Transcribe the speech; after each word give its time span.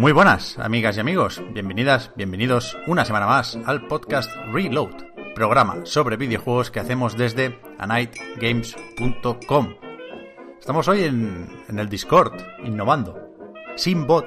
Muy 0.00 0.12
buenas, 0.12 0.58
amigas 0.58 0.96
y 0.96 1.00
amigos. 1.00 1.42
Bienvenidas, 1.52 2.10
bienvenidos 2.16 2.74
una 2.86 3.04
semana 3.04 3.26
más 3.26 3.58
al 3.66 3.86
podcast 3.86 4.34
Reload, 4.50 4.94
programa 5.34 5.84
sobre 5.84 6.16
videojuegos 6.16 6.70
que 6.70 6.80
hacemos 6.80 7.18
desde 7.18 7.60
anightgames.com. 7.78 9.74
Estamos 10.58 10.88
hoy 10.88 11.04
en, 11.04 11.46
en 11.68 11.78
el 11.78 11.90
Discord, 11.90 12.32
innovando. 12.64 13.14
Sin 13.76 14.06
bot. 14.06 14.24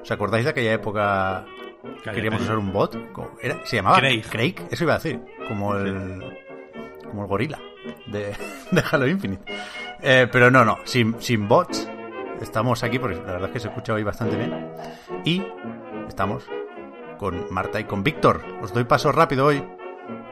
¿Os 0.00 0.08
acordáis 0.12 0.44
de 0.44 0.50
aquella 0.50 0.74
época 0.74 1.44
que 2.04 2.12
queríamos 2.12 2.42
usar 2.42 2.56
un 2.56 2.72
bot? 2.72 3.10
¿Cómo 3.10 3.32
era? 3.42 3.66
¿Se 3.66 3.74
llamaba? 3.74 3.98
Craig. 3.98 4.54
Eso 4.70 4.84
iba 4.84 4.94
a 4.94 4.98
decir. 4.98 5.20
Como 5.48 5.74
el, 5.74 6.22
como 7.06 7.22
el 7.22 7.28
gorila 7.28 7.60
de, 8.06 8.36
de 8.70 8.84
Halo 8.88 9.08
Infinite. 9.08 9.52
Eh, 10.00 10.28
pero 10.30 10.48
no, 10.48 10.64
no. 10.64 10.78
Sin, 10.84 11.20
sin 11.20 11.48
bots. 11.48 11.90
Estamos 12.40 12.82
aquí 12.84 12.98
porque 12.98 13.16
la 13.16 13.32
verdad 13.32 13.44
es 13.48 13.52
que 13.52 13.60
se 13.60 13.68
escucha 13.68 13.92
hoy 13.94 14.02
bastante 14.04 14.36
bien. 14.36 14.72
Y 15.24 15.44
estamos 16.06 16.44
con 17.18 17.46
Marta 17.52 17.80
y 17.80 17.84
con 17.84 18.02
Víctor. 18.04 18.42
Os 18.62 18.72
doy 18.72 18.84
paso 18.84 19.10
rápido 19.12 19.46
hoy 19.46 19.62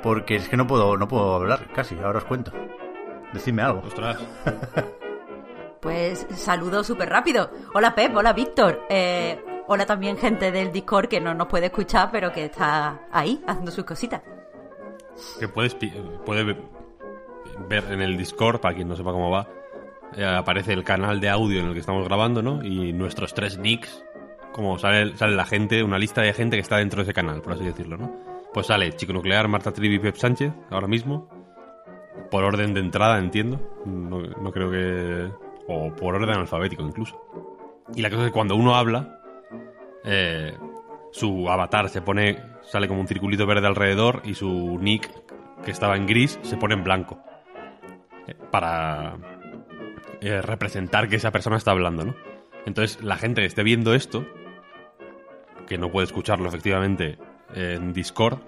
porque 0.02 0.36
es 0.36 0.48
que 0.48 0.56
no 0.56 0.66
puedo, 0.66 0.96
no 0.96 1.08
puedo 1.08 1.34
hablar 1.34 1.68
casi. 1.74 1.96
Ahora 1.98 2.18
os 2.18 2.24
cuento. 2.24 2.52
Decidme 3.32 3.62
algo. 3.62 3.82
Ostras. 3.86 4.18
Pues 5.80 6.26
saludo 6.34 6.82
súper 6.82 7.08
rápido. 7.10 7.48
Hola 7.72 7.94
Pep, 7.94 8.16
hola 8.16 8.32
Víctor. 8.32 8.82
Eh, 8.88 9.40
hola 9.68 9.86
también 9.86 10.16
gente 10.16 10.50
del 10.50 10.72
Discord 10.72 11.06
que 11.08 11.20
no 11.20 11.32
nos 11.32 11.46
puede 11.46 11.66
escuchar, 11.66 12.08
pero 12.10 12.32
que 12.32 12.46
está 12.46 13.02
ahí 13.12 13.40
haciendo 13.46 13.70
sus 13.70 13.84
cositas. 13.84 14.20
Que 15.38 15.46
puedes 15.46 15.76
pi- 15.76 15.92
puede 16.24 16.42
ve- 16.42 16.60
ver 17.68 17.84
en 17.92 18.00
el 18.02 18.16
Discord, 18.16 18.58
para 18.60 18.74
quien 18.74 18.88
no 18.88 18.96
sepa 18.96 19.12
cómo 19.12 19.30
va, 19.30 19.46
aparece 20.24 20.72
el 20.72 20.84
canal 20.84 21.20
de 21.20 21.28
audio 21.28 21.60
en 21.60 21.66
el 21.66 21.72
que 21.74 21.80
estamos 21.80 22.04
grabando, 22.04 22.42
¿no? 22.42 22.64
Y 22.64 22.92
nuestros 22.92 23.34
tres 23.34 23.58
nicks, 23.58 24.04
como 24.52 24.78
sale, 24.78 25.16
sale 25.16 25.36
la 25.36 25.44
gente, 25.44 25.82
una 25.82 25.98
lista 25.98 26.22
de 26.22 26.32
gente 26.32 26.56
que 26.56 26.62
está 26.62 26.78
dentro 26.78 26.98
de 26.98 27.04
ese 27.04 27.12
canal, 27.12 27.42
por 27.42 27.52
así 27.52 27.64
decirlo, 27.64 27.96
¿no? 27.96 28.14
Pues 28.54 28.68
sale 28.68 28.94
Chico 28.96 29.12
Nuclear, 29.12 29.48
Marta 29.48 29.72
Trivi 29.72 29.96
y 29.96 29.98
Pep 29.98 30.16
Sánchez, 30.16 30.52
ahora 30.70 30.86
mismo. 30.86 31.28
Por 32.30 32.42
orden 32.42 32.72
de 32.72 32.80
entrada, 32.80 33.18
entiendo. 33.18 33.60
No, 33.84 34.20
no 34.22 34.50
creo 34.50 34.70
que... 34.70 35.30
O 35.68 35.94
por 35.94 36.14
orden 36.14 36.38
alfabético, 36.38 36.82
incluso. 36.82 37.20
Y 37.94 38.00
la 38.00 38.08
cosa 38.08 38.22
es 38.22 38.28
que 38.28 38.32
cuando 38.32 38.56
uno 38.56 38.74
habla, 38.76 39.20
eh, 40.04 40.56
su 41.12 41.50
avatar 41.50 41.90
se 41.90 42.00
pone, 42.00 42.42
sale 42.62 42.88
como 42.88 43.00
un 43.00 43.08
circulito 43.08 43.46
verde 43.46 43.66
alrededor 43.66 44.22
y 44.24 44.34
su 44.34 44.78
nick, 44.80 45.10
que 45.62 45.70
estaba 45.70 45.96
en 45.96 46.06
gris, 46.06 46.38
se 46.42 46.56
pone 46.56 46.74
en 46.74 46.84
blanco. 46.84 47.18
Eh, 48.26 48.34
para 48.50 49.18
eh, 50.20 50.40
representar 50.42 51.08
que 51.08 51.16
esa 51.16 51.30
persona 51.30 51.56
está 51.56 51.70
hablando, 51.72 52.04
¿no? 52.04 52.14
Entonces, 52.66 53.02
la 53.02 53.16
gente 53.16 53.40
que 53.42 53.46
esté 53.46 53.62
viendo 53.62 53.94
esto, 53.94 54.24
que 55.66 55.78
no 55.78 55.90
puede 55.90 56.06
escucharlo 56.06 56.48
efectivamente 56.48 57.18
en 57.54 57.92
Discord, 57.92 58.38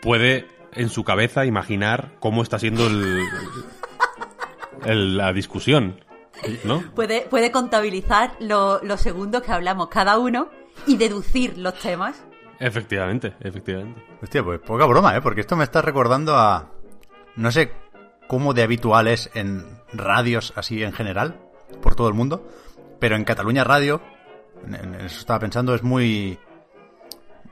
puede 0.00 0.46
en 0.72 0.88
su 0.88 1.04
cabeza 1.04 1.44
imaginar 1.44 2.12
cómo 2.20 2.42
está 2.42 2.58
siendo 2.58 2.86
el, 2.86 3.20
el- 4.84 5.16
la 5.16 5.32
discusión, 5.32 6.00
¿no? 6.64 6.82
Puede, 6.94 7.22
puede 7.22 7.50
contabilizar 7.50 8.32
lo- 8.40 8.80
los 8.82 9.00
segundos 9.00 9.42
que 9.42 9.52
hablamos 9.52 9.88
cada 9.88 10.18
uno 10.18 10.48
y 10.86 10.96
deducir 10.96 11.58
los 11.58 11.74
temas. 11.74 12.24
Efectivamente, 12.58 13.34
efectivamente. 13.40 14.02
Hostia, 14.22 14.42
pues 14.44 14.60
poca 14.60 14.86
broma, 14.86 15.16
¿eh? 15.16 15.20
Porque 15.20 15.40
esto 15.40 15.56
me 15.56 15.64
está 15.64 15.82
recordando 15.82 16.36
a... 16.36 16.70
No 17.36 17.50
sé 17.50 17.72
cómo 18.28 18.54
de 18.54 18.62
habitual 18.62 19.08
es 19.08 19.30
en 19.34 19.64
radios 19.92 20.52
así 20.56 20.82
en 20.82 20.92
general, 20.92 21.40
por 21.82 21.94
todo 21.94 22.08
el 22.08 22.14
mundo, 22.14 22.48
pero 22.98 23.16
en 23.16 23.24
Cataluña 23.24 23.64
Radio, 23.64 24.00
en 24.66 24.94
eso 24.96 25.20
estaba 25.20 25.38
pensando, 25.40 25.74
es 25.74 25.82
muy... 25.82 26.38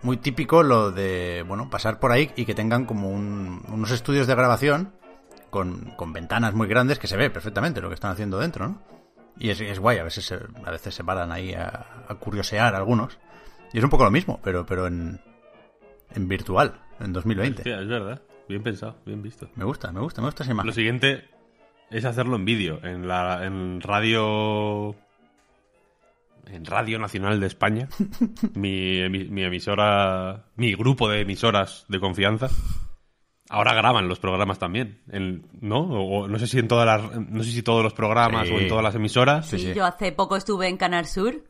Muy 0.02 0.16
típico 0.16 0.62
lo 0.62 0.90
de, 0.92 1.44
bueno, 1.46 1.68
pasar 1.68 2.00
por 2.00 2.10
ahí 2.10 2.30
y 2.34 2.46
que 2.46 2.54
tengan 2.54 2.86
como 2.86 3.10
un- 3.10 3.62
unos 3.68 3.90
estudios 3.90 4.26
de 4.26 4.34
grabación 4.34 4.94
con, 5.50 5.90
con 5.96 6.14
ventanas 6.14 6.54
muy 6.54 6.68
grandes 6.68 6.98
que 6.98 7.06
se 7.06 7.18
ve 7.18 7.28
perfectamente 7.28 7.82
lo 7.82 7.88
que 7.88 7.96
están 7.96 8.10
haciendo 8.12 8.38
dentro, 8.38 8.66
¿no? 8.66 8.82
Y 9.38 9.50
es, 9.50 9.60
es 9.60 9.78
guay, 9.78 9.98
a 9.98 10.04
veces 10.04 10.24
se, 10.24 10.36
a 10.36 10.70
veces 10.70 10.94
se 10.94 11.04
paran 11.04 11.30
ahí 11.32 11.52
a, 11.52 12.04
a 12.08 12.14
curiosear 12.14 12.74
algunos. 12.74 13.18
Y 13.74 13.78
es 13.78 13.84
un 13.84 13.90
poco 13.90 14.04
lo 14.04 14.10
mismo, 14.10 14.40
pero, 14.42 14.64
pero 14.64 14.86
en, 14.86 15.20
en 16.14 16.28
virtual, 16.28 16.80
en 16.98 17.12
2020. 17.12 17.60
Hostia, 17.60 17.80
es 17.82 17.88
verdad. 17.88 18.22
Bien 18.48 18.62
pensado, 18.62 18.96
bien 19.04 19.20
visto. 19.22 19.50
Me 19.54 19.64
gusta, 19.66 19.92
me 19.92 20.00
gusta, 20.00 20.22
me 20.22 20.28
gusta 20.28 20.44
esa 20.44 20.52
imagen. 20.52 20.66
Lo 20.68 20.72
siguiente 20.72 21.28
es 21.90 22.04
hacerlo 22.04 22.36
en 22.36 22.44
vídeo, 22.44 22.80
en 22.84 23.06
la 23.08 23.44
en 23.44 23.80
radio 23.80 24.94
en 26.46 26.64
Radio 26.64 26.98
Nacional 26.98 27.38
de 27.38 27.46
España, 27.46 27.88
mi, 28.54 28.98
emi- 28.98 29.28
mi 29.30 29.44
emisora, 29.44 30.46
mi 30.56 30.74
grupo 30.74 31.08
de 31.08 31.20
emisoras 31.20 31.84
de 31.88 32.00
confianza. 32.00 32.48
Ahora 33.48 33.74
graban 33.74 34.08
los 34.08 34.18
programas 34.20 34.58
también, 34.58 35.00
en- 35.10 35.46
¿no? 35.60 35.78
O, 35.80 36.22
o 36.22 36.28
no 36.28 36.38
sé 36.38 36.46
si 36.46 36.58
en 36.58 36.68
todas 36.68 36.86
las, 36.86 37.20
no 37.20 37.42
sé 37.44 37.50
si 37.50 37.62
todos 37.62 37.82
los 37.82 37.92
programas 37.94 38.48
Sí. 38.48 38.54
o 38.54 38.58
en 38.58 38.68
todas 38.68 38.82
las 38.84 38.94
emisoras. 38.94 39.46
Sí, 39.46 39.58
Sí, 39.58 39.66
sí. 39.68 39.74
yo 39.74 39.84
hace 39.84 40.12
poco 40.12 40.36
estuve 40.36 40.68
en 40.68 40.76
Canal 40.76 41.06
Sur 41.06 41.44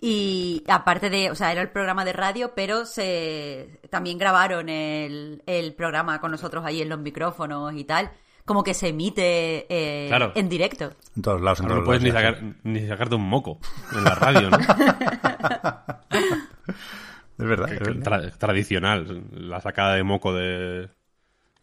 y 0.00 0.64
aparte 0.68 1.10
de, 1.10 1.30
o 1.30 1.34
sea, 1.34 1.52
era 1.52 1.60
el 1.60 1.70
programa 1.70 2.04
de 2.04 2.12
radio, 2.12 2.52
pero 2.56 2.86
se 2.86 3.80
también 3.90 4.18
grabaron 4.18 4.68
el, 4.68 5.42
el 5.46 5.74
programa 5.74 6.20
con 6.20 6.30
nosotros 6.30 6.64
ahí 6.64 6.80
en 6.82 6.88
los 6.88 6.98
micrófonos 7.00 7.74
y 7.74 7.84
tal. 7.84 8.10
Como 8.44 8.64
que 8.64 8.74
se 8.74 8.88
emite 8.88 9.66
eh, 9.68 10.08
Claro. 10.08 10.32
en 10.34 10.48
directo. 10.48 10.90
En 11.16 11.22
todos 11.22 11.40
lados, 11.40 11.60
en 11.60 11.66
Ahora 11.66 11.74
no 11.76 11.80
todos 11.82 11.86
puedes 11.86 12.02
ni, 12.02 12.10
sacar, 12.10 12.42
ni 12.64 12.86
sacarte 12.88 13.14
un 13.14 13.28
moco 13.28 13.58
en 13.96 14.04
la 14.04 14.14
radio, 14.14 14.50
¿no? 14.50 14.58
Es 17.38 17.46
verdad, 17.46 17.72
es 17.72 17.80
verdad. 17.80 18.02
Tra- 18.04 18.36
tradicional, 18.36 19.24
la 19.32 19.60
sacada 19.62 19.94
de 19.94 20.02
moco 20.02 20.34
de. 20.34 20.90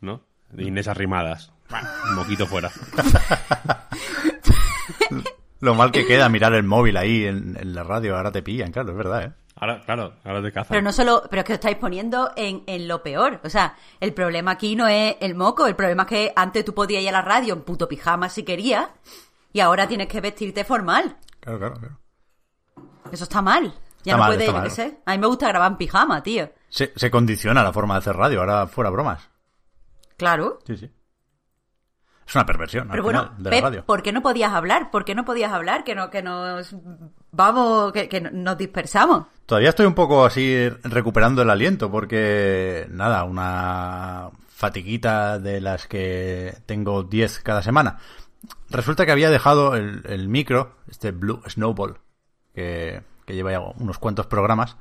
¿No? 0.01 0.23
De 0.49 0.63
Inés 0.63 0.87
Arrimadas. 0.87 1.51
Un 2.09 2.15
moquito 2.15 2.47
fuera. 2.47 2.71
Lo 5.59 5.73
mal 5.75 5.91
que 5.91 6.05
queda 6.05 6.29
mirar 6.29 6.53
el 6.53 6.63
móvil 6.63 6.97
ahí 6.97 7.25
en, 7.25 7.57
en 7.59 7.73
la 7.73 7.83
radio, 7.83 8.15
ahora 8.15 8.31
te 8.31 8.41
pillan, 8.43 8.71
claro, 8.71 8.91
es 8.91 8.97
verdad, 8.97 9.23
¿eh? 9.23 9.31
Ahora, 9.59 9.81
claro, 9.81 10.13
ahora 10.23 10.41
te 10.41 10.51
cazan. 10.51 10.69
Pero 10.69 10.81
no 10.81 10.91
solo, 10.91 11.23
pero 11.29 11.41
es 11.41 11.45
que 11.45 11.53
os 11.53 11.57
estáis 11.57 11.77
poniendo 11.77 12.31
en, 12.35 12.63
en 12.67 12.87
lo 12.87 13.01
peor. 13.01 13.41
O 13.43 13.49
sea, 13.49 13.75
el 13.99 14.13
problema 14.13 14.51
aquí 14.51 14.75
no 14.75 14.87
es 14.87 15.15
el 15.19 15.35
moco, 15.35 15.65
el 15.67 15.75
problema 15.75 16.03
es 16.03 16.09
que 16.09 16.33
antes 16.35 16.63
tú 16.63 16.73
podías 16.73 17.01
ir 17.01 17.09
a 17.09 17.13
la 17.13 17.21
radio 17.21 17.53
en 17.53 17.61
puto 17.63 17.87
pijama 17.87 18.29
si 18.29 18.43
querías 18.43 18.87
y 19.53 19.59
ahora 19.59 19.87
tienes 19.87 20.07
que 20.07 20.21
vestirte 20.21 20.63
formal. 20.63 21.17
Claro, 21.39 21.57
claro, 21.59 21.75
claro. 21.75 21.99
Eso 23.11 23.23
está 23.23 23.41
mal. 23.41 23.73
Ya 24.03 24.13
Está 24.13 24.17
no 24.17 24.17
mal, 24.23 24.35
puede, 24.35 24.45
yo 24.45 24.63
qué 24.63 24.69
sé. 24.69 24.99
A 25.05 25.11
mí 25.11 25.17
me 25.17 25.27
gusta 25.27 25.47
grabar 25.47 25.71
en 25.71 25.77
pijama, 25.77 26.21
tío. 26.21 26.49
Se, 26.69 26.93
se 26.95 27.09
condiciona 27.09 27.63
la 27.63 27.73
forma 27.73 27.95
de 27.95 27.99
hacer 27.99 28.15
radio, 28.15 28.41
ahora 28.41 28.67
fuera 28.67 28.89
bromas. 28.89 29.29
Claro. 30.17 30.59
Sí, 30.65 30.77
sí. 30.77 30.91
Es 32.27 32.35
una 32.35 32.45
perversión, 32.45 32.89
Pero 32.89 33.01
al 33.01 33.03
bueno, 33.03 33.23
final, 33.23 33.43
de 33.43 33.49
Pep, 33.49 33.61
la 33.61 33.69
radio. 33.69 33.85
¿por 33.85 34.03
qué 34.03 34.11
no 34.11 34.21
podías 34.21 34.51
hablar? 34.51 34.91
¿Por 34.91 35.05
qué 35.05 35.15
no 35.15 35.23
podías 35.23 35.51
hablar? 35.51 35.83
Que, 35.83 35.95
no, 35.95 36.09
que 36.09 36.21
nos... 36.21 36.75
Vamos, 37.31 37.91
que, 37.91 38.21
nos 38.31 38.57
dispersamos. 38.57 39.27
Todavía 39.45 39.69
estoy 39.69 39.85
un 39.85 39.93
poco 39.93 40.25
así 40.25 40.69
recuperando 40.83 41.41
el 41.41 41.49
aliento 41.49 41.91
porque, 41.91 42.87
nada, 42.89 43.23
una 43.23 44.29
fatiguita 44.49 45.39
de 45.39 45.61
las 45.61 45.87
que 45.87 46.55
tengo 46.65 47.03
10 47.03 47.39
cada 47.39 47.61
semana. 47.61 47.99
Resulta 48.69 49.05
que 49.05 49.11
había 49.11 49.29
dejado 49.29 49.75
el, 49.75 50.03
el 50.05 50.27
micro, 50.27 50.75
este 50.89 51.11
Blue 51.11 51.41
Snowball, 51.47 51.99
que, 52.53 53.03
que 53.25 53.35
lleva 53.35 53.51
ya 53.51 53.59
unos 53.59 53.99
cuantos 53.99 54.25
programas, 54.25 54.77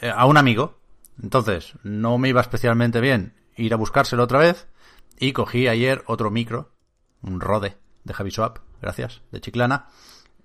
eh, 0.00 0.12
a 0.14 0.26
un 0.26 0.36
amigo. 0.36 0.78
Entonces, 1.22 1.74
no 1.82 2.18
me 2.18 2.28
iba 2.28 2.40
especialmente 2.40 3.00
bien 3.00 3.34
ir 3.56 3.72
a 3.72 3.76
buscárselo 3.76 4.24
otra 4.24 4.38
vez 4.38 4.66
y 5.18 5.32
cogí 5.32 5.68
ayer 5.68 6.02
otro 6.06 6.30
micro, 6.30 6.72
un 7.22 7.40
Rode 7.40 7.76
de 8.04 8.14
Javi 8.14 8.30
Swap, 8.30 8.58
gracias, 8.80 9.22
de 9.30 9.40
Chiclana, 9.40 9.86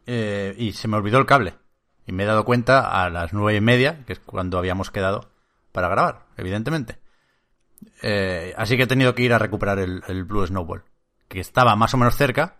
eh, 0.07 0.55
y 0.57 0.71
se 0.71 0.87
me 0.87 0.97
olvidó 0.97 1.19
el 1.19 1.25
cable. 1.25 1.55
Y 2.05 2.13
me 2.13 2.23
he 2.23 2.25
dado 2.25 2.45
cuenta 2.45 3.03
a 3.03 3.09
las 3.09 3.33
nueve 3.33 3.57
y 3.57 3.61
media, 3.61 4.05
que 4.05 4.13
es 4.13 4.19
cuando 4.19 4.57
habíamos 4.57 4.89
quedado 4.89 5.29
para 5.71 5.89
grabar, 5.89 6.25
evidentemente. 6.37 6.99
Eh, 8.01 8.53
así 8.57 8.77
que 8.77 8.83
he 8.83 8.87
tenido 8.87 9.13
que 9.13 9.23
ir 9.23 9.33
a 9.33 9.39
recuperar 9.39 9.77
el, 9.79 10.01
el 10.07 10.23
Blue 10.23 10.47
Snowball, 10.47 10.83
que 11.27 11.39
estaba 11.39 11.75
más 11.75 11.93
o 11.93 11.97
menos 11.97 12.15
cerca, 12.15 12.55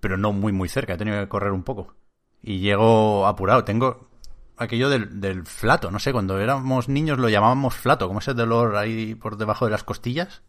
pero 0.00 0.16
no 0.16 0.32
muy 0.32 0.52
muy 0.52 0.68
cerca, 0.68 0.94
he 0.94 0.96
tenido 0.96 1.18
que 1.18 1.28
correr 1.28 1.52
un 1.52 1.64
poco. 1.64 1.94
Y 2.42 2.60
llego 2.60 3.26
apurado, 3.26 3.64
tengo 3.64 4.08
aquello 4.56 4.88
del, 4.88 5.20
del 5.20 5.44
flato, 5.44 5.90
no 5.90 5.98
sé, 5.98 6.12
cuando 6.12 6.38
éramos 6.38 6.88
niños 6.88 7.18
lo 7.18 7.28
llamábamos 7.28 7.74
flato, 7.74 8.06
como 8.06 8.20
ese 8.20 8.34
dolor 8.34 8.76
ahí 8.76 9.14
por 9.16 9.36
debajo 9.36 9.64
de 9.64 9.72
las 9.72 9.84
costillas. 9.84 10.42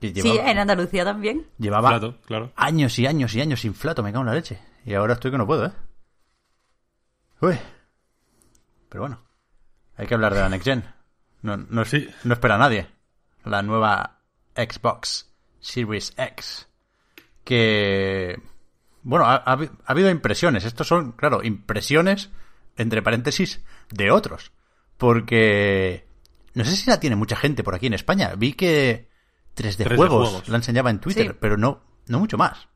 Que 0.00 0.14
Sí, 0.14 0.38
en 0.38 0.58
Andalucía 0.58 1.04
también. 1.04 1.46
Llevaba 1.58 1.88
Flato, 1.88 2.16
claro. 2.24 2.52
años 2.54 2.98
y 2.98 3.06
años 3.06 3.34
y 3.34 3.40
años 3.40 3.60
sin 3.60 3.74
flato, 3.74 4.02
me 4.02 4.12
cago 4.12 4.22
en 4.22 4.28
la 4.28 4.34
leche. 4.34 4.60
Y 4.88 4.94
ahora 4.94 5.12
estoy 5.14 5.30
que 5.30 5.36
no 5.36 5.46
puedo, 5.46 5.66
¿eh? 5.66 5.72
Uy. 7.42 7.58
Pero 8.88 9.02
bueno, 9.02 9.22
hay 9.96 10.06
que 10.06 10.14
hablar 10.14 10.32
de 10.32 10.40
la 10.40 10.48
Next 10.48 10.64
Gen. 10.64 10.82
No, 11.42 11.58
no, 11.58 11.82
es- 11.82 11.88
Sí. 11.90 12.08
no 12.24 12.32
espera 12.32 12.54
a 12.54 12.58
nadie. 12.58 12.88
La 13.44 13.60
nueva 13.62 14.22
Xbox 14.56 15.30
Series 15.60 16.14
X. 16.16 16.68
Que... 17.44 18.40
Bueno, 19.02 19.26
ha, 19.26 19.36
ha 19.36 19.56
habi- 19.56 19.70
ha 19.84 19.92
habido 19.92 20.08
impresiones. 20.08 20.64
Estos 20.64 20.86
son, 20.88 21.12
claro, 21.12 21.42
impresiones, 21.44 22.30
entre 22.76 23.02
paréntesis, 23.02 23.62
de 23.90 24.10
otros. 24.10 24.52
Porque... 24.96 26.06
No 26.54 26.64
sé 26.64 26.74
si 26.76 26.88
la 26.90 26.98
tiene 26.98 27.14
mucha 27.14 27.36
gente 27.36 27.62
por 27.62 27.74
aquí 27.74 27.88
en 27.88 27.94
España. 27.94 28.32
Vi 28.38 28.54
que 28.54 29.10
3D 29.54 29.84
3D 29.84 29.96
Juegos 29.96 30.28
Juegos. 30.30 30.48
la 30.48 30.56
enseñaba 30.56 30.88
en 30.88 30.98
Twitter, 31.00 31.26
Sí. 31.32 31.36
pero 31.38 31.58
no, 31.58 31.82
no 32.06 32.18
mucho 32.18 32.38
más. 32.38 32.68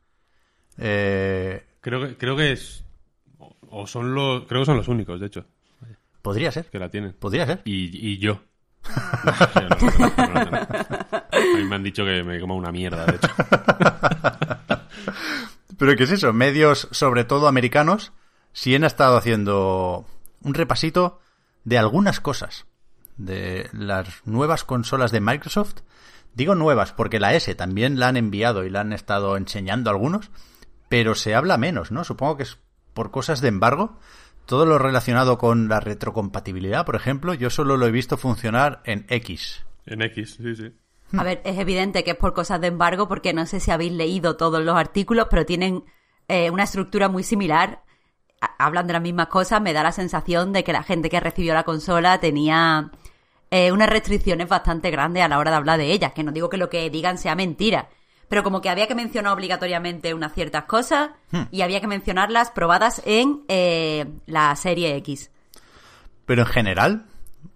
Eh, 0.77 1.65
Creo 1.83 1.99
que, 1.99 2.17
creo 2.17 2.37
que 2.37 2.53
es. 2.53 2.85
O 3.69 3.85
son 3.85 4.15
los. 4.15 4.45
Creo 4.45 4.61
que 4.61 4.65
son 4.65 4.77
los 4.77 4.87
únicos, 4.87 5.19
de 5.19 5.27
hecho, 5.27 5.45
podría 6.21 6.51
ser. 6.51 6.67
que 6.67 6.79
la 6.79 6.89
tienen. 6.89 7.13
Podría 7.13 7.45
ser. 7.45 7.61
Y, 7.65 8.13
y 8.13 8.17
yo. 8.17 8.41
No, 10.17 10.27
no, 10.27 10.45
no. 10.45 10.57
A 10.57 11.57
mí 11.57 11.63
me 11.63 11.75
han 11.75 11.83
dicho 11.83 12.05
que 12.05 12.23
me 12.23 12.39
coma 12.39 12.55
una 12.55 12.71
mierda, 12.71 13.05
de 13.05 13.15
hecho. 13.15 13.27
Pero 15.77 15.95
¿qué 15.95 16.03
es 16.03 16.11
eso? 16.11 16.33
Medios, 16.33 16.87
sobre 16.91 17.23
todo 17.25 17.47
americanos, 17.47 18.13
sí 18.53 18.73
han 18.75 18.83
estado 18.83 19.17
haciendo 19.17 20.05
un 20.41 20.53
repasito 20.53 21.19
de 21.63 21.77
algunas 21.77 22.19
cosas. 22.21 22.65
De 23.17 23.69
las 23.73 24.25
nuevas 24.25 24.63
consolas 24.63 25.11
de 25.11 25.21
Microsoft. 25.21 25.81
Digo 26.33 26.55
nuevas 26.55 26.93
porque 26.93 27.19
la 27.19 27.33
S 27.33 27.53
también 27.55 27.99
la 27.99 28.07
han 28.07 28.17
enviado 28.17 28.63
y 28.63 28.69
la 28.69 28.81
han 28.81 28.93
estado 28.93 29.37
enseñando 29.37 29.89
algunos. 29.89 30.31
Pero 30.93 31.15
se 31.15 31.33
habla 31.33 31.57
menos, 31.57 31.91
¿no? 31.91 32.03
Supongo 32.03 32.37
que 32.37 32.43
es 32.43 32.59
por 32.93 33.09
cosas 33.09 33.41
de 33.41 33.47
embargo. 33.47 33.97
Todo 34.45 34.67
lo 34.67 34.77
relacionado 34.77 35.39
con 35.39 35.67
la 35.67 35.79
retrocompatibilidad, 35.79 36.85
por 36.85 36.95
ejemplo, 36.95 37.33
yo 37.33 37.49
solo 37.49 37.77
lo 37.77 37.87
he 37.87 37.91
visto 37.91 38.15
funcionar 38.15 38.83
en 38.85 39.07
X. 39.09 39.65
En 39.87 40.03
X, 40.03 40.37
sí, 40.39 40.55
sí. 40.55 40.71
A 41.17 41.23
ver, 41.23 41.41
es 41.45 41.57
evidente 41.57 42.03
que 42.03 42.11
es 42.11 42.17
por 42.17 42.35
cosas 42.35 42.61
de 42.61 42.67
embargo, 42.67 43.07
porque 43.07 43.33
no 43.33 43.47
sé 43.47 43.59
si 43.59 43.71
habéis 43.71 43.91
leído 43.93 44.37
todos 44.37 44.63
los 44.63 44.75
artículos, 44.75 45.25
pero 45.31 45.47
tienen 45.47 45.83
eh, 46.27 46.51
una 46.51 46.61
estructura 46.65 47.09
muy 47.09 47.23
similar. 47.23 47.81
Ha- 48.39 48.55
Hablan 48.63 48.85
de 48.85 48.93
las 48.93 49.01
mismas 49.01 49.27
cosas, 49.29 49.61
me 49.63 49.73
da 49.73 49.81
la 49.81 49.93
sensación 49.93 50.53
de 50.53 50.63
que 50.63 50.73
la 50.73 50.83
gente 50.83 51.09
que 51.09 51.19
recibió 51.19 51.55
la 51.55 51.63
consola 51.63 52.19
tenía 52.19 52.91
eh, 53.49 53.71
unas 53.71 53.89
restricciones 53.89 54.47
bastante 54.47 54.91
grandes 54.91 55.23
a 55.23 55.27
la 55.27 55.39
hora 55.39 55.49
de 55.49 55.57
hablar 55.57 55.79
de 55.79 55.91
ellas, 55.91 56.13
que 56.13 56.23
no 56.23 56.31
digo 56.31 56.51
que 56.51 56.57
lo 56.57 56.69
que 56.69 56.87
digan 56.91 57.17
sea 57.17 57.33
mentira, 57.33 57.89
pero 58.27 58.43
como 58.43 58.61
que 58.61 58.69
había 58.69 58.87
que 58.87 58.95
mencionar 58.95 59.33
obligatoriamente 59.33 60.13
unas 60.13 60.33
ciertas 60.33 60.63
cosas 60.65 61.11
y 61.51 61.61
había 61.61 61.81
que 61.81 61.87
mencionarlas 61.87 62.51
probadas 62.51 63.01
en 63.05 63.43
eh, 63.47 64.05
la 64.25 64.55
serie 64.55 64.95
X. 64.97 65.31
Pero 66.25 66.41
en 66.41 66.47
general, 66.47 67.05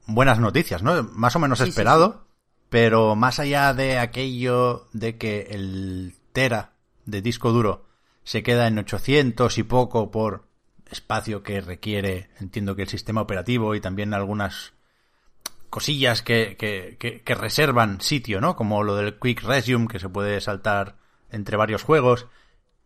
buenas 0.06 0.40
noticias, 0.40 0.84
¿no? 0.84 1.04
Más 1.04 1.36
o 1.36 1.40
menos 1.40 1.60
Sí, 1.60 1.66
sí, 1.66 1.70
esperado, 1.70 2.28
pero 2.70 3.16
más 3.16 3.40
allá 3.40 3.74
de 3.74 3.98
aquello 4.00 4.88
de 4.94 5.18
que 5.18 5.48
el 5.52 6.14
tera 6.34 6.74
de 7.06 7.22
disco 7.22 7.52
duro 7.52 7.86
se 8.24 8.44
queda 8.44 8.68
en 8.68 8.78
800 8.78 9.58
y 9.58 9.64
poco 9.64 10.12
por 10.12 10.48
espacio 10.92 11.44
que 11.44 11.62
requiere, 11.62 12.30
entiendo 12.40 12.76
que 12.76 12.84
el 12.84 12.90
sistema 12.90 13.22
operativo 13.22 13.76
y 13.76 13.82
también 13.82 14.14
algunas 14.14 14.74
cosillas 15.70 16.22
que, 16.22 16.56
que, 16.58 16.98
que, 17.00 17.22
que 17.22 17.36
reservan 17.36 18.02
sitio, 18.02 18.42
¿no? 18.42 18.56
Como 18.56 18.84
lo 18.84 18.96
del 18.96 19.20
Quick 19.20 19.44
Resume, 19.44 19.88
que 19.88 20.00
se 20.00 20.10
puede 20.10 20.40
saltar 20.42 20.98
entre 21.32 21.58
varios 21.58 21.84
juegos. 21.84 22.28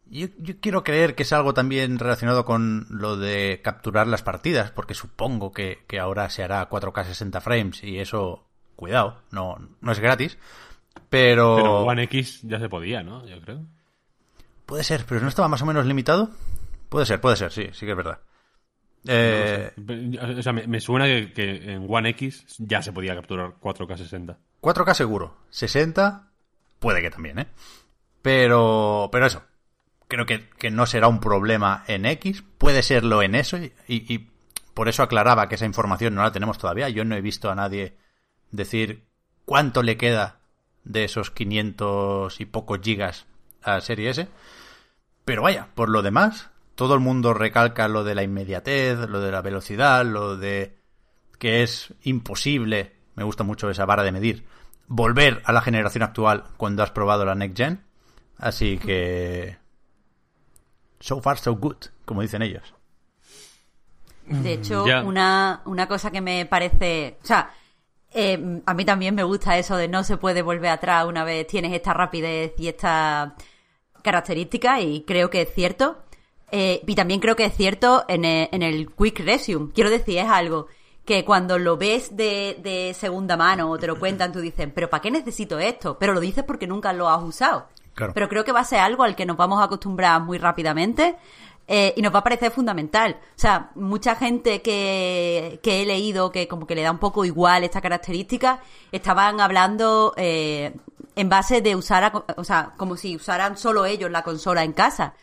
Yo, 0.05 0.27
yo 0.39 0.59
quiero 0.59 0.83
creer 0.83 1.15
que 1.15 1.23
es 1.23 1.31
algo 1.31 1.53
también 1.53 1.97
relacionado 1.97 2.43
con 2.43 2.85
lo 2.89 3.15
de 3.15 3.61
capturar 3.63 4.07
las 4.07 4.23
partidas, 4.23 4.71
porque 4.71 4.93
supongo 4.93 5.51
que, 5.53 5.85
que 5.87 5.99
ahora 5.99 6.29
se 6.29 6.43
hará 6.43 6.67
4K 6.69 7.05
60 7.05 7.39
frames 7.41 7.83
y 7.83 7.99
eso, 7.99 8.45
cuidado, 8.75 9.21
no, 9.31 9.57
no 9.79 9.91
es 9.91 9.99
gratis. 9.99 10.37
Pero, 11.09 11.55
Pero 11.55 11.79
One 11.83 12.03
X 12.03 12.41
ya 12.43 12.59
se 12.59 12.67
podía, 12.67 13.03
¿no? 13.03 13.25
Yo 13.25 13.39
creo. 13.41 13.65
puede 14.65 14.83
ser, 14.83 15.05
pero 15.07 15.21
no 15.21 15.29
estaba 15.29 15.47
más 15.47 15.61
o 15.61 15.65
menos 15.65 15.85
limitado. 15.85 16.29
Puede 16.89 17.05
ser, 17.05 17.21
puede 17.21 17.37
ser, 17.37 17.51
sí, 17.51 17.69
sí 17.71 17.85
que 17.85 17.91
es 17.91 17.97
verdad. 17.97 18.19
Eh, 19.07 19.71
No 19.75 20.21
sé. 20.21 20.37
O 20.37 20.41
sea, 20.43 20.53
me, 20.53 20.67
me 20.67 20.79
suena 20.79 21.05
que, 21.05 21.33
que 21.33 21.73
en 21.73 21.85
One 21.89 22.09
X 22.09 22.45
ya 22.59 22.81
se 22.81 22.93
podía 22.93 23.15
capturar 23.15 23.55
4K 23.59 23.97
60. 23.97 24.37
4K 24.61 24.93
seguro, 24.93 25.37
60 25.49 26.27
puede 26.79 27.01
que 27.01 27.09
también, 27.09 27.39
¿eh? 27.39 27.47
Pero, 28.21 29.09
pero 29.11 29.25
eso, 29.25 29.43
creo 30.07 30.25
que, 30.25 30.49
que 30.49 30.69
no 30.71 30.85
será 30.85 31.07
un 31.07 31.19
problema 31.19 31.83
en 31.87 32.05
X, 32.05 32.43
puede 32.57 32.83
serlo 32.83 33.23
en 33.23 33.33
eso 33.35 33.57
y, 33.57 33.73
y- 33.87 34.13
y 34.13 34.29
por 34.75 34.87
eso 34.87 35.01
aclaraba 35.03 35.49
que 35.49 35.55
esa 35.55 35.65
información 35.65 36.13
no 36.15 36.21
la 36.23 36.31
tenemos 36.31 36.57
todavía. 36.59 36.89
Yo 36.89 37.03
no 37.03 37.15
he 37.15 37.21
visto 37.21 37.49
a 37.49 37.55
nadie 37.55 37.97
decir 38.51 39.05
cuánto 39.45 39.81
le 39.83 39.97
queda 39.97 40.39
de 40.83 41.03
esos 41.03 41.31
500 41.31 42.39
y 42.39 42.45
pocos 42.45 42.79
gigas 42.83 43.25
a 43.63 43.81
Serie 43.81 44.11
S. 44.11 44.27
Pero 45.25 45.41
vaya, 45.41 45.67
por 45.75 45.89
lo 45.89 46.01
demás, 46.03 46.50
todo 46.81 46.95
el 46.95 46.99
mundo 46.99 47.35
recalca 47.35 47.87
lo 47.87 48.03
de 48.03 48.15
la 48.15 48.23
inmediatez, 48.23 48.97
lo 49.07 49.21
de 49.21 49.31
la 49.31 49.43
velocidad, 49.43 50.03
lo 50.03 50.35
de 50.35 50.79
que 51.37 51.61
es 51.61 51.93
imposible, 52.01 52.95
me 53.13 53.23
gusta 53.23 53.43
mucho 53.43 53.69
esa 53.69 53.85
vara 53.85 54.01
de 54.01 54.11
medir, 54.11 54.47
volver 54.87 55.43
a 55.45 55.51
la 55.51 55.61
generación 55.61 56.01
actual 56.01 56.43
cuando 56.57 56.81
has 56.81 56.89
probado 56.89 57.23
la 57.23 57.35
Next 57.35 57.55
Gen. 57.55 57.83
Así 58.39 58.79
que... 58.79 59.59
So 60.99 61.21
far, 61.21 61.37
so 61.37 61.55
good, 61.55 61.77
como 62.03 62.23
dicen 62.23 62.41
ellos. 62.41 62.73
De 64.25 64.53
hecho, 64.53 64.83
una, 65.05 65.61
una 65.65 65.87
cosa 65.87 66.09
que 66.09 66.21
me 66.21 66.47
parece. 66.47 67.19
O 67.21 67.27
sea, 67.27 67.51
eh, 68.11 68.59
a 68.65 68.73
mí 68.73 68.85
también 68.85 69.13
me 69.13 69.21
gusta 69.21 69.55
eso 69.59 69.77
de 69.77 69.87
no 69.87 70.03
se 70.03 70.17
puede 70.17 70.41
volver 70.41 70.71
atrás 70.71 71.05
una 71.05 71.23
vez 71.23 71.45
tienes 71.45 71.73
esta 71.73 71.93
rapidez 71.93 72.53
y 72.57 72.69
esta 72.69 73.35
característica, 74.01 74.81
y 74.81 75.03
creo 75.03 75.29
que 75.29 75.41
es 75.41 75.53
cierto. 75.53 76.05
Eh, 76.51 76.83
y 76.85 76.95
también 76.95 77.19
creo 77.19 77.35
que 77.35 77.45
es 77.45 77.55
cierto 77.55 78.03
en 78.07 78.25
el, 78.25 78.49
en 78.51 78.61
el 78.61 78.89
Quick 78.93 79.19
Resume. 79.19 79.71
Quiero 79.73 79.89
decir, 79.89 80.17
es 80.17 80.27
algo 80.29 80.67
que 81.05 81.23
cuando 81.25 81.57
lo 81.57 81.77
ves 81.77 82.15
de, 82.15 82.57
de 82.61 82.93
segunda 82.93 83.35
mano 83.37 83.69
o 83.71 83.77
te 83.79 83.87
lo 83.87 83.97
cuentan, 83.97 84.31
tú 84.31 84.39
dices, 84.39 84.69
¿pero 84.73 84.89
para 84.89 85.01
qué 85.01 85.09
necesito 85.11 85.57
esto? 85.59 85.97
Pero 85.97 86.13
lo 86.13 86.19
dices 86.19 86.43
porque 86.43 86.67
nunca 86.67 86.93
lo 86.93 87.09
has 87.09 87.23
usado. 87.23 87.67
Claro. 87.95 88.13
Pero 88.13 88.29
creo 88.29 88.43
que 88.45 88.51
va 88.51 88.59
a 88.61 88.65
ser 88.65 88.79
algo 88.79 89.03
al 89.03 89.15
que 89.15 89.25
nos 89.25 89.35
vamos 89.37 89.59
a 89.61 89.65
acostumbrar 89.65 90.21
muy 90.21 90.37
rápidamente 90.37 91.15
eh, 91.67 91.93
y 91.97 92.01
nos 92.01 92.13
va 92.13 92.19
a 92.19 92.23
parecer 92.23 92.51
fundamental. 92.51 93.17
O 93.35 93.39
sea, 93.39 93.71
mucha 93.75 94.15
gente 94.15 94.61
que, 94.61 95.59
que 95.63 95.81
he 95.81 95.85
leído 95.85 96.31
que 96.31 96.47
como 96.47 96.67
que 96.67 96.75
le 96.75 96.83
da 96.83 96.91
un 96.91 96.99
poco 96.99 97.25
igual 97.25 97.63
esta 97.63 97.81
característica, 97.81 98.59
estaban 98.91 99.41
hablando 99.41 100.13
eh, 100.17 100.73
en 101.15 101.29
base 101.29 101.61
de 101.61 101.75
usar, 101.75 102.03
a- 102.03 102.25
o 102.37 102.43
sea, 102.43 102.71
como 102.77 102.95
si 102.95 103.15
usaran 103.15 103.57
solo 103.57 103.85
ellos 103.85 104.11
la 104.11 104.21
consola 104.23 104.63
en 104.63 104.73
casa. 104.73 105.13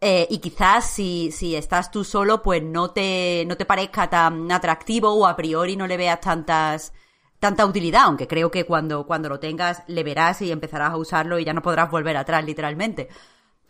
Eh, 0.00 0.26
y 0.30 0.38
quizás 0.38 0.88
si, 0.90 1.32
si 1.32 1.56
estás 1.56 1.90
tú 1.90 2.04
solo, 2.04 2.42
pues 2.42 2.62
no 2.62 2.90
te, 2.90 3.44
no 3.46 3.56
te 3.56 3.64
parezca 3.64 4.08
tan 4.08 4.50
atractivo 4.52 5.12
o 5.12 5.26
a 5.26 5.34
priori 5.34 5.76
no 5.76 5.86
le 5.88 5.96
veas 5.96 6.20
tantas, 6.20 6.92
tanta 7.40 7.66
utilidad, 7.66 8.02
aunque 8.04 8.28
creo 8.28 8.50
que 8.50 8.64
cuando, 8.64 9.06
cuando 9.06 9.28
lo 9.28 9.40
tengas 9.40 9.82
le 9.88 10.04
verás 10.04 10.40
y 10.42 10.52
empezarás 10.52 10.92
a 10.92 10.96
usarlo 10.96 11.38
y 11.38 11.44
ya 11.44 11.52
no 11.52 11.62
podrás 11.62 11.90
volver 11.90 12.16
atrás, 12.16 12.44
literalmente. 12.44 13.08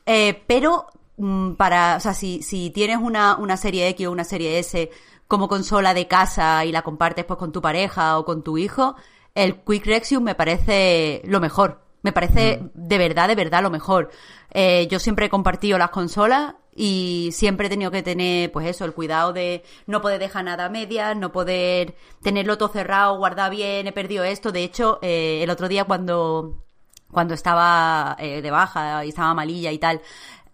Eh, 0.06 0.42
pero 0.46 0.86
mm, 1.16 1.52
para, 1.52 1.96
o 1.96 2.00
sea, 2.00 2.14
si, 2.14 2.42
si 2.42 2.70
tienes 2.70 2.98
una, 2.98 3.36
una 3.36 3.56
serie 3.56 3.88
X 3.88 4.06
o 4.06 4.12
una 4.12 4.24
serie 4.24 4.58
S 4.58 4.90
como 5.28 5.48
consola 5.48 5.94
de 5.94 6.08
casa 6.08 6.64
y 6.64 6.72
la 6.72 6.82
compartes 6.82 7.24
pues 7.24 7.38
con 7.38 7.52
tu 7.52 7.62
pareja 7.62 8.18
o 8.18 8.24
con 8.24 8.42
tu 8.42 8.58
hijo, 8.58 8.96
el 9.34 9.56
Quick 9.62 9.86
Resume 9.86 10.24
me 10.24 10.34
parece 10.34 11.22
lo 11.24 11.40
mejor. 11.40 11.82
Me 12.02 12.12
parece 12.12 12.60
de 12.74 12.98
verdad, 12.98 13.28
de 13.28 13.34
verdad 13.34 13.62
lo 13.62 13.70
mejor. 13.70 14.10
Eh, 14.52 14.88
yo 14.90 14.98
siempre 14.98 15.26
he 15.26 15.28
compartido 15.28 15.78
las 15.78 15.90
consolas 15.90 16.54
y 16.78 17.30
siempre 17.32 17.66
he 17.66 17.70
tenido 17.70 17.90
que 17.90 18.04
tener, 18.04 18.52
pues 18.52 18.68
eso, 18.68 18.84
el 18.84 18.94
cuidado 18.94 19.32
de 19.32 19.64
no 19.86 20.00
poder 20.00 20.20
dejar 20.20 20.44
nada 20.44 20.66
a 20.66 20.68
medias, 20.68 21.16
no 21.16 21.32
poder 21.32 21.96
tenerlo 22.22 22.56
todo 22.56 22.68
cerrado, 22.68 23.18
guardar 23.18 23.50
bien, 23.50 23.88
he 23.88 23.92
perdido 23.92 24.22
esto. 24.22 24.52
De 24.52 24.62
hecho, 24.62 25.00
eh, 25.02 25.40
el 25.42 25.50
otro 25.50 25.66
día 25.66 25.84
cuando, 25.84 26.62
cuando 27.10 27.34
estaba 27.34 28.16
eh, 28.20 28.40
de 28.40 28.50
baja 28.52 29.04
y 29.04 29.08
estaba 29.08 29.34
malilla 29.34 29.72
y 29.72 29.78
tal, 29.78 30.00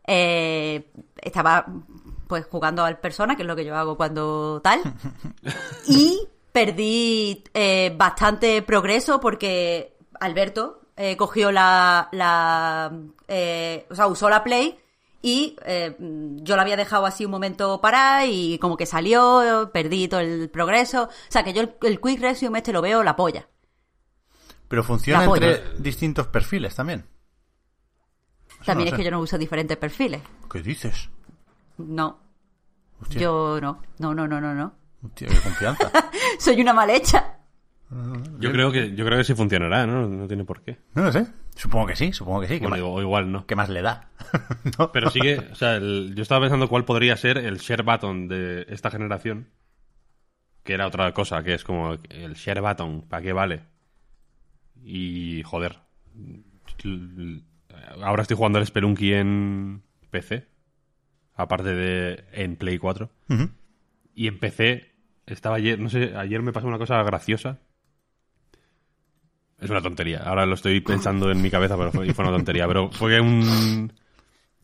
eh, 0.07 0.91
estaba 1.21 1.67
pues 2.27 2.47
jugando 2.47 2.85
al 2.87 2.99
persona, 3.01 3.37
que 3.37 3.43
es 3.43 3.47
lo 3.47 3.55
que 3.55 3.67
yo 3.67 3.77
hago 3.77 3.99
cuando 3.99 4.63
tal. 4.65 4.81
y 5.87 6.27
perdí 6.53 7.45
bastante 7.99 8.63
progreso 8.63 9.21
porque 9.21 9.99
Alberto 10.21 10.84
eh, 10.97 11.17
cogió 11.17 11.51
la, 11.53 12.09
la 12.13 12.93
eh, 13.29 13.87
o 13.91 13.95
sea, 13.95 14.07
usó 14.07 14.29
la 14.29 14.45
Play 14.45 14.79
y 15.23 15.57
eh, 15.65 15.97
yo 15.99 16.57
la 16.57 16.63
había 16.63 16.77
dejado 16.77 17.07
así 17.07 17.25
un 17.25 17.31
momento 17.31 17.81
parar 17.81 18.27
y 18.29 18.59
como 18.59 18.77
que 18.77 18.87
salió, 18.87 19.71
perdí 19.73 20.07
todo 20.09 20.21
el 20.21 20.51
progreso. 20.51 21.05
O 21.05 21.11
sea, 21.29 21.43
que 21.43 21.53
yo 21.53 21.63
el, 21.63 21.75
el 21.83 22.01
Quick 22.01 22.21
Resume 22.21 22.59
este 22.59 22.73
lo 22.73 22.83
veo 22.83 23.03
la 23.03 23.17
polla. 23.17 23.49
Pero 24.69 24.83
funciona 24.83 25.25
entre 25.25 25.63
distintos 25.79 26.27
perfiles 26.29 26.75
también. 26.75 27.07
Eso 28.49 28.65
También 28.67 28.87
no 28.87 28.89
es 28.89 28.91
sé. 28.93 28.97
que 28.99 29.05
yo 29.05 29.11
no 29.11 29.21
uso 29.21 29.37
diferentes 29.39 29.77
perfiles. 29.77 30.23
¿Qué 30.51 30.61
dices? 30.63 31.09
No, 31.79 32.19
Hostia, 33.01 33.21
yo 33.21 33.59
no. 33.61 33.83
No, 33.99 34.15
no, 34.15 34.27
no, 34.27 34.41
no, 34.41 34.55
no. 34.55 34.75
hostia, 35.05 35.29
qué 35.29 35.41
confianza. 35.41 35.91
Soy 36.39 36.61
una 36.61 36.73
mal 36.73 36.89
hecha. 36.91 37.34
Yo 38.41 38.51
creo 38.53 38.73
que 38.73 38.95
yo 38.95 39.05
creo 39.05 39.19
que 39.19 39.25
sí 39.25 39.35
funcionará, 39.35 39.87
¿no? 39.87 40.09
No 40.09 40.27
tiene 40.27 40.45
por 40.45 40.63
qué. 40.63 40.79
no 40.95 41.05
lo 41.05 41.13
sé. 41.13 41.27
Supongo 41.55 41.87
que 41.87 41.97
sí, 41.97 42.13
supongo 42.13 42.41
que 42.41 42.49
sí. 42.49 42.55
¿Qué, 42.55 42.61
Bueno, 42.61 42.71
más, 42.71 42.79
digo, 42.79 42.93
o 42.93 43.01
igual 43.01 43.31
no. 43.31 43.47
qué 43.47 43.55
más 43.55 43.69
le 43.69 43.81
da? 43.83 44.11
¿No? 44.79 44.91
Pero 44.93 45.11
sí 45.11 45.21
que, 45.21 45.39
o 45.53 45.55
sea, 45.55 45.77
el- 45.77 46.13
yo 46.17 46.23
estaba 46.23 46.41
pensando 46.41 46.69
cuál 46.69 46.85
podría 46.85 47.17
ser 47.17 47.39
el 47.39 47.59
share 47.59 47.83
button 47.85 48.27
de 48.29 48.67
esta 48.69 48.91
generación, 48.91 49.49
que 50.65 50.73
era 50.75 50.87
otra 50.89 51.13
cosa, 51.13 51.43
que 51.45 51.55
es 51.55 51.63
como 51.63 51.93
el 52.11 52.35
share 52.35 52.61
button, 52.61 53.03
¿para 53.03 53.23
qué 53.23 53.33
vale? 53.33 53.61
Y, 54.83 55.43
joder, 55.45 55.79
ahora 58.03 58.23
estoy 58.23 58.37
jugando 58.37 58.59
el 58.59 58.67
Spelunky 58.67 59.13
en 59.15 59.83
PC, 60.11 60.47
aparte 61.35 61.75
de 61.75 62.25
en 62.33 62.57
Play 62.57 62.79
4, 62.79 63.11
Ujú. 63.29 63.51
y 64.15 64.27
en 64.29 64.39
PC 64.39 64.93
estaba 65.27 65.57
ayer, 65.57 65.79
no 65.79 65.89
sé, 65.89 66.17
ayer 66.17 66.43
me 66.43 66.53
pasó 66.53 66.67
una 66.67 66.79
cosa 66.79 67.03
graciosa. 67.03 67.59
Es 69.61 69.71
una 69.71 69.81
tontería. 69.81 70.23
Ahora 70.25 70.47
lo 70.47 70.55
estoy 70.55 70.81
pensando 70.81 71.31
en 71.31 71.41
mi 71.41 71.51
cabeza, 71.51 71.77
pero 71.77 71.93
fue, 71.93 72.07
una 72.07 72.37
tontería. 72.37 72.67
Pero 72.67 72.91
fue 72.91 73.13
que 73.13 73.21
un 73.21 73.93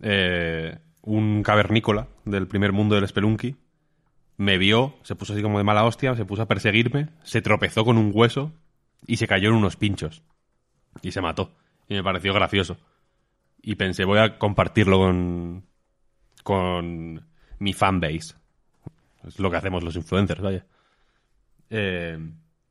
eh, 0.01 0.79
un 1.03 1.43
cavernícola 1.43 2.09
del 2.25 2.47
primer 2.47 2.73
mundo 2.73 2.95
del 2.95 3.09
Spelunky 3.09 3.57
me 4.37 4.59
vio, 4.59 4.95
se 5.03 5.15
puso 5.15 5.35
así 5.35 5.43
como 5.43 5.59
de 5.59 5.65
mala 5.65 5.85
hostia, 5.85 6.15
se 6.15 6.25
puso 6.25 6.43
a 6.43 6.49
perseguirme, 6.49 7.09
se 7.23 7.43
tropezó 7.43 7.85
con 7.85 7.99
un 7.99 8.11
hueso 8.15 8.53
y 9.07 9.17
se 9.17 9.27
cayó 9.27 9.51
en 9.51 9.57
unos 9.57 9.77
pinchos. 9.77 10.23
Y 11.03 11.13
se 11.13 11.21
mató. 11.21 11.53
Y 11.89 11.95
me 11.95 12.03
pareció 12.03 12.33
gracioso. 12.33 12.79
Y 13.63 13.75
pensé, 13.75 14.05
voy 14.05 14.19
a 14.19 14.39
compartirlo 14.39 14.99
con, 14.99 15.65
con 16.43 17.27
mi 17.59 17.73
fanbase. 17.75 18.35
Es 19.27 19.39
lo 19.39 19.51
que 19.51 19.59
hacemos 19.59 19.83
los 19.83 19.97
influencers, 19.97 20.41
vaya. 20.41 20.65
Eh, 21.69 22.19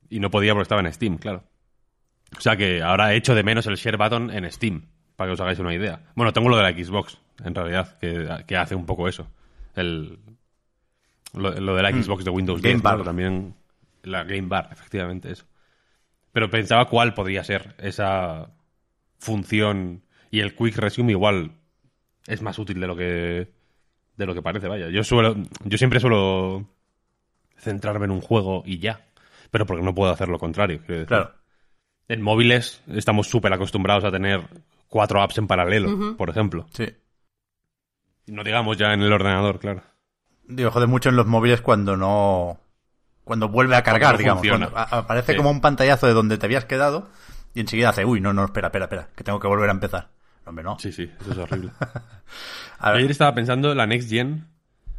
y 0.09 0.19
no 0.19 0.31
podía 0.31 0.53
porque 0.53 0.63
estaba 0.63 0.81
en 0.81 0.91
Steam, 0.91 1.17
claro. 1.17 1.43
O 2.37 2.41
sea 2.41 2.55
que 2.55 2.81
ahora 2.81 3.13
echo 3.13 3.35
de 3.35 3.43
menos 3.43 3.65
el 3.67 3.75
share 3.75 3.97
button 3.97 4.31
en 4.31 4.49
Steam, 4.51 4.83
para 5.15 5.29
que 5.29 5.33
os 5.33 5.39
hagáis 5.39 5.59
una 5.59 5.73
idea. 5.73 6.01
Bueno, 6.15 6.31
tengo 6.33 6.49
lo 6.49 6.57
de 6.57 6.63
la 6.63 6.71
Xbox, 6.71 7.17
en 7.43 7.55
realidad, 7.55 7.97
que, 7.99 8.43
que 8.47 8.57
hace 8.57 8.75
un 8.75 8.85
poco 8.85 9.07
eso. 9.07 9.27
El, 9.75 10.19
lo, 11.33 11.51
lo 11.51 11.75
de 11.75 11.83
la 11.83 11.91
Xbox 11.91 12.23
de 12.23 12.31
Windows. 12.31 12.61
Game 12.61 12.75
10, 12.75 12.83
¿no? 12.83 12.89
Bar. 12.89 13.03
También 13.03 13.55
la 14.03 14.23
Game 14.23 14.47
Bar, 14.47 14.69
efectivamente, 14.71 15.31
eso. 15.31 15.45
Pero 16.31 16.49
pensaba 16.49 16.85
cuál 16.85 17.13
podría 17.13 17.43
ser 17.43 17.75
esa 17.79 18.51
función 19.17 20.03
y 20.31 20.39
el 20.39 20.55
Quick 20.55 20.77
Resume 20.77 21.11
igual 21.11 21.51
es 22.27 22.41
más 22.41 22.59
útil 22.59 22.79
de 22.79 22.87
lo 22.87 22.95
que 22.95 23.51
de 24.15 24.25
lo 24.25 24.33
que 24.33 24.41
parece, 24.41 24.67
vaya. 24.67 24.89
Yo 24.89 25.03
suelo 25.03 25.35
yo 25.63 25.77
siempre 25.77 25.99
suelo 25.99 26.67
centrarme 27.57 28.05
en 28.05 28.11
un 28.11 28.21
juego 28.21 28.63
y 28.65 28.79
ya, 28.79 29.07
pero 29.49 29.65
porque 29.65 29.83
no 29.83 29.95
puedo 29.95 30.11
hacer 30.11 30.29
lo 30.29 30.39
contrario, 30.39 30.79
quiero 30.79 30.93
decir. 30.93 31.07
Claro. 31.07 31.33
En 32.09 32.21
móviles 32.21 32.81
estamos 32.87 33.27
súper 33.27 33.53
acostumbrados 33.53 34.03
a 34.03 34.11
tener 34.11 34.41
cuatro 34.89 35.21
apps 35.21 35.37
en 35.37 35.47
paralelo, 35.47 36.17
por 36.17 36.29
ejemplo. 36.29 36.65
Sí. 36.73 36.87
No 38.27 38.43
digamos 38.43 38.77
ya 38.77 38.93
en 38.93 39.01
el 39.01 39.13
ordenador, 39.13 39.59
claro. 39.59 39.83
Digo, 40.47 40.71
jode 40.71 40.87
mucho 40.87 41.09
en 41.09 41.15
los 41.15 41.27
móviles 41.27 41.61
cuando 41.61 41.95
no. 41.95 42.59
Cuando 43.23 43.47
vuelve 43.49 43.75
a 43.75 43.83
cargar, 43.83 44.13
no 44.15 44.17
digamos. 44.19 44.45
Cuando 44.47 44.71
aparece 44.75 45.33
Sí. 45.33 45.37
como 45.37 45.51
un 45.51 45.61
pantallazo 45.61 46.07
de 46.07 46.13
donde 46.13 46.37
te 46.39 46.47
habías 46.47 46.65
quedado 46.65 47.09
y 47.53 47.59
enseguida 47.61 47.89
hace, 47.89 48.03
uy, 48.05 48.19
no, 48.21 48.33
no, 48.33 48.43
espera, 48.45 48.67
espera, 48.67 48.85
espera, 48.85 49.09
que 49.15 49.23
tengo 49.23 49.39
que 49.39 49.47
volver 49.47 49.69
a 49.69 49.73
empezar. 49.73 50.09
Hombre, 50.45 50.63
no. 50.63 50.79
Sí, 50.79 50.91
sí, 50.91 51.11
eso 51.21 51.31
es 51.31 51.37
horrible. 51.37 51.71
A 52.79 52.89
ver, 52.91 52.99
Ayer 52.99 53.11
estaba 53.11 53.35
pensando 53.35 53.75
la 53.75 53.85
Next 53.85 54.09
Gen. 54.09 54.47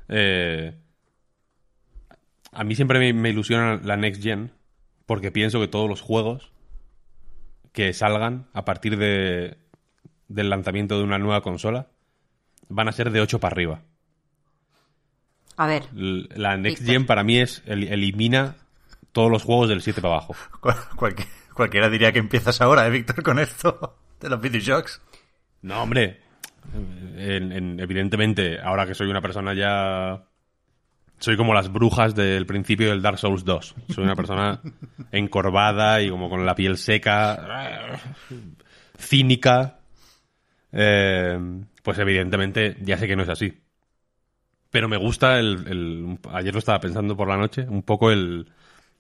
eh, 0.09 0.77
a 2.53 2.65
mí 2.65 2.75
siempre 2.75 2.99
me, 2.99 3.13
me 3.13 3.31
ilusiona 3.31 3.81
la 3.83 3.97
Next 3.97 4.23
Gen 4.23 4.53
porque 5.07 5.31
pienso 5.33 5.59
que 5.61 5.69
todos 5.69 5.89
los 5.89 6.01
juegos 6.01 6.53
que 7.73 7.93
salgan 7.93 8.47
a 8.53 8.65
partir 8.65 8.97
de, 8.97 9.57
del 10.29 10.51
lanzamiento 10.51 10.99
de 10.99 11.05
una 11.05 11.19
nueva 11.19 11.41
consola 11.43 11.89
van 12.69 12.89
a 12.89 12.93
ser 12.93 13.11
de 13.11 13.21
8 13.21 13.39
para 13.41 13.53
arriba. 13.55 13.83
A 15.57 15.67
ver, 15.67 15.85
La 15.93 16.57
Next. 16.57 16.85
Gen 16.85 17.07
para 17.07 17.23
mí 17.23 17.39
es 17.39 17.63
el- 17.67 17.85
elimina 17.89 18.57
todos 19.13 19.31
los 19.31 19.43
juegos 19.43 19.69
del 19.69 19.83
7 19.83 20.01
para 20.01 20.15
abajo. 20.15 20.35
cual- 20.61 20.77
cualquier- 20.97 21.29
cualquiera 21.55 21.89
diría 21.91 22.13
que 22.13 22.19
empiezas 22.19 22.61
ahora, 22.61 22.87
¿eh, 22.87 22.91
Víctor, 22.91 23.23
con 23.23 23.39
esto 23.39 23.99
de 24.21 24.31
los 24.31 24.41
videoshocks. 24.41 25.03
No, 25.63 25.83
hombre. 25.83 26.21
En- 27.17 27.53
en- 27.53 27.81
evidentemente, 27.81 28.59
ahora 28.61 28.87
que 28.87 28.95
soy 28.95 29.09
una 29.09 29.21
persona 29.21 29.53
ya. 29.55 30.25
Soy 31.21 31.37
como 31.37 31.55
las 31.55 31.71
brujas 31.71 32.15
del 32.15 32.47
principio 32.47 32.89
del 32.91 33.03
Dark 33.03 33.19
Souls 33.19 33.45
2. 33.45 33.75
Soy 33.91 34.05
una 34.05 34.17
persona 34.17 34.61
encorvada 35.13 36.01
y 36.03 36.09
como 36.11 36.29
con 36.31 36.45
la 36.47 36.55
piel 36.55 36.77
seca, 36.79 37.99
cínica. 38.99 39.81
Eh, 40.73 41.39
pues 41.83 41.99
evidentemente 41.99 42.77
ya 42.81 42.97
sé 42.97 43.07
que 43.07 43.17
no 43.17 43.23
es 43.23 43.29
así. 43.29 43.61
Pero 44.71 44.89
me 44.89 44.97
gusta 44.97 45.39
el, 45.39 45.67
el- 45.69 46.19
Ayer 46.33 46.53
lo 46.55 46.59
estaba 46.61 46.81
pensando 46.81 47.17
por 47.17 47.29
la 47.29 47.37
noche, 47.37 47.67
un 47.69 47.83
poco 47.83 48.11
el. 48.11 48.51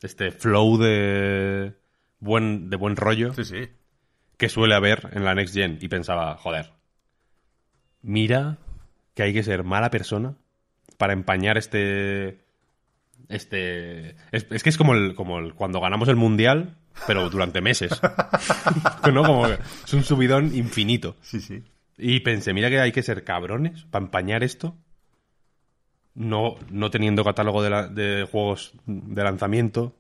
Este 0.02 0.30
flow 0.30 0.78
de. 0.78 1.74
Buen, 2.18 2.68
de 2.68 2.76
buen 2.76 2.96
rollo 2.96 3.32
Sí, 3.32 3.44
sí. 3.44 3.68
que 4.36 4.50
suele 4.50 4.74
haber 4.74 5.08
en 5.12 5.24
la 5.24 5.34
Next 5.34 5.54
Gen. 5.54 5.78
Y 5.80 5.88
pensaba, 5.88 6.36
joder, 6.36 6.72
mira 8.02 8.58
que 9.14 9.22
hay 9.22 9.32
que 9.32 9.42
ser 9.42 9.64
mala 9.64 9.90
persona 9.90 10.34
para 11.00 11.14
empañar 11.14 11.56
este. 11.58 12.38
Este. 13.28 14.10
Es, 14.32 14.46
es 14.50 14.62
que 14.62 14.68
es 14.68 14.76
como 14.76 14.94
el, 14.94 15.14
como 15.14 15.38
el 15.38 15.54
cuando 15.54 15.80
ganamos 15.80 16.08
el 16.08 16.16
mundial, 16.16 16.76
pero 17.06 17.30
durante 17.30 17.60
meses. 17.62 17.90
¿No? 19.12 19.24
Como 19.24 19.46
que 19.48 19.58
es 19.84 19.92
un 19.94 20.04
subidón 20.04 20.54
infinito. 20.54 21.16
Sí, 21.22 21.40
sí. 21.40 21.64
Y 21.96 22.20
pensé, 22.20 22.52
mira 22.52 22.68
que 22.70 22.80
hay 22.80 22.92
que 22.92 23.02
ser 23.02 23.24
cabrones 23.24 23.84
para 23.90 24.04
empañar 24.04 24.44
esto. 24.44 24.76
No, 26.14 26.56
no 26.70 26.90
teniendo 26.90 27.24
catálogo 27.24 27.62
de, 27.62 27.70
la- 27.70 27.88
de 27.88 28.26
juegos 28.30 28.72
de 28.86 29.22
lanzamiento, 29.24 29.96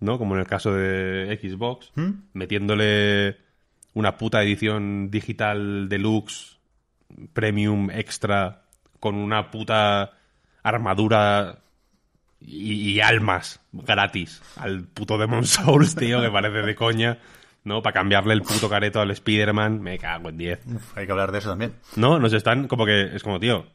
¿no? 0.00 0.18
Como 0.18 0.34
en 0.34 0.40
el 0.40 0.46
caso 0.46 0.74
de 0.74 1.38
Xbox, 1.40 1.92
metiéndole 2.32 3.36
una 3.94 4.16
puta 4.18 4.42
edición 4.42 5.10
digital 5.10 5.88
deluxe, 5.88 6.58
premium 7.34 7.90
extra, 7.90 8.61
con 9.02 9.16
una 9.16 9.50
puta 9.50 10.12
armadura 10.62 11.58
y, 12.40 12.92
y 12.92 13.00
almas 13.00 13.58
gratis 13.72 14.40
al 14.56 14.84
puto 14.84 15.18
Demon 15.18 15.44
Souls, 15.56 15.96
tío, 15.96 16.20
que 16.22 16.30
parece 16.30 16.62
de 16.62 16.74
coña, 16.76 17.18
¿no? 17.64 17.82
Para 17.82 17.94
cambiarle 17.94 18.32
el 18.34 18.42
puto 18.42 18.68
careto 18.70 19.00
al 19.00 19.10
Spider-Man, 19.10 19.80
me 19.82 19.98
cago 19.98 20.28
en 20.28 20.38
10. 20.38 20.60
Uf, 20.66 20.96
hay 20.96 21.06
que 21.06 21.10
hablar 21.12 21.32
de 21.32 21.38
eso 21.38 21.50
también. 21.50 21.74
No, 21.96 22.20
nos 22.20 22.32
están 22.32 22.68
como 22.68 22.86
que, 22.86 23.14
es 23.16 23.24
como, 23.24 23.40
tío, 23.40 23.66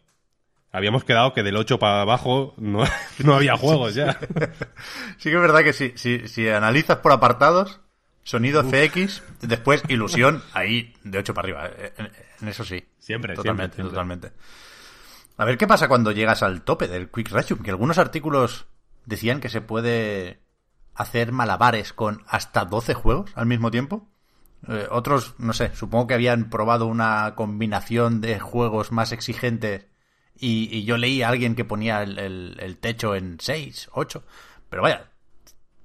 habíamos 0.71 1.03
quedado 1.03 1.33
que 1.33 1.43
del 1.43 1.57
8 1.57 1.77
para 1.77 2.01
abajo 2.03 2.53
no, 2.57 2.85
no 3.25 3.35
había 3.35 3.57
juegos 3.57 3.95
ya. 3.95 4.17
Sí 5.17 5.29
que 5.29 5.35
es 5.35 5.41
verdad 5.41 5.63
que 5.65 5.73
si, 5.73 5.91
si, 5.95 6.29
si 6.29 6.47
analizas 6.47 6.99
por 6.99 7.11
apartados, 7.11 7.81
sonido 8.23 8.63
CX, 8.63 9.23
después 9.41 9.83
ilusión, 9.89 10.41
ahí 10.53 10.93
de 11.03 11.17
8 11.17 11.33
para 11.33 11.45
arriba. 11.45 11.67
Eh, 11.77 11.91
En, 11.97 12.09
en 12.43 12.47
eso 12.47 12.63
sí. 12.63 12.81
Siempre, 12.97 13.33
Totalmente, 13.35 13.75
siempre, 13.75 13.91
siempre. 13.97 14.29
totalmente. 14.29 14.31
A 15.37 15.45
ver 15.45 15.57
qué 15.57 15.67
pasa 15.67 15.87
cuando 15.87 16.11
llegas 16.11 16.41
al 16.43 16.63
tope 16.63 16.87
del 16.87 17.09
Quick 17.11 17.29
Resume, 17.31 17.61
que 17.63 17.69
algunos 17.69 17.97
artículos 17.99 18.65
decían 19.05 19.39
que 19.39 19.49
se 19.49 19.61
puede 19.61 20.41
hacer 20.95 21.31
malabares 21.31 21.93
con 21.93 22.23
hasta 22.27 22.65
12 22.65 22.95
juegos 22.95 23.31
al 23.35 23.45
mismo 23.45 23.69
tiempo. 23.69 24.07
Eh, 24.67 24.87
otros, 24.89 25.35
no 25.37 25.53
sé, 25.53 25.75
supongo 25.75 26.07
que 26.07 26.15
habían 26.15 26.49
probado 26.49 26.87
una 26.87 27.35
combinación 27.35 28.19
de 28.19 28.39
juegos 28.39 28.91
más 28.91 29.11
exigentes 29.11 29.85
y, 30.39 30.83
yo 30.85 30.97
leí 30.97 31.21
a 31.21 31.29
alguien 31.29 31.55
que 31.55 31.65
ponía 31.65 32.01
el, 32.03 32.17
el- 32.19 32.57
el 32.59 32.77
techo 32.77 33.15
en 33.15 33.37
6, 33.39 33.89
8. 33.93 34.23
Pero 34.69 34.81
vaya, 34.81 35.11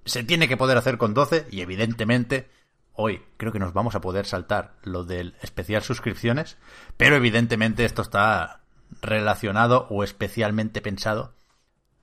se 0.07 0.25
tiene 0.25 0.49
que 0.49 0.57
poder 0.57 0.79
hacer 0.79 0.97
con 0.99 1.13
12 1.15 1.47
y 1.51 1.61
evidentemente 1.61 2.49
hoy 2.95 3.23
creo 3.37 3.53
que 3.53 3.59
nos 3.59 3.73
vamos 3.75 3.95
a 3.95 4.01
poder 4.01 4.27
saltar 4.27 4.75
lo 4.83 5.05
del 5.05 5.35
especial 5.43 5.83
suscripciones, 5.83 6.57
pero 6.97 7.17
evidentemente 7.17 7.85
esto 7.85 8.03
está 8.03 8.62
relacionado 9.01 9.87
o 9.91 10.05
especialmente 10.05 10.81
pensado 10.81 11.35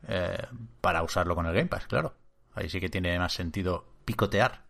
eh, 0.07 0.47
para 0.81 1.03
usarlo 1.03 1.35
con 1.35 1.45
el 1.45 1.53
Game 1.53 1.67
Pass, 1.67 1.87
claro. 1.87 2.15
Ahí 2.53 2.69
sí 2.69 2.79
que 2.79 2.89
tiene 2.89 3.17
más 3.19 3.33
sentido 3.33 3.85
picotear. 4.05 4.63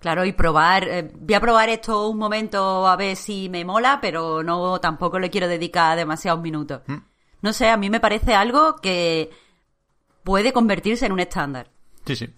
Claro, 0.00 0.24
y 0.24 0.32
probar. 0.32 0.86
eh, 0.86 1.10
voy 1.14 1.34
a 1.34 1.40
probar 1.40 1.68
esto 1.70 2.08
un 2.08 2.18
momento 2.18 2.86
a 2.86 2.96
ver 2.96 3.16
si 3.16 3.48
me 3.48 3.64
mola, 3.64 3.98
pero 4.00 4.42
no 4.42 4.78
tampoco 4.78 5.18
le 5.18 5.30
quiero 5.30 5.48
dedicar 5.48 5.96
demasiados 5.96 6.42
minutos. 6.42 6.82
Mm. 6.86 6.98
No 7.40 7.52
sé, 7.52 7.68
a 7.68 7.76
mí 7.76 7.90
me 7.90 8.00
parece 8.00 8.34
algo 8.34 8.76
que 8.76 9.30
puede 10.22 10.52
convertirse 10.52 11.06
en 11.06 11.12
un 11.12 11.20
estándar. 11.20 11.70
Sí, 12.06 12.16
sí. 12.16 12.34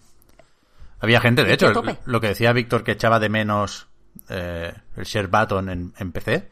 Había 0.99 1.21
gente, 1.21 1.43
de 1.43 1.53
hecho, 1.53 1.71
lo 2.05 2.21
que 2.21 2.27
decía 2.27 2.53
Víctor 2.53 2.83
que 2.83 2.93
echaba 2.93 3.19
de 3.19 3.29
menos 3.29 3.87
eh, 4.29 4.73
el 4.95 5.03
share 5.03 5.27
button 5.27 5.69
en, 5.69 5.93
en 5.97 6.11
PC. 6.11 6.49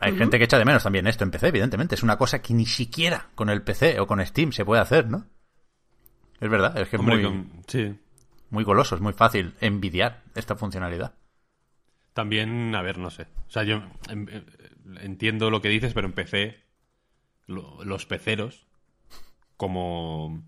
Hay 0.00 0.16
gente 0.16 0.38
que 0.38 0.44
echa 0.44 0.58
de 0.58 0.64
menos 0.64 0.82
también 0.82 1.06
esto 1.06 1.24
en 1.24 1.30
PC, 1.30 1.48
evidentemente. 1.48 1.94
Es 1.94 2.02
una 2.02 2.16
cosa 2.18 2.40
que 2.42 2.54
ni 2.54 2.66
siquiera 2.66 3.28
con 3.34 3.48
el 3.50 3.62
PC 3.62 4.00
o 4.00 4.06
con 4.06 4.24
Steam 4.24 4.52
se 4.52 4.64
puede 4.64 4.82
hacer, 4.82 5.08
¿no? 5.08 5.26
Es 6.40 6.50
verdad, 6.50 6.76
es 6.78 6.88
que 6.88 6.96
es 6.96 7.02
muy, 7.02 7.22
con- 7.22 7.62
sí. 7.66 7.98
muy 8.50 8.64
goloso, 8.64 8.94
es 8.96 9.00
muy 9.00 9.12
fácil 9.12 9.54
envidiar 9.60 10.22
esta 10.34 10.56
funcionalidad. 10.56 11.14
También, 12.12 12.74
a 12.74 12.82
ver, 12.82 12.98
no 12.98 13.10
sé. 13.10 13.26
O 13.48 13.50
sea, 13.50 13.62
yo 13.64 13.82
em, 14.08 14.26
em, 14.28 14.44
entiendo 15.00 15.50
lo 15.50 15.60
que 15.62 15.68
dices, 15.68 15.94
pero 15.94 16.06
en 16.06 16.12
PC, 16.12 16.62
lo- 17.46 17.82
los 17.84 18.06
peceros, 18.06 18.66
como, 19.56 20.42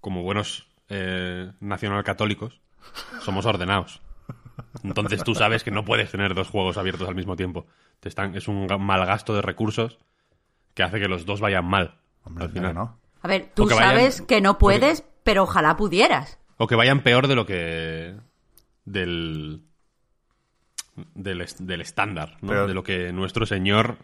como 0.00 0.22
buenos 0.22 0.68
eh, 0.88 1.52
nacional 1.60 2.04
católicos, 2.04 2.60
somos 3.20 3.46
ordenados. 3.46 4.02
Entonces 4.82 5.22
tú 5.24 5.34
sabes 5.34 5.62
que 5.64 5.70
no 5.70 5.84
puedes 5.84 6.10
tener 6.10 6.34
dos 6.34 6.48
juegos 6.48 6.76
abiertos 6.78 7.08
al 7.08 7.14
mismo 7.14 7.36
tiempo. 7.36 7.66
Te 8.00 8.08
están, 8.08 8.34
es 8.36 8.48
un 8.48 8.66
mal 8.80 9.04
gasto 9.06 9.34
de 9.34 9.42
recursos 9.42 9.98
que 10.74 10.82
hace 10.82 10.98
que 11.00 11.08
los 11.08 11.26
dos 11.26 11.40
vayan 11.40 11.64
mal. 11.64 11.96
Hombre, 12.24 12.44
al 12.44 12.50
final. 12.50 12.74
¿no? 12.74 12.98
A 13.22 13.28
ver, 13.28 13.50
tú 13.54 13.64
O 13.64 13.66
que 13.68 13.74
vayan- 13.74 13.90
sabes 13.90 14.22
que 14.22 14.40
no 14.40 14.58
puedes, 14.58 15.04
pero 15.24 15.42
ojalá 15.44 15.76
pudieras. 15.76 16.38
O 16.58 16.66
que 16.66 16.74
vayan 16.74 17.00
peor 17.02 17.26
de 17.28 17.34
lo 17.34 17.44
que. 17.46 18.14
del. 18.84 19.62
del, 21.14 21.46
del 21.58 21.80
estándar, 21.80 22.38
¿no? 22.40 22.48
Pero- 22.48 22.66
de 22.66 22.74
lo 22.74 22.82
que 22.82 23.12
nuestro 23.12 23.44
señor 23.46 23.98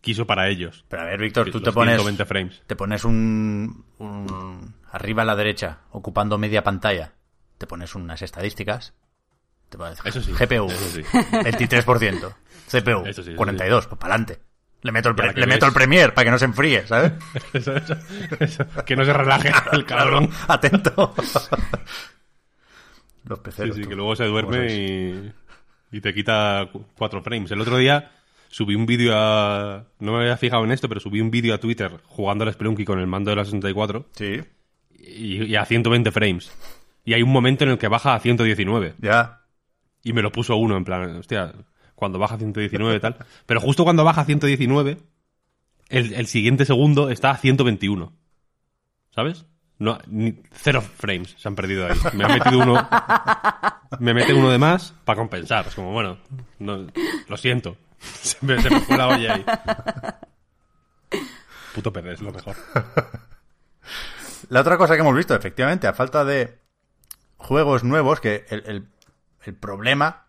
quiso 0.00 0.26
para 0.26 0.48
ellos. 0.48 0.84
Pero 0.88 1.02
a 1.02 1.04
ver, 1.06 1.20
Víctor, 1.20 1.50
tú 1.50 1.60
te 1.60 1.72
pones, 1.72 1.94
120 1.96 2.24
frames. 2.26 2.62
te 2.66 2.76
pones 2.76 3.04
un, 3.04 3.84
un- 3.98 4.74
arriba 4.90 5.22
a 5.22 5.26
la 5.26 5.36
derecha, 5.36 5.80
ocupando 5.90 6.36
media 6.38 6.62
pantalla, 6.62 7.12
te 7.58 7.66
pones 7.66 7.94
unas 7.94 8.20
estadísticas, 8.22 8.94
te 9.68 10.08
Eso 10.08 10.22
sí, 10.22 10.32
GPU, 10.32 10.66
eso 10.70 10.88
sí. 10.90 11.02
23%, 11.02 12.34
CPU, 12.70 13.06
Eso 13.06 13.22
sí, 13.22 13.30
eso 13.30 13.36
42, 13.36 13.86
pues 13.86 13.98
para 13.98 14.14
adelante. 14.14 14.40
Le 14.82 14.92
meto 14.92 15.08
el, 15.08 15.14
pre- 15.16 15.34
que 15.34 15.40
le 15.40 15.46
meto 15.46 15.66
ves- 15.66 15.70
el 15.70 15.74
Premier 15.74 16.14
para 16.14 16.24
que 16.26 16.30
no 16.30 16.38
se 16.38 16.44
enfríe, 16.44 16.86
¿sabes? 16.86 17.12
Eso. 18.40 18.64
Que 18.84 18.94
no 18.94 19.04
se 19.04 19.12
relaje 19.12 19.50
el 19.72 19.84
cabrón. 19.84 20.30
Atento. 20.46 21.14
Los 23.24 23.38
Sí, 23.38 23.42
peceros. 23.44 23.76
sí, 23.76 23.82
tú. 23.82 23.88
que 23.88 23.94
luego 23.96 24.14
se 24.14 24.24
¿Cómo 24.24 24.32
duerme 24.42 24.72
y, 24.72 25.32
y 25.92 26.00
te 26.00 26.14
quita 26.14 26.68
cu- 26.70 26.84
cuatro 26.96 27.22
frames. 27.22 27.50
El 27.50 27.60
otro 27.60 27.78
día 27.78 28.12
subí 28.48 28.74
un 28.76 28.86
vídeo 28.86 29.12
a... 29.16 29.84
No 29.98 30.12
me 30.12 30.20
había 30.20 30.36
fijado 30.36 30.62
en 30.64 30.70
esto, 30.70 30.88
pero 30.88 31.00
subí 31.00 31.20
un 31.20 31.30
vídeo 31.32 31.54
a 31.54 31.58
Twitter 31.58 32.00
jugando 32.04 32.44
al 32.44 32.52
Spelunky 32.52 32.84
con 32.84 33.00
el 33.00 33.06
mando 33.08 33.30
de 33.30 33.36
la 33.36 33.44
64 33.44 34.06
Sí, 34.14 34.40
y, 34.98 35.42
y 35.44 35.56
a 35.56 35.64
120 35.64 36.12
frames. 36.12 36.52
Y 37.04 37.14
hay 37.14 37.22
un 37.22 37.32
momento 37.32 37.64
en 37.64 37.70
el 37.70 37.78
que 37.78 37.88
baja 37.88 38.14
a 38.14 38.20
119. 38.20 38.94
ya. 38.98 39.40
Y 40.06 40.12
me 40.12 40.22
lo 40.22 40.30
puso 40.30 40.54
uno 40.54 40.76
en 40.76 40.84
plan, 40.84 41.16
hostia, 41.16 41.52
cuando 41.96 42.20
baja 42.20 42.36
a 42.36 42.38
119 42.38 42.96
y 42.96 43.00
tal. 43.00 43.16
Pero 43.44 43.60
justo 43.60 43.82
cuando 43.82 44.04
baja 44.04 44.20
a 44.20 44.24
119, 44.24 44.98
el, 45.88 46.14
el 46.14 46.26
siguiente 46.28 46.64
segundo 46.64 47.10
está 47.10 47.30
a 47.30 47.36
121. 47.36 48.12
¿Sabes? 49.10 49.46
No, 49.78 49.98
cero 50.52 50.80
frames 50.80 51.34
se 51.36 51.48
han 51.48 51.56
perdido 51.56 51.86
ahí. 51.88 51.98
Me 52.12 52.22
ha 52.24 52.28
metido 52.28 52.60
uno. 52.60 52.88
Me 53.98 54.14
mete 54.14 54.32
uno 54.32 54.48
de 54.48 54.58
más 54.58 54.94
para 55.04 55.18
compensar. 55.18 55.66
Es 55.66 55.74
como, 55.74 55.90
bueno, 55.92 56.18
no- 56.60 56.86
lo 57.28 57.36
siento. 57.36 57.76
Se 57.98 58.36
me, 58.46 58.62
se 58.62 58.70
me 58.70 58.80
fue 58.82 58.96
la 58.96 59.08
olla 59.08 59.34
ahí. 59.34 59.44
Puto 61.74 61.92
perder 61.92 62.12
es 62.14 62.22
lo 62.22 62.30
mejor. 62.32 62.54
La 64.50 64.60
otra 64.60 64.78
cosa 64.78 64.94
que 64.94 65.00
hemos 65.00 65.16
visto, 65.16 65.34
efectivamente, 65.34 65.86
a 65.88 65.94
falta 65.94 66.24
de 66.24 66.58
juegos 67.38 67.82
nuevos, 67.84 68.20
que 68.20 68.44
el- 68.50 68.86
el 69.46 69.54
problema 69.54 70.26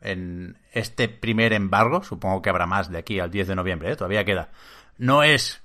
en 0.00 0.58
este 0.72 1.08
primer 1.08 1.52
embargo, 1.52 2.02
supongo 2.02 2.42
que 2.42 2.50
habrá 2.50 2.66
más 2.66 2.90
de 2.90 2.98
aquí 2.98 3.20
al 3.20 3.30
10 3.30 3.48
de 3.48 3.54
noviembre, 3.54 3.92
¿eh? 3.92 3.96
todavía 3.96 4.24
queda, 4.24 4.50
no 4.98 5.22
es 5.22 5.62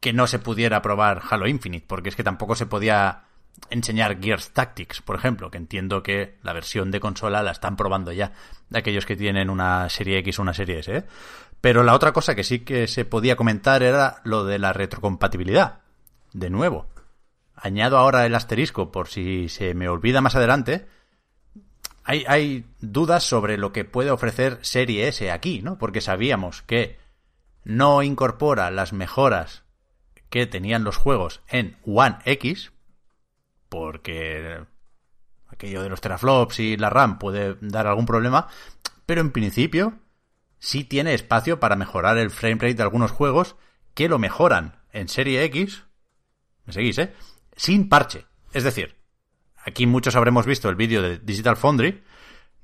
que 0.00 0.12
no 0.12 0.26
se 0.26 0.38
pudiera 0.38 0.82
probar 0.82 1.22
Halo 1.30 1.46
Infinite, 1.46 1.86
porque 1.86 2.08
es 2.08 2.16
que 2.16 2.24
tampoco 2.24 2.54
se 2.56 2.66
podía 2.66 3.24
enseñar 3.70 4.20
Gears 4.20 4.50
Tactics, 4.52 5.02
por 5.02 5.16
ejemplo, 5.16 5.50
que 5.50 5.58
entiendo 5.58 6.02
que 6.02 6.38
la 6.42 6.52
versión 6.52 6.90
de 6.90 7.00
consola 7.00 7.42
la 7.42 7.52
están 7.52 7.76
probando 7.76 8.12
ya, 8.12 8.32
de 8.68 8.78
aquellos 8.78 9.06
que 9.06 9.16
tienen 9.16 9.50
una 9.50 9.88
serie 9.88 10.18
X 10.18 10.38
o 10.38 10.42
una 10.42 10.54
serie 10.54 10.80
S, 10.80 10.96
¿eh? 10.96 11.04
Pero 11.60 11.82
la 11.82 11.94
otra 11.94 12.12
cosa 12.12 12.34
que 12.34 12.44
sí 12.44 12.60
que 12.60 12.86
se 12.86 13.04
podía 13.04 13.34
comentar 13.34 13.82
era 13.82 14.20
lo 14.24 14.44
de 14.44 14.58
la 14.58 14.72
retrocompatibilidad. 14.72 15.80
De 16.32 16.50
nuevo, 16.50 16.86
añado 17.56 17.98
ahora 17.98 18.26
el 18.26 18.34
asterisco 18.34 18.92
por 18.92 19.08
si 19.08 19.48
se 19.48 19.74
me 19.74 19.88
olvida 19.88 20.20
más 20.20 20.36
adelante. 20.36 20.86
Hay, 22.08 22.64
dudas 22.80 23.24
sobre 23.24 23.58
lo 23.58 23.72
que 23.72 23.84
puede 23.84 24.12
ofrecer 24.12 24.60
Serie 24.62 25.08
S 25.08 25.28
aquí, 25.32 25.60
¿no? 25.60 25.76
Porque 25.76 26.00
sabíamos 26.00 26.62
que 26.62 26.98
no 27.64 28.04
incorpora 28.04 28.70
las 28.70 28.92
mejoras 28.92 29.64
que 30.30 30.46
tenían 30.46 30.84
los 30.84 30.96
juegos 30.96 31.40
en 31.48 31.76
One 31.84 32.18
X, 32.24 32.70
porque 33.68 34.60
aquello 35.48 35.82
de 35.82 35.88
los 35.88 36.00
teraflops 36.00 36.60
y 36.60 36.76
la 36.76 36.90
RAM 36.90 37.18
puede 37.18 37.56
dar 37.60 37.88
algún 37.88 38.06
problema, 38.06 38.46
pero 39.04 39.20
en 39.20 39.32
principio 39.32 39.94
sí 40.60 40.84
tiene 40.84 41.12
espacio 41.12 41.58
para 41.58 41.74
mejorar 41.74 42.18
el 42.18 42.30
framerate 42.30 42.74
de 42.74 42.82
algunos 42.84 43.10
juegos 43.10 43.56
que 43.94 44.08
lo 44.08 44.20
mejoran 44.20 44.80
en 44.92 45.08
Serie 45.08 45.42
X, 45.44 45.82
me 46.66 46.72
seguís, 46.72 46.98
¿eh? 46.98 47.12
Sin 47.56 47.88
parche. 47.88 48.26
Es 48.52 48.62
decir, 48.62 48.95
aquí 49.66 49.86
muchos 49.86 50.16
habremos 50.16 50.46
visto 50.46 50.68
el 50.68 50.76
vídeo 50.76 51.02
de 51.02 51.18
Digital 51.18 51.56
Foundry, 51.56 52.02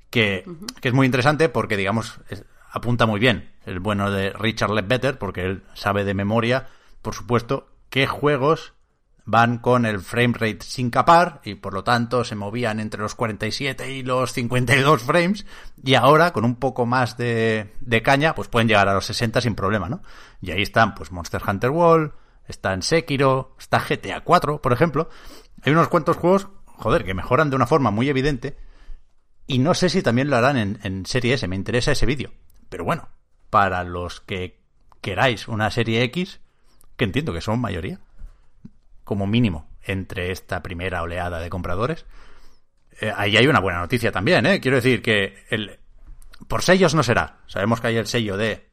que, 0.09 0.45
que 0.81 0.87
es 0.89 0.93
muy 0.93 1.05
interesante 1.05 1.49
porque, 1.49 1.77
digamos, 1.77 2.19
es- 2.29 2.45
apunta 2.71 3.05
muy 3.05 3.19
bien 3.19 3.51
el 3.65 3.79
bueno 3.79 4.09
de 4.11 4.31
Richard 4.33 4.71
Ledbetter, 4.71 5.17
porque 5.17 5.41
él 5.41 5.63
sabe 5.73 6.03
de 6.03 6.13
memoria, 6.13 6.67
por 7.01 7.13
supuesto, 7.13 7.67
qué 7.89 8.07
juegos 8.07 8.73
van 9.25 9.59
con 9.59 9.85
el 9.85 10.01
frame 10.01 10.33
rate 10.33 10.59
sin 10.63 10.89
capar 10.89 11.39
y 11.45 11.55
por 11.55 11.73
lo 11.73 11.83
tanto 11.85 12.25
se 12.25 12.35
movían 12.35 12.81
entre 12.81 12.99
los 13.01 13.15
47 13.15 13.89
y 13.89 14.03
los 14.03 14.33
52 14.33 15.01
frames 15.01 15.45
y 15.81 15.93
ahora 15.95 16.33
con 16.33 16.43
un 16.43 16.55
poco 16.57 16.85
más 16.85 17.15
de, 17.15 17.73
de 17.79 18.01
caña 18.01 18.35
pues 18.35 18.49
pueden 18.49 18.67
llegar 18.67 18.89
a 18.89 18.93
los 18.93 19.05
60 19.05 19.39
sin 19.39 19.55
problema, 19.55 19.87
¿no? 19.87 20.01
Y 20.41 20.51
ahí 20.51 20.61
están 20.61 20.93
pues 20.93 21.13
Monster 21.13 21.41
Hunter 21.47 21.69
World, 21.69 22.11
está 22.49 22.73
en 22.73 22.81
Sekiro, 22.81 23.55
está 23.57 23.79
GTA 23.79 24.21
4, 24.25 24.61
por 24.61 24.73
ejemplo. 24.73 25.07
Hay 25.61 25.71
unos 25.71 25.87
cuantos 25.87 26.17
juegos, 26.17 26.49
joder, 26.77 27.03
que 27.03 27.13
mejoran 27.13 27.49
de 27.49 27.55
una 27.55 27.67
forma 27.67 27.91
muy 27.91 28.09
evidente 28.09 28.57
y 29.47 29.59
no 29.59 29.73
sé 29.73 29.89
si 29.89 30.01
también 30.01 30.29
lo 30.29 30.37
harán 30.37 30.57
en, 30.57 30.79
en 30.83 31.05
Serie 31.05 31.33
S, 31.33 31.47
me 31.47 31.55
interesa 31.55 31.91
ese 31.91 32.05
vídeo. 32.05 32.31
Pero 32.69 32.85
bueno, 32.85 33.09
para 33.49 33.83
los 33.83 34.21
que 34.21 34.59
queráis 35.01 35.47
una 35.47 35.69
Serie 35.69 36.01
X, 36.03 36.39
que 36.95 37.03
entiendo 37.03 37.33
que 37.33 37.41
son 37.41 37.59
mayoría, 37.59 37.99
como 39.03 39.27
mínimo, 39.27 39.67
entre 39.83 40.31
esta 40.31 40.63
primera 40.63 41.01
oleada 41.01 41.39
de 41.39 41.49
compradores, 41.49 42.05
eh, 43.01 43.11
ahí 43.15 43.35
hay 43.35 43.47
una 43.47 43.59
buena 43.59 43.79
noticia 43.79 44.11
también, 44.11 44.45
¿eh? 44.45 44.61
Quiero 44.61 44.77
decir 44.77 45.01
que 45.01 45.45
el, 45.49 45.79
por 46.47 46.61
sellos 46.61 46.95
no 46.95 47.03
será. 47.03 47.39
Sabemos 47.47 47.81
que 47.81 47.87
hay 47.87 47.97
el 47.97 48.07
sello 48.07 48.37
de 48.37 48.69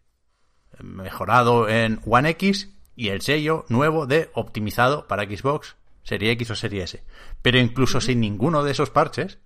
mejorado 0.82 1.68
en 1.68 2.00
One 2.06 2.30
X 2.30 2.70
y 2.96 3.08
el 3.08 3.22
sello 3.22 3.64
nuevo 3.68 4.06
de 4.06 4.30
optimizado 4.34 5.06
para 5.08 5.24
Xbox, 5.24 5.76
Serie 6.02 6.30
X 6.32 6.50
o 6.50 6.54
Serie 6.56 6.82
S. 6.84 7.04
Pero 7.42 7.58
incluso 7.58 8.00
sin 8.00 8.20
ninguno 8.20 8.62
de 8.64 8.72
esos 8.72 8.90
parches, 8.90 9.38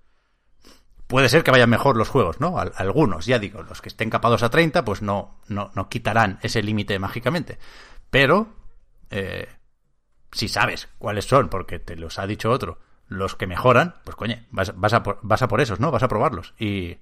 puede 1.07 1.29
ser 1.29 1.43
que 1.43 1.51
vayan 1.51 1.69
mejor 1.69 1.97
los 1.97 2.09
juegos, 2.09 2.39
¿no? 2.39 2.57
Al- 2.57 2.73
algunos, 2.77 3.25
ya 3.25 3.39
digo, 3.39 3.61
los 3.63 3.81
que 3.81 3.89
estén 3.89 4.09
capados 4.09 4.43
a 4.43 4.49
30, 4.49 4.83
pues 4.85 5.01
no, 5.01 5.39
no, 5.47 5.71
no 5.75 5.89
quitarán 5.89 6.39
ese 6.41 6.63
límite 6.63 6.97
mágicamente. 6.99 7.59
Pero, 8.09 8.47
eh, 9.11 9.47
si 10.31 10.47
sabes 10.47 10.89
cuáles 10.97 11.25
son, 11.25 11.49
porque 11.49 11.79
te 11.79 11.95
los 11.95 12.17
ha 12.19 12.25
dicho 12.27 12.49
otro, 12.51 12.79
los 13.07 13.35
que 13.35 13.45
mejoran, 13.47 13.95
pues 14.03 14.15
coño, 14.15 14.37
vas, 14.49 14.73
vas, 14.75 14.93
a, 14.93 15.03
por, 15.03 15.19
vas 15.21 15.41
a 15.41 15.47
por 15.47 15.61
esos, 15.61 15.79
¿no? 15.79 15.91
Vas 15.91 16.03
a 16.03 16.07
probarlos. 16.07 16.53
Y, 16.57 16.97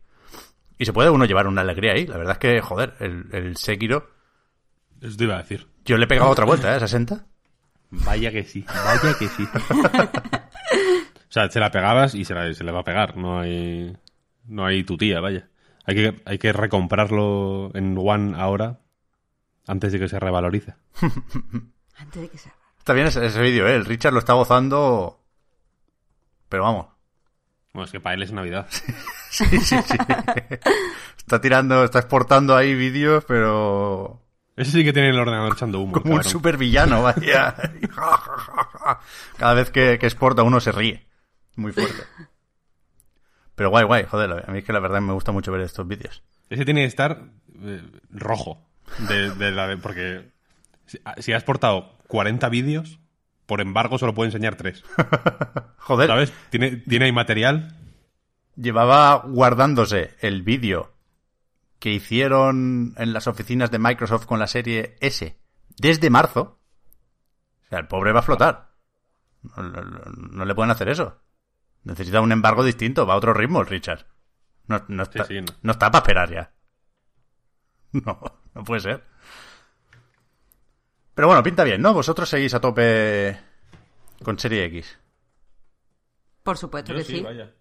y 0.78 0.86
se 0.86 0.92
puede 0.94 1.10
uno 1.10 1.24
llevar 1.26 1.48
una 1.48 1.62
alegría 1.62 1.94
ahí. 1.94 2.06
La 2.06 2.18
verdad 2.18 2.34
es 2.34 2.40
que, 2.40 2.60
joder, 2.62 2.96
el, 3.00 3.28
el 3.32 3.56
Sekiro, 3.58 4.10
Eso 5.02 5.16
te 5.16 5.24
iba 5.24 5.36
a 5.36 5.42
decir. 5.44 5.68
yo 5.86 5.98
le 5.98 6.04
he 6.04 6.08
pegado 6.08 6.30
otra 6.30 6.46
vuelta, 6.46 6.76
¿eh? 6.76 6.80
60. 6.80 7.26
Vaya 8.06 8.32
que 8.32 8.44
sí, 8.44 8.66
vaya 8.68 9.16
que 9.18 9.28
sí. 9.28 9.48
o 9.70 11.30
sea, 11.32 11.50
se 11.50 11.60
la 11.60 11.70
pegabas 11.72 12.16
y 12.16 12.26
se, 12.26 12.34
la- 12.34 12.54
se 12.54 12.64
le 12.64 12.72
va 12.72 12.80
a 12.80 12.84
pegar. 12.84 13.16
No 13.18 13.40
hay, 13.40 13.96
no 14.46 14.66
hay 14.66 14.84
tu 14.84 14.98
tía, 14.98 15.20
vaya. 15.20 15.48
Hay 15.86 15.96
que, 15.96 16.22
hay 16.26 16.38
que 16.38 16.54
recomprarlo 16.54 17.70
en 17.76 17.98
One 17.98 18.40
ahora 18.40 18.80
Antes 19.68 19.92
de 19.92 20.00
que 20.00 20.08
se 20.08 20.20
revalorice. 20.20 20.74
Antes 21.98 22.22
de 22.22 22.30
que 22.30 22.38
se... 22.38 22.52
Está 22.80 22.94
bien 22.94 23.08
ese, 23.08 23.26
ese 23.26 23.42
vídeo, 23.42 23.68
¿eh? 23.68 23.76
El 23.76 23.86
Richard 23.86 24.14
lo 24.14 24.20
está 24.20 24.34
gozando. 24.34 25.20
Pero 26.50 26.64
vamos. 26.64 26.88
Bueno, 27.74 27.86
es 27.86 27.92
que 27.92 28.00
para 28.00 28.16
él 28.16 28.24
es 28.24 28.32
Navidad. 28.32 28.68
Sí, 29.34 29.46
sí, 29.62 29.76
sí. 29.82 29.98
está 31.18 31.42
tirando, 31.42 31.84
está 31.84 31.98
exportando 31.98 32.56
ahí 32.56 32.76
vídeos, 32.76 33.26
pero. 33.28 34.22
Ese 34.56 34.72
sí 34.72 34.84
que 34.84 34.94
tiene 34.94 35.10
el 35.10 35.20
ordenador 35.20 35.54
echando 35.54 35.80
humo. 35.80 35.94
Como 35.94 36.16
un 36.16 36.24
supervillano, 36.24 37.02
vaya. 37.02 37.56
Cada 39.38 39.54
vez 39.54 39.72
que, 39.72 39.98
que 40.00 40.06
exporta 40.06 40.44
uno 40.44 40.60
se 40.60 40.72
ríe. 40.72 41.06
Muy 41.56 41.72
fuerte. 41.72 42.04
Pero 43.56 43.70
guay, 43.70 43.86
guay, 43.86 44.06
joder, 44.06 44.44
a 44.48 44.52
mí 44.52 44.60
es 44.60 44.64
que 44.66 44.74
la 44.74 44.80
verdad 44.80 45.02
me 45.02 45.14
gusta 45.14 45.32
mucho 45.32 45.52
ver 45.52 45.62
estos 45.62 45.88
vídeos. 45.88 46.24
Ese 46.50 46.66
tiene 46.66 46.82
que 46.82 46.88
estar 46.88 47.24
eh, 47.64 47.82
rojo. 48.12 48.62
De, 49.08 49.32
de 49.32 49.52
la 49.52 49.68
de- 49.68 49.78
porque 49.78 50.32
si, 50.86 51.00
si 51.20 51.34
ha 51.34 51.38
exportado 51.38 51.98
40 52.08 52.50
vídeos, 52.50 53.00
por 53.46 53.62
embargo 53.62 53.98
solo 53.98 54.14
puede 54.14 54.28
enseñar 54.30 54.56
3. 54.56 54.84
Joder, 55.78 56.08
¿Sabes? 56.10 56.34
Tiene, 56.50 56.78
tiene 56.78 57.06
ahí 57.06 57.12
material. 57.12 57.76
llevaba 58.56 59.16
guardándose 59.26 60.16
el 60.22 60.42
vídeo 60.44 60.93
que 61.84 61.92
hicieron 61.92 62.94
en 62.96 63.12
las 63.12 63.28
oficinas 63.28 63.70
de 63.70 63.78
Microsoft 63.78 64.26
con 64.26 64.40
la 64.40 64.48
serie 64.48 64.96
S 65.02 65.38
desde 65.78 66.10
marzo. 66.10 66.62
O 67.66 67.68
sea, 67.68 67.80
el 67.80 67.90
pobre 67.90 68.14
va 68.14 68.22
a 68.22 68.24
flotar. 68.24 68.72
No, 69.58 69.62
no- 69.64 69.82
no 69.82 70.46
le 70.46 70.56
pueden 70.56 70.72
hacer 70.72 70.88
eso. 70.88 71.20
Necesita 71.84 72.22
un 72.22 72.32
embargo 72.32 72.64
distinto, 72.64 73.06
va 73.06 73.16
a 73.16 73.18
otro 73.18 73.34
ritmo 73.34 73.60
el 73.60 73.68
Richard. 73.68 74.06
No, 74.68 74.82
no 74.88 75.04
está, 75.04 75.26
sí, 75.26 75.42
no. 75.42 75.48
no 75.62 75.72
está 75.74 75.92
para 75.92 76.04
esperar 76.04 76.32
ya. 76.32 76.54
No, 78.06 78.18
no 78.56 78.64
puede 78.64 78.80
ser. 78.80 79.04
Pero 81.14 81.28
bueno, 81.28 81.44
pinta 81.44 81.66
bien, 81.66 81.82
¿no? 81.82 81.94
Vosotros 81.94 82.30
seguís 82.30 82.54
a 82.54 82.62
tope 82.62 83.38
con 84.24 84.40
Serie 84.40 84.64
X. 84.68 84.98
Por 86.44 86.58
supuesto 86.58 86.94
que 86.96 87.04
sí. 87.04 87.20
vaya. 87.20 87.54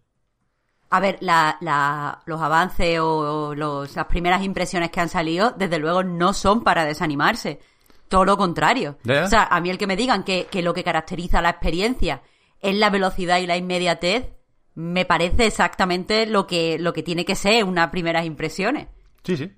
A 0.93 1.01
ver, 1.01 1.17
la- 1.21 1.57
la- 1.61 2.21
los 2.27 2.41
avances 2.41 2.99
o, 3.01 3.55
los- 3.55 3.97
las 3.97 4.07
primeras 4.07 4.43
impresiones 4.43 4.91
que 4.91 5.01
han 5.01 5.09
salido, 5.09 5.53
desde 5.57 5.79
luego, 5.79 6.03
no 6.05 6.33
son 6.35 6.63
para 6.63 6.85
desanimarse. 6.85 7.61
Todo 8.09 8.25
lo 8.27 8.37
contrario. 8.37 8.99
O 9.25 9.27
sea, 9.29 9.45
a 9.45 9.61
mí 9.61 9.71
el 9.71 9.79
que 9.79 9.87
me 9.87 9.97
digan 9.97 10.23
que, 10.23 10.47
que 10.51 10.61
lo 10.63 10.75
que 10.75 10.85
caracteriza 10.85 11.41
la 11.41 11.49
experiencia 11.51 12.21
es 12.61 12.75
la 12.77 12.91
velocidad 12.91 13.39
y 13.39 13.47
la 13.47 13.57
inmediatez, 13.57 14.27
me 14.75 15.05
parece 15.05 15.47
exactamente 15.47 16.27
lo 16.27 16.47
que, 16.47 16.79
lo 16.79 16.93
que 16.93 17.03
tiene 17.03 17.25
que 17.25 17.35
ser 17.37 17.65
unas 17.65 17.89
primeras 17.91 18.25
impresiones. 18.27 18.89
Sí, 19.25 19.37
sí. 19.37 19.51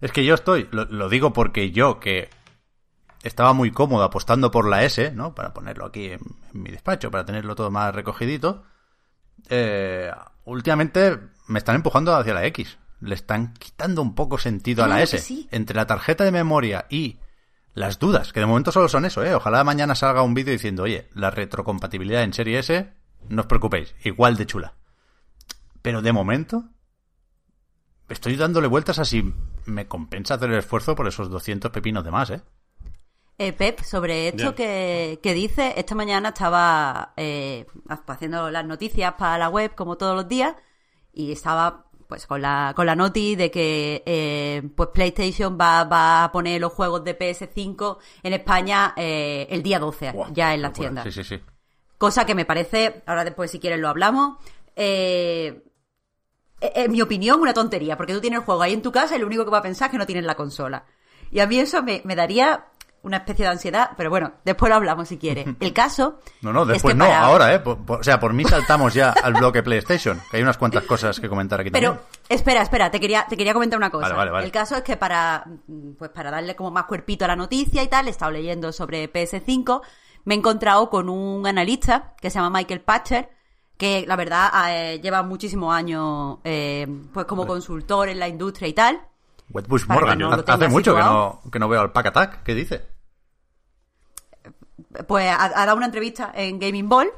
Es 0.00 0.12
que 0.12 0.24
yo 0.24 0.34
estoy, 0.34 0.68
lo, 0.70 0.84
lo 0.86 1.08
digo 1.08 1.32
porque 1.32 1.70
yo 1.70 2.00
que 2.00 2.30
estaba 3.22 3.52
muy 3.52 3.70
cómodo 3.72 4.04
apostando 4.04 4.50
por 4.50 4.66
la 4.68 4.84
S, 4.84 5.10
¿no? 5.12 5.34
Para 5.34 5.52
ponerlo 5.52 5.84
aquí 5.86 6.06
en, 6.06 6.20
en 6.54 6.62
mi 6.62 6.70
despacho, 6.70 7.10
para 7.10 7.26
tenerlo 7.26 7.54
todo 7.54 7.70
más 7.70 7.94
recogidito. 7.94 8.62
eh, 9.50 10.10
últimamente 10.48 11.18
me 11.46 11.58
están 11.58 11.76
empujando 11.76 12.14
hacia 12.14 12.34
la 12.34 12.44
X. 12.46 12.78
Le 13.00 13.14
están 13.14 13.54
quitando 13.54 14.02
un 14.02 14.14
poco 14.14 14.38
sentido 14.38 14.84
a 14.84 14.88
la 14.88 15.02
S. 15.02 15.18
sí. 15.18 15.48
Entre 15.50 15.76
la 15.76 15.86
tarjeta 15.86 16.24
de 16.24 16.32
memoria 16.32 16.86
y 16.90 17.18
las 17.74 17.98
dudas, 17.98 18.32
que 18.32 18.40
de 18.40 18.46
momento 18.46 18.72
solo 18.72 18.88
son 18.88 19.04
eso, 19.04 19.24
¿eh? 19.24 19.34
Ojalá 19.34 19.62
mañana 19.62 19.94
salga 19.94 20.22
un 20.22 20.34
vídeo 20.34 20.52
diciendo, 20.52 20.82
oye, 20.82 21.08
la 21.14 21.30
retrocompatibilidad 21.30 22.24
en 22.24 22.32
serie 22.32 22.58
S, 22.58 22.92
no 23.28 23.42
os 23.42 23.46
preocupéis, 23.46 23.94
igual 24.02 24.36
de 24.36 24.46
chula. 24.46 24.74
Pero 25.80 26.02
de 26.02 26.12
momento, 26.12 26.64
estoy 28.08 28.34
dándole 28.34 28.66
vueltas 28.66 28.98
a 28.98 29.04
si 29.04 29.32
me 29.64 29.86
compensa 29.86 30.34
hacer 30.34 30.50
el 30.50 30.58
esfuerzo 30.58 30.96
por 30.96 31.06
esos 31.06 31.30
200 31.30 31.70
pepinos 31.70 32.04
de 32.04 32.10
más, 32.10 32.30
¿eh? 32.30 32.42
Eh, 33.40 33.52
Pep, 33.52 33.82
sobre 33.82 34.28
esto 34.28 34.56
que, 34.56 35.20
que 35.22 35.32
dice, 35.32 35.74
esta 35.76 35.94
mañana 35.94 36.30
estaba 36.30 37.12
eh, 37.16 37.66
haciendo 38.08 38.50
las 38.50 38.66
noticias 38.66 39.14
para 39.14 39.38
la 39.38 39.48
web 39.48 39.76
como 39.76 39.96
todos 39.96 40.16
los 40.16 40.26
días 40.26 40.56
y 41.12 41.30
estaba 41.30 41.88
pues 42.08 42.26
con 42.26 42.42
la, 42.42 42.72
con 42.74 42.86
la 42.86 42.96
noti 42.96 43.36
de 43.36 43.50
que 43.50 44.02
eh, 44.06 44.62
pues 44.74 44.88
PlayStation 44.92 45.56
va, 45.60 45.84
va 45.84 46.24
a 46.24 46.32
poner 46.32 46.60
los 46.60 46.72
juegos 46.72 47.04
de 47.04 47.16
PS5 47.16 47.98
en 48.22 48.32
España 48.32 48.94
eh, 48.96 49.46
el 49.50 49.62
día 49.62 49.78
12 49.78 50.12
Buah, 50.12 50.32
ya 50.32 50.54
en 50.54 50.62
las 50.62 50.72
tiendas. 50.72 51.04
Sí, 51.04 51.12
sí, 51.12 51.22
sí. 51.22 51.40
Cosa 51.98 52.24
que 52.24 52.34
me 52.34 52.44
parece, 52.44 53.02
ahora 53.06 53.24
después 53.24 53.50
si 53.50 53.60
quieres 53.60 53.78
lo 53.78 53.88
hablamos, 53.88 54.38
eh, 54.74 55.64
en 56.60 56.90
mi 56.90 57.02
opinión, 57.02 57.40
una 57.40 57.54
tontería, 57.54 57.96
porque 57.96 58.14
tú 58.14 58.20
tienes 58.20 58.40
el 58.40 58.44
juego 58.44 58.62
ahí 58.62 58.72
en 58.72 58.82
tu 58.82 58.90
casa 58.90 59.14
y 59.14 59.20
lo 59.20 59.26
único 59.26 59.44
que 59.44 59.50
va 59.50 59.58
a 59.58 59.62
pensar 59.62 59.86
es 59.86 59.92
que 59.92 59.98
no 59.98 60.06
tienes 60.06 60.24
la 60.24 60.34
consola. 60.34 60.86
Y 61.30 61.40
a 61.40 61.46
mí 61.46 61.58
eso 61.58 61.82
me, 61.82 62.00
me 62.04 62.16
daría 62.16 62.64
una 63.02 63.18
especie 63.18 63.44
de 63.44 63.50
ansiedad, 63.52 63.90
pero 63.96 64.10
bueno, 64.10 64.32
después 64.44 64.68
lo 64.70 64.76
hablamos 64.76 65.08
si 65.08 65.18
quieres. 65.18 65.46
El 65.60 65.72
caso... 65.72 66.18
No, 66.42 66.52
no, 66.52 66.62
es 66.62 66.68
después 66.68 66.94
que 66.94 66.98
no, 66.98 67.04
para- 67.06 67.20
ahora, 67.20 67.54
¿eh? 67.54 67.60
Por- 67.60 67.78
por- 67.84 68.00
o 68.00 68.02
sea, 68.04 68.18
por 68.20 68.32
mí 68.32 68.44
saltamos 68.44 68.92
ya 68.94 69.10
al 69.10 69.34
bloque 69.34 69.62
PlayStation, 69.62 70.20
que 70.30 70.36
hay 70.38 70.42
unas 70.42 70.58
cuantas 70.58 70.84
cosas 70.84 71.18
que 71.20 71.28
comentar 71.28 71.60
aquí 71.60 71.70
Pero, 71.70 71.90
también. 71.92 72.08
espera, 72.28 72.62
espera, 72.62 72.90
te 72.90 73.00
quería, 73.00 73.26
te 73.28 73.36
quería 73.36 73.52
comentar 73.54 73.78
una 73.78 73.90
cosa. 73.90 74.02
Vale, 74.08 74.14
vale, 74.16 74.30
vale. 74.30 74.46
El 74.46 74.52
caso 74.52 74.76
es 74.76 74.82
que 74.82 74.96
para, 74.96 75.44
pues 75.98 76.10
para 76.10 76.30
darle 76.30 76.56
como 76.56 76.70
más 76.70 76.84
cuerpito 76.84 77.24
a 77.24 77.28
la 77.28 77.36
noticia 77.36 77.82
y 77.82 77.88
tal, 77.88 78.08
he 78.08 78.10
estado 78.10 78.30
leyendo 78.32 78.72
sobre 78.72 79.12
PS5, 79.12 79.80
me 80.24 80.34
he 80.34 80.38
encontrado 80.38 80.90
con 80.90 81.08
un 81.08 81.46
analista 81.46 82.14
que 82.20 82.30
se 82.30 82.38
llama 82.38 82.58
Michael 82.58 82.80
Patcher, 82.82 83.30
que 83.76 84.04
la 84.08 84.16
verdad 84.16 84.50
eh, 84.70 85.00
lleva 85.00 85.22
muchísimos 85.22 85.72
años 85.72 86.38
eh, 86.42 86.86
pues 87.14 87.26
como 87.26 87.46
consultor 87.46 88.08
en 88.08 88.18
la 88.18 88.26
industria 88.28 88.66
y 88.68 88.72
tal. 88.72 89.00
Wetbush 89.50 89.86
Morgan, 89.86 90.18
no 90.18 90.30
hace 90.46 90.68
mucho 90.68 90.94
que 90.94 91.00
no, 91.02 91.40
que 91.50 91.58
no 91.58 91.68
veo 91.68 91.80
al 91.80 91.92
Pack 91.92 92.06
Attack, 92.06 92.42
¿qué 92.42 92.54
dice? 92.54 92.86
Pues 95.06 95.28
ha, 95.30 95.44
ha 95.44 95.66
dado 95.66 95.76
una 95.76 95.86
entrevista 95.86 96.32
en 96.34 96.58
Gaming 96.58 96.88
Ball. 96.88 97.10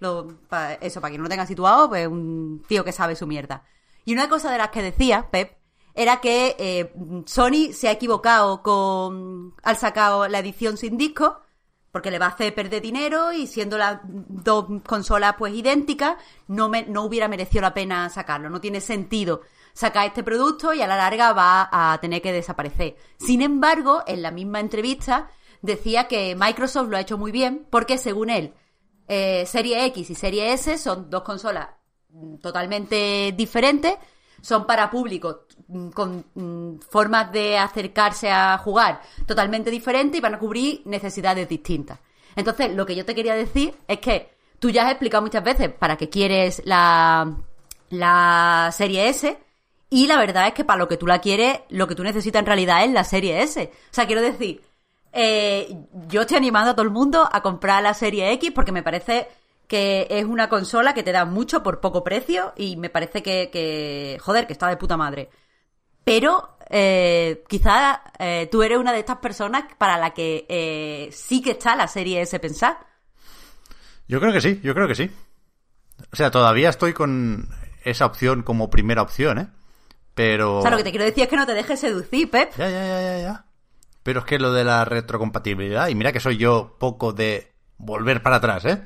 Lo- 0.00 0.28
pa- 0.48 0.74
eso, 0.74 1.00
para 1.00 1.10
quien 1.10 1.20
no 1.20 1.24
lo 1.24 1.30
tenga 1.30 1.46
situado, 1.46 1.88
pues 1.88 2.06
un 2.06 2.62
tío 2.66 2.84
que 2.84 2.92
sabe 2.92 3.16
su 3.16 3.26
mierda. 3.26 3.64
Y 4.04 4.12
una 4.12 4.28
cosa 4.28 4.50
de 4.50 4.58
las 4.58 4.70
que 4.70 4.82
decía, 4.82 5.28
Pep, 5.30 5.56
era 5.94 6.20
que 6.20 6.56
eh, 6.58 6.92
Sony 7.26 7.72
se 7.72 7.88
ha 7.88 7.92
equivocado 7.92 8.62
con 8.62 9.54
al 9.62 9.76
sacado 9.76 10.26
la 10.28 10.40
edición 10.40 10.76
sin 10.76 10.96
disco, 10.98 11.40
porque 11.92 12.10
le 12.10 12.18
va 12.18 12.26
a 12.26 12.30
hacer 12.30 12.54
perder 12.54 12.82
dinero 12.82 13.32
y 13.32 13.46
siendo 13.46 13.78
las 13.78 14.00
dos 14.04 14.66
consolas 14.86 15.36
pues 15.38 15.54
idénticas, 15.54 16.16
no, 16.48 16.68
me- 16.68 16.86
no 16.86 17.02
hubiera 17.04 17.28
merecido 17.28 17.62
la 17.62 17.72
pena 17.74 18.08
sacarlo. 18.10 18.50
No 18.50 18.60
tiene 18.60 18.80
sentido 18.80 19.42
sacar 19.74 20.06
este 20.06 20.22
producto 20.22 20.72
y 20.72 20.80
a 20.80 20.86
la 20.86 20.96
larga 20.96 21.32
va 21.32 21.68
a 21.70 21.98
tener 22.00 22.22
que 22.22 22.32
desaparecer. 22.32 22.96
Sin 23.18 23.42
embargo, 23.42 24.02
en 24.06 24.22
la 24.22 24.30
misma 24.30 24.60
entrevista 24.60 25.28
decía 25.60 26.08
que 26.08 26.36
Microsoft 26.36 26.88
lo 26.88 26.96
ha 26.96 27.00
hecho 27.00 27.18
muy 27.18 27.32
bien 27.32 27.66
porque 27.68 27.98
según 27.98 28.30
él, 28.30 28.54
eh, 29.08 29.44
Serie 29.46 29.84
X 29.86 30.08
y 30.10 30.14
Serie 30.14 30.52
S 30.52 30.78
son 30.78 31.10
dos 31.10 31.22
consolas 31.22 31.68
mm, 32.10 32.36
totalmente 32.36 33.34
diferentes, 33.36 33.96
son 34.40 34.66
para 34.66 34.90
públicos 34.90 35.38
mm, 35.66 35.88
con 35.88 36.24
mm, 36.34 36.78
formas 36.88 37.32
de 37.32 37.58
acercarse 37.58 38.30
a 38.30 38.56
jugar 38.58 39.00
totalmente 39.26 39.70
diferentes 39.70 40.18
y 40.18 40.22
van 40.22 40.34
a 40.34 40.38
cubrir 40.38 40.82
necesidades 40.84 41.48
distintas. 41.48 41.98
Entonces, 42.36 42.74
lo 42.74 42.86
que 42.86 42.96
yo 42.96 43.04
te 43.04 43.14
quería 43.14 43.34
decir 43.34 43.74
es 43.88 43.98
que 43.98 44.34
tú 44.60 44.70
ya 44.70 44.84
has 44.84 44.92
explicado 44.92 45.22
muchas 45.22 45.42
veces 45.42 45.70
para 45.72 45.96
qué 45.96 46.08
quieres 46.08 46.62
la, 46.64 47.36
la 47.90 48.70
Serie 48.72 49.08
S 49.08 49.43
y 49.94 50.08
la 50.08 50.18
verdad 50.18 50.48
es 50.48 50.54
que 50.54 50.64
para 50.64 50.80
lo 50.80 50.88
que 50.88 50.96
tú 50.96 51.06
la 51.06 51.20
quieres, 51.20 51.60
lo 51.68 51.86
que 51.86 51.94
tú 51.94 52.02
necesitas 52.02 52.40
en 52.40 52.46
realidad 52.46 52.82
es 52.84 52.90
la 52.90 53.04
Serie 53.04 53.40
S. 53.44 53.70
O 53.72 53.94
sea, 53.94 54.08
quiero 54.08 54.22
decir, 54.22 54.60
eh, 55.12 55.72
yo 56.08 56.22
estoy 56.22 56.36
animando 56.36 56.72
a 56.72 56.74
todo 56.74 56.82
el 56.82 56.90
mundo 56.90 57.28
a 57.30 57.42
comprar 57.42 57.80
la 57.80 57.94
Serie 57.94 58.32
X 58.32 58.50
porque 58.52 58.72
me 58.72 58.82
parece 58.82 59.28
que 59.68 60.08
es 60.10 60.24
una 60.24 60.48
consola 60.48 60.94
que 60.94 61.04
te 61.04 61.12
da 61.12 61.24
mucho 61.26 61.62
por 61.62 61.78
poco 61.78 62.02
precio 62.02 62.54
y 62.56 62.76
me 62.76 62.90
parece 62.90 63.22
que, 63.22 63.50
que 63.52 64.18
joder, 64.20 64.48
que 64.48 64.52
está 64.52 64.66
de 64.66 64.76
puta 64.76 64.96
madre. 64.96 65.30
Pero 66.02 66.56
eh, 66.70 67.44
quizá 67.48 68.02
eh, 68.18 68.48
tú 68.50 68.64
eres 68.64 68.78
una 68.78 68.92
de 68.92 68.98
estas 68.98 69.18
personas 69.18 69.62
para 69.78 69.96
la 69.96 70.10
que 70.10 70.44
eh, 70.48 71.08
sí 71.12 71.40
que 71.40 71.52
está 71.52 71.76
la 71.76 71.86
Serie 71.86 72.20
S 72.20 72.36
pensar. 72.40 72.78
Yo 74.08 74.18
creo 74.18 74.32
que 74.32 74.40
sí, 74.40 74.60
yo 74.60 74.74
creo 74.74 74.88
que 74.88 74.96
sí. 74.96 75.08
O 76.12 76.16
sea, 76.16 76.32
todavía 76.32 76.70
estoy 76.70 76.94
con 76.94 77.48
esa 77.84 78.06
opción 78.06 78.42
como 78.42 78.70
primera 78.70 79.00
opción, 79.00 79.38
¿eh? 79.38 79.48
Pero... 80.14 80.58
O 80.58 80.62
sea, 80.62 80.70
lo 80.70 80.76
que 80.76 80.84
te 80.84 80.90
quiero 80.90 81.04
decir 81.04 81.24
es 81.24 81.28
que 81.28 81.36
no 81.36 81.46
te 81.46 81.54
dejes 81.54 81.80
seducir, 81.80 82.30
Pep. 82.30 82.52
Ya, 82.56 82.68
ya, 82.68 82.86
ya, 82.86 83.02
ya, 83.02 83.18
ya. 83.18 83.46
Pero 84.02 84.20
es 84.20 84.26
que 84.26 84.38
lo 84.38 84.52
de 84.52 84.64
la 84.64 84.84
retrocompatibilidad, 84.84 85.88
y 85.88 85.94
mira 85.94 86.12
que 86.12 86.20
soy 86.20 86.36
yo 86.36 86.76
poco 86.78 87.12
de 87.12 87.52
volver 87.78 88.22
para 88.22 88.36
atrás, 88.36 88.64
¿eh? 88.66 88.82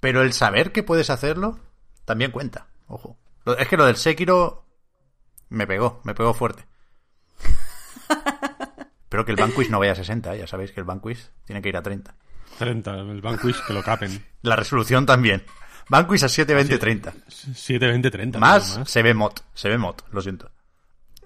Pero 0.00 0.22
el 0.22 0.32
saber 0.32 0.72
que 0.72 0.82
puedes 0.82 1.10
hacerlo 1.10 1.58
también 2.04 2.32
cuenta, 2.32 2.66
ojo. 2.86 3.16
Es 3.58 3.68
que 3.68 3.76
lo 3.76 3.86
del 3.86 3.96
Sekiro 3.96 4.66
me 5.48 5.66
pegó, 5.66 6.00
me 6.04 6.14
pegó 6.14 6.34
fuerte. 6.34 6.66
Pero 9.08 9.24
que 9.24 9.30
el 9.30 9.36
Vanquish 9.36 9.70
no 9.70 9.78
vaya 9.78 9.92
a 9.92 9.96
60, 9.96 10.34
¿eh? 10.34 10.38
ya 10.40 10.46
sabéis 10.46 10.72
que 10.72 10.80
el 10.80 10.86
Vanquish 10.86 11.30
tiene 11.44 11.62
que 11.62 11.68
ir 11.68 11.76
a 11.76 11.82
30. 11.82 12.14
30, 12.58 12.94
el 12.94 13.20
Vanquish, 13.20 13.64
que 13.66 13.72
lo 13.72 13.82
capen. 13.82 14.24
La 14.42 14.56
resolución 14.56 15.06
también. 15.06 15.44
Vanquish 15.88 16.24
a 16.24 16.28
720-30. 16.28 17.12
7, 17.54 17.86
20, 17.86 18.10
30. 18.10 18.38
Más, 18.38 18.80
se 18.84 19.02
ve 19.02 19.14
mod, 19.14 19.32
se 19.54 19.68
ve 19.68 19.78
mod, 19.78 19.96
lo 20.10 20.20
siento. 20.20 20.50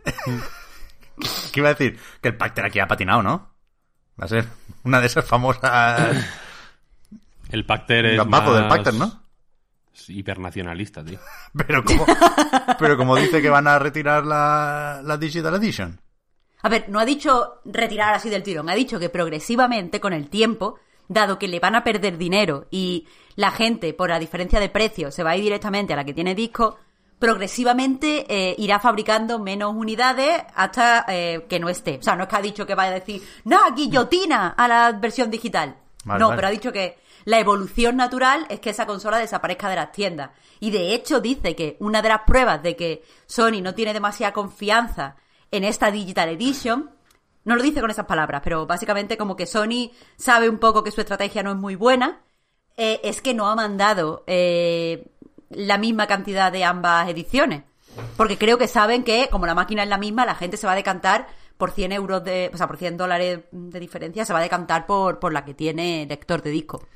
¿Qué 1.53 1.61
iba 1.61 1.71
a 1.71 1.75
decir? 1.75 1.99
Que 2.21 2.29
el 2.29 2.37
Pacter 2.37 2.65
aquí 2.65 2.79
ha 2.79 2.89
patinado, 2.89 3.23
¿no? 3.23 3.51
Va 4.21 4.25
a 4.25 4.29
ser 4.29 4.47
una 4.85 5.01
de 5.01 5.07
esas 5.07 5.25
famosas... 5.25 6.17
El 7.51 7.67
Pacter 7.67 8.07
es 8.07 8.19
del 8.19 8.29
más 8.29 8.69
Pacter, 8.69 8.95
¿no? 8.95 9.21
Hipernacionalista, 10.09 11.05
tío. 11.05 11.19
Pero 11.67 11.85
como, 11.85 12.07
pero 12.79 12.97
como 12.97 13.17
dice 13.17 13.43
que 13.43 13.51
van 13.51 13.67
a 13.67 13.79
retirar 13.79 14.25
la, 14.25 15.03
la 15.05 15.17
Digital 15.17 15.55
Edition. 15.57 16.01
A 16.63 16.69
ver, 16.69 16.89
no 16.89 16.99
ha 17.01 17.05
dicho 17.05 17.61
retirar 17.65 18.15
así 18.15 18.31
del 18.31 18.43
tirón, 18.43 18.71
ha 18.71 18.75
dicho 18.75 18.99
que 18.99 19.09
progresivamente, 19.09 20.01
con 20.01 20.13
el 20.13 20.29
tiempo, 20.29 20.79
dado 21.11 21.39
que 21.39 21.49
le 21.49 21.59
van 21.59 21.75
a 21.75 21.83
perder 21.83 22.17
dinero 22.17 22.67
y 22.71 23.07
la 23.35 23.51
gente, 23.51 23.93
por 23.93 24.11
la 24.11 24.19
diferencia 24.19 24.61
de 24.61 24.69
precio, 24.69 25.11
se 25.11 25.25
va 25.25 25.31
a 25.31 25.37
ir 25.37 25.43
directamente 25.43 25.93
a 25.93 25.97
la 25.97 26.05
que 26.05 26.15
tiene 26.15 26.37
disco, 26.37 26.79
progresivamente 27.19 28.25
eh, 28.29 28.55
irá 28.59 28.79
fabricando 28.79 29.41
menos 29.41 29.75
unidades 29.75 30.41
hasta 30.55 31.05
eh, 31.09 31.47
que 31.49 31.59
no 31.59 31.69
esté. 31.69 31.99
O 31.99 32.03
sea, 32.03 32.15
no 32.15 32.23
es 32.23 32.29
que 32.29 32.37
ha 32.37 32.41
dicho 32.41 32.65
que 32.65 32.77
vaya 32.77 32.93
a 32.93 33.01
decir, 33.01 33.23
no, 33.45 33.59
guillotina 33.75 34.51
a 34.57 34.69
la 34.69 34.93
versión 34.93 35.31
digital. 35.31 35.77
Vale, 36.05 36.21
no, 36.21 36.29
vale. 36.29 36.37
pero 36.37 36.49
ha 36.49 36.53
dicho 36.53 36.73
que 36.73 36.99
la 37.25 37.41
evolución 37.41 37.97
natural 37.97 38.47
es 38.49 38.61
que 38.61 38.71
esa 38.71 38.87
consola 38.87 39.19
desaparezca 39.19 39.69
de 39.69 39.77
las 39.77 39.93
tiendas. 39.93 40.31
Y 40.61 40.71
de 40.71 40.95
hecho 40.95 41.21
dice 41.21 41.57
que 41.57 41.77
una 41.81 42.03
de 42.03 42.09
las 42.09 42.23
pruebas 42.23 42.63
de 42.63 42.77
que 42.77 43.03
Sony 43.27 43.61
no 43.63 43.75
tiene 43.75 43.93
demasiada 43.93 44.33
confianza 44.33 45.17
en 45.51 45.65
esta 45.65 45.91
Digital 45.91 46.29
Edition, 46.29 46.91
no 47.45 47.57
lo 47.57 47.63
dice 47.63 47.81
con 47.81 47.91
esas 47.91 48.07
palabras, 48.07 48.43
pero 48.45 48.67
básicamente 48.67 49.17
como 49.17 49.37
que 49.37 49.47
Sony 49.47 49.91
sabe 50.17 50.49
un 50.49 50.59
poco 50.59 50.85
que 50.85 50.91
su 50.91 51.01
estrategia 51.01 51.43
no 51.43 51.53
es 51.53 51.57
muy 51.57 51.75
buena, 51.75 52.21
eh, 52.77 53.01
es 53.03 53.23
que 53.23 53.35
no 53.35 53.49
ha 53.49 53.55
mandado 53.55 54.25
eh, 54.27 55.09
la 55.51 55.79
misma 55.79 56.07
cantidad 56.07 56.53
de 56.53 56.65
ambas 56.65 57.09
ediciones. 57.09 57.63
Porque 58.17 58.39
creo 58.39 58.57
que 58.57 58.69
saben 58.69 59.03
que, 59.03 59.29
como 59.31 59.47
la 59.47 59.55
máquina 59.55 59.83
es 59.83 59.89
la 59.89 59.99
misma, 59.99 60.25
la 60.25 60.35
gente 60.35 60.57
se 60.57 60.67
va 60.67 60.75
a 60.75 60.77
decantar 60.77 61.27
por 61.57 61.73
100 61.73 61.93
euros 61.93 62.25
de, 62.25 62.51
o 62.55 62.57
sea, 62.57 62.67
por 62.67 62.77
100 62.77 62.97
dólares 62.97 63.41
de 63.51 63.81
diferencia, 63.81 64.25
se 64.25 64.33
va 64.33 64.39
a 64.39 64.43
decantar 64.43 64.87
por, 64.87 65.19
por 65.19 65.33
la 65.33 65.45
que 65.45 65.55
tiene 65.55 66.07
lector 66.09 66.41
de 66.41 66.51
disco. 66.51 66.87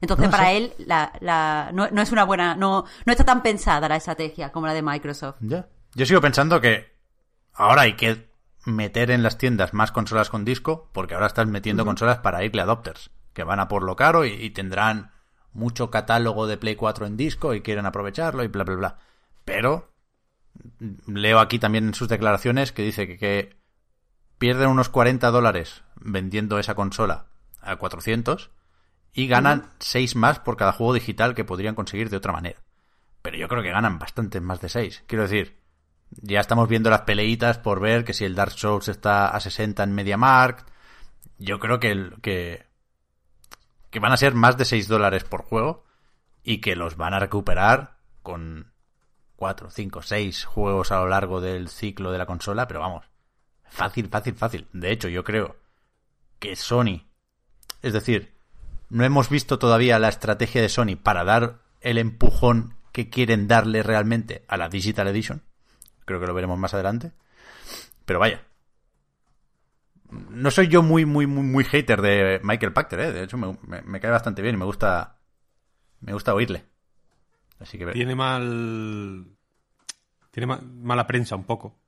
Entonces, 0.00 0.26
No 0.26 0.32
para 0.32 0.52
él, 0.52 0.72
la, 0.78 1.12
la, 1.20 1.70
no, 1.72 1.88
no 1.90 2.02
es 2.02 2.10
una 2.10 2.24
buena, 2.24 2.56
no, 2.56 2.84
no 3.04 3.12
está 3.12 3.24
tan 3.24 3.42
pensada 3.42 3.88
la 3.88 3.96
estrategia 3.96 4.50
como 4.50 4.66
la 4.66 4.74
de 4.74 4.82
Microsoft. 4.82 5.36
Ya. 5.40 5.68
Yo 5.94 6.06
sigo 6.06 6.20
pensando 6.20 6.60
que 6.60 6.92
ahora 7.52 7.82
hay 7.82 7.94
que 7.94 8.31
meter 8.64 9.10
en 9.10 9.22
las 9.22 9.38
tiendas 9.38 9.74
más 9.74 9.92
consolas 9.92 10.30
con 10.30 10.44
disco, 10.44 10.88
porque 10.92 11.14
ahora 11.14 11.26
estás 11.26 11.46
metiendo 11.46 11.84
consolas 11.84 12.18
para 12.18 12.42
early 12.42 12.60
adopters, 12.60 13.10
que 13.32 13.44
van 13.44 13.60
a 13.60 13.68
por 13.68 13.82
lo 13.82 13.96
caro 13.96 14.24
y, 14.24 14.32
y 14.32 14.50
tendrán 14.50 15.12
mucho 15.52 15.90
catálogo 15.90 16.46
de 16.46 16.56
Play 16.56 16.76
4 16.76 17.06
en 17.06 17.16
disco 17.16 17.54
y 17.54 17.60
quieren 17.60 17.86
aprovecharlo 17.86 18.44
y 18.44 18.48
bla, 18.48 18.64
bla, 18.64 18.76
bla. 18.76 18.98
Pero 19.44 19.92
leo 21.06 21.40
aquí 21.40 21.58
también 21.58 21.86
en 21.86 21.94
sus 21.94 22.08
declaraciones 22.08 22.72
que 22.72 22.82
dice 22.82 23.06
que, 23.06 23.18
que 23.18 23.56
pierden 24.38 24.68
unos 24.68 24.88
40 24.88 25.30
dólares 25.30 25.82
vendiendo 25.96 26.58
esa 26.58 26.74
consola 26.74 27.26
a 27.60 27.76
400 27.76 28.50
y 29.14 29.26
ganan 29.26 29.70
6 29.78 30.16
más 30.16 30.38
por 30.38 30.56
cada 30.56 30.72
juego 30.72 30.94
digital 30.94 31.34
que 31.34 31.44
podrían 31.44 31.74
conseguir 31.74 32.10
de 32.10 32.16
otra 32.16 32.32
manera. 32.32 32.60
Pero 33.20 33.36
yo 33.36 33.46
creo 33.48 33.62
que 33.62 33.70
ganan 33.70 33.98
bastante 33.98 34.40
más 34.40 34.60
de 34.60 34.68
6. 34.68 35.04
Quiero 35.06 35.22
decir, 35.24 35.61
ya 36.20 36.40
estamos 36.40 36.68
viendo 36.68 36.90
las 36.90 37.02
peleitas 37.02 37.58
por 37.58 37.80
ver 37.80 38.04
que 38.04 38.12
si 38.12 38.24
el 38.24 38.34
Dark 38.34 38.52
Souls 38.52 38.88
está 38.88 39.28
a 39.28 39.40
60 39.40 39.82
en 39.82 39.94
MediaMarkt. 39.94 40.68
Yo 41.38 41.58
creo 41.58 41.80
que, 41.80 42.10
que, 42.20 42.66
que 43.90 44.00
van 44.00 44.12
a 44.12 44.16
ser 44.16 44.34
más 44.34 44.56
de 44.56 44.64
6 44.64 44.88
dólares 44.88 45.24
por 45.24 45.42
juego 45.42 45.84
y 46.42 46.58
que 46.58 46.76
los 46.76 46.96
van 46.96 47.14
a 47.14 47.18
recuperar 47.18 47.98
con 48.22 48.72
4, 49.36 49.70
5, 49.70 50.02
6 50.02 50.44
juegos 50.44 50.92
a 50.92 50.96
lo 50.98 51.08
largo 51.08 51.40
del 51.40 51.68
ciclo 51.68 52.12
de 52.12 52.18
la 52.18 52.26
consola. 52.26 52.68
Pero 52.68 52.80
vamos, 52.80 53.06
fácil, 53.64 54.08
fácil, 54.08 54.34
fácil. 54.34 54.68
De 54.72 54.92
hecho, 54.92 55.08
yo 55.08 55.24
creo 55.24 55.56
que 56.38 56.56
Sony, 56.56 57.06
es 57.80 57.92
decir, 57.92 58.34
no 58.88 59.04
hemos 59.04 59.28
visto 59.30 59.58
todavía 59.58 59.98
la 59.98 60.08
estrategia 60.08 60.60
de 60.60 60.68
Sony 60.68 60.96
para 61.02 61.24
dar 61.24 61.60
el 61.80 61.98
empujón 61.98 62.76
que 62.92 63.08
quieren 63.08 63.48
darle 63.48 63.82
realmente 63.82 64.44
a 64.48 64.56
la 64.56 64.68
Digital 64.68 65.08
Edition. 65.08 65.42
Creo 66.04 66.20
que 66.20 66.26
lo 66.26 66.34
veremos 66.34 66.58
más 66.58 66.74
adelante. 66.74 67.12
Pero 68.04 68.18
vaya. 68.18 68.42
No 70.10 70.50
soy 70.50 70.68
yo 70.68 70.82
muy, 70.82 71.06
muy, 71.06 71.26
muy, 71.26 71.42
muy 71.42 71.64
hater 71.64 72.02
de 72.02 72.40
Michael 72.42 72.72
Pachter, 72.72 73.00
¿eh? 73.00 73.12
De 73.12 73.22
hecho, 73.24 73.38
me, 73.38 73.56
me- 73.66 73.82
me 73.82 74.00
cae 74.00 74.10
bastante 74.10 74.42
bien 74.42 74.54
y 74.56 74.58
me 74.58 74.64
gusta. 74.66 75.16
Me 76.00 76.12
gusta 76.12 76.34
oírle. 76.34 76.64
Así 77.60 77.78
que. 77.78 77.86
Tiene 77.86 78.14
mal. 78.14 79.26
Tiene 80.30 80.46
ma- 80.46 80.60
mala 80.62 81.06
prensa 81.06 81.34
un 81.36 81.44
poco. 81.44 81.78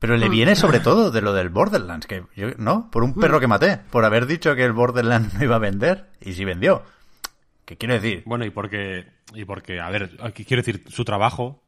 Pero 0.00 0.16
le 0.16 0.28
viene 0.28 0.56
sobre 0.56 0.80
todo 0.80 1.12
de 1.12 1.22
lo 1.22 1.32
del 1.32 1.50
Borderlands, 1.50 2.06
que 2.06 2.24
yo, 2.34 2.48
¿no? 2.58 2.90
Por 2.90 3.04
un 3.04 3.14
perro 3.14 3.38
que 3.38 3.46
maté, 3.46 3.76
por 3.90 4.04
haber 4.04 4.26
dicho 4.26 4.56
que 4.56 4.64
el 4.64 4.72
Borderlands 4.72 5.34
no 5.34 5.44
iba 5.44 5.56
a 5.56 5.60
vender, 5.60 6.10
y 6.20 6.32
sí 6.32 6.44
vendió. 6.44 6.82
¿Qué 7.64 7.76
quiero 7.76 7.94
decir? 7.94 8.24
Bueno, 8.26 8.44
y 8.44 8.50
porque. 8.50 9.06
Y 9.34 9.44
porque, 9.44 9.78
a 9.80 9.88
ver, 9.90 10.16
aquí 10.20 10.44
quiero 10.44 10.62
decir, 10.64 10.82
su 10.90 11.04
trabajo. 11.04 11.61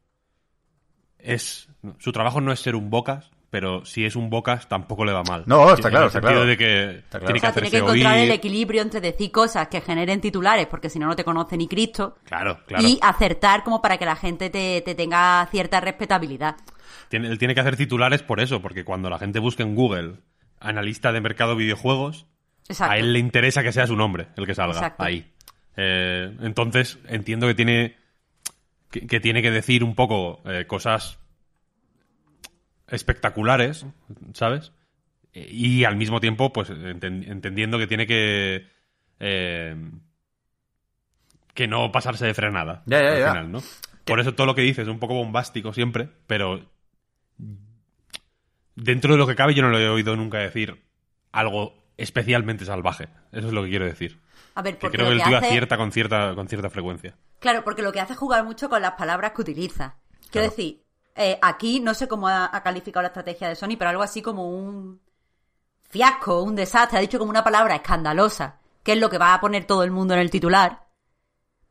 Es. 1.25 1.69
Su 1.99 2.13
trabajo 2.13 2.41
no 2.41 2.53
es 2.53 2.61
ser 2.61 2.77
un 2.77 2.91
bocas, 2.91 3.31
pero 3.51 3.85
si 3.85 4.05
es 4.05 4.17
un 4.17 4.31
bocas 4.31 4.69
tampoco 4.69 5.05
le 5.05 5.13
va 5.13 5.23
mal. 5.23 5.45
No, 5.47 5.73
está 5.73 5.89
En 5.89 5.93
claro, 5.93 6.05
el 6.07 6.09
está 6.09 6.21
claro. 6.21 6.45
de 6.45 6.57
que 6.57 6.91
Está 6.99 7.19
claro. 7.19 7.27
tiene 7.27 7.39
O 7.39 7.41
que 7.41 7.41
sea, 7.41 7.53
tiene 7.53 7.71
que 7.71 7.79
encontrar 7.79 8.15
oír. 8.15 8.25
el 8.25 8.31
equilibrio 8.31 8.83
entre 8.83 9.01
decir 9.01 9.31
cosas 9.33 9.69
que 9.69 9.81
generen 9.81 10.21
titulares, 10.21 10.67
porque 10.67 10.89
si 10.91 10.99
no, 10.99 11.07
no 11.07 11.17
te 11.17 11.25
conoce 11.25 11.57
ni 11.57 11.67
Cristo, 11.69 12.17
Claro, 12.25 12.61
claro. 12.67 12.87
y 12.87 12.99
acertar 13.03 13.63
como 13.65 13.81
para 13.83 13.97
que 13.99 14.05
la 14.07 14.17
gente 14.17 14.51
te, 14.51 14.81
te 14.83 14.95
tenga 14.95 15.47
cierta 15.51 15.81
respetabilidad. 15.81 16.57
Tiene, 17.09 17.29
él 17.29 17.39
tiene 17.39 17.55
que 17.55 17.61
hacer 17.61 17.77
titulares 17.77 18.23
por 18.23 18.41
eso, 18.41 18.61
porque 18.63 18.85
cuando 18.85 19.09
la 19.11 19.19
gente 19.19 19.39
busca 19.39 19.63
en 19.63 19.75
Google 19.75 20.15
analista 20.61 21.13
de 21.13 21.21
mercado 21.21 21.51
de 21.53 21.59
videojuegos, 21.59 22.27
Exacto. 22.69 22.93
a 22.95 22.97
él 22.99 23.13
le 23.13 23.19
interesa 23.19 23.63
que 23.63 23.73
sea 23.73 23.87
su 23.87 23.95
nombre 23.97 24.29
el 24.37 24.47
que 24.47 24.55
salga 24.55 24.75
Exacto. 24.75 25.03
ahí. 25.05 25.31
Eh, 25.77 26.35
entonces, 26.41 26.99
entiendo 27.09 27.47
que 27.47 27.55
tiene 27.55 27.97
que, 29.01 29.07
que 29.07 29.21
tiene 29.21 29.43
que 29.43 29.51
decir 29.51 29.83
un 29.83 29.95
poco 29.97 30.41
eh, 30.49 30.67
cosas 30.67 31.19
espectaculares, 32.89 33.87
¿sabes? 34.35 34.73
Y 35.33 35.83
al 35.85 35.97
mismo 35.97 36.21
tiempo, 36.21 36.53
pues 36.53 36.71
enten- 36.71 37.27
entendiendo 37.29 37.77
que 37.79 37.87
tiene 37.89 38.07
que 38.07 38.69
eh, 39.19 39.77
que 41.55 41.67
no 41.67 41.91
pasarse 41.91 42.27
de 42.27 42.35
frenada 42.35 42.83
Ya, 42.87 43.01
ya, 43.03 43.13
al 43.13 43.19
ya. 43.19 43.29
final, 43.31 43.53
¿no? 43.53 43.63
Por 44.05 44.21
eso 44.21 44.35
todo 44.35 44.47
lo 44.47 44.55
que 44.55 44.63
dice 44.63 44.83
es 44.83 44.89
un 44.89 44.99
poco 44.99 45.15
bombástico 45.15 45.73
siempre, 45.73 46.09
pero 46.27 46.61
dentro 48.77 49.13
de 49.13 49.19
lo 49.19 49.27
que 49.27 49.35
cabe 49.35 49.55
yo 49.55 49.63
no 49.63 49.71
lo 49.71 49.79
he 49.79 49.89
oído 49.89 50.15
nunca 50.15 50.39
decir 50.39 50.83
algo 51.33 51.75
especialmente 51.97 52.65
salvaje. 52.65 53.09
Eso 53.33 53.49
es 53.49 53.53
lo 53.53 53.65
que 53.65 53.71
quiero 53.71 53.87
decir. 53.87 54.21
A 54.55 54.63
ver, 54.63 54.75
Que 54.75 54.81
porque 54.83 54.97
creo 54.99 55.09
que 55.09 55.13
el 55.15 55.19
que 55.23 55.29
tío 55.29 55.37
hace... 55.39 55.47
acierta 55.49 55.77
con 55.77 55.91
cierta, 55.93 56.35
con 56.35 56.49
cierta 56.49 56.71
frecuencia. 56.71 57.17
Claro, 57.41 57.65
porque 57.65 57.83
lo 57.83 57.93
que 57.93 58.01
hace 58.01 58.13
es 58.13 58.19
jugar 58.19 58.45
mucho 58.45 58.69
con 58.69 58.81
las 58.83 58.93
palabras 58.93 59.33
que 59.33 59.43
utiliza. 59.43 59.97
Quiero 60.31 60.49
decir, 60.49 60.85
eh, 61.17 61.39
aquí 61.43 61.81
no 61.81 61.95
sé 61.95 62.09
cómo 62.09 62.29
ha, 62.29 62.55
ha 62.57 62.63
calificado 62.63 63.03
la 63.03 63.09
estrategia 63.09 63.49
de 63.49 63.57
Sony, 63.57 63.77
pero 63.79 63.91
algo 63.91 64.03
así 64.03 64.23
como 64.23 64.49
un 64.49 65.01
fiasco, 65.89 66.43
un 66.43 66.55
desastre. 66.57 66.99
Ha 66.99 67.03
dicho 67.03 67.19
como 67.19 67.31
una 67.31 67.45
palabra 67.45 67.77
escandalosa, 67.77 68.59
que 68.83 68.93
es 68.93 68.99
lo 68.99 69.11
que 69.11 69.19
va 69.19 69.35
a 69.35 69.41
poner 69.41 69.65
todo 69.65 69.83
el 69.83 69.91
mundo 69.91 70.15
en 70.15 70.21
el 70.21 70.31
titular. 70.31 70.85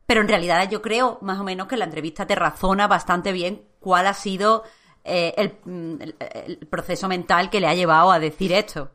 Pero 0.05 0.21
en 0.21 0.27
realidad 0.27 0.69
yo 0.69 0.81
creo, 0.81 1.19
más 1.21 1.39
o 1.39 1.43
menos, 1.43 1.67
que 1.67 1.77
la 1.77 1.85
entrevista 1.85 2.25
te 2.27 2.35
razona 2.35 2.87
bastante 2.87 3.31
bien 3.31 3.63
cuál 3.79 4.07
ha 4.07 4.13
sido 4.13 4.63
eh, 5.05 5.33
el, 5.37 5.57
mm, 5.65 6.01
el- 6.01 6.15
el 6.45 6.57
proceso 6.67 7.07
mental 7.09 7.49
que 7.49 7.59
le 7.59 7.67
ha 7.67 7.73
llevado 7.73 8.11
a 8.11 8.19
decir 8.19 8.53
esto. 8.53 8.91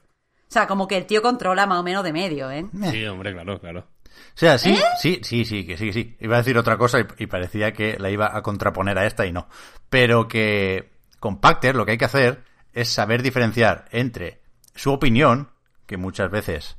O 0.48 0.50
sea, 0.50 0.66
como 0.66 0.88
que 0.88 0.96
el 0.96 1.06
tío 1.06 1.20
controla 1.20 1.66
más 1.66 1.78
o 1.78 1.82
menos 1.82 2.02
de 2.02 2.12
medio, 2.12 2.50
¿eh? 2.50 2.66
Sí, 2.90 3.04
hombre, 3.06 3.34
claro, 3.34 3.60
claro. 3.60 3.80
O 3.80 4.38
sea, 4.38 4.56
sí, 4.56 4.76
sí, 4.98 5.20
sí, 5.22 5.44
sí, 5.44 5.66
que 5.66 5.76
sí, 5.76 5.86
que 5.86 5.92
sí. 5.92 6.16
Iba 6.20 6.36
a 6.36 6.38
decir 6.38 6.56
otra 6.56 6.78
cosa 6.78 7.00
y, 7.00 7.06
y 7.18 7.26
parecía 7.26 7.72
que 7.72 7.98
la 7.98 8.10
iba 8.10 8.34
a 8.34 8.42
contraponer 8.42 8.98
a 8.98 9.06
esta 9.06 9.26
y 9.26 9.32
no. 9.32 9.48
Pero 9.90 10.26
que 10.26 10.90
con 11.20 11.40
Pacter 11.40 11.76
lo 11.76 11.84
que 11.84 11.92
hay 11.92 11.98
que 11.98 12.04
hacer 12.06 12.44
es 12.72 12.88
saber 12.88 13.22
diferenciar 13.22 13.86
entre 13.90 14.40
su 14.74 14.92
opinión, 14.92 15.50
que 15.86 15.96
muchas 15.96 16.30
veces, 16.30 16.76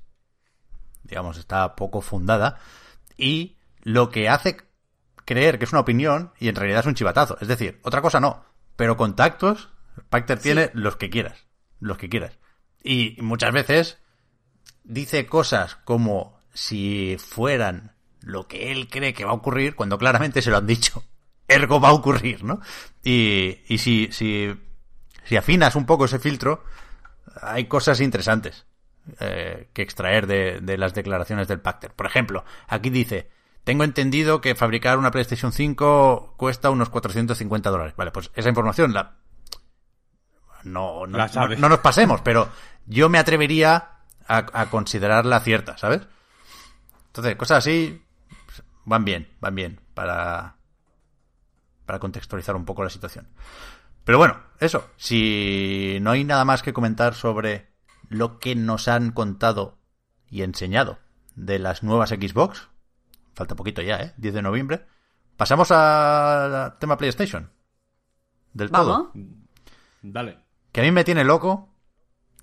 digamos, 1.03 1.37
está 1.37 1.75
poco 1.75 2.01
fundada, 2.01 2.57
y 3.17 3.57
lo 3.83 4.09
que 4.09 4.29
hace 4.29 4.57
creer 5.25 5.59
que 5.59 5.65
es 5.65 5.71
una 5.71 5.81
opinión 5.81 6.31
y 6.39 6.47
en 6.47 6.55
realidad 6.55 6.79
es 6.79 6.85
un 6.87 6.95
chivatazo. 6.95 7.37
Es 7.41 7.47
decir, 7.47 7.79
otra 7.83 8.01
cosa 8.01 8.19
no, 8.19 8.43
pero 8.75 8.97
contactos, 8.97 9.69
Pacter 10.09 10.39
tiene 10.39 10.71
los 10.73 10.95
que 10.95 11.09
quieras, 11.09 11.45
los 11.79 11.97
que 11.97 12.09
quieras. 12.09 12.39
Y 12.83 13.17
muchas 13.21 13.51
veces 13.51 13.97
dice 14.83 15.25
cosas 15.25 15.75
como 15.83 16.39
si 16.53 17.17
fueran 17.19 17.93
lo 18.21 18.47
que 18.47 18.71
él 18.71 18.89
cree 18.89 19.13
que 19.13 19.25
va 19.25 19.31
a 19.31 19.35
ocurrir, 19.35 19.75
cuando 19.75 19.97
claramente 19.97 20.41
se 20.41 20.49
lo 20.49 20.57
han 20.57 20.67
dicho. 20.67 21.03
Ergo 21.47 21.79
va 21.79 21.89
a 21.89 21.93
ocurrir, 21.93 22.43
¿no? 22.43 22.61
Y, 23.03 23.59
y 23.67 23.77
si, 23.79 24.09
si, 24.11 24.53
si 25.23 25.37
afinas 25.37 25.75
un 25.75 25.85
poco 25.85 26.05
ese 26.05 26.19
filtro, 26.19 26.63
hay 27.41 27.65
cosas 27.65 28.01
interesantes 28.01 28.65
eh, 29.19 29.69
que 29.73 29.81
extraer 29.81 30.27
de, 30.27 30.59
de 30.61 30.77
las 30.77 30.93
declaraciones 30.93 31.47
del 31.47 31.59
Pacter. 31.59 31.91
Por 31.91 32.05
ejemplo, 32.05 32.43
aquí 32.67 32.89
dice, 32.89 33.29
tengo 33.63 33.83
entendido 33.83 34.41
que 34.41 34.55
fabricar 34.55 34.97
una 34.97 35.11
PlayStation 35.11 35.51
5 35.51 36.35
cuesta 36.37 36.69
unos 36.69 36.89
450 36.89 37.69
dólares. 37.69 37.93
Vale, 37.95 38.11
pues 38.11 38.31
esa 38.35 38.49
información 38.49 38.93
la, 38.93 39.18
no, 40.71 41.05
no, 41.07 41.17
no- 41.59 41.69
nos 41.69 41.79
pasemos, 41.79 42.21
pero 42.21 42.49
yo 42.85 43.09
me 43.09 43.17
atrevería 43.19 43.89
a, 44.27 44.37
a 44.61 44.69
considerarla 44.69 45.39
cierta, 45.39 45.77
¿sabes? 45.77 46.01
Entonces, 47.07 47.35
cosas 47.35 47.59
así 47.59 48.01
van 48.85 49.03
bien, 49.05 49.27
van 49.41 49.55
bien 49.55 49.81
para, 49.93 50.55
para 51.85 51.99
contextualizar 51.99 52.55
un 52.55 52.65
poco 52.65 52.83
la 52.83 52.89
situación. 52.89 53.27
Pero 54.03 54.17
bueno, 54.17 54.39
eso, 54.59 54.89
si 54.97 55.97
no 56.01 56.11
hay 56.11 56.23
nada 56.23 56.45
más 56.45 56.61
que 56.63 56.73
comentar 56.73 57.13
sobre 57.13 57.67
lo 58.07 58.39
que 58.39 58.55
nos 58.55 58.87
han 58.87 59.11
contado 59.11 59.77
y 60.29 60.41
enseñado 60.43 60.99
de 61.35 61.59
las 61.59 61.83
nuevas 61.83 62.09
Xbox, 62.09 62.69
falta 63.33 63.55
poquito 63.55 63.81
ya, 63.81 63.97
¿eh? 64.01 64.13
10 64.17 64.33
de 64.35 64.41
noviembre, 64.41 64.85
pasamos 65.37 65.71
al 65.71 66.77
tema 66.79 66.97
PlayStation. 66.97 67.51
Del 68.53 68.71
todo. 68.71 69.11
Vamos. 69.13 69.35
Dale. 70.01 70.39
Que 70.71 70.81
a 70.81 70.83
mí 70.83 70.91
me 70.91 71.03
tiene 71.03 71.23
loco 71.23 71.69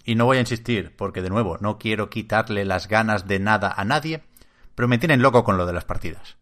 y 0.05 0.15
no 0.15 0.25
voy 0.25 0.39
a 0.39 0.41
insistir 0.41 0.95
porque 0.97 1.23
de 1.23 1.31
nuevo 1.31 1.59
no 1.61 1.79
quiero 1.79 2.11
quitarle 2.11 2.65
las 2.65 2.89
ganas 2.89 3.27
de 3.27 3.39
nada 3.39 3.73
a 3.77 3.85
nadie, 3.85 4.25
pero 4.75 4.89
me 4.89 4.99
tienen 4.99 5.23
loco 5.23 5.45
con 5.45 5.57
lo 5.57 5.67
de 5.67 5.73
las 5.73 5.85
partidas. 5.85 6.37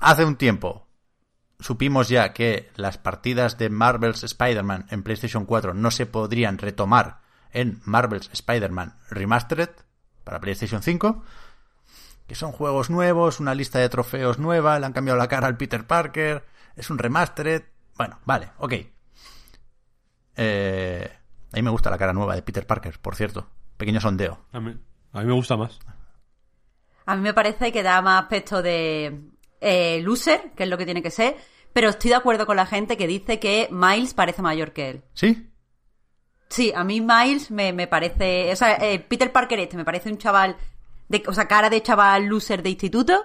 Hace 0.00 0.24
un 0.24 0.36
tiempo 0.36 0.86
supimos 1.58 2.08
ya 2.08 2.32
que 2.32 2.70
las 2.76 2.98
partidas 2.98 3.58
de 3.58 3.70
Marvel's 3.70 4.24
Spider-Man 4.24 4.86
en 4.90 5.02
PlayStation 5.02 5.46
4 5.46 5.74
no 5.74 5.90
se 5.90 6.06
podrían 6.06 6.58
retomar 6.58 7.20
en 7.52 7.80
Marvel's 7.84 8.30
Spider-Man 8.32 8.98
Remastered 9.10 9.70
para 10.24 10.40
PlayStation 10.40 10.82
5, 10.82 11.22
que 12.26 12.34
son 12.34 12.52
juegos 12.52 12.90
nuevos, 12.90 13.40
una 13.40 13.54
lista 13.54 13.78
de 13.78 13.88
trofeos 13.88 14.38
nueva, 14.38 14.78
le 14.78 14.86
han 14.86 14.92
cambiado 14.92 15.18
la 15.18 15.28
cara 15.28 15.46
al 15.46 15.56
Peter 15.56 15.86
Parker, 15.86 16.44
es 16.76 16.90
un 16.90 16.98
remastered. 16.98 17.62
Bueno, 17.96 18.18
vale, 18.24 18.50
ok. 18.58 18.74
Eh, 20.36 21.10
a 21.52 21.56
mí 21.56 21.62
me 21.62 21.70
gusta 21.70 21.90
la 21.90 21.98
cara 21.98 22.12
nueva 22.12 22.34
de 22.34 22.42
Peter 22.42 22.66
Parker, 22.66 22.98
por 22.98 23.14
cierto. 23.14 23.48
Pequeño 23.76 24.00
sondeo. 24.00 24.46
A 24.52 24.60
mí, 24.60 24.76
a 25.12 25.20
mí 25.20 25.26
me 25.26 25.32
gusta 25.32 25.56
más. 25.56 25.78
A 27.04 27.16
mí 27.16 27.22
me 27.22 27.34
parece 27.34 27.72
que 27.72 27.82
da 27.82 28.00
más 28.00 28.22
aspecto 28.22 28.62
de 28.62 29.20
eh, 29.60 30.00
loser, 30.02 30.52
que 30.56 30.64
es 30.64 30.68
lo 30.68 30.78
que 30.78 30.84
tiene 30.84 31.02
que 31.02 31.10
ser, 31.10 31.36
pero 31.72 31.88
estoy 31.88 32.10
de 32.10 32.16
acuerdo 32.16 32.46
con 32.46 32.56
la 32.56 32.66
gente 32.66 32.96
que 32.96 33.06
dice 33.06 33.38
que 33.38 33.68
Miles 33.70 34.14
parece 34.14 34.42
mayor 34.42 34.72
que 34.72 34.90
él. 34.90 35.04
¿Sí? 35.14 35.48
Sí, 36.48 36.72
a 36.74 36.84
mí 36.84 37.00
Miles 37.00 37.50
me, 37.50 37.72
me 37.72 37.86
parece. 37.86 38.52
O 38.52 38.56
sea, 38.56 38.74
eh, 38.74 39.00
Peter 39.00 39.32
Parker 39.32 39.58
este 39.58 39.76
me 39.76 39.84
parece 39.84 40.10
un 40.10 40.18
chaval. 40.18 40.56
De, 41.08 41.22
o 41.26 41.32
sea, 41.32 41.48
cara 41.48 41.70
de 41.70 41.82
chaval 41.82 42.26
loser 42.26 42.62
de 42.62 42.70
instituto. 42.70 43.24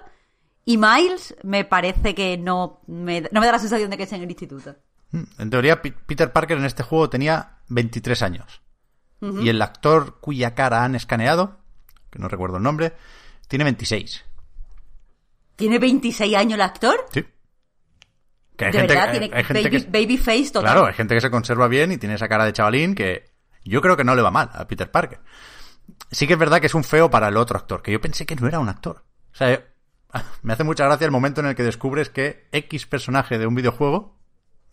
Y 0.64 0.76
Miles 0.76 1.36
me 1.42 1.64
parece 1.64 2.14
que 2.14 2.36
no 2.36 2.80
me, 2.86 3.22
no 3.22 3.40
me 3.40 3.46
da 3.46 3.52
la 3.52 3.58
sensación 3.58 3.90
de 3.90 3.96
que 3.96 4.02
esté 4.04 4.16
en 4.16 4.22
el 4.22 4.30
instituto. 4.30 4.76
Mm, 5.10 5.22
En 5.38 5.50
teoría, 5.50 5.80
Peter 5.82 6.32
Parker 6.32 6.58
en 6.58 6.64
este 6.64 6.82
juego 6.82 7.08
tenía 7.10 7.58
23 7.68 8.22
años. 8.22 8.62
Y 9.20 9.48
el 9.48 9.60
actor 9.62 10.20
cuya 10.20 10.54
cara 10.54 10.84
han 10.84 10.94
escaneado, 10.94 11.58
que 12.10 12.20
no 12.20 12.28
recuerdo 12.28 12.58
el 12.58 12.62
nombre, 12.62 12.92
tiene 13.48 13.64
26. 13.64 14.24
¿Tiene 15.56 15.78
26 15.80 16.36
años 16.36 16.54
el 16.54 16.60
actor? 16.60 17.04
Sí. 17.12 17.24
Que 18.56 18.66
hay 18.66 18.72
de 18.72 18.78
gente, 18.78 18.94
verdad, 18.94 19.08
hay- 19.10 19.18
tiene 19.18 19.36
hay 19.36 19.44
gente 19.44 19.62
baby, 19.64 19.82
que, 19.82 19.90
baby 19.90 20.18
face 20.18 20.46
total. 20.52 20.62
Claro, 20.72 20.86
hay 20.86 20.94
gente 20.94 21.14
que 21.14 21.20
se 21.20 21.30
conserva 21.30 21.66
bien 21.68 21.90
y 21.92 21.96
tiene 21.98 22.14
esa 22.14 22.28
cara 22.28 22.44
de 22.44 22.52
chavalín 22.52 22.94
que 22.94 23.24
yo 23.64 23.80
creo 23.80 23.96
que 23.96 24.04
no 24.04 24.14
le 24.14 24.22
va 24.22 24.30
mal 24.30 24.50
a 24.52 24.66
Peter 24.68 24.88
Parker. 24.90 25.20
Sí 26.12 26.26
que 26.26 26.34
es 26.34 26.38
verdad 26.38 26.60
que 26.60 26.66
es 26.68 26.74
un 26.74 26.84
feo 26.84 27.10
para 27.10 27.28
el 27.28 27.36
otro 27.36 27.58
actor, 27.58 27.82
que 27.82 27.90
yo 27.92 28.00
pensé 28.00 28.24
que 28.26 28.36
no 28.36 28.46
era 28.46 28.58
un 28.60 28.68
actor. 28.68 29.04
O 29.32 29.36
sea, 29.36 29.64
me 30.42 30.52
hace 30.52 30.62
mucha 30.64 30.84
gracia 30.84 31.04
el 31.06 31.10
momento 31.10 31.40
en 31.40 31.48
el 31.48 31.54
que 31.56 31.62
descubres 31.64 32.08
que 32.08 32.48
X 32.52 32.86
personaje 32.86 33.36
de 33.38 33.46
un 33.48 33.54
videojuego 33.56 34.17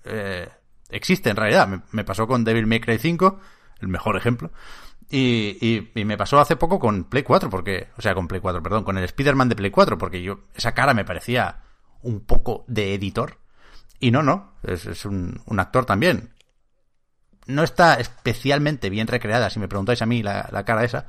eh, 0.06 0.50
existe 0.90 1.30
en 1.30 1.36
realidad. 1.36 1.68
Me, 1.68 1.82
me 1.92 2.04
pasó 2.04 2.28
con 2.28 2.44
Devil 2.44 2.68
May 2.68 2.80
Cry 2.80 2.98
5, 2.98 3.40
el 3.82 3.88
mejor 3.88 4.18
ejemplo. 4.18 4.52
Y, 5.10 5.58
y- 5.62 5.92
y 5.94 6.06
me 6.06 6.18
pasó 6.18 6.40
hace 6.40 6.56
poco 6.56 6.80
con 6.80 7.04
Play 7.06 7.24
4, 7.24 7.50
porque, 7.50 7.90
o 7.98 8.02
sea, 8.02 8.16
con 8.16 8.28
Play 8.28 8.42
4, 8.42 8.64
perdón, 8.64 8.84
con 8.84 8.98
el 8.98 9.04
Spider-Man 9.04 9.50
de 9.50 9.56
Play 9.56 9.72
4, 9.72 9.98
porque 9.98 10.22
yo, 10.24 10.40
esa 10.56 10.74
cara 10.74 10.94
me 10.94 11.06
parecía 11.06 11.62
un 12.02 12.22
poco 12.22 12.66
de 12.68 12.94
editor. 12.96 13.38
Y 14.00 14.12
no, 14.12 14.24
no, 14.24 14.54
es, 14.64 14.86
es 14.86 15.06
un, 15.06 15.42
un 15.46 15.60
actor 15.60 15.86
también. 15.86 16.34
No 17.48 17.64
está 17.64 17.96
especialmente 17.96 18.90
bien 18.90 19.08
recreada, 19.08 19.50
si 19.52 19.60
me 19.60 19.68
preguntáis 19.68 20.02
a 20.02 20.06
mí, 20.08 20.24
la, 20.24 20.50
la 20.52 20.66
cara 20.66 20.84
esa. 20.84 21.06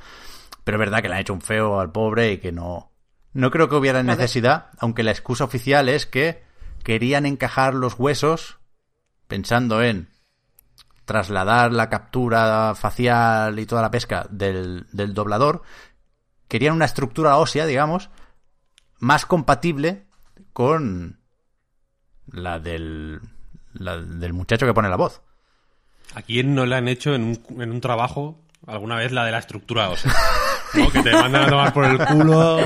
Pero 0.64 0.76
es 0.76 0.80
verdad 0.80 1.00
que 1.00 1.08
le 1.08 1.14
han 1.14 1.20
hecho 1.20 1.32
un 1.34 1.40
feo 1.40 1.80
al 1.80 1.90
pobre 1.92 2.32
y 2.32 2.38
que 2.38 2.52
no. 2.52 2.92
No 3.32 3.50
creo 3.50 3.68
que 3.68 3.76
hubiera 3.76 4.02
necesidad, 4.02 4.66
aunque 4.78 5.02
la 5.02 5.10
excusa 5.12 5.44
oficial 5.44 5.88
es 5.88 6.06
que 6.06 6.42
querían 6.82 7.24
encajar 7.26 7.74
los 7.74 7.94
huesos 7.98 8.58
pensando 9.26 9.82
en 9.82 10.08
trasladar 11.04 11.72
la 11.72 11.88
captura 11.88 12.74
facial 12.74 13.58
y 13.58 13.66
toda 13.66 13.80
la 13.82 13.90
pesca 13.90 14.26
del, 14.28 14.86
del 14.92 15.14
doblador. 15.14 15.62
Querían 16.48 16.74
una 16.74 16.84
estructura 16.84 17.38
ósea, 17.38 17.64
digamos, 17.66 18.10
más 18.98 19.24
compatible 19.24 20.06
con 20.52 21.20
la 22.26 22.58
del, 22.58 23.20
del 23.72 24.32
muchacho 24.32 24.66
que 24.66 24.74
pone 24.74 24.88
la 24.88 24.96
voz. 24.96 25.22
¿A 26.14 26.22
quién 26.22 26.54
no 26.54 26.66
le 26.66 26.76
han 26.76 26.88
hecho 26.88 27.14
en 27.14 27.24
un, 27.24 27.62
en 27.62 27.70
un 27.70 27.80
trabajo 27.80 28.40
alguna 28.66 28.96
vez 28.96 29.12
la 29.12 29.24
de 29.24 29.32
la 29.32 29.38
estructura 29.38 29.90
ósea? 29.90 30.12
¿No? 30.74 30.90
Que 30.90 31.02
te 31.02 31.12
mandan 31.12 31.44
a 31.44 31.48
tomar 31.48 31.72
por 31.72 31.84
el 31.84 31.98
culo 31.98 32.58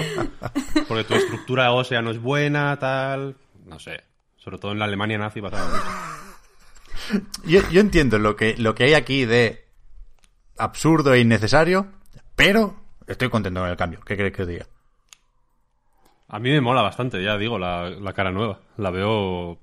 porque 0.88 1.04
tu 1.04 1.14
estructura 1.14 1.72
ósea 1.72 2.02
no 2.02 2.10
es 2.10 2.20
buena, 2.20 2.78
tal... 2.78 3.36
No 3.66 3.78
sé. 3.78 4.02
Sobre 4.36 4.58
todo 4.58 4.72
en 4.72 4.78
la 4.78 4.86
Alemania 4.86 5.18
nazi 5.18 5.40
pasaba. 5.40 6.19
Yo, 7.44 7.60
yo 7.70 7.80
entiendo 7.80 8.18
lo 8.18 8.36
que, 8.36 8.56
lo 8.56 8.74
que 8.74 8.84
hay 8.84 8.94
aquí 8.94 9.24
de 9.24 9.64
absurdo 10.58 11.14
e 11.14 11.20
innecesario, 11.20 11.88
pero 12.36 12.76
estoy 13.06 13.28
contento 13.30 13.60
con 13.60 13.70
el 13.70 13.76
cambio. 13.76 14.00
¿Qué 14.04 14.16
crees 14.16 14.32
que 14.32 14.42
os 14.42 14.48
diga? 14.48 14.66
A 16.28 16.38
mí 16.38 16.50
me 16.50 16.60
mola 16.60 16.82
bastante, 16.82 17.22
ya 17.22 17.36
digo, 17.36 17.58
la, 17.58 17.90
la 17.90 18.12
cara 18.12 18.30
nueva. 18.30 18.60
La 18.76 18.90
veo... 18.90 19.58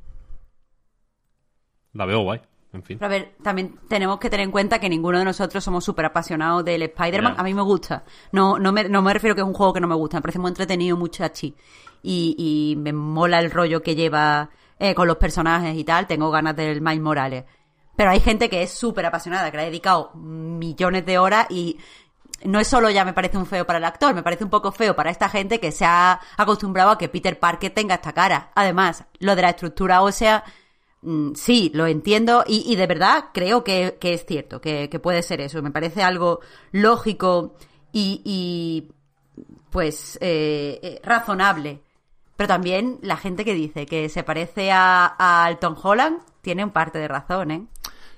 La 1.93 2.05
veo 2.05 2.19
guay, 2.19 2.41
en 2.73 2.83
fin. 2.83 2.99
Pero 2.99 3.07
a 3.07 3.09
ver, 3.09 3.35
también 3.41 3.79
tenemos 3.87 4.19
que 4.19 4.29
tener 4.29 4.43
en 4.43 4.51
cuenta 4.51 4.77
que 4.77 4.89
ninguno 4.89 5.17
de 5.17 5.25
nosotros 5.25 5.63
somos 5.63 5.83
súper 5.83 6.05
apasionados 6.05 6.63
del 6.63 6.83
Spider-Man. 6.83 7.35
A 7.37 7.43
mí 7.43 7.53
me 7.53 7.63
gusta. 7.63 8.03
No, 8.31 8.59
no, 8.59 8.71
me, 8.71 8.87
no 8.87 9.01
me 9.01 9.13
refiero 9.13 9.33
que 9.33 9.41
es 9.41 9.47
un 9.47 9.53
juego 9.53 9.73
que 9.73 9.79
no 9.79 9.87
me 9.87 9.95
gusta. 9.95 10.17
Me 10.17 10.21
parece 10.21 10.37
muy 10.37 10.49
entretenido, 10.49 10.95
muy 10.95 11.09
chachi. 11.09 11.55
Y, 12.03 12.35
y 12.37 12.75
me 12.75 12.93
mola 12.93 13.39
el 13.39 13.49
rollo 13.49 13.81
que 13.81 13.95
lleva 13.95 14.51
eh, 14.79 14.95
con 14.95 15.07
los 15.07 15.17
personajes 15.17 15.75
y 15.75 15.83
tal. 15.83 16.07
Tengo 16.07 16.31
ganas 16.31 16.55
del 16.55 16.81
Miles 16.81 17.01
Morales. 17.01 17.43
Pero 17.95 18.11
hay 18.11 18.19
gente 18.19 18.49
que 18.49 18.61
es 18.63 18.71
súper 18.71 19.05
apasionada, 19.05 19.49
que 19.49 19.57
le 19.57 19.63
ha 19.63 19.65
dedicado 19.67 20.11
millones 20.13 21.05
de 21.05 21.17
horas 21.17 21.47
y 21.49 21.79
no 22.43 22.59
es 22.59 22.67
solo 22.67 22.89
ya 22.91 23.03
me 23.03 23.13
parece 23.13 23.37
un 23.37 23.47
feo 23.47 23.65
para 23.65 23.79
el 23.79 23.85
actor, 23.85 24.13
me 24.13 24.21
parece 24.21 24.43
un 24.43 24.51
poco 24.51 24.71
feo 24.71 24.95
para 24.95 25.09
esta 25.09 25.29
gente 25.29 25.59
que 25.59 25.71
se 25.71 25.85
ha 25.85 26.19
acostumbrado 26.37 26.91
a 26.91 26.97
que 26.97 27.09
Peter 27.09 27.39
Parker 27.39 27.73
tenga 27.73 27.95
esta 27.95 28.13
cara. 28.13 28.51
Además, 28.53 29.03
lo 29.19 29.35
de 29.35 29.41
la 29.41 29.49
estructura 29.49 30.03
ósea, 30.03 30.43
mm, 31.01 31.33
sí, 31.33 31.71
lo 31.73 31.87
entiendo 31.87 32.43
y, 32.45 32.75
de 32.75 32.87
verdad 32.87 33.25
creo 33.33 33.63
que, 33.63 33.97
es 33.99 34.25
cierto, 34.25 34.61
que, 34.61 34.89
que 34.89 34.99
puede 34.99 35.23
ser 35.23 35.41
eso. 35.41 35.63
Me 35.63 35.71
parece 35.71 36.03
algo 36.03 36.41
lógico 36.71 37.55
y, 37.91 38.21
y, 38.23 38.91
pues 39.71 40.17
eh, 40.21 40.79
eh, 40.81 41.01
razonable. 41.03 41.81
Pero 42.37 42.47
también 42.47 42.99
la 43.01 43.17
gente 43.17 43.43
que 43.43 43.53
dice 43.53 43.85
que 43.85 44.09
se 44.09 44.23
parece 44.23 44.71
a, 44.71 45.15
a 45.17 45.55
Tom 45.59 45.75
Holland 45.81 46.19
tiene 46.41 46.63
un 46.63 46.71
parte 46.71 46.99
de 46.99 47.07
razón, 47.07 47.51
¿eh? 47.51 47.65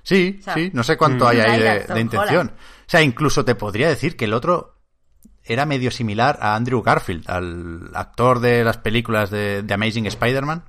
Sí, 0.04 0.38
O 0.40 0.44
sea, 0.44 0.54
sí, 0.54 0.72
no 0.74 0.84
sé 0.84 0.98
cuánto 0.98 1.28
hay 1.28 1.40
ahí 1.40 1.60
de, 1.60 2.02
intención. 2.02 2.28
Holland. 2.28 2.52
O 2.52 2.86
sea, 2.86 3.02
incluso 3.02 3.46
te 3.46 3.56
podría 3.56 3.88
decir 3.90 4.16
que 4.18 4.26
el 4.26 4.34
otro 4.34 4.76
era 5.44 5.66
medio 5.66 5.90
similar 5.90 6.38
a 6.42 6.56
Andrew 6.56 6.82
Garfield, 6.82 7.30
al 7.30 7.90
actor 7.94 8.40
de 8.40 8.64
las 8.64 8.78
películas 8.78 9.30
de, 9.30 9.64
de 9.64 9.74
Amazing 9.74 10.06
Spider-Man, 10.08 10.64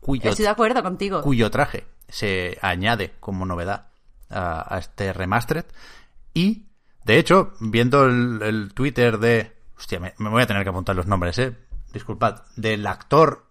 cuyo, 0.00 0.30
Estoy 0.30 0.44
de 0.44 0.50
acuerdo 0.50 0.82
contigo. 0.82 1.22
cuyo 1.22 1.50
traje 1.50 1.84
se 2.08 2.58
añade 2.60 3.14
como 3.20 3.46
novedad 3.46 3.88
a, 4.30 4.74
a 4.74 4.78
este 4.78 5.12
remastered. 5.12 5.64
Y, 6.34 6.66
de 7.04 7.18
hecho, 7.18 7.52
viendo 7.60 8.04
el, 8.06 8.40
el 8.42 8.74
Twitter 8.74 9.18
de... 9.18 9.52
Hostia, 9.76 10.00
me, 10.00 10.14
me 10.18 10.28
voy 10.28 10.42
a 10.42 10.46
tener 10.46 10.62
que 10.64 10.70
apuntar 10.70 10.96
los 10.96 11.06
nombres, 11.06 11.38
eh. 11.38 11.54
Disculpad. 11.96 12.42
Del 12.56 12.86
actor 12.86 13.46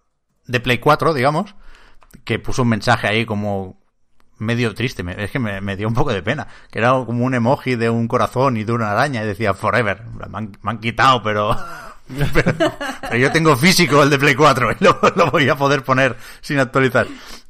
de 0.46 0.60
Play 0.60 0.78
4, 0.78 1.14
digamos, 1.14 1.54
que 2.24 2.38
puso 2.38 2.62
un 2.62 2.68
mensaje 2.68 3.08
ahí 3.08 3.26
como 3.26 3.80
medio 4.38 4.74
triste, 4.74 5.04
es 5.16 5.30
que 5.30 5.38
me, 5.38 5.76
dio 5.76 5.88
un 5.88 5.94
poco 5.94 6.12
de 6.12 6.22
pena, 6.22 6.46
que 6.70 6.78
era 6.78 6.90
como 6.90 7.24
un 7.24 7.34
emoji 7.34 7.74
de 7.74 7.88
un 7.88 8.06
corazón 8.06 8.56
y 8.56 8.64
de 8.64 8.72
una 8.72 8.92
araña 8.92 9.22
y 9.22 9.26
decía 9.26 9.54
Forever, 9.54 10.04
me 10.04 10.38
han, 10.38 10.56
me 10.60 10.70
han 10.70 10.78
quitado, 10.78 11.22
pero, 11.22 11.56
pero, 12.34 12.52
pero 13.00 13.16
yo 13.16 13.32
tengo 13.32 13.56
físico 13.56 14.02
el 14.02 14.10
de 14.10 14.18
Play 14.18 14.34
4 14.34 14.72
y 14.72 14.84
lo, 14.84 15.00
lo 15.16 15.30
voy 15.30 15.48
a 15.48 15.56
poder 15.56 15.82
poner 15.82 16.16
sin 16.40 16.58
actualizar. 16.58 17.06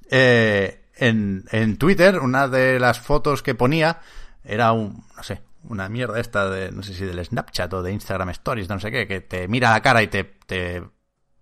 Eh, 0.09 0.85
en, 0.97 1.45
en 1.51 1.77
Twitter, 1.77 2.21
una 2.21 2.49
de 2.49 2.79
las 2.79 3.01
fotos 3.01 3.43
que 3.43 3.55
ponía 3.55 4.01
era 4.45 4.73
un, 4.73 5.05
no 5.17 5.23
sé, 5.23 5.43
una 5.69 5.89
mierda 5.89 6.19
esta 6.21 6.49
de, 6.51 6.71
no 6.73 6.83
sé 6.83 6.95
si 6.95 7.05
del 7.05 7.25
Snapchat 7.25 7.73
o 7.75 7.83
de 7.83 7.93
Instagram 7.93 8.31
Stories, 8.31 8.69
no 8.69 8.79
sé 8.81 8.91
qué, 8.91 9.07
que 9.07 9.21
te 9.21 9.49
mira 9.49 9.71
la 9.71 9.83
cara 9.83 10.03
y 10.03 10.09
te, 10.09 10.25
te 10.25 10.83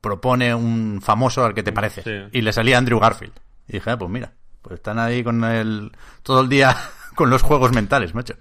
propone 0.01 0.55
un 0.55 1.01
famoso 1.03 1.45
al 1.45 1.55
que 1.55 1.63
te 1.63 1.73
parece. 1.73 2.03
Sí. 2.03 2.39
Y 2.39 2.43
le 2.43 2.53
salía 2.53 2.79
Andrew 2.79 3.01
Garfield. 3.01 3.35
Y 3.69 3.75
dije, 3.75 3.91
ah, 3.91 3.99
pues 3.99 4.11
mira, 4.11 4.33
pues 4.63 4.75
están 4.77 4.99
ahí 4.99 5.25
con 5.25 5.43
el, 5.45 5.93
todo 6.23 6.41
el 6.41 6.49
día 6.49 6.77
con 7.15 7.31
los 7.31 7.43
juegos 7.43 7.73
mentales, 7.73 8.15
macho. 8.15 8.35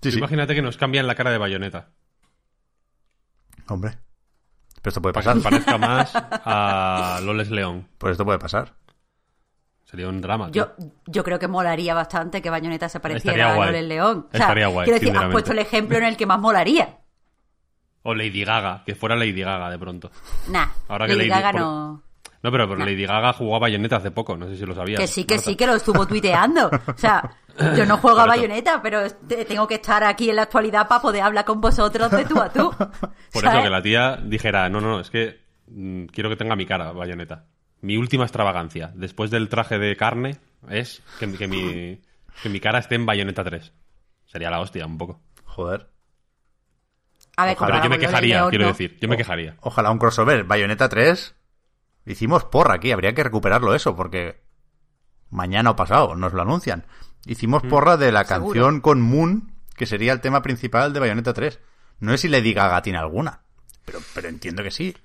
Sí, 0.00 0.12
sí. 0.12 0.18
Imagínate 0.18 0.54
que 0.54 0.62
nos 0.62 0.76
cambian 0.76 1.06
la 1.06 1.14
cara 1.14 1.30
de 1.30 1.38
bayoneta. 1.38 1.88
Hombre. 3.68 3.98
Pero 4.80 4.90
esto 4.90 5.02
puede 5.02 5.12
Para 5.12 5.34
pasar. 5.34 5.36
que 5.42 5.42
parezca 5.42 5.78
más 5.86 6.12
a 6.14 7.20
Loles 7.22 7.50
León. 7.50 7.88
Pues 7.98 8.12
esto 8.12 8.24
puede 8.24 8.38
pasar. 8.38 8.74
Sería 9.90 10.08
un 10.08 10.20
drama. 10.20 10.50
Yo, 10.50 10.72
yo 11.06 11.24
creo 11.24 11.38
que 11.38 11.48
molaría 11.48 11.94
bastante 11.94 12.42
que 12.42 12.50
Bayonetta 12.50 12.88
se 12.90 13.00
pareciera 13.00 13.52
a 13.52 13.54
guay. 13.56 13.68
Lore 13.68 13.82
León. 13.82 14.26
O 14.28 14.36
sea, 14.36 14.40
Estaría 14.46 14.66
guay, 14.66 14.84
quiero 14.84 15.00
decir, 15.00 15.16
has 15.16 15.32
puesto 15.32 15.52
el 15.52 15.58
ejemplo 15.60 15.96
en 15.96 16.04
el 16.04 16.16
que 16.16 16.26
más 16.26 16.38
molaría. 16.38 16.98
O 18.02 18.14
Lady 18.14 18.44
Gaga, 18.44 18.82
que 18.84 18.94
fuera 18.94 19.16
Lady 19.16 19.40
Gaga 19.40 19.70
de 19.70 19.78
pronto. 19.78 20.10
Nah, 20.48 20.66
Ahora 20.88 21.06
que 21.06 21.14
Lady 21.14 21.28
Lady- 21.28 21.40
Gaga 21.42 21.52
por- 21.52 21.60
no... 21.60 22.02
No, 22.40 22.52
pero, 22.52 22.68
pero 22.68 22.84
Lady 22.84 23.04
Gaga 23.04 23.32
jugó 23.32 23.56
a 23.56 23.58
Bayonetta 23.58 23.96
hace 23.96 24.12
poco, 24.12 24.36
no 24.36 24.46
sé 24.46 24.56
si 24.56 24.64
lo 24.64 24.72
sabías. 24.74 25.00
Que 25.00 25.08
sí, 25.08 25.24
que 25.24 25.34
Marta. 25.34 25.50
sí, 25.50 25.56
que 25.56 25.66
lo 25.66 25.74
estuvo 25.74 26.06
tuiteando. 26.06 26.68
O 26.68 26.96
sea, 26.96 27.28
yo 27.76 27.84
no 27.84 27.96
juego 27.96 28.20
a. 28.20 28.26
Bayonetta, 28.26 28.80
pero 28.80 29.10
te- 29.10 29.44
tengo 29.44 29.66
que 29.66 29.74
estar 29.74 30.04
aquí 30.04 30.30
en 30.30 30.36
la 30.36 30.42
actualidad 30.42 30.86
para 30.86 31.00
poder 31.02 31.22
hablar 31.22 31.44
con 31.44 31.60
vosotros 31.60 32.08
de 32.12 32.24
tú 32.26 32.40
a 32.40 32.48
tú. 32.52 32.70
Por 32.70 33.42
¿sabes? 33.42 33.54
eso 33.54 33.62
que 33.64 33.70
la 33.70 33.82
tía 33.82 34.16
dijera, 34.22 34.68
no, 34.68 34.80
no, 34.80 34.88
no, 34.88 35.00
es 35.00 35.10
que 35.10 35.40
mm, 35.66 36.04
quiero 36.06 36.28
que 36.30 36.36
tenga 36.36 36.54
mi 36.54 36.64
cara, 36.64 36.92
Bayonetta. 36.92 37.44
Mi 37.80 37.96
última 37.96 38.24
extravagancia, 38.24 38.92
después 38.94 39.30
del 39.30 39.48
traje 39.48 39.78
de 39.78 39.96
carne, 39.96 40.36
es 40.68 41.02
que, 41.18 41.32
que 41.32 41.46
mi, 41.48 42.00
que 42.42 42.48
mi 42.48 42.60
cara 42.60 42.78
esté 42.78 42.96
en 42.96 43.06
Bayonetta 43.06 43.44
3. 43.44 43.72
Sería 44.26 44.50
la 44.50 44.60
hostia, 44.60 44.86
un 44.86 44.98
poco. 44.98 45.20
Joder. 45.44 45.88
A 47.36 47.46
ver, 47.46 47.56
Pero 47.56 47.84
yo 47.84 47.90
me 47.90 47.98
quejaría, 47.98 48.46
quiero 48.50 48.66
decir, 48.66 48.98
yo 49.00 49.08
me 49.08 49.16
quejaría. 49.16 49.56
Ojalá 49.60 49.90
un 49.90 49.98
crossover. 49.98 50.44
Bayonetta 50.44 50.88
3. 50.88 51.34
Hicimos 52.06 52.44
porra 52.44 52.74
aquí. 52.74 52.90
Habría 52.90 53.14
que 53.14 53.22
recuperarlo 53.22 53.74
eso 53.74 53.94
porque 53.94 54.42
mañana 55.30 55.70
o 55.70 55.76
pasado 55.76 56.16
nos 56.16 56.32
lo 56.32 56.42
anuncian. 56.42 56.84
Hicimos 57.26 57.62
porra 57.62 57.96
de 57.96 58.10
la 58.10 58.24
Seguro. 58.24 58.46
canción 58.46 58.80
con 58.80 59.00
Moon, 59.00 59.52
que 59.76 59.86
sería 59.86 60.12
el 60.12 60.20
tema 60.20 60.42
principal 60.42 60.92
de 60.92 61.00
Bayonetta 61.00 61.32
3. 61.32 61.60
No 62.00 62.12
sé 62.12 62.18
si 62.18 62.28
Lady 62.28 62.52
Gaga 62.52 62.82
tiene 62.82 62.98
alguna, 62.98 63.42
pero, 63.84 64.00
pero 64.14 64.28
entiendo 64.28 64.62
que 64.62 64.70
sí. 64.70 64.96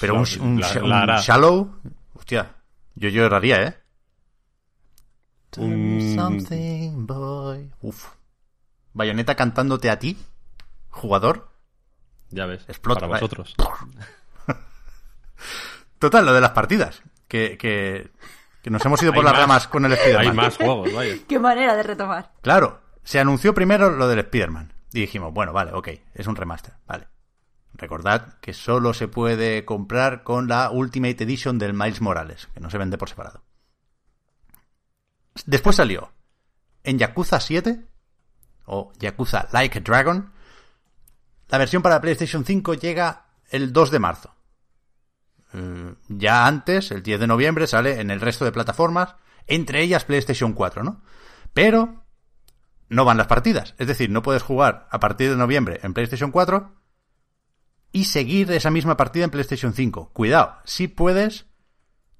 Pero 0.00 0.14
un, 0.14 0.22
La- 0.24 0.42
un- 0.42 0.60
la- 0.60 0.82
un 0.82 0.88
la 0.88 1.02
hará. 1.02 1.20
Shallow, 1.20 1.80
hostia, 2.14 2.54
yo 2.94 3.08
lloraría, 3.08 3.62
¿eh? 3.62 3.76
Something, 5.52 7.06
boy. 7.06 7.70
Uf. 7.82 8.06
Bayonetta 8.92 9.34
cantándote 9.34 9.90
a 9.90 9.98
ti, 9.98 10.16
jugador. 10.90 11.48
Ya 12.30 12.46
ves, 12.46 12.64
Explota, 12.68 13.00
para 13.00 13.14
vosotros. 13.14 13.54
Total, 15.98 16.24
lo 16.24 16.32
de 16.32 16.40
las 16.40 16.50
partidas. 16.52 17.02
Que, 17.28 17.56
que, 17.58 18.10
que 18.62 18.70
nos 18.70 18.84
hemos 18.84 19.02
ido 19.02 19.12
por 19.12 19.24
las 19.24 19.32
más. 19.34 19.40
ramas 19.42 19.68
con 19.68 19.84
el 19.84 19.92
Spider-Man. 19.92 20.26
Hay 20.28 20.32
más 20.36 20.56
juegos, 20.56 20.92
vaya. 20.92 21.14
Qué 21.28 21.38
manera 21.38 21.76
de 21.76 21.82
retomar. 21.82 22.32
Claro, 22.42 22.80
se 23.02 23.20
anunció 23.20 23.54
primero 23.54 23.90
lo 23.90 24.08
del 24.08 24.20
Spider-Man. 24.20 24.72
Y 24.92 25.00
dijimos, 25.02 25.32
bueno, 25.32 25.52
vale, 25.52 25.72
ok, 25.72 25.88
es 26.14 26.26
un 26.26 26.34
remaster, 26.36 26.74
vale. 26.86 27.06
Recordad 27.74 28.38
que 28.40 28.52
solo 28.52 28.92
se 28.94 29.08
puede 29.08 29.64
comprar 29.64 30.22
con 30.22 30.48
la 30.48 30.70
Ultimate 30.70 31.24
Edition 31.24 31.58
del 31.58 31.72
Miles 31.72 32.00
Morales, 32.00 32.48
que 32.52 32.60
no 32.60 32.70
se 32.70 32.78
vende 32.78 32.98
por 32.98 33.08
separado. 33.08 33.42
Después 35.46 35.76
salió 35.76 36.12
en 36.82 36.98
Yakuza 36.98 37.40
7, 37.40 37.86
o 38.66 38.92
Yakuza 38.98 39.48
Like 39.52 39.78
a 39.78 39.82
Dragon. 39.82 40.32
La 41.48 41.58
versión 41.58 41.82
para 41.82 42.00
PlayStation 42.00 42.44
5 42.44 42.74
llega 42.74 43.26
el 43.48 43.72
2 43.72 43.90
de 43.90 43.98
marzo. 43.98 44.34
Eh, 45.52 45.94
ya 46.08 46.46
antes, 46.46 46.90
el 46.90 47.02
10 47.02 47.20
de 47.20 47.26
noviembre, 47.26 47.66
sale 47.66 48.00
en 48.00 48.10
el 48.10 48.20
resto 48.20 48.44
de 48.44 48.52
plataformas, 48.52 49.16
entre 49.46 49.82
ellas 49.82 50.04
PlayStation 50.04 50.52
4, 50.52 50.84
¿no? 50.84 51.02
Pero 51.52 52.04
no 52.88 53.04
van 53.04 53.16
las 53.16 53.26
partidas. 53.26 53.74
Es 53.78 53.86
decir, 53.86 54.10
no 54.10 54.22
puedes 54.22 54.42
jugar 54.42 54.86
a 54.90 55.00
partir 55.00 55.30
de 55.30 55.36
noviembre 55.36 55.80
en 55.82 55.94
PlayStation 55.94 56.30
4 56.30 56.79
y 57.92 58.04
seguir 58.04 58.50
esa 58.52 58.70
misma 58.70 58.96
partida 58.96 59.24
en 59.24 59.30
PlayStation 59.30 59.72
5. 59.72 60.10
Cuidado, 60.12 60.56
sí 60.64 60.88
puedes 60.88 61.46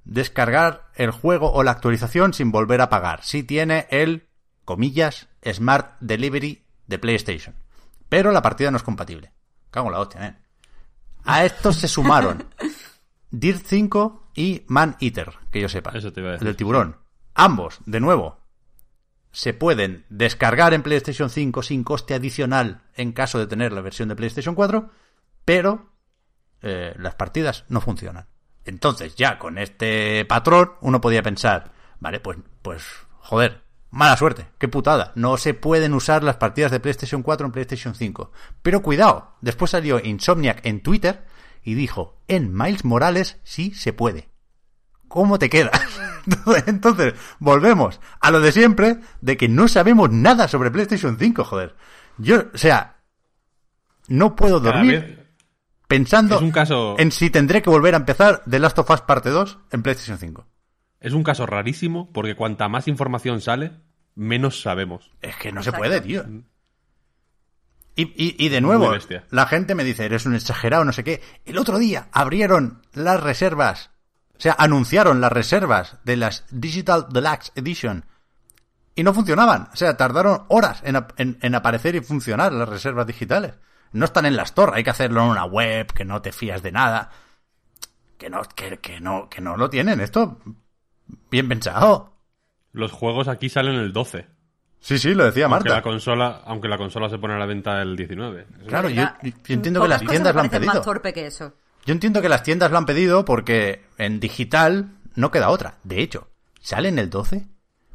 descargar 0.04 0.90
el 0.94 1.10
juego 1.10 1.52
o 1.52 1.62
la 1.62 1.70
actualización 1.70 2.34
sin 2.34 2.50
volver 2.50 2.80
a 2.80 2.88
pagar. 2.88 3.22
Sí 3.22 3.42
tiene 3.42 3.86
el, 3.90 4.28
comillas, 4.64 5.28
Smart 5.44 5.96
Delivery 6.00 6.64
de 6.86 6.98
PlayStation. 6.98 7.54
Pero 8.08 8.32
la 8.32 8.42
partida 8.42 8.70
no 8.70 8.76
es 8.76 8.82
compatible. 8.82 9.32
Cago 9.70 9.86
en 9.86 9.92
la 9.92 10.00
hostia, 10.00 10.26
¿eh? 10.26 10.36
A 11.24 11.44
estos 11.44 11.76
se 11.76 11.86
sumaron 11.86 12.44
Dirt 13.30 13.64
5 13.64 14.30
y 14.34 14.64
Man 14.66 14.96
Eater, 15.00 15.34
que 15.50 15.60
yo 15.60 15.68
sepa. 15.68 15.92
Eso 15.96 16.12
te 16.12 16.20
iba 16.20 16.30
a 16.30 16.34
el 16.34 16.40
del 16.40 16.56
tiburón. 16.56 16.96
Ambos, 17.34 17.78
de 17.86 18.00
nuevo, 18.00 18.40
se 19.30 19.54
pueden 19.54 20.04
descargar 20.08 20.74
en 20.74 20.82
PlayStation 20.82 21.30
5 21.30 21.62
sin 21.62 21.84
coste 21.84 22.14
adicional 22.14 22.82
en 22.94 23.12
caso 23.12 23.38
de 23.38 23.46
tener 23.46 23.72
la 23.72 23.80
versión 23.80 24.08
de 24.08 24.16
PlayStation 24.16 24.54
4, 24.54 24.90
pero 25.44 25.90
eh, 26.62 26.94
las 26.98 27.14
partidas 27.14 27.64
no 27.68 27.80
funcionan. 27.80 28.26
Entonces, 28.64 29.14
ya 29.16 29.38
con 29.38 29.58
este 29.58 30.24
patrón, 30.26 30.72
uno 30.80 31.00
podía 31.00 31.22
pensar, 31.22 31.72
vale, 31.98 32.20
pues, 32.20 32.38
pues, 32.62 32.84
joder, 33.18 33.62
mala 33.90 34.16
suerte, 34.16 34.48
qué 34.58 34.68
putada. 34.68 35.12
No 35.14 35.36
se 35.36 35.54
pueden 35.54 35.94
usar 35.94 36.22
las 36.22 36.36
partidas 36.36 36.70
de 36.70 36.80
PlayStation 36.80 37.22
4 37.22 37.46
en 37.46 37.52
PlayStation 37.52 37.94
5. 37.94 38.32
Pero 38.62 38.82
cuidado, 38.82 39.32
después 39.40 39.70
salió 39.70 40.00
Insomniac 40.04 40.64
en 40.66 40.82
Twitter 40.82 41.24
y 41.62 41.74
dijo, 41.74 42.16
en 42.28 42.54
Miles 42.54 42.84
Morales 42.84 43.38
sí 43.42 43.72
se 43.72 43.92
puede. 43.92 44.28
¿Cómo 45.08 45.38
te 45.38 45.50
quedas? 45.50 45.80
Entonces, 46.66 47.14
volvemos 47.38 48.00
a 48.20 48.30
lo 48.30 48.40
de 48.40 48.52
siempre, 48.52 49.00
de 49.20 49.36
que 49.36 49.48
no 49.48 49.66
sabemos 49.66 50.10
nada 50.10 50.46
sobre 50.46 50.70
PlayStation 50.70 51.18
5, 51.18 51.44
joder. 51.44 51.74
Yo, 52.18 52.44
o 52.54 52.58
sea, 52.58 52.98
no 54.06 54.36
puedo 54.36 54.60
dormir 54.60 55.19
pensando 55.90 56.36
es 56.36 56.40
un 56.42 56.50
caso- 56.52 56.96
en 56.98 57.12
si 57.12 57.28
tendré 57.30 57.60
que 57.60 57.68
volver 57.70 57.92
a 57.94 57.98
empezar 57.98 58.42
The 58.48 58.58
Last 58.58 58.78
of 58.78 58.88
Us 58.90 59.02
parte 59.02 59.28
2 59.30 59.58
en 59.72 59.82
PlayStation 59.82 60.16
5. 60.18 60.46
es 61.00 61.12
un 61.12 61.22
caso 61.22 61.44
rarísimo 61.46 62.10
porque 62.12 62.34
cuanta 62.36 62.68
más 62.68 62.88
información 62.88 63.40
sale, 63.42 63.72
menos 64.14 64.62
sabemos. 64.62 65.10
Es 65.20 65.36
que 65.36 65.50
no 65.52 65.62
se 65.62 65.72
puede, 65.72 66.00
tío. 66.00 66.24
Y, 67.96 68.02
y- 68.16 68.36
y 68.38 68.48
de 68.48 68.60
nuevo, 68.60 68.84
la 69.30 69.46
gente 69.46 69.74
me 69.74 69.84
dice, 69.84 70.04
eres 70.04 70.24
un 70.24 70.34
exagerado, 70.34 70.84
no 70.84 70.92
sé 70.92 71.04
qué. 71.04 71.20
El 71.44 71.58
otro 71.58 71.78
día 71.78 72.08
abrieron 72.12 72.82
las 72.92 73.20
reservas, 73.22 73.90
o 74.36 74.40
sea, 74.40 74.54
anunciaron 74.58 75.20
las 75.20 75.32
reservas 75.32 75.98
de 76.04 76.16
las 76.16 76.44
Digital 76.50 77.06
Deluxe 77.12 77.52
Edition 77.56 78.06
y 78.94 79.02
no 79.02 79.12
funcionaban. 79.12 79.68
O 79.72 79.76
sea, 79.76 79.96
tardaron 79.96 80.44
horas 80.48 80.80
en, 80.84 80.96
en- 81.16 81.38
en 81.42 81.54
aparecer 81.54 81.94
y 81.96 82.00
funcionar 82.00 82.52
las 82.52 82.68
reservas 82.68 83.06
digitales. 83.06 83.54
No 83.92 84.04
están 84.04 84.26
en 84.26 84.36
las 84.36 84.54
torres, 84.54 84.76
hay 84.76 84.84
que 84.84 84.90
hacerlo 84.90 85.22
en 85.24 85.30
una 85.30 85.44
web, 85.44 85.92
que 85.92 86.04
no 86.04 86.22
te 86.22 86.32
fías 86.32 86.62
de 86.62 86.72
nada. 86.72 87.10
Que 88.18 88.30
no, 88.30 88.42
que, 88.54 88.78
que 88.78 89.00
no, 89.00 89.28
que 89.28 89.40
no 89.40 89.56
lo 89.56 89.70
tienen. 89.70 90.00
Esto, 90.00 90.38
bien 91.30 91.48
pensado. 91.48 92.12
Los 92.72 92.92
juegos 92.92 93.28
aquí 93.28 93.48
salen 93.48 93.74
el 93.74 93.92
12. 93.92 94.26
Sí, 94.78 94.98
sí, 94.98 95.14
lo 95.14 95.24
decía 95.24 95.44
Aunque 95.46 95.64
Marta. 95.68 95.74
la 95.74 95.82
consola, 95.82 96.40
aunque 96.46 96.68
la 96.68 96.78
consola 96.78 97.10
se 97.10 97.18
pone 97.18 97.34
a 97.34 97.38
la 97.38 97.46
venta 97.46 97.82
el 97.82 97.96
19. 97.96 98.46
Eso 98.60 98.66
Claro, 98.66 98.88
yo, 98.88 99.02
entiendo 99.48 99.82
que 99.82 99.88
las 99.88 100.00
tiendas 100.02 100.34
lo 100.34 100.40
han 100.40 100.48
pedido. 100.50 100.72
más 100.72 100.82
torpe 100.82 101.12
que 101.12 101.26
eso. 101.26 101.52
Yo 101.84 101.92
entiendo 101.92 102.22
que 102.22 102.28
las 102.28 102.42
tiendas 102.42 102.70
lo 102.70 102.78
han 102.78 102.86
pedido 102.86 103.24
porque 103.24 103.84
en 103.98 104.20
digital 104.20 104.90
no 105.16 105.30
queda 105.30 105.50
otra. 105.50 105.78
De 105.82 106.00
hecho, 106.00 106.28
sale 106.60 106.88
en 106.88 106.98
el 106.98 107.10
12, 107.10 107.46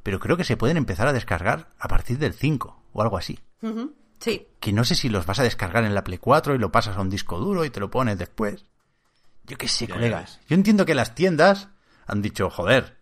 pero 0.04 0.20
creo 0.20 0.38
que 0.38 0.44
se 0.44 0.58
pueden 0.58 0.78
empezar 0.78 1.08
a 1.08 1.14
descargar 1.14 1.70
a 1.80 1.88
partir 1.88 2.18
del 2.20 2.34
5 2.34 2.84
o 2.94 3.02
algo 3.02 3.18
así. 3.18 3.40
Ujú, 3.62 3.94
Sí. 4.20 4.48
Que 4.60 4.74
no 4.74 4.84
sé 4.84 4.96
si 4.96 5.10
los 5.10 5.26
vas 5.26 5.40
a 5.40 5.44
descargar 5.44 5.84
en 5.84 5.94
la 5.94 6.04
Play 6.04 6.18
4 6.18 6.56
y 6.56 6.58
lo 6.58 6.72
pasas 6.72 6.98
a 6.98 7.02
un 7.02 7.10
disco 7.10 7.38
duro 7.40 7.66
y 7.66 7.70
te 7.70 7.80
lo 7.80 7.90
pones 7.90 8.18
después. 8.18 8.66
Yo 9.46 9.58
qué 9.58 9.68
sé, 9.68 9.88
Ya 9.88 9.96
colegas. 9.96 10.40
Yo 10.48 10.56
entiendo 10.56 10.86
que 10.86 10.96
las 10.96 11.14
tiendas 11.14 11.70
han 12.08 12.22
dicho, 12.22 12.50
joder, 12.50 12.98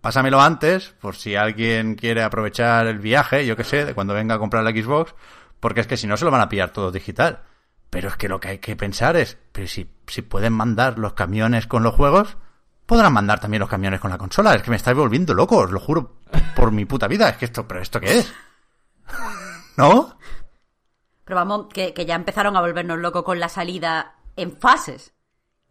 pásamelo 0.00 0.40
antes 0.40 0.94
por 1.00 1.16
si 1.16 1.36
alguien 1.36 1.94
quiere 1.94 2.22
aprovechar 2.22 2.86
el 2.86 2.98
viaje, 2.98 3.46
yo 3.46 3.56
qué 3.56 3.64
sé, 3.64 3.84
de 3.84 3.94
cuando 3.94 4.14
venga 4.14 4.34
a 4.34 4.38
comprar 4.38 4.64
la 4.64 4.70
Xbox, 4.70 5.14
porque 5.60 5.80
es 5.80 5.86
que 5.86 5.96
si 5.96 6.06
no 6.06 6.16
se 6.16 6.24
lo 6.24 6.30
van 6.30 6.40
a 6.40 6.48
pillar 6.48 6.70
todo 6.70 6.90
digital. 6.90 7.42
Pero 7.90 8.08
es 8.08 8.16
que 8.16 8.28
lo 8.28 8.40
que 8.40 8.48
hay 8.48 8.58
que 8.58 8.74
pensar 8.76 9.16
es, 9.16 9.38
pero 9.52 9.68
si, 9.68 9.88
si 10.06 10.22
pueden 10.22 10.52
mandar 10.52 10.98
los 10.98 11.14
camiones 11.14 11.66
con 11.66 11.84
los 11.84 11.94
juegos, 11.94 12.36
podrán 12.84 13.12
mandar 13.12 13.40
también 13.40 13.60
los 13.60 13.68
camiones 13.68 14.00
con 14.00 14.10
la 14.10 14.18
consola. 14.18 14.54
Es 14.54 14.62
que 14.62 14.70
me 14.70 14.76
estáis 14.76 14.96
volviendo 14.96 15.34
loco, 15.34 15.58
os 15.58 15.70
lo 15.70 15.80
juro 15.80 16.16
por 16.54 16.72
mi 16.72 16.84
puta 16.84 17.06
vida. 17.06 17.28
Es 17.28 17.36
que 17.36 17.44
esto, 17.44 17.66
pero 17.66 17.80
¿esto 17.80 18.00
qué 18.00 18.18
es? 18.18 18.32
¿No? 19.76 20.18
Pero 21.26 21.36
vamos, 21.36 21.66
que, 21.66 21.92
que 21.92 22.06
ya 22.06 22.14
empezaron 22.14 22.56
a 22.56 22.60
volvernos 22.60 23.00
locos 23.00 23.24
con 23.24 23.40
la 23.40 23.48
salida 23.48 24.14
en 24.36 24.56
fases. 24.56 25.12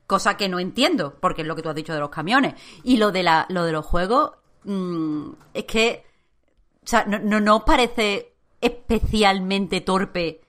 Cosa 0.06 0.36
que 0.36 0.50
no 0.50 0.60
entiendo, 0.60 1.18
porque 1.22 1.42
es 1.42 1.48
lo 1.48 1.56
que 1.56 1.62
tú 1.62 1.70
has 1.70 1.76
dicho 1.76 1.94
de 1.94 2.02
los 2.02 2.10
camiones. 2.10 2.56
Y 2.84 2.98
lo 2.98 3.14
de, 3.14 3.24
la, 3.24 3.46
lo 3.50 3.64
de 3.64 3.72
los 3.72 3.86
juegos, 3.86 4.34
mm, 4.66 5.30
es 5.54 5.64
que. 5.64 6.06
O 6.84 6.88
sea, 6.88 7.06
no, 7.06 7.20
no, 7.20 7.40
no 7.40 7.64
parece 7.64 8.34
especialmente 8.60 9.82
torpe 9.82 10.42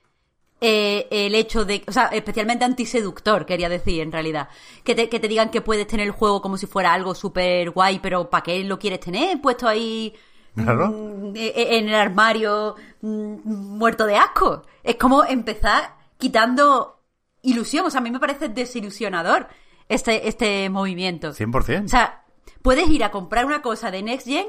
eh, 0.60 1.06
el 1.10 1.36
hecho 1.36 1.64
de. 1.64 1.84
O 1.86 1.92
sea, 1.92 2.06
especialmente 2.06 2.64
antiseductor, 2.64 3.46
quería 3.46 3.68
decir, 3.68 4.00
en 4.00 4.10
realidad. 4.10 4.48
Que 4.82 4.96
te, 4.96 5.08
que 5.08 5.20
te 5.20 5.28
digan 5.28 5.50
que 5.50 5.60
puedes 5.60 5.86
tener 5.86 6.06
el 6.06 6.12
juego 6.12 6.42
como 6.42 6.58
si 6.58 6.66
fuera 6.66 6.92
algo 6.92 7.14
súper 7.14 7.70
guay, 7.70 8.00
pero 8.00 8.28
¿para 8.28 8.42
qué 8.42 8.64
lo 8.64 8.80
quieres 8.80 8.98
tener 8.98 9.40
puesto 9.40 9.68
ahí 9.68 10.14
Claro. 10.56 10.88
mm, 10.88 11.36
e- 11.36 11.52
e- 11.54 11.78
en 11.78 11.88
el 11.88 11.94
armario 11.94 12.74
mm, 13.02 13.36
muerto 13.78 14.06
de 14.06 14.16
asco. 14.16 14.62
Es 14.82 14.96
como 14.96 15.24
empezar 15.24 15.96
quitando 16.18 17.02
ilusión. 17.42 17.86
O 17.86 17.90
sea, 17.90 18.00
a 18.00 18.02
mí 18.02 18.10
me 18.10 18.18
parece 18.20 18.48
desilusionador 18.48 19.48
este, 19.88 20.28
este 20.28 20.68
movimiento. 20.70 21.32
100%. 21.32 21.84
O 21.84 21.88
sea, 21.88 22.24
puedes 22.62 22.88
ir 22.88 23.04
a 23.04 23.10
comprar 23.10 23.44
una 23.44 23.62
cosa 23.62 23.90
de 23.90 24.02
Next 24.02 24.26
Gen 24.26 24.46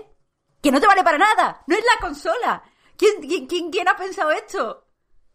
que 0.62 0.72
no 0.72 0.80
te 0.80 0.88
vale 0.88 1.03
para 1.03 1.18
nada. 1.18 1.62
No 1.68 1.76
es 1.76 1.84
la 1.84 2.01
consola. 2.08 2.64
¿Quién, 2.97 3.22
quién, 3.22 3.45
quién, 3.47 3.70
quién 3.70 3.88
ha 3.88 3.95
pensado 3.95 4.32
esto? 4.32 4.84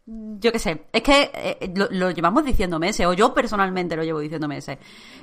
Yo 0.05 0.51
qué 0.51 0.59
sé. 0.59 0.87
Es 0.93 1.03
que 1.03 1.31
eh, 1.33 1.73
lo, 1.77 1.87
lo 1.91 2.11
llevamos 2.11 2.45
diciendo 2.45 2.81
meses, 2.81 3.07
o 3.07 3.13
yo 3.13 3.33
personalmente 3.33 3.95
lo 3.95 4.03
llevo 4.03 4.19
diciendo 4.19 4.49
meses, 4.49 4.79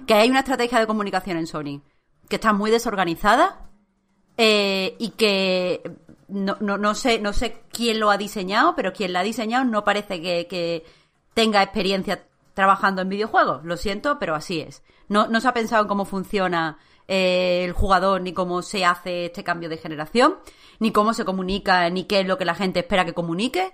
que 0.08 0.14
hay 0.14 0.30
una 0.30 0.40
estrategia 0.40 0.80
de 0.80 0.88
comunicación 0.88 1.36
en 1.38 1.48
Sony 1.48 1.82
que 2.30 2.36
está 2.38 2.54
muy 2.54 2.72
desorganizada 2.72 3.69
eh, 4.42 4.96
y 5.00 5.10
que 5.10 5.82
no, 6.30 6.56
no, 6.62 6.78
no 6.78 6.96
sé 6.96 7.20
no 7.20 7.34
sé 7.34 7.62
quién 7.74 8.00
lo 8.00 8.10
ha 8.10 8.18
diseñado, 8.18 8.74
pero 8.74 8.94
quien 8.94 9.12
la 9.12 9.20
ha 9.20 9.24
diseñado 9.24 9.66
no 9.66 9.84
parece 9.84 10.22
que, 10.22 10.86
tenga 11.34 11.62
experiencia 11.62 12.26
trabajando 12.54 13.02
en 13.02 13.10
videojuegos. 13.10 13.66
Lo 13.66 13.76
siento, 13.76 14.18
pero 14.18 14.36
así 14.36 14.62
es. 14.62 14.82
No, 15.10 15.28
no 15.28 15.42
se 15.42 15.48
ha 15.50 15.54
pensado 15.54 15.82
en 15.84 15.88
cómo 15.90 16.06
funciona 16.06 16.78
eh, 17.08 17.64
el 17.66 17.74
jugador, 17.74 18.22
ni 18.22 18.32
cómo 18.32 18.62
se 18.62 18.86
hace 18.86 19.26
este 19.26 19.44
cambio 19.44 19.68
de 19.68 19.78
generación, 19.78 20.38
ni 20.80 20.92
cómo 20.92 21.14
se 21.14 21.26
comunica, 21.26 21.90
ni 21.90 22.06
qué 22.06 22.22
es 22.22 22.28
lo 22.28 22.38
que 22.38 22.46
la 22.46 22.56
gente 22.56 22.80
espera 22.80 23.04
que 23.04 23.14
comunique. 23.14 23.74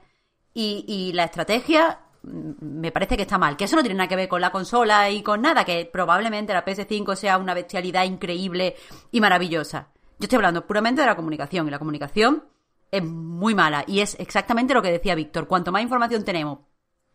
Y, 0.53 0.83
y 0.87 1.13
la 1.13 1.25
estrategia 1.25 1.99
mm, 2.23 2.79
me 2.79 2.91
parece 2.91 3.17
que 3.17 3.23
está 3.23 3.37
mal. 3.37 3.55
Que 3.55 3.65
eso 3.65 3.75
no 3.75 3.83
tiene 3.83 3.97
nada 3.97 4.09
que 4.09 4.15
ver 4.15 4.29
con 4.29 4.41
la 4.41 4.51
consola 4.51 5.11
y 5.11 5.21
con 5.21 5.41
nada, 5.41 5.63
que 5.63 5.87
probablemente 5.91 6.53
la 6.53 6.65
PS5 6.65 7.15
sea 7.15 7.37
una 7.37 7.53
bestialidad 7.53 8.03
increíble 8.03 8.75
y 9.11 9.21
maravillosa. 9.21 9.89
Yo 10.19 10.25
estoy 10.25 10.37
hablando 10.37 10.65
puramente 10.65 11.01
de 11.01 11.07
la 11.07 11.15
comunicación, 11.15 11.67
y 11.67 11.71
la 11.71 11.79
comunicación 11.79 12.43
es 12.91 13.03
muy 13.03 13.53
mala. 13.55 13.83
Y 13.87 13.99
es 13.99 14.15
exactamente 14.19 14.73
lo 14.73 14.81
que 14.81 14.91
decía 14.91 15.15
Víctor. 15.15 15.47
Cuanto 15.47 15.71
más 15.71 15.81
información 15.81 16.23
tenemos, 16.23 16.59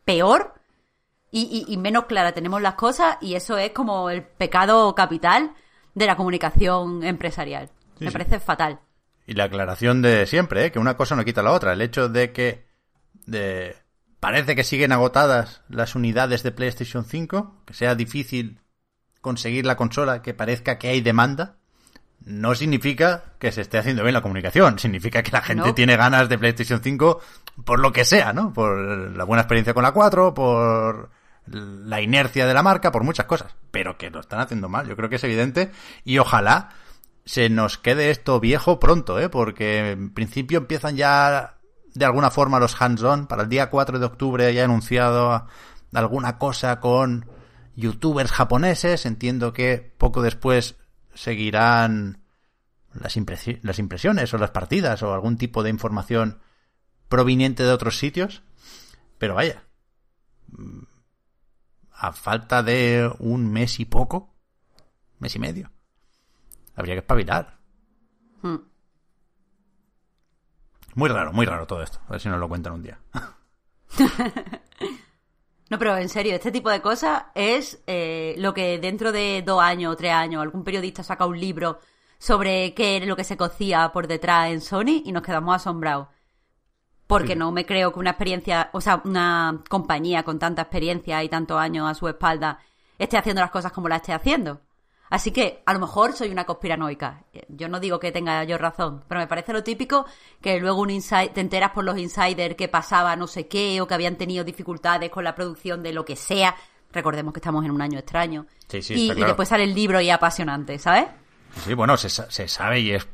peor 0.04 0.54
y, 1.30 1.64
y- 1.68 1.72
y 1.72 1.76
menos 1.76 2.04
clara 2.06 2.32
tenemos 2.32 2.60
las 2.60 2.74
cosas, 2.74 3.16
y 3.20 3.34
eso 3.34 3.56
es 3.58 3.70
como 3.70 4.10
el 4.10 4.22
pecado 4.24 4.94
capital 4.94 5.52
de 5.94 6.06
la 6.06 6.16
comunicación 6.16 7.02
empresarial. 7.04 7.70
Sí, 7.98 8.04
me 8.04 8.10
sí. 8.10 8.12
parece 8.12 8.40
fatal. 8.40 8.80
Y 9.26 9.34
la 9.34 9.44
aclaración 9.44 10.02
de 10.02 10.26
siempre, 10.26 10.66
¿eh? 10.66 10.72
que 10.72 10.78
una 10.78 10.96
cosa 10.96 11.14
no 11.16 11.24
quita 11.24 11.42
la 11.42 11.52
otra. 11.52 11.72
El 11.72 11.80
hecho 11.82 12.08
de 12.08 12.32
que 12.32 12.66
de... 13.26 13.76
parece 14.18 14.56
que 14.56 14.64
siguen 14.64 14.90
agotadas 14.92 15.62
las 15.68 15.94
unidades 15.94 16.42
de 16.42 16.50
PlayStation 16.50 17.04
5, 17.04 17.62
que 17.64 17.74
sea 17.74 17.94
difícil 17.94 18.60
conseguir 19.20 19.66
la 19.66 19.76
consola, 19.76 20.20
que 20.22 20.34
parezca 20.34 20.78
que 20.78 20.88
hay 20.88 21.00
demanda, 21.00 21.58
no 22.24 22.54
significa 22.54 23.24
que 23.38 23.50
se 23.52 23.62
esté 23.62 23.78
haciendo 23.78 24.02
bien 24.02 24.14
la 24.14 24.20
comunicación. 24.22 24.78
Significa 24.78 25.22
que 25.22 25.30
la 25.32 25.42
gente 25.42 25.68
No. 25.68 25.74
tiene 25.74 25.96
ganas 25.96 26.28
de 26.28 26.38
PlayStation 26.38 26.80
5 26.82 27.20
por 27.64 27.80
lo 27.80 27.92
que 27.92 28.04
sea, 28.04 28.32
¿no? 28.32 28.52
Por 28.52 28.76
la 29.16 29.24
buena 29.24 29.42
experiencia 29.42 29.74
con 29.74 29.82
la 29.82 29.92
4, 29.92 30.34
por 30.34 31.10
la 31.46 32.00
inercia 32.00 32.46
de 32.46 32.54
la 32.54 32.62
marca, 32.62 32.92
por 32.92 33.04
muchas 33.04 33.26
cosas. 33.26 33.54
Pero 33.70 33.96
que 33.96 34.10
lo 34.10 34.20
están 34.20 34.40
haciendo 34.40 34.68
mal. 34.68 34.86
Yo 34.86 34.96
creo 34.96 35.08
que 35.08 35.16
es 35.16 35.24
evidente. 35.24 35.70
Y 36.04 36.18
ojalá 36.18 36.70
se 37.24 37.48
nos 37.48 37.78
quede 37.78 38.10
esto 38.10 38.38
viejo 38.40 38.78
pronto, 38.80 39.18
¿eh? 39.18 39.28
Porque 39.28 39.90
en 39.92 40.12
principio 40.12 40.58
empiezan 40.58 40.96
ya 40.96 41.56
de 41.94 42.04
alguna 42.04 42.30
forma 42.30 42.60
los 42.60 42.80
hands-on. 42.80 43.26
Para 43.26 43.42
el 43.42 43.48
día 43.48 43.70
4 43.70 43.98
de 43.98 44.06
octubre 44.06 44.52
ya 44.54 44.60
he 44.60 44.64
anunciado 44.64 45.46
alguna 45.92 46.38
cosa 46.38 46.80
con 46.80 47.26
youtubers 47.76 48.30
japoneses. 48.30 49.06
Entiendo 49.06 49.52
que 49.52 49.92
poco 49.98 50.22
después 50.22 50.76
seguirán 51.14 52.22
las, 52.92 53.16
impresi- 53.16 53.60
las 53.62 53.78
impresiones 53.78 54.32
o 54.34 54.38
las 54.38 54.50
partidas 54.50 55.02
o 55.02 55.12
algún 55.14 55.36
tipo 55.36 55.62
de 55.62 55.70
información 55.70 56.40
proveniente 57.08 57.62
de 57.62 57.72
otros 57.72 57.98
sitios. 57.98 58.42
Pero 59.18 59.34
vaya, 59.34 59.64
mm, 60.48 60.82
a 61.92 62.12
falta 62.12 62.62
de 62.62 63.12
un 63.18 63.50
mes 63.52 63.80
y 63.80 63.84
poco, 63.84 64.34
mes 65.18 65.34
y 65.36 65.38
medio, 65.38 65.70
habría 66.74 66.94
que 66.94 67.00
espabilar. 67.00 67.58
Hmm. 68.42 68.56
Muy 70.94 71.08
raro, 71.08 71.32
muy 71.32 71.46
raro 71.46 71.66
todo 71.66 71.82
esto. 71.82 72.00
A 72.08 72.12
ver 72.12 72.20
si 72.20 72.28
nos 72.28 72.40
lo 72.40 72.48
cuentan 72.48 72.72
un 72.72 72.82
día. 72.82 72.98
No, 75.70 75.78
pero 75.78 75.96
en 75.96 76.08
serio, 76.08 76.34
este 76.34 76.50
tipo 76.50 76.68
de 76.68 76.82
cosas 76.82 77.24
es 77.34 77.80
eh, 77.86 78.34
lo 78.38 78.52
que 78.52 78.78
dentro 78.80 79.12
de 79.12 79.42
dos 79.46 79.62
años 79.62 79.92
o 79.92 79.96
tres 79.96 80.12
años 80.12 80.42
algún 80.42 80.64
periodista 80.64 81.04
saca 81.04 81.26
un 81.26 81.38
libro 81.38 81.78
sobre 82.18 82.74
qué 82.74 82.96
es 82.98 83.06
lo 83.06 83.14
que 83.16 83.24
se 83.24 83.36
cocía 83.36 83.90
por 83.92 84.08
detrás 84.08 84.50
en 84.50 84.60
Sony 84.60 85.00
y 85.04 85.12
nos 85.12 85.22
quedamos 85.22 85.54
asombrados. 85.54 86.08
Porque 87.06 87.34
Sí. 87.34 87.38
no 87.38 87.52
me 87.52 87.64
creo 87.66 87.92
que 87.92 88.00
una 88.00 88.10
experiencia, 88.10 88.68
o 88.72 88.80
sea, 88.80 89.00
una 89.04 89.62
compañía 89.68 90.24
con 90.24 90.38
tanta 90.40 90.62
experiencia 90.62 91.22
y 91.22 91.28
tantos 91.28 91.58
años 91.58 91.88
a 91.88 91.94
su 91.94 92.08
espalda 92.08 92.58
esté 92.98 93.16
haciendo 93.16 93.40
las 93.40 93.50
cosas 93.50 93.72
como 93.72 93.88
las 93.88 94.00
esté 94.00 94.12
haciendo. 94.12 94.60
Así 95.10 95.32
que 95.32 95.62
a 95.66 95.72
lo 95.74 95.80
mejor 95.80 96.14
soy 96.14 96.30
una 96.30 96.44
conspiranoica. 96.46 97.24
Yo 97.48 97.68
no 97.68 97.80
digo 97.80 97.98
que 97.98 98.12
tenga 98.12 98.44
yo 98.44 98.56
razón, 98.56 99.04
pero 99.08 99.20
me 99.20 99.26
parece 99.26 99.52
lo 99.52 99.62
típico 99.64 100.06
que 100.40 100.58
luego 100.60 100.80
un 100.80 100.90
inside, 100.90 101.30
te 101.30 101.40
enteras 101.40 101.72
por 101.72 101.84
los 101.84 101.98
insiders 101.98 102.54
que 102.54 102.68
pasaba 102.68 103.16
no 103.16 103.26
sé 103.26 103.48
qué 103.48 103.80
o 103.80 103.86
que 103.88 103.94
habían 103.94 104.16
tenido 104.16 104.44
dificultades 104.44 105.10
con 105.10 105.24
la 105.24 105.34
producción 105.34 105.82
de 105.82 105.92
lo 105.92 106.04
que 106.04 106.16
sea. 106.16 106.54
Recordemos 106.92 107.34
que 107.34 107.40
estamos 107.40 107.64
en 107.64 107.72
un 107.72 107.82
año 107.82 107.98
extraño. 107.98 108.46
Sí, 108.68 108.82
sí, 108.82 108.94
y, 108.94 109.02
está 109.02 109.12
y 109.12 109.16
claro. 109.16 109.26
después 109.28 109.48
sale 109.48 109.64
el 109.64 109.74
libro 109.74 110.00
y 110.00 110.10
apasionante, 110.10 110.78
¿sabes? 110.78 111.06
Sí, 111.64 111.74
bueno, 111.74 111.96
se 111.96 112.08
sabe 112.48 112.80
y 112.80 112.92
es 112.92 113.06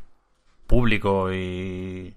público 0.66 1.32
y... 1.32 2.14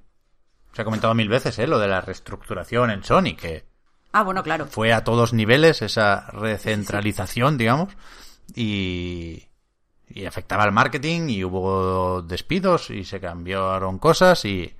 Se 0.73 0.81
ha 0.81 0.85
comentado 0.85 1.13
mil 1.15 1.29
veces, 1.29 1.57
¿eh? 1.59 1.67
Lo 1.67 1.79
de 1.79 1.87
la 1.87 2.01
reestructuración 2.01 2.91
en 2.91 3.03
Sony, 3.03 3.35
que 3.35 3.65
Ah, 4.11 4.23
bueno, 4.23 4.43
claro. 4.43 4.65
fue 4.67 4.91
a 4.93 5.03
todos 5.03 5.33
niveles 5.33 5.81
esa 5.81 6.29
recentralización, 6.31 7.57
digamos, 7.57 7.95
y, 8.55 9.48
y 10.09 10.25
afectaba 10.25 10.63
al 10.63 10.71
marketing 10.71 11.29
y 11.29 11.43
hubo 11.43 12.21
despidos 12.21 12.89
y 12.89 13.05
se 13.05 13.19
cambiaron 13.19 13.99
cosas 13.99 14.43
y 14.45 14.75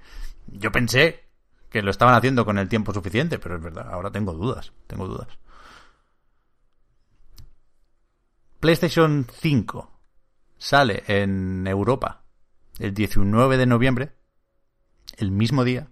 yo 0.48 0.72
pensé 0.72 1.26
que 1.70 1.82
lo 1.82 1.92
estaban 1.92 2.16
haciendo 2.16 2.46
con 2.46 2.58
el 2.58 2.68
tiempo 2.68 2.94
suficiente, 2.94 3.38
pero 3.38 3.56
es 3.56 3.62
verdad, 3.62 3.88
ahora 3.92 4.12
tengo 4.12 4.34
dudas, 4.34 4.74
tengo 4.88 5.08
dudas. 5.08 5.28
PlayStation 8.60 9.26
5 9.32 10.00
sale 10.58 11.04
en 11.08 11.66
Europa 11.68 12.24
el 12.80 12.94
19 12.94 13.58
de 13.58 13.66
noviembre, 13.66 14.16
el 15.18 15.32
mismo 15.32 15.64
día 15.64 15.90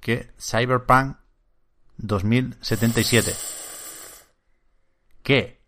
que 0.00 0.30
Cyberpunk 0.38 1.16
2077. 1.96 3.34
Que 5.22 5.60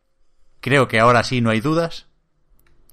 creo 0.60 0.86
que 0.86 1.00
ahora 1.00 1.24
sí 1.24 1.40
no 1.40 1.50
hay 1.50 1.60
dudas 1.60 2.09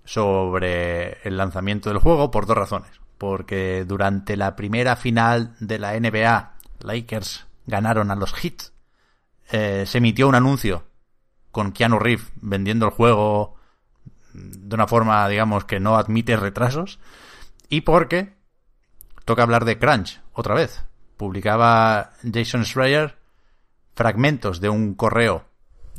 sobre 0.07 1.17
el 1.27 1.35
lanzamiento 1.35 1.89
del 1.89 1.99
juego 1.99 2.31
por 2.31 2.45
dos 2.45 2.57
razones. 2.57 2.89
Porque 3.17 3.83
durante 3.85 4.37
la 4.37 4.55
primera 4.55 4.95
final 4.95 5.55
de 5.59 5.79
la 5.79 5.99
NBA, 5.99 6.53
Lakers 6.79 7.45
ganaron 7.65 8.09
a 8.09 8.15
los 8.15 8.33
Heat. 8.33 8.71
Eh, 9.51 9.83
se 9.85 9.97
emitió 9.97 10.29
un 10.29 10.35
anuncio 10.35 10.85
con 11.51 11.73
Keanu 11.73 11.99
Reeves 11.99 12.31
vendiendo 12.37 12.85
el 12.85 12.93
juego 12.93 13.55
de 14.33 14.75
una 14.75 14.87
forma, 14.87 15.27
digamos, 15.27 15.65
que 15.65 15.81
no 15.81 15.97
admite 15.97 16.37
retrasos. 16.37 16.99
Y 17.67 17.81
porque 17.81 18.33
toca 19.25 19.43
hablar 19.43 19.65
de 19.65 19.77
Crunch 19.77 20.21
otra 20.31 20.55
vez. 20.55 20.85
Publicaba 21.17 22.11
Jason 22.33 22.63
Schreier 22.63 23.17
fragmentos 23.93 24.61
de 24.61 24.69
un 24.69 24.93
correo 24.93 25.46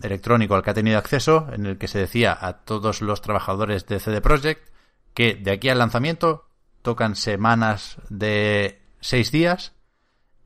electrónico 0.03 0.55
al 0.55 0.63
que 0.63 0.71
ha 0.71 0.75
tenido 0.75 0.99
acceso 0.99 1.49
en 1.53 1.67
el 1.67 1.79
que 1.79 1.89
se 1.89 1.99
decía 1.99 2.37
a 2.41 2.55
todos 2.65 3.03
los 3.03 3.21
trabajadores 3.23 3.87
de 3.87 4.01
CD 4.01 4.21
Projekt 4.21 4.69
que 5.15 5.35
de 5.35 5.51
aquí 5.51 5.69
al 5.69 5.79
lanzamiento 5.79 6.47
tocan 6.83 7.17
semanas 7.17 7.97
de 8.09 8.81
seis 9.01 9.33
días 9.33 9.73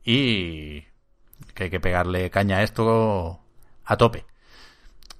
y 0.03 0.81
que 1.53 1.65
hay 1.65 1.69
que 1.69 1.79
pegarle 1.79 2.29
caña 2.29 2.57
a 2.57 2.63
esto 2.63 3.39
a 3.85 3.97
tope. 3.97 4.25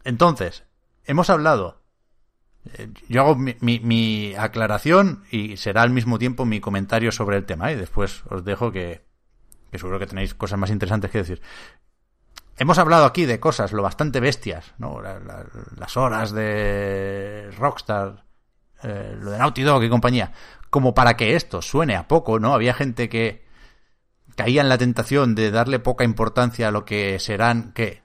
Entonces, 0.03 0.63
hemos 1.05 1.29
hablado 1.29 1.81
eh, 2.77 2.89
yo 3.09 3.21
hago 3.21 3.35
mi, 3.35 3.55
mi- 3.59 4.33
aclaración 4.37 5.23
y 5.31 5.57
será 5.57 5.81
al 5.81 5.89
mismo 5.89 6.17
tiempo 6.17 6.45
mi 6.45 6.59
comentario 6.61 7.11
sobre 7.11 7.37
el 7.37 7.45
tema 7.45 7.71
y 7.71 7.75
después 7.75 8.23
os 8.29 8.45
dejo 8.45 8.71
que, 8.71 9.01
que 9.71 9.79
seguro 9.79 9.99
que 9.99 10.07
tenéis 10.07 10.33
cosas 10.33 10.59
más 10.59 10.69
interesantes 10.69 11.11
que 11.11 11.17
decir. 11.19 11.41
Hemos 12.57 12.77
hablado 12.77 13.05
aquí 13.05 13.25
de 13.25 13.39
cosas 13.39 13.71
lo 13.71 13.81
bastante 13.81 14.19
bestias, 14.19 14.73
¿no? 14.77 15.01
La- 15.01 15.19
la- 15.19 15.45
las 15.77 15.97
horas 15.97 16.31
de 16.31 17.49
Rockstar, 17.57 18.23
eh, 18.83 19.15
lo 19.19 19.31
de 19.31 19.37
Naughty 19.39 19.63
Dog 19.63 19.83
y 19.83 19.89
compañía, 19.89 20.31
como 20.69 20.93
para 20.93 21.15
que 21.17 21.35
esto 21.35 21.61
suene 21.61 21.95
a 21.95 22.07
poco, 22.07 22.39
¿no? 22.39 22.53
Había 22.53 22.73
gente 22.73 23.09
que 23.09 23.43
caía 24.35 24.61
en 24.61 24.69
la 24.69 24.77
tentación 24.77 25.35
de 25.35 25.51
darle 25.51 25.79
poca 25.79 26.03
importancia 26.03 26.67
a 26.67 26.71
lo 26.71 26.85
que 26.85 27.19
serán, 27.19 27.71
¿qué? 27.73 28.03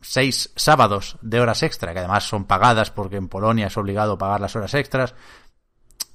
seis 0.00 0.52
sábados 0.54 1.18
de 1.22 1.40
horas 1.40 1.62
extra, 1.64 1.92
que 1.92 1.98
además 1.98 2.22
son 2.24 2.44
pagadas 2.44 2.90
porque 2.92 3.16
en 3.16 3.28
Polonia 3.28 3.66
es 3.66 3.76
obligado 3.76 4.16
pagar 4.16 4.40
las 4.40 4.54
horas 4.54 4.72
extras. 4.74 5.14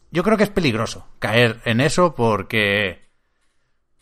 yo 0.09 0.23
creo 0.23 0.37
que 0.37 0.43
es 0.45 0.49
peligroso 0.49 1.07
caer 1.19 1.59
en 1.65 1.81
eso 1.81 2.15
porque, 2.15 3.09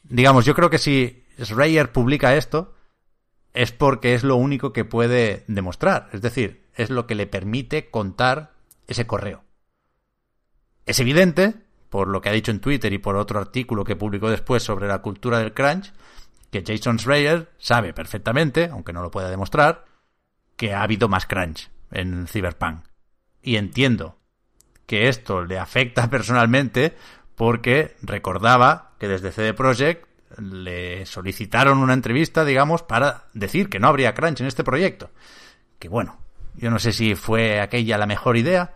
digamos, 0.03 0.45
yo 0.45 0.53
creo 0.53 0.69
que 0.69 0.78
si 0.78 1.26
Schreier 1.41 1.91
publica 1.91 2.36
esto, 2.36 2.76
es 3.54 3.72
porque 3.72 4.14
es 4.14 4.24
lo 4.24 4.36
único 4.36 4.74
que 4.74 4.86
puede 4.86 5.43
demostrar. 5.47 6.10
Es 6.14 6.22
decir, 6.22 6.66
es 6.76 6.89
lo 6.89 7.08
que 7.08 7.16
le 7.16 7.28
permite 7.28 7.89
contar 7.89 8.54
ese 8.88 9.06
correo. 9.08 9.43
Es 10.86 10.99
evidente, 10.99 11.56
por 11.89 12.08
lo 12.08 12.22
que 12.22 12.30
ha 12.30 12.34
dicho 12.34 12.52
en 12.52 12.62
Twitter 12.62 12.91
y 12.93 12.97
por 12.97 13.16
otro 13.16 13.39
artículo 13.39 13.84
que 13.84 13.95
publicó 13.95 14.30
después 14.30 14.64
sobre 14.64 14.88
la 14.88 15.02
cultura 15.02 15.39
del 15.39 15.54
crunch, 15.54 15.91
que 16.49 16.64
Jason 16.66 16.99
Schreier 16.99 17.52
sabe 17.58 17.93
perfectamente, 17.93 18.70
aunque 18.72 18.93
no 18.93 19.02
lo 19.02 19.12
pueda 19.12 19.30
demostrar, 19.30 19.86
que 20.56 20.74
ha 20.74 20.84
habido 20.84 21.08
más 21.08 21.26
crunch 21.26 21.70
en 21.91 22.28
Cyberpunk. 22.28 22.86
Y 23.41 23.56
entiendo 23.56 24.18
que 24.86 25.08
esto 25.08 25.43
le 25.43 25.58
afecta 25.58 26.10
personalmente 26.10 26.95
porque 27.36 27.95
recordaba 28.02 28.91
que 28.99 29.08
desde 29.08 29.32
CD 29.32 29.54
Projekt 29.54 30.08
le 30.38 31.06
solicitaron 31.06 31.80
una 31.80 31.94
entrevista, 31.94 32.46
digamos, 32.46 32.84
para 32.84 33.26
decir 33.34 33.70
que 33.70 33.80
no 33.80 33.88
habría 33.88 34.14
crunch 34.14 34.42
en 34.42 34.48
este 34.48 34.64
proyecto. 34.64 35.10
Que 35.80 35.90
bueno, 35.90 36.20
yo 36.56 36.70
no 36.70 36.80
sé 36.80 36.94
si 36.94 37.16
fue 37.16 37.60
aquella 37.60 37.98
la 37.98 38.06
mejor 38.06 38.38
idea, 38.38 38.74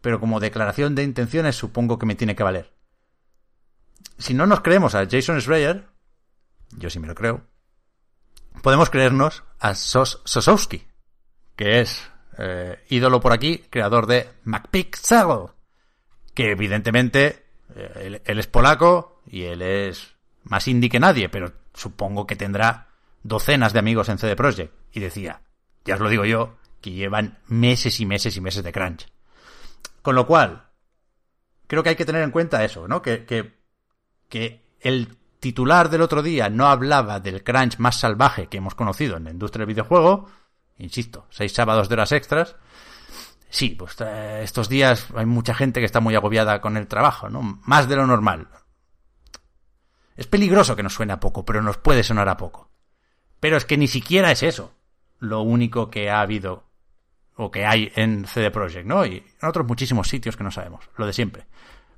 pero 0.00 0.20
como 0.20 0.40
declaración 0.40 0.94
de 0.94 1.02
intenciones 1.02 1.56
supongo 1.56 1.98
que 1.98 2.06
me 2.06 2.14
tiene 2.14 2.36
que 2.36 2.42
valer. 2.42 2.72
Si 4.18 4.34
no 4.34 4.46
nos 4.46 4.60
creemos 4.60 4.94
a 4.94 5.06
Jason 5.08 5.40
Schreier, 5.40 5.86
yo 6.76 6.90
sí 6.90 6.98
me 6.98 7.08
lo 7.08 7.14
creo, 7.14 7.42
podemos 8.62 8.90
creernos 8.90 9.44
a 9.58 9.74
Sos 9.74 10.20
Sosowski, 10.24 10.86
que 11.56 11.80
es 11.80 12.10
eh, 12.38 12.84
ídolo 12.88 13.20
por 13.20 13.32
aquí, 13.32 13.58
creador 13.70 14.06
de 14.06 14.28
MacPixel, 14.44 15.48
que 16.34 16.52
evidentemente 16.52 17.46
eh, 17.74 18.20
él, 18.24 18.38
es 18.38 18.46
polaco 18.46 19.22
y 19.26 19.44
él 19.44 19.62
es 19.62 20.16
más 20.44 20.68
indie 20.68 20.90
que 20.90 21.00
nadie, 21.00 21.28
pero 21.28 21.52
supongo 21.74 22.26
que 22.26 22.36
tendrá 22.36 22.88
docenas 23.22 23.72
de 23.72 23.78
amigos 23.78 24.08
en 24.08 24.18
CD 24.18 24.36
Projekt. 24.36 24.74
Y 24.92 25.00
decía, 25.00 25.42
ya 25.84 25.94
os 25.94 26.00
lo 26.00 26.08
digo 26.08 26.24
yo, 26.24 26.56
que 26.80 26.92
llevan 26.92 27.38
meses 27.46 28.00
y 28.00 28.06
meses 28.06 28.36
y 28.36 28.40
meses 28.40 28.64
de 28.64 28.72
crunch. 28.72 29.06
Con 30.02 30.14
lo 30.14 30.26
cual, 30.26 30.68
creo 31.66 31.82
que 31.82 31.90
hay 31.90 31.96
que 31.96 32.04
tener 32.04 32.22
en 32.22 32.30
cuenta 32.30 32.64
eso, 32.64 32.88
¿no? 32.88 33.02
Que, 33.02 33.24
que, 33.24 33.58
que 34.28 34.64
el 34.80 35.16
titular 35.40 35.88
del 35.90 36.02
otro 36.02 36.22
día 36.22 36.48
no 36.48 36.66
hablaba 36.66 37.20
del 37.20 37.42
crunch 37.42 37.78
más 37.78 37.98
salvaje 37.98 38.46
que 38.48 38.58
hemos 38.58 38.74
conocido 38.74 39.16
en 39.16 39.24
la 39.24 39.30
industria 39.30 39.64
del 39.64 39.74
videojuego, 39.74 40.28
insisto, 40.78 41.26
seis 41.30 41.52
sábados 41.52 41.88
de 41.88 41.94
horas 41.94 42.12
extras. 42.12 42.56
Sí, 43.48 43.70
pues 43.70 43.96
eh, 44.00 44.42
estos 44.44 44.68
días 44.68 45.08
hay 45.14 45.26
mucha 45.26 45.54
gente 45.54 45.80
que 45.80 45.86
está 45.86 46.00
muy 46.00 46.14
agobiada 46.14 46.60
con 46.60 46.76
el 46.76 46.86
trabajo, 46.86 47.28
¿no? 47.28 47.60
Más 47.64 47.88
de 47.88 47.96
lo 47.96 48.06
normal. 48.06 48.48
Es 50.16 50.26
peligroso 50.26 50.76
que 50.76 50.82
nos 50.82 50.94
suene 50.94 51.12
a 51.12 51.20
poco, 51.20 51.44
pero 51.44 51.62
nos 51.62 51.78
puede 51.78 52.02
sonar 52.02 52.28
a 52.28 52.36
poco. 52.36 52.70
Pero 53.40 53.56
es 53.56 53.64
que 53.64 53.78
ni 53.78 53.88
siquiera 53.88 54.30
es 54.30 54.42
eso 54.42 54.74
lo 55.18 55.42
único 55.42 55.90
que 55.90 56.10
ha 56.10 56.20
habido 56.20 56.64
o 57.36 57.50
que 57.50 57.64
hay 57.64 57.90
en 57.94 58.26
CD 58.26 58.50
Projekt, 58.50 58.86
¿no? 58.86 59.06
Y 59.06 59.24
en 59.40 59.48
otros 59.48 59.66
muchísimos 59.66 60.08
sitios 60.08 60.36
que 60.36 60.44
no 60.44 60.50
sabemos, 60.50 60.88
lo 60.96 61.06
de 61.06 61.12
siempre. 61.12 61.46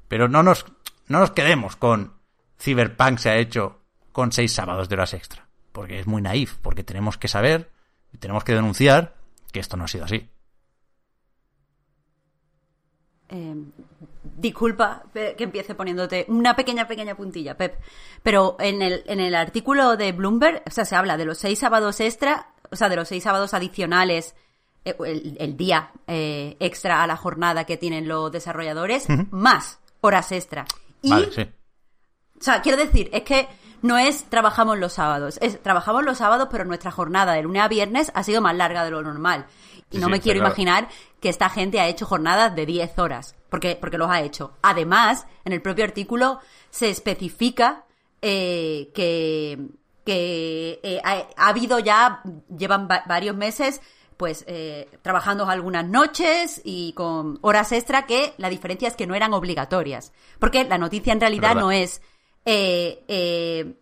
Pero 0.09 0.29
no 0.29 0.43
nos, 0.43 0.67
no 1.09 1.19
nos 1.19 1.33
quedemos 1.33 1.77
con 1.77 2.15
Cyberpunk 2.61 3.19
se 3.19 3.31
ha 3.31 3.37
hecho 3.37 3.81
con 4.13 4.31
seis 4.31 4.53
sábados 4.53 4.89
de 4.89 4.95
horas 4.95 5.15
extra, 5.15 5.49
porque 5.73 5.99
es 5.99 6.07
muy 6.07 6.23
naif, 6.23 6.59
porque 6.59 6.85
tenemos 6.85 7.19
que 7.19 7.27
saber 7.27 7.73
y 8.13 8.19
tenemos 8.19 8.45
que 8.45 8.55
denunciar 8.55 9.17
que 9.53 9.59
esto 9.61 9.77
no 9.77 9.85
ha 9.85 9.89
sido 9.89 10.05
así. 10.05 10.29
Eh, 13.31 13.55
disculpa 14.43 15.05
que 15.15 15.37
empiece 15.39 15.75
poniéndote 15.75 16.27
una 16.29 16.55
pequeña, 16.55 16.87
pequeña 16.87 17.15
puntilla, 17.15 17.57
Pep. 17.57 17.81
Pero 18.23 18.57
en 18.59 18.83
el, 18.83 19.05
en 19.07 19.21
el 19.21 19.35
artículo 19.35 19.97
de 19.97 20.13
Bloomberg, 20.13 20.63
o 20.67 20.71
sea, 20.71 20.85
se 20.85 20.97
habla 20.97 21.17
de 21.17 21.25
los 21.25 21.39
seis 21.39 21.61
sábados 21.61 22.01
extra, 22.01 22.49
o 22.71 22.77
sea, 22.77 22.89
de 22.89 22.97
los 22.97 23.09
seis 23.09 23.23
sábados 23.23 23.55
adicionales, 23.55 24.35
eh, 24.85 24.97
el, 25.39 25.57
día 25.57 25.93
eh, 26.09 26.57
extra 26.59 27.03
a 27.03 27.07
la 27.07 27.17
jornada 27.17 27.65
que 27.65 27.77
tienen 27.77 28.09
los 28.09 28.31
desarrolladores, 28.33 29.07
más 29.31 29.79
horas 30.01 30.33
extra. 30.33 30.67
Y, 31.01 31.11
vale, 31.11 31.33
sí. 31.33 31.49
O 32.39 32.43
sea, 32.43 32.61
quiero 32.61 32.77
decir, 32.77 33.09
es 33.13 33.23
que 33.23 33.49
no 33.83 33.97
es 33.97 34.25
trabajamos 34.25 34.79
los 34.79 34.93
sábados, 34.93 35.39
es 35.41 35.63
trabajamos 35.63 36.05
los 36.05 36.19
sábados, 36.19 36.49
pero 36.51 36.65
nuestra 36.65 36.91
jornada 36.91 37.35
de 37.35 37.43
lunes 37.43 37.63
a 37.63 37.69
viernes 37.69 38.11
ha 38.15 38.25
sido 38.25 38.43
más 38.43 38.57
larga 38.57 38.85
de 38.85 38.91
lo 38.91 39.03
normal. 39.03 39.47
Y 39.93 39.99
no 39.99 40.09
me 40.09 40.21
quiero 40.21 40.41
imaginar 40.41 40.89
que 41.23 41.31
esta 41.31 41.49
gente 41.49 41.81
ha 41.81 41.89
hecho 41.89 42.05
jornadas 42.05 42.55
de 42.55 42.67
10 42.67 42.99
horas, 42.99 43.37
porque, 43.49 43.79
porque 43.81 43.97
los 43.97 44.11
ha 44.11 44.21
hecho. 44.21 44.53
Además, 44.61 45.27
en 45.45 45.53
el 45.53 45.63
propio 45.63 45.85
artículo 45.85 46.41
se 46.69 46.91
especifica 46.91 47.85
eh, 48.21 48.91
que, 48.95 49.69
que 50.05 50.81
eh, 50.83 51.01
ha, 51.03 51.49
habido 51.49 51.79
ya, 51.79 52.23
llevan 52.55 52.89
varios 52.89 53.37
meses, 53.37 53.81
pues 54.17 54.45
eh, 54.47 54.89
trabajando 55.03 55.49
algunas 55.49 55.87
noches 55.87 56.61
y 56.65 56.93
con 56.93 57.39
horas 57.43 57.73
extra 57.73 58.07
que 58.07 58.35
la 58.37 58.51
diferencia 58.51 58.89
es 58.89 58.95
que 58.95 59.07
no 59.07 59.15
eran 59.15 59.33
obligatorias. 59.33 60.13
Porque 60.39 60.65
la 60.65 60.79
noticia 60.79 61.13
en 61.13 61.21
realidad 61.21 61.55
no 61.55 61.73
es 61.73 62.03
eh, 62.45 63.05
eh, 63.09 63.75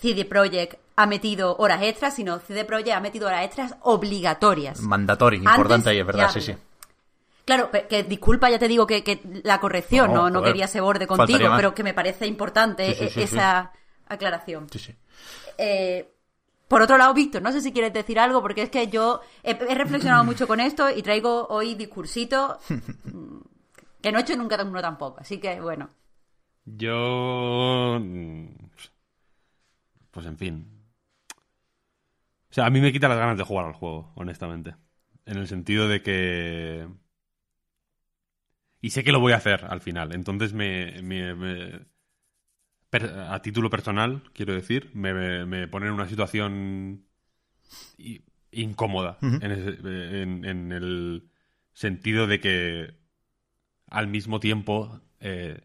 CD 0.00 0.24
Projekt 0.24 0.80
ha 0.96 1.06
metido 1.06 1.56
horas 1.58 1.82
extras, 1.82 2.14
sino 2.14 2.38
CD 2.38 2.64
Projekt 2.64 2.96
ha 2.96 3.00
metido 3.00 3.26
horas 3.26 3.44
extras 3.44 3.74
obligatorias. 3.82 4.80
Mandatorio, 4.80 5.38
importante 5.38 5.90
ahí, 5.90 5.98
es 5.98 6.06
verdad, 6.06 6.30
sí, 6.30 6.40
sí. 6.40 6.54
Claro, 7.46 7.70
que 7.70 8.02
disculpa, 8.02 8.50
ya 8.50 8.58
te 8.58 8.66
digo 8.66 8.88
que, 8.88 9.20
la 9.44 9.60
corrección, 9.60 10.12
no, 10.12 10.28
no, 10.28 10.42
quería 10.42 10.64
ese 10.64 10.80
borde 10.80 11.06
contigo, 11.06 11.48
pero 11.56 11.74
que 11.74 11.84
me 11.84 11.94
parece 11.94 12.26
importante 12.26 12.90
e-, 12.90 13.22
esa 13.22 13.72
aclaración. 14.08 14.66
Eh, 15.56 16.12
por 16.66 16.82
otro 16.82 16.98
lado, 16.98 17.14
Víctor, 17.14 17.42
no 17.42 17.52
sé 17.52 17.60
si 17.60 17.72
quieres 17.72 17.92
decir 17.92 18.18
algo, 18.18 18.42
porque 18.42 18.62
es 18.62 18.70
que 18.70 18.88
yo 18.88 19.20
he, 19.44 19.54
reflexionado 19.54 20.24
mucho 20.24 20.48
con 20.48 20.58
esto 20.58 20.90
y 20.90 21.02
traigo 21.02 21.46
hoy 21.48 21.76
discursito 21.76 22.58
mm, 22.68 23.38
que 24.02 24.10
no 24.10 24.18
he 24.18 24.22
hecho 24.22 24.36
nunca 24.36 24.60
uno 24.60 24.80
tampoco, 24.80 25.20
así 25.20 25.38
que 25.38 25.60
bueno. 25.60 25.88
Yo. 26.64 28.00
Pues 30.10 30.26
en 30.26 30.36
fin. 30.36 30.66
O 32.50 32.54
sea, 32.56 32.66
a 32.66 32.70
mí 32.70 32.80
me 32.80 32.92
quita 32.92 33.08
las 33.08 33.18
ganas 33.18 33.38
de 33.38 33.44
jugar 33.44 33.66
al 33.66 33.74
juego, 33.74 34.10
honestamente. 34.16 34.74
En 35.26 35.36
el 35.38 35.46
sentido 35.46 35.86
de 35.86 36.02
que. 36.02 36.88
Y 38.86 38.90
sé 38.90 39.02
que 39.02 39.10
lo 39.10 39.18
voy 39.18 39.32
a 39.32 39.38
hacer 39.38 39.64
al 39.64 39.80
final. 39.80 40.12
Entonces 40.12 40.52
me. 40.52 40.94
a 42.92 43.42
título 43.42 43.68
personal, 43.68 44.22
quiero 44.32 44.54
decir, 44.54 44.92
me, 44.94 45.44
me 45.44 45.66
pone 45.66 45.86
en 45.86 45.92
una 45.92 46.08
situación 46.08 47.04
incómoda. 48.52 49.18
en, 49.22 50.44
en, 50.44 50.70
el 50.70 51.28
sentido 51.72 52.28
de 52.28 52.38
que 52.38 52.94
al 53.88 54.06
mismo 54.06 54.38
tiempo 54.38 55.00
eh, 55.18 55.62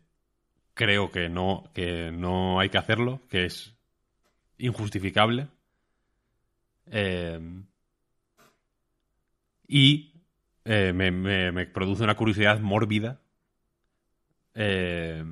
creo 0.74 1.12
que 1.12 1.30
no, 1.30 1.70
que 1.76 2.12
no 2.12 2.60
hay 2.60 2.70
que 2.70 2.80
hacerlo, 2.80 3.22
que 3.30 3.46
es 3.46 3.76
injustificable. 4.58 5.48
Eh, 6.88 7.40
y 9.68 10.11
eh, 10.66 10.94
me, 10.94 11.66
produce 11.68 12.04
una 12.04 12.16
curiosidad 12.16 12.60
mórbida 12.60 13.22
eh, 14.54 15.24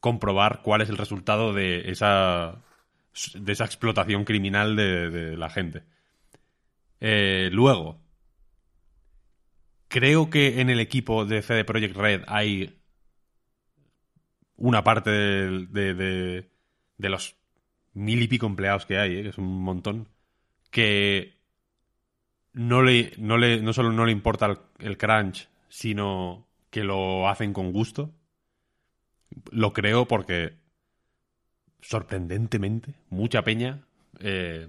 comprobar 0.00 0.62
cuál 0.62 0.82
es 0.82 0.88
el 0.88 0.98
resultado 0.98 1.52
de 1.52 1.90
esa, 1.90 2.62
de 3.34 3.52
esa 3.52 3.64
explotación 3.64 4.24
criminal 4.24 4.76
de, 4.76 5.10
de 5.10 5.36
la 5.36 5.50
gente. 5.50 5.84
luego, 7.00 8.00
creo 9.88 10.28
que 10.28 10.60
en 10.60 10.70
el 10.70 10.80
equipo 10.80 11.24
de 11.24 11.40
CD 11.40 11.64
Projekt 11.64 11.96
Red 11.96 12.22
hay 12.26 12.80
una 14.56 14.82
parte 14.84 15.10
de, 15.10 16.46
de, 16.98 17.08
los 17.08 17.36
mil 17.92 18.22
y 18.22 18.28
pico 18.28 18.46
empleados 18.46 18.86
que 18.86 18.98
hay, 18.98 19.18
¿eh? 19.18 19.22
que 19.22 19.28
es 19.28 19.38
un 19.38 19.62
montón, 19.62 20.08
que 20.70 21.33
no, 22.54 22.82
le, 22.82 23.12
no, 23.18 23.36
le, 23.36 23.60
no 23.60 23.72
solo 23.72 23.92
no 23.92 24.06
le 24.06 24.12
importa 24.12 24.58
el, 24.78 24.96
crunch, 24.96 25.48
sino 25.68 26.46
que 26.70 26.84
lo 26.84 27.28
hacen 27.28 27.52
con 27.52 27.72
gusto. 27.72 28.14
Lo 29.50 29.72
creo 29.72 30.06
porque, 30.06 30.56
sorprendentemente, 31.80 32.94
mucha 33.10 33.42
peña 33.42 33.84
eh, 34.20 34.68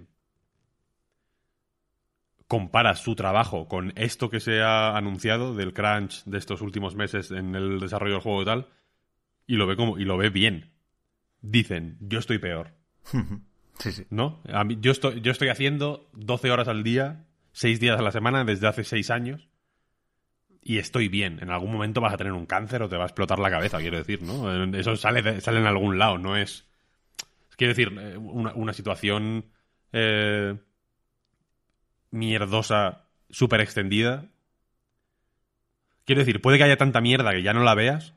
compara 2.48 2.96
su 2.96 3.16
trabajo 3.16 3.68
con 3.68 3.94
esto 3.96 4.30
que 4.30 4.40
se 4.40 4.62
ha 4.62 4.98
anunciado 4.98 5.56
del 5.56 5.74
crunch 5.74 6.24
de 6.26 6.38
estos 6.38 6.62
últimos 6.62 6.96
meses 6.96 7.32
en 7.32 7.56
el 7.56 7.80
desarrollo 7.80 8.14
del 8.14 8.24
juego 8.24 8.42
y 8.42 8.46
tal, 8.46 8.68
y 9.48 9.56
lo 9.56 9.68
ve 9.68 9.76
como 9.76 9.98
y 9.98 10.06
lo 10.06 10.18
ve 10.18 10.30
bien. 10.30 10.72
Dicen, 11.42 11.98
yo 12.00 12.18
estoy 12.18 12.40
peor. 12.40 12.74
sí, 13.80 13.92
sí. 13.92 14.06
¿No? 14.10 14.42
A 14.52 14.64
mí, 14.64 14.78
yo, 14.82 14.92
estoy, 14.92 15.22
yo 15.22 15.32
estoy 15.32 15.50
haciendo 15.50 16.10
12 16.14 16.50
horas 16.50 16.68
al 16.68 16.84
día, 16.84 17.26
6 17.56 17.80
días 17.80 17.98
a 17.98 18.02
la 18.04 18.12
semana 18.12 18.44
desde 18.44 18.68
hace 18.68 18.84
6 18.84 19.10
años. 19.12 19.48
y 20.68 20.80
estoy 20.80 21.10
bien. 21.10 21.38
En 21.44 21.52
algún 21.52 21.72
momento 21.72 22.02
vas 22.02 22.14
a 22.14 22.18
tener 22.18 22.34
un 22.34 22.48
cáncer 22.48 22.82
o 22.82 22.90
te 22.90 22.98
va 22.98 23.04
a 23.04 23.06
explotar 23.06 23.38
la 23.38 23.52
cabeza, 23.52 23.78
quiero 23.78 23.98
decir, 23.98 24.24
¿no? 24.24 24.52
Eso 24.76 24.96
sale, 24.96 25.40
sale 25.40 25.60
en 25.60 25.68
algún 25.68 26.00
lado, 26.00 26.18
no 26.18 26.36
es... 26.36 26.66
Quiero 27.56 27.72
decir, 27.76 27.96
eh, 28.00 28.18
una, 28.18 28.52
una 28.56 28.74
situación 28.74 29.46
eh, 29.94 30.58
mierdosa, 32.12 33.06
súper 33.30 33.62
extendida. 33.62 34.26
Quiero 36.06 36.20
decir, 36.20 36.42
puede 36.42 36.58
que 36.58 36.64
haya 36.64 36.78
tanta 36.78 37.00
mierda 37.02 37.32
que 37.32 37.44
ya 37.44 37.54
no 37.54 37.64
la 37.64 37.76
veas, 37.76 38.16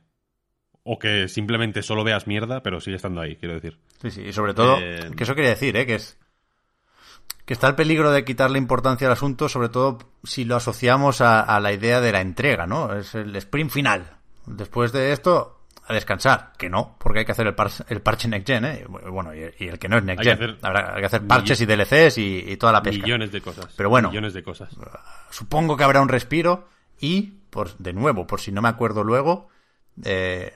o 0.83 0.97
que 0.99 1.27
simplemente 1.27 1.83
solo 1.83 2.03
veas 2.03 2.27
mierda, 2.27 2.63
pero 2.63 2.79
sigue 2.81 2.95
estando 2.95 3.21
ahí, 3.21 3.35
quiero 3.35 3.55
decir. 3.55 3.77
Sí, 4.01 4.11
sí, 4.11 4.21
y 4.23 4.33
sobre 4.33 4.53
todo, 4.53 4.77
Eh, 4.81 5.11
que 5.15 5.23
eso 5.23 5.35
quería 5.35 5.51
decir, 5.51 5.75
¿eh? 5.77 5.85
Que 5.85 5.95
es. 5.95 6.17
Que 7.49 7.53
está 7.53 7.67
el 7.67 7.73
peligro 7.73 8.11
de 8.11 8.23
quitarle 8.23 8.59
importancia 8.59 9.07
al 9.07 9.13
asunto, 9.13 9.49
sobre 9.49 9.69
todo 9.69 9.97
si 10.23 10.45
lo 10.45 10.55
asociamos 10.55 11.19
a, 11.19 11.41
a 11.41 11.59
la 11.59 11.73
idea 11.73 11.99
de 11.99 12.11
la 12.11 12.21
entrega, 12.21 12.67
¿no? 12.67 12.93
Es 12.93 13.15
el 13.15 13.35
sprint 13.37 13.71
final. 13.71 14.17
Después 14.45 14.91
de 14.91 15.13
esto, 15.13 15.59
a 15.87 15.93
descansar. 15.95 16.51
Que 16.59 16.69
no, 16.69 16.95
porque 16.99 17.17
hay 17.21 17.25
que 17.25 17.31
hacer 17.31 17.47
el, 17.47 17.55
par- 17.55 17.71
el 17.87 18.01
parche 18.03 18.27
Next 18.27 18.45
Gen, 18.45 18.65
¿eh? 18.65 18.85
Bueno, 18.87 19.33
y, 19.33 19.39
y 19.57 19.67
el 19.67 19.79
que 19.79 19.89
no 19.89 19.97
es 19.97 20.03
Next 20.03 20.19
Hay 20.19 20.25
que 20.25 20.35
Gen. 20.37 20.51
hacer 20.51 20.59
Habrá- 20.61 20.93
hay 20.93 20.99
que 20.99 21.05
hacer 21.07 21.25
parches 21.25 21.59
y 21.59 21.65
DLCs 21.65 22.17
y, 22.19 22.43
y 22.49 22.57
toda 22.57 22.71
la 22.71 22.83
pesca. 22.83 23.01
Millones 23.01 23.31
de 23.31 23.41
cosas. 23.41 23.73
Pero 23.75 23.89
bueno. 23.89 24.09
Millones 24.09 24.35
de 24.35 24.43
cosas. 24.43 24.69
Supongo 25.31 25.75
que 25.75 25.83
habrá 25.83 26.01
un 26.01 26.09
respiro 26.09 26.67
y, 27.01 27.39
por, 27.49 27.75
de 27.79 27.93
nuevo, 27.93 28.27
por 28.27 28.41
si 28.41 28.51
no 28.51 28.61
me 28.61 28.69
acuerdo 28.69 29.03
luego, 29.03 29.49
eh, 30.05 30.55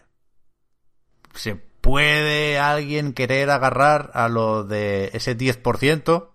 se 1.33 1.55
puede 1.55 2.59
alguien 2.59 3.13
querer 3.13 3.49
agarrar 3.49 4.11
a 4.13 4.29
lo 4.29 4.63
de 4.63 5.09
ese 5.13 5.35
10%, 5.35 6.27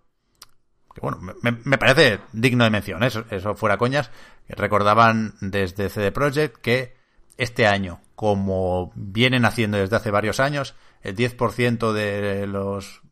que 1.01 1.07
bueno, 1.07 1.19
me, 1.43 1.53
me 1.65 1.79
parece 1.79 2.21
digno 2.33 2.65
de 2.65 2.71
mención, 2.71 3.03
¿eh? 3.03 3.07
eso, 3.07 3.25
eso 3.31 3.55
fuera 3.55 3.79
coñas, 3.79 4.11
recordaban 4.49 5.35
desde 5.41 5.89
CD 5.89 6.13
Projekt 6.13 6.57
que 6.57 6.97
este 7.37 7.67
año, 7.67 8.01
como 8.15 8.93
vienen 8.95 9.45
haciendo 9.45 9.79
desde 9.79 9.97
hace 9.97 10.11
varios 10.11 10.41
años, 10.41 10.75
el 11.03 11.17
10% 11.17 11.93
de 11.93 12.47
los 12.47 13.03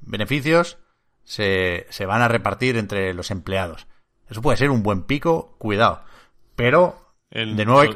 beneficios 0.00 0.78
se, 1.24 1.86
se 1.90 2.06
van 2.06 2.22
a 2.22 2.28
repartir 2.28 2.76
entre 2.76 3.12
los 3.12 3.30
empleados. 3.30 3.88
Eso 4.28 4.42
puede 4.42 4.56
ser 4.56 4.70
un 4.70 4.82
buen 4.82 5.02
pico, 5.02 5.56
cuidado. 5.58 6.02
Pero, 6.54 7.12
El 7.30 7.56
de 7.56 7.64
nuevo, 7.64 7.92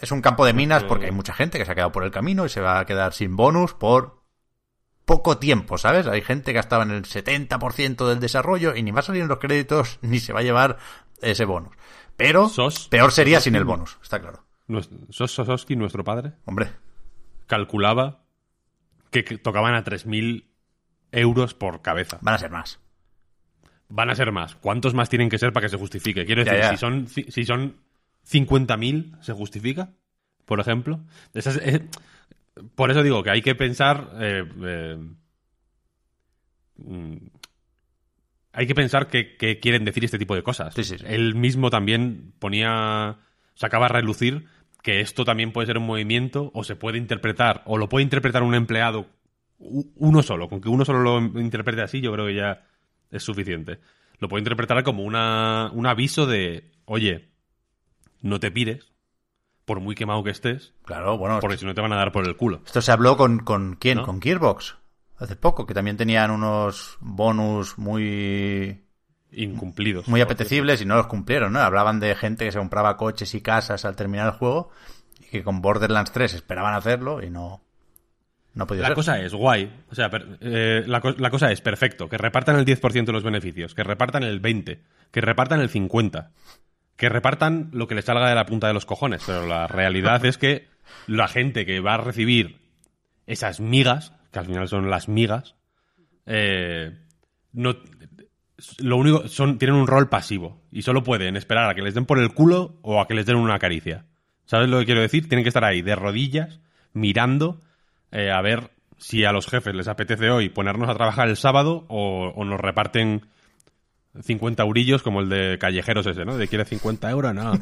es 0.00 0.12
un 0.12 0.22
campo 0.22 0.46
de 0.46 0.52
minas 0.52 0.84
porque 0.84 1.06
hay 1.06 1.12
mucha 1.12 1.34
gente 1.34 1.58
que 1.58 1.64
se 1.64 1.72
ha 1.72 1.74
quedado 1.74 1.92
por 1.92 2.04
el 2.04 2.10
camino 2.10 2.46
y 2.46 2.48
se 2.48 2.60
va 2.60 2.78
a 2.78 2.86
quedar 2.86 3.12
sin 3.12 3.36
bonus 3.36 3.74
por 3.74 4.19
poco 5.10 5.38
tiempo, 5.38 5.76
¿sabes? 5.76 6.06
Hay 6.06 6.20
gente 6.22 6.52
que 6.52 6.58
ha 6.58 6.60
estado 6.60 6.82
en 6.82 6.92
el 6.92 7.02
70% 7.02 8.08
del 8.08 8.20
desarrollo 8.20 8.76
y 8.76 8.82
ni 8.84 8.92
va 8.92 9.00
a 9.00 9.02
salir 9.02 9.22
en 9.22 9.28
los 9.28 9.38
créditos 9.38 9.98
ni 10.02 10.20
se 10.20 10.32
va 10.32 10.38
a 10.38 10.42
llevar 10.44 10.78
ese 11.20 11.44
bonus. 11.44 11.74
Pero 12.16 12.48
Sos- 12.48 12.86
peor 12.88 13.10
sería 13.10 13.38
Sos- 13.38 13.44
sin 13.44 13.56
el 13.56 13.64
bonus, 13.64 13.98
está 14.02 14.20
claro. 14.20 14.44
Sos 15.08 15.32
Sosowski, 15.32 15.74
nuestro 15.74 16.04
padre, 16.04 16.34
Hombre, 16.44 16.70
calculaba 17.48 18.22
que, 19.10 19.22
tocaban 19.24 19.74
a 19.74 19.82
3.000 19.82 20.44
euros 21.10 21.54
por 21.54 21.82
cabeza. 21.82 22.18
van 22.20 22.36
a 22.36 22.38
ser 22.38 22.50
más. 22.52 22.78
Van 23.88 24.10
a 24.10 24.14
ser 24.14 24.30
más. 24.30 24.54
¿Cuántos 24.54 24.94
más 24.94 25.08
tienen 25.08 25.28
que 25.28 25.38
ser 25.38 25.52
para 25.52 25.66
que 25.66 25.70
se 25.70 25.76
justifique? 25.76 26.24
Quiero 26.24 26.44
decir, 26.44 26.60
ya. 26.60 26.70
si 26.70 26.76
son, 26.76 27.08
si 27.08 27.44
son 27.44 27.78
50.000, 28.30 29.20
¿se 29.20 29.32
justifica? 29.32 29.90
Por 30.44 30.60
ejemplo. 30.60 31.00
Es- 31.34 31.46
eh, 31.48 31.88
por 32.74 32.90
eso 32.90 33.02
digo 33.02 33.22
que 33.22 33.30
hay 33.30 33.42
que 33.42 33.54
pensar... 33.54 34.10
eh, 34.20 34.44
eh, 34.64 34.98
mm, 36.76 37.16
hay 38.52 38.66
que 38.66 38.74
pensar 38.74 39.06
qué 39.06 39.36
qué 39.36 39.60
quieren 39.60 39.84
decir 39.84 40.04
este 40.04 40.18
tipo 40.18 40.34
de 40.34 40.42
cosas. 40.42 40.74
Sí, 40.74 40.82
sí, 40.84 40.98
sí. 40.98 41.04
Él 41.06 41.34
mismo 41.34 41.70
también 41.70 42.32
ponía... 42.38 43.18
Sacaba 43.54 43.86
a 43.86 43.90
relucir 43.90 44.46
que 44.82 45.00
esto 45.00 45.24
también 45.24 45.52
puede 45.52 45.66
ser 45.66 45.78
un 45.78 45.86
movimiento 45.86 46.50
o 46.54 46.64
se 46.64 46.76
puede 46.76 46.98
interpretar, 46.98 47.62
o 47.66 47.76
lo 47.76 47.88
puede 47.88 48.04
interpretar 48.04 48.42
un 48.42 48.54
empleado 48.54 49.06
uno 49.58 50.22
solo. 50.22 50.48
Con 50.48 50.60
que 50.60 50.68
uno 50.68 50.84
solo 50.84 51.00
lo 51.00 51.40
interprete 51.40 51.82
así, 51.82 52.00
yo 52.00 52.12
creo 52.12 52.26
que 52.26 52.34
ya 52.34 52.64
es 53.10 53.22
suficiente. 53.22 53.78
Lo 54.18 54.28
puede 54.28 54.40
interpretar 54.40 54.82
como 54.82 55.02
una, 55.04 55.70
un 55.72 55.86
aviso 55.86 56.26
de, 56.26 56.72
oye, 56.86 57.28
no 58.22 58.40
te 58.40 58.50
pires, 58.50 58.89
por 59.64 59.80
muy 59.80 59.94
quemado 59.94 60.22
que 60.24 60.30
estés, 60.30 60.72
Claro, 60.84 61.16
bueno, 61.18 61.38
porque 61.40 61.56
si 61.56 61.64
no 61.66 61.74
te 61.74 61.80
van 61.80 61.92
a 61.92 61.96
dar 61.96 62.12
por 62.12 62.26
el 62.26 62.36
culo. 62.36 62.60
esto 62.66 62.80
se 62.82 62.90
habló 62.92 63.16
con, 63.16 63.38
con 63.40 63.76
quién, 63.76 63.98
¿No? 63.98 64.04
con 64.04 64.20
Gearbox, 64.20 64.76
hace 65.18 65.36
poco, 65.36 65.66
que 65.66 65.74
también 65.74 65.96
tenían 65.96 66.30
unos 66.30 66.96
bonus 67.00 67.78
muy 67.78 68.82
Incumplidos. 69.32 70.08
muy 70.08 70.20
apetecibles 70.20 70.80
y 70.82 70.84
no 70.86 70.96
los 70.96 71.06
cumplieron, 71.06 71.52
¿no? 71.52 71.60
Hablaban 71.60 72.00
de 72.00 72.14
gente 72.16 72.44
que 72.46 72.52
se 72.52 72.58
compraba 72.58 72.96
coches 72.96 73.32
y 73.34 73.40
casas 73.40 73.84
al 73.84 73.94
terminar 73.94 74.26
el 74.26 74.32
juego 74.32 74.70
y 75.20 75.26
que 75.26 75.44
con 75.44 75.62
Borderlands 75.62 76.10
3 76.10 76.34
esperaban 76.34 76.74
hacerlo 76.74 77.22
y 77.22 77.30
no 77.30 77.60
no 78.52 78.66
podía 78.66 78.82
La 78.82 78.88
ser. 78.88 78.94
cosa 78.96 79.20
es 79.20 79.32
guay. 79.32 79.84
O 79.92 79.94
sea, 79.94 80.10
per- 80.10 80.38
eh, 80.40 80.82
la, 80.84 81.00
la 81.18 81.30
cosa 81.30 81.52
es 81.52 81.60
perfecto. 81.60 82.08
Que 82.08 82.18
repartan 82.18 82.56
el 82.58 82.64
10% 82.64 83.04
de 83.04 83.12
los 83.12 83.22
beneficios. 83.22 83.76
Que 83.76 83.84
repartan 83.84 84.24
el 84.24 84.42
20%. 84.42 84.80
Que 85.12 85.20
repartan 85.20 85.60
el 85.60 85.70
50%. 85.70 86.26
Que 87.00 87.08
repartan 87.08 87.70
lo 87.72 87.88
que 87.88 87.94
les 87.94 88.04
salga 88.04 88.28
de 88.28 88.34
la 88.34 88.44
punta 88.44 88.66
de 88.66 88.74
los 88.74 88.84
cojones. 88.84 89.22
Pero 89.24 89.46
la 89.46 89.66
realidad 89.66 90.22
es 90.26 90.36
que 90.36 90.68
la 91.06 91.28
gente 91.28 91.64
que 91.64 91.80
va 91.80 91.94
a 91.94 91.96
recibir 91.96 92.58
esas 93.26 93.58
migas, 93.58 94.12
que 94.30 94.38
al 94.38 94.44
final 94.44 94.68
son 94.68 94.90
las 94.90 95.08
migas, 95.08 95.56
eh, 96.26 96.94
no, 97.54 97.74
lo 98.80 98.98
único 98.98 99.28
son 99.28 99.56
tienen 99.56 99.78
un 99.78 99.86
rol 99.86 100.10
pasivo 100.10 100.60
y 100.70 100.82
solo 100.82 101.02
pueden 101.02 101.38
esperar 101.38 101.70
a 101.70 101.74
que 101.74 101.80
les 101.80 101.94
den 101.94 102.04
por 102.04 102.18
el 102.18 102.34
culo 102.34 102.78
o 102.82 103.00
a 103.00 103.08
que 103.08 103.14
les 103.14 103.24
den 103.24 103.36
una 103.36 103.58
caricia. 103.58 104.04
¿Sabes 104.44 104.68
lo 104.68 104.78
que 104.80 104.84
quiero 104.84 105.00
decir? 105.00 105.26
Tienen 105.26 105.42
que 105.42 105.48
estar 105.48 105.64
ahí 105.64 105.80
de 105.80 105.96
rodillas 105.96 106.60
mirando 106.92 107.62
eh, 108.12 108.30
a 108.30 108.42
ver 108.42 108.72
si 108.98 109.24
a 109.24 109.32
los 109.32 109.46
jefes 109.46 109.74
les 109.74 109.88
apetece 109.88 110.28
hoy 110.28 110.50
ponernos 110.50 110.90
a 110.90 110.94
trabajar 110.94 111.30
el 111.30 111.38
sábado 111.38 111.86
o, 111.88 112.34
o 112.36 112.44
nos 112.44 112.60
reparten 112.60 113.22
50 114.22 114.62
eurillos 114.62 115.02
como 115.02 115.20
el 115.20 115.28
de 115.28 115.56
callejeros 115.58 116.06
ese, 116.06 116.24
¿no? 116.24 116.36
De 116.36 116.48
quiere 116.48 116.64
50 116.64 117.10
euros, 117.10 117.34
no. 117.34 117.52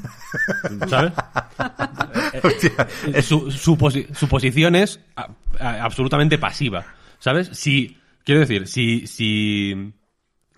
¿Sabes? 0.89 1.13
Hostia, 2.43 2.71
Eh, 3.13 3.23
su, 3.23 3.51
su, 3.51 3.77
posi- 3.77 4.13
su 4.15 4.29
posición 4.29 4.75
es 4.77 5.01
a- 5.17 5.29
a- 5.59 5.85
absolutamente 5.85 6.39
pasiva. 6.39 6.85
¿Sabes? 7.19 7.49
Si, 7.53 7.97
quiero 8.25 8.41
decir, 8.41 8.67
si, 8.67 9.07
si, 9.07 9.93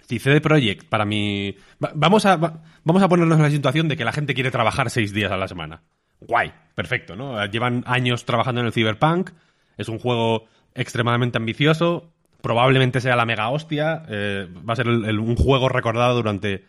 si 0.07 0.18
CD 0.18 0.41
Projekt 0.41 0.86
para 0.88 1.05
mí... 1.05 1.57
va- 1.82 1.93
Vamos 1.95 2.26
a, 2.26 2.36
va- 2.36 2.62
vamos 2.84 3.03
a 3.03 3.09
ponernos 3.09 3.36
en 3.38 3.43
la 3.43 3.51
situación 3.51 3.88
de 3.88 3.97
que 3.97 4.05
la 4.05 4.12
gente 4.12 4.34
quiere 4.34 4.51
trabajar 4.51 4.91
seis 4.91 5.12
días 5.12 5.32
a 5.32 5.36
la 5.36 5.49
semana. 5.49 5.82
Guay, 6.20 6.53
perfecto, 6.74 7.16
¿no? 7.16 7.45
Llevan 7.47 7.82
años 7.86 8.24
trabajando 8.26 8.61
en 8.61 8.66
el 8.68 8.72
Cyberpunk, 8.72 9.30
es 9.78 9.88
un 9.88 9.99
juego 9.99 10.45
extremadamente 10.74 11.38
ambicioso, 11.38 12.12
probablemente 12.43 13.01
sea 13.01 13.16
la 13.16 13.26
mega 13.26 13.49
hostia, 13.51 14.03
eh, 14.09 14.49
va 14.68 14.72
a 14.72 14.76
ser 14.76 14.88
el- 14.88 15.05
el- 15.05 15.18
un 15.18 15.36
juego 15.36 15.68
recordado 15.68 16.14
durante 16.16 16.64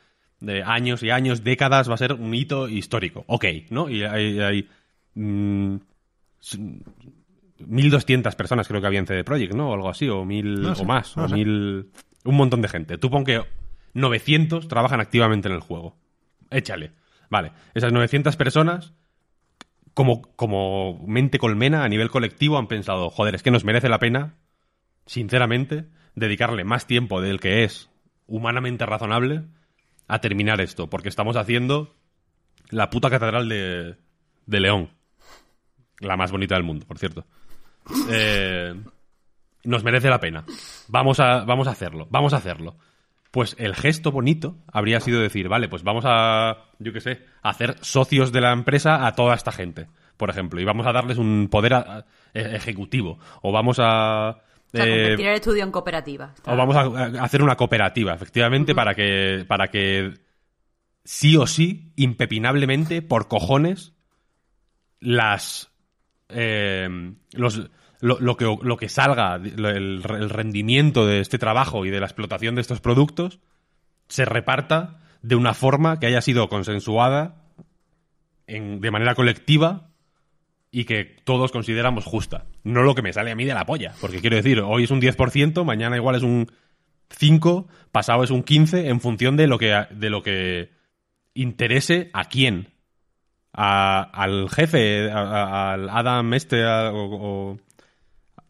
eh, 0.48 0.64
años 0.66 1.04
y 1.04 1.12
años, 1.12 1.44
décadas, 1.44 1.88
va 1.90 1.94
a 1.94 1.98
ser 1.98 2.14
un 2.14 2.34
hito 2.34 2.68
histórico. 2.68 3.24
Ok, 3.28 3.46
¿no? 3.70 3.90
Y 3.90 4.04
hay... 4.04 4.40
hay 4.40 4.70
mm, 5.16 5.76
s- 6.42 6.58
1.200 7.60 8.36
personas 8.36 8.68
creo 8.68 8.82
que 8.82 8.88
había 8.88 9.00
en 9.00 9.06
CD 9.06 9.24
Projekt, 9.24 9.54
¿no? 9.54 9.70
O 9.70 9.74
algo 9.76 9.90
así, 9.90 10.10
o 10.10 10.26
mil 10.26 10.62
No 10.64 10.74
sé, 10.76 10.82
o 10.82 10.86
más, 10.86 11.16
no 11.16 11.26
o 11.26 11.30
sé. 11.30 11.36
mil... 11.36 11.92
Un 12.24 12.36
montón 12.36 12.62
de 12.62 12.68
gente. 12.68 12.98
Tú 12.98 13.10
pon 13.12 13.24
que 13.24 13.42
900 13.94 14.68
trabajan 14.68 15.00
activamente 15.00 15.48
en 15.48 15.54
el 15.56 15.62
juego. 15.62 15.96
Échale. 16.50 16.92
Vale, 17.30 17.52
esas 17.76 17.94
900 17.94 18.36
personas, 18.36 18.94
como, 19.94 20.22
como 20.36 21.04
mente 21.08 21.38
colmena 21.40 21.84
a 21.84 21.90
nivel 21.90 22.10
colectivo, 22.10 22.58
han 22.58 22.68
pensado, 22.68 23.10
joder, 23.10 23.36
es 23.36 23.44
que 23.44 23.52
nos 23.52 23.64
merece 23.64 23.90
la 23.90 24.00
pena, 24.00 24.36
sinceramente, 25.12 25.88
dedicarle 26.16 26.64
más 26.64 26.88
tiempo 26.88 27.20
del 27.20 27.41
que 27.41 27.66
es 27.66 27.89
humanamente 28.28 28.86
razonable 28.86 29.43
a 30.07 30.20
terminar 30.22 30.62
esto, 30.62 30.89
porque 30.89 31.09
estamos 31.09 31.36
haciendo 31.36 31.93
la 32.70 32.89
puta 32.89 33.09
catedral 33.09 33.49
de, 33.49 33.97
de 34.45 34.59
León. 34.62 34.89
La 35.99 36.16
más 36.16 36.32
bonita 36.32 36.55
del 36.55 36.64
mundo, 36.64 36.86
por 36.88 36.97
cierto. 36.97 37.26
Eh, 38.09 38.74
nos 39.66 39.84
merece 39.84 40.09
la 40.09 40.22
pena. 40.22 40.45
Vamos 40.88 41.20
a, 41.20 41.43
vamos 41.43 41.68
a 41.68 41.72
hacerlo, 41.72 42.07
vamos 42.09 42.32
a 42.32 42.38
hacerlo. 42.38 42.78
Pues 43.32 43.57
el 43.59 43.76
gesto 43.76 44.14
bonito 44.14 44.59
habría 44.72 45.01
sido 45.01 45.20
decir, 45.20 45.49
vale, 45.49 45.68
pues 45.68 45.84
vamos 45.84 46.05
a, 46.07 46.70
yo 46.80 46.93
qué 46.93 47.01
sé, 47.01 47.26
hacer 47.41 47.76
socios 47.82 48.32
de 48.32 48.39
la 48.39 48.53
empresa 48.53 49.05
a 49.05 49.14
toda 49.14 49.36
esta 49.36 49.51
gente, 49.51 49.88
por 50.16 50.30
ejemplo, 50.30 50.62
y 50.62 50.64
vamos 50.64 50.88
a 50.88 50.93
darles 50.93 51.18
un 51.18 51.49
poder 51.51 52.05
ejecutivo, 52.34 53.20
o 53.41 53.51
vamos 53.51 53.76
a... 53.82 54.38
O 54.74 54.78
sea, 54.78 54.86
eh, 54.86 54.90
convertir 54.90 55.28
el 55.28 55.36
estudio 55.36 55.64
en 55.64 55.72
cooperativa. 55.72 56.34
O 56.46 56.56
vamos 56.56 56.76
a, 56.76 57.24
hacer 57.24 57.42
una 57.42 57.56
cooperativa, 57.58 58.14
efectivamente, 58.14 58.74
para 58.74 58.96
que 58.96 59.46
para 59.48 59.70
que 59.70 60.14
sí 61.04 61.36
o 61.36 61.48
sí, 61.48 61.92
impepinablemente, 61.96 63.02
por 63.02 63.28
cojones, 63.28 63.94
las 65.00 65.70
eh, 66.30 67.14
los 67.34 67.70
lo, 68.00 68.20
lo 68.20 68.36
que, 68.36 68.46
lo 68.46 68.78
que 68.78 68.90
salga, 68.90 69.36
el, 69.36 69.64
el 69.66 70.30
rendimiento 70.30 71.06
de 71.06 71.20
este 71.20 71.38
trabajo 71.38 71.86
y 71.86 71.92
de 71.92 72.00
la 72.00 72.08
explotación 72.08 72.56
de 72.56 72.62
estos 72.62 72.82
productos, 72.82 73.40
se 74.08 74.26
reparta 74.26 75.00
de 75.22 75.36
una 75.36 75.54
forma 75.54 76.00
que 76.00 76.08
haya 76.08 76.22
sido 76.22 76.50
consensuada 76.50 77.36
en- 78.48 78.82
de 78.82 78.92
manera 78.92 79.14
colectiva 79.16 79.91
y 80.72 80.86
que 80.86 81.04
todos 81.26 81.52
consideramos 81.52 82.06
justa. 82.06 82.46
No 82.64 82.84
lo 82.84 82.96
que 82.96 83.02
me 83.02 83.12
sale 83.14 83.32
a 83.32 83.36
mí 83.36 83.44
de 83.46 83.54
la 83.54 83.66
polla. 83.66 83.94
Porque 84.00 84.22
quiero 84.22 84.38
decir, 84.38 84.62
hoy 84.62 84.86
es 84.86 84.92
un 84.92 85.02
10%, 85.02 85.66
mañana 85.66 85.98
igual 85.98 86.16
es 86.16 86.24
un 86.24 86.50
5, 87.10 87.68
pasado 87.92 88.24
es 88.24 88.30
un 88.32 88.42
15, 88.44 88.88
en 88.88 89.02
función 89.02 89.36
de 89.36 89.48
lo 89.48 89.58
que, 89.60 89.86
de 89.92 90.10
lo 90.10 90.24
que 90.24 90.70
interese 91.34 92.10
a 92.14 92.26
quién. 92.26 92.70
A- 93.54 94.02
al 94.14 94.50
jefe, 94.50 95.12
a- 95.12 95.74
al 95.74 95.90
Adam 95.90 96.34
este, 96.34 96.64
a- 96.64 96.92
o, 96.94 97.50
o- 97.52 97.58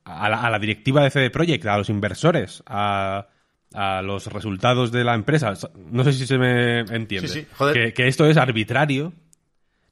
a, 0.06 0.30
la, 0.30 0.42
a 0.42 0.50
la 0.52 0.60
directiva 0.60 1.04
de 1.04 1.10
CD 1.10 1.30
Projekt, 1.32 1.66
a 1.66 1.78
los 1.78 1.90
inversores, 1.90 2.62
a, 2.68 3.28
a 3.74 4.02
los 4.04 4.28
resultados 4.28 4.92
de 4.92 5.04
la 5.04 5.16
empresa. 5.16 5.54
No 5.92 6.04
sé 6.04 6.14
si 6.14 6.28
se 6.28 6.38
me 6.38 6.82
entiende. 6.82 7.28
Sí, 7.28 7.42
sí, 7.42 7.48
joder. 7.56 7.74
Que, 7.74 7.94
que 7.94 8.08
esto 8.08 8.28
es 8.28 8.38
arbitrario, 8.38 9.14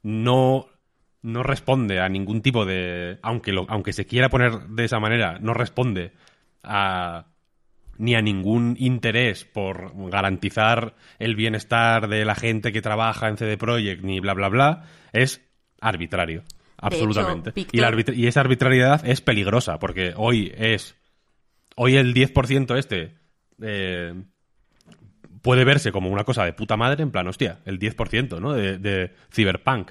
no, 0.02 0.66
no 1.22 1.42
responde 1.42 2.00
a 2.00 2.08
ningún 2.08 2.42
tipo 2.42 2.64
de... 2.64 3.18
Aunque, 3.22 3.52
lo, 3.52 3.66
aunque 3.68 3.92
se 3.92 4.06
quiera 4.06 4.28
poner 4.28 4.60
de 4.68 4.84
esa 4.84 5.00
manera, 5.00 5.38
no 5.40 5.52
responde 5.54 6.12
a 6.62 7.26
ni 7.98 8.14
a 8.14 8.22
ningún 8.22 8.76
interés 8.78 9.44
por 9.44 9.92
garantizar 10.08 10.94
el 11.18 11.36
bienestar 11.36 12.08
de 12.08 12.24
la 12.24 12.34
gente 12.34 12.72
que 12.72 12.80
trabaja 12.80 13.28
en 13.28 13.36
CD 13.36 13.58
Projekt, 13.58 14.02
ni 14.02 14.20
bla, 14.20 14.32
bla, 14.32 14.48
bla, 14.48 14.84
es 15.12 15.42
arbitrario. 15.82 16.42
Absolutamente. 16.78 17.52
Y, 17.72 17.80
la 17.80 17.90
arbitra- 17.90 18.16
y 18.16 18.26
esa 18.26 18.40
arbitrariedad 18.40 19.06
es 19.06 19.20
peligrosa, 19.20 19.78
porque 19.78 20.14
hoy 20.16 20.50
es. 20.56 20.96
Hoy 21.76 21.96
el 21.96 22.14
10% 22.14 22.78
este 22.78 23.16
eh, 23.60 24.14
puede 25.42 25.64
verse 25.64 25.92
como 25.92 26.08
una 26.08 26.24
cosa 26.24 26.44
de 26.46 26.54
puta 26.54 26.78
madre, 26.78 27.02
en 27.02 27.10
plan, 27.10 27.26
hostia, 27.28 27.58
el 27.66 27.78
10%, 27.78 28.40
¿no? 28.40 28.54
De, 28.54 28.78
de 28.78 29.12
Cyberpunk, 29.30 29.90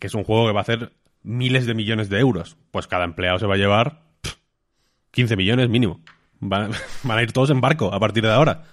que 0.00 0.08
es 0.08 0.14
un 0.14 0.24
juego 0.24 0.46
que 0.46 0.52
va 0.52 0.60
a 0.60 0.62
hacer 0.62 0.92
miles 1.22 1.66
de 1.66 1.74
millones 1.74 2.08
de 2.08 2.18
euros. 2.18 2.56
Pues 2.72 2.88
cada 2.88 3.04
empleado 3.04 3.38
se 3.38 3.46
va 3.46 3.54
a 3.54 3.58
llevar 3.58 4.02
pff, 4.22 4.34
15 5.12 5.36
millones 5.36 5.68
mínimo. 5.68 6.00
Van, 6.40 6.72
van 7.04 7.18
a 7.18 7.22
ir 7.22 7.32
todos 7.32 7.50
en 7.50 7.60
barco 7.60 7.94
a 7.94 8.00
partir 8.00 8.24
de 8.24 8.32
ahora. 8.32 8.64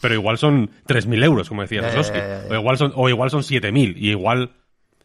Pero 0.00 0.14
igual 0.14 0.38
son 0.38 0.70
3.000 0.86 1.24
euros, 1.24 1.48
como 1.48 1.62
decía 1.62 1.80
ya. 1.80 2.44
O 2.48 2.54
igual 2.54 2.78
son, 2.78 2.92
o 2.94 3.08
igual 3.08 3.30
son 3.30 3.42
7.000. 3.42 3.94
Y 3.96 4.10
igual, 4.10 4.52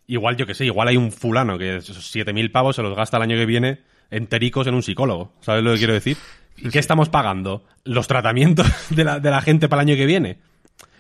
igual 0.05 0.37
yo 0.37 0.45
que 0.45 0.53
sé, 0.53 0.65
igual 0.65 0.87
hay 0.87 0.97
un 0.97 1.11
fulano 1.11 1.57
que 1.57 1.77
esos 1.77 2.15
7.000 2.15 2.51
pavos 2.51 2.75
se 2.75 2.83
los 2.83 2.95
gasta 2.95 3.17
el 3.17 3.23
año 3.23 3.35
que 3.35 3.47
viene 3.47 3.79
entericos 4.11 4.67
en 4.67 4.75
un 4.75 4.83
psicólogo. 4.83 5.33
¿Sabes 5.39 5.63
lo 5.63 5.71
que 5.71 5.79
quiero 5.79 5.93
decir? 5.93 6.17
¿Y 6.57 6.69
qué 6.69 6.77
estamos 6.77 7.09
pagando? 7.09 7.65
¿Los 7.83 8.07
tratamientos 8.07 8.67
de 8.91 9.03
la, 9.03 9.19
de 9.19 9.31
la 9.31 9.41
gente 9.41 9.67
para 9.67 9.81
el 9.81 9.89
año 9.89 9.97
que 9.97 10.05
viene? 10.05 10.37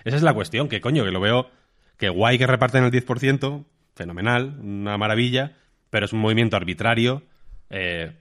Esa 0.05 0.17
es 0.17 0.23
la 0.23 0.33
cuestión, 0.33 0.69
que 0.69 0.81
coño, 0.81 1.03
que 1.03 1.11
lo 1.11 1.19
veo 1.19 1.51
que 1.97 2.09
guay 2.09 2.37
que 2.37 2.47
reparten 2.47 2.83
el 2.83 2.91
10%, 2.91 3.63
fenomenal, 3.95 4.57
una 4.59 4.97
maravilla, 4.97 5.55
pero 5.89 6.05
es 6.05 6.13
un 6.13 6.19
movimiento 6.19 6.55
arbitrario, 6.57 7.23
eh, 7.69 8.17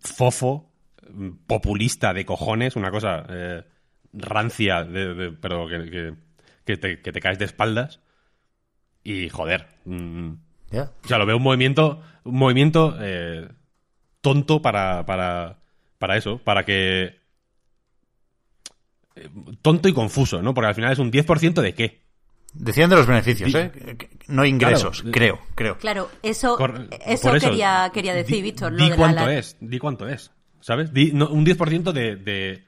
fofo, 0.00 0.70
populista 1.46 2.12
de 2.14 2.24
cojones, 2.24 2.76
una 2.76 2.90
cosa 2.90 3.24
eh, 3.28 3.62
rancia, 4.12 4.84
de- 4.84 5.14
de- 5.14 5.32
pero 5.32 5.66
que, 5.68 5.90
que- 5.90 6.14
que 6.64 6.76
te, 6.76 7.00
que 7.00 7.12
te 7.12 7.20
caes 7.20 7.38
de 7.38 7.44
espaldas. 7.44 8.00
Y 9.04 9.28
joder, 9.28 9.66
mm, 9.84 10.32
Ya. 10.70 10.90
o 11.04 11.08
sea, 11.08 11.18
lo 11.18 11.26
veo 11.26 11.36
un 11.36 11.42
movimiento, 11.42 12.02
un 12.24 12.36
movimiento 12.36 12.96
eh, 13.00 13.48
tonto 14.20 14.62
para, 14.62 15.04
para, 15.06 15.58
para 15.98 16.16
eso, 16.16 16.38
para 16.38 16.64
que... 16.64 17.20
eh, 19.16 19.28
Tonto 19.60 19.88
y 19.88 19.92
confuso, 19.92 20.40
¿no? 20.42 20.54
Porque 20.54 20.68
al 20.68 20.74
final 20.74 20.92
es 20.92 20.98
un 20.98 21.10
10% 21.10 21.60
de 21.62 21.74
qué. 21.74 22.01
Decían 22.54 22.90
de 22.90 22.96
los 22.96 23.06
beneficios. 23.06 23.54
¿eh? 23.54 23.70
No 24.28 24.44
ingresos, 24.44 25.00
Claro. 25.02 25.12
creo, 25.12 25.38
creo. 25.54 25.78
Claro, 25.78 26.10
eso, 26.22 26.56
Cor- 26.56 26.88
eso, 27.06 27.32
quería, 27.32 27.90
quería 27.94 28.14
decir, 28.14 28.36
di- 28.36 28.42
Víctor. 28.42 28.72
lo 28.72 28.78
Di 28.78 28.84
de 28.84 28.90
la- 28.90 28.96
cuánto 28.96 29.26
la- 29.26 29.34
es, 29.38 29.56
di 29.60 29.78
cuánto 29.78 30.08
es, 30.08 30.30
¿sabes? 30.60 30.92
Di- 30.92 31.12
no, 31.12 31.28
un 31.28 31.44
10% 31.46 31.92
de... 31.92 32.16
de, 32.16 32.64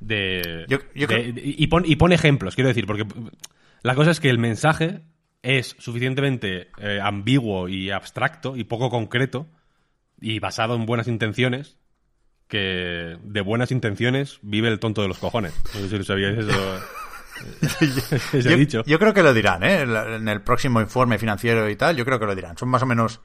de- 0.00 0.66
Yo- 0.68 0.78
yo 0.94 1.06
de- 1.06 1.32
creo- 1.32 1.32
y, 1.36 1.66
pon, 1.68 1.84
y 1.86 1.96
pon 1.96 2.12
ejemplos, 2.12 2.54
quiero 2.54 2.68
decir, 2.68 2.86
porque 2.86 3.06
la 3.82 3.94
cosa 3.94 4.10
es 4.10 4.20
que 4.20 4.28
el 4.28 4.38
mensaje 4.38 5.00
es 5.42 5.74
suficientemente 5.78 6.68
eh, 6.78 7.00
ambiguo 7.02 7.68
y 7.68 7.90
abstracto 7.90 8.56
y 8.56 8.64
poco 8.64 8.90
concreto 8.90 9.46
y 10.20 10.38
basado 10.38 10.74
en 10.74 10.86
buenas 10.86 11.08
intenciones 11.08 11.76
que 12.48 13.16
de 13.22 13.40
buenas 13.40 13.70
intenciones 13.70 14.38
vive 14.42 14.68
el 14.68 14.78
tonto 14.78 15.00
de 15.02 15.08
los 15.08 15.18
cojones. 15.18 15.54
No 15.74 15.80
sé 15.80 15.88
si 15.88 15.96
lo 15.98 16.04
sabíais 16.04 16.38
eso. 16.38 16.50
Yo, 18.32 18.56
dicho. 18.56 18.82
yo 18.86 18.98
creo 18.98 19.12
que 19.12 19.22
lo 19.22 19.34
dirán, 19.34 19.62
¿eh? 19.62 19.82
En 19.82 20.28
el 20.28 20.42
próximo 20.42 20.80
informe 20.80 21.18
financiero 21.18 21.68
y 21.68 21.76
tal, 21.76 21.96
yo 21.96 22.04
creo 22.04 22.18
que 22.18 22.26
lo 22.26 22.34
dirán. 22.34 22.56
Son 22.56 22.68
más 22.68 22.82
o 22.82 22.86
menos 22.86 23.20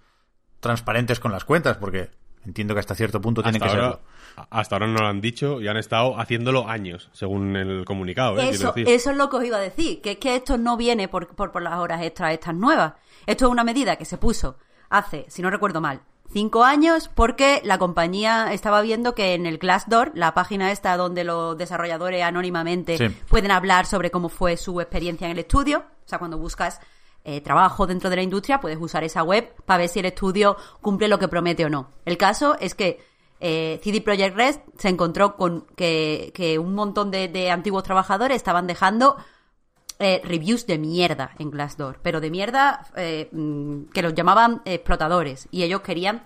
transparentes 0.59 1.19
con 1.19 1.31
las 1.31 1.45
cuentas, 1.45 1.77
porque 1.77 2.09
entiendo 2.45 2.73
que 2.73 2.79
hasta 2.79 2.95
cierto 2.95 3.21
punto 3.21 3.43
tienen 3.43 3.61
hasta, 3.61 3.75
que 3.75 3.81
ahora, 3.81 3.99
serlo. 4.35 4.47
hasta 4.49 4.75
ahora 4.75 4.87
no 4.87 4.99
lo 4.99 5.07
han 5.07 5.21
dicho 5.21 5.61
y 5.61 5.67
han 5.67 5.77
estado 5.77 6.19
haciéndolo 6.19 6.67
años, 6.67 7.09
según 7.13 7.55
el 7.55 7.85
comunicado. 7.85 8.39
¿eh? 8.39 8.49
Eso, 8.49 8.71
decir. 8.73 8.89
eso 8.89 9.11
es 9.11 9.17
lo 9.17 9.29
que 9.29 9.37
os 9.37 9.45
iba 9.45 9.57
a 9.57 9.61
decir, 9.61 10.01
que 10.01 10.11
es 10.11 10.17
que 10.17 10.35
esto 10.35 10.57
no 10.57 10.75
viene 10.77 11.07
por, 11.07 11.27
por, 11.35 11.51
por 11.51 11.61
las 11.61 11.77
horas 11.77 12.01
extras 12.01 12.33
estas 12.33 12.55
nuevas. 12.55 12.93
Esto 13.25 13.45
es 13.45 13.51
una 13.51 13.63
medida 13.63 13.95
que 13.95 14.05
se 14.05 14.17
puso 14.17 14.57
hace, 14.89 15.25
si 15.29 15.41
no 15.41 15.49
recuerdo 15.49 15.81
mal, 15.81 16.01
cinco 16.31 16.63
años 16.63 17.09
porque 17.13 17.61
la 17.63 17.77
compañía 17.77 18.53
estaba 18.53 18.81
viendo 18.81 19.15
que 19.15 19.33
en 19.33 19.45
el 19.45 19.57
Glassdoor, 19.57 20.11
la 20.15 20.33
página 20.33 20.71
esta 20.71 20.95
donde 20.97 21.23
los 21.23 21.57
desarrolladores 21.57 22.23
anónimamente 22.23 22.97
Sí. 22.97 23.07
pueden 23.27 23.51
hablar 23.51 23.85
sobre 23.85 24.11
cómo 24.11 24.29
fue 24.29 24.57
su 24.57 24.79
experiencia 24.81 25.25
en 25.25 25.31
el 25.31 25.39
estudio, 25.39 25.79
o 26.05 26.07
sea, 26.09 26.19
cuando 26.19 26.37
buscas 26.37 26.79
eh, 27.25 27.41
trabajo 27.41 27.85
dentro 27.85 28.09
de 28.09 28.15
la 28.15 28.21
industria, 28.23 28.61
puedes 28.61 28.77
usar 28.79 29.03
esa 29.03 29.23
web 29.23 29.53
para 29.65 29.79
ver 29.79 29.89
si 29.89 29.99
el 29.99 30.05
estudio 30.05 30.55
cumple 30.81 31.07
lo 31.07 31.19
que 31.19 31.27
promete 31.27 31.65
o 31.65 31.69
no. 31.69 31.89
El 32.05 32.17
caso 32.17 32.55
es 32.59 32.75
que 32.75 32.99
eh, 33.41 33.79
CD 33.83 34.01
Projekt 34.01 34.35
Red 34.35 34.55
se 34.77 34.89
encontró 34.89 35.35
con 35.35 35.65
que, 35.75 36.31
que 36.33 36.57
un 36.59 36.73
montón 36.75 37.11
de, 37.11 37.27
de 37.27 37.51
antiguos 37.51 37.83
trabajadores 37.83 38.37
estaban 38.37 38.67
dejando 38.67 39.17
eh, 39.99 40.21
reviews 40.23 40.65
de 40.65 40.77
mierda 40.77 41.31
en 41.39 41.51
Glassdoor, 41.51 41.99
pero 42.01 42.21
de 42.21 42.31
mierda 42.31 42.87
eh, 42.95 43.29
mm, 43.31 43.89
que 43.93 44.01
los 44.01 44.13
llamaban 44.13 44.61
explotadores 44.65 45.47
y 45.51 45.63
ellos 45.63 45.81
querían 45.81 46.23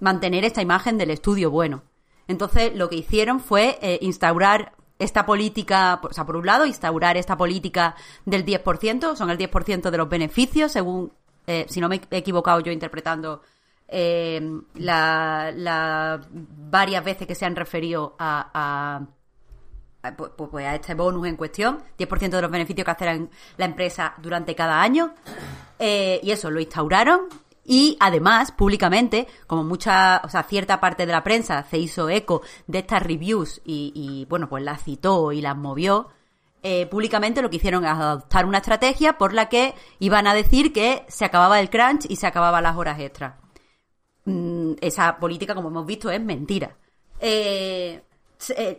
mantener 0.00 0.44
esta 0.44 0.62
imagen 0.62 0.98
del 0.98 1.10
estudio 1.10 1.50
bueno. 1.50 1.82
Entonces 2.28 2.74
lo 2.74 2.88
que 2.88 2.96
hicieron 2.96 3.40
fue 3.40 3.78
eh, 3.82 3.98
instaurar 4.02 4.72
esta 4.98 5.26
política, 5.26 6.00
o 6.02 6.12
sea, 6.12 6.24
por 6.24 6.36
un 6.36 6.46
lado, 6.46 6.66
instaurar 6.66 7.16
esta 7.16 7.36
política 7.36 7.96
del 8.24 8.44
10%, 8.44 9.16
son 9.16 9.30
el 9.30 9.38
10% 9.38 9.90
de 9.90 9.98
los 9.98 10.08
beneficios, 10.08 10.72
según, 10.72 11.12
eh, 11.46 11.66
si 11.68 11.80
no 11.80 11.88
me 11.88 12.00
he 12.10 12.16
equivocado 12.16 12.60
yo 12.60 12.72
interpretando 12.72 13.42
eh, 13.88 14.40
la, 14.74 15.52
la 15.54 16.20
varias 16.30 17.04
veces 17.04 17.26
que 17.26 17.34
se 17.34 17.44
han 17.44 17.56
referido 17.56 18.14
a, 18.18 19.06
pues, 20.12 20.32
pues- 20.36 20.66
a 20.66 20.74
este 20.74 20.94
bonus 20.94 21.26
en 21.26 21.36
cuestión, 21.36 21.82
10% 21.96 22.36
de 22.36 22.42
los 22.42 22.50
beneficios 22.50 22.84
que 22.84 22.90
hace 22.90 23.28
la, 23.56 23.64
empresa 23.64 24.14
durante 24.18 24.54
cada 24.54 24.80
año. 24.82 25.14
Eh, 25.78 26.20
y 26.22 26.30
eso, 26.30 26.50
lo 26.50 26.60
instauraron. 26.60 27.22
Y 27.64 27.96
además, 28.00 28.52
públicamente, 28.52 29.26
como 29.46 29.64
mucha, 29.64 30.20
o 30.24 30.28
sea, 30.28 30.42
cierta 30.42 30.80
parte 30.80 31.06
de 31.06 31.12
la 31.12 31.24
prensa 31.24 31.64
se 31.70 31.78
hizo 31.78 32.10
eco 32.10 32.42
de 32.66 32.80
estas 32.80 33.02
reviews 33.02 33.62
y, 33.64 34.26
bueno, 34.28 34.48
pues 34.48 34.62
las 34.62 34.82
citó 34.84 35.32
y 35.32 35.40
las 35.40 35.56
movió, 35.56 36.10
eh, 36.62 36.86
públicamente 36.86 37.40
lo 37.42 37.50
que 37.50 37.56
hicieron 37.56 37.84
es 37.84 37.90
adoptar 37.90 38.46
una 38.46 38.58
estrategia 38.58 39.16
por 39.18 39.32
la 39.32 39.48
que 39.48 39.74
iban 39.98 40.26
a 40.26 40.34
decir 40.34 40.72
que 40.72 41.04
se 41.08 41.24
acababa 41.24 41.60
el 41.60 41.70
crunch 41.70 42.06
y 42.08 42.16
se 42.16 42.26
acababan 42.26 42.62
las 42.62 42.76
horas 42.76 43.00
extras. 43.00 43.34
Mm, 44.24 44.72
esa 44.80 45.18
política, 45.18 45.54
como 45.54 45.68
hemos 45.68 45.86
visto, 45.86 46.10
es 46.10 46.20
mentira. 46.20 46.76
Eh, 47.20 47.30
eh, 47.30 48.02
eh, 48.02 48.02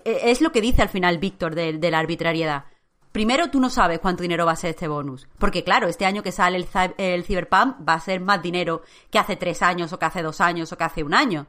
es 0.06 0.42
lo 0.42 0.52
que 0.52 0.62
dice 0.62 0.82
al 0.82 0.90
final 0.90 1.18
Víctor 1.18 1.56
de, 1.56 1.74
de 1.74 1.92
la 1.92 2.00
arbitrariedad. 2.00 2.66
Primero, 3.12 3.50
tú 3.50 3.62
no 3.62 3.70
sabes 3.70 4.00
cuánto 4.00 4.24
dinero 4.24 4.46
va 4.46 4.52
a 4.52 4.58
ser 4.58 4.72
este 4.72 4.90
bonus. 4.90 5.28
Porque, 5.40 5.64
claro, 5.64 5.88
este 5.88 6.06
año 6.06 6.22
que 6.22 6.34
sale 6.34 6.58
el, 6.58 6.68
el 6.98 7.48
va 7.54 7.94
a 7.94 8.00
ser 8.02 8.20
más 8.20 8.42
dinero 8.42 8.82
que 9.10 9.20
hace 9.20 9.38
tres 9.38 9.62
años, 9.62 9.94
o 9.94 10.00
que 10.00 10.06
hace 10.06 10.22
dos 10.22 10.42
años, 10.42 10.72
o 10.74 10.78
que 10.78 10.84
hace 10.84 11.02
un 11.02 11.14
año. 11.14 11.48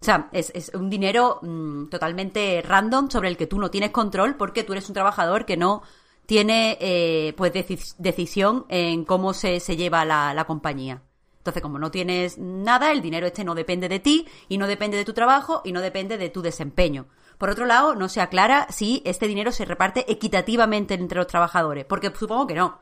O 0.00 0.04
sea, 0.04 0.28
es, 0.32 0.70
un 0.74 0.88
dinero 0.88 1.40
mm, 1.42 1.86
totalmente 1.88 2.62
random 2.66 3.10
sobre 3.10 3.28
el 3.28 3.36
que 3.36 3.46
tú 3.46 3.58
no 3.58 3.70
tienes 3.70 3.90
control 3.90 4.36
porque 4.36 4.64
tú 4.64 4.72
eres 4.72 4.88
un 4.88 4.94
trabajador 4.94 5.44
que 5.46 5.56
no 5.56 5.82
tiene 6.26 6.78
eh, 6.80 7.34
pues 7.36 7.52
deci- 7.52 7.94
decisión 7.98 8.64
en 8.68 9.04
cómo 9.04 9.34
se, 9.34 9.60
se 9.60 9.76
lleva 9.76 10.04
la, 10.04 10.32
la 10.34 10.44
compañía. 10.44 11.02
Entonces, 11.38 11.62
como 11.62 11.78
no 11.78 11.90
tienes 11.90 12.38
nada, 12.38 12.92
el 12.92 13.02
dinero 13.02 13.26
este 13.26 13.44
no 13.44 13.54
depende 13.54 13.88
de 13.90 13.98
ti 13.98 14.26
y 14.48 14.56
no 14.56 14.66
depende 14.66 14.96
de 14.96 15.04
tu 15.04 15.12
trabajo 15.12 15.60
y 15.64 15.72
no 15.72 15.82
depende 15.82 16.16
de 16.16 16.30
tu 16.30 16.40
desempeño. 16.40 17.06
Por 17.38 17.50
otro 17.50 17.66
lado, 17.66 17.94
no 17.94 18.08
se 18.08 18.20
aclara 18.20 18.66
si 18.70 19.02
este 19.04 19.26
dinero 19.26 19.52
se 19.52 19.64
reparte 19.64 20.10
equitativamente 20.10 20.94
entre 20.94 21.18
los 21.18 21.26
trabajadores, 21.26 21.84
porque 21.84 22.12
supongo 22.14 22.46
que 22.46 22.54
no. 22.54 22.80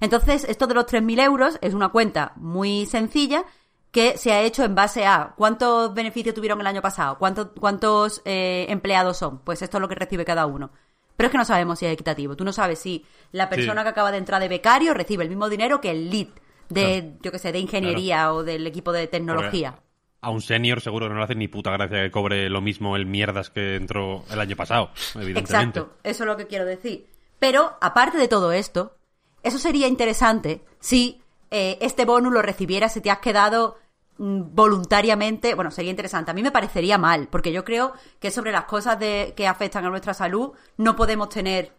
Entonces, 0.00 0.44
esto 0.44 0.66
de 0.66 0.74
los 0.74 0.86
3.000 0.86 1.22
euros 1.22 1.58
es 1.62 1.72
una 1.74 1.88
cuenta 1.88 2.32
muy 2.36 2.86
sencilla 2.86 3.44
que 3.90 4.18
se 4.18 4.32
ha 4.32 4.42
hecho 4.42 4.62
en 4.62 4.74
base 4.74 5.06
a 5.06 5.32
cuántos 5.36 5.94
beneficios 5.94 6.34
tuvieron 6.34 6.60
el 6.60 6.66
año 6.66 6.82
pasado, 6.82 7.16
cuántos, 7.18 7.48
cuántos 7.58 8.20
eh, 8.26 8.66
empleados 8.68 9.16
son. 9.16 9.38
Pues 9.38 9.62
esto 9.62 9.78
es 9.78 9.80
lo 9.80 9.88
que 9.88 9.94
recibe 9.94 10.24
cada 10.26 10.44
uno. 10.44 10.70
Pero 11.16 11.28
es 11.28 11.32
que 11.32 11.38
no 11.38 11.46
sabemos 11.46 11.78
si 11.78 11.86
es 11.86 11.92
equitativo. 11.94 12.36
Tú 12.36 12.44
no 12.44 12.52
sabes 12.52 12.78
si 12.78 13.06
la 13.32 13.48
persona 13.48 13.80
Sí. 13.80 13.84
que 13.84 13.88
acaba 13.88 14.12
de 14.12 14.18
entrar 14.18 14.38
de 14.42 14.48
becario 14.48 14.92
recibe 14.92 15.22
el 15.24 15.30
mismo 15.30 15.48
dinero 15.48 15.80
que 15.80 15.92
el 15.92 16.10
lead 16.10 16.28
de, 16.68 17.16
yo 17.22 17.32
qué 17.32 17.38
sé, 17.38 17.52
de 17.52 17.58
ingeniería 17.60 18.34
o 18.34 18.42
del 18.42 18.66
equipo 18.66 18.92
de 18.92 19.06
tecnología. 19.06 19.78
A 20.20 20.30
un 20.30 20.40
senior 20.40 20.80
seguro 20.80 21.06
que 21.06 21.12
no 21.12 21.18
le 21.18 21.24
hace 21.24 21.34
ni 21.34 21.48
puta 21.48 21.70
gracia 21.70 22.02
que 22.02 22.10
cobre 22.10 22.48
lo 22.48 22.60
mismo 22.60 22.96
el 22.96 23.06
mierdas 23.06 23.50
que 23.50 23.76
entró 23.76 24.24
el 24.30 24.40
año 24.40 24.56
pasado, 24.56 24.90
evidentemente. 25.14 25.80
Exacto, 25.80 25.96
eso 26.02 26.24
es 26.24 26.26
lo 26.26 26.36
que 26.36 26.46
quiero 26.46 26.64
decir. 26.64 27.06
Pero, 27.38 27.76
aparte 27.80 28.18
de 28.18 28.28
todo 28.28 28.52
esto, 28.52 28.96
eso 29.42 29.58
sería 29.58 29.86
interesante 29.86 30.62
si 30.80 31.20
eh, 31.50 31.78
este 31.80 32.04
bonus 32.04 32.32
lo 32.32 32.42
recibieras 32.42 32.94
si 32.94 33.00
te 33.00 33.10
has 33.10 33.18
quedado 33.18 33.76
mm, 34.18 34.54
voluntariamente, 34.54 35.54
bueno, 35.54 35.70
sería 35.70 35.90
interesante. 35.90 36.30
A 36.30 36.34
mí 36.34 36.42
me 36.42 36.50
parecería 36.50 36.98
mal, 36.98 37.28
porque 37.28 37.52
yo 37.52 37.64
creo 37.64 37.92
que 38.18 38.30
sobre 38.30 38.52
las 38.52 38.64
cosas 38.64 38.98
de, 38.98 39.34
que 39.36 39.46
afectan 39.46 39.84
a 39.84 39.90
nuestra 39.90 40.14
salud 40.14 40.52
no 40.76 40.96
podemos 40.96 41.28
tener 41.28 41.72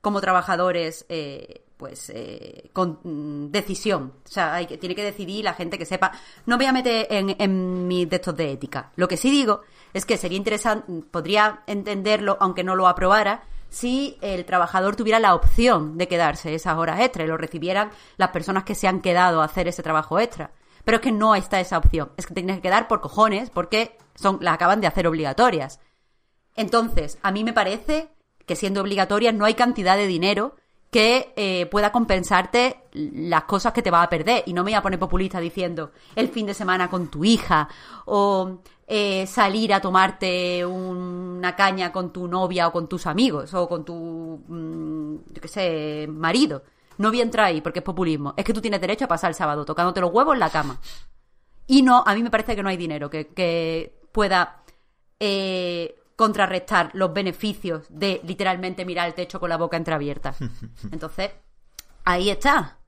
como 0.00 0.20
trabajadores 0.20 1.06
eh, 1.08 1.64
pues 1.82 2.12
eh, 2.14 2.70
con 2.72 3.00
mm, 3.02 3.50
decisión. 3.50 4.12
O 4.24 4.28
sea, 4.28 4.54
hay 4.54 4.66
que, 4.66 4.78
tiene 4.78 4.94
que 4.94 5.02
decidir 5.02 5.44
la 5.44 5.54
gente 5.54 5.76
que 5.76 5.84
sepa. 5.84 6.12
No 6.46 6.56
me 6.56 6.62
voy 6.62 6.66
a 6.66 6.72
meter 6.72 7.08
en, 7.10 7.34
en 7.40 7.88
mis 7.88 8.08
textos 8.08 8.36
de 8.36 8.52
ética. 8.52 8.92
Lo 8.94 9.08
que 9.08 9.16
sí 9.16 9.32
digo 9.32 9.62
es 9.92 10.06
que 10.06 10.16
sería 10.16 10.38
interesante, 10.38 10.86
podría 11.10 11.64
entenderlo, 11.66 12.36
aunque 12.38 12.62
no 12.62 12.76
lo 12.76 12.86
aprobara, 12.86 13.42
si 13.68 14.16
el 14.20 14.44
trabajador 14.44 14.94
tuviera 14.94 15.18
la 15.18 15.34
opción 15.34 15.98
de 15.98 16.06
quedarse 16.06 16.54
esas 16.54 16.78
horas 16.78 17.00
extra 17.00 17.24
y 17.24 17.26
lo 17.26 17.36
recibieran 17.36 17.90
las 18.16 18.30
personas 18.30 18.62
que 18.62 18.76
se 18.76 18.86
han 18.86 19.00
quedado 19.00 19.42
a 19.42 19.46
hacer 19.46 19.66
ese 19.66 19.82
trabajo 19.82 20.20
extra. 20.20 20.52
Pero 20.84 20.98
es 20.98 21.02
que 21.02 21.10
no 21.10 21.34
está 21.34 21.58
esa 21.58 21.78
opción. 21.78 22.12
Es 22.16 22.28
que 22.28 22.34
tienes 22.34 22.58
que 22.58 22.62
quedar 22.62 22.86
por 22.86 23.00
cojones 23.00 23.50
porque 23.50 23.98
son, 24.14 24.38
las 24.40 24.54
acaban 24.54 24.80
de 24.80 24.86
hacer 24.86 25.08
obligatorias. 25.08 25.80
Entonces, 26.54 27.18
a 27.22 27.32
mí 27.32 27.42
me 27.42 27.52
parece 27.52 28.08
que 28.46 28.54
siendo 28.54 28.82
obligatorias 28.82 29.34
no 29.34 29.46
hay 29.46 29.54
cantidad 29.54 29.96
de 29.96 30.06
dinero 30.06 30.54
que 30.92 31.32
eh, 31.36 31.64
pueda 31.70 31.90
compensarte 31.90 32.82
las 32.92 33.44
cosas 33.44 33.72
que 33.72 33.80
te 33.80 33.90
vas 33.90 34.04
a 34.04 34.10
perder. 34.10 34.42
Y 34.44 34.52
no 34.52 34.62
me 34.62 34.72
voy 34.72 34.76
a 34.76 34.82
poner 34.82 34.98
populista 34.98 35.40
diciendo 35.40 35.92
el 36.14 36.28
fin 36.28 36.44
de 36.44 36.52
semana 36.52 36.90
con 36.90 37.08
tu 37.10 37.24
hija 37.24 37.66
o 38.04 38.58
eh, 38.86 39.26
salir 39.26 39.72
a 39.72 39.80
tomarte 39.80 40.66
una 40.66 41.56
caña 41.56 41.90
con 41.90 42.12
tu 42.12 42.28
novia 42.28 42.68
o 42.68 42.72
con 42.72 42.88
tus 42.90 43.06
amigos 43.06 43.54
o 43.54 43.66
con 43.66 43.86
tu, 43.86 44.44
mm, 44.46 45.32
yo 45.32 45.40
qué 45.40 45.48
sé, 45.48 46.06
marido. 46.10 46.62
No 46.98 47.08
voy 47.08 47.20
a 47.20 47.22
entrar 47.22 47.46
ahí 47.46 47.62
porque 47.62 47.78
es 47.78 47.84
populismo. 47.84 48.34
Es 48.36 48.44
que 48.44 48.52
tú 48.52 48.60
tienes 48.60 48.82
derecho 48.82 49.06
a 49.06 49.08
pasar 49.08 49.30
el 49.30 49.34
sábado 49.34 49.64
tocándote 49.64 50.02
los 50.02 50.12
huevos 50.12 50.34
en 50.34 50.40
la 50.40 50.50
cama. 50.50 50.78
Y 51.66 51.80
no, 51.80 52.04
a 52.06 52.14
mí 52.14 52.22
me 52.22 52.30
parece 52.30 52.54
que 52.54 52.62
no 52.62 52.68
hay 52.68 52.76
dinero 52.76 53.08
que, 53.08 53.28
que 53.28 53.98
pueda 54.12 54.62
eh, 55.18 56.01
contrarrestar 56.22 56.90
los 56.94 57.12
beneficios 57.12 57.84
de 57.88 58.20
literalmente 58.24 58.84
mirar 58.84 59.08
el 59.08 59.14
techo 59.14 59.40
con 59.40 59.48
la 59.50 59.56
boca 59.56 59.76
entreabierta. 59.76 60.34
Entonces, 60.92 61.30
ahí 62.04 62.30
está. 62.30 62.78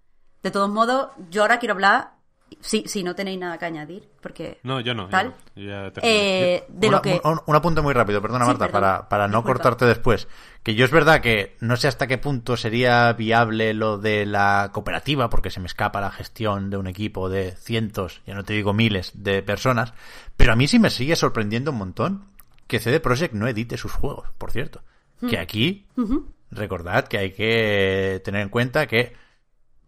De 0.42 0.50
todos 0.52 0.70
modos, 0.70 1.08
yo 1.30 1.42
ahora 1.42 1.58
quiero 1.58 1.72
hablar, 1.74 2.12
si, 2.60 2.86
si 2.86 3.02
no 3.02 3.14
tenéis 3.16 3.40
nada 3.40 3.58
que 3.58 3.64
añadir, 3.64 4.08
porque... 4.20 4.60
No, 4.62 4.78
yo 4.80 4.94
no. 4.94 5.08
Tal, 5.08 5.34
yo 5.56 5.62
no. 5.64 5.68
Ya 5.86 5.90
terminé. 5.92 6.54
eh, 6.54 6.64
de 6.68 6.88
Una- 6.88 6.96
lo 6.98 7.02
que... 7.02 7.20
un, 7.24 7.40
un 7.46 7.56
apunte 7.56 7.80
muy 7.80 7.92
rápido, 7.94 8.22
perdona 8.22 8.44
Sí, 8.44 8.48
Marta, 8.50 8.66
perdón. 8.66 8.80
para, 8.80 9.08
para 9.08 9.26
no 9.26 9.38
Disculpa. 9.38 9.52
cortarte 9.54 9.84
después. 9.86 10.28
Que 10.62 10.74
yo 10.76 10.84
es 10.84 10.90
verdad 10.92 11.20
que 11.20 11.56
no 11.60 11.76
sé 11.76 11.88
hasta 11.88 12.06
qué 12.06 12.18
punto 12.18 12.56
sería 12.56 13.12
viable 13.14 13.74
lo 13.74 13.98
de 13.98 14.26
la 14.26 14.70
cooperativa, 14.72 15.28
porque 15.28 15.50
se 15.50 15.58
me 15.60 15.66
escapa 15.66 16.00
la 16.00 16.10
gestión 16.12 16.70
de 16.70 16.76
un 16.76 16.86
equipo 16.86 17.28
de 17.28 17.52
cientos, 17.56 18.20
ya 18.26 18.34
no 18.34 18.44
te 18.44 18.52
digo 18.52 18.72
miles, 18.72 19.10
de 19.14 19.42
personas, 19.42 19.92
pero 20.36 20.52
a 20.52 20.56
mí 20.56 20.68
sí 20.68 20.78
me 20.78 20.90
sigue 20.90 21.16
sorprendiendo 21.16 21.70
un 21.72 21.78
montón 21.78 22.33
que 22.66 22.80
CD 22.80 23.00
Projekt 23.00 23.34
no 23.34 23.48
edite 23.48 23.76
sus 23.76 23.92
juegos, 23.92 24.30
por 24.38 24.50
cierto. 24.50 24.82
Hmm. 25.20 25.28
Que 25.28 25.38
aquí, 25.38 25.86
recordad 26.50 27.06
que 27.08 27.18
hay 27.18 27.32
que 27.32 28.20
tener 28.24 28.42
en 28.42 28.48
cuenta 28.48 28.86
que 28.86 29.14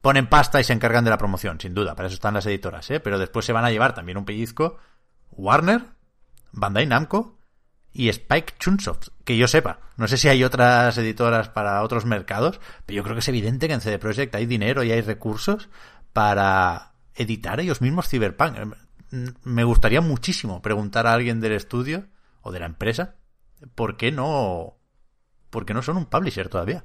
ponen 0.01 0.29
pasta 0.29 0.61
y 0.61 0.65
se 0.65 0.73
encargan 0.73 1.05
de 1.05 1.11
la 1.11 1.19
promoción, 1.19 1.61
sin 1.61 1.75
duda, 1.75 1.95
para 1.95 2.07
eso 2.09 2.15
están 2.15 2.35
las 2.35 2.47
editoras, 2.47 2.91
¿eh? 2.91 3.01
Pero 3.01 3.19
después 3.19 3.45
se 3.45 3.53
van 3.53 3.65
a 3.65 3.71
llevar 3.71 3.95
también 3.95 4.19
un 4.19 4.25
pellizco 4.25 4.79
Warner, 5.33 5.83
Bandai 6.53 6.87
Namco 6.87 7.39
y 7.93 8.09
Spike 8.09 8.55
Chunsoft, 8.59 9.09
que 9.25 9.37
yo 9.37 9.49
sepa. 9.49 9.81
No 9.97 10.07
sé 10.07 10.17
si 10.17 10.29
hay 10.29 10.45
otras 10.45 10.97
editoras 10.99 11.49
para 11.49 11.83
otros 11.83 12.05
mercados, 12.05 12.61
pero 12.85 12.99
yo 12.99 13.03
creo 13.03 13.15
que 13.15 13.21
es 13.21 13.29
evidente 13.29 13.69
que 13.69 13.75
en 13.75 13.81
CD 13.81 13.99
Projekt 13.99 14.35
hay 14.35 14.47
dinero 14.47 14.85
y 14.85 14.93
hay 14.93 15.01
recursos 15.01 15.69
para 16.13 16.93
editar 17.15 17.59
ellos 17.59 17.81
mismos 17.81 18.09
Cyberpunk. 18.09 18.57
Eh, 18.59 19.33
Me 19.45 19.65
gustaría 19.65 20.01
muchísimo 20.01 20.63
preguntar 20.63 21.07
a 21.07 21.15
alguien 21.15 21.41
del 21.41 21.53
estudio 21.53 22.07
o 22.47 22.53
de 22.53 22.61
la 22.61 22.67
empresa 22.67 23.17
por 23.75 23.97
qué 23.97 24.13
no 24.13 24.77
por 25.51 25.67
qué 25.67 25.75
no 25.75 25.83
son 25.83 25.97
un 25.97 26.07
publisher 26.07 26.49
todavía. 26.49 26.85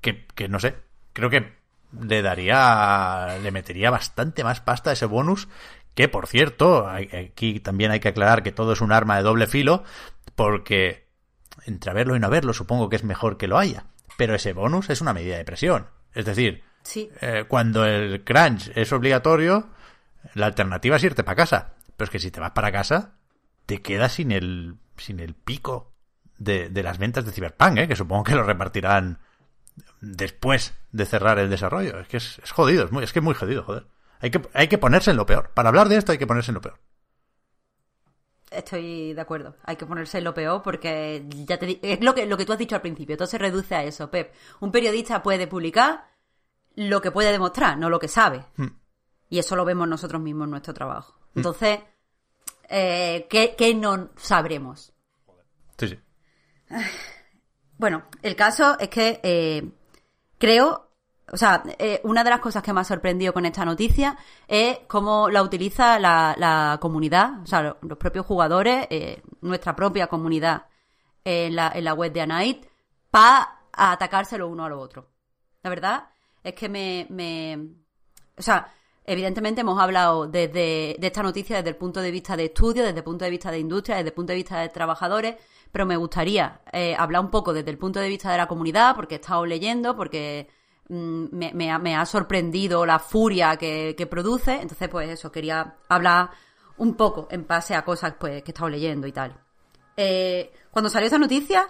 Que, 0.00 0.26
que 0.34 0.48
no 0.48 0.58
sé, 0.58 0.76
creo 1.12 1.28
que 1.30 1.58
le 2.00 2.22
daría, 2.22 3.38
le 3.42 3.50
metería 3.50 3.90
bastante 3.90 4.42
más 4.44 4.60
pasta 4.60 4.90
a 4.90 4.92
ese 4.94 5.04
bonus, 5.06 5.48
que 5.94 6.08
por 6.08 6.26
cierto, 6.26 6.88
aquí 6.88 7.60
también 7.60 7.90
hay 7.90 8.00
que 8.00 8.08
aclarar 8.08 8.42
que 8.42 8.52
todo 8.52 8.72
es 8.72 8.80
un 8.80 8.92
arma 8.92 9.16
de 9.16 9.22
doble 9.22 9.46
filo, 9.46 9.84
porque 10.34 11.08
entre 11.66 11.92
verlo 11.92 12.16
y 12.16 12.20
no 12.20 12.30
verlo 12.30 12.54
supongo 12.54 12.88
que 12.88 12.96
es 12.96 13.04
mejor 13.04 13.36
que 13.36 13.48
lo 13.48 13.58
haya, 13.58 13.84
pero 14.16 14.34
ese 14.34 14.52
bonus 14.54 14.88
es 14.88 15.00
una 15.02 15.12
medida 15.12 15.36
de 15.36 15.44
presión. 15.44 15.88
Es 16.14 16.24
decir, 16.24 16.62
Sí. 16.82 17.10
eh, 17.20 17.44
cuando 17.46 17.84
el 17.84 18.24
crunch 18.24 18.70
es 18.74 18.90
obligatorio, 18.92 19.68
la 20.34 20.46
alternativa 20.46 20.96
es 20.96 21.04
irte 21.04 21.22
para 21.24 21.36
casa. 21.36 21.74
Pero 21.96 22.06
es 22.06 22.10
que 22.10 22.18
si 22.18 22.30
te 22.30 22.40
vas 22.40 22.52
para 22.52 22.72
casa, 22.72 23.16
te 23.70 23.82
quedas 23.82 24.14
sin 24.14 24.32
el, 24.32 24.78
sin 24.96 25.20
el 25.20 25.32
pico 25.32 25.92
de, 26.38 26.70
de 26.70 26.82
las 26.82 26.98
ventas 26.98 27.24
de 27.24 27.30
Cyberpunk, 27.30 27.78
¿eh? 27.78 27.86
que 27.86 27.94
supongo 27.94 28.24
que 28.24 28.34
lo 28.34 28.42
repartirán 28.42 29.20
después 30.00 30.74
de 30.90 31.06
cerrar 31.06 31.38
el 31.38 31.48
desarrollo. 31.50 32.00
Es 32.00 32.08
que 32.08 32.16
es, 32.16 32.40
es 32.42 32.50
jodido, 32.50 32.86
es, 32.86 32.90
muy, 32.90 33.04
es 33.04 33.12
que 33.12 33.20
es 33.20 33.24
muy 33.24 33.32
jodido, 33.32 33.62
joder. 33.62 33.86
Hay 34.18 34.32
que, 34.32 34.42
hay 34.54 34.66
que 34.66 34.76
ponerse 34.76 35.12
en 35.12 35.18
lo 35.18 35.24
peor. 35.24 35.52
Para 35.54 35.68
hablar 35.68 35.88
de 35.88 35.98
esto 35.98 36.10
hay 36.10 36.18
que 36.18 36.26
ponerse 36.26 36.50
en 36.50 36.56
lo 36.56 36.60
peor. 36.62 36.80
Estoy 38.50 39.14
de 39.14 39.20
acuerdo. 39.20 39.54
Hay 39.62 39.76
que 39.76 39.86
ponerse 39.86 40.18
en 40.18 40.24
lo 40.24 40.34
peor 40.34 40.64
porque 40.64 41.24
ya 41.46 41.56
te 41.56 41.78
es 41.80 42.00
lo 42.00 42.12
que, 42.16 42.26
lo 42.26 42.36
que 42.36 42.46
tú 42.46 42.52
has 42.52 42.58
dicho 42.58 42.74
al 42.74 42.82
principio. 42.82 43.16
Todo 43.16 43.28
se 43.28 43.38
reduce 43.38 43.76
a 43.76 43.84
eso, 43.84 44.10
Pep. 44.10 44.34
Un 44.58 44.72
periodista 44.72 45.22
puede 45.22 45.46
publicar 45.46 46.08
lo 46.74 47.00
que 47.00 47.12
puede 47.12 47.30
demostrar, 47.30 47.78
no 47.78 47.88
lo 47.88 48.00
que 48.00 48.08
sabe. 48.08 48.44
Y 49.28 49.38
eso 49.38 49.54
lo 49.54 49.64
vemos 49.64 49.86
nosotros 49.86 50.20
mismos 50.20 50.46
en 50.46 50.50
nuestro 50.50 50.74
trabajo. 50.74 51.14
Entonces, 51.36 51.78
eh, 52.70 53.26
¿qué, 53.28 53.54
qué 53.58 53.74
no 53.74 54.10
sabremos? 54.16 54.92
Sí, 55.78 55.88
sí. 55.88 55.98
Bueno, 57.78 58.04
el 58.22 58.36
caso 58.36 58.78
es 58.78 58.88
que 58.88 59.20
eh, 59.22 59.70
creo, 60.38 60.90
o 61.32 61.36
sea, 61.36 61.62
eh, 61.78 62.00
una 62.04 62.22
de 62.22 62.30
las 62.30 62.40
cosas 62.40 62.62
que 62.62 62.72
me 62.72 62.80
ha 62.80 62.84
sorprendido 62.84 63.32
con 63.32 63.46
esta 63.46 63.64
noticia 63.64 64.16
es 64.46 64.80
cómo 64.86 65.30
la 65.30 65.42
utiliza 65.42 65.98
la, 65.98 66.34
la 66.38 66.78
comunidad, 66.80 67.40
o 67.42 67.46
sea, 67.46 67.62
lo- 67.62 67.78
los 67.82 67.98
propios 67.98 68.26
jugadores, 68.26 68.86
eh, 68.90 69.22
nuestra 69.40 69.74
propia 69.74 70.08
comunidad 70.08 70.66
en 71.24 71.56
la, 71.56 71.72
en 71.74 71.84
la 71.84 71.94
web 71.94 72.12
de 72.12 72.20
Anite, 72.20 72.68
para 73.10 73.60
atacarse 73.72 74.36
los 74.36 74.50
uno 74.50 74.64
a 74.64 74.68
los 74.68 74.82
otros. 74.82 75.06
La 75.62 75.70
verdad 75.70 76.08
es 76.42 76.54
que 76.54 76.68
me, 76.68 77.06
me... 77.10 77.58
O 78.36 78.42
sea, 78.42 78.72
evidentemente 79.10 79.62
hemos 79.62 79.80
hablado 79.80 80.28
desde, 80.28 80.96
de 80.98 81.06
esta 81.06 81.22
noticia 81.22 81.56
desde 81.56 81.70
el 81.70 81.76
punto 81.76 82.00
de 82.00 82.12
vista 82.12 82.36
de 82.36 82.44
estudio, 82.44 82.84
desde 82.84 82.98
el 82.98 83.04
punto 83.04 83.24
de 83.24 83.30
vista 83.32 83.50
de 83.50 83.58
industria, 83.58 83.96
desde 83.96 84.10
el 84.10 84.14
punto 84.14 84.32
de 84.32 84.36
vista 84.36 84.60
de 84.60 84.68
trabajadores, 84.68 85.34
pero 85.72 85.84
me 85.84 85.96
gustaría 85.96 86.60
eh, 86.72 86.94
hablar 86.96 87.22
un 87.22 87.30
poco 87.30 87.52
desde 87.52 87.70
el 87.70 87.78
punto 87.78 87.98
de 87.98 88.08
vista 88.08 88.30
de 88.30 88.38
la 88.38 88.46
comunidad, 88.46 88.94
porque 88.94 89.16
he 89.16 89.18
estado 89.18 89.44
leyendo, 89.46 89.96
porque 89.96 90.48
mm, 90.88 91.24
me, 91.54 91.96
ha, 91.96 92.06
sorprendido 92.06 92.86
la 92.86 93.00
furia 93.00 93.56
que, 93.56 94.08
produce, 94.08 94.60
entonces 94.62 94.88
pues 94.88 95.08
eso, 95.08 95.32
quería 95.32 95.74
hablar 95.88 96.30
un 96.76 96.94
poco 96.94 97.26
en 97.32 97.48
base 97.48 97.74
a 97.74 97.84
cosas 97.84 98.14
pues 98.18 98.44
que 98.44 98.50
he 98.50 98.52
estado 98.52 98.68
leyendo 98.68 99.08
y 99.08 99.12
tal. 99.12 99.36
Eh, 99.96 100.52
cuando 100.70 100.88
salió 100.88 101.06
esta 101.06 101.18
noticia, 101.18 101.66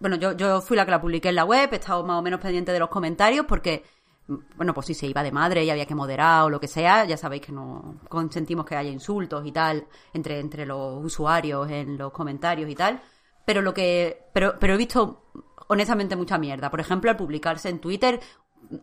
bueno, 0.00 0.16
yo, 0.16 0.32
yo 0.32 0.60
fui 0.60 0.76
la 0.76 0.84
que 0.84 0.90
la 0.90 1.00
publiqué 1.00 1.28
en 1.28 1.36
la 1.36 1.44
web, 1.44 1.68
he 1.72 1.76
estado 1.76 2.04
más 2.04 2.18
o 2.18 2.22
menos 2.22 2.40
pendiente 2.40 2.72
de 2.72 2.80
los 2.80 2.88
comentarios 2.88 3.46
porque, 3.46 3.84
bueno, 4.28 4.74
pues 4.74 4.86
si 4.86 4.94
se 4.94 5.06
iba 5.06 5.22
de 5.22 5.30
madre 5.32 5.64
y 5.64 5.70
había 5.70 5.86
que 5.86 5.94
moderar 5.94 6.44
o 6.44 6.50
lo 6.50 6.60
que 6.60 6.68
sea, 6.68 7.04
ya 7.04 7.16
sabéis 7.16 7.42
que 7.42 7.52
no 7.52 8.00
consentimos 8.08 8.66
que 8.66 8.74
haya 8.74 8.90
insultos 8.90 9.46
y 9.46 9.52
tal 9.52 9.86
entre, 10.12 10.40
entre 10.40 10.66
los 10.66 11.04
usuarios 11.04 11.70
en 11.70 11.96
los 11.96 12.12
comentarios 12.12 12.68
y 12.68 12.74
tal. 12.74 13.00
Pero 13.44 13.62
lo 13.62 13.72
que, 13.72 14.24
pero, 14.32 14.56
pero 14.58 14.74
he 14.74 14.76
visto 14.76 15.30
honestamente 15.68 16.16
mucha 16.16 16.38
mierda. 16.38 16.70
Por 16.70 16.80
ejemplo, 16.80 17.10
al 17.10 17.16
publicarse 17.16 17.68
en 17.68 17.80
Twitter, 17.80 18.20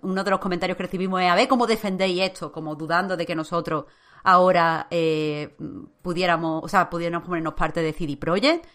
uno 0.01 0.23
de 0.23 0.31
los 0.31 0.39
comentarios 0.39 0.77
que 0.77 0.83
recibimos 0.83 1.21
es 1.21 1.29
a 1.29 1.35
ver 1.35 1.47
cómo 1.47 1.67
defendéis 1.67 2.21
esto, 2.21 2.51
como 2.51 2.75
dudando 2.75 3.17
de 3.17 3.25
que 3.25 3.35
nosotros 3.35 3.85
ahora 4.23 4.87
eh, 4.89 5.57
pudiéramos, 6.01 6.63
o 6.63 6.67
sea, 6.69 6.89
pudiéramos 6.89 7.27
ponernos 7.27 7.53
parte 7.53 7.81
de 7.81 7.93
CD 7.93 8.17
Projekt. 8.17 8.65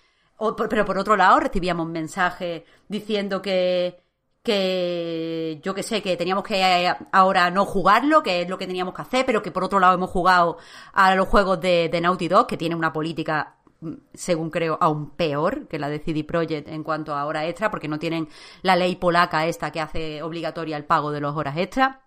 Pero 0.70 0.84
por 0.84 0.98
otro 0.98 1.16
lado 1.16 1.40
recibíamos 1.40 1.88
mensajes 1.88 2.62
diciendo 2.88 3.42
que 3.42 4.07
que 4.42 5.60
yo 5.62 5.74
que 5.74 5.82
sé, 5.82 6.02
que 6.02 6.16
teníamos 6.16 6.44
que 6.44 6.60
eh, 6.60 6.94
ahora 7.12 7.50
no 7.50 7.64
jugarlo, 7.64 8.22
que 8.22 8.42
es 8.42 8.48
lo 8.48 8.58
que 8.58 8.66
teníamos 8.66 8.94
que 8.94 9.02
hacer, 9.02 9.26
pero 9.26 9.42
que 9.42 9.50
por 9.50 9.64
otro 9.64 9.80
lado 9.80 9.94
hemos 9.94 10.10
jugado 10.10 10.58
a 10.92 11.14
los 11.14 11.28
juegos 11.28 11.60
de, 11.60 11.88
de 11.88 12.00
Naughty 12.00 12.28
Dog, 12.28 12.46
que 12.46 12.56
tiene 12.56 12.74
una 12.74 12.92
política, 12.92 13.56
mm, 13.80 13.92
según 14.14 14.50
creo, 14.50 14.78
aún 14.80 15.10
peor 15.10 15.66
que 15.68 15.78
la 15.78 15.88
de 15.88 15.98
CD 15.98 16.24
Projekt 16.24 16.68
en 16.68 16.82
cuanto 16.82 17.14
a 17.14 17.26
horas 17.26 17.44
extra, 17.44 17.70
porque 17.70 17.88
no 17.88 17.98
tienen 17.98 18.28
la 18.62 18.76
ley 18.76 18.96
polaca 18.96 19.46
esta 19.46 19.70
que 19.70 19.80
hace 19.80 20.22
obligatoria 20.22 20.76
el 20.76 20.84
pago 20.84 21.10
de 21.10 21.20
las 21.20 21.34
horas 21.34 21.56
extra. 21.56 22.02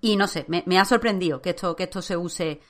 Y 0.00 0.16
no 0.16 0.26
sé, 0.26 0.44
me, 0.48 0.78
ha 0.78 0.84
sorprendido 0.84 1.40
que 1.40 1.50
esto, 1.50 1.76
que 1.76 1.84
esto 1.84 2.02
se 2.02 2.16
use 2.16 2.60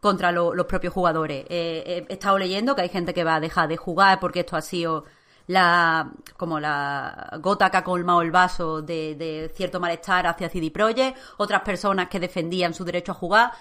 contra 0.00 0.32
los 0.32 0.66
propios 0.66 0.92
jugadores. 0.92 1.44
he 1.48 2.06
estado 2.08 2.38
leyendo 2.38 2.74
que 2.74 2.82
hay 2.82 2.88
gente 2.88 3.14
que 3.14 3.22
va 3.22 3.36
a 3.36 3.40
dejar 3.40 3.68
de 3.68 3.76
jugar 3.76 4.18
porque 4.18 4.40
esto 4.40 4.56
ha 4.56 4.62
sido 4.62 5.04
la 5.46 6.10
como 6.36 6.60
la 6.60 7.38
gota 7.40 7.70
que 7.70 7.76
ha 7.76 7.84
colmado 7.84 8.22
el 8.22 8.30
vaso 8.30 8.82
de, 8.82 9.50
cierto 9.54 9.80
malestar 9.80 10.26
hacia 10.26 10.48
CD 10.48 10.70
Projekt, 10.70 11.18
otras 11.38 11.62
personas 11.62 12.08
que 12.08 12.20
defendían 12.20 12.74
su 12.74 12.84
derecho 12.84 13.12
a 13.12 13.16
jugar 13.16 13.52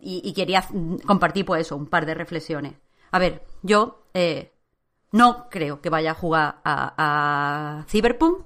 y, 0.00 0.32
quería 0.34 0.64
compartir 1.06 1.46
pues 1.46 1.62
eso, 1.62 1.76
un 1.76 1.86
par 1.86 2.04
de 2.04 2.14
reflexiones. 2.14 2.74
A 3.10 3.18
ver, 3.18 3.46
yo 3.62 4.06
eh, 4.12 4.52
no 5.12 5.48
creo 5.48 5.80
que 5.80 5.90
vaya 5.90 6.10
a 6.10 6.14
jugar 6.14 6.60
a, 6.64 7.84
Cyberpunk 7.88 8.44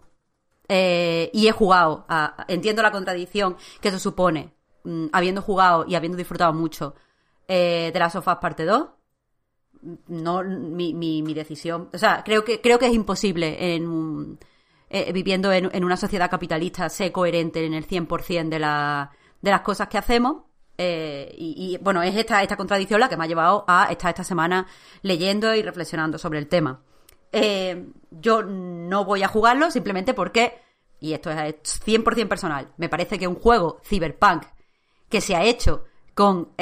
eh, 0.69 1.31
y 1.33 1.49
he 1.49 1.53
jugado, 1.53 2.07
entiendo 2.47 2.83
la 2.83 2.93
contradicción 2.93 3.57
que 3.81 3.89
eso 3.89 3.99
supone, 3.99 4.55
mm, 4.85 5.07
habiendo 5.13 5.43
jugado 5.43 5.85
y 5.89 5.95
habiendo 5.95 6.19
disfrutado 6.19 6.53
mucho 6.53 6.95
eh, 7.49 7.91
de 7.93 7.99
la 7.99 8.11
Sofás 8.11 8.37
parte 8.37 8.65
2. 8.67 8.87
No, 10.09 10.43
mi, 10.43 10.95
mi, 10.95 11.35
decisión. 11.35 11.89
O 11.93 11.99
sea, 11.99 12.23
creo 12.25 12.45
que, 12.45 12.61
creo 12.61 12.79
que 12.79 12.87
es 12.87 12.95
imposible 12.95 13.75
en 13.75 14.39
eh, 14.91 15.13
viviendo 15.13 15.53
en, 15.53 15.85
una 15.85 15.99
sociedad 15.99 16.31
capitalista 16.31 16.89
ser 16.89 17.13
coherente 17.13 17.65
en 17.65 17.75
el 17.75 17.87
100% 17.87 18.49
de, 18.49 18.59
la, 18.59 19.11
de 19.43 19.51
las 19.51 19.61
cosas 19.61 19.89
que 19.89 19.99
hacemos. 19.99 20.45
Eh, 20.79 21.35
y, 21.37 21.77
bueno, 21.83 22.03
es 22.03 22.17
esta, 22.17 22.43
esta 22.43 22.57
contradicción 22.57 23.01
la 23.01 23.09
que 23.09 23.17
me 23.17 23.25
ha 23.25 23.29
llevado 23.29 23.65
a 23.67 23.89
estar 23.91 24.11
esta 24.11 24.25
semana 24.25 24.67
leyendo 25.03 25.55
y 25.55 25.63
reflexionando 25.63 26.17
sobre 26.17 26.39
el 26.39 26.49
tema. 26.49 26.81
Eh, 27.33 27.87
yo 28.11 28.43
no 28.43 29.05
voy 29.05 29.23
a 29.23 29.29
jugarlo 29.29 29.71
simplemente 29.71 30.15
porque, 30.15 30.63
y 31.01 31.13
esto 31.13 31.31
es 31.31 31.55
100% 31.85 32.29
personal, 32.29 32.73
me 32.79 32.89
parece 32.89 33.19
que 33.19 33.29
un 33.29 33.35
juego 33.35 33.81
cyberpunk 33.85 34.45
que 35.11 35.21
se 35.21 35.37
ha 35.37 35.45
hecho 35.45 35.85
con 36.15 36.53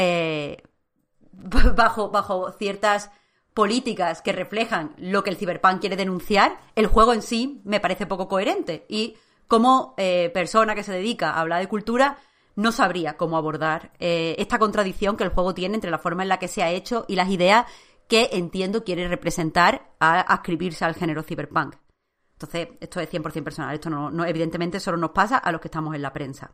bajo, 1.77 2.11
bajo 2.11 2.53
ciertas 2.53 3.11
políticas 3.55 4.23
que 4.23 4.33
reflejan 4.33 4.95
lo 4.99 5.25
que 5.25 5.31
el 5.31 5.37
cyberpunk 5.37 5.81
quiere 5.81 5.97
denunciar, 5.97 6.59
el 6.75 6.87
juego 6.87 7.15
en 7.15 7.23
sí 7.23 7.63
me 7.65 7.81
parece 7.81 8.07
poco 8.07 8.29
coherente. 8.29 8.85
Y 8.89 9.17
como 9.49 9.95
persona 9.97 10.75
que 10.75 10.83
se 10.83 10.93
dedica 10.93 11.31
a 11.31 11.41
hablar 11.41 11.61
de 11.61 11.69
cultura, 11.69 12.19
no 12.57 12.73
sabría 12.73 13.17
cómo 13.17 13.37
abordar 13.37 13.93
eh, 14.01 14.35
esta 14.39 14.59
contradicción 14.59 15.17
que 15.17 15.25
el 15.25 15.31
juego 15.31 15.55
tiene 15.55 15.77
entre 15.77 15.91
la 15.91 15.99
forma 15.99 16.23
en 16.23 16.31
la 16.31 16.39
que 16.39 16.49
se 16.49 16.63
ha 16.63 16.71
hecho 16.71 17.05
y 17.07 17.15
las 17.15 17.29
ideas 17.29 17.67
que 18.09 18.31
entiendo 18.33 18.83
quiere 18.83 19.07
representar 19.09 19.93
a 20.01 20.21
ascribirse 20.21 20.85
al 20.85 20.95
género 20.95 21.23
cyberpunk. 21.23 21.77
Entonces, 22.33 22.69
esto 22.81 23.01
es 23.01 23.11
100% 23.11 23.45
personal. 23.45 23.75
Esto 23.75 23.91
no, 23.91 24.25
evidentemente 24.25 24.81
solo 24.81 24.97
nos 24.97 25.11
pasa 25.11 25.39
a 25.39 25.53
los 25.53 25.61
que 25.61 25.69
estamos 25.69 25.95
en 25.95 26.03
la 26.03 26.13
prensa. 26.13 26.53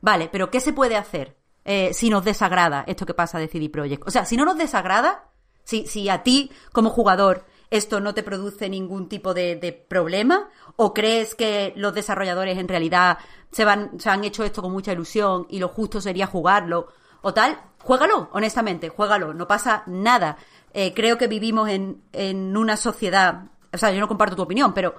Vale, 0.00 0.28
pero 0.30 0.50
¿qué 0.50 0.60
se 0.60 0.72
puede 0.72 0.96
hacer 0.96 1.36
eh, 1.64 1.92
si 1.94 2.10
nos 2.10 2.24
desagrada 2.24 2.84
esto 2.86 3.06
que 3.06 3.14
pasa 3.14 3.38
de 3.38 3.48
CD 3.48 3.68
Projekt? 3.68 4.06
O 4.06 4.10
sea, 4.10 4.24
si 4.24 4.36
no 4.36 4.44
nos 4.44 4.58
desagrada, 4.58 5.30
si, 5.64 5.86
si 5.86 6.08
a 6.08 6.22
ti 6.22 6.50
como 6.72 6.90
jugador 6.90 7.44
esto 7.74 8.00
no 8.00 8.14
te 8.14 8.22
produce 8.22 8.68
ningún 8.68 9.08
tipo 9.08 9.34
de, 9.34 9.86
problema? 9.88 10.48
¿O 10.76 10.94
crees 10.94 11.34
que 11.34 11.72
los 11.76 11.92
desarrolladores 11.92 12.58
en 12.58 12.68
realidad 12.68 13.18
se, 13.50 13.64
van, 13.64 13.98
se 13.98 14.10
han 14.10 14.22
hecho 14.22 14.44
esto 14.44 14.62
con 14.62 14.72
mucha 14.72 14.92
ilusión 14.92 15.46
y 15.50 15.58
lo 15.58 15.68
justo 15.68 16.00
sería 16.00 16.26
jugarlo? 16.26 16.88
O 17.22 17.34
tal, 17.34 17.58
juégalo, 17.80 18.28
honestamente, 18.32 18.90
juégalo, 18.90 19.34
no 19.34 19.48
pasa 19.48 19.82
nada. 19.86 20.36
Eh, 20.72 20.92
creo 20.94 21.18
que 21.18 21.26
vivimos 21.26 21.68
en, 21.68 22.02
en 22.12 22.56
una 22.56 22.76
sociedad, 22.76 23.46
o 23.72 23.78
sea, 23.78 23.90
yo 23.90 24.00
no 24.00 24.08
comparto 24.08 24.36
tu 24.36 24.42
opinión, 24.42 24.72
pero 24.72 24.94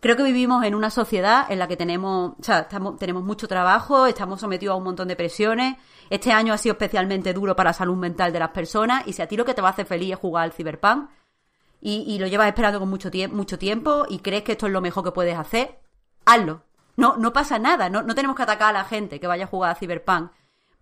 creo 0.00 0.16
que 0.16 0.22
vivimos 0.22 0.64
en 0.64 0.74
una 0.74 0.90
sociedad 0.90 1.46
en 1.50 1.58
la 1.58 1.68
que 1.68 1.76
tenemos, 1.76 2.34
o 2.38 2.42
sea, 2.42 2.60
estamos, 2.60 2.98
tenemos 2.98 3.24
mucho 3.24 3.48
trabajo, 3.48 4.06
estamos 4.06 4.40
sometidos 4.40 4.74
a 4.74 4.76
un 4.76 4.84
montón 4.84 5.08
de 5.08 5.16
presiones. 5.16 5.76
Este 6.10 6.32
año 6.32 6.52
ha 6.52 6.58
sido 6.58 6.74
especialmente 6.74 7.32
duro 7.32 7.56
para 7.56 7.70
la 7.70 7.74
salud 7.74 7.96
mental 7.96 8.32
de 8.32 8.38
las 8.38 8.50
personas 8.50 9.06
y 9.06 9.12
si 9.12 9.22
a 9.22 9.26
ti 9.26 9.36
lo 9.36 9.44
que 9.44 9.54
te 9.54 9.62
va 9.62 9.68
a 9.68 9.72
hacer 9.72 9.86
feliz 9.86 10.12
es 10.12 10.18
jugar 10.18 10.44
al 10.44 10.52
Cyberpunk, 10.52 11.08
y, 11.88 12.18
lo 12.18 12.26
llevas 12.26 12.48
esperando 12.48 12.80
con 12.80 12.88
mucho, 12.88 13.10
mucho 13.30 13.58
tiempo 13.58 14.06
y 14.08 14.18
crees 14.18 14.42
que 14.42 14.52
esto 14.52 14.66
es 14.66 14.72
lo 14.72 14.80
mejor 14.80 15.04
que 15.04 15.12
puedes 15.12 15.38
hacer, 15.38 15.78
hazlo. 16.24 16.62
No, 16.96 17.16
no 17.16 17.32
pasa 17.32 17.60
nada, 17.60 17.88
no, 17.90 18.02
no 18.02 18.14
tenemos 18.14 18.34
que 18.36 18.42
atacar 18.42 18.70
a 18.70 18.78
la 18.78 18.84
gente 18.84 19.20
que 19.20 19.26
vaya 19.28 19.44
a 19.44 19.48
jugar 19.48 19.70
a 19.70 19.74
Cyberpunk 19.76 20.32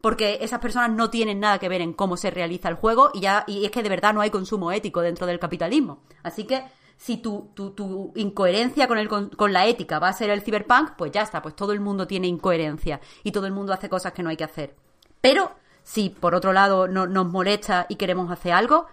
porque 0.05 0.41
esas 0.43 0.61
personas 0.61 0.91
no 0.91 1.09
tienen 1.09 1.41
nada 1.41 1.59
que 1.59 1.71
ver 1.71 1.81
en 1.81 1.95
cómo 1.95 2.19
se 2.19 2.31
realiza 2.31 2.69
el 2.69 2.75
juego 2.75 3.11
y 3.15 3.21
ya 3.21 3.43
y 3.47 3.65
es 3.65 3.71
que 3.71 3.83
de 3.83 3.89
verdad 3.89 4.13
no 4.13 4.21
hay 4.21 4.29
consumo 4.29 4.71
ético 4.71 5.01
dentro 5.01 5.27
del 5.27 5.39
capitalismo. 5.39 6.03
Así 6.23 6.45
que 6.45 6.63
si 6.97 7.19
tu, 7.19 7.51
tu, 7.55 7.71
tu 7.71 8.13
incoherencia 8.17 8.89
con, 8.89 8.99
el, 8.99 9.09
con, 9.09 9.53
la 9.53 9.67
ética 9.67 9.99
va 9.99 10.09
a 10.09 10.13
ser 10.13 10.31
el 10.31 10.43
cyberpunk, 10.43 10.93
pues 10.97 11.13
ya 11.13 11.23
está, 11.23 11.43
pues 11.43 11.55
todo 11.55 11.73
el 11.73 11.81
mundo 11.81 12.07
tiene 12.07 12.27
incoherencia 12.27 13.01
y 13.23 13.33
todo 13.33 13.47
el 13.47 13.53
mundo 13.53 13.73
hace 13.73 13.89
cosas 13.89 14.13
que 14.13 14.23
no 14.23 14.31
hay 14.31 14.37
que 14.37 14.45
hacer. 14.45 14.75
Pero 15.21 15.53
si 15.83 16.11
por 16.11 16.35
otro 16.35 16.53
lado 16.53 16.89
no, 16.89 17.07
nos 17.07 17.27
molesta 17.27 17.87
y 17.89 17.97
queremos 17.97 18.31
hacer 18.31 18.53
algo, 18.53 18.87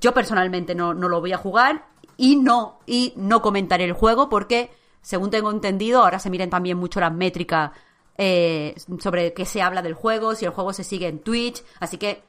yo 0.00 0.14
personalmente 0.14 0.74
no, 0.74 0.94
no 0.94 1.08
lo 1.08 1.20
voy 1.20 1.32
a 1.32 1.38
jugar 1.38 1.86
y 2.16 2.36
no, 2.36 2.80
y 2.86 3.12
no 3.16 3.42
comentaré 3.42 3.84
el 3.84 3.92
juego 3.92 4.28
porque, 4.28 4.70
según 5.00 5.30
tengo 5.30 5.50
entendido, 5.50 6.02
ahora 6.02 6.18
se 6.18 6.30
miren 6.30 6.50
también 6.50 6.78
mucho 6.78 7.00
las 7.00 7.12
métricas 7.12 7.72
eh, 8.18 8.74
sobre 8.98 9.32
qué 9.32 9.46
se 9.46 9.62
habla 9.62 9.82
del 9.82 9.94
juego, 9.94 10.34
si 10.34 10.44
el 10.44 10.50
juego 10.50 10.72
se 10.72 10.84
sigue 10.84 11.08
en 11.08 11.20
Twitch, 11.20 11.64
así 11.80 11.96
que 11.96 12.22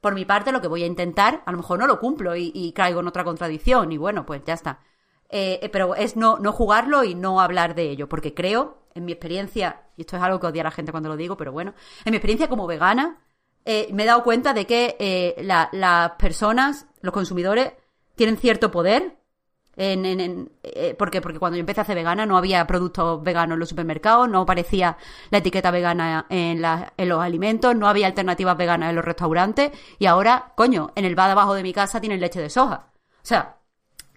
por 0.00 0.14
mi 0.14 0.24
parte 0.24 0.52
lo 0.52 0.60
que 0.60 0.68
voy 0.68 0.82
a 0.84 0.86
intentar, 0.86 1.42
a 1.46 1.52
lo 1.52 1.58
mejor 1.58 1.78
no 1.78 1.86
lo 1.86 1.98
cumplo 2.00 2.36
y, 2.36 2.72
caigo 2.72 3.00
en 3.00 3.08
otra 3.08 3.24
contradicción 3.24 3.90
y 3.92 3.96
bueno, 3.96 4.24
pues 4.26 4.42
ya 4.44 4.54
está. 4.54 4.80
Eh, 5.30 5.60
eh, 5.62 5.68
pero 5.68 5.94
es 5.94 6.16
no, 6.16 6.38
no 6.38 6.52
jugarlo 6.52 7.04
y 7.04 7.14
no 7.14 7.40
hablar 7.40 7.74
de 7.74 7.90
ello, 7.90 8.08
porque 8.08 8.32
creo, 8.32 8.78
en 8.94 9.04
mi 9.04 9.12
experiencia, 9.12 9.82
y 9.96 10.02
esto 10.02 10.16
es 10.16 10.22
algo 10.22 10.40
que 10.40 10.46
odia 10.46 10.62
la 10.62 10.70
gente 10.70 10.92
cuando 10.92 11.10
lo 11.10 11.16
digo, 11.16 11.36
pero 11.36 11.52
bueno, 11.52 11.74
en 12.04 12.12
mi 12.12 12.16
experiencia 12.16 12.48
como 12.48 12.66
vegana, 12.66 13.18
eh, 13.70 13.88
me 13.92 14.04
he 14.04 14.06
dado 14.06 14.24
cuenta 14.24 14.54
de 14.54 14.66
que 14.66 14.96
eh, 14.98 15.36
las 15.42 16.12
personas, 16.12 16.86
los 17.02 17.12
consumidores, 17.12 17.74
tienen 18.14 18.38
cierto 18.38 18.70
poder. 18.70 19.17
En, 19.80 20.04
en, 20.04 20.50
eh, 20.64 20.96
porque, 20.98 21.20
porque 21.20 21.38
cuando 21.38 21.56
yo 21.56 21.60
empecé 21.60 21.80
a 21.80 21.82
hacer 21.82 21.94
vegana 21.94 22.26
no 22.26 22.36
había 22.36 22.66
productos 22.66 23.22
veganos 23.22 23.54
en 23.54 23.60
los 23.60 23.68
supermercados, 23.68 24.28
no 24.28 24.40
aparecía 24.40 24.96
la 25.30 25.38
etiqueta 25.38 25.70
vegana 25.70 26.26
en, 26.28 26.64
en 26.64 27.08
los 27.08 27.22
alimentos, 27.22 27.76
no 27.76 27.86
había 27.86 28.08
alternativas 28.08 28.56
veganas 28.56 28.90
en 28.90 28.96
los 28.96 29.04
restaurantes 29.04 29.70
y 30.00 30.06
ahora, 30.06 30.52
coño, 30.56 30.90
en 30.96 31.04
el 31.04 31.14
bar 31.14 31.28
de 31.28 31.32
abajo 31.32 31.54
de 31.54 31.62
mi 31.62 31.72
casa 31.72 32.00
tienen 32.00 32.18
leche 32.18 32.40
de 32.40 32.50
soja. 32.50 32.90
O 33.22 33.26
sea, 33.28 33.58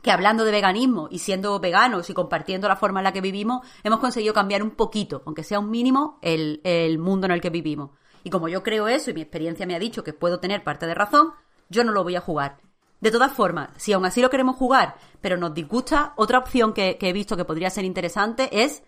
que 0.01 0.09
hablando 0.09 0.45
de 0.45 0.51
veganismo 0.51 1.07
y 1.12 1.20
siendo 1.20 1.59
veganos 1.59 2.09
y 2.09 2.16
compartiendo 2.16 2.68
la 2.68 2.76
forma 2.76 3.01
en 3.01 3.03
la 3.03 3.14
que 3.14 3.22
vivimos, 3.22 3.62
hemos 3.84 3.99
conseguido 3.99 4.34
cambiar 4.34 4.64
un 4.64 4.72
poquito, 4.72 5.22
aunque 5.28 5.43
sea 5.43 5.59
un 5.59 5.70
mínimo, 5.70 6.18
el, 6.24 6.62
el 6.64 6.97
mundo 6.97 7.28
en 7.28 7.34
el 7.34 7.41
que 7.41 7.51
vivimos. 7.51 7.91
Y 8.24 8.32
como 8.32 8.47
yo 8.47 8.64
creo 8.64 8.88
eso 8.88 9.11
y 9.11 9.14
mi 9.14 9.22
experiencia 9.22 9.68
me 9.68 9.76
ha 9.76 9.80
dicho 9.80 10.03
que 10.03 10.14
puedo 10.14 10.40
tener 10.40 10.64
parte 10.64 10.88
de 10.88 10.95
razón, 10.95 11.34
yo 11.69 11.84
no 11.84 11.91
lo 11.91 12.03
voy 12.03 12.15
a 12.15 12.22
jugar. 12.22 12.57
De 13.02 13.11
todas 13.11 13.34
formas, 13.34 13.69
si 13.78 13.94
aún 13.94 14.06
así 14.06 14.22
lo 14.22 14.30
queremos 14.30 14.56
jugar, 14.56 14.95
pero 15.19 15.36
nos 15.36 15.53
disgusta, 15.53 16.14
otra 16.15 16.38
opción 16.40 16.73
que, 16.73 16.98
he 17.02 17.14
visto 17.14 17.36
que 17.36 17.45
podría 17.45 17.69
ser 17.69 17.84
interesante 17.84 18.64
es 18.64 18.84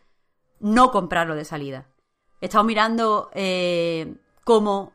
no 0.60 0.92
comprarlo 0.92 1.36
de 1.36 1.44
salida. 1.44 1.88
He 2.40 2.46
estado 2.46 2.64
mirando 2.64 3.30
eh, 3.34 4.16
cómo, 4.44 4.94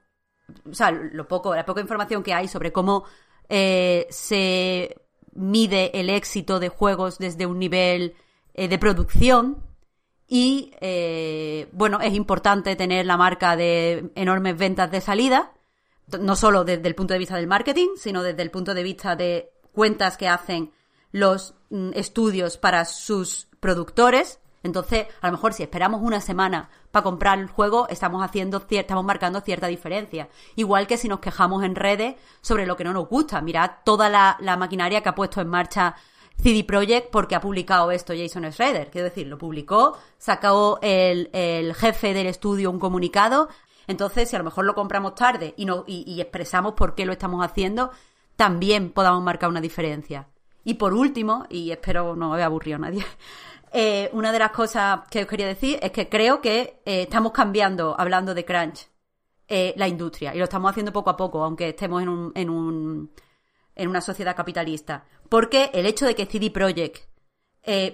o 0.71 0.75
sea, 0.75 0.91
lo 0.91 1.27
poco, 1.29 1.55
la 1.55 1.67
poca 1.67 1.81
información 1.81 2.23
que 2.23 2.33
hay 2.33 2.49
sobre 2.49 2.73
cómo 2.73 3.05
eh, 3.49 4.07
se 4.11 4.97
mide 5.35 5.99
el 5.99 6.11
éxito 6.11 6.61
de 6.61 6.69
juegos 6.69 7.19
desde 7.19 7.47
un 7.47 7.59
nivel 7.59 8.15
eh, 8.55 8.69
de 8.69 8.79
producción 8.79 9.65
y 10.27 10.73
eh, 10.81 11.69
bueno, 11.73 12.01
es 12.01 12.13
importante 12.13 12.77
tener 12.77 13.07
la 13.07 13.17
marca 13.17 13.57
de 13.57 14.11
enormes 14.15 14.59
ventas 14.59 14.91
de 14.91 15.01
salida, 15.01 15.53
no 16.21 16.37
solo 16.37 16.65
desde 16.65 16.89
el 16.89 16.95
punto 16.95 17.15
de 17.15 17.19
vista 17.19 17.37
del 17.37 17.47
marketing, 17.47 17.89
sino 17.97 18.23
desde 18.23 18.43
el 18.43 18.51
punto 18.51 18.75
de 18.75 18.83
vista 18.83 19.17
de 19.17 19.53
cuentas 19.73 20.17
que 20.17 20.29
hacen 20.29 20.73
los 21.13 21.55
mm, 21.71 21.91
estudios 21.95 22.57
para 22.57 22.85
sus 22.85 23.49
productores. 23.61 24.41
Entonces, 24.63 25.07
a 25.21 25.29
lo 25.29 25.33
mejor 25.33 25.55
si 25.55 25.63
esperamos 25.63 26.01
una 26.03 26.21
semana 26.21 26.69
para 26.91 27.05
comprar 27.05 27.39
el 27.39 27.49
juego, 27.49 27.87
estamos 27.89 28.23
haciendo 28.25 28.65
estamos 28.69 29.05
marcando 29.05 29.41
cierta 29.41 29.67
diferencia. 29.67 30.29
Igual 30.57 30.87
que 30.87 30.97
si 30.97 31.09
nos 31.09 31.21
quejamos 31.21 31.63
en 31.63 31.75
redes 31.75 32.17
sobre 32.41 32.67
lo 32.67 32.77
que 32.77 32.85
no 32.85 32.93
nos 32.93 33.09
gusta. 33.09 33.41
Mirad 33.41 33.71
toda 33.85 34.09
la, 34.09 34.57
maquinaria 34.57 35.03
que 35.03 35.09
ha 35.09 35.15
puesto 35.15 35.41
en 35.41 35.49
marcha 35.49 35.95
CD 36.37 36.65
Projekt 36.65 37.11
porque 37.11 37.35
ha 37.35 37.41
publicado 37.41 37.91
esto 37.91 38.15
Jason 38.17 38.51
Schrader. 38.53 38.91
Quiero 38.91 39.09
decir, 39.09 39.27
lo 39.27 39.39
publicó, 39.39 39.97
sacó 40.19 40.79
el, 40.83 41.75
jefe 41.75 42.15
del 42.15 42.27
estudio 42.27 42.71
un 42.71 42.79
comunicado. 42.79 43.49
Entonces, 43.89 44.29
si 44.29 44.37
a 44.37 44.39
lo 44.39 44.45
mejor 44.45 44.67
lo 44.67 44.75
compramos 44.75 45.15
tarde 45.15 45.55
y, 45.57 45.65
no, 45.65 45.83
y, 45.87 46.21
expresamos 46.21 46.75
por 46.75 46.95
qué 46.95 47.07
lo 47.07 47.13
estamos 47.13 47.45
haciendo, 47.45 47.91
también 48.37 48.91
podamos 48.91 49.23
marcar 49.23 49.49
una 49.49 49.63
diferencia. 49.63 50.29
Y 50.63 50.75
por 50.75 50.93
último, 50.93 51.47
y 51.49 51.71
espero 51.71 52.15
no 52.15 52.35
haber 52.35 52.45
aburrido 52.45 52.77
a 52.77 52.81
nadie, 52.81 53.05
eh, 53.73 54.11
una 54.13 54.31
de 54.31 54.39
las 54.39 54.51
cosas 54.51 55.01
que 55.11 55.23
os 55.23 55.27
quería 55.27 55.47
decir 55.47 55.79
es 55.83 55.91
que 55.91 56.09
creo 56.09 56.43
que 56.43 56.83
eh, 56.85 57.03
estamos 57.03 57.33
cambiando, 57.33 57.99
hablando 57.99 58.35
de 58.35 58.45
crunch, 58.45 58.87
eh, 59.49 59.73
la 59.79 59.89
industria. 59.89 60.35
Y 60.35 60.39
lo 60.39 60.45
estamos 60.45 60.71
haciendo 60.71 60.93
poco 60.93 61.09
a 61.09 61.17
poco, 61.17 61.43
aunque 61.43 61.71
estemos 61.71 62.03
en 62.03 62.11
un, 62.11 62.33
en 62.35 62.51
un 62.51 63.11
en 63.75 63.89
una 63.89 64.03
sociedad 64.03 64.37
capitalista. 64.37 65.05
Porque 65.31 65.71
el 65.73 65.87
hecho 65.87 66.05
de 66.05 66.15
que 66.15 66.27
CD 66.27 66.51
Projekt 66.51 67.09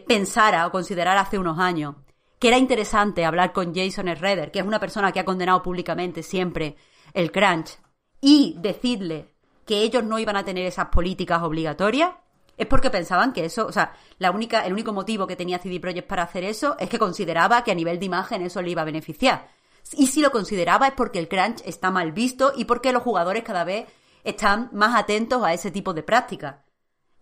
pensara 0.06 0.66
o 0.66 0.70
considerara 0.70 1.20
hace 1.20 1.38
unos 1.38 1.58
años 1.58 1.96
que 2.38 2.48
era 2.48 2.58
interesante 2.58 3.24
hablar 3.24 3.52
con 3.52 3.74
Jason 3.74 4.08
Schroeder, 4.14 4.50
que 4.50 4.58
es 4.58 4.66
una 4.66 4.80
persona 4.80 5.12
que 5.12 5.20
ha 5.20 5.24
condenado 5.24 5.62
públicamente 5.62 6.22
siempre 6.22 6.76
el 7.12 7.32
crunch, 7.32 7.78
y 8.20 8.56
decirle 8.58 9.34
que 9.66 9.82
ellos 9.82 10.04
no 10.04 10.18
iban 10.18 10.36
a 10.36 10.44
tener 10.44 10.66
esas 10.66 10.88
políticas 10.88 11.42
obligatorias, 11.42 12.10
es 12.56 12.66
porque 12.66 12.90
pensaban 12.90 13.32
que 13.32 13.44
eso, 13.44 13.66
o 13.66 13.72
sea, 13.72 13.94
la 14.18 14.30
única, 14.30 14.64
el 14.64 14.72
único 14.72 14.92
motivo 14.92 15.26
que 15.26 15.36
tenía 15.36 15.58
CD 15.58 15.80
Projekt 15.80 16.08
para 16.08 16.22
hacer 16.22 16.44
eso 16.44 16.76
es 16.78 16.88
que 16.88 16.98
consideraba 16.98 17.64
que 17.64 17.72
a 17.72 17.74
nivel 17.74 17.98
de 17.98 18.06
imagen 18.06 18.42
eso 18.42 18.62
le 18.62 18.70
iba 18.70 18.82
a 18.82 18.86
beneficiar. 18.86 19.48
Y 19.92 20.06
si 20.06 20.20
lo 20.20 20.30
consideraba 20.30 20.86
es 20.86 20.94
porque 20.94 21.18
el 21.18 21.28
crunch 21.28 21.62
está 21.64 21.90
mal 21.90 22.12
visto 22.12 22.52
y 22.56 22.64
porque 22.64 22.92
los 22.92 23.02
jugadores 23.02 23.42
cada 23.42 23.64
vez 23.64 23.86
están 24.22 24.70
más 24.72 24.98
atentos 24.98 25.42
a 25.42 25.52
ese 25.52 25.70
tipo 25.70 25.92
de 25.92 26.02
prácticas. 26.02 26.56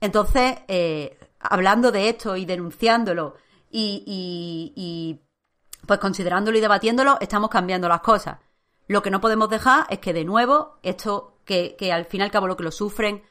Entonces, 0.01 0.59
eh, 0.69 1.19
hablando 1.41 1.91
de 1.91 2.09
esto 2.09 2.37
y 2.37 2.45
denunciándolo 2.45 3.35
y, 3.73 4.05
y, 4.07 4.73
y 4.77 5.21
pues 5.87 5.99
considerándolo 5.99 6.57
y 6.57 6.61
debatiéndolo, 6.61 7.19
estamos 7.21 7.51
cambiando 7.51 7.89
las 7.89 8.01
cosas. 8.01 8.39
Lo 8.87 9.03
que 9.03 9.11
no 9.11 9.21
podemos 9.21 9.49
dejar 9.49 9.87
es 9.91 9.99
que 9.99 10.13
de 10.13 10.25
nuevo, 10.25 10.79
esto 10.83 11.39
que, 11.45 11.75
que 11.77 11.93
al 11.93 12.05
fin 12.05 12.21
y 12.21 12.25
al 12.25 12.31
cabo 12.31 12.47
lo 12.47 12.57
que 12.57 12.63
lo 12.63 12.71
sufren 12.71 13.23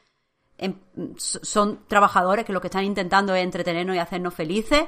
em, 0.58 0.74
son 1.16 1.86
trabajadores 1.86 2.44
que 2.44 2.52
lo 2.52 2.60
que 2.60 2.66
están 2.66 2.84
intentando 2.84 3.34
es 3.34 3.44
entretenernos 3.44 3.96
y 3.96 4.00
hacernos 4.00 4.34
felices, 4.34 4.84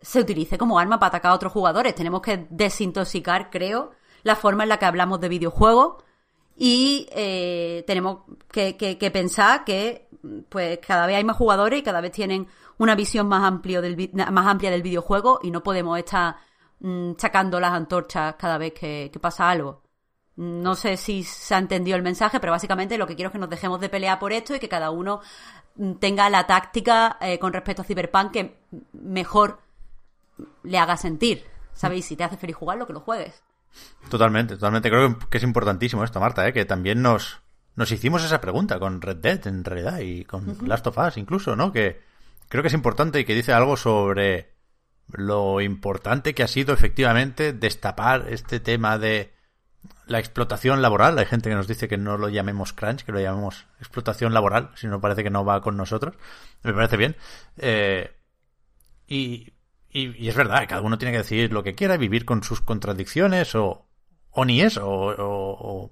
se 0.00 0.20
utilice 0.20 0.58
como 0.58 0.78
arma 0.78 0.98
para 0.98 1.08
atacar 1.08 1.32
a 1.32 1.34
otros 1.34 1.52
jugadores. 1.52 1.94
Tenemos 1.94 2.22
que 2.22 2.46
desintoxicar, 2.50 3.50
creo, 3.50 3.92
la 4.22 4.36
forma 4.36 4.62
en 4.62 4.70
la 4.70 4.78
que 4.78 4.86
hablamos 4.86 5.20
de 5.20 5.28
videojuegos 5.28 6.02
y 6.56 7.08
eh, 7.12 7.84
tenemos 7.86 8.22
que, 8.50 8.76
que, 8.76 9.10
pensar 9.10 9.64
que 9.64 10.08
pues 10.48 10.78
cada 10.78 11.06
vez 11.06 11.16
hay 11.16 11.24
más 11.24 11.36
jugadores 11.36 11.78
y 11.78 11.82
cada 11.82 12.00
vez 12.00 12.10
tienen 12.10 12.48
una 12.78 12.94
visión 12.94 13.28
más, 13.28 13.44
amplio 13.44 13.82
del, 13.82 14.10
más 14.12 14.46
amplia 14.46 14.70
del 14.70 14.82
videojuego 14.82 15.40
y 15.42 15.50
no 15.50 15.62
podemos 15.62 15.98
estar 15.98 16.36
mm, 16.80 17.12
sacando 17.18 17.60
las 17.60 17.72
antorchas 17.72 18.36
cada 18.38 18.58
vez 18.58 18.72
que, 18.72 19.10
pasa 19.20 19.50
algo. 19.50 19.82
No 20.36 20.76
sé 20.76 20.96
si 20.96 21.24
se 21.24 21.54
ha 21.54 21.58
entendido 21.58 21.96
el 21.96 22.02
mensaje, 22.02 22.38
pero 22.38 22.52
básicamente 22.52 22.96
lo 22.96 23.06
que 23.06 23.16
quiero 23.16 23.28
es 23.28 23.32
que 23.32 23.40
nos 23.40 23.50
dejemos 23.50 23.80
de 23.80 23.88
pelear 23.88 24.20
por 24.20 24.32
esto 24.32 24.54
y 24.54 24.60
que 24.60 24.68
cada 24.68 24.90
uno 24.90 25.20
mm, 25.76 25.94
tenga 25.94 26.30
la 26.30 26.46
táctica 26.46 27.18
eh, 27.20 27.38
con 27.38 27.52
respecto 27.52 27.82
a 27.82 27.84
Cyberpunk 27.84 28.32
que 28.32 28.58
mejor 28.92 29.60
le 30.62 30.78
haga 30.78 30.96
sentir. 30.96 31.44
¿Sabéis? 31.72 32.06
Si 32.06 32.16
te 32.16 32.24
hace 32.24 32.36
feliz 32.36 32.56
jugarlo, 32.56 32.86
que 32.86 32.92
lo 32.92 33.00
juegues. 33.00 33.42
Totalmente, 34.10 34.54
totalmente. 34.54 34.88
Creo 34.88 35.18
que 35.18 35.38
es 35.38 35.44
importantísimo 35.44 36.02
esto, 36.02 36.18
Marta, 36.18 36.46
¿eh? 36.46 36.52
que 36.52 36.64
también 36.64 37.02
nos, 37.02 37.40
nos 37.76 37.90
hicimos 37.92 38.24
esa 38.24 38.40
pregunta 38.40 38.78
con 38.78 39.00
Red 39.00 39.18
Dead, 39.18 39.46
en 39.46 39.64
realidad, 39.64 40.00
y 40.00 40.24
con 40.24 40.56
Last 40.66 40.86
of 40.86 40.98
Us 40.98 41.16
incluso, 41.16 41.54
¿no? 41.54 41.72
Que 41.72 42.00
creo 42.48 42.62
que 42.62 42.68
es 42.68 42.74
importante 42.74 43.20
y 43.20 43.24
que 43.24 43.34
dice 43.34 43.52
algo 43.52 43.76
sobre 43.76 44.54
lo 45.08 45.60
importante 45.60 46.34
que 46.34 46.42
ha 46.42 46.48
sido 46.48 46.74
efectivamente 46.74 47.52
destapar 47.52 48.26
este 48.28 48.60
tema 48.60 48.98
de 48.98 49.32
la 50.06 50.18
explotación 50.18 50.82
laboral. 50.82 51.18
Hay 51.18 51.26
gente 51.26 51.48
que 51.48 51.56
nos 51.56 51.68
dice 51.68 51.88
que 51.88 51.96
no 51.96 52.18
lo 52.18 52.28
llamemos 52.28 52.72
crunch, 52.72 53.04
que 53.04 53.12
lo 53.12 53.20
llamemos 53.20 53.66
explotación 53.78 54.34
laboral, 54.34 54.70
si 54.74 54.86
no 54.86 55.00
parece 55.00 55.22
que 55.22 55.30
no 55.30 55.44
va 55.44 55.62
con 55.62 55.76
nosotros. 55.76 56.14
Me 56.62 56.74
parece 56.74 56.96
bien. 56.96 57.16
Eh, 57.56 58.12
y 59.06 59.52
y, 59.90 60.28
es 60.28 60.34
verdad, 60.34 60.66
cada 60.68 60.82
uno 60.82 60.98
tiene 60.98 61.12
que 61.12 61.18
decir 61.18 61.52
lo 61.52 61.62
que 61.62 61.74
quiera, 61.74 61.96
vivir 61.96 62.24
con 62.24 62.42
sus 62.42 62.60
contradicciones 62.60 63.54
o, 63.54 63.86
o 64.30 64.44
ni 64.44 64.60
eso, 64.60 64.86
o, 64.86 65.90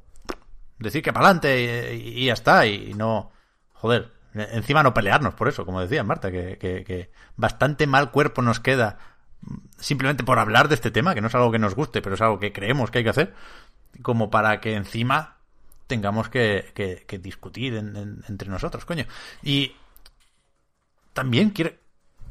decir 0.78 1.02
que 1.02 1.12
para 1.12 1.26
adelante 1.26 1.94
y, 1.96 2.26
ya 2.26 2.34
está, 2.34 2.66
y 2.66 2.92
no, 2.94 3.32
joder, 3.72 4.12
encima 4.38 4.82
no 4.82 4.94
pelearnos 4.94 5.34
por 5.34 5.48
eso, 5.48 5.64
como 5.64 5.80
decía 5.80 6.04
Marta, 6.04 6.30
que, 6.30 7.10
bastante 7.36 7.86
mal 7.86 8.10
cuerpo 8.10 8.42
nos 8.42 8.60
queda 8.60 8.98
simplemente 9.78 10.24
por 10.24 10.38
hablar 10.38 10.68
de 10.68 10.74
este 10.74 10.90
tema, 10.90 11.14
que 11.14 11.20
no 11.20 11.28
es 11.28 11.34
algo 11.34 11.52
que 11.52 11.58
nos 11.58 11.74
guste, 11.74 12.02
pero 12.02 12.14
es 12.14 12.20
algo 12.20 12.38
que 12.38 12.52
creemos 12.52 12.90
que 12.90 12.98
hay 12.98 13.04
que 13.04 13.10
hacer, 13.10 13.34
como 14.02 14.30
para 14.30 14.60
que 14.60 14.74
encima 14.74 15.36
tengamos 15.86 16.28
que, 16.28 16.72
que, 17.06 17.18
discutir 17.18 17.74
entre 17.74 18.48
nosotros, 18.48 18.84
coño. 18.84 19.06
Y 19.42 19.76
también 21.12 21.50
quiero, 21.50 21.72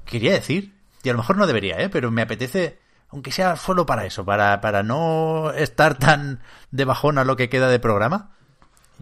quería 0.06 0.34
decir 0.34 0.73
y 1.03 1.10
a 1.10 1.14
lo 1.14 1.19
mejor 1.19 1.38
no 1.38 1.48
debería, 1.48 1.80
¿eh? 1.80 1.90
Pero 1.90 2.11
me 2.11 2.23
apetece, 2.23 2.80
aunque 3.10 3.32
sea 3.32 3.56
solo 3.56 3.86
para 3.86 4.06
eso, 4.06 4.26
para, 4.26 4.60
para 4.60 4.84
no 4.84 5.52
estar 5.52 5.98
tan 5.98 6.41
de 6.72 6.86
bajón 6.86 7.18
a 7.18 7.23
lo 7.23 7.36
que 7.36 7.49
queda 7.49 7.69
de 7.69 7.80
programa. 7.80 8.36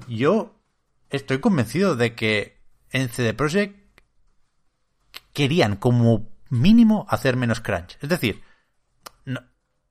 Yo 0.08 0.54
estoy 1.10 1.40
convencido 1.40 1.96
de 1.96 2.14
que 2.14 2.63
en 2.94 3.10
CD 3.10 3.34
Projekt 3.34 3.76
querían 5.34 5.76
como 5.76 6.30
mínimo 6.50 7.06
hacer 7.10 7.36
menos 7.36 7.60
crunch. 7.60 7.98
Es 8.02 8.08
decir, 8.08 8.44
no, 9.26 9.42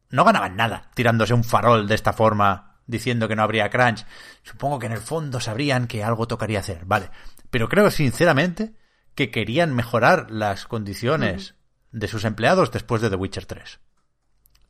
no 0.09 0.25
ganaban 0.25 0.57
nada 0.57 0.91
tirándose 0.95 1.35
un 1.35 1.45
farol 1.45 1.87
de 1.87 1.95
esta 1.95 2.13
forma 2.13 2.81
diciendo 2.87 3.29
que 3.29 3.37
no 3.37 3.43
habría 3.43 3.71
crunch. 3.71 4.07
Supongo 4.43 4.79
que 4.79 4.87
en 4.87 4.93
el 4.93 4.99
fondo 4.99 5.41
sabrían 5.41 5.87
que 5.87 6.05
algo 6.05 6.27
tocaría 6.27 6.61
hacer, 6.61 6.85
vale. 6.87 7.11
Pero 7.51 7.69
creo 7.69 7.91
sinceramente 7.91 8.75
que 9.15 9.31
querían 9.31 9.75
mejorar 9.75 10.31
las 10.31 10.67
condiciones 10.67 11.55
de 11.91 12.09
sus 12.09 12.25
empleados 12.25 12.71
después 12.71 13.03
de 13.03 13.11
The 13.11 13.17
Witcher 13.17 13.47
3. 13.47 13.81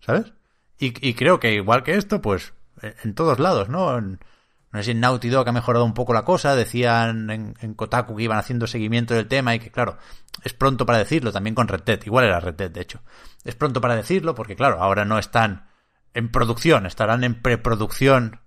¿Sabes? 0.00 0.32
Y, 0.78 1.14
creo 1.14 1.38
que 1.38 1.54
igual 1.54 1.84
que 1.84 1.94
esto, 1.94 2.20
pues 2.20 2.54
en 2.80 3.14
todos 3.14 3.38
lados, 3.38 3.68
¿no? 3.68 3.96
No 4.72 4.78
sé 4.78 4.84
si 4.84 4.90
en 4.92 5.00
Naughty 5.00 5.30
ha 5.34 5.52
mejorado 5.52 5.84
un 5.84 5.92
poco 5.92 6.14
la 6.14 6.24
cosa, 6.24 6.56
decían 6.56 7.30
en, 7.30 7.74
Kotaku 7.74 8.16
que 8.16 8.22
iban 8.22 8.38
haciendo 8.38 8.66
seguimiento 8.66 9.12
del 9.14 9.28
tema 9.28 9.54
y 9.54 9.58
que 9.58 9.70
claro, 9.70 9.98
es 10.42 10.54
pronto 10.54 10.86
para 10.86 10.98
decirlo, 10.98 11.30
también 11.30 11.54
con 11.54 11.68
Red 11.68 11.82
Dead, 11.82 12.00
igual 12.06 12.24
era 12.24 12.40
Red 12.40 12.54
Dead 12.54 12.70
de 12.70 12.80
hecho. 12.80 13.02
Es 13.44 13.54
pronto 13.54 13.80
para 13.82 13.96
decirlo 13.96 14.34
porque 14.34 14.56
claro, 14.56 14.82
ahora 14.82 15.04
no 15.04 15.18
están 15.18 15.68
en 16.14 16.30
producción, 16.30 16.86
estarán 16.86 17.22
en 17.22 17.40
preproducción 17.42 18.40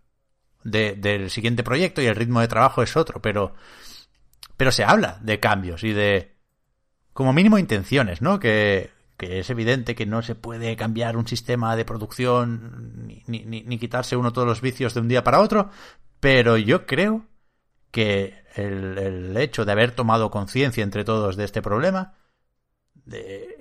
de, 0.64 0.95
del 0.95 1.30
siguiente 1.30 1.64
proyecto 1.64 2.02
y 2.02 2.07
el 2.07 2.15
ritmo 2.15 2.41
de 2.41 2.47
trabajo 2.47 2.81
es 2.81 2.97
otro, 2.97 3.22
pero, 3.22 3.53
pero 4.57 4.72
se 4.72 4.84
habla 4.84 5.19
de 5.22 5.39
cambios 5.39 5.84
y 5.84 5.93
de, 5.93 6.35
como 7.14 7.34
mínimo 7.34 7.57
intenciones, 7.57 8.22
¿no? 8.22 8.39
Que, 8.39 8.93
es 9.18 9.49
evidente 9.49 9.95
que 9.95 10.06
no 10.06 10.22
se 10.22 10.35
puede 10.35 10.76
cambiar 10.76 11.18
un 11.18 11.26
sistema 11.26 11.76
de 11.76 11.85
producción 11.85 13.07
ni, 13.26 13.45
ni, 13.45 13.80
quitarse 13.80 14.18
uno 14.18 14.34
todos 14.34 14.47
los 14.47 14.61
vicios 14.61 14.93
de 14.93 14.99
un 14.99 15.07
día 15.07 15.23
para 15.23 15.39
otro, 15.39 15.72
pero 16.26 16.57
yo 16.57 16.88
creo 16.88 17.27
que 17.91 18.41
el, 18.56 19.38
hecho 19.38 19.64
de 19.64 19.72
haber 19.72 19.91
tomado 19.91 20.31
conciencia 20.31 20.84
entre 20.84 21.03
todos 21.03 21.35
de 21.35 21.43
este 21.43 21.61
problema 21.61 22.15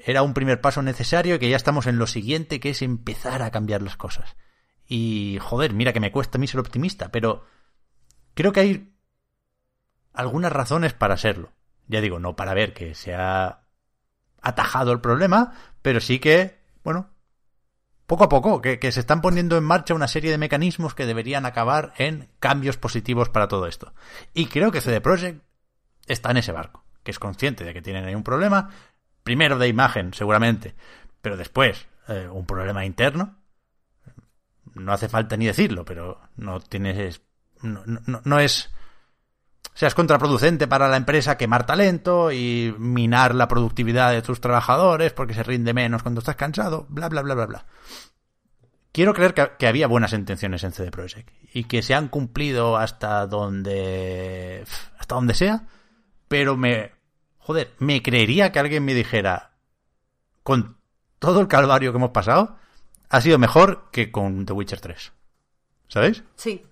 era 0.07 0.23
un 0.23 0.33
primer 0.33 0.63
paso 0.63 0.81
necesario 0.81 1.35
y 1.35 1.39
que 1.39 1.51
ya 1.51 1.57
estamos 1.57 1.87
en 1.87 1.99
lo 1.99 2.07
siguiente, 2.07 2.61
que 2.61 2.71
es 2.71 2.81
empezar 2.81 3.43
a 3.43 3.51
cambiar 3.51 3.83
las 3.83 3.99
cosas. 3.99 4.35
Y 4.87 5.37
joder, 5.43 5.75
mira 5.75 5.93
que 5.93 6.01
me 6.01 6.11
cuesta 6.11 6.39
a 6.39 6.41
mí 6.41 6.47
ser 6.47 6.59
optimista, 6.59 7.13
pero 7.13 7.45
creo 8.33 8.53
que 8.53 8.61
hay 8.61 8.95
algunas 10.15 10.51
razones 10.51 10.95
para 10.95 11.19
serlo. 11.19 11.53
Ya 11.87 12.01
digo, 12.01 12.19
no 12.19 12.35
para 12.35 12.55
ver 12.55 12.73
que 12.73 12.95
se 12.95 13.15
ha 13.15 13.61
atajado 14.41 14.91
el 14.93 15.03
problema, 15.03 15.53
pero 15.83 16.01
sí 16.01 16.19
que, 16.19 16.61
bueno, 16.83 17.11
poco 18.07 18.25
a 18.25 18.29
poco, 18.29 18.61
que, 18.61 18.93
se 18.93 19.01
están 19.01 19.21
poniendo 19.21 19.57
en 19.57 19.65
marcha 19.65 19.95
una 19.95 20.09
serie 20.09 20.31
de 20.31 20.39
mecanismos 20.39 20.95
que 20.95 21.07
deberían 21.07 21.47
acabar 21.47 21.95
en 21.97 22.29
cambios 22.39 22.77
positivos 22.77 23.31
para 23.31 23.49
todo 23.49 23.67
esto. 23.67 23.95
Y 24.35 24.47
creo 24.47 24.71
que 24.71 24.81
CD 24.81 25.01
Projekt 25.01 25.43
está 26.07 26.31
en 26.31 26.39
ese 26.39 26.53
barco, 26.53 26.85
que 27.03 27.11
es 27.11 27.19
consciente 27.19 27.65
de 27.65 27.73
que 27.73 27.83
tienen 27.83 28.05
ahí 28.05 28.15
un 28.15 28.23
problema, 28.23 28.71
primero 29.23 29.59
de 29.59 29.69
imagen, 29.69 30.13
seguramente, 30.13 30.75
pero 31.23 31.37
después 31.37 31.87
eh, 32.09 32.29
un 32.31 32.47
problema 32.47 32.85
interno. 32.85 33.39
No 34.75 34.93
hace 34.93 35.09
falta 35.09 35.37
ni 35.37 35.47
decirlo, 35.47 35.85
pero 35.85 36.21
no 36.37 36.61
tienes. 36.61 37.23
no, 37.63 38.39
es 38.41 38.74
o 39.75 39.77
sea, 39.77 39.89
es 39.89 39.95
contraproducente 39.97 40.69
para 40.69 40.87
la 40.87 40.97
empresa 40.97 41.37
quemar 41.37 41.67
talento 41.67 42.31
y 42.31 42.73
minar 42.79 43.35
la 43.35 43.49
productividad 43.49 44.13
de 44.13 44.23
tus 44.23 44.41
trabajadores 44.41 45.13
porque 45.13 45.35
se 45.35 45.43
rinde 45.43 45.75
menos 45.75 46.05
cuando 46.05 46.21
estás 46.21 46.37
cansado, 46.37 46.87
bla, 46.89 47.09
bla, 47.09 47.23
bla, 47.23 47.35
bla, 47.35 47.47
bla. 47.47 47.67
Quiero 48.93 49.13
creer 49.13 49.35
que, 49.35 49.67
había 49.67 49.89
buenas 49.89 50.13
intenciones 50.13 50.63
en 50.63 50.71
CD 50.71 50.93
Projekt 50.93 51.29
y 51.53 51.65
que 51.65 51.83
se 51.83 51.93
han 51.93 52.07
cumplido 52.07 52.77
hasta 52.77 53.27
donde 53.27 54.65
hasta 55.01 55.17
donde 55.17 55.35
sea, 55.35 55.67
pero 56.29 56.57
me 56.57 56.93
joder, 57.39 57.73
me 57.81 58.01
creería 58.01 58.53
que 58.53 58.61
alguien 58.61 58.85
me 58.85 58.95
dijera 58.95 59.55
con 60.45 60.77
todo 61.19 61.41
el 61.41 61.49
calvario 61.49 61.91
que 61.91 61.99
hemos 61.99 62.11
pasado 62.11 62.57
ha 63.09 63.21
sido 63.21 63.41
mejor 63.41 63.91
que 63.91 64.13
con 64.13 64.47
The 64.47 64.53
Witcher 64.53 64.81
3. 64.81 65.13
¿Sabéis? 65.89 66.23
Sí. 66.37 66.63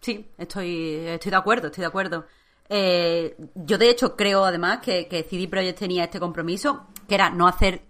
Sí, 0.00 0.30
estoy, 0.38 1.06
estoy 1.06 1.30
de 1.30 1.36
acuerdo, 1.36 1.66
estoy 1.68 1.82
de 1.82 1.88
acuerdo. 1.88 2.26
Eh, 2.68 3.36
yo 3.54 3.78
de 3.78 3.90
hecho 3.90 4.16
creo 4.16 4.44
además 4.44 4.78
que, 4.78 5.08
que, 5.08 5.24
CD 5.24 5.48
Projekt 5.48 5.80
tenía 5.80 6.04
este 6.04 6.20
compromiso, 6.20 6.86
que 7.08 7.16
era 7.16 7.30
no 7.30 7.48
hacer 7.48 7.82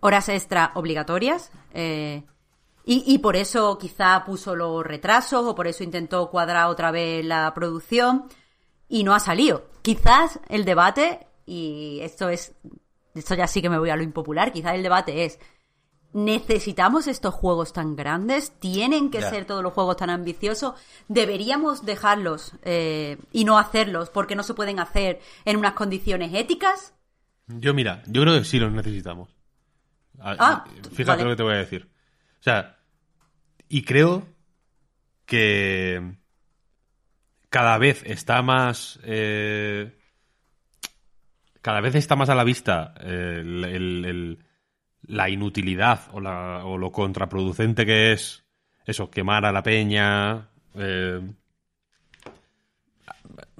horas 0.00 0.28
extra 0.28 0.72
obligatorias. 0.74 1.50
Eh, 1.72 2.24
y, 2.86 3.18
por 3.20 3.34
eso 3.34 3.78
quizá 3.78 4.24
puso 4.26 4.54
los 4.54 4.84
retrasos 4.84 5.46
o 5.46 5.54
por 5.54 5.66
eso 5.66 5.82
intentó 5.82 6.28
cuadrar 6.28 6.66
otra 6.66 6.90
vez 6.90 7.24
la 7.24 7.50
producción 7.54 8.26
y 8.90 9.04
no 9.04 9.14
ha 9.14 9.20
salido. 9.20 9.64
Quizás 9.80 10.38
el 10.50 10.66
debate, 10.66 11.26
y 11.46 12.00
esto 12.02 12.28
es, 12.28 12.52
esto 13.14 13.34
ya 13.36 13.46
sí 13.46 13.62
que 13.62 13.70
me 13.70 13.78
voy 13.78 13.88
a 13.88 13.96
lo 13.96 14.02
impopular, 14.02 14.52
quizás 14.52 14.74
el 14.74 14.82
debate 14.82 15.24
es, 15.24 15.38
¿necesitamos 16.14 17.06
estos 17.06 17.34
juegos 17.34 17.72
tan 17.74 17.94
grandes? 17.96 18.52
¿Tienen 18.58 19.10
que 19.10 19.20
ser 19.20 19.44
todos 19.44 19.62
los 19.62 19.74
juegos 19.74 19.98
tan 19.98 20.08
ambiciosos? 20.08 20.74
¿Deberíamos 21.08 21.84
dejarlos 21.84 22.52
eh, 22.62 23.18
y 23.32 23.44
no 23.44 23.58
hacerlos 23.58 24.08
porque 24.08 24.34
no 24.34 24.42
se 24.42 24.54
pueden 24.54 24.80
hacer 24.80 25.20
en 25.44 25.56
unas 25.58 25.74
condiciones 25.74 26.32
éticas? 26.32 26.94
Yo, 27.48 27.74
mira, 27.74 28.02
yo 28.06 28.22
creo 28.22 28.38
que 28.38 28.44
sí 28.44 28.58
los 28.58 28.72
necesitamos. 28.72 29.28
Ah, 30.18 30.64
Fíjate 30.92 31.04
vale. 31.18 31.24
lo 31.24 31.30
que 31.30 31.36
te 31.36 31.42
voy 31.42 31.54
a 31.54 31.58
decir. 31.58 31.90
O 32.40 32.42
sea, 32.42 32.78
y 33.68 33.82
creo 33.82 34.26
que 35.26 36.16
cada 37.50 37.76
vez 37.78 38.02
está 38.06 38.40
más. 38.42 38.98
eh, 39.02 39.98
cada 41.60 41.80
vez 41.80 41.94
está 41.94 42.14
más 42.16 42.28
a 42.28 42.34
la 42.34 42.44
vista 42.44 42.94
eh, 43.00 43.38
el- 43.40 43.64
el- 43.64 44.04
el- 44.04 44.44
la 45.06 45.28
inutilidad 45.28 46.00
o, 46.12 46.20
la- 46.20 46.64
o 46.64 46.78
lo 46.78 46.92
contraproducente 46.92 47.86
que 47.86 48.12
es 48.12 48.44
eso, 48.86 49.10
quemar 49.10 49.44
a 49.46 49.52
la 49.52 49.62
peña, 49.62 50.48
eh, 50.74 51.20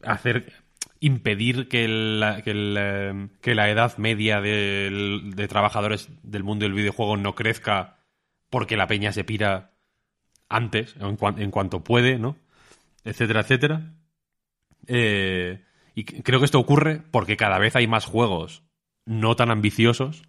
hacer 0.02 0.52
impedir 1.00 1.68
que 1.68 1.86
la, 1.88 2.42
que 2.42 3.54
la 3.54 3.70
edad 3.70 3.96
media 3.98 4.40
del- 4.40 5.32
de 5.34 5.48
trabajadores 5.48 6.08
del 6.22 6.44
mundo 6.44 6.64
del 6.64 6.72
videojuego 6.74 7.16
no 7.16 7.34
crezca 7.34 7.98
porque 8.50 8.76
la 8.76 8.86
peña 8.86 9.12
se 9.12 9.24
pira 9.24 9.72
antes, 10.48 10.94
en, 11.00 11.16
cuan- 11.16 11.40
en 11.40 11.50
cuanto 11.50 11.82
puede, 11.82 12.18
¿no? 12.18 12.36
Etcétera, 13.04 13.40
etcétera. 13.40 13.92
Eh, 14.86 15.62
y 15.94 16.04
creo 16.04 16.38
que 16.38 16.44
esto 16.46 16.58
ocurre 16.58 17.02
porque 17.10 17.36
cada 17.36 17.58
vez 17.58 17.76
hay 17.76 17.86
más 17.86 18.04
juegos 18.06 18.62
no 19.06 19.36
tan 19.36 19.50
ambiciosos 19.50 20.22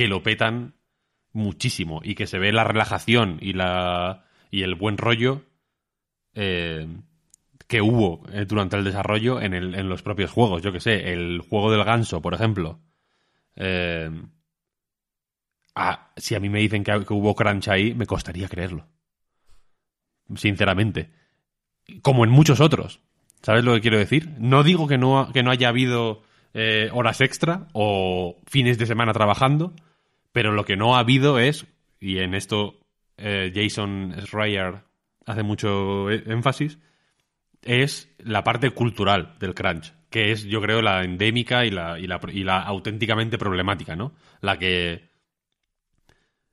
que 0.00 0.08
lo 0.08 0.22
petan 0.22 0.72
muchísimo 1.34 2.00
y 2.02 2.14
que 2.14 2.26
se 2.26 2.38
ve 2.38 2.52
la 2.52 2.64
relajación 2.64 3.36
y 3.42 3.52
la 3.52 4.24
y 4.50 4.62
el 4.62 4.74
buen 4.74 4.96
rollo 4.96 5.42
eh, 6.32 6.86
que 7.66 7.82
hubo 7.82 8.22
eh, 8.32 8.46
durante 8.46 8.76
el 8.78 8.84
desarrollo 8.84 9.42
en, 9.42 9.52
el- 9.52 9.74
en 9.74 9.90
los 9.90 10.00
propios 10.00 10.30
juegos. 10.30 10.62
Yo 10.62 10.72
que 10.72 10.80
sé, 10.80 11.12
el 11.12 11.40
juego 11.40 11.70
del 11.70 11.84
ganso, 11.84 12.22
por 12.22 12.32
ejemplo. 12.32 12.80
Eh, 13.56 14.10
ah, 15.74 16.12
si 16.16 16.34
a 16.34 16.40
mí 16.40 16.48
me 16.48 16.60
dicen 16.60 16.82
que, 16.82 16.92
hubo 17.10 17.34
crunch 17.34 17.68
ahí, 17.68 17.92
me 17.92 18.06
costaría 18.06 18.48
creerlo. 18.48 18.86
Sinceramente. 20.34 21.10
Como 22.00 22.24
en 22.24 22.30
muchos 22.30 22.60
otros. 22.60 23.00
¿Sabes 23.42 23.64
lo 23.64 23.74
que 23.74 23.82
quiero 23.82 23.98
decir? 23.98 24.30
No 24.38 24.62
digo 24.62 24.88
que 24.88 24.96
no, 24.96 25.30
que 25.30 25.42
no 25.42 25.50
haya 25.50 25.68
habido 25.68 26.22
horas 26.92 27.20
extra 27.20 27.68
o 27.74 28.36
fines 28.46 28.78
de 28.78 28.86
semana 28.86 29.12
trabajando, 29.12 29.72
pero 30.32 30.52
lo 30.52 30.64
que 30.64 30.76
no 30.76 30.96
ha 30.96 31.00
habido 31.00 31.38
es, 31.38 31.66
y 31.98 32.18
en 32.18 32.34
esto 32.34 32.80
eh, 33.16 33.52
Jason 33.54 34.14
Schreier 34.26 34.82
hace 35.26 35.42
mucho 35.42 36.10
eh, 36.10 36.22
énfasis, 36.26 36.78
es 37.62 38.14
la 38.18 38.42
parte 38.42 38.70
cultural 38.70 39.36
del 39.38 39.54
crunch, 39.54 39.92
que 40.08 40.32
es, 40.32 40.44
yo 40.44 40.60
creo, 40.60 40.82
la 40.82 41.04
endémica 41.04 41.64
y 41.64 41.70
la, 41.70 41.98
y 41.98 42.06
la, 42.06 42.20
y 42.32 42.44
la 42.44 42.62
auténticamente 42.62 43.38
problemática, 43.38 43.96
¿no? 43.96 44.14
La 44.40 44.58
que. 44.58 45.08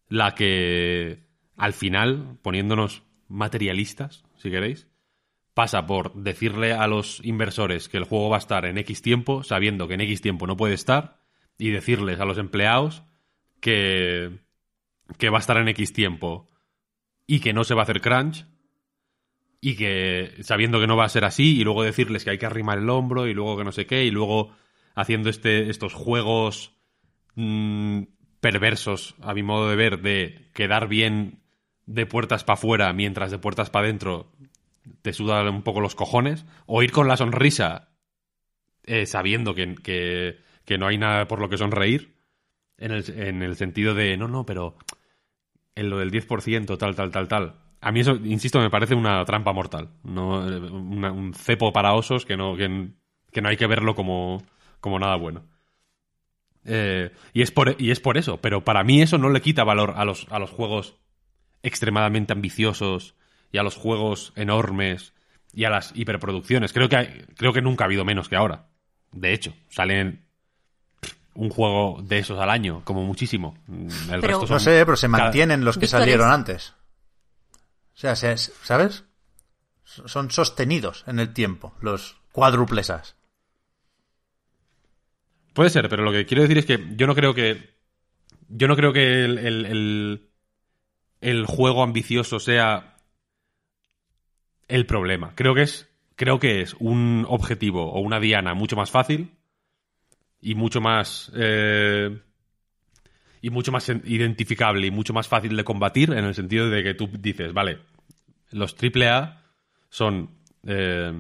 La 0.10 0.36
que. 0.36 1.26
Al 1.56 1.74
final, 1.74 2.38
poniéndonos 2.44 3.04
materialistas, 3.28 4.24
si 4.36 4.52
queréis, 4.52 4.88
pasa 5.56 5.88
por 5.88 6.14
decirle 6.14 6.74
a 6.74 6.86
los 6.86 7.20
inversores 7.26 7.90
que 7.90 7.98
el 7.98 8.04
juego 8.04 8.30
va 8.30 8.36
a 8.36 8.40
estar 8.40 8.66
en 8.66 8.78
X 8.78 9.02
tiempo, 9.02 9.44
sabiendo 9.44 9.88
que 9.88 9.96
en 9.96 10.02
X 10.02 10.22
tiempo 10.22 10.46
no 10.46 10.56
puede 10.56 10.76
estar, 10.76 11.20
y 11.58 11.72
decirles 11.72 12.20
a 12.20 12.26
los 12.26 12.38
empleados 12.38 13.04
que. 13.60 14.40
que 15.18 15.30
va 15.30 15.38
a 15.38 15.42
estar 15.42 15.58
en 15.58 15.68
X 15.70 15.94
tiempo 15.94 16.50
y 17.26 17.40
que 17.40 17.54
no 17.54 17.64
se 17.64 17.74
va 17.74 17.82
a 17.82 17.84
hacer 17.84 18.02
crunch, 18.02 18.46
y 19.60 19.76
que 19.76 20.36
sabiendo 20.42 20.80
que 20.80 20.88
no 20.88 20.98
va 20.98 21.06
a 21.06 21.10
ser 21.10 21.26
así 21.26 21.60
y 21.60 21.64
luego 21.64 21.84
decirles 21.84 22.24
que 22.24 22.32
hay 22.32 22.38
que 22.38 22.46
arrimar 22.46 22.78
el 22.78 22.90
hombro 22.90 23.28
y 23.28 23.34
luego 23.34 23.58
que 23.58 23.64
no 23.64 23.72
sé 23.72 23.86
qué 23.86 24.06
y 24.06 24.12
luego 24.12 24.56
haciendo 24.96 25.30
este 25.30 25.70
estos 25.70 25.94
juegos 25.94 26.76
mm, 27.36 28.04
perversos 28.40 29.16
a 29.22 29.34
mi 29.34 29.44
modo 29.44 29.70
de 29.70 29.76
ver 29.76 30.02
de 30.02 30.50
quedar 30.54 30.88
bien 30.88 31.42
de 31.86 32.06
puertas 32.06 32.44
para 32.44 32.56
afuera 32.56 32.94
mientras 32.94 33.32
de 33.32 33.40
puertas 33.40 33.70
para 33.70 33.86
adentro 33.86 34.32
te 35.02 35.12
sudan 35.12 35.48
un 35.48 35.64
poco 35.64 35.82
los 35.82 35.96
cojones 35.96 36.46
o 36.66 36.84
ir 36.84 36.92
con 36.92 37.08
la 37.08 37.18
sonrisa 37.18 37.90
eh, 38.84 39.06
sabiendo 39.06 39.56
que, 39.56 39.76
que, 39.76 40.38
que 40.66 40.78
no 40.78 40.88
hay 40.88 40.98
nada 40.98 41.28
por 41.28 41.42
lo 41.42 41.50
que 41.50 41.58
sonreír 41.58 42.17
en 42.78 42.92
el, 42.92 43.04
en 43.20 43.42
el 43.44 43.56
sentido 43.56 43.94
de 43.94 44.18
no, 44.18 44.28
no, 44.28 44.46
pero 44.46 44.76
en 45.76 45.90
lo 45.90 46.00
del 46.00 46.12
10%, 46.12 46.78
tal, 46.78 46.96
tal, 46.96 47.12
tal, 47.12 47.28
tal. 47.28 47.56
A 47.82 47.92
mí 47.92 48.00
eso, 48.00 48.16
insisto, 48.16 48.60
me 48.60 48.70
parece 48.70 48.96
una 48.96 49.24
trampa 49.26 49.54
mortal. 49.54 49.90
No, 50.04 50.48
Eh, 50.50 50.60
un 50.60 51.34
cepo 51.34 51.72
para 51.72 51.94
osos 51.94 52.26
que 52.26 52.36
no, 52.36 52.56
que, 52.56 52.70
no 53.42 53.50
hay 53.50 53.58
que 53.58 53.68
verlo 53.68 53.96
como, 53.96 54.44
como 54.80 55.00
nada 55.00 55.16
bueno. 55.16 55.46
Eh, 56.66 57.12
y, 57.34 57.42
es 57.44 57.52
por, 57.52 57.76
y 57.80 57.92
es 57.92 58.00
por 58.00 58.18
eso, 58.18 58.42
pero 58.42 58.64
para 58.64 58.84
mí 58.84 59.02
eso 59.02 59.18
no 59.18 59.30
le 59.30 59.42
quita 59.42 59.64
valor 59.64 59.94
a 59.96 60.04
los, 60.04 60.28
a 60.30 60.40
los 60.40 60.50
juegos 60.50 60.98
extremadamente 61.64 62.34
ambiciosos 62.34 63.16
y 63.52 63.58
a 63.58 63.64
los 63.64 63.76
juegos 63.76 64.34
enormes 64.36 65.14
y 65.54 65.64
a 65.64 65.70
las 65.70 65.96
hiperproducciones. 65.96 66.74
Creo 66.74 66.90
que, 66.90 67.26
creo 67.38 67.54
que 67.54 67.62
nunca 67.62 67.84
ha 67.84 67.88
habido 67.88 68.04
menos 68.04 68.28
que 68.28 68.36
ahora. 68.36 68.68
De 69.12 69.34
hecho, 69.34 69.54
salen 69.70 70.27
un 71.38 71.50
juego 71.50 72.02
de 72.02 72.18
esos 72.20 72.40
al 72.40 72.50
año, 72.50 72.82
como 72.84 73.04
muchísimo. 73.04 73.56
El 73.70 74.20
Pero- 74.22 74.40
resto 74.40 74.54
No 74.54 74.60
sé, 74.60 74.84
pero 74.86 74.98
se 74.98 75.08
mantienen 75.08 75.64
los 75.64 75.78
que 75.78 75.88
salieron 75.88 76.28
es- 76.30 76.34
antes. 76.34 76.74
O 77.96 78.00
sea, 78.00 78.16
se- 78.16 78.38
¿sabes? 78.38 79.06
Son 79.84 80.30
sostenidos 80.32 81.04
en 81.08 81.20
el 81.20 81.34
tiempo, 81.34 81.74
los 81.80 82.18
cuádruples 82.32 82.90
As. 82.90 83.16
Puede 85.54 85.70
ser, 85.70 85.90
pero 85.90 86.04
lo 86.04 86.12
que 86.12 86.26
quiero 86.26 86.44
decir 86.44 86.58
es 86.58 86.66
que 86.66 86.94
yo 86.96 87.08
no 87.08 87.16
creo 87.16 87.34
que. 87.34 87.76
Yo 88.50 88.68
no 88.68 88.76
creo 88.76 88.94
que 88.94 89.26
el, 89.26 89.38
el, 89.40 89.66
el- 89.66 90.30
el 91.22 91.46
juego 91.46 91.84
ambicioso 91.84 92.40
sea 92.40 92.98
el 94.68 94.86
problema. 94.86 95.34
Creo 95.36 95.54
que 95.56 95.64
es. 95.64 95.88
Creo 96.16 96.40
que 96.40 96.62
es 96.62 96.76
un 96.80 97.26
objetivo 97.30 97.92
o 97.92 98.00
una 98.00 98.20
diana 98.20 98.56
mucho 98.56 98.76
más 98.76 98.90
fácil 98.90 99.37
y 100.42 100.56
mucho 100.56 100.82
más. 100.82 101.32
eh, 101.36 102.20
y 103.42 103.50
mucho 103.50 103.72
más 103.72 103.88
en- 103.90 104.02
identificable 104.06 104.88
y 104.88 104.92
mucho 104.92 105.14
más 105.14 105.28
fácil 105.28 105.56
de 105.56 105.64
combatir 105.64 106.12
en 106.12 106.26
el 106.26 106.36
sentido 106.36 106.70
de 106.70 106.84
que 106.84 106.94
tú 106.94 107.10
dices, 107.20 107.54
vale, 107.54 107.80
los 108.52 108.76
AAA 108.76 109.44
son. 109.90 110.32
eh, 110.66 111.14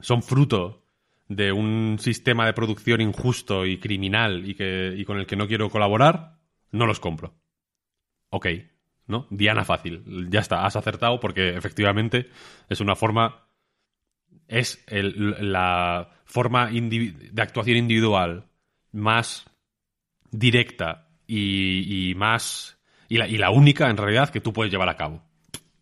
son 0.00 0.22
fruto 0.22 0.84
de 1.28 1.52
un 1.52 1.98
sistema 2.00 2.46
de 2.46 2.54
producción 2.54 3.00
injusto 3.00 3.66
y 3.66 3.78
criminal 3.78 4.48
y, 4.48 4.54
que, 4.54 4.94
y 4.96 5.04
con 5.04 5.18
el 5.18 5.26
que 5.26 5.36
no 5.36 5.48
quiero 5.48 5.70
colaborar, 5.70 6.38
no 6.72 6.86
los 6.86 7.00
compro. 7.00 7.34
Ok, 8.30 8.46
¿no? 9.06 9.26
Diana 9.30 9.64
fácil. 9.64 10.04
Ya 10.30 10.40
está, 10.40 10.64
has 10.66 10.76
acertado 10.76 11.20
porque 11.20 11.50
efectivamente 11.56 12.30
es 12.68 12.80
una 12.80 12.96
forma. 12.96 13.46
Es 14.50 14.84
la 14.90 16.10
forma 16.24 16.68
de 16.70 17.40
actuación 17.40 17.76
individual 17.76 18.46
más 18.90 19.48
directa 20.32 21.08
y, 21.26 22.12
más. 22.16 22.76
Y 23.08 23.16
la, 23.16 23.50
única, 23.50 23.88
en 23.88 23.96
realidad, 23.96 24.30
que 24.30 24.40
tú 24.40 24.52
puedes 24.52 24.72
llevar 24.72 24.88
a 24.88 24.96
cabo. 24.96 25.22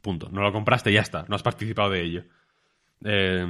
Punto. 0.03 0.28
No 0.31 0.43
lo 0.43 0.53
compraste 0.53 0.93
ya 0.93 1.01
está. 1.01 1.24
No 1.28 1.35
has 1.35 1.43
participado 1.43 1.90
de 1.90 2.03
ello. 2.03 2.24
Eh, 3.05 3.47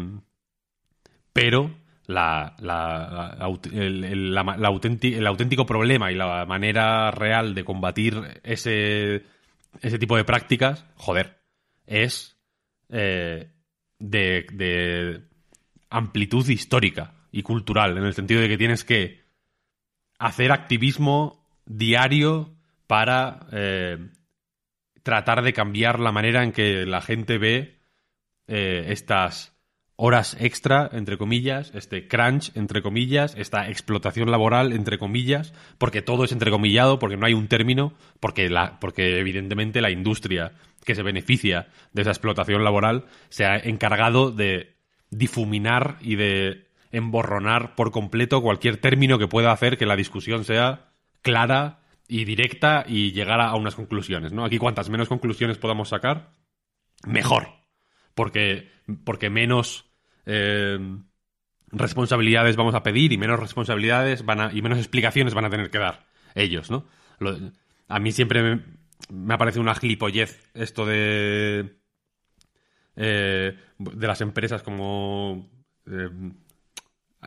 pero 1.32 1.74
la, 2.06 2.54
el 3.72 5.26
auténtico 5.26 5.66
problema 5.66 6.12
y 6.12 6.14
la 6.14 6.46
manera 6.46 7.10
real 7.10 7.56
de 7.56 7.64
combatir 7.64 8.40
ese, 8.44 9.24
ese 9.82 9.98
tipo 9.98 10.16
de 10.16 10.24
prácticas, 10.24 10.86
joder, 10.94 11.40
es 11.86 12.38
eh, 12.88 13.50
de, 13.98 14.46
de 14.52 15.22
amplitud 15.90 16.48
histórica 16.48 17.14
y 17.32 17.42
cultural, 17.42 17.96
en 17.98 18.04
el 18.04 18.14
sentido 18.14 18.40
de 18.40 18.48
que 18.48 18.58
tienes 18.58 18.84
que 18.84 19.22
hacer 20.18 20.52
activismo 20.52 21.46
diario 21.66 22.54
para 22.86 23.46
eh, 23.52 23.98
tratar 25.02 25.42
de 25.42 25.52
cambiar 25.52 26.00
la 26.00 26.12
manera 26.12 26.42
en 26.42 26.52
que 26.52 26.86
la 26.86 27.00
gente 27.00 27.38
ve 27.38 27.78
eh, 28.46 28.86
estas 28.88 29.57
horas 30.00 30.36
extra, 30.38 30.88
entre 30.92 31.18
comillas, 31.18 31.72
este 31.74 32.06
crunch, 32.06 32.56
entre 32.56 32.82
comillas, 32.82 33.34
esta 33.36 33.68
explotación 33.68 34.30
laboral, 34.30 34.72
entre 34.72 34.96
comillas, 34.96 35.52
porque 35.76 36.02
todo 36.02 36.22
es 36.22 36.30
entrecomillado, 36.30 37.00
porque 37.00 37.16
no 37.16 37.26
hay 37.26 37.34
un 37.34 37.48
término, 37.48 37.94
porque, 38.20 38.48
la, 38.48 38.78
porque 38.78 39.18
evidentemente 39.18 39.80
la 39.80 39.90
industria 39.90 40.52
que 40.84 40.94
se 40.94 41.02
beneficia 41.02 41.66
de 41.92 42.02
esa 42.02 42.12
explotación 42.12 42.62
laboral 42.62 43.06
se 43.28 43.44
ha 43.44 43.56
encargado 43.56 44.30
de 44.30 44.76
difuminar 45.10 45.96
y 46.00 46.14
de 46.14 46.68
emborronar 46.92 47.74
por 47.74 47.90
completo 47.90 48.40
cualquier 48.40 48.76
término 48.76 49.18
que 49.18 49.26
pueda 49.26 49.50
hacer 49.50 49.76
que 49.76 49.84
la 49.84 49.96
discusión 49.96 50.44
sea 50.44 50.92
clara 51.22 51.80
y 52.06 52.24
directa 52.24 52.84
y 52.86 53.10
llegar 53.10 53.40
a, 53.40 53.56
unas 53.56 53.74
conclusiones, 53.74 54.32
¿no? 54.32 54.44
Aquí 54.44 54.58
cuantas 54.58 54.90
menos 54.90 55.08
conclusiones 55.08 55.58
podamos 55.58 55.88
sacar, 55.88 56.30
mejor. 57.04 57.48
Porque, 58.14 58.70
porque 59.04 59.28
menos 59.28 59.87
eh, 60.28 60.78
responsabilidades 61.72 62.56
vamos 62.56 62.74
a 62.74 62.82
pedir 62.82 63.12
y 63.12 63.18
menos 63.18 63.40
responsabilidades 63.40 64.24
van 64.24 64.40
a, 64.40 64.52
y 64.52 64.60
menos 64.60 64.78
explicaciones 64.78 65.34
van 65.34 65.46
a 65.46 65.50
tener 65.50 65.70
que 65.70 65.78
dar 65.78 66.06
ellos, 66.34 66.70
¿no? 66.70 66.84
A 67.88 67.98
mí 67.98 68.12
siempre 68.12 68.42
me, 68.42 68.62
me 69.10 69.34
ha 69.34 69.38
parecido 69.38 69.62
una 69.62 69.74
gilipollez 69.74 70.50
esto 70.54 70.84
de 70.84 71.78
eh, 72.96 73.56
de 73.78 74.06
las 74.06 74.20
empresas 74.20 74.62
como 74.62 75.48
eh, 75.86 76.10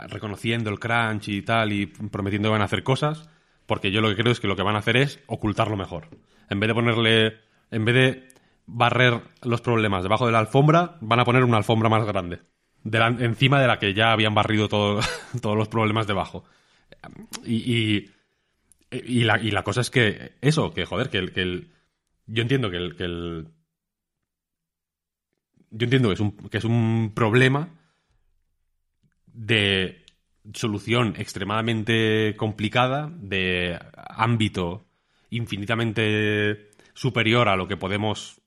reconociendo 0.09 0.69
el 0.69 0.79
crunch 0.79 1.29
y 1.29 1.41
tal 1.41 1.71
y 1.71 1.87
prometiendo 1.87 2.49
que 2.49 2.53
van 2.53 2.61
a 2.61 2.65
hacer 2.65 2.83
cosas, 2.83 3.29
porque 3.65 3.91
yo 3.91 4.01
lo 4.01 4.09
que 4.09 4.15
creo 4.15 4.31
es 4.31 4.39
que 4.39 4.47
lo 4.47 4.55
que 4.55 4.63
van 4.63 4.75
a 4.75 4.79
hacer 4.79 4.97
es 4.97 5.23
ocultarlo 5.27 5.77
mejor. 5.77 6.09
En 6.49 6.59
vez 6.59 6.67
de 6.67 6.73
ponerle, 6.73 7.37
en 7.71 7.85
vez 7.85 7.95
de 7.95 8.27
barrer 8.65 9.21
los 9.43 9.61
problemas 9.61 10.03
debajo 10.03 10.25
de 10.25 10.33
la 10.33 10.39
alfombra, 10.39 10.97
van 11.01 11.19
a 11.19 11.25
poner 11.25 11.43
una 11.43 11.57
alfombra 11.57 11.89
más 11.89 12.05
grande, 12.05 12.41
delan- 12.83 13.21
encima 13.21 13.59
de 13.61 13.67
la 13.67 13.79
que 13.79 13.93
ya 13.93 14.11
habían 14.11 14.33
barrido 14.35 14.67
todo- 14.69 15.01
todos 15.41 15.57
los 15.57 15.67
problemas 15.67 16.07
debajo. 16.07 16.43
Y, 17.45 18.09
y, 18.91 19.23
la, 19.23 19.39
y 19.39 19.51
la 19.51 19.63
cosa 19.63 19.81
es 19.81 19.89
que 19.89 20.33
eso, 20.41 20.73
que 20.73 20.85
joder, 20.85 21.09
que 21.09 21.17
el, 21.17 21.31
que 21.31 21.41
el- 21.41 21.71
yo 22.27 22.41
entiendo 22.41 22.69
que 22.69 22.77
el, 22.77 22.95
que 22.95 23.03
el 23.03 23.47
yo 25.71 25.85
entiendo 25.85 26.09
que 26.09 26.13
es 26.15 26.19
un, 26.19 26.31
que 26.49 26.57
es 26.57 26.65
un 26.65 27.11
problema 27.15 27.69
de 29.27 30.03
solución 30.53 31.13
extremadamente 31.17 32.35
complicada, 32.37 33.09
de 33.15 33.79
ámbito 33.95 34.85
infinitamente 35.29 36.71
superior 36.93 37.47
a 37.47 37.55
lo 37.55 37.67
que 37.67 37.77
podemos 37.77 38.41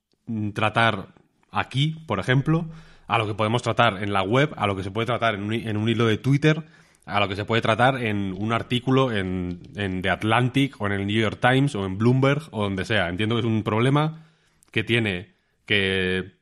tratar 0.53 1.15
aquí, 1.51 1.97
por 2.07 2.19
ejemplo, 2.21 2.67
a 3.07 3.19
lo 3.19 3.27
que 3.27 3.35
podemos 3.35 3.63
tratar 3.63 4.03
en 4.03 4.13
la 4.13 4.23
web, 4.23 4.53
a 4.57 4.67
lo 4.67 4.77
que 4.77 4.83
se 4.83 4.91
puede 4.91 5.07
tratar 5.07 5.35
en 5.35 5.43
un, 5.43 5.53
en 5.53 5.77
un 5.77 5.89
hilo 5.89 6.07
de 6.07 6.19
Twitter, 6.19 6.65
a 7.07 7.21
lo 7.21 7.29
que 7.29 7.37
se 7.37 7.45
puede 7.45 7.63
tratar 7.63 8.03
en 8.03 8.35
un 8.37 8.53
artículo 8.53 9.13
en, 9.13 9.61
en 9.77 10.01
The 10.03 10.11
Atlantic 10.11 10.81
o 10.81 10.87
en 10.87 10.93
el 10.93 11.07
New 11.07 11.21
York 11.21 11.39
Times 11.41 11.75
o 11.75 11.85
en 11.85 11.99
Bloomberg 11.99 12.43
o 12.51 12.63
donde 12.63 12.85
sea. 12.85 13.09
Entiendo 13.09 13.35
que 13.35 13.41
es 13.41 13.47
un 13.47 13.63
problema 13.63 14.27
que 14.71 14.85
tiene 14.85 15.35
que, 15.67 16.33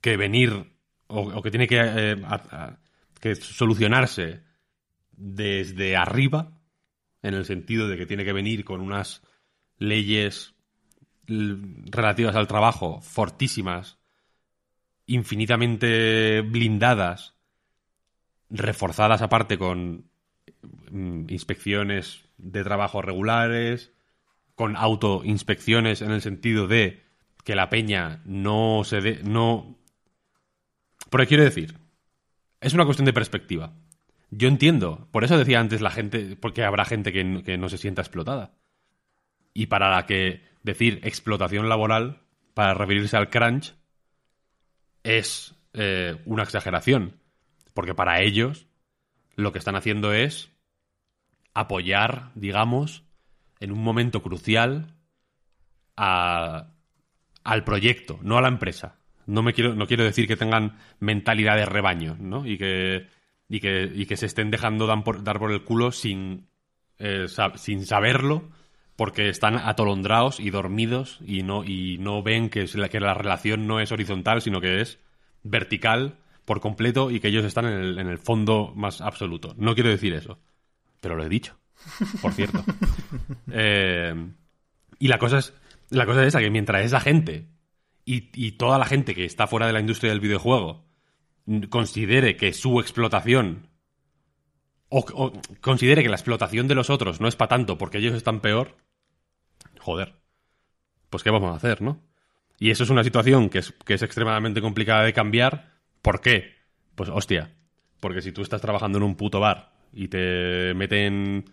que 0.00 0.16
venir 0.16 0.72
o, 1.06 1.42
que 1.42 1.50
tiene 1.50 1.66
que, 1.66 1.80
eh, 1.80 2.16
que 3.20 3.34
solucionarse 3.36 4.42
desde 5.12 5.96
arriba, 5.96 6.52
en 7.22 7.34
el 7.34 7.44
sentido 7.44 7.88
de 7.88 7.96
que 7.96 8.06
tiene 8.06 8.24
que 8.24 8.32
venir 8.32 8.64
con 8.64 8.80
unas 8.80 9.22
leyes 9.78 10.54
relativas 11.26 12.36
al 12.36 12.46
trabajo 12.46 13.00
fortísimas, 13.00 13.97
infinitamente 15.08 16.42
blindadas, 16.42 17.34
reforzadas 18.50 19.22
aparte 19.22 19.58
con 19.58 20.04
mm, 20.92 21.24
inspecciones 21.28 22.24
de 22.36 22.62
trabajo 22.62 23.02
regulares, 23.02 23.92
con 24.54 24.76
autoinspecciones 24.76 26.02
en 26.02 26.12
el 26.12 26.22
sentido 26.22 26.68
de 26.68 27.02
que 27.42 27.56
la 27.56 27.70
peña 27.70 28.20
no 28.24 28.82
se 28.84 29.00
dé, 29.00 29.20
no... 29.24 29.78
Pero 31.10 31.26
quiero 31.26 31.42
decir, 31.42 31.78
es 32.60 32.74
una 32.74 32.84
cuestión 32.84 33.06
de 33.06 33.14
perspectiva. 33.14 33.72
Yo 34.30 34.48
entiendo, 34.48 35.08
por 35.10 35.24
eso 35.24 35.38
decía 35.38 35.58
antes 35.58 35.80
la 35.80 35.90
gente, 35.90 36.36
porque 36.36 36.64
habrá 36.64 36.84
gente 36.84 37.12
que, 37.12 37.24
no 37.56 37.68
se 37.70 37.78
sienta 37.78 38.02
explotada. 38.02 38.52
Y 39.54 39.66
para 39.66 39.90
la 39.90 40.04
que 40.04 40.42
decir 40.62 41.00
explotación 41.02 41.70
laboral, 41.70 42.20
para 42.52 42.74
referirse 42.74 43.16
al 43.16 43.30
crunch, 43.30 43.74
es 45.02 45.54
eh, 45.72 46.20
una 46.24 46.42
exageración. 46.42 47.20
Porque 47.74 47.94
para 47.94 48.20
ellos 48.22 48.66
lo 49.36 49.52
que 49.52 49.58
están 49.58 49.76
haciendo 49.76 50.12
es 50.12 50.50
apoyar, 51.54 52.30
digamos, 52.34 53.04
en 53.60 53.72
un 53.72 53.82
momento 53.82 54.22
crucial 54.22 54.94
a- 55.96 56.72
al 57.44 57.64
proyecto, 57.64 58.18
no 58.22 58.38
a 58.38 58.42
la 58.42 58.48
empresa. 58.48 58.98
No, 59.26 59.42
me 59.42 59.52
quiero, 59.52 59.74
no 59.74 59.86
quiero 59.86 60.04
decir 60.04 60.26
que 60.26 60.36
tengan 60.36 60.78
mentalidad 61.00 61.56
de 61.56 61.66
rebaño, 61.66 62.16
¿no? 62.20 62.46
Y 62.46 62.56
que, 62.58 63.06
y 63.48 63.60
que, 63.60 63.90
y 63.94 64.06
que 64.06 64.16
se 64.16 64.26
estén 64.26 64.50
dejando 64.50 64.86
por- 65.04 65.22
dar 65.22 65.38
por 65.38 65.52
el 65.52 65.64
culo 65.64 65.92
sin, 65.92 66.48
eh, 66.98 67.26
sin 67.56 67.84
saberlo, 67.84 68.50
porque 68.98 69.28
están 69.28 69.54
atolondrados 69.54 70.40
y 70.40 70.50
dormidos 70.50 71.20
y 71.24 71.44
no, 71.44 71.62
y 71.62 71.98
no 71.98 72.20
ven 72.24 72.50
que, 72.50 72.62
es 72.62 72.74
la, 72.74 72.88
que 72.88 72.98
la 72.98 73.14
relación 73.14 73.68
no 73.68 73.78
es 73.78 73.92
horizontal, 73.92 74.42
sino 74.42 74.60
que 74.60 74.80
es 74.80 74.98
vertical 75.44 76.18
por 76.44 76.60
completo 76.60 77.12
y 77.12 77.20
que 77.20 77.28
ellos 77.28 77.44
están 77.44 77.66
en 77.66 77.74
el, 77.74 77.98
en 78.00 78.08
el 78.08 78.18
fondo 78.18 78.72
más 78.74 79.00
absoluto. 79.00 79.54
No 79.56 79.76
quiero 79.76 79.88
decir 79.88 80.14
eso, 80.14 80.40
pero 81.00 81.14
lo 81.14 81.24
he 81.24 81.28
dicho, 81.28 81.56
por 82.20 82.32
cierto. 82.32 82.64
Eh, 83.50 84.14
y 84.98 85.08
la 85.08 85.18
cosa 85.18 85.38
es 85.38 85.54
la 85.88 86.04
cosa 86.04 86.20
es 86.20 86.28
esa, 86.28 86.40
que 86.40 86.50
mientras 86.50 86.84
esa 86.84 87.00
gente 87.00 87.48
y, 88.04 88.28
y 88.34 88.52
toda 88.52 88.78
la 88.78 88.84
gente 88.84 89.14
que 89.14 89.24
está 89.24 89.46
fuera 89.46 89.66
de 89.66 89.72
la 89.72 89.80
industria 89.80 90.10
del 90.10 90.20
videojuego 90.20 90.84
considere 91.70 92.36
que 92.36 92.52
su 92.52 92.78
explotación 92.80 93.68
o, 94.90 94.98
o 95.14 95.32
considere 95.62 96.02
que 96.02 96.10
la 96.10 96.16
explotación 96.16 96.68
de 96.68 96.74
los 96.74 96.90
otros 96.90 97.22
no 97.22 97.28
es 97.28 97.36
para 97.36 97.48
tanto 97.48 97.78
porque 97.78 97.98
ellos 97.98 98.14
están 98.14 98.40
peor, 98.40 98.76
joder, 99.88 100.12
pues 101.10 101.22
¿qué 101.22 101.30
vamos 101.30 101.52
a 101.52 101.56
hacer, 101.56 101.82
no? 101.82 102.00
Y 102.58 102.70
eso 102.70 102.84
es 102.84 102.90
una 102.90 103.04
situación 103.04 103.50
que 103.50 103.60
es, 103.60 103.72
que 103.86 103.94
es 103.94 104.02
extremadamente 104.02 104.60
complicada 104.60 105.04
de 105.04 105.14
cambiar. 105.14 105.72
¿Por 106.02 106.20
qué? 106.20 106.56
Pues 106.94 107.10
hostia, 107.10 107.54
porque 108.00 108.22
si 108.22 108.32
tú 108.32 108.42
estás 108.42 108.60
trabajando 108.60 108.98
en 108.98 109.04
un 109.04 109.16
puto 109.16 109.40
bar 109.40 109.72
y 109.92 110.08
te 110.08 110.74
meten 110.74 111.46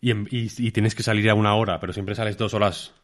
y, 0.00 0.12
y- 0.12 0.50
y 0.58 0.70
tienes 0.72 0.94
que 0.94 1.02
salir 1.02 1.28
a 1.30 1.34
una 1.34 1.54
hora, 1.54 1.80
pero 1.80 1.92
siempre 1.92 2.14
sales 2.14 2.36
dos 2.36 2.54
horas 2.54 2.94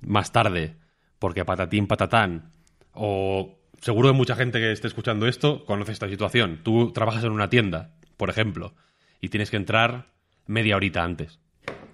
más 0.00 0.32
tarde, 0.32 0.76
porque 1.18 1.44
patatín 1.44 1.86
patatán, 1.86 2.50
o 2.92 3.58
seguro 3.80 4.08
que 4.10 4.16
mucha 4.16 4.36
gente 4.36 4.58
que 4.58 4.72
esté 4.72 4.88
escuchando 4.88 5.26
esto 5.26 5.64
conoce 5.64 5.92
esta 5.92 6.08
situación. 6.08 6.60
Tú 6.62 6.92
trabajas 6.92 7.24
en 7.24 7.32
una 7.32 7.50
tienda, 7.50 7.94
por 8.16 8.30
ejemplo, 8.30 8.74
y 9.20 9.28
tienes 9.28 9.50
que 9.50 9.56
entrar 9.56 10.08
media 10.46 10.76
horita 10.76 11.04
antes, 11.04 11.38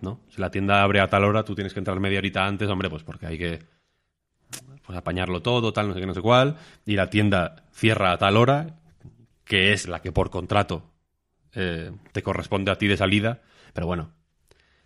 ¿no? 0.00 0.20
Si 0.30 0.40
la 0.40 0.50
tienda 0.50 0.82
abre 0.82 1.00
a 1.00 1.08
tal 1.08 1.24
hora, 1.24 1.44
tú 1.44 1.54
tienes 1.54 1.72
que 1.72 1.80
entrar 1.80 1.98
media 2.00 2.18
horita 2.18 2.46
antes, 2.46 2.68
hombre, 2.68 2.90
pues 2.90 3.02
porque 3.02 3.26
hay 3.26 3.38
que 3.38 3.62
pues 4.84 4.96
apañarlo 4.96 5.42
todo, 5.42 5.72
tal, 5.72 5.88
no 5.88 5.94
sé 5.94 6.00
qué, 6.00 6.06
no 6.06 6.14
sé 6.14 6.22
cuál, 6.22 6.56
y 6.84 6.94
la 6.94 7.10
tienda 7.10 7.64
cierra 7.72 8.12
a 8.12 8.18
tal 8.18 8.36
hora, 8.36 8.78
que 9.44 9.72
es 9.72 9.88
la 9.88 10.00
que 10.00 10.12
por 10.12 10.30
contrato 10.30 10.84
eh, 11.54 11.90
te 12.12 12.22
corresponde 12.22 12.70
a 12.70 12.78
ti 12.78 12.86
de 12.86 12.96
salida, 12.96 13.42
pero 13.72 13.86
bueno, 13.86 14.12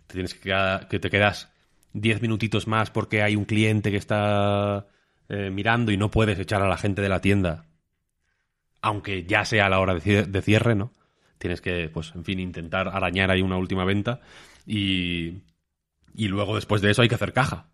te 0.07 0.13
tienes 0.13 0.33
que, 0.33 0.79
que 0.89 0.99
te 0.99 1.09
quedas 1.09 1.51
10 1.93 2.21
minutitos 2.21 2.67
más 2.67 2.89
porque 2.89 3.21
hay 3.21 3.35
un 3.35 3.45
cliente 3.45 3.91
que 3.91 3.97
está 3.97 4.87
eh, 5.29 5.49
mirando 5.51 5.91
y 5.91 5.97
no 5.97 6.09
puedes 6.09 6.39
echar 6.39 6.61
a 6.61 6.67
la 6.67 6.77
gente 6.77 7.01
de 7.01 7.09
la 7.09 7.21
tienda, 7.21 7.65
aunque 8.81 9.23
ya 9.25 9.45
sea 9.45 9.69
la 9.69 9.79
hora 9.79 9.93
de 9.93 10.25
de 10.25 10.41
cierre, 10.41 10.73
¿no? 10.75 10.91
Tienes 11.37 11.59
que, 11.59 11.89
pues, 11.89 12.13
en 12.13 12.23
fin, 12.23 12.39
intentar 12.39 12.87
arañar 12.87 13.31
ahí 13.31 13.41
una 13.41 13.57
última 13.57 13.83
venta 13.83 14.21
y, 14.65 15.41
y 16.15 16.27
luego 16.27 16.55
después 16.55 16.81
de 16.81 16.91
eso 16.91 17.01
hay 17.01 17.09
que 17.09 17.15
hacer 17.15 17.33
caja, 17.33 17.67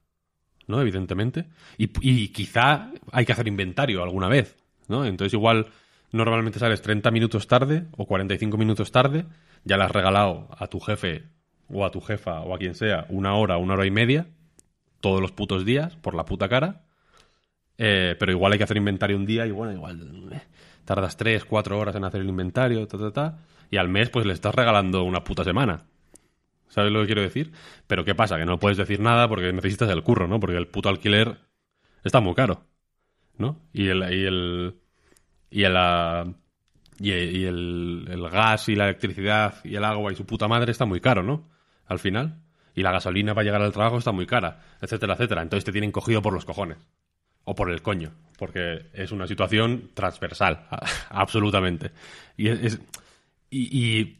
¿no? 0.67 0.81
Evidentemente. 0.81 1.45
Y, 1.77 1.89
y 2.01 2.29
quizá 2.29 2.91
hay 3.11 3.25
que 3.25 3.31
hacer 3.31 3.47
inventario 3.47 4.03
alguna 4.03 4.27
vez, 4.27 4.55
¿no? 4.87 5.05
Entonces 5.05 5.33
igual 5.33 5.67
normalmente 6.11 6.59
sales 6.59 6.81
30 6.81 7.11
minutos 7.11 7.47
tarde 7.47 7.85
o 7.97 8.05
45 8.05 8.57
minutos 8.57 8.91
tarde, 8.91 9.25
ya 9.63 9.77
le 9.77 9.83
has 9.83 9.91
regalado 9.91 10.47
a 10.57 10.67
tu 10.67 10.79
jefe 10.79 11.23
o 11.69 11.85
a 11.85 11.91
tu 11.91 12.01
jefa 12.01 12.41
o 12.41 12.55
a 12.55 12.57
quien 12.57 12.75
sea 12.75 13.05
una 13.09 13.35
hora, 13.35 13.57
una 13.57 13.73
hora 13.73 13.85
y 13.85 13.91
media, 13.91 14.27
todos 15.01 15.21
los 15.21 15.31
putos 15.31 15.65
días, 15.65 15.95
por 15.97 16.15
la 16.15 16.25
puta 16.25 16.47
cara. 16.47 16.83
Eh, 17.77 18.15
pero 18.17 18.31
igual 18.31 18.53
hay 18.53 18.57
que 18.57 18.63
hacer 18.63 18.77
inventario 18.77 19.17
un 19.17 19.25
día 19.25 19.45
y 19.45 19.51
bueno, 19.51 19.71
igual 19.71 20.29
eh, 20.31 20.41
tardas 20.83 21.15
3, 21.15 21.45
4 21.45 21.77
horas 21.77 21.95
en 21.95 22.05
hacer 22.05 22.21
el 22.21 22.29
inventario, 22.29 22.87
ta, 22.87 22.97
ta, 22.97 23.11
ta, 23.11 23.37
y 23.69 23.77
al 23.77 23.89
mes 23.89 24.09
pues 24.09 24.25
le 24.25 24.33
estás 24.33 24.55
regalando 24.55 25.03
una 25.03 25.23
puta 25.23 25.43
semana. 25.43 25.83
¿Sabes 26.69 26.91
lo 26.91 27.01
que 27.01 27.07
quiero 27.07 27.21
decir? 27.21 27.51
Pero 27.87 28.03
¿qué 28.03 28.15
pasa? 28.15 28.37
Que 28.37 28.45
no 28.45 28.59
puedes 28.59 28.77
decir 28.77 28.99
nada 28.99 29.27
porque 29.27 29.51
necesitas 29.53 29.89
el 29.89 30.03
curro, 30.03 30.27
¿no? 30.27 30.39
Porque 30.39 30.57
el 30.57 30.67
puto 30.67 30.89
alquiler 30.89 31.37
está 32.03 32.19
muy 32.19 32.33
caro, 32.35 32.63
¿no? 33.37 33.59
Y 33.73 33.87
el... 33.87 33.99
Y 34.13 34.25
el 34.25 34.75
y 35.49 35.63
el, 35.63 35.77
ah, 35.77 36.25
y, 36.99 37.11
el, 37.11 38.05
el 38.09 38.29
gas 38.29 38.69
y 38.69 38.75
la 38.75 38.85
electricidad 38.85 39.55
y 39.63 39.75
el 39.75 39.83
agua 39.83 40.11
y 40.11 40.15
su 40.15 40.25
puta 40.25 40.47
madre 40.47 40.71
está 40.71 40.85
muy 40.85 40.99
caro, 40.99 41.23
¿no? 41.23 41.49
Al 41.85 41.99
final. 41.99 42.41
Y 42.75 42.83
la 42.83 42.91
gasolina 42.91 43.33
para 43.33 43.45
llegar 43.45 43.61
al 43.61 43.71
trabajo 43.71 43.97
está 43.97 44.11
muy 44.11 44.25
cara, 44.25 44.61
etcétera, 44.81 45.13
etcétera. 45.13 45.41
Entonces 45.41 45.65
te 45.65 45.71
tienen 45.71 45.91
cogido 45.91 46.21
por 46.21 46.33
los 46.33 46.45
cojones. 46.45 46.77
O 47.43 47.55
por 47.55 47.71
el 47.71 47.81
coño. 47.81 48.11
Porque 48.37 48.89
es 48.93 49.11
una 49.11 49.25
situación 49.25 49.89
transversal. 49.93 50.67
absolutamente. 51.09 51.91
Y 52.35 52.49
es, 52.49 52.79
y, 53.49 54.17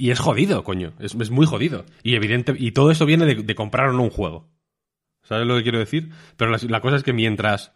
Y 0.00 0.12
es 0.12 0.20
jodido, 0.20 0.62
coño. 0.62 0.94
Es, 1.00 1.16
es 1.16 1.30
muy 1.30 1.44
jodido. 1.44 1.84
Y 2.04 2.14
evidente. 2.14 2.54
Y 2.56 2.70
todo 2.70 2.92
eso 2.92 3.04
viene 3.04 3.34
de, 3.34 3.54
comprar 3.56 3.88
o 3.88 3.92
no 3.92 4.04
un 4.04 4.10
juego. 4.10 4.48
¿Sabes 5.24 5.44
lo 5.44 5.56
que 5.56 5.64
quiero 5.64 5.80
decir? 5.80 6.10
Pero 6.36 6.52
la, 6.52 6.58
la 6.68 6.80
cosa 6.80 6.96
es 6.96 7.02
que 7.02 7.12
mientras 7.12 7.72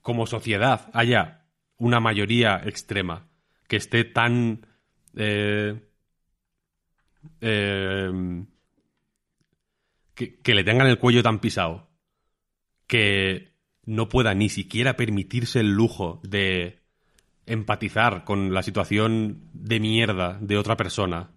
como 0.00 0.28
sociedad 0.28 0.88
haya 0.94 1.44
una 1.76 1.98
mayoría 1.98 2.62
extrema 2.64 3.28
que 3.66 3.76
esté 3.76 4.04
tan 4.04 4.64
eh, 5.16 5.80
eh, 7.40 8.44
que, 10.14 10.38
que 10.38 10.54
le 10.54 10.62
tengan 10.62 10.86
el 10.86 11.00
cuello 11.00 11.24
tan 11.24 11.40
pisado 11.40 11.90
que 12.86 13.56
no 13.84 14.08
pueda 14.08 14.34
ni 14.34 14.48
siquiera 14.48 14.94
permitirse 14.94 15.58
el 15.58 15.72
lujo 15.72 16.20
de 16.22 16.85
empatizar 17.46 18.24
con 18.24 18.52
la 18.52 18.62
situación 18.62 19.48
de 19.52 19.80
mierda 19.80 20.38
de 20.40 20.58
otra 20.58 20.76
persona 20.76 21.30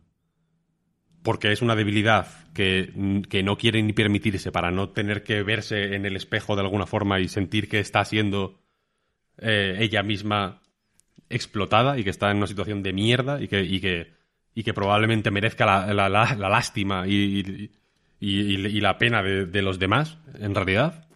porque 1.23 1.51
es 1.51 1.61
una 1.61 1.75
debilidad 1.75 2.27
que, 2.53 3.23
que, 3.29 3.43
no 3.43 3.57
quiere 3.57 3.81
ni 3.83 3.93
permitirse 3.93 4.51
para 4.51 4.71
no 4.71 4.89
tener 4.89 5.23
que 5.23 5.43
verse 5.43 5.95
en 5.95 6.05
el 6.05 6.15
espejo 6.15 6.55
de 6.55 6.61
alguna 6.61 6.85
forma 6.85 7.19
y 7.19 7.27
sentir 7.27 7.67
que 7.67 7.79
está 7.79 8.05
siendo 8.05 8.59
eh, 9.37 9.77
ella 9.79 10.01
misma 10.01 10.61
explotada 11.29 11.97
y 11.97 12.03
que 12.03 12.09
está 12.09 12.31
en 12.31 12.37
una 12.37 12.47
situación 12.47 12.83
de 12.83 12.93
mierda 12.93 13.41
y 13.41 13.47
que, 13.47 13.61
y 13.61 13.79
que, 13.79 14.13
y 14.55 14.63
que 14.63 14.73
probablemente 14.73 15.29
merezca 15.29 15.65
la, 15.65 16.09
la, 16.09 16.09
lástima 16.49 17.07
y, 17.07 17.69
y, 18.19 18.81
la 18.81 18.97
pena 18.97 19.21
de 19.21 19.61
los 19.61 19.77
demás, 19.77 20.17
en 20.39 20.55
realidad. 20.55 21.07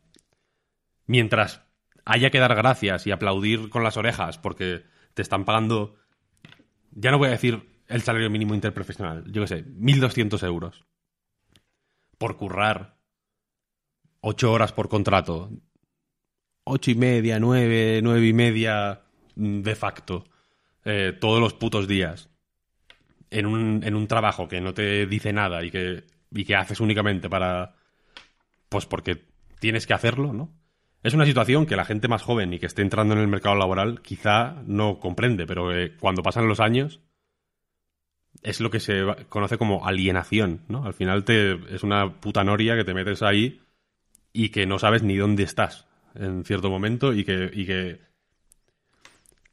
Mientras 1.07 1.62
haya 2.05 2.30
que 2.30 2.39
dar 2.39 2.55
gracias 2.55 3.07
y 3.07 3.11
aplaudir 3.11 3.69
con 3.69 3.84
las 3.84 3.97
orejas 3.97 4.38
porque 4.38 4.84
te 5.13 5.21
están 5.21 5.45
pagando, 5.45 5.95
ya 6.91 7.11
no 7.11 7.17
voy 7.17 7.27
a 7.27 7.31
decir 7.31 7.69
el 7.88 8.01
salario 8.01 8.30
mínimo 8.30 8.55
interprofesional, 8.55 9.31
yo 9.31 9.41
qué 9.41 9.47
sé, 9.47 9.65
1.200 9.65 10.43
euros 10.45 10.85
por 12.17 12.38
currar 12.38 12.97
8 14.21 14.51
horas 14.51 14.71
por 14.71 14.89
contrato, 14.89 15.51
ocho 16.63 16.91
y 16.91 16.95
media, 16.95 17.39
nueve, 17.39 17.99
nueve 18.01 18.27
y 18.27 18.34
media 18.34 19.01
de 19.35 19.75
facto, 19.75 20.25
eh, 20.85 21.13
todos 21.19 21.39
los 21.39 21.53
putos 21.53 21.88
días, 21.88 22.30
en 23.30 23.45
un, 23.45 23.81
en 23.84 23.95
un 23.95 24.07
trabajo 24.07 24.47
que 24.47 24.61
no 24.61 24.73
te 24.73 25.05
dice 25.07 25.34
nada 25.34 25.63
y 25.63 25.71
que, 25.71 26.03
y 26.31 26.45
que 26.45 26.55
haces 26.55 26.80
únicamente 26.80 27.30
para, 27.30 27.75
pues 28.69 28.85
porque 28.85 29.25
tienes 29.59 29.88
que 29.88 29.93
hacerlo, 29.93 30.34
¿no? 30.34 30.51
Es 31.03 31.13
una 31.13 31.25
situación 31.25 31.65
que 31.65 31.75
la 31.75 31.84
gente 31.84 32.07
más 32.07 32.23
joven 32.23 32.53
y 32.53 32.59
que 32.59 32.65
esté 32.65 32.81
entrando 32.81 33.13
en 33.13 33.19
el 33.19 33.27
mercado 33.27 33.55
laboral 33.55 34.01
quizá 34.01 34.55
no 34.65 34.99
comprende, 34.99 35.45
pero 35.45 35.75
eh, 35.75 35.93
cuando 35.99 36.23
pasan 36.23 36.47
los 36.47 36.61
años 36.61 37.01
es 38.41 38.61
lo 38.61 38.71
que 38.71 38.80
se 38.80 39.03
conoce 39.27 39.57
como 39.57 39.85
alienación, 39.85 40.61
¿no? 40.69 40.85
Al 40.85 40.93
final 40.93 41.25
te, 41.25 41.53
es 41.75 41.84
una 41.84 42.21
puta 42.21 42.43
noria 42.43 42.75
que 42.75 42.85
te 42.85 42.93
metes 42.93 43.21
ahí 43.21 43.61
y 44.31 44.49
que 44.49 44.65
no 44.65 44.80
sabes 44.80 45.03
ni 45.03 45.17
dónde 45.17 45.43
estás 45.43 45.88
en 46.15 46.45
cierto 46.45 46.69
momento 46.69 47.13
y 47.13 47.25
que, 47.25 47.51
y 47.53 47.65
que, 47.65 47.99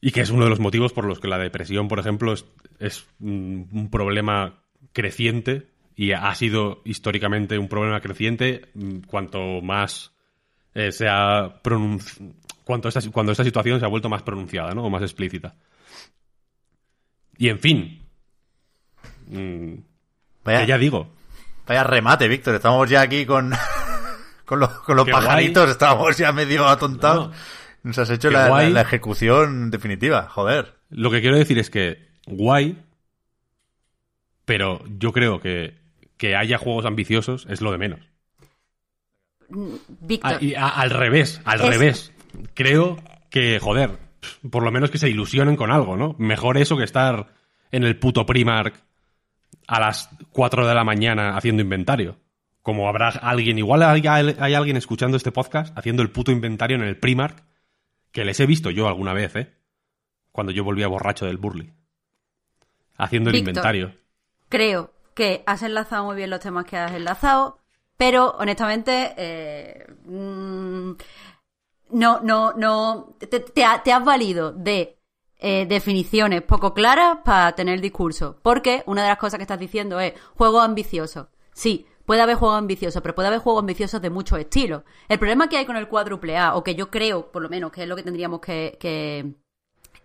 y 0.00 0.12
que 0.12 0.20
es 0.20 0.30
uno 0.30 0.44
de 0.44 0.50
los 0.50 0.60
motivos 0.60 0.92
por 0.92 1.04
los 1.04 1.18
que 1.18 1.28
la 1.28 1.38
depresión, 1.38 1.88
por 1.88 1.98
ejemplo, 1.98 2.32
es, 2.32 2.46
es 2.78 3.06
un 3.20 3.88
problema 3.90 4.62
creciente 4.92 5.68
y 5.96 6.12
ha 6.12 6.34
sido 6.34 6.80
históricamente 6.84 7.58
un 7.58 7.68
problema 7.68 8.00
creciente 8.00 8.66
cuanto 9.06 9.60
más 9.60 10.12
eh, 10.74 10.92
se 10.92 11.08
ha 11.08 11.60
cuanto 12.64 12.88
esta, 12.88 13.00
cuando 13.10 13.32
esta 13.32 13.44
situación 13.44 13.80
se 13.80 13.86
ha 13.86 13.88
vuelto 13.88 14.08
más 14.08 14.22
pronunciada, 14.22 14.72
¿no? 14.74 14.84
O 14.84 14.90
más 14.90 15.02
explícita. 15.02 15.54
Y 17.36 17.48
en 17.48 17.58
fin, 17.58 18.02
Vaya, 20.44 20.60
que 20.60 20.66
ya 20.66 20.78
digo. 20.78 21.10
Vaya 21.66 21.84
remate, 21.84 22.28
Víctor. 22.28 22.54
Estamos 22.54 22.88
ya 22.88 23.00
aquí 23.00 23.24
con, 23.24 23.52
con 24.44 24.60
los, 24.60 24.70
con 24.80 24.96
los 24.96 25.08
pajaritos. 25.08 25.64
Guay. 25.64 25.72
Estamos 25.72 26.16
ya 26.18 26.32
medio 26.32 26.66
atontados. 26.66 27.28
No, 27.28 27.34
Nos 27.82 27.98
has 27.98 28.10
hecho 28.10 28.30
la, 28.30 28.48
la, 28.48 28.68
la, 28.68 28.80
ejecución 28.82 29.70
definitiva. 29.70 30.28
Joder. 30.28 30.76
Lo 30.90 31.10
que 31.10 31.20
quiero 31.20 31.36
decir 31.36 31.58
es 31.58 31.70
que 31.70 32.10
guay, 32.26 32.82
pero 34.44 34.82
yo 34.98 35.12
creo 35.12 35.40
que 35.40 35.80
que 36.20 36.36
haya 36.36 36.58
juegos 36.58 36.84
ambiciosos 36.84 37.46
es 37.48 37.62
lo 37.62 37.72
de 37.72 37.78
menos. 37.78 38.09
Víctor. 39.50 40.32
Ah, 40.34 40.38
y 40.40 40.54
a, 40.54 40.68
al 40.68 40.90
revés, 40.90 41.40
al 41.44 41.60
es... 41.60 41.66
revés. 41.66 42.12
Creo 42.54 42.98
que, 43.30 43.58
joder, 43.58 43.98
por 44.50 44.62
lo 44.62 44.70
menos 44.70 44.90
que 44.90 44.98
se 44.98 45.08
ilusionen 45.08 45.56
con 45.56 45.70
algo, 45.70 45.96
¿no? 45.96 46.14
Mejor 46.18 46.58
eso 46.58 46.76
que 46.76 46.84
estar 46.84 47.28
en 47.70 47.84
el 47.84 47.98
puto 47.98 48.26
Primark 48.26 48.74
a 49.66 49.80
las 49.80 50.10
4 50.32 50.66
de 50.66 50.74
la 50.74 50.84
mañana 50.84 51.36
haciendo 51.36 51.62
inventario. 51.62 52.16
Como 52.62 52.88
habrá 52.88 53.08
alguien, 53.08 53.58
igual 53.58 53.82
hay, 53.82 54.02
hay, 54.06 54.54
alguien 54.54 54.76
escuchando 54.76 55.16
este 55.16 55.32
podcast 55.32 55.76
haciendo 55.78 56.02
el 56.02 56.10
puto 56.10 56.30
inventario 56.30 56.76
en 56.76 56.82
el 56.82 56.98
Primark, 56.98 57.42
que 58.12 58.24
les 58.24 58.38
he 58.40 58.46
visto 58.46 58.70
yo 58.70 58.88
alguna 58.88 59.12
vez, 59.12 59.36
¿eh? 59.36 59.54
Cuando 60.32 60.52
yo 60.52 60.64
volvía 60.64 60.88
borracho 60.88 61.26
del 61.26 61.38
Burley. 61.38 61.72
Haciendo 62.96 63.30
el 63.30 63.36
inventario. 63.36 63.94
Creo 64.48 64.92
que 65.14 65.42
has 65.46 65.62
enlazado 65.62 66.04
muy 66.04 66.16
bien 66.16 66.30
los 66.30 66.40
temas 66.40 66.66
que 66.66 66.76
has 66.76 66.92
enlazado, 66.92 67.59
pero 68.00 68.34
honestamente, 68.38 69.12
eh, 69.18 69.86
mmm, 70.06 70.92
no, 71.90 72.20
no, 72.22 72.54
no, 72.54 73.14
te, 73.18 73.62
has 73.62 74.04
valido 74.06 74.52
de 74.52 74.98
eh, 75.36 75.66
definiciones 75.66 76.40
poco 76.40 76.72
claras 76.72 77.18
para 77.22 77.52
tener 77.52 77.74
el 77.74 77.82
discurso. 77.82 78.38
Porque 78.40 78.82
una 78.86 79.02
de 79.02 79.08
las 79.08 79.18
cosas 79.18 79.36
que 79.36 79.42
estás 79.42 79.58
diciendo 79.58 80.00
es 80.00 80.14
juego 80.34 80.62
ambicioso. 80.62 81.28
Sí, 81.52 81.86
puede 82.06 82.22
haber 82.22 82.36
juegos 82.36 82.56
ambiciosos, 82.56 83.02
pero 83.02 83.14
puede 83.14 83.28
haber 83.28 83.40
juegos 83.40 83.60
ambiciosos 83.60 84.00
de 84.00 84.08
muchos 84.08 84.38
estilos. 84.38 84.82
El 85.06 85.18
problema 85.18 85.50
que 85.50 85.58
hay 85.58 85.66
con 85.66 85.76
el 85.76 85.86
cuádruple 85.86 86.38
A, 86.38 86.56
o 86.56 86.64
que 86.64 86.74
yo 86.74 86.90
creo, 86.90 87.30
por 87.30 87.42
lo 87.42 87.50
menos, 87.50 87.70
que 87.70 87.82
es 87.82 87.88
lo 87.88 87.96
que 87.96 88.02
tendríamos 88.02 88.40
que, 88.40 88.78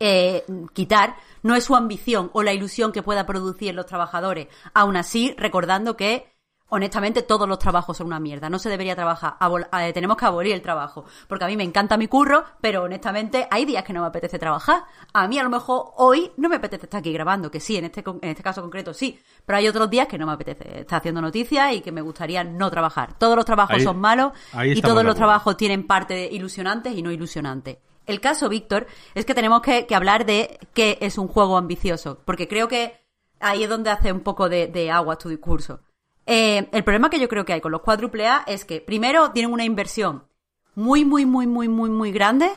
eh, 0.01 0.45
quitar, 0.73 1.15
no 1.43 1.55
es 1.55 1.63
su 1.63 1.77
ambición 1.77 2.29
o 2.33 2.43
la 2.43 2.51
ilusión 2.51 2.91
que 2.91 3.03
pueda 3.03 3.25
producir 3.25 3.73
los 3.73 3.85
trabajadores. 3.85 4.49
Aún 4.73 4.97
así, 4.97 5.33
recordando 5.37 5.95
que 5.95 6.34
honestamente 6.75 7.23
todos 7.23 7.47
los 7.47 7.57
trabajos 7.57 7.97
son 7.97 8.07
una 8.07 8.19
mierda. 8.19 8.49
No 8.49 8.59
se 8.59 8.69
debería 8.69 8.95
trabajar. 8.95 9.35
Abol 9.39 9.67
eh, 9.79 9.93
tenemos 9.93 10.17
que 10.17 10.25
abolir 10.25 10.53
el 10.53 10.61
trabajo. 10.61 11.05
Porque 11.27 11.45
a 11.45 11.47
mí 11.47 11.55
me 11.55 11.63
encanta 11.63 11.95
mi 11.97 12.07
curro, 12.07 12.43
pero 12.59 12.83
honestamente 12.83 13.47
hay 13.49 13.63
días 13.63 13.83
que 13.83 13.93
no 13.93 14.01
me 14.01 14.07
apetece 14.07 14.37
trabajar. 14.37 14.83
A 15.13 15.27
mí 15.27 15.39
a 15.39 15.43
lo 15.43 15.49
mejor 15.49 15.93
hoy 15.95 16.31
no 16.35 16.49
me 16.49 16.57
apetece 16.57 16.85
estar 16.85 16.99
aquí 16.99 17.13
grabando, 17.13 17.49
que 17.49 17.61
sí, 17.61 17.77
en 17.77 17.85
este, 17.85 18.03
en 18.05 18.29
este 18.29 18.43
caso 18.43 18.61
concreto 18.61 18.93
sí. 18.93 19.17
Pero 19.45 19.57
hay 19.57 19.67
otros 19.67 19.89
días 19.89 20.07
que 20.07 20.17
no 20.17 20.25
me 20.25 20.33
apetece 20.33 20.81
estar 20.81 20.99
haciendo 20.99 21.21
noticias 21.21 21.73
y 21.73 21.81
que 21.81 21.91
me 21.91 22.01
gustaría 22.01 22.43
no 22.43 22.69
trabajar. 22.69 23.17
Todos 23.17 23.37
los 23.37 23.45
trabajos 23.45 23.77
ahí, 23.77 23.83
son 23.83 23.97
malos 23.97 24.33
y 24.63 24.81
todos 24.81 25.03
los 25.05 25.15
trabajos 25.15 25.55
tienen 25.55 25.87
parte 25.87 26.27
ilusionantes 26.31 26.93
y 26.95 27.01
no 27.01 27.11
ilusionantes. 27.11 27.77
El 28.05 28.19
caso, 28.19 28.49
Víctor, 28.49 28.85
es 29.15 29.25
que 29.25 29.33
tenemos 29.33 29.61
que, 29.61 29.87
que, 29.87 29.95
hablar 29.95 30.25
de 30.27 30.59
qué 30.73 30.99
es 31.01 31.17
un 31.17 31.27
juego 31.27 31.57
ambicioso. 31.57 32.19
Porque 32.23 32.47
creo 32.47 32.67
que 32.67 32.99
ahí 33.39 33.63
es 33.63 33.69
donde 33.69 33.89
hace 33.89 34.11
un 34.11 34.19
poco 34.19 34.47
de, 34.47 34.67
de 34.67 34.91
agua 34.91 35.17
tu 35.17 35.29
discurso. 35.29 35.79
Eh, 36.25 36.67
el 36.71 36.83
problema 36.83 37.09
que 37.09 37.19
yo 37.19 37.27
creo 37.27 37.45
que 37.45 37.53
hay 37.53 37.61
con 37.61 37.71
los 37.71 37.81
cuádruple 37.81 38.27
es 38.47 38.65
que, 38.65 38.81
primero, 38.81 39.31
tienen 39.31 39.53
una 39.53 39.63
inversión 39.63 40.27
muy, 40.75 41.05
muy, 41.05 41.25
muy, 41.25 41.47
muy, 41.47 41.67
muy, 41.67 41.89
muy 41.89 42.11
grande, 42.11 42.51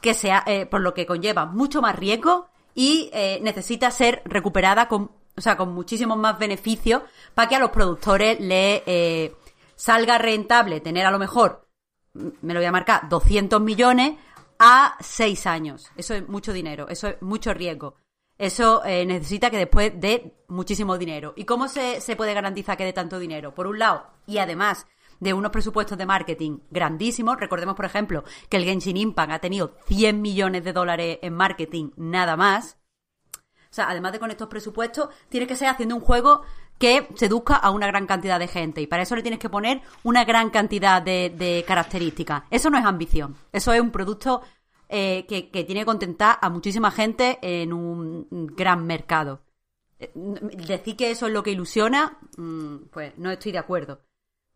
que 0.00 0.14
sea, 0.14 0.42
eh, 0.46 0.66
por 0.66 0.80
lo 0.80 0.94
que 0.94 1.06
conlleva 1.06 1.46
mucho 1.46 1.80
más 1.80 1.96
riesgo 1.96 2.48
y 2.74 3.10
eh, 3.12 3.38
necesita 3.42 3.90
ser 3.90 4.22
recuperada 4.24 4.88
con, 4.88 5.12
o 5.36 5.40
sea, 5.40 5.56
con 5.56 5.72
muchísimos 5.72 6.18
más 6.18 6.38
beneficios 6.38 7.02
para 7.34 7.48
que 7.48 7.56
a 7.56 7.60
los 7.60 7.70
productores 7.70 8.40
le 8.40 8.82
eh, 8.86 9.34
salga 9.76 10.18
rentable 10.18 10.80
tener 10.80 11.06
a 11.06 11.10
lo 11.10 11.18
mejor, 11.18 11.68
me 12.12 12.52
lo 12.52 12.60
voy 12.60 12.66
a 12.66 12.72
marcar, 12.72 13.08
200 13.08 13.60
millones 13.60 14.16
a 14.58 14.96
6 15.00 15.46
años. 15.46 15.90
Eso 15.96 16.14
es 16.14 16.28
mucho 16.28 16.52
dinero, 16.52 16.88
eso 16.88 17.08
es 17.08 17.22
mucho 17.22 17.54
riesgo. 17.54 17.96
Eso 18.42 18.84
eh, 18.84 19.06
necesita 19.06 19.50
que 19.50 19.56
después 19.56 19.92
dé 19.94 20.34
muchísimo 20.48 20.98
dinero. 20.98 21.32
¿Y 21.36 21.44
cómo 21.44 21.68
se, 21.68 22.00
se 22.00 22.16
puede 22.16 22.34
garantizar 22.34 22.76
que 22.76 22.84
dé 22.84 22.92
tanto 22.92 23.20
dinero? 23.20 23.54
Por 23.54 23.68
un 23.68 23.78
lado, 23.78 24.04
y 24.26 24.38
además 24.38 24.84
de 25.20 25.32
unos 25.32 25.52
presupuestos 25.52 25.96
de 25.96 26.06
marketing 26.06 26.58
grandísimos. 26.68 27.38
Recordemos, 27.38 27.76
por 27.76 27.84
ejemplo, 27.84 28.24
que 28.48 28.56
el 28.56 28.64
Genshin 28.64 28.96
Impact 28.96 29.30
ha 29.30 29.38
tenido 29.38 29.76
100 29.86 30.20
millones 30.20 30.64
de 30.64 30.72
dólares 30.72 31.20
en 31.22 31.34
marketing, 31.34 31.90
nada 31.94 32.36
más. 32.36 32.78
O 33.36 33.38
sea, 33.74 33.88
además 33.88 34.10
de 34.10 34.18
con 34.18 34.32
estos 34.32 34.48
presupuestos, 34.48 35.10
tiene 35.28 35.46
que 35.46 35.54
ser 35.54 35.68
haciendo 35.68 35.94
un 35.94 36.00
juego 36.00 36.42
que 36.78 37.06
seduzca 37.14 37.54
a 37.54 37.70
una 37.70 37.86
gran 37.86 38.08
cantidad 38.08 38.40
de 38.40 38.48
gente. 38.48 38.80
Y 38.80 38.88
para 38.88 39.04
eso 39.04 39.14
le 39.14 39.22
tienes 39.22 39.38
que 39.38 39.50
poner 39.50 39.82
una 40.02 40.24
gran 40.24 40.50
cantidad 40.50 41.00
de, 41.00 41.30
de 41.30 41.64
características. 41.64 42.42
Eso 42.50 42.70
no 42.70 42.78
es 42.78 42.84
ambición. 42.84 43.36
Eso 43.52 43.72
es 43.72 43.80
un 43.80 43.92
producto 43.92 44.42
eh, 44.92 45.26
que, 45.26 45.64
tiene 45.64 45.80
que 45.80 45.86
contentar 45.86 46.38
a 46.40 46.50
muchísima 46.50 46.90
gente 46.90 47.38
en 47.42 47.72
un 47.72 48.26
gran 48.54 48.86
mercado. 48.86 49.42
Decir 50.14 50.96
que 50.96 51.10
eso 51.10 51.26
es 51.26 51.32
lo 51.32 51.42
que 51.42 51.52
ilusiona, 51.52 52.18
pues 52.90 53.16
no 53.18 53.30
estoy 53.30 53.52
de 53.52 53.58
acuerdo. 53.58 54.02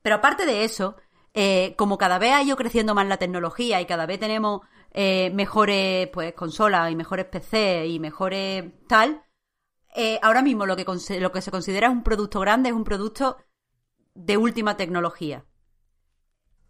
Pero 0.02 0.16
aparte 0.16 0.46
de 0.46 0.64
eso, 0.64 0.96
eh, 1.38 1.74
como 1.76 1.98
cada 1.98 2.18
vez 2.18 2.32
ha 2.32 2.42
ido 2.42 2.56
creciendo 2.56 2.94
más 2.94 3.06
la 3.06 3.18
tecnología 3.18 3.80
y 3.80 3.86
cada 3.86 4.06
vez 4.06 4.18
tenemos 4.18 4.62
eh, 4.92 5.30
mejores 5.34 6.08
pues 6.08 6.32
consolas 6.32 6.90
y 6.90 6.96
mejores 6.96 7.26
PC 7.26 7.86
y 7.86 7.98
mejores 7.98 8.64
tal, 8.88 9.22
eh, 9.94 10.18
ahora 10.22 10.42
mismo 10.42 10.64
lo 10.64 10.76
que, 10.76 10.86
lo 11.20 11.32
que 11.32 11.42
se 11.42 11.50
considera 11.50 11.90
un 11.90 12.02
producto 12.02 12.40
grande 12.40 12.70
es 12.70 12.74
un 12.74 12.84
producto 12.84 13.36
de 14.14 14.36
última 14.36 14.76
tecnología. 14.76 15.44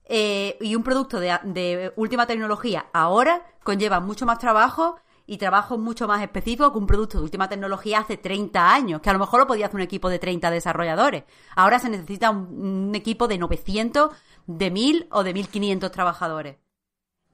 Eh, 0.08 0.56
y 0.60 0.74
un 0.76 0.84
producto 0.84 1.18
de, 1.18 1.92
última 1.96 2.26
tecnología 2.26 2.86
ahora 2.92 3.44
conlleva 3.64 3.98
mucho 3.98 4.24
más 4.24 4.38
trabajo 4.38 4.96
y 5.26 5.38
trabajo 5.38 5.78
mucho 5.78 6.06
más 6.06 6.22
específico 6.22 6.70
que 6.70 6.78
un 6.78 6.86
producto 6.86 7.18
de 7.18 7.24
última 7.24 7.48
tecnología 7.48 7.98
hace 7.98 8.16
30 8.16 8.72
años, 8.72 9.00
que 9.00 9.10
a 9.10 9.12
lo 9.12 9.18
mejor 9.18 9.40
lo 9.40 9.46
podía 9.48 9.66
hacer 9.66 9.74
un 9.76 9.82
equipo 9.82 10.08
de 10.08 10.20
30 10.20 10.50
desarrolladores. 10.52 11.24
Ahora 11.56 11.80
se 11.80 11.88
necesita 11.88 12.30
un, 12.30 12.92
equipo 12.94 13.26
de 13.26 13.38
900, 13.38 14.10
de 14.46 14.70
1000 14.70 15.08
o 15.10 15.24
de 15.24 15.34
1500 15.34 15.90
trabajadores. 15.90 16.56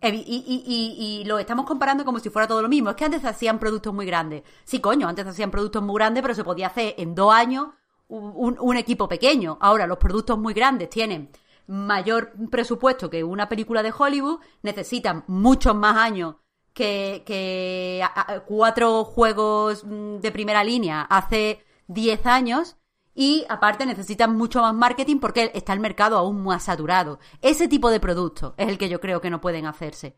Y, 0.02 0.08
y- 0.08 0.64
y- 0.66 1.20
y 1.20 1.24
lo 1.26 1.38
estamos 1.38 1.66
comparando 1.66 2.04
como 2.04 2.18
si 2.18 2.30
fuera 2.30 2.48
todo 2.48 2.62
lo 2.62 2.68
mismo. 2.68 2.90
Es 2.90 2.96
que 2.96 3.04
antes 3.04 3.20
se 3.22 3.28
hacían 3.28 3.58
productos 3.58 3.94
muy 3.94 4.06
grandes. 4.06 4.42
Sí, 4.64 4.80
coño, 4.80 5.06
antes 5.06 5.26
hacían 5.26 5.50
productos 5.50 5.82
muy 5.82 5.94
grandes, 5.96 6.22
pero 6.22 6.34
se 6.34 6.42
podía 6.44 6.68
hacer 6.68 6.94
en 6.98 7.14
dos 7.14 7.32
años 7.32 7.68
un 8.08 8.76
equipo 8.76 9.08
pequeño. 9.08 9.58
Ahora, 9.60 9.86
los 9.86 9.98
productos 9.98 10.38
muy 10.38 10.54
grandes 10.54 10.90
tienen 10.90 11.30
mayor 11.72 12.32
presupuesto 12.50 13.08
que 13.08 13.24
una 13.24 13.48
película 13.48 13.82
de 13.82 13.94
Hollywood, 13.96 14.40
necesitan 14.62 15.24
muchos 15.26 15.74
más 15.74 15.96
años 15.96 16.36
que, 16.74 18.04
cuatro 18.46 19.04
juegos 19.04 19.82
mm, 19.84 20.18
de 20.18 20.32
primera 20.32 20.62
línea 20.62 21.02
hace 21.02 21.64
10 21.88 22.26
años. 22.26 22.76
Y 23.14 23.44
aparte 23.48 23.84
necesitan 23.84 24.36
mucho 24.36 24.62
más 24.62 24.74
marketing 24.74 25.18
porque 25.18 25.50
está 25.54 25.72
el 25.74 25.80
mercado 25.80 26.16
aún 26.16 26.42
más 26.42 26.64
saturado. 26.64 27.18
Ese 27.42 27.68
tipo 27.68 27.90
de 27.90 28.00
producto 28.00 28.54
es 28.56 28.68
el 28.68 28.78
que 28.78 28.88
yo 28.88 29.00
creo 29.00 29.20
que 29.20 29.28
no 29.28 29.40
pueden 29.40 29.66
hacerse. 29.66 30.16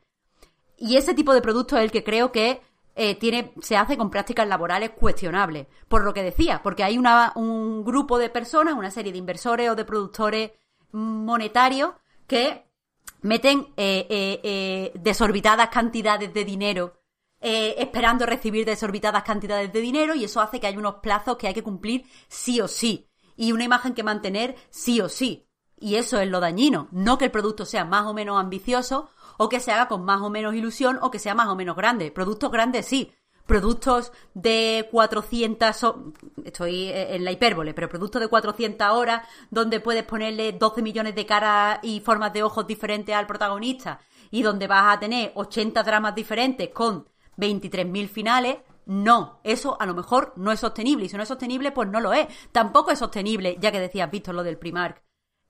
Y 0.76 0.96
ese 0.96 1.14
tipo 1.14 1.34
de 1.34 1.42
producto 1.42 1.76
es 1.76 1.84
el 1.84 1.90
que 1.90 2.04
creo 2.04 2.30
que 2.30 2.62
eh, 2.94 3.16
tiene, 3.16 3.52
se 3.60 3.76
hace 3.76 3.96
con 3.96 4.10
prácticas 4.10 4.46
laborales 4.46 4.90
cuestionables. 4.90 5.66
Por 5.88 6.04
lo 6.04 6.14
que 6.14 6.22
decía, 6.22 6.62
porque 6.62 6.84
hay 6.84 6.98
una, 6.98 7.32
un 7.34 7.84
grupo 7.84 8.18
de 8.18 8.30
personas, 8.30 8.74
una 8.74 8.92
serie 8.92 9.12
de 9.12 9.18
inversores 9.18 9.70
o 9.70 9.74
de 9.74 9.84
productores 9.84 10.52
monetarios 10.94 11.94
que 12.26 12.66
meten 13.20 13.72
eh, 13.76 14.06
eh, 14.08 14.40
eh, 14.42 14.92
desorbitadas 14.94 15.68
cantidades 15.68 16.32
de 16.32 16.44
dinero 16.44 17.00
esperando 17.46 18.24
recibir 18.24 18.64
desorbitadas 18.64 19.22
cantidades 19.22 19.70
de 19.70 19.80
dinero 19.82 20.14
y 20.14 20.24
eso 20.24 20.40
hace 20.40 20.58
que 20.58 20.66
hay 20.66 20.78
unos 20.78 20.94
plazos 21.02 21.36
que 21.36 21.46
hay 21.46 21.52
que 21.52 21.62
cumplir 21.62 22.06
sí 22.26 22.58
o 22.62 22.66
sí 22.66 23.10
y 23.36 23.52
una 23.52 23.64
imagen 23.64 23.92
que 23.92 24.02
mantener 24.02 24.56
sí 24.70 25.02
o 25.02 25.10
sí. 25.10 25.46
Y 25.78 25.96
eso 25.96 26.18
es 26.18 26.30
lo 26.30 26.40
dañino, 26.40 26.88
no 26.90 27.18
que 27.18 27.26
el 27.26 27.30
producto 27.30 27.66
sea 27.66 27.84
más 27.84 28.06
o 28.06 28.14
menos 28.14 28.40
ambicioso 28.40 29.10
o 29.36 29.50
que 29.50 29.60
se 29.60 29.72
haga 29.72 29.88
con 29.88 30.06
más 30.06 30.22
o 30.22 30.30
menos 30.30 30.54
ilusión 30.54 30.98
o 31.02 31.10
que 31.10 31.18
sea 31.18 31.34
más 31.34 31.48
o 31.48 31.54
menos 31.54 31.76
grande. 31.76 32.10
Productos 32.10 32.50
grandes 32.50 32.86
sí, 32.86 33.12
productos 33.46 34.12
de 34.34 34.88
400, 34.90 35.84
ho- 35.84 36.12
estoy 36.44 36.88
eh, 36.88 37.14
en 37.14 37.24
la 37.24 37.32
hipérbole, 37.32 37.74
pero 37.74 37.88
productos 37.88 38.20
de 38.20 38.28
400 38.28 38.88
horas 38.90 39.26
donde 39.50 39.80
puedes 39.80 40.04
ponerle 40.04 40.52
12 40.52 40.82
millones 40.82 41.14
de 41.14 41.26
caras 41.26 41.78
y 41.82 42.00
formas 42.00 42.32
de 42.32 42.42
ojos 42.42 42.66
diferentes 42.66 43.14
al 43.14 43.26
protagonista 43.26 44.00
y 44.30 44.42
donde 44.42 44.66
vas 44.66 44.96
a 44.96 45.00
tener 45.00 45.32
80 45.34 45.82
dramas 45.82 46.14
diferentes 46.14 46.70
con 46.70 47.06
23.000 47.36 48.08
finales, 48.08 48.56
no, 48.86 49.40
eso 49.44 49.76
a 49.80 49.86
lo 49.86 49.94
mejor 49.94 50.32
no 50.36 50.52
es 50.52 50.60
sostenible 50.60 51.06
y 51.06 51.08
si 51.08 51.16
no 51.16 51.22
es 51.22 51.28
sostenible 51.28 51.72
pues 51.72 51.88
no 51.88 52.00
lo 52.00 52.12
es. 52.12 52.26
Tampoco 52.52 52.90
es 52.90 52.98
sostenible, 52.98 53.56
ya 53.60 53.72
que 53.72 53.80
decías, 53.80 54.10
Víctor, 54.10 54.34
lo 54.34 54.42
del 54.42 54.58
Primark, 54.58 55.02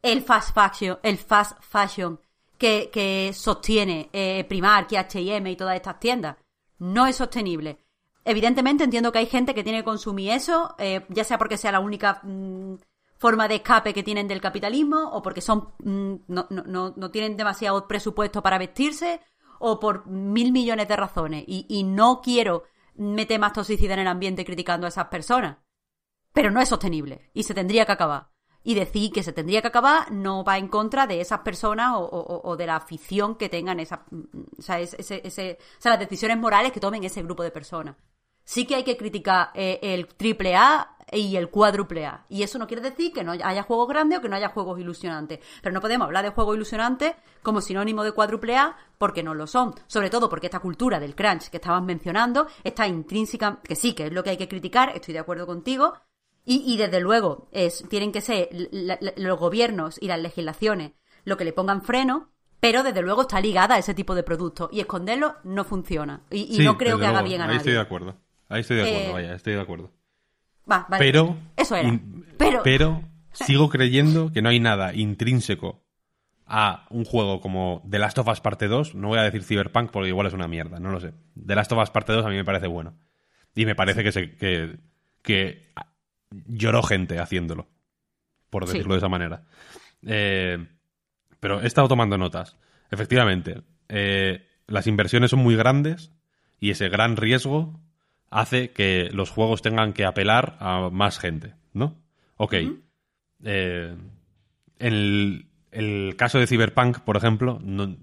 el 0.02 0.22
fast 0.22 0.54
fashion, 0.54 0.98
el 1.02 1.18
fast 1.18 1.56
fashion 1.62 2.20
que, 2.58 2.90
que 2.92 3.32
sostiene 3.34 4.08
eh, 4.12 4.44
Primark 4.48 4.92
y 4.92 4.96
H&M 4.96 5.50
y 5.50 5.56
todas 5.56 5.76
estas 5.76 5.98
tiendas. 5.98 6.36
No 6.78 7.06
es 7.06 7.16
sostenible. 7.16 7.83
Evidentemente 8.24 8.84
entiendo 8.84 9.12
que 9.12 9.18
hay 9.18 9.26
gente 9.26 9.54
que 9.54 9.62
tiene 9.62 9.78
que 9.80 9.84
consumir 9.84 10.30
eso, 10.30 10.74
eh, 10.78 11.04
ya 11.10 11.24
sea 11.24 11.36
porque 11.38 11.58
sea 11.58 11.72
la 11.72 11.80
única 11.80 12.20
mm, 12.22 12.76
forma 13.18 13.48
de 13.48 13.56
escape 13.56 13.92
que 13.92 14.02
tienen 14.02 14.28
del 14.28 14.40
capitalismo 14.40 15.10
o 15.12 15.22
porque 15.22 15.40
son 15.42 15.74
mm, 15.78 16.14
no, 16.28 17.10
tienen 17.10 17.36
demasiado 17.36 17.86
presupuesto 17.86 18.42
para 18.42 18.58
vestirse 18.58 19.20
o 19.58 19.78
por 19.78 20.06
mil 20.06 20.52
millones 20.52 20.88
de 20.88 20.96
razones. 20.96 21.44
Y, 21.46 21.84
no 21.84 22.20
quiero 22.22 22.64
meter 22.94 23.38
más 23.40 23.52
toxicidad 23.52 23.94
en 23.94 24.00
el 24.00 24.08
ambiente 24.08 24.44
criticando 24.44 24.86
a 24.86 24.88
esas 24.88 25.08
personas. 25.08 25.58
Pero 26.32 26.50
no 26.50 26.60
es 26.60 26.68
sostenible 26.68 27.30
y 27.34 27.42
se 27.44 27.54
tendría 27.54 27.86
que 27.86 27.92
acabar. 27.92 28.30
Y 28.62 28.74
decir 28.74 29.12
que 29.12 29.22
se 29.22 29.32
tendría 29.34 29.60
que 29.60 29.68
acabar 29.68 30.10
no 30.10 30.42
va 30.42 30.56
en 30.58 30.68
contra 30.68 31.06
de 31.06 31.20
esas 31.20 31.40
personas 31.40 31.92
o, 31.96 32.56
de 32.56 32.66
la 32.66 32.76
afición 32.76 33.36
que 33.36 33.50
tengan 33.50 33.78
esas, 33.80 34.00
ese- 34.68 35.20
ese- 35.24 35.58
o 35.78 35.80
sea, 35.80 35.90
las 35.92 36.00
decisiones 36.00 36.38
morales 36.38 36.72
que 36.72 36.80
tomen 36.80 37.04
ese 37.04 37.22
grupo 37.22 37.42
de 37.42 37.50
personas. 37.50 37.96
Sí 38.44 38.66
que 38.66 38.74
hay 38.76 38.84
que 38.84 38.96
criticar 38.96 39.50
eh, 39.54 39.78
el 39.82 40.06
triple 40.06 40.54
A 40.56 40.90
y 41.12 41.36
el 41.36 41.48
cuádruple 41.50 42.06
A. 42.06 42.24
Y 42.28 42.42
eso 42.42 42.58
no 42.58 42.66
quiere 42.66 42.82
decir 42.82 43.12
que 43.12 43.22
no 43.24 43.32
haya 43.32 43.62
juegos 43.62 43.88
grandes 43.88 44.18
o 44.18 44.22
que 44.22 44.28
no 44.28 44.36
haya 44.36 44.48
juegos 44.48 44.78
ilusionantes. 44.80 45.38
Pero 45.62 45.72
no 45.72 45.80
podemos 45.80 46.06
hablar 46.06 46.24
de 46.24 46.30
juegos 46.30 46.56
ilusionantes 46.56 47.14
como 47.42 47.60
sinónimo 47.60 48.02
de 48.04 48.12
cuádruple 48.12 48.56
A 48.56 48.76
porque 48.98 49.22
no 49.22 49.34
lo 49.34 49.46
son. 49.46 49.74
Sobre 49.86 50.10
todo 50.10 50.28
porque 50.28 50.46
esta 50.48 50.58
cultura 50.60 50.98
del 51.00 51.14
crunch 51.14 51.50
que 51.50 51.58
estabas 51.58 51.82
mencionando 51.82 52.46
está 52.64 52.86
intrínseca, 52.86 53.60
que 53.62 53.76
sí, 53.76 53.94
que 53.94 54.06
es 54.06 54.12
lo 54.12 54.24
que 54.24 54.30
hay 54.30 54.36
que 54.36 54.48
criticar, 54.48 54.90
estoy 54.94 55.14
de 55.14 55.20
acuerdo 55.20 55.46
contigo. 55.46 55.94
Y, 56.44 56.62
y 56.66 56.76
desde 56.76 57.00
luego 57.00 57.48
es, 57.52 57.84
tienen 57.88 58.12
que 58.12 58.20
ser 58.20 58.48
la- 58.52 58.98
la- 59.00 59.14
los 59.16 59.38
gobiernos 59.38 59.96
y 60.02 60.08
las 60.08 60.20
legislaciones 60.20 60.92
lo 61.24 61.38
que 61.38 61.44
le 61.46 61.54
pongan 61.54 61.80
freno, 61.82 62.30
pero 62.60 62.82
desde 62.82 63.00
luego 63.02 63.22
está 63.22 63.40
ligada 63.40 63.76
a 63.76 63.78
ese 63.78 63.94
tipo 63.94 64.14
de 64.14 64.22
productos. 64.22 64.68
Y 64.72 64.80
esconderlo 64.80 65.36
no 65.44 65.64
funciona. 65.64 66.22
Y, 66.30 66.42
y 66.42 66.56
Sí, 66.56 66.64
no 66.64 66.76
creo 66.76 66.98
que 66.98 67.06
haga 67.06 67.22
bien 67.22 67.40
a 67.40 67.44
Ahí 67.44 67.48
nadie. 67.48 67.58
estoy 67.58 67.72
de 67.74 67.80
acuerdo. 67.80 68.16
Ahí 68.54 68.60
estoy 68.60 68.76
de 68.76 68.82
acuerdo, 68.88 69.08
Eh, 69.08 69.12
vaya, 69.12 69.34
estoy 69.34 69.52
de 69.54 69.60
acuerdo. 69.60 69.92
Va, 70.70 70.86
vale. 70.88 71.04
Pero, 71.04 71.36
Eso 71.56 71.76
era. 71.76 71.88
in- 71.88 72.24
Pero, 72.64 73.02
sigo 73.32 73.68
creyendo 73.68 74.32
que 74.32 74.42
no 74.42 74.48
hay 74.48 74.60
nada 74.60 74.94
intrínseco 74.94 75.82
a 76.46 76.86
un 76.90 77.04
juego 77.04 77.40
como 77.40 77.82
The 77.88 77.98
Last 77.98 78.18
of 78.18 78.28
Us 78.28 78.40
Parte 78.40 78.68
2. 78.68 78.94
No 78.94 79.08
voy 79.08 79.18
a 79.18 79.22
decir 79.22 79.42
Cyberpunk 79.44 79.90
porque 79.90 80.08
igual 80.08 80.26
es 80.26 80.32
una 80.34 80.46
mierda, 80.48 80.78
no 80.78 80.90
lo 80.90 81.00
sé. 81.00 81.12
The 81.46 81.54
Last 81.54 81.72
of 81.72 81.82
Us 81.82 81.90
Parte 81.90 82.12
2 82.12 82.24
a 82.24 82.28
mí 82.28 82.36
me 82.36 82.44
parece 82.44 82.66
bueno. 82.66 82.96
Y 83.54 83.66
me 83.66 83.74
parece 83.74 84.02
que, 84.02 84.12
se, 84.12 84.36
que, 84.36 84.78
que 85.22 85.72
lloró 86.46 86.82
gente 86.82 87.18
haciéndolo, 87.18 87.68
por 88.50 88.66
Sí. 88.66 88.72
decirlo 88.72 88.94
de 88.94 88.98
esa 88.98 89.08
manera. 89.08 89.44
Eh, 90.06 90.66
pero 91.40 91.60
he 91.62 91.66
estado 91.66 91.88
tomando 91.88 92.18
notas. 92.18 92.56
Efectivamente, 92.90 93.62
eh, 93.88 94.46
las 94.66 94.86
inversiones 94.86 95.30
son 95.30 95.40
muy 95.40 95.56
grandes 95.56 96.12
y 96.60 96.70
ese 96.70 96.88
gran 96.88 97.16
riesgo 97.16 97.80
hace 98.34 98.70
que 98.72 99.10
los 99.12 99.30
juegos 99.30 99.62
tengan 99.62 99.92
que 99.92 100.04
apelar 100.04 100.56
a 100.60 100.90
más 100.90 101.18
gente, 101.18 101.54
¿no? 101.72 101.96
Ok. 102.36 102.54
Eh, 103.44 103.96
en 104.78 104.92
el, 104.92 105.46
el 105.70 106.16
caso 106.16 106.38
de 106.38 106.46
Cyberpunk, 106.46 107.00
por 107.00 107.16
ejemplo, 107.16 107.58
no, 107.62 107.96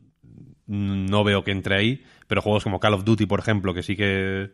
no 0.68 1.24
veo 1.24 1.44
que 1.44 1.52
entre 1.52 1.76
ahí, 1.76 2.04
pero 2.28 2.42
juegos 2.42 2.64
como 2.64 2.80
Call 2.80 2.94
of 2.94 3.04
Duty, 3.04 3.26
por 3.26 3.40
ejemplo, 3.40 3.74
que 3.74 3.84
sí 3.84 3.96
que 3.96 4.52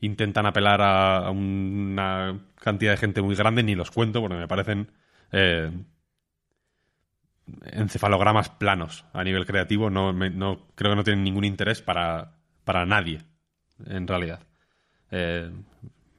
intentan 0.00 0.46
apelar 0.46 0.80
a, 0.82 1.18
a 1.18 1.30
una 1.30 2.40
cantidad 2.56 2.92
de 2.92 2.96
gente 2.98 3.22
muy 3.22 3.34
grande, 3.36 3.62
ni 3.62 3.74
los 3.74 3.90
cuento 3.90 4.20
porque 4.20 4.36
me 4.36 4.48
parecen 4.48 4.90
eh, 5.30 5.70
encefalogramas 7.72 8.48
planos 8.50 9.04
a 9.12 9.22
nivel 9.24 9.46
creativo. 9.46 9.90
No, 9.90 10.12
me- 10.12 10.30
no 10.30 10.66
creo 10.74 10.92
que 10.92 10.96
no 10.96 11.04
tienen 11.04 11.24
ningún 11.24 11.44
interés 11.44 11.82
para, 11.82 12.32
para 12.64 12.86
nadie, 12.86 13.22
en 13.86 14.06
realidad. 14.06 14.40
Eh, 15.10 15.50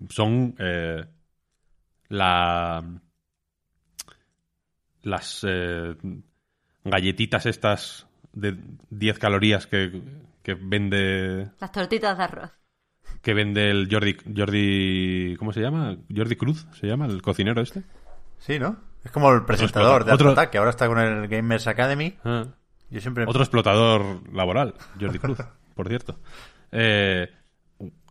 son 0.10 0.56
eh, 0.60 1.06
la 2.10 2.84
las 5.04 5.46
eh, 5.48 5.96
galletitas 6.84 7.46
estas 7.46 8.08
de 8.34 8.58
10 8.90 9.20
calorías 9.20 9.68
que, 9.68 10.02
que 10.44 10.54
vende 10.56 11.50
las 11.60 11.72
tortitas 11.72 12.18
de 12.18 12.24
arroz. 12.24 12.52
que 13.22 13.34
vende 13.34 13.70
el 13.70 13.88
Jordi 13.92 14.16
Jordi 14.36 15.36
¿cómo 15.38 15.54
se 15.54 15.62
llama? 15.62 15.98
Jordi 16.16 16.36
Cruz 16.36 16.66
se 16.80 16.88
llama 16.88 17.08
el 17.08 17.22
cocinero 17.22 17.62
este 17.62 17.84
Sí, 18.40 18.58
¿no? 18.60 18.78
Es 19.04 19.12
como 19.12 19.32
el 19.32 19.46
presentador 19.46 20.04
de 20.06 20.14
otro- 20.14 20.30
Alto 20.30 20.50
que 20.52 20.58
ahora 20.58 20.72
está 20.72 20.88
con 20.88 21.00
el 21.00 21.28
Gamers 21.28 21.68
Academy. 21.68 22.16
Ah. 22.24 22.46
Yo 22.90 23.00
siempre... 23.00 23.26
Otro 23.28 23.42
explotador 23.44 24.22
laboral, 24.34 24.74
Jordi 25.00 25.20
Cruz, 25.20 25.38
por 25.76 25.88
cierto. 25.88 26.20
Eh, 26.72 27.30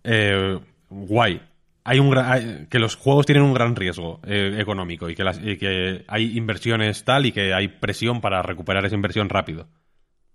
eh, 0.04 0.58
guay. 0.88 1.40
Hay 1.84 1.98
un 1.98 2.16
hay- 2.18 2.66
que 2.68 2.78
los 2.78 2.96
juegos 2.96 3.26
tienen 3.26 3.44
un 3.44 3.54
gran 3.54 3.74
riesgo 3.74 4.20
eh, 4.24 4.56
económico 4.58 5.08
y 5.08 5.14
que, 5.14 6.04
hay 6.06 6.36
inversiones 6.36 7.04
tal 7.04 7.26
y 7.26 7.32
que 7.32 7.54
hay 7.54 7.68
presión 7.68 8.20
para 8.20 8.42
recuperar 8.42 8.84
esa 8.84 8.94
inversión 8.94 9.28
rápido. 9.28 9.68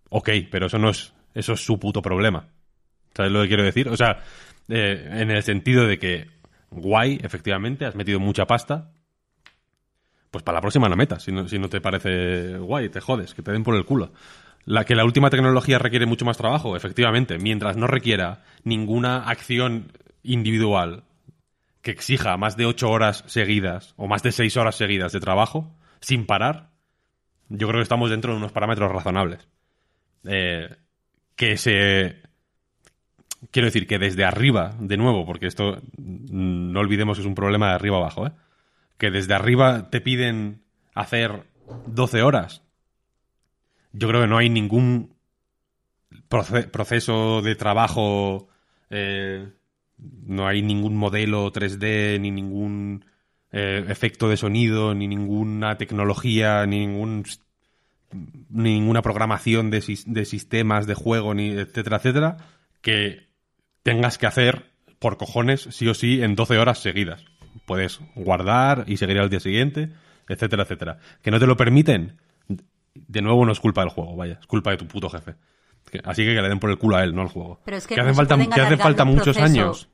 Ok, 0.09 0.29
pero 0.49 0.67
eso 0.67 0.77
no 0.77 0.89
es 0.89 1.13
eso 1.33 1.53
es 1.53 1.63
su 1.63 1.79
puto 1.79 2.01
problema. 2.01 2.47
¿Sabes 3.13 3.31
lo 3.31 3.41
que 3.41 3.47
quiero 3.49 3.63
decir? 3.63 3.89
O 3.89 3.97
sea, 3.97 4.23
eh, 4.69 5.07
en 5.11 5.31
el 5.31 5.43
sentido 5.43 5.85
de 5.85 5.99
que 5.99 6.27
guay, 6.71 7.19
efectivamente, 7.21 7.85
has 7.85 7.95
metido 7.95 8.19
mucha 8.19 8.45
pasta, 8.45 8.91
pues 10.31 10.43
para 10.43 10.57
la 10.57 10.61
próxima 10.61 10.89
no 10.89 10.95
metas, 10.95 11.23
si 11.23 11.31
no, 11.31 11.47
si 11.47 11.57
no 11.59 11.69
te 11.69 11.79
parece 11.79 12.57
guay, 12.57 12.89
te 12.89 12.99
jodes, 12.99 13.33
que 13.33 13.41
te 13.41 13.51
den 13.51 13.63
por 13.63 13.75
el 13.75 13.85
culo. 13.85 14.11
La 14.65 14.83
que 14.83 14.95
la 14.95 15.05
última 15.05 15.29
tecnología 15.29 15.77
requiere 15.77 16.07
mucho 16.07 16.25
más 16.25 16.37
trabajo, 16.37 16.75
efectivamente, 16.75 17.37
mientras 17.37 17.77
no 17.77 17.85
requiera 17.85 18.43
ninguna 18.63 19.29
acción 19.29 19.91
individual 20.23 21.03
que 21.83 21.91
exija 21.91 22.35
más 22.35 22.57
de 22.57 22.65
8 22.65 22.89
horas 22.89 23.23
seguidas 23.27 23.93
o 23.95 24.07
más 24.07 24.23
de 24.23 24.31
6 24.31 24.57
horas 24.57 24.75
seguidas 24.75 25.11
de 25.11 25.19
trabajo 25.19 25.77
sin 25.99 26.25
parar, 26.25 26.71
yo 27.47 27.67
creo 27.67 27.79
que 27.79 27.83
estamos 27.83 28.09
dentro 28.09 28.31
de 28.31 28.37
unos 28.37 28.51
parámetros 28.51 28.91
razonables. 28.91 29.47
Eh, 30.25 30.75
que 31.35 31.57
se... 31.57 32.23
Quiero 33.51 33.67
decir 33.67 33.85
que 33.85 33.99
desde 33.99 34.25
arriba, 34.25 34.75
de 34.79 34.97
nuevo, 34.97 35.27
porque 35.27 35.45
esto 35.45 35.81
mm, 35.97 36.71
no 36.71 36.79
olvidemos 36.79 37.17
que 37.17 37.21
es 37.21 37.27
un 37.27 37.35
problema 37.35 37.69
de 37.69 37.75
arriba 37.75 37.97
abajo, 37.97 38.25
¿eh? 38.25 38.31
que 38.97 39.11
desde 39.11 39.35
arriba 39.35 39.91
te 39.91 40.01
piden 40.01 40.63
hacer 40.95 41.43
12 41.85 42.23
horas. 42.23 42.64
Yo 43.97 44.07
creo 44.07 44.21
que 44.21 44.27
no 44.27 44.37
hay 44.37 44.49
ningún 44.49 45.15
proce- 46.29 46.69
proceso 46.69 47.41
de 47.41 47.55
trabajo, 47.55 48.47
eh, 48.89 49.47
no 49.97 50.47
hay 50.47 50.61
ningún 50.61 50.95
modelo 50.95 51.51
3D, 51.51 52.19
ni 52.19 52.31
ningún 52.31 53.05
eh, 53.51 53.85
efecto 53.87 54.27
de 54.29 54.37
sonido, 54.37 54.93
ni 54.93 55.07
ninguna 55.07 55.77
tecnología, 55.77 56.65
ni 56.65 56.79
ningún 56.85 57.23
ni 58.49 58.73
ninguna 58.79 59.01
programación 59.01 59.69
de, 59.71 59.83
de 60.05 60.25
sistemas 60.25 60.87
de 60.87 60.93
juego, 60.93 61.33
ni 61.33 61.49
etcétera, 61.49 61.97
etcétera, 61.97 62.37
que 62.81 63.27
tengas 63.83 64.17
que 64.17 64.27
hacer 64.27 64.71
por 64.99 65.17
cojones, 65.17 65.67
sí 65.71 65.87
o 65.87 65.93
sí, 65.93 66.21
en 66.21 66.35
12 66.35 66.57
horas 66.57 66.79
seguidas. 66.79 67.25
Puedes 67.65 67.99
guardar 68.15 68.85
y 68.87 68.97
seguir 68.97 69.19
al 69.19 69.29
día 69.29 69.39
siguiente, 69.39 69.89
etcétera, 70.29 70.63
etcétera. 70.63 70.99
Que 71.21 71.31
no 71.31 71.39
te 71.39 71.47
lo 71.47 71.57
permiten, 71.57 72.17
de 72.95 73.21
nuevo 73.21 73.45
no 73.45 73.51
es 73.51 73.59
culpa 73.59 73.81
del 73.81 73.89
juego, 73.91 74.15
vaya, 74.15 74.37
es 74.39 74.47
culpa 74.47 74.71
de 74.71 74.77
tu 74.77 74.87
puto 74.87 75.09
jefe. 75.09 75.35
Que- 75.91 76.01
Así 76.03 76.23
que 76.25 76.33
que 76.33 76.41
le 76.41 76.49
den 76.49 76.59
por 76.59 76.71
el 76.71 76.77
culo 76.79 76.95
a 76.97 77.03
él, 77.03 77.13
no 77.13 77.21
al 77.21 77.27
juego. 77.27 77.61
Pero 77.65 77.77
es 77.77 77.85
que, 77.85 77.93
hacen 77.93 78.07
no 78.07 78.13
se 78.13 78.15
falta, 78.25 78.55
que 78.55 78.61
hacen 78.61 78.79
falta 78.79 79.05
muchos 79.05 79.37
años. 79.37 79.89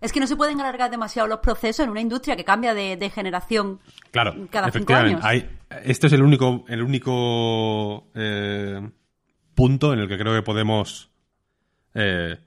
Es 0.00 0.12
que 0.12 0.20
no 0.20 0.26
se 0.26 0.36
pueden 0.36 0.60
alargar 0.60 0.90
demasiado 0.90 1.26
los 1.28 1.38
procesos 1.38 1.84
en 1.84 1.90
una 1.90 2.00
industria 2.00 2.36
que 2.36 2.44
cambia 2.44 2.74
de, 2.74 2.96
de 2.96 3.10
generación 3.10 3.80
Claro, 4.10 4.32
cada 4.50 4.66
cinco 4.66 4.92
efectivamente. 4.92 5.26
años. 5.26 5.48
Hay, 5.70 5.80
este 5.84 6.08
es 6.08 6.12
el 6.12 6.22
único, 6.22 6.64
el 6.68 6.82
único 6.82 8.08
eh, 8.14 8.90
punto 9.54 9.92
en 9.94 10.00
el 10.00 10.08
que 10.08 10.18
creo 10.18 10.34
que 10.34 10.42
podemos, 10.42 11.10
eh, 11.94 12.38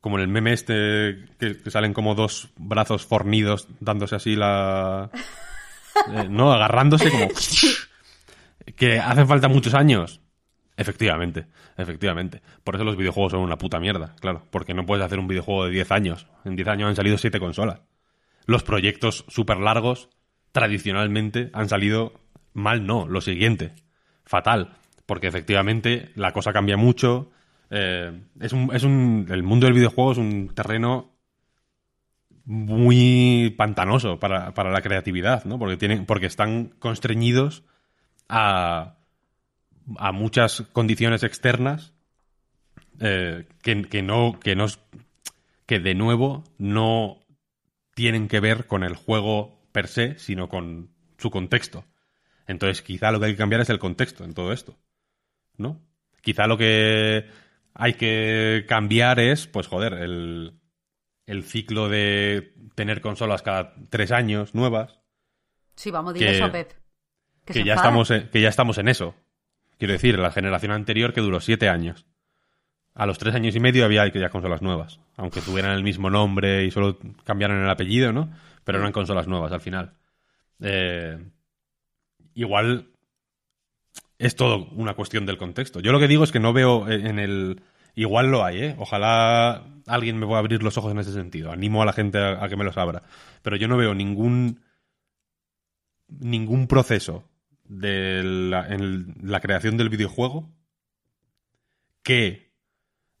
como 0.00 0.16
en 0.16 0.22
el 0.22 0.28
meme 0.28 0.52
este, 0.54 1.26
que, 1.38 1.60
que 1.62 1.70
salen 1.70 1.92
como 1.92 2.14
dos 2.14 2.48
brazos 2.56 3.04
fornidos 3.04 3.68
dándose 3.80 4.16
así 4.16 4.34
la... 4.34 5.10
eh, 6.14 6.26
no, 6.30 6.52
agarrándose 6.52 7.10
como... 7.10 7.28
que 8.74 8.98
hacen 8.98 9.28
falta 9.28 9.48
muchos 9.48 9.74
años. 9.74 10.20
Efectivamente, 10.76 11.46
efectivamente. 11.76 12.42
Por 12.62 12.74
eso 12.74 12.84
los 12.84 12.96
videojuegos 12.96 13.32
son 13.32 13.40
una 13.40 13.56
puta 13.56 13.80
mierda, 13.80 14.14
claro. 14.20 14.42
Porque 14.50 14.74
no 14.74 14.84
puedes 14.84 15.04
hacer 15.04 15.18
un 15.18 15.28
videojuego 15.28 15.64
de 15.66 15.70
10 15.70 15.90
años. 15.92 16.26
En 16.44 16.56
10 16.56 16.68
años 16.68 16.88
han 16.88 16.96
salido 16.96 17.16
7 17.16 17.38
consolas. 17.40 17.80
Los 18.44 18.62
proyectos 18.62 19.24
súper 19.28 19.58
largos, 19.58 20.10
tradicionalmente, 20.52 21.50
han 21.54 21.68
salido 21.68 22.20
mal, 22.52 22.86
no. 22.86 23.06
Lo 23.08 23.20
siguiente, 23.20 23.72
fatal. 24.24 24.76
Porque 25.06 25.28
efectivamente 25.28 26.10
la 26.14 26.32
cosa 26.32 26.52
cambia 26.52 26.76
mucho. 26.76 27.30
eh, 27.70 28.12
es 28.40 28.52
un, 28.52 28.70
es 28.74 28.82
un, 28.82 29.26
el 29.30 29.42
mundo 29.42 29.66
del 29.66 29.74
videojuego 29.74 30.12
es 30.12 30.18
un 30.18 30.54
terreno 30.54 31.16
muy 32.44 33.54
pantanoso 33.56 34.20
para, 34.20 34.54
para 34.54 34.70
la 34.70 34.80
creatividad, 34.80 35.44
¿no? 35.44 35.58
Porque, 35.58 35.76
tienen, 35.76 36.06
porque 36.06 36.26
están 36.26 36.66
constreñidos 36.78 37.64
a, 38.28 38.96
a 39.98 40.12
muchas 40.12 40.62
condiciones 40.72 41.22
externas 41.22 41.92
eh, 43.00 43.46
que, 43.62 43.82
que 43.82 44.02
no 44.02 44.38
que 44.40 44.56
no 44.56 44.66
que 45.66 45.80
de 45.80 45.94
nuevo 45.94 46.44
no 46.58 47.18
tienen 47.94 48.28
que 48.28 48.40
ver 48.40 48.66
con 48.66 48.84
el 48.84 48.94
juego 48.96 49.58
per 49.72 49.88
se 49.88 50.18
sino 50.18 50.48
con 50.48 50.90
su 51.18 51.30
contexto. 51.30 51.84
Entonces 52.46 52.82
quizá 52.82 53.10
lo 53.10 53.18
que 53.20 53.26
hay 53.26 53.32
que 53.32 53.38
cambiar 53.38 53.60
es 53.60 53.70
el 53.70 53.78
contexto 53.78 54.24
en 54.24 54.34
todo 54.34 54.52
esto 54.52 54.76
no 55.56 55.80
quizá 56.22 56.46
lo 56.46 56.58
que 56.58 57.26
hay 57.74 57.94
que 57.94 58.64
cambiar 58.68 59.20
es 59.20 59.46
pues 59.46 59.66
joder 59.68 59.94
el 59.94 60.60
el 61.26 61.42
ciclo 61.42 61.88
de 61.88 62.54
tener 62.74 63.00
consolas 63.00 63.42
cada 63.42 63.74
tres 63.90 64.12
años 64.12 64.54
nuevas. 64.54 65.00
Sí, 65.74 65.90
vamos, 65.90 66.14
que- 66.14 66.30
eso 66.30 66.44
a 66.44 66.52
Pep. 66.52 66.72
Que, 67.46 67.64
ya 67.64 67.72
enfada. 67.72 67.88
estamos 67.88 68.10
en, 68.10 68.28
que 68.28 68.40
ya 68.40 68.48
estamos 68.48 68.78
en 68.78 68.88
eso. 68.88 69.14
Quiero 69.78 69.92
decir, 69.92 70.18
la 70.18 70.32
generación 70.32 70.72
anterior 70.72 71.12
que 71.12 71.20
duró 71.20 71.40
siete 71.40 71.68
años. 71.68 72.06
A 72.94 73.06
los 73.06 73.18
tres 73.18 73.34
años 73.34 73.54
y 73.54 73.60
medio 73.60 73.84
había 73.84 74.06
ya 74.08 74.30
consolas 74.30 74.62
nuevas. 74.62 75.00
Aunque 75.16 75.40
tuvieran 75.40 75.72
el 75.72 75.84
mismo 75.84 76.10
nombre 76.10 76.64
y 76.64 76.70
solo 76.70 76.98
cambiaran 77.24 77.62
el 77.62 77.70
apellido, 77.70 78.12
¿no? 78.12 78.30
Pero 78.64 78.78
eran 78.78 78.92
consolas 78.92 79.28
nuevas 79.28 79.52
al 79.52 79.60
final. 79.60 79.92
Eh, 80.60 81.18
igual 82.34 82.88
es 84.18 84.34
todo 84.34 84.68
una 84.72 84.94
cuestión 84.94 85.26
del 85.26 85.36
contexto. 85.36 85.80
Yo 85.80 85.92
lo 85.92 86.00
que 86.00 86.08
digo 86.08 86.24
es 86.24 86.32
que 86.32 86.40
no 86.40 86.52
veo 86.52 86.88
en 86.90 87.18
el... 87.18 87.62
Igual 87.94 88.30
lo 88.30 88.44
hay, 88.44 88.62
¿eh? 88.62 88.74
Ojalá 88.78 89.64
alguien 89.86 90.18
me 90.18 90.26
pueda 90.26 90.38
abrir 90.38 90.62
los 90.62 90.76
ojos 90.76 90.92
en 90.92 90.98
ese 90.98 91.12
sentido. 91.12 91.52
Animo 91.52 91.82
a 91.82 91.86
la 91.86 91.92
gente 91.92 92.18
a, 92.18 92.44
a 92.44 92.48
que 92.48 92.56
me 92.56 92.64
los 92.64 92.76
abra. 92.76 93.02
Pero 93.42 93.56
yo 93.56 93.68
no 93.68 93.76
veo 93.76 93.94
ningún 93.94 94.60
ningún 96.08 96.66
proceso 96.66 97.24
de 97.68 98.22
la, 98.22 98.66
en 98.68 99.14
la 99.22 99.40
creación 99.40 99.76
del 99.76 99.88
videojuego 99.88 100.50
que 102.02 102.52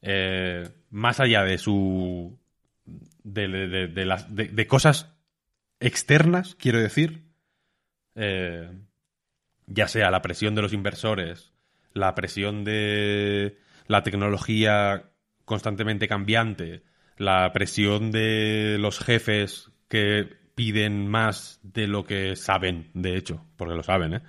eh, 0.02 0.68
más 0.90 1.20
allá 1.20 1.42
de 1.42 1.58
su 1.58 2.38
de, 3.24 3.48
de- 3.88 4.04
las 4.06 4.34
de 4.34 4.66
cosas 4.66 5.12
externas 5.80 6.54
quiero 6.54 6.78
decir 6.78 7.24
eh, 8.14 8.70
ya 9.66 9.88
sea 9.88 10.10
la 10.10 10.22
presión 10.22 10.54
de 10.54 10.62
los 10.62 10.72
inversores 10.72 11.52
la 11.92 12.14
presión 12.14 12.64
de 12.64 13.58
la 13.88 14.02
tecnología 14.02 15.10
constantemente 15.44 16.08
cambiante 16.08 16.82
la 17.18 17.52
presión 17.52 18.10
de 18.12 18.76
los 18.78 18.98
jefes 19.00 19.70
que 19.88 20.28
piden 20.56 21.06
más 21.06 21.60
de 21.62 21.86
lo 21.86 22.04
que 22.04 22.34
saben, 22.34 22.90
de 22.94 23.16
hecho, 23.16 23.44
porque 23.56 23.74
lo 23.74 23.82
saben, 23.84 24.14
¿eh? 24.14 24.22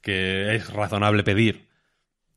que 0.00 0.54
es 0.54 0.72
razonable 0.72 1.24
pedir. 1.24 1.68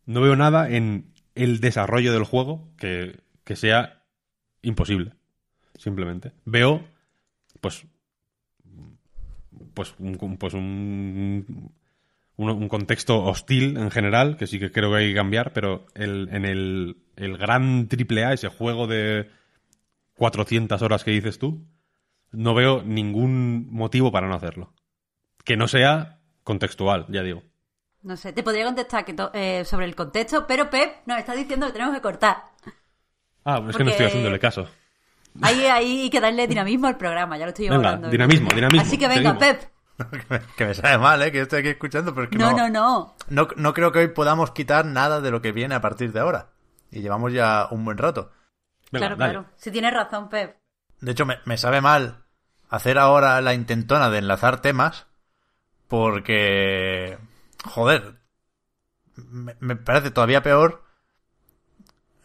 No 0.05 0.19
veo 0.19 0.35
nada 0.35 0.69
en 0.69 1.13
el 1.35 1.59
desarrollo 1.59 2.11
del 2.11 2.23
juego 2.23 2.67
que, 2.77 3.19
que 3.43 3.55
sea 3.55 4.03
imposible, 4.63 5.13
simplemente. 5.75 6.31
Veo, 6.43 6.87
pues, 7.61 7.85
pues 9.75 9.93
un, 9.99 10.37
pues 10.39 10.55
un, 10.55 11.71
contexto 12.67 13.23
hostil 13.23 13.77
en 13.77 13.91
general, 13.91 14.37
que 14.37 14.47
sí 14.47 14.57
que 14.57 14.71
creo 14.71 14.89
que 14.89 14.97
hay 14.97 15.09
que 15.09 15.15
cambiar, 15.15 15.53
pero 15.53 15.85
el, 15.93 16.29
en 16.31 16.45
el, 16.45 16.97
el 17.15 17.37
gran 17.37 17.87
triple 17.89 18.25
A, 18.25 18.33
ese 18.33 18.47
juego 18.47 18.87
de 18.87 19.29
400 20.15 20.81
horas 20.81 21.03
que 21.03 21.11
dices 21.11 21.37
tú, 21.37 21.63
no 22.35 22.53
veo 22.53 22.83
ningún 22.83 23.67
motivo 23.71 24.11
para 24.11 24.27
no 24.27 24.35
hacerlo. 24.35 24.73
Que 25.43 25.57
no 25.57 25.67
sea 25.67 26.19
contextual, 26.43 27.05
ya 27.09 27.23
digo. 27.23 27.43
No 28.03 28.17
sé, 28.17 28.33
te 28.33 28.43
podría 28.43 28.65
contestar 28.65 29.03
que 29.03 29.15
eh, 29.33 29.65
sobre 29.65 29.85
el 29.85 29.95
contexto, 29.95 30.45
pero 30.45 30.69
Pep 30.69 30.97
nos 31.07 31.17
está 31.17 31.33
diciendo 31.33 31.65
que 31.67 31.73
tenemos 31.73 31.95
que 31.95 32.01
cortar. 32.01 32.43
Ah, 33.43 33.63
es 33.67 33.75
que 33.75 33.83
no 33.83 33.91
estoy 33.91 34.07
haciéndole 34.07 34.39
caso. 34.39 34.67
Ahí 35.41 35.65
hay 35.65 36.09
que 36.09 36.19
darle 36.19 36.47
dinamismo 36.47 36.87
al 36.87 36.97
programa, 36.97 37.37
ya 37.37 37.45
lo 37.45 37.49
estoy 37.49 37.65
Venga, 37.65 37.75
hablando. 37.89 38.09
dinamismo, 38.09 38.49
dinamismo, 38.53 38.81
Así 38.87 38.97
que 38.97 39.07
venga, 39.07 39.37
seguimos. 39.37 39.37
Pep. 39.37 39.75
que, 40.57 40.65
me, 40.65 40.73
sabe 40.73 40.97
mal, 40.97 41.21
¿eh? 41.21 41.31
Que 41.31 41.41
estoy 41.41 41.59
aquí 41.59 41.69
escuchando, 41.69 42.13
pero 42.13 42.25
es 42.25 42.29
que 42.29 42.37
No, 42.37 42.51
no, 42.51 42.69
no, 42.69 42.69
no. 42.69 43.15
no, 43.29 43.47
no 43.55 43.73
creo 43.73 43.91
que 43.91 43.99
hoy 43.99 44.07
podamos 44.09 44.51
quitar 44.51 44.85
nada 44.85 45.21
de 45.21 45.31
lo 45.31 45.41
que 45.41 45.51
viene 45.51 45.75
a 45.75 45.81
partir 45.81 46.11
de 46.11 46.19
ahora. 46.19 46.49
Y 46.91 47.01
llevamos 47.01 47.33
ya 47.33 47.67
un 47.71 47.85
buen 47.85 47.97
rato. 47.97 48.31
Venga, 48.91 49.07
claro, 49.07 49.15
dale. 49.15 49.33
claro. 49.33 49.49
Si 49.57 49.71
tienes 49.71 49.93
razón, 49.93 50.29
Pep. 50.29 50.57
De 51.01 51.11
hecho, 51.11 51.25
me, 51.25 51.39
me 51.45 51.57
sabe 51.57 51.81
mal 51.81 52.24
hacer 52.75 52.97
ahora 52.97 53.39
la 53.41 53.53
intentona 53.53 54.09
de 54.09 54.17
enlazar 54.17 54.61
temas 54.61 55.05
porque, 55.87 57.17
joder, 57.63 58.15
me, 59.15 59.75
parece 59.75 60.11
todavía 60.11 60.43
peor 60.43 60.83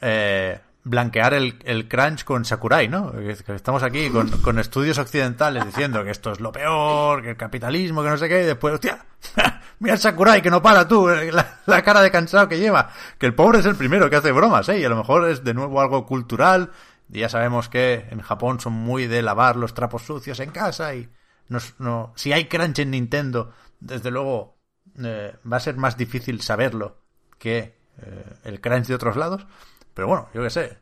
eh, 0.01 0.60
blanquear 0.82 1.35
el, 1.35 1.59
el 1.64 1.89
crunch 1.89 2.24
con 2.24 2.44
Sakurai, 2.44 2.89
¿no? 2.89 3.12
Estamos 3.20 3.82
aquí 3.82 4.10
con, 4.10 4.28
con 4.40 4.59
estudios 4.59 4.98
occidentales 4.98 5.64
diciendo 5.64 6.02
que 6.02 6.10
esto 6.10 6.32
es 6.32 6.40
lo 6.40 6.51
peor, 6.51 7.22
que 7.22 7.31
el 7.31 7.36
capitalismo, 7.36 8.02
que 8.02 8.09
no 8.09 8.16
sé 8.16 8.28
qué, 8.28 8.43
y 8.43 8.47
después, 8.47 8.74
hostia, 8.74 9.05
mira 9.78 9.94
el 9.94 10.01
Sakurai 10.01 10.43
que 10.43 10.51
no 10.51 10.62
para 10.62 10.89
tú, 10.89 11.06
la, 11.09 11.60
la 11.66 11.82
cara 11.82 12.01
de 12.01 12.10
cansado 12.10 12.48
que 12.48 12.59
lleva, 12.59 12.90
que 13.18 13.27
el 13.27 13.35
pobre 13.35 13.60
es 13.60 13.66
el 13.66 13.77
primero 13.77 14.09
que 14.09 14.16
hace 14.16 14.32
bromas, 14.32 14.68
¿eh? 14.70 14.81
Y 14.81 14.85
a 14.85 14.89
lo 14.89 14.97
mejor 14.97 15.28
es 15.28 15.44
de 15.44 15.55
nuevo 15.55 15.81
algo 15.81 16.06
cultural, 16.06 16.70
ya 17.19 17.28
sabemos 17.28 17.69
que 17.69 18.07
en 18.11 18.20
Japón 18.20 18.61
son 18.61 18.73
muy 18.73 19.07
de 19.07 19.23
lavar 19.23 19.57
los 19.57 19.74
trapos 19.74 20.03
sucios 20.03 20.39
en 20.41 20.51
casa 20.51 20.95
y 20.95 21.09
nos- 21.49 21.74
no, 21.81 22.12
si 22.16 22.32
hay 22.32 22.45
crunch 22.47 22.78
en 22.78 22.93
Nintendo, 22.93 23.53
desde 23.81 24.11
luego 24.11 24.57
eh, 25.03 25.35
va 25.51 25.57
a 25.57 25.61
ser 25.61 25.77
más 25.77 25.97
difícil 25.97 26.41
saberlo 26.43 26.99
que 27.39 27.74
eh, 28.03 28.24
el 28.45 28.61
crunch 28.61 28.87
de 28.87 28.95
otros 28.95 29.16
lados. 29.16 29.47
Pero 29.95 30.09
bueno, 30.09 30.28
yo 30.35 30.43
qué 30.43 30.51
sé. 30.51 30.78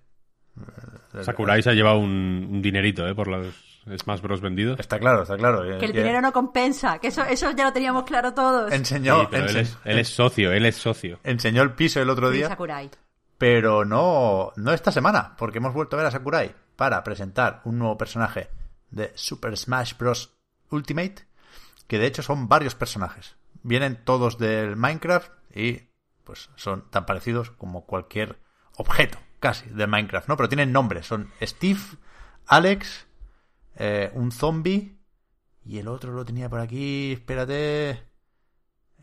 Sakurai 1.23 1.63
se 1.63 1.71
ha 1.71 1.75
llevado 1.75 1.99
un, 1.99 2.49
un 2.51 2.63
dinerito, 2.63 3.07
¿eh? 3.09 3.15
Por 3.15 3.29
los 3.29 3.55
Smash 3.99 4.21
Bros. 4.21 4.41
vendido. 4.41 4.77
Está 4.79 4.99
claro, 4.99 5.23
está 5.23 5.37
claro. 5.37 5.63
Que 5.79 5.87
el 5.87 5.93
dinero 5.93 6.21
no 6.21 6.33
compensa, 6.33 6.99
que 6.99 7.09
eso, 7.09 7.23
eso 7.25 7.51
ya 7.53 7.65
lo 7.65 7.73
teníamos 7.73 8.05
claro 8.05 8.35
todos. 8.35 8.71
Enseñó, 8.73 9.21
Sí, 9.23 9.27
pero 9.31 9.47
él, 9.47 9.57
es, 9.57 9.79
él 9.85 9.99
es 9.99 10.09
socio, 10.09 10.53
él 10.53 10.67
es 10.67 10.77
socio. 10.77 11.21
enseñó 11.25 11.63
el 11.63 11.73
piso 11.73 12.01
el 12.03 12.11
otro 12.11 12.31
día, 12.31 12.49
Sakurai. 12.49 12.91
Pero 13.39 13.85
no, 13.85 14.53
no 14.57 14.73
esta 14.73 14.93
semana, 14.93 15.37
porque 15.39 15.59
hemos 15.59 15.73
vuelto 15.73 15.97
a 15.97 15.99
ver 15.99 16.07
a 16.07 16.11
Sakurai 16.11 16.55
para 16.77 17.03
presentar 17.05 17.63
un 17.65 17.79
nuevo 17.79 17.97
personaje 17.97 18.51
de 18.91 19.13
Super 19.15 19.57
Smash 19.57 19.97
Bros. 19.97 20.35
Ultimate, 20.71 21.27
que 21.87 21.99
de 21.99 22.07
hecho 22.07 22.23
son 22.23 22.49
varios 22.49 22.75
personajes. 22.75 23.37
Vienen 23.63 24.05
todos 24.05 24.37
del 24.37 24.77
Minecraft 24.77 25.33
y 25.55 25.89
pues 26.25 26.51
son 26.57 26.91
tan 26.91 27.07
parecidos 27.07 27.51
como 27.53 27.87
cualquier 27.87 28.39
objeto, 28.77 29.19
casi, 29.41 29.67
de 29.71 29.87
Minecraft, 29.87 30.29
¿no? 30.29 30.37
Pero 30.37 30.51
tienen 30.51 30.73
nombres, 30.73 31.07
son 31.07 31.33
Steve, 31.41 31.81
Alex, 32.47 33.07
eh, 33.77 34.11
un 34.15 34.31
zombie 34.31 34.99
y 35.65 35.79
el 35.79 35.89
otro 35.89 36.13
lo 36.13 36.25
tenía 36.25 36.49
por 36.49 36.61
aquí, 36.61 37.13
espérate, 37.13 37.91
eh, 37.91 38.05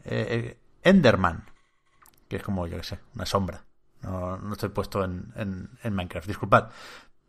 eh, 0.03 0.59
Enderman, 0.83 1.45
que 2.27 2.37
es 2.37 2.43
como, 2.43 2.67
yo 2.67 2.77
qué 2.77 2.83
sé, 2.83 2.99
una 3.15 3.25
sombra. 3.25 3.65
No, 4.05 4.53
estoy 4.53 4.69
puesto 4.69 5.03
en, 5.03 5.33
en, 5.35 5.69
en 5.83 5.93
Minecraft, 5.93 6.27
disculpad. 6.27 6.69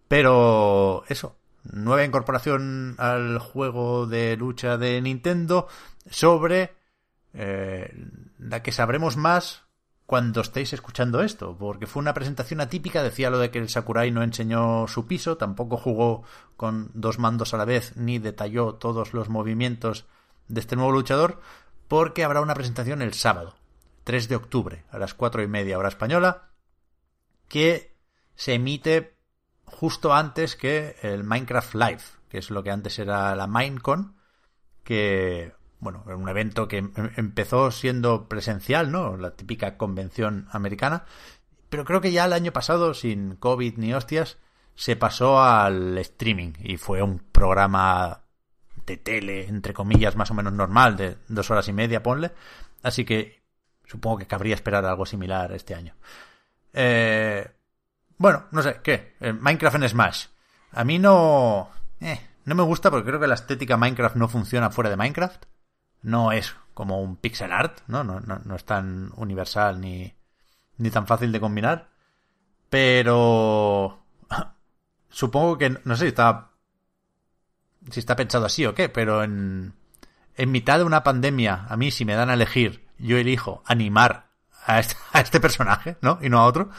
Pero 0.08 1.04
eso, 1.08 1.36
nueva 1.72 2.04
incorporación 2.04 2.94
al 2.98 3.38
juego 3.38 4.06
de 4.06 4.36
lucha 4.36 4.76
de 4.78 5.00
Nintendo 5.00 5.68
sobre 6.10 6.74
eh, 7.34 7.92
la 8.38 8.62
que 8.62 8.72
sabremos 8.72 9.16
más 9.16 9.64
cuando 10.06 10.40
estéis 10.40 10.72
escuchando 10.72 11.20
esto, 11.20 11.56
porque 11.58 11.88
fue 11.88 12.00
una 12.00 12.14
presentación 12.14 12.60
atípica, 12.60 13.02
decía 13.02 13.28
lo 13.28 13.38
de 13.38 13.50
que 13.50 13.58
el 13.58 13.68
Sakurai 13.68 14.12
no 14.12 14.22
enseñó 14.22 14.86
su 14.86 15.06
piso, 15.08 15.36
tampoco 15.36 15.76
jugó 15.76 16.22
con 16.56 16.90
dos 16.94 17.18
mandos 17.18 17.54
a 17.54 17.56
la 17.56 17.64
vez, 17.64 17.96
ni 17.96 18.20
detalló 18.20 18.74
todos 18.74 19.14
los 19.14 19.28
movimientos 19.28 20.06
de 20.46 20.60
este 20.60 20.76
nuevo 20.76 20.92
luchador, 20.92 21.40
porque 21.88 22.22
habrá 22.22 22.40
una 22.40 22.54
presentación 22.54 23.02
el 23.02 23.14
sábado, 23.14 23.56
3 24.04 24.28
de 24.28 24.36
octubre, 24.36 24.84
a 24.90 24.98
las 24.98 25.12
cuatro 25.12 25.42
y 25.42 25.48
media 25.48 25.76
hora 25.76 25.88
española, 25.88 26.50
que 27.48 27.96
se 28.34 28.54
emite 28.54 29.16
justo 29.64 30.14
antes 30.14 30.56
que 30.56 30.96
el 31.02 31.24
Minecraft 31.24 31.74
Live, 31.74 32.02
que 32.28 32.38
es 32.38 32.50
lo 32.50 32.62
que 32.62 32.70
antes 32.70 32.98
era 32.98 33.34
la 33.36 33.46
Minecon, 33.46 34.16
que, 34.84 35.52
bueno, 35.80 36.04
era 36.06 36.16
un 36.16 36.28
evento 36.28 36.68
que 36.68 36.78
em- 36.78 36.92
empezó 37.16 37.70
siendo 37.70 38.28
presencial, 38.28 38.90
¿no? 38.92 39.16
La 39.16 39.34
típica 39.36 39.76
convención 39.76 40.48
americana, 40.50 41.04
pero 41.68 41.84
creo 41.84 42.00
que 42.00 42.12
ya 42.12 42.24
el 42.24 42.32
año 42.32 42.52
pasado, 42.52 42.94
sin 42.94 43.36
COVID 43.36 43.76
ni 43.78 43.92
hostias, 43.92 44.38
se 44.74 44.94
pasó 44.96 45.42
al 45.42 45.96
streaming 45.98 46.52
y 46.60 46.76
fue 46.76 47.02
un 47.02 47.18
programa 47.18 48.22
de 48.86 48.96
tele, 48.96 49.48
entre 49.48 49.74
comillas, 49.74 50.16
más 50.16 50.30
o 50.30 50.34
menos 50.34 50.52
normal, 50.52 50.96
de 50.96 51.16
dos 51.28 51.50
horas 51.50 51.66
y 51.68 51.72
media, 51.72 52.02
ponle. 52.02 52.32
Así 52.82 53.04
que 53.04 53.42
supongo 53.84 54.18
que 54.18 54.26
cabría 54.26 54.54
esperar 54.54 54.84
algo 54.84 55.06
similar 55.06 55.52
este 55.52 55.74
año. 55.74 55.94
Eh, 56.78 57.50
bueno, 58.18 58.44
no 58.52 58.62
sé, 58.62 58.80
¿qué? 58.82 59.16
Eh, 59.20 59.32
Minecraft 59.32 59.76
en 59.76 59.88
Smash. 59.88 60.26
A 60.72 60.84
mí 60.84 60.98
no... 60.98 61.70
eh, 62.00 62.20
no 62.44 62.54
me 62.54 62.62
gusta 62.62 62.90
porque 62.90 63.08
creo 63.08 63.18
que 63.18 63.26
la 63.26 63.34
estética 63.34 63.78
Minecraft 63.78 64.16
no 64.16 64.28
funciona 64.28 64.70
fuera 64.70 64.90
de 64.90 64.96
Minecraft. 64.96 65.46
No 66.02 66.32
es 66.32 66.54
como 66.74 67.00
un 67.00 67.16
pixel 67.16 67.50
art, 67.50 67.80
¿no? 67.86 68.04
No, 68.04 68.20
no, 68.20 68.40
no 68.44 68.54
es 68.54 68.64
tan 68.64 69.10
universal 69.16 69.80
ni, 69.80 70.14
ni 70.76 70.90
tan 70.90 71.06
fácil 71.06 71.32
de 71.32 71.40
combinar. 71.40 71.88
Pero... 72.68 74.04
Supongo 75.08 75.56
que... 75.56 75.70
No 75.84 75.96
sé 75.96 76.02
si 76.02 76.08
está... 76.08 76.50
Si 77.90 78.00
está 78.00 78.16
pensado 78.16 78.44
así 78.44 78.66
o 78.66 78.74
qué, 78.74 78.90
pero 78.90 79.24
en... 79.24 79.72
En 80.34 80.50
mitad 80.50 80.76
de 80.76 80.84
una 80.84 81.02
pandemia, 81.02 81.64
a 81.66 81.76
mí 81.78 81.90
si 81.90 82.04
me 82.04 82.14
dan 82.14 82.28
a 82.28 82.34
elegir, 82.34 82.86
yo 82.98 83.16
elijo 83.16 83.62
animar 83.64 84.25
a 84.66 84.80
este, 84.80 84.96
a 85.12 85.20
este 85.20 85.40
personaje, 85.40 85.96
¿no? 86.02 86.18
Y 86.20 86.28
no 86.28 86.40
a 86.40 86.46
otro. 86.46 86.70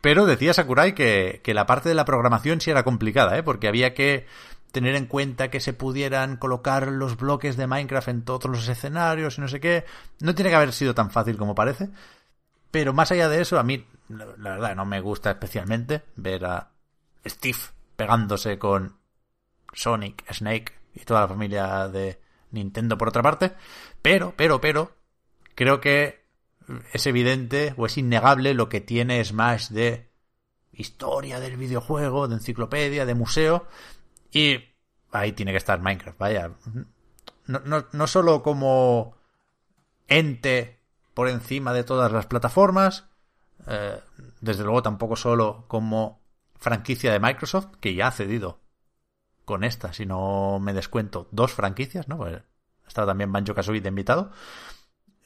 Pero 0.00 0.26
decía 0.26 0.54
Sakurai 0.54 0.94
que, 0.94 1.40
que 1.42 1.54
la 1.54 1.66
parte 1.66 1.88
de 1.88 1.94
la 1.94 2.04
programación 2.04 2.60
sí 2.60 2.70
era 2.70 2.84
complicada, 2.84 3.36
¿eh? 3.36 3.42
Porque 3.42 3.68
había 3.68 3.94
que 3.94 4.26
tener 4.70 4.94
en 4.94 5.06
cuenta 5.06 5.50
que 5.50 5.60
se 5.60 5.72
pudieran 5.72 6.36
colocar 6.36 6.88
los 6.88 7.16
bloques 7.16 7.56
de 7.56 7.66
Minecraft 7.66 8.08
en 8.08 8.22
todos 8.22 8.44
los 8.44 8.68
escenarios 8.68 9.38
y 9.38 9.40
no 9.40 9.48
sé 9.48 9.60
qué. 9.60 9.84
No 10.20 10.34
tiene 10.34 10.50
que 10.50 10.56
haber 10.56 10.72
sido 10.72 10.94
tan 10.94 11.10
fácil 11.10 11.36
como 11.36 11.54
parece. 11.54 11.88
Pero 12.70 12.92
más 12.92 13.10
allá 13.12 13.28
de 13.28 13.42
eso, 13.42 13.58
a 13.58 13.62
mí, 13.62 13.86
la 14.08 14.26
la 14.38 14.50
verdad, 14.50 14.76
no 14.76 14.86
me 14.86 15.00
gusta 15.00 15.30
especialmente 15.30 16.02
ver 16.16 16.44
a 16.46 16.70
Steve 17.26 17.58
pegándose 17.96 18.58
con 18.58 18.96
Sonic, 19.72 20.24
Snake 20.32 20.72
y 20.94 21.00
toda 21.00 21.22
la 21.22 21.28
familia 21.28 21.88
de 21.88 22.18
Nintendo 22.50 22.96
por 22.96 23.08
otra 23.08 23.22
parte. 23.22 23.52
Pero, 24.00 24.32
pero, 24.36 24.60
pero, 24.60 24.92
creo 25.54 25.80
que 25.80 26.21
es 26.92 27.06
evidente 27.06 27.74
o 27.76 27.86
es 27.86 27.98
innegable 27.98 28.54
lo 28.54 28.68
que 28.68 28.80
tiene 28.80 29.24
Smash 29.24 29.68
de 29.68 30.10
historia 30.72 31.40
del 31.40 31.56
videojuego, 31.56 32.28
de 32.28 32.34
enciclopedia, 32.36 33.06
de 33.06 33.14
museo. 33.14 33.66
Y 34.30 34.58
ahí 35.10 35.32
tiene 35.32 35.52
que 35.52 35.58
estar 35.58 35.80
Minecraft, 35.80 36.18
vaya. 36.18 36.52
No, 37.46 37.60
no, 37.64 37.86
no 37.92 38.06
solo 38.06 38.42
como 38.42 39.16
ente 40.08 40.80
por 41.14 41.28
encima 41.28 41.72
de 41.72 41.84
todas 41.84 42.10
las 42.12 42.26
plataformas, 42.26 43.04
eh, 43.66 44.00
desde 44.40 44.64
luego 44.64 44.82
tampoco 44.82 45.16
solo 45.16 45.64
como 45.68 46.20
franquicia 46.56 47.12
de 47.12 47.20
Microsoft, 47.20 47.76
que 47.80 47.94
ya 47.94 48.08
ha 48.08 48.12
cedido 48.12 48.60
con 49.44 49.64
esta, 49.64 49.92
si 49.92 50.06
no 50.06 50.58
me 50.60 50.72
descuento, 50.72 51.28
dos 51.32 51.52
franquicias, 51.52 52.08
¿no? 52.08 52.18
Pues 52.18 52.42
está 52.86 53.04
también 53.04 53.32
Banjo 53.32 53.54
Kazooie 53.54 53.80
de 53.80 53.88
invitado, 53.88 54.30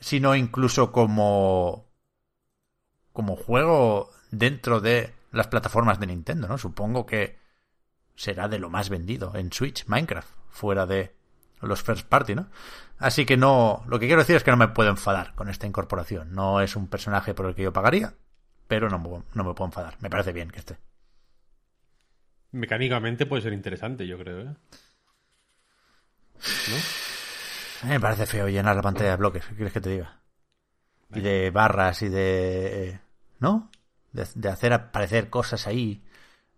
sino 0.01 0.35
incluso 0.35 0.93
como 0.93 1.87
como 3.13 3.35
juego 3.35 4.11
dentro 4.31 4.81
de 4.81 5.15
las 5.33 5.47
plataformas 5.47 5.99
de 5.99 6.07
Nintendo, 6.07 6.49
¿no? 6.49 6.59
Supongo 6.59 7.07
que 7.07 7.39
será 8.15 8.49
de 8.49 8.59
lo 8.59 8.69
más 8.69 8.91
vendido 8.91 9.35
en 9.35 9.53
Switch, 9.53 9.87
Minecraft, 9.87 10.29
fuera 10.51 10.87
de 10.87 11.15
los 11.61 11.83
first 11.83 12.07
party, 12.07 12.35
¿no? 12.35 12.49
Así 12.99 13.27
que 13.27 13.37
no, 13.37 13.85
lo 13.89 13.99
que 13.99 14.07
quiero 14.07 14.21
decir 14.21 14.37
es 14.37 14.43
que 14.43 14.51
no 14.51 14.57
me 14.57 14.69
puedo 14.69 14.91
enfadar 14.91 15.35
con 15.35 15.49
esta 15.49 15.67
incorporación. 15.67 16.33
No 16.33 16.61
es 16.61 16.77
un 16.77 16.89
personaje 16.89 17.35
por 17.35 17.47
el 17.47 17.55
que 17.55 17.63
yo 17.63 17.73
pagaría, 17.73 18.15
pero 18.67 18.89
no, 18.89 18.99
no 18.99 19.45
me 19.45 19.55
puedo 19.55 19.67
enfadar. 19.67 19.97
Me 20.01 20.11
parece 20.11 20.33
bien 20.33 20.51
que 20.51 20.59
esté. 20.59 20.79
Mecánicamente 22.53 23.27
puede 23.27 23.43
ser 23.43 23.53
interesante, 23.53 24.07
yo 24.07 24.19
creo, 24.19 24.41
¿eh? 24.41 24.55
¿No? 26.35 27.16
Me 27.85 28.01
parece 28.01 28.27
feo 28.27 28.49
llenar 28.49 28.77
la 28.77 28.83
pantalla 28.83 29.11
de 29.11 29.17
bloques, 29.17 29.45
¿qué 29.47 29.55
quieres 29.55 29.73
que 29.73 29.81
te 29.81 29.91
diga? 29.91 30.21
Y 31.15 31.21
de 31.21 31.51
barras 31.51 32.03
y 32.03 32.09
de... 32.09 33.01
¿No? 33.39 33.71
De, 34.13 34.27
de 34.35 34.49
hacer 34.49 34.73
aparecer 34.73 35.31
cosas 35.31 35.67
ahí. 35.67 36.03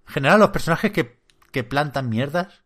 En 0.06 0.14
general, 0.14 0.40
los 0.40 0.50
personajes 0.50 0.92
que, 0.92 1.20
que 1.50 1.64
plantan 1.64 2.08
mierdas, 2.08 2.62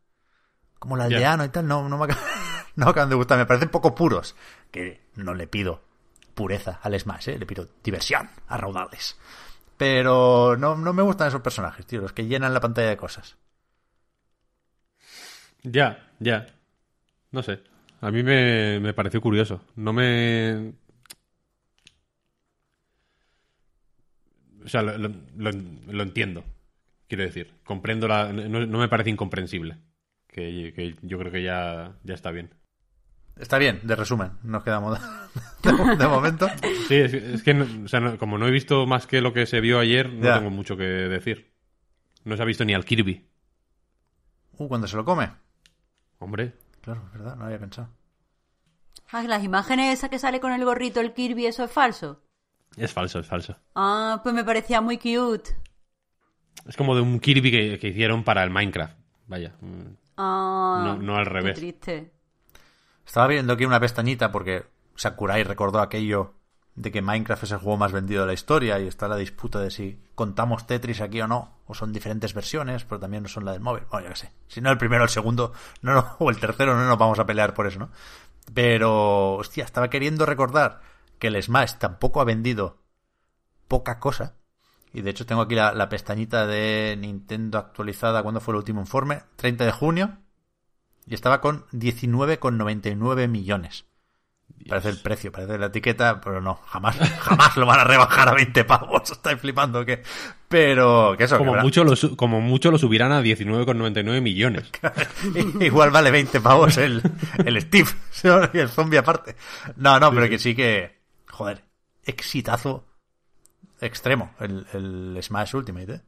como 0.79 0.97
el 0.97 1.03
aldeano 1.03 1.45
y 1.45 1.49
tal, 1.49 1.67
no, 1.67 1.89
no, 1.89 1.99
me 1.99 2.05
acaban, 2.05 2.25
no 2.77 2.87
me 2.87 2.91
acaban 2.91 3.09
de 3.09 3.17
gustar. 3.17 3.39
Me 3.39 3.47
parecen 3.47 3.69
poco 3.69 3.95
puros. 3.95 4.37
Que 4.71 5.01
no 5.15 5.35
le 5.35 5.47
pido 5.47 5.83
pureza 6.35 6.81
al 6.83 6.99
Smash, 6.99 7.29
¿eh? 7.31 7.39
Le 7.39 7.47
pido 7.47 7.69
diversión 7.83 8.29
a 8.49 8.57
raudales. 8.57 9.19
Pero 9.77 10.57
no, 10.57 10.77
no 10.77 10.93
me 10.93 11.03
gustan 11.03 11.29
esos 11.29 11.41
personajes, 11.41 11.87
tío, 11.87 12.01
los 12.01 12.13
que 12.13 12.27
llenan 12.27 12.55
la 12.55 12.61
pantalla 12.61 12.89
de 12.89 12.97
cosas. 12.97 13.37
Ya, 15.63 16.11
ya. 16.19 16.47
No 17.31 17.43
sé. 17.43 17.63
A 18.03 18.11
mí 18.11 18.23
me, 18.23 18.79
me 18.81 18.93
pareció 18.93 19.21
curioso. 19.21 19.65
No 19.77 19.93
me... 19.93 20.75
O 24.65 24.69
sea, 24.69 24.83
lo, 24.83 24.97
lo- 24.99 25.11
lo- 25.37 25.53
lo 25.87 26.03
entiendo. 26.03 26.45
Quiero 27.09 27.25
decir, 27.25 27.53
comprendo 27.65 28.07
la... 28.09 28.33
No, 28.33 28.67
no 28.67 28.79
me 28.79 28.89
parece 28.89 29.11
incomprensible. 29.11 29.79
Que, 30.29 30.73
que 30.75 30.97
yo 31.03 31.19
creo 31.19 31.33
que 31.33 31.43
ya, 31.43 31.97
ya 32.05 32.15
está 32.15 32.31
bien. 32.31 32.55
Está 33.39 33.59
bien, 33.59 33.81
de 33.83 33.97
resumen, 33.97 34.33
nos 34.43 34.63
quedamos 34.63 34.99
de, 35.65 35.97
de 35.97 36.07
momento. 36.07 36.49
Sí, 36.87 36.97
es, 36.97 37.15
es 37.15 37.43
que 37.43 37.55
no- 37.55 37.85
o 37.85 37.89
sea, 37.89 38.01
no- 38.01 38.19
como 38.19 38.37
no 38.39 38.47
he 38.47 38.51
visto 38.51 38.87
más 38.87 39.07
que 39.07 39.21
lo 39.21 39.33
que 39.33 39.47
se 39.47 39.61
vio 39.61 39.79
ayer, 39.79 40.13
no 40.13 40.25
Ya. 40.25 40.39
tengo 40.39 40.51
mucho 40.51 40.77
que 40.77 40.85
decir. 40.85 41.53
No 42.25 42.37
se 42.37 42.43
ha 42.43 42.47
visto 42.47 42.65
ni 42.65 42.75
al 42.75 42.85
Kirby. 42.85 43.27
Uh, 44.59 44.69
cuando 44.69 44.87
se 44.87 44.97
lo 44.97 45.05
come. 45.05 45.31
Hombre, 46.19 46.53
Claro, 46.83 47.03
es 47.07 47.13
verdad, 47.13 47.37
no 47.37 47.45
había 47.47 47.59
pensado. 47.59 47.89
Ah, 49.11 49.23
las 49.23 49.45
imágenes 49.45 49.99
esas 49.99 50.11
que 50.11 50.19
sale 50.19 50.41
con 50.41 50.53
el 50.53 50.65
gorrito, 50.65 51.01
el 51.01 51.13
Kirby, 51.15 51.47
¿eso 51.47 51.65
es 51.65 51.71
falso? 51.71 52.23
es 52.77 52.93
falso, 52.93 53.19
es 53.19 53.27
falso. 53.27 53.57
Ah, 53.75 54.21
pues 54.23 54.35
me 54.35 54.45
parecía 54.45 54.81
muy 54.81 54.97
cute. 54.99 55.55
Es 56.67 56.77
como 56.77 56.95
de 56.95 57.03
un 57.03 57.21
Kirby 57.21 57.51
que, 57.51 57.79
que 57.79 57.89
hicieron 57.89 58.25
para 58.25 58.43
el 58.45 58.51
Minecraft. 58.51 58.97
Vaya. 59.27 59.55
Ah, 60.17 60.83
No- 60.85 60.97
no 60.97 61.17
al 61.17 61.25
qué 61.25 61.31
revés. 61.31 61.55
triste. 61.59 62.13
Estaba 63.07 63.27
viendo 63.27 63.53
aquí 63.53 63.65
una 63.65 63.81
pestañita 63.81 64.33
porque 64.33 64.65
Sakurai 64.97 65.43
recordó 65.45 65.81
aquello 65.81 66.35
de 66.75 66.91
que 66.91 67.03
Minecraft 67.03 67.45
es 67.45 67.51
el 67.53 67.59
juego 67.59 67.77
más 67.77 67.93
vendido 67.93 68.23
de 68.23 68.29
la 68.29 68.33
historia 68.33 68.81
y 68.81 68.87
está 68.87 69.07
la 69.07 69.17
disputa 69.17 69.61
de 69.61 69.71
si 69.71 70.01
contamos 70.15 70.67
Tetris 70.67 71.01
aquí 71.01 71.21
o 71.21 71.29
no, 71.29 71.59
o 71.67 71.75
son 71.75 71.93
diferentes 71.93 72.33
versiones, 72.33 72.85
pero 72.85 72.99
también 73.01 73.23
no 73.23 73.29
son 73.29 73.45
la 73.45 73.53
del 73.53 73.61
móvil. 73.61 73.85
Bueno, 73.91 74.07
yo 74.07 74.13
qué 74.13 74.19
sé. 74.19 74.33
Si 74.49 74.61
no 74.61 74.71
el 74.71 74.79
primero 74.79 75.03
o 75.03 75.05
el 75.05 75.11
segundo, 75.11 75.53
no, 75.83 76.17
o 76.19 76.31
el 76.31 76.41
tercero, 76.41 76.75
no 76.75 76.87
nos 76.87 76.99
vamos 76.99 77.19
a 77.19 77.27
pelear 77.27 77.53
por 77.55 77.67
eso, 77.67 77.79
¿no? 77.79 77.91
Pero, 78.55 79.35
hostia, 79.35 79.65
estaba 79.65 79.91
queriendo 79.91 80.27
recordar 80.27 80.81
que 81.19 81.29
el 81.29 81.41
Smash 81.41 81.75
tampoco 81.75 82.21
ha 82.21 82.25
vendido 82.25 82.79
poca 83.69 83.99
cosa. 83.99 84.37
Y 84.93 85.03
de 85.03 85.11
hecho 85.11 85.25
tengo 85.25 85.43
aquí 85.43 85.55
la, 85.55 85.73
la 85.73 85.89
pestañita 85.89 86.47
de 86.47 86.97
Nintendo 86.99 87.59
actualizada. 87.59 88.23
¿Cuándo 88.23 88.41
fue 88.41 88.53
el 88.53 88.59
último 88.59 88.81
informe? 88.81 89.23
30 89.37 89.65
de 89.65 89.73
junio. 89.73 90.19
Y 91.07 91.15
estaba 91.15 91.41
con 91.41 91.67
19,99 91.69 93.29
millones. 93.29 93.87
Parece 94.69 94.91
el 94.91 94.99
precio, 94.99 95.33
parece 95.33 95.59
la 95.59 95.67
etiqueta, 95.67 96.21
pero 96.21 96.41
no, 96.41 96.61
jamás, 96.67 96.97
jamás 97.21 97.57
lo 97.57 97.67
van 97.67 97.81
a 97.81 97.85
rebajar 97.85 98.29
a 98.29 98.35
20 98.35 98.65
pavos. 98.65 99.03
Estáis 99.11 99.41
flipando 99.41 99.85
que. 99.85 100.03
Pero, 100.49 101.15
que 101.17 101.25
eso, 101.25 101.39
Como 101.39 101.55
que 101.55 101.61
mucho, 101.63 101.85
lo, 101.85 101.95
como 102.17 102.41
mucho 102.41 102.71
lo 102.71 102.79
subirán 102.79 103.13
a 103.13 103.23
19,99 103.23 104.21
millones. 104.21 104.71
Igual 105.61 105.91
vale 105.91 106.11
20 106.11 106.41
pavos 106.41 106.77
el, 106.77 107.03
el 107.45 107.61
Steve 107.63 107.89
y 108.53 108.59
el 108.59 108.69
zombie 108.69 108.99
aparte. 108.99 109.37
No, 109.77 109.99
no, 109.99 110.13
pero 110.13 110.29
que 110.29 110.39
sí 110.39 110.55
que. 110.55 111.01
Joder, 111.29 111.65
exitazo 112.05 112.85
extremo 113.81 114.35
el, 114.39 114.67
el 114.73 115.19
Smash 115.23 115.57
Ultimate, 115.57 115.95
¿eh? 115.95 116.01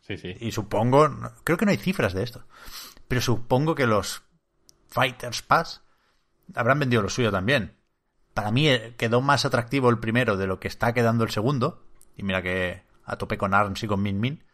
Sí, 0.00 0.16
sí. 0.16 0.36
Y 0.40 0.50
supongo, 0.50 1.08
creo 1.44 1.56
que 1.56 1.64
no 1.64 1.70
hay 1.70 1.76
cifras 1.76 2.12
de 2.12 2.24
esto, 2.24 2.44
pero 3.06 3.20
supongo 3.20 3.74
que 3.74 3.86
los 3.86 4.22
Fighters 4.88 5.42
Pass 5.42 5.82
habrán 6.54 6.78
vendido 6.78 7.02
lo 7.02 7.08
suyo 7.08 7.30
también. 7.30 7.76
Para 8.34 8.50
mí 8.50 8.68
eh, 8.68 8.94
quedó 8.96 9.20
más 9.20 9.44
atractivo 9.44 9.90
el 9.90 9.98
primero 9.98 10.36
de 10.36 10.46
lo 10.46 10.58
que 10.60 10.68
está 10.68 10.92
quedando 10.94 11.24
el 11.24 11.30
segundo. 11.30 11.82
Y 12.16 12.22
mira 12.22 12.42
que 12.42 12.82
a 13.04 13.16
tope 13.16 13.36
con 13.38 13.54
ARMS 13.54 13.82
y 13.82 13.86
con 13.88 14.02
Min 14.02 14.20
Min. 14.20 14.44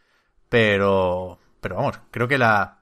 Pero, 0.49 1.39
pero 1.61 1.77
vamos, 1.77 2.01
creo 2.11 2.27
que 2.29 2.39
la, 2.39 2.81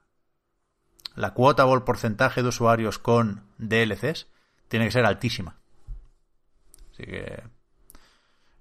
la 1.16 1.34
cuota 1.34 1.66
o 1.66 1.74
el 1.74 1.82
porcentaje 1.82 2.42
de 2.42 2.48
usuarios 2.48 2.98
con 2.98 3.42
DLCs 3.58 4.28
tiene 4.68 4.86
que 4.86 4.92
ser 4.92 5.04
altísima. 5.04 5.56
Así 6.92 7.04
que 7.04 7.42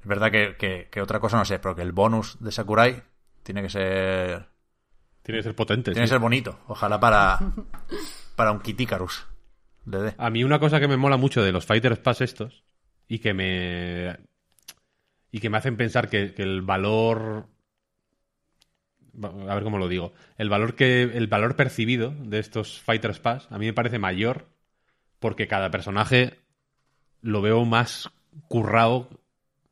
es 0.02 0.06
verdad 0.08 0.32
que, 0.32 0.56
que- 0.58 0.88
que 0.92 1.02
otra 1.02 1.20
cosa 1.20 1.38
no 1.38 1.46
sé, 1.46 1.60
pero 1.60 1.76
que 1.76 1.82
el 1.82 1.92
bonus 1.92 2.38
de 2.40 2.52
Sakurai 2.52 3.04
tiene 3.44 3.62
que 3.62 3.70
ser 3.70 4.48
Tiene 5.22 5.40
que 5.40 5.44
ser 5.44 5.56
potente. 5.56 5.92
tiene 5.92 6.06
que 6.06 6.10
ser 6.10 6.20
bonito. 6.20 6.60
Ojalá 6.68 7.00
para 7.00 7.40
para 8.36 8.52
un 8.52 8.60
Kit 8.60 8.82
Icarus 8.82 9.26
le 9.86 9.98
dé. 10.00 10.16
A 10.18 10.30
mí 10.30 10.44
una 10.44 10.60
cosa 10.60 10.80
que 10.80 10.88
me 10.88 10.98
mola 10.98 11.18
mucho 11.18 11.44
de 11.44 11.52
los 11.52 11.66
Fighters 11.66 12.00
Pass 12.00 12.22
estos 12.22 12.64
y 13.08 13.20
que 13.20 13.34
me 13.34 14.18
y 15.32 15.40
que 15.40 15.50
me 15.50 15.58
hacen 15.58 15.78
pensar 15.78 16.10
que, 16.10 16.34
que 16.34 16.44
el 16.44 16.62
valor 16.62 17.48
a 19.22 19.56
ver 19.56 19.64
cómo 19.64 19.78
lo 19.78 19.88
digo 19.88 20.14
el 20.38 20.50
valor 20.50 20.76
que 20.76 21.04
el 21.04 21.28
valor 21.28 21.56
percibido 21.56 22.14
de 22.18 22.40
estos 22.40 22.82
Fighters 22.82 23.20
Pass 23.20 23.48
a 23.50 23.58
mí 23.58 23.66
me 23.66 23.74
parece 23.74 24.00
mayor 24.00 24.48
porque 25.20 25.48
cada 25.48 25.72
personaje 25.72 26.40
lo 27.22 27.42
veo 27.42 27.64
más 27.66 28.10
currado 28.48 29.10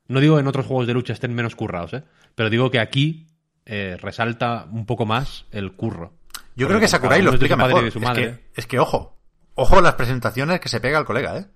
no 0.06 0.20
digo 0.20 0.36
que 0.36 0.40
en 0.40 0.46
otros 0.46 0.66
juegos 0.66 0.86
de 0.86 0.94
lucha 0.94 1.12
estén 1.12 1.34
menos 1.34 1.56
currados 1.56 1.92
¿eh? 1.94 2.04
pero 2.34 2.50
digo 2.50 2.70
que 2.70 2.78
aquí 2.78 3.26
eh, 3.66 3.96
resalta 4.00 4.66
un 4.70 4.86
poco 4.86 5.06
más 5.06 5.46
el 5.50 5.72
curro 5.72 6.12
Yo 6.56 6.66
Porque 6.66 6.66
creo 6.66 6.80
que 6.80 6.88
Sakurai 6.88 7.22
lo 7.22 7.30
explica 7.30 7.56
mejor. 7.56 7.84
de 7.84 7.90
su 7.90 7.98
Es 7.98 8.10
que, 8.10 8.38
es 8.54 8.66
que, 8.66 8.78
ojo, 8.78 9.18
ojo 9.54 9.80
las 9.80 9.94
presentaciones 9.94 10.60
que 10.60 10.68
se 10.68 10.80
pega 10.80 10.98
al 10.98 11.04
colega, 11.04 11.38
¿eh? 11.38 11.46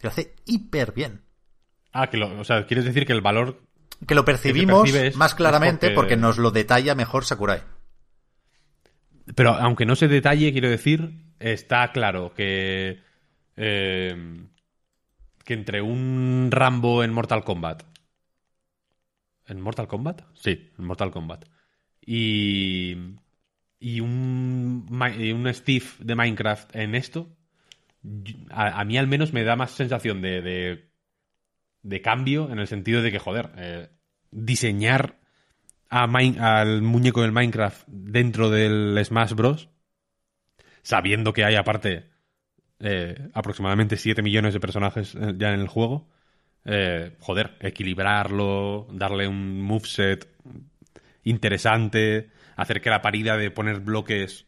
Lo 0.00 0.10
hace 0.10 0.34
hiper 0.46 0.92
bien. 0.92 1.22
ah 1.92 2.08
que 2.08 2.16
lo, 2.16 2.38
o 2.38 2.44
sea 2.44 2.66
quieres 2.66 2.84
decir 2.84 3.04
que 3.06 3.12
el 3.12 3.20
valor 3.20 3.60
Que 4.06 4.14
lo 4.14 4.24
percibimos 4.24 4.82
percibe 4.82 5.08
es- 5.08 5.16
más 5.16 5.32
es 5.32 5.34
claramente 5.36 5.88
porque- 5.90 5.94
porque... 5.94 6.16
nos 6.16 6.38
lo 6.38 6.50
detalla 6.50 6.94
mejor 6.94 7.24
Sakurai. 7.24 7.62
Pero 9.34 9.50
aunque 9.54 9.84
no 9.86 9.94
se 9.96 10.08
detalle, 10.08 10.52
quiero 10.52 10.70
decir, 10.70 11.12
está 11.38 11.90
claro 11.92 12.32
que. 12.34 13.02
eh, 13.56 14.46
que 15.44 15.54
entre 15.54 15.82
un 15.82 16.48
Rambo 16.50 17.02
en 17.04 17.12
Mortal 17.12 17.42
Kombat. 17.44 17.82
¿En 19.46 19.60
Mortal 19.60 19.86
Kombat? 19.88 20.22
Sí, 20.34 20.70
en 20.78 20.84
Mortal 20.84 21.10
Kombat. 21.10 21.44
Y. 22.06 22.96
Y 23.80 24.00
un, 24.00 24.86
y 25.18 25.32
un 25.32 25.52
Steve 25.54 25.86
de 26.00 26.14
Minecraft 26.14 26.74
en 26.74 26.94
esto. 26.94 27.36
A, 28.50 28.84
mí 28.84 28.96
al 28.96 29.06
menos 29.06 29.32
me 29.32 29.44
da 29.44 29.56
más 29.56 29.72
sensación 29.72 30.22
de, 30.22 30.40
de, 30.40 30.90
de 31.82 32.02
cambio 32.02 32.50
en 32.50 32.58
el 32.58 32.66
sentido 32.68 33.02
de 33.02 33.12
que, 33.12 33.18
joder, 33.18 33.50
eh, 33.56 33.88
diseñar 34.30 35.18
a 35.88 36.06
Min- 36.06 36.40
al 36.40 36.82
muñeco 36.82 37.22
del 37.22 37.32
Minecraft 37.32 37.86
dentro 37.88 38.50
del 38.50 39.00
Smash 39.04 39.34
Bros. 39.34 39.68
Sabiendo 40.82 41.32
que 41.32 41.44
hay 41.44 41.54
aparte 41.56 42.10
eh, 42.80 43.30
aproximadamente 43.34 43.96
7 43.96 44.22
millones 44.22 44.54
de 44.54 44.60
personajes 44.60 45.14
eh, 45.14 45.34
ya 45.36 45.52
en 45.54 45.60
el 45.60 45.68
juego. 45.68 46.08
joder, 47.20 47.56
equilibrarlo, 47.60 48.86
darle 48.92 49.26
un 49.28 49.62
moveset 49.62 50.28
interesante, 51.24 52.30
hacer 52.58 52.80
que 52.82 52.90
la 52.90 53.00
parida 53.00 53.36
de 53.38 53.50
poner 53.50 53.80
bloques 53.80 54.46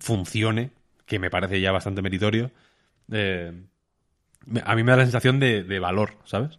funcione, 0.00 0.70
que 1.06 1.18
me 1.18 1.30
parece 1.30 1.60
ya 1.60 1.72
bastante 1.72 2.02
meritorio. 2.02 2.50
eh, 3.12 3.52
a 4.64 4.74
mí 4.76 4.82
me 4.82 4.90
da 4.92 4.98
la 4.98 5.04
sensación 5.04 5.40
de, 5.40 5.62
de 5.62 5.78
valor, 5.78 6.18
¿sabes? 6.24 6.58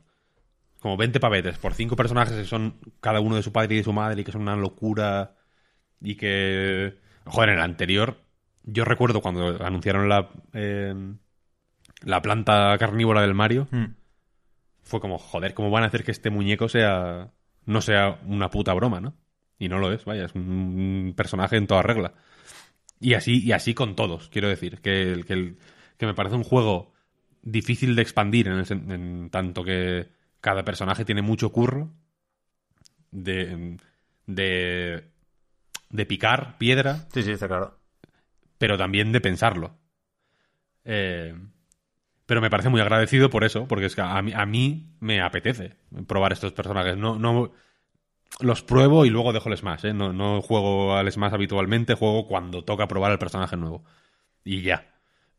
como 0.79 0.97
20 0.97 1.19
pavetes 1.19 1.57
por 1.57 1.73
cinco 1.73 1.95
personajes 1.95 2.37
que 2.37 2.45
son 2.45 2.75
cada 3.01 3.19
uno 3.19 3.35
de 3.35 3.41
su 3.41 3.51
padre 3.51 3.73
y 3.73 3.77
de 3.79 3.83
su 3.83 3.91
madre 3.93 4.21
y 4.21 4.23
que 4.23 4.31
son 4.31 4.43
una 4.43 4.55
locura 4.55 5.35
y 5.99 6.15
que 6.15 6.99
joder 7.25 7.49
en 7.49 7.55
el 7.55 7.61
anterior 7.61 8.19
yo 8.63 8.85
recuerdo 8.85 9.19
cuando 9.21 9.63
anunciaron 9.65 10.09
la 10.09 10.29
eh, 10.53 10.93
la 12.03 12.21
planta 12.21 12.77
carnívora 12.77 13.21
del 13.21 13.33
Mario 13.33 13.67
Mm. 13.71 13.95
fue 14.83 14.99
como 14.99 15.17
joder 15.17 15.55
cómo 15.55 15.71
van 15.71 15.81
a 15.83 15.87
hacer 15.87 16.03
que 16.03 16.11
este 16.11 16.29
muñeco 16.29 16.69
sea 16.69 17.31
no 17.65 17.81
sea 17.81 18.19
una 18.27 18.51
puta 18.51 18.71
broma 18.75 18.99
no 19.01 19.15
y 19.59 19.69
no 19.69 19.79
lo 19.79 19.91
es 19.93 20.05
vaya 20.05 20.25
es 20.25 20.35
un 20.35 21.13
personaje 21.15 21.57
en 21.57 21.67
toda 21.67 21.81
regla 21.81 22.13
y 22.99 23.13
así 23.15 23.43
y 23.43 23.51
así 23.53 23.73
con 23.73 23.95
todos 23.95 24.29
quiero 24.29 24.49
decir 24.49 24.81
que 24.81 25.01
el- 25.13 25.25
que, 25.25 25.33
el- 25.33 25.57
que 25.97 26.05
me 26.07 26.13
parece 26.13 26.35
un 26.35 26.43
juego 26.43 26.93
difícil 27.43 27.95
de 27.95 28.01
expandir 28.01 28.47
en, 28.47 28.55
el 28.59 28.71
en 28.91 29.29
tanto 29.29 29.63
que 29.63 30.09
cada 30.41 30.65
personaje 30.65 31.05
tiene 31.05 31.21
mucho 31.21 31.51
curro 31.51 31.91
de, 33.11 33.77
de, 34.25 35.03
de 35.89 36.05
picar 36.05 36.57
piedra, 36.57 37.07
Sí, 37.13 37.23
sí, 37.23 37.31
está 37.31 37.47
claro. 37.47 37.79
pero 38.57 38.77
también 38.77 39.11
de 39.11 39.21
pensarlo. 39.21 39.77
Eh, 40.83 41.33
pero 42.25 42.41
me 42.41 42.49
parece 42.49 42.69
muy 42.69 42.81
agradecido 42.81 43.29
por 43.29 43.43
eso, 43.43 43.67
porque 43.67 43.85
es 43.87 43.95
que 43.95 44.01
a 44.01 44.21
mí, 44.21 44.33
a 44.33 44.45
mí 44.45 44.95
me 44.99 45.21
apetece 45.21 45.75
probar 46.07 46.33
estos 46.33 46.53
personajes. 46.53 46.97
No, 46.97 47.17
no 47.19 47.51
los 48.39 48.63
pruebo 48.63 49.05
y 49.05 49.09
luego 49.09 49.33
dejo 49.33 49.49
el 49.49 49.57
Smash. 49.57 49.85
¿eh? 49.85 49.93
No, 49.93 50.13
no 50.13 50.41
juego 50.41 50.95
al 50.95 51.11
Smash 51.11 51.33
habitualmente, 51.33 51.95
juego 51.95 52.27
cuando 52.27 52.63
toca 52.63 52.87
probar 52.87 53.11
el 53.11 53.19
personaje 53.19 53.57
nuevo. 53.57 53.83
Y 54.43 54.61
ya. 54.61 54.93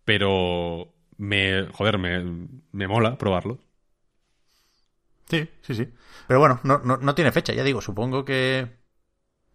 Pero 0.05 0.95
me, 1.17 1.67
joder, 1.73 1.99
me, 1.99 2.49
me 2.73 2.89
mola 2.89 3.19
probarlo. 3.19 3.59
Sí, 5.29 5.49
sí, 5.63 5.75
sí. 5.75 5.89
Pero 6.29 6.41
bueno, 6.41 6.61
no, 6.63 6.79
no, 6.79 6.97
no 6.99 7.15
tiene 7.15 7.33
fecha, 7.33 7.53
ya 7.53 7.65
digo. 7.65 7.81
Supongo 7.81 8.25
que 8.25 8.77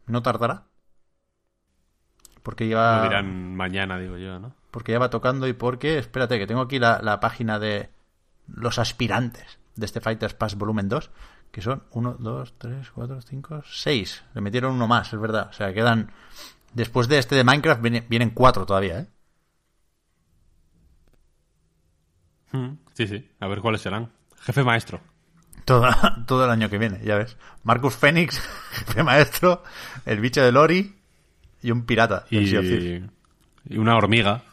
no 0.08 0.22
tardará. 0.22 0.68
Porque 2.44 2.68
lleva, 2.68 2.98
Lo 2.98 3.04
dirán 3.04 3.56
mañana, 3.56 4.00
digo 4.00 4.18
yo, 4.18 4.40
¿no? 4.40 4.56
porque 4.72 4.94
ya 4.94 5.00
va 5.00 5.10
tocando 5.10 5.48
y 5.48 5.54
porque, 5.54 5.98
espérate, 5.98 6.40
que 6.40 6.48
tengo 6.48 6.62
aquí 6.62 6.80
la, 6.80 7.00
la 7.04 7.20
página 7.20 7.60
de 7.60 7.90
los 8.48 8.80
aspirantes 8.80 9.60
de 9.76 9.86
este 9.86 10.02
Fighters 10.02 10.34
Pass 10.34 10.56
Volumen 10.56 10.90
2, 10.90 11.12
que 11.52 11.62
son 11.62 11.84
1, 11.92 12.16
2, 12.20 12.54
3, 12.58 12.92
4, 12.92 13.22
5, 13.22 13.64
6. 13.66 14.24
Le 14.36 14.42
metieron 14.42 14.74
uno 14.74 14.88
más, 14.88 15.12
es 15.14 15.20
verdad. 15.20 15.48
O 15.50 15.54
sea, 15.54 15.74
quedan... 15.74 16.12
Después 16.74 17.08
de 17.10 17.18
este 17.18 17.36
de 17.36 17.44
Minecraft 17.44 17.82
viene- 17.82 18.06
vienen 18.10 18.30
cuatro 18.30 18.66
todavía, 18.66 19.00
¿eh? 19.00 19.08
Mm, 22.54 22.78
Sí, 22.94 23.08
sí. 23.08 23.30
A 23.40 23.48
ver 23.48 23.60
cuáles 23.60 23.82
serán. 23.82 24.12
Jefe 24.42 24.64
maestro. 24.64 25.00
Todo, 25.66 25.88
todo 26.28 26.46
el 26.46 26.52
año 26.52 26.70
que 26.70 26.78
viene, 26.78 27.00
ya 27.04 27.16
ves. 27.18 27.38
Marcus 27.64 27.96
Phoenix, 27.96 28.40
jefe 28.72 29.04
maestro, 29.04 29.64
el 30.06 30.20
bicho 30.20 30.42
de 30.44 30.52
Lori 30.52 30.96
y 31.62 31.72
un 31.72 31.86
pirata. 31.86 32.26
Y, 32.30 32.40
y 33.70 33.78
una 33.78 33.96
hormiga. 33.96 34.44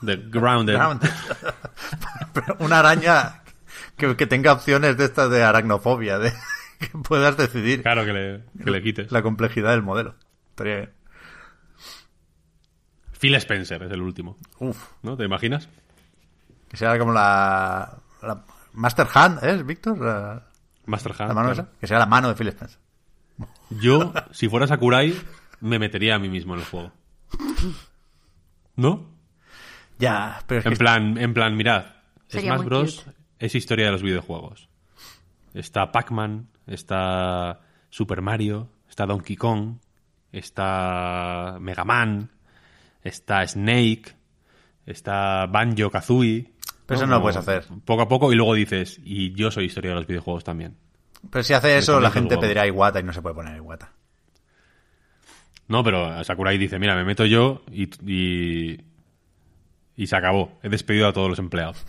De 0.00 0.16
Grounded. 0.16 0.74
Ground. 0.74 1.00
Pero 2.32 2.56
una 2.60 2.78
araña 2.80 3.42
que, 3.96 4.16
que 4.16 4.26
tenga 4.26 4.52
opciones 4.52 4.96
de 4.96 5.04
estas 5.04 5.30
de 5.30 5.42
aracnofobia, 5.42 6.18
de 6.18 6.32
que 6.78 6.88
puedas 6.98 7.36
decidir 7.36 7.82
Claro 7.82 8.04
que 8.04 8.12
le, 8.12 8.44
que 8.64 8.70
le 8.70 8.82
quites. 8.82 9.10
la 9.12 9.22
complejidad 9.22 9.70
del 9.70 9.82
modelo. 9.82 10.14
Estaría 10.50 10.76
bien. 10.76 10.90
Phil 13.18 13.34
Spencer 13.36 13.82
es 13.82 13.90
el 13.90 14.02
último. 14.02 14.36
Uf, 14.58 14.90
¿No? 15.02 15.16
¿Te 15.16 15.24
imaginas? 15.24 15.68
que 16.68 16.76
sea 16.76 16.98
como 16.98 17.12
la, 17.12 17.98
la 18.22 18.42
Master 18.72 19.06
Hand, 19.14 19.42
¿es, 19.44 19.64
Víctor? 19.64 19.98
La, 20.00 20.42
Master 20.84 21.12
Hand. 21.12 21.28
la 21.28 21.34
mano 21.34 21.52
claro. 21.52 21.68
esa. 21.70 21.78
Que 21.80 21.86
sea 21.86 21.98
la 21.98 22.06
mano 22.06 22.28
de 22.28 22.34
Phil 22.34 22.48
Spencer. 22.48 22.78
Yo, 23.70 24.12
si 24.32 24.48
fuera 24.48 24.66
Sakurai, 24.66 25.14
me 25.60 25.78
metería 25.78 26.16
a 26.16 26.18
mí 26.18 26.28
mismo 26.28 26.54
en 26.54 26.60
el 26.60 26.66
juego. 26.66 26.92
¿No? 28.76 29.06
Ya, 29.98 30.42
pero 30.46 30.58
es 30.58 30.64
que 30.64 30.68
En 30.70 30.76
plan, 30.76 31.18
en 31.18 31.32
plan, 31.32 31.56
mirad, 31.56 31.86
Sería 32.28 32.54
Smash 32.56 32.66
Bros. 32.66 33.00
cute. 33.02 33.15
Es 33.38 33.54
historia 33.54 33.86
de 33.86 33.92
los 33.92 34.02
videojuegos. 34.02 34.68
Está 35.54 35.90
Pac-Man, 35.92 36.48
está 36.66 37.60
Super 37.90 38.20
Mario, 38.20 38.68
está 38.88 39.06
Donkey 39.06 39.36
Kong, 39.36 39.76
está 40.32 41.56
Mega 41.60 41.84
Man, 41.84 42.30
está 43.02 43.46
Snake, 43.46 44.14
está 44.84 45.46
Banjo 45.46 45.90
Kazooie. 45.90 46.52
Pero 46.86 46.98
eso 46.98 47.06
no 47.06 47.16
lo 47.16 47.22
puedes 47.22 47.36
hacer. 47.36 47.64
Poco 47.84 48.02
a 48.02 48.08
poco 48.08 48.32
y 48.32 48.36
luego 48.36 48.54
dices, 48.54 49.00
y 49.02 49.32
yo 49.32 49.50
soy 49.50 49.64
historia 49.64 49.90
de 49.90 49.96
los 49.96 50.06
videojuegos 50.06 50.44
también. 50.44 50.76
Pero 51.30 51.42
si 51.42 51.52
hace 51.52 51.78
eso, 51.78 52.00
la 52.00 52.10
gente 52.10 52.38
pedirá 52.38 52.66
Iwata 52.66 53.00
y 53.00 53.02
no 53.02 53.12
se 53.12 53.22
puede 53.22 53.34
poner 53.34 53.56
Iwata. 53.56 53.92
No, 55.68 55.82
pero 55.82 56.22
Sakurai 56.22 56.58
dice, 56.58 56.78
mira, 56.78 56.94
me 56.94 57.04
meto 57.04 57.24
yo 57.24 57.62
y, 57.72 57.88
y, 58.08 58.80
y 59.96 60.06
se 60.06 60.16
acabó. 60.16 60.58
He 60.62 60.68
despedido 60.68 61.08
a 61.08 61.12
todos 61.12 61.28
los 61.28 61.40
empleados. 61.40 61.84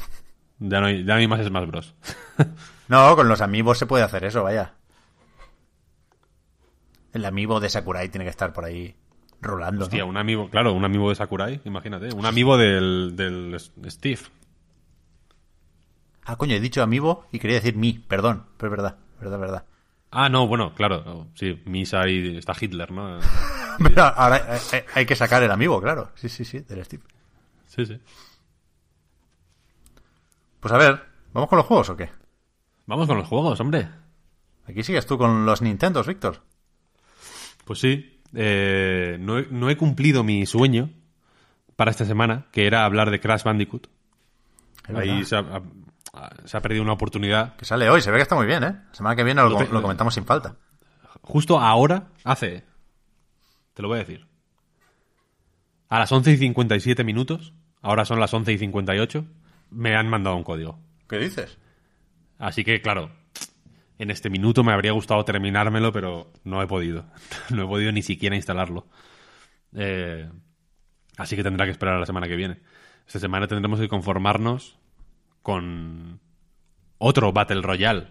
Ya 0.60 0.80
no 0.80 0.88
hay, 0.88 1.04
ya 1.04 1.14
no 1.14 1.20
hay 1.20 1.28
más 1.28 1.46
Smash 1.46 1.68
Bros. 1.68 1.96
No, 2.88 3.18
con 3.18 3.28
los 3.28 3.42
amigos 3.42 3.78
se 3.78 3.86
puede 3.86 4.06
hacer 4.06 4.24
eso, 4.24 4.44
vaya. 4.44 4.74
El 7.12 7.26
amiibo 7.26 7.60
de 7.60 7.68
Sakurai 7.68 8.08
tiene 8.08 8.24
que 8.24 8.30
estar 8.30 8.54
por 8.54 8.64
ahí 8.64 8.96
rolando. 9.42 9.80
¿no? 9.80 9.86
Hostia, 9.86 10.06
un 10.06 10.16
amigo, 10.16 10.50
claro, 10.50 10.72
un 10.72 10.86
amigo 10.86 11.10
de 11.10 11.16
Sakurai, 11.16 11.60
imagínate. 11.66 12.16
Un 12.16 12.26
amigo 12.26 12.58
del, 12.58 13.14
del 13.18 13.60
Steve. 13.88 14.22
Ah, 16.24 16.38
coño, 16.38 16.56
he 16.56 16.60
dicho 16.60 16.82
amiibo 16.82 17.26
y 17.32 17.40
quería 17.40 17.58
decir 17.58 17.76
mi, 17.76 17.94
perdón. 17.94 18.46
Pero 18.58 18.72
es 18.72 18.78
verdad, 18.78 18.98
verdad, 19.20 19.40
verdad. 19.40 19.66
Ah, 20.12 20.30
no, 20.30 20.48
bueno, 20.48 20.74
claro. 20.74 21.28
Sí, 21.36 21.62
Misa 21.66 22.08
y 22.08 22.38
está 22.38 22.54
Hitler, 22.60 22.92
¿no? 22.92 23.20
Pero 23.84 24.04
ahora 24.04 24.56
eh, 24.56 24.60
eh, 24.74 24.86
hay 24.96 25.06
que 25.06 25.16
sacar 25.16 25.44
el 25.44 25.52
amiibo, 25.52 25.82
claro. 25.82 26.12
Sí, 26.16 26.30
sí, 26.30 26.46
sí, 26.46 26.60
del 26.60 26.84
Steve. 26.86 27.04
Sí, 27.68 27.86
sí. 27.86 28.00
Pues 30.70 30.84
a 30.84 30.86
ver, 30.86 31.02
¿vamos 31.32 31.50
con 31.50 31.56
los 31.58 31.66
juegos 31.66 31.90
o 31.92 31.96
qué? 31.96 32.10
Vamos 32.88 33.08
con 33.08 33.18
los 33.18 33.26
juegos, 33.26 33.58
hombre. 33.62 33.88
Aquí 34.68 34.84
sigues 34.84 35.06
tú 35.06 35.18
con 35.18 35.46
los 35.46 35.62
Nintendos, 35.62 36.06
Víctor. 36.08 36.42
Pues 37.64 37.80
sí. 37.80 38.20
eh, 38.34 39.16
no, 39.22 39.38
he, 39.40 39.48
no 39.50 39.70
he 39.70 39.78
cumplido 39.78 40.26
mi 40.26 40.46
sueño 40.46 40.90
para 41.78 41.90
esta 41.92 42.04
semana, 42.04 42.48
que 42.52 42.68
era 42.68 42.84
hablar 42.84 43.12
de 43.12 43.22
Crash 43.22 43.44
Bandicoot. 43.44 43.88
Ahí 44.94 45.24
se 45.24 45.38
ha, 45.38 45.40
ha- 45.40 46.30
se 46.44 46.58
ha 46.58 46.62
perdido 46.62 46.84
una 46.84 46.92
oportunidad. 46.94 47.56
Que 47.56 47.64
sale 47.64 47.90
hoy, 47.90 48.02
se 48.02 48.12
ve 48.12 48.18
que 48.18 48.24
está 48.24 48.36
muy 48.36 48.46
bien, 48.46 48.64
¿eh? 48.66 48.76
Semana 48.92 49.16
que 49.16 49.24
viene 49.24 49.42
lo, 49.42 49.50
Lo 49.52 49.58
te- 49.60 49.70
lo 49.70 49.82
comentamos 49.82 50.16
sin 50.16 50.26
falta. 50.26 50.58
Justo 51.22 51.60
ahora, 51.62 52.10
hace. 52.26 52.66
Te 53.74 53.82
lo 53.82 53.88
voy 53.88 53.98
a 53.98 54.00
decir. 54.00 54.28
A 55.88 56.00
las 56.00 56.12
11 56.12 56.32
y 56.34 56.38
57 56.38 57.06
minutos, 57.06 57.54
ahora 57.82 58.04
son 58.04 58.20
las 58.20 58.34
11 58.34 58.52
y 58.52 58.58
58, 58.58 59.26
me 59.70 59.96
han 59.96 60.10
mandado 60.10 60.36
un 60.36 60.44
código. 60.44 60.80
¿Qué 61.08 61.18
dices? 61.18 61.58
Así 62.38 62.64
que, 62.64 62.82
claro, 62.82 63.12
en 63.98 64.12
este 64.12 64.30
minuto 64.30 64.64
me 64.64 64.74
habría 64.74 64.92
gustado 64.92 65.24
terminármelo, 65.26 65.92
pero 65.92 66.32
no 66.44 66.62
he 66.62 66.68
podido. 66.68 67.06
No 67.50 67.64
he 67.64 67.68
podido 67.68 67.92
ni 67.92 68.02
siquiera 68.02 68.36
instalarlo. 68.36 68.88
Eh, 69.74 70.30
así 71.18 71.36
que 71.36 71.44
tendrá 71.44 71.66
que 71.66 71.72
esperar 71.72 71.96
a 71.96 72.00
la 72.00 72.06
semana 72.06 72.28
que 72.28 72.36
viene. 72.36 72.60
Esta 73.06 73.20
semana 73.20 73.48
tendremos 73.48 73.80
que 73.80 73.88
conformarnos 73.88 74.78
con 75.42 76.20
otro 76.98 77.32
Battle 77.32 77.62
Royale. 77.62 78.08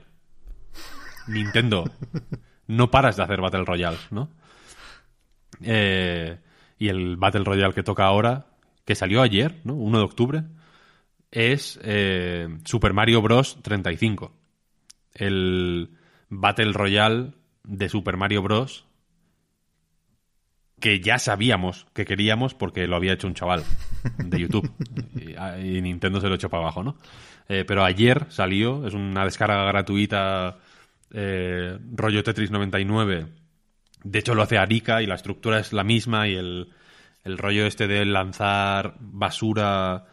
Nintendo, 1.28 1.84
no 2.66 2.90
paras 2.90 3.16
de 3.16 3.22
hacer 3.22 3.40
Battle 3.40 3.64
Royale, 3.64 3.98
¿no? 4.10 4.30
Eh, 5.60 6.38
y 6.78 6.88
el 6.88 7.16
Battle 7.16 7.44
Royale 7.44 7.74
que 7.74 7.82
toca 7.82 8.04
ahora, 8.06 8.46
que 8.84 8.94
salió 8.94 9.22
ayer, 9.22 9.60
¿no? 9.64 9.74
1 9.74 9.98
de 9.98 10.04
octubre, 10.04 10.44
es 11.30 11.78
eh, 11.82 12.48
Super 12.64 12.92
Mario 12.92 13.22
Bros. 13.22 13.58
35. 13.62 14.32
El 15.14 15.90
Battle 16.28 16.72
Royale 16.72 17.32
de 17.64 17.88
Super 17.88 18.16
Mario 18.16 18.42
Bros. 18.42 18.86
que 20.80 21.00
ya 21.00 21.18
sabíamos 21.18 21.86
que 21.94 22.04
queríamos 22.04 22.54
porque 22.54 22.86
lo 22.86 22.96
había 22.96 23.14
hecho 23.14 23.26
un 23.26 23.34
chaval 23.34 23.64
de 24.18 24.40
YouTube. 24.40 24.70
y, 25.14 25.76
y 25.76 25.82
Nintendo 25.82 26.20
se 26.20 26.28
lo 26.28 26.34
echó 26.34 26.48
para 26.50 26.64
abajo, 26.64 26.82
¿no? 26.82 26.96
Eh, 27.48 27.64
pero 27.66 27.84
ayer 27.84 28.26
salió, 28.28 28.86
es 28.86 28.94
una 28.94 29.24
descarga 29.24 29.64
gratuita 29.64 30.58
eh, 31.12 31.78
rollo 31.92 32.22
Tetris 32.22 32.50
99. 32.50 33.26
De 34.02 34.18
hecho 34.18 34.34
lo 34.34 34.42
hace 34.42 34.58
Arika 34.58 35.02
y 35.02 35.06
la 35.06 35.14
estructura 35.14 35.58
es 35.58 35.72
la 35.72 35.84
misma 35.84 36.28
y 36.28 36.34
el, 36.34 36.72
el 37.24 37.38
rollo 37.38 37.66
este 37.66 37.86
de 37.86 38.04
lanzar 38.04 38.96
basura 39.00 40.06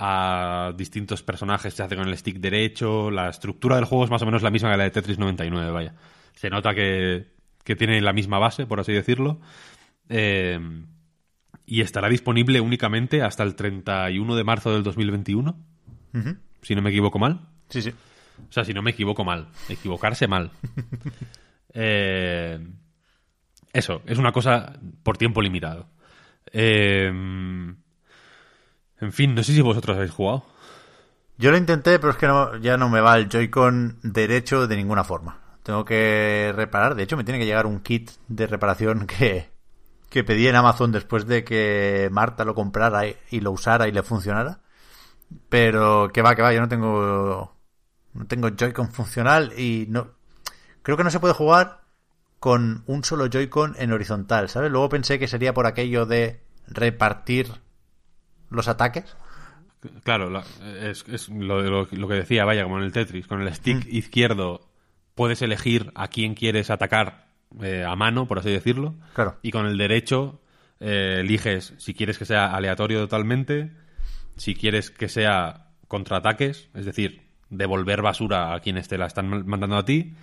a 0.00 0.72
distintos 0.76 1.24
personajes 1.24 1.74
se 1.74 1.82
hace 1.82 1.96
con 1.96 2.06
el 2.06 2.16
stick 2.16 2.38
derecho. 2.38 3.10
La 3.10 3.28
estructura 3.28 3.74
del 3.76 3.84
juego 3.84 4.04
es 4.04 4.10
más 4.10 4.22
o 4.22 4.26
menos 4.26 4.42
la 4.42 4.50
misma 4.50 4.70
que 4.70 4.76
la 4.76 4.84
de 4.84 4.90
Tetris 4.90 5.18
99, 5.18 5.72
vaya. 5.72 5.94
Se 6.34 6.48
nota 6.50 6.72
que, 6.72 7.26
que 7.64 7.74
tiene 7.74 8.00
la 8.00 8.12
misma 8.12 8.38
base, 8.38 8.64
por 8.64 8.78
así 8.78 8.92
decirlo. 8.92 9.40
Eh, 10.08 10.58
y 11.66 11.80
estará 11.80 12.08
disponible 12.08 12.60
únicamente 12.60 13.22
hasta 13.22 13.42
el 13.42 13.56
31 13.56 14.36
de 14.36 14.44
marzo 14.44 14.72
del 14.72 14.84
2021, 14.84 15.58
Ujú. 16.14 16.36
si 16.62 16.74
no 16.76 16.82
me 16.82 16.90
equivoco 16.90 17.18
mal. 17.18 17.48
Sí, 17.68 17.82
sí. 17.82 17.90
O 18.48 18.52
sea, 18.52 18.64
si 18.64 18.72
no 18.72 18.82
me 18.82 18.92
equivoco 18.92 19.24
mal. 19.24 19.48
Equivocarse 19.68 20.28
mal. 20.28 20.50
Eh, 21.74 22.58
eso, 23.74 24.00
es 24.06 24.16
una 24.16 24.32
cosa 24.32 24.80
por 25.02 25.18
tiempo 25.18 25.42
limitado. 25.42 25.90
Eh, 26.50 27.12
en 29.00 29.12
fin, 29.12 29.34
no 29.34 29.42
sé 29.42 29.52
si 29.52 29.60
vosotros 29.60 29.96
habéis 29.96 30.12
jugado. 30.12 30.44
Yo 31.38 31.50
lo 31.50 31.56
intenté, 31.56 31.98
pero 31.98 32.10
es 32.10 32.16
que 32.16 32.26
no, 32.26 32.56
ya 32.56 32.76
no 32.76 32.88
me 32.88 33.00
va 33.00 33.16
el 33.16 33.28
Joy-Con 33.28 33.98
derecho 34.02 34.66
de 34.66 34.76
ninguna 34.76 35.04
forma. 35.04 35.40
Tengo 35.62 35.84
que 35.84 36.52
reparar. 36.54 36.94
De 36.94 37.04
hecho, 37.04 37.16
me 37.16 37.24
tiene 37.24 37.38
que 37.38 37.46
llegar 37.46 37.66
un 37.66 37.80
kit 37.80 38.10
de 38.26 38.46
reparación 38.46 39.06
que, 39.06 39.50
que 40.10 40.24
pedí 40.24 40.48
en 40.48 40.56
Amazon 40.56 40.90
después 40.90 41.26
de 41.26 41.44
que 41.44 42.08
Marta 42.10 42.44
lo 42.44 42.54
comprara 42.54 43.06
y, 43.06 43.16
y 43.30 43.40
lo 43.40 43.52
usara 43.52 43.86
y 43.86 43.92
le 43.92 44.02
funcionara. 44.02 44.60
Pero 45.48 46.10
que 46.12 46.22
va, 46.22 46.34
que 46.34 46.42
va, 46.42 46.52
yo 46.52 46.60
no 46.60 46.68
tengo 46.68 47.58
no 48.14 48.26
tengo 48.26 48.48
Joy-Con 48.50 48.90
funcional 48.90 49.52
y 49.58 49.86
no 49.88 50.08
creo 50.82 50.96
que 50.96 51.04
no 51.04 51.10
se 51.10 51.20
puede 51.20 51.34
jugar 51.34 51.82
con 52.40 52.82
un 52.86 53.04
solo 53.04 53.26
Joy-Con 53.26 53.76
en 53.78 53.92
horizontal, 53.92 54.48
¿sabes? 54.48 54.70
Luego 54.70 54.88
pensé 54.88 55.18
que 55.18 55.28
sería 55.28 55.54
por 55.54 55.66
aquello 55.66 56.06
de 56.06 56.40
repartir 56.66 57.52
los 58.50 58.68
ataques. 58.68 59.16
Claro, 60.02 60.28
la- 60.30 60.44
es, 60.82 61.04
es 61.08 61.28
lo, 61.28 61.62
lo- 61.62 61.88
lo 61.90 62.08
que 62.08 62.14
decía, 62.14 62.44
vaya, 62.44 62.64
como 62.64 62.78
en 62.78 62.84
el 62.84 62.92
Tetris. 62.92 63.26
Con 63.26 63.40
el 63.42 63.54
stick 63.54 63.86
izquierdo 63.86 64.68
puedes 65.14 65.40
elegir 65.42 65.92
a 65.94 66.08
quién 66.08 66.34
quieres 66.34 66.70
atacar 66.70 67.28
eh, 67.62 67.84
a 67.86 67.94
mano, 67.96 68.26
por 68.26 68.38
así 68.38 68.50
decirlo. 68.50 68.94
Claro. 69.14 69.38
Y 69.42 69.50
con 69.52 69.66
el 69.66 69.78
derecho 69.78 70.40
eh, 70.80 71.18
eliges 71.20 71.74
si 71.78 71.94
quieres 71.94 72.18
que 72.18 72.24
sea 72.24 72.54
aleatorio 72.54 73.00
totalmente, 73.00 73.72
si 74.36 74.54
quieres 74.54 74.90
que 74.90 75.08
sea 75.08 75.68
contraataques, 75.88 76.68
es 76.74 76.84
decir, 76.84 77.22
devolver 77.50 78.02
basura 78.02 78.54
a 78.54 78.60
quienes 78.60 78.88
te 78.88 78.98
la 78.98 79.06
están 79.06 79.28
ma- 79.28 79.42
mandando 79.44 79.76
a 79.76 79.84
ti, 79.84 80.14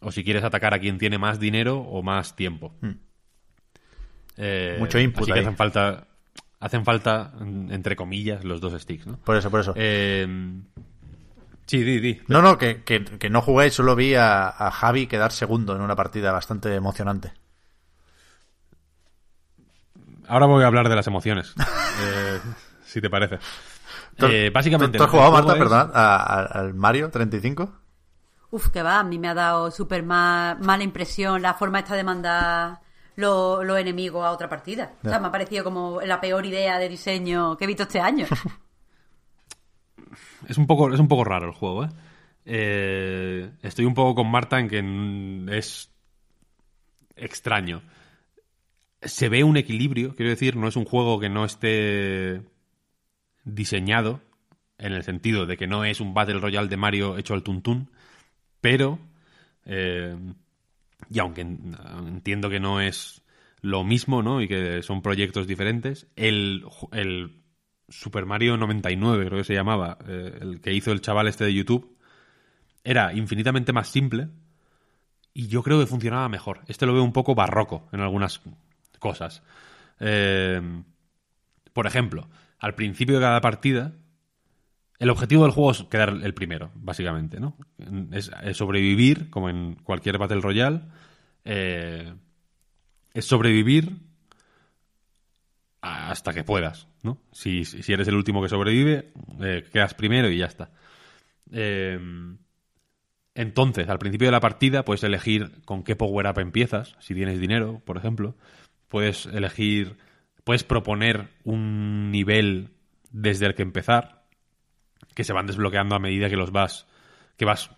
o 0.00 0.12
si 0.12 0.22
quieres 0.24 0.44
atacar 0.44 0.72
a 0.74 0.78
quien 0.78 0.98
tiene 0.98 1.18
más 1.18 1.40
dinero 1.40 1.78
o 1.78 2.02
más 2.02 2.36
tiempo. 2.36 2.74
Eh, 4.36 4.76
Mucho 4.78 4.98
input 4.98 5.22
Así 5.24 5.32
que 5.32 5.40
hacen 5.40 5.56
falta, 5.56 6.06
hacen 6.60 6.84
falta, 6.84 7.32
en- 7.40 7.72
entre 7.72 7.96
comillas, 7.96 8.44
los 8.44 8.60
dos 8.60 8.80
sticks, 8.80 9.06
¿no? 9.06 9.16
Por 9.18 9.36
eso, 9.36 9.50
por 9.50 9.60
eso. 9.60 9.72
Eh, 9.76 10.26
sí, 11.66 11.82
di, 11.82 11.98
di. 12.00 12.20
No, 12.28 12.42
no, 12.42 12.58
que, 12.58 12.82
que, 12.84 13.04
que 13.04 13.30
no 13.30 13.40
jugué 13.42 13.70
solo 13.70 13.96
vi 13.96 14.14
a, 14.14 14.48
a 14.48 14.70
Javi 14.70 15.06
quedar 15.06 15.32
segundo 15.32 15.74
en 15.74 15.82
una 15.82 15.96
partida 15.96 16.32
bastante 16.32 16.74
emocionante. 16.74 17.32
Ahora 20.28 20.46
voy 20.46 20.62
a 20.62 20.66
hablar 20.68 20.88
de 20.88 20.94
las 20.96 21.06
emociones, 21.06 21.54
eh, 22.02 22.40
si 22.84 23.00
te 23.00 23.10
parece. 23.10 23.38
¿Tú- 24.16 24.26
Eh, 24.26 24.50
básicamente. 24.50 24.98
¿Tú, 24.98 25.04
tú 25.04 25.04
has 25.04 25.10
jugado, 25.10 25.32
Marta, 25.32 25.52
es- 25.52 25.58
perdón, 25.58 25.90
al 25.94 26.74
Mario 26.74 27.10
35? 27.10 27.72
Uf, 28.52 28.68
que 28.70 28.82
va, 28.82 28.98
a 29.00 29.04
mí 29.04 29.18
me 29.18 29.28
ha 29.28 29.34
dado 29.34 29.70
súper 29.70 30.02
ma- 30.02 30.56
mala 30.60 30.82
impresión 30.82 31.40
la 31.40 31.54
forma 31.54 31.78
esta 31.80 31.94
de 31.94 32.04
mandar 32.04 32.80
lo- 33.20 33.76
enemigos 33.78 34.24
a 34.24 34.30
otra 34.32 34.48
partida. 34.48 34.94
O 35.04 35.08
sea, 35.08 35.18
me 35.20 35.28
ha 35.28 35.32
parecido 35.32 35.62
como 35.64 36.00
la 36.00 36.20
peor 36.20 36.44
idea 36.46 36.78
de 36.78 36.88
diseño 36.88 37.56
que 37.56 37.64
he 37.64 37.66
visto 37.68 37.84
este 37.84 38.00
año. 38.00 38.26
Es 40.48 40.58
un 40.58 40.66
poco, 40.66 40.92
es 40.92 40.98
un 40.98 41.06
poco 41.08 41.22
raro 41.24 41.46
el 41.46 41.52
juego, 41.54 41.84
¿eh? 41.84 41.88
Eh, 42.44 43.50
Estoy 43.62 43.84
un 43.84 43.94
poco 43.94 44.14
con 44.16 44.30
Marta 44.30 44.58
en 44.58 44.68
que 44.68 45.56
es 45.56 45.90
extraño. 47.14 47.82
Se 49.02 49.28
ve 49.28 49.44
un 49.44 49.56
equilibrio, 49.56 50.14
quiero 50.16 50.30
decir, 50.30 50.56
no 50.56 50.66
es 50.68 50.76
un 50.76 50.84
juego 50.84 51.20
que 51.20 51.28
no 51.28 51.44
esté 51.44 52.42
diseñado 53.44 54.20
en 54.78 54.92
el 54.92 55.04
sentido 55.04 55.46
de 55.46 55.56
que 55.56 55.66
no 55.66 55.84
es 55.84 56.00
un 56.00 56.14
Battle 56.14 56.40
Royale 56.40 56.68
de 56.68 56.76
Mario 56.76 57.16
hecho 57.18 57.34
al 57.34 57.42
tuntún, 57.42 57.90
pero, 58.60 58.98
eh, 59.66 60.16
y 61.08 61.18
aunque 61.18 61.42
entiendo 61.42 62.50
que 62.50 62.60
no 62.60 62.80
es 62.80 63.22
lo 63.60 63.84
mismo, 63.84 64.22
¿no? 64.22 64.40
Y 64.40 64.48
que 64.48 64.82
son 64.82 65.02
proyectos 65.02 65.46
diferentes, 65.46 66.06
el, 66.16 66.64
el 66.92 67.42
Super 67.88 68.26
Mario 68.26 68.56
99, 68.56 69.26
creo 69.26 69.38
que 69.38 69.44
se 69.44 69.54
llamaba, 69.54 69.98
eh, 70.06 70.38
el 70.40 70.60
que 70.60 70.72
hizo 70.72 70.92
el 70.92 71.00
chaval 71.00 71.28
este 71.28 71.44
de 71.44 71.54
YouTube, 71.54 71.96
era 72.84 73.12
infinitamente 73.12 73.72
más 73.72 73.88
simple 73.88 74.28
y 75.34 75.48
yo 75.48 75.62
creo 75.62 75.78
que 75.78 75.86
funcionaba 75.86 76.28
mejor. 76.28 76.60
Este 76.66 76.86
lo 76.86 76.94
veo 76.94 77.02
un 77.02 77.12
poco 77.12 77.34
barroco 77.34 77.88
en 77.92 78.00
algunas 78.00 78.40
cosas. 78.98 79.42
Eh, 79.98 80.60
por 81.72 81.86
ejemplo, 81.86 82.28
al 82.58 82.74
principio 82.74 83.16
de 83.16 83.22
cada 83.22 83.40
partida, 83.40 83.92
el 85.00 85.08
objetivo 85.08 85.44
del 85.44 85.52
juego 85.52 85.70
es 85.70 85.82
quedar 85.84 86.10
el 86.22 86.34
primero, 86.34 86.70
básicamente, 86.74 87.40
¿no? 87.40 87.56
Es, 88.12 88.30
sobrevivir, 88.52 89.30
como 89.30 89.48
en 89.48 89.76
cualquier 89.76 90.18
Battle 90.18 90.42
Royale. 90.42 90.82
Eh, 91.46 92.12
es 93.14 93.24
sobrevivir 93.24 93.96
hasta 95.80 96.34
que 96.34 96.44
puedas, 96.44 96.86
¿no? 97.02 97.18
Si, 97.32 97.62
eres 97.88 98.08
el 98.08 98.14
último 98.14 98.42
que 98.42 98.50
sobrevive, 98.50 99.10
eh, 99.40 99.64
quedas 99.72 99.94
primero 99.94 100.28
y 100.28 100.36
ya 100.36 100.46
está. 100.46 100.70
Em, 101.50 102.36
entonces, 103.34 103.88
al 103.88 103.98
principio 103.98 104.28
de 104.28 104.32
la 104.32 104.40
partida 104.40 104.84
puedes 104.84 105.02
elegir 105.02 105.62
con 105.64 105.82
qué 105.82 105.96
power-up 105.96 106.38
empiezas, 106.40 106.94
si 107.00 107.14
tienes 107.14 107.40
dinero, 107.40 107.80
por 107.86 107.96
ejemplo. 107.96 108.36
Puedes 108.88 109.24
elegir, 109.24 109.96
puedes 110.44 110.62
proponer 110.62 111.28
un 111.42 112.10
nivel 112.10 112.68
desde 113.10 113.46
el 113.46 113.54
que 113.54 113.62
empezar, 113.62 114.19
que 115.14 115.24
se 115.24 115.32
van 115.32 115.46
desbloqueando 115.46 115.94
a 115.94 115.98
medida 115.98 116.28
que 116.28 116.36
los 116.36 116.52
vas, 116.52 116.86
que 117.36 117.44
vas 117.44 117.70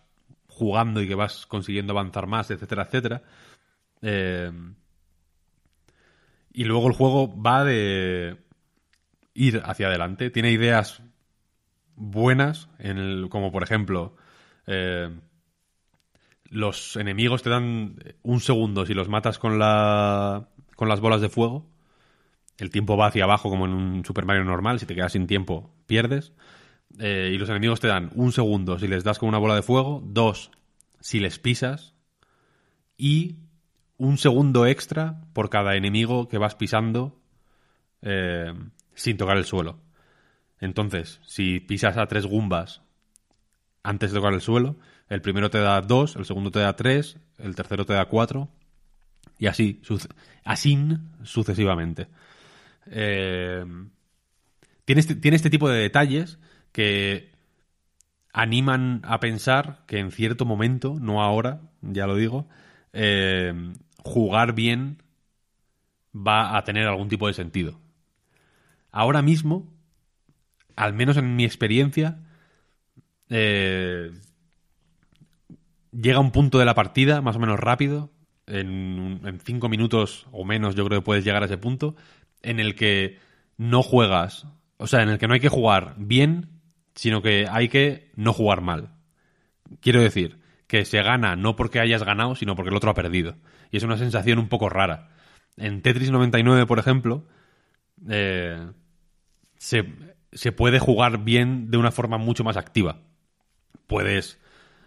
jugando 0.49 1.01
y 1.01 1.09
que 1.09 1.15
vas 1.15 1.47
consiguiendo 1.47 1.93
avanzar 1.93 2.27
más, 2.27 2.51
etcétera, 2.51 2.85
etcétera. 2.85 3.23
Eh, 4.03 4.53
y 6.53 6.65
luego 6.65 6.89
el 6.89 6.95
juego 6.95 7.41
va 7.41 7.65
de 7.65 8.37
ir 9.35 9.63
hacia 9.65 9.87
adelante. 9.87 10.31
Tiene 10.31 10.51
ideas 10.51 11.03
buenas, 11.97 12.69
en 12.79 12.99
el, 12.99 13.29
como 13.31 13.51
por 13.51 13.63
ejemplo, 13.63 14.17
eh, 14.67 15.11
los 16.45 16.97
enemigos 16.97 17.43
te 17.43 17.51
dan 17.51 17.97
un 18.23 18.41
segundo 18.41 18.85
si 18.85 18.95
los 18.95 19.09
matas 19.09 19.39
con, 19.39 19.59
la, 19.59 20.49
con 20.77 20.89
las 20.89 21.01
bolas 21.01 21.21
de 21.21 21.31
fuego. 21.31 21.67
El 22.59 22.71
tiempo 22.71 22.97
va 22.97 23.07
hacia 23.07 23.25
abajo 23.25 23.49
como 23.49 23.65
en 23.65 23.73
un 23.73 24.05
Super 24.05 24.27
Mario 24.27 24.45
normal. 24.45 24.79
Si 24.79 24.87
te 24.87 24.95
quedas 24.95 25.13
sin 25.13 25.27
tiempo, 25.27 25.75
pierdes. 25.87 26.33
Eh, 26.99 27.31
y 27.35 27.39
los 27.39 27.49
enemigos 27.49 27.81
te 27.81 27.89
dan 27.89 28.11
un 28.15 28.33
segundo 28.33 28.79
si 28.79 28.87
les 28.87 29.03
das 29.03 29.19
con 29.19 29.29
una 29.29 29.39
bola 29.39 29.55
de 29.55 29.63
fuego, 29.63 30.03
dos 30.05 30.51
si 31.01 31.21
les 31.21 31.39
pisas 31.39 31.95
y 32.97 33.37
un 33.97 34.19
segundo 34.19 34.67
extra 34.67 35.23
por 35.33 35.49
cada 35.49 35.75
enemigo 35.75 36.29
que 36.29 36.39
vas 36.39 36.55
pisando 36.55 37.19
eh, 38.03 38.53
sin 38.95 39.17
tocar 39.17 39.37
el 39.37 39.45
suelo. 39.45 39.81
Entonces, 40.61 41.21
si 41.27 41.61
pisas 41.61 41.97
a 41.97 42.07
tres 42.07 42.27
gumbas 42.27 42.83
antes 43.83 44.13
de 44.13 44.19
tocar 44.19 44.35
el 44.35 44.41
suelo, 44.41 44.77
el 45.09 45.23
primero 45.23 45.51
te 45.51 45.59
da 45.59 45.81
dos, 45.81 46.17
el 46.17 46.25
segundo 46.25 46.51
te 46.51 46.61
da 46.61 46.77
tres, 46.77 47.19
el 47.39 47.55
tercero 47.55 47.85
te 47.85 47.95
da 47.95 48.07
cuatro, 48.07 48.49
y 49.39 49.47
así, 49.47 49.83
así 50.45 50.79
sucesivamente. 51.25 52.09
Eh, 52.87 53.65
tiene, 54.85 55.01
este, 55.01 55.17
tiene 55.17 55.37
este 55.37 55.51
tipo 55.51 55.69
de 55.69 55.81
detalles 55.81 56.39
que 56.73 57.31
animan 58.33 59.03
a 59.05 59.21
pensar 59.21 59.85
que 59.87 59.99
en 59.99 60.11
cierto 60.11 60.45
momento, 60.45 60.97
no 61.01 61.23
ahora, 61.23 61.61
ya 61.83 62.07
lo 62.07 62.17
digo, 62.17 62.49
eh, 62.93 63.53
jugar 63.99 64.55
bien 64.55 65.03
va 66.15 66.57
a 66.57 66.65
tener 66.65 66.87
algún 66.87 67.09
tipo 67.09 67.27
de 67.27 67.35
sentido. 67.35 67.79
Ahora 68.91 69.23
mismo, 69.23 69.73
al 70.77 70.93
menos 70.93 71.17
en 71.17 71.37
mi 71.37 71.45
experiencia, 71.45 72.19
eh, 73.29 74.13
llega 75.93 76.21
un 76.21 76.33
punto 76.33 76.59
de 76.59 76.65
la 76.65 76.75
partida, 76.75 77.21
más 77.21 77.37
o 77.37 77.39
menos 77.39 77.59
rápido, 77.59 78.11
en, 78.47 79.21
en, 79.25 79.41
cinco 79.41 79.69
minutos 79.69 80.27
o 80.33 80.45
menos 80.45 80.75
yo 80.75 80.85
creo 80.85 81.01
que 81.01 81.05
puedes 81.05 81.25
llegar 81.25 81.43
a 81.43 81.47
ese 81.47 81.59
punto, 81.59 81.97
en 82.43 82.61
el 82.61 82.75
que 82.75 83.19
no 83.57 83.83
juegas, 83.83 84.47
o 84.77 84.87
sea, 84.87 85.03
en 85.03 85.11
el 85.11 85.19
que 85.19 85.29
no 85.29 85.35
hay 85.35 85.41
que 85.41 85.49
jugar 85.49 85.95
bien, 85.97 86.62
sino 86.95 87.23
que 87.23 87.47
hay 87.51 87.69
que 87.69 88.11
no 88.17 88.33
jugar 88.33 88.61
mal. 88.61 88.91
Quiero 89.81 90.01
decir, 90.01 90.39
que 90.73 90.87
se 90.87 91.03
gana 91.03 91.37
no 91.37 91.55
porque 91.55 91.81
hayas 91.81 92.03
ganado, 92.03 92.35
sino 92.35 92.57
porque 92.57 92.71
el 92.71 92.77
otro 92.77 92.91
ha 92.91 92.95
perdido. 92.95 93.37
Y 93.71 93.77
es 93.77 93.83
una 93.83 93.99
sensación 93.99 94.39
un 94.39 94.49
poco 94.49 94.71
rara. 94.71 95.11
En 95.59 95.83
Tetris 95.83 96.11
99, 96.11 96.65
por 96.65 96.79
ejemplo, 96.79 97.27
eh, 98.09 98.71
se, 99.59 99.85
puede 100.53 100.79
jugar 100.79 101.25
bien 101.25 101.71
de 101.71 101.77
una 101.77 101.91
forma 101.91 102.17
mucho 102.17 102.43
más 102.43 102.57
activa. 102.57 103.01
Puedes 103.87 104.39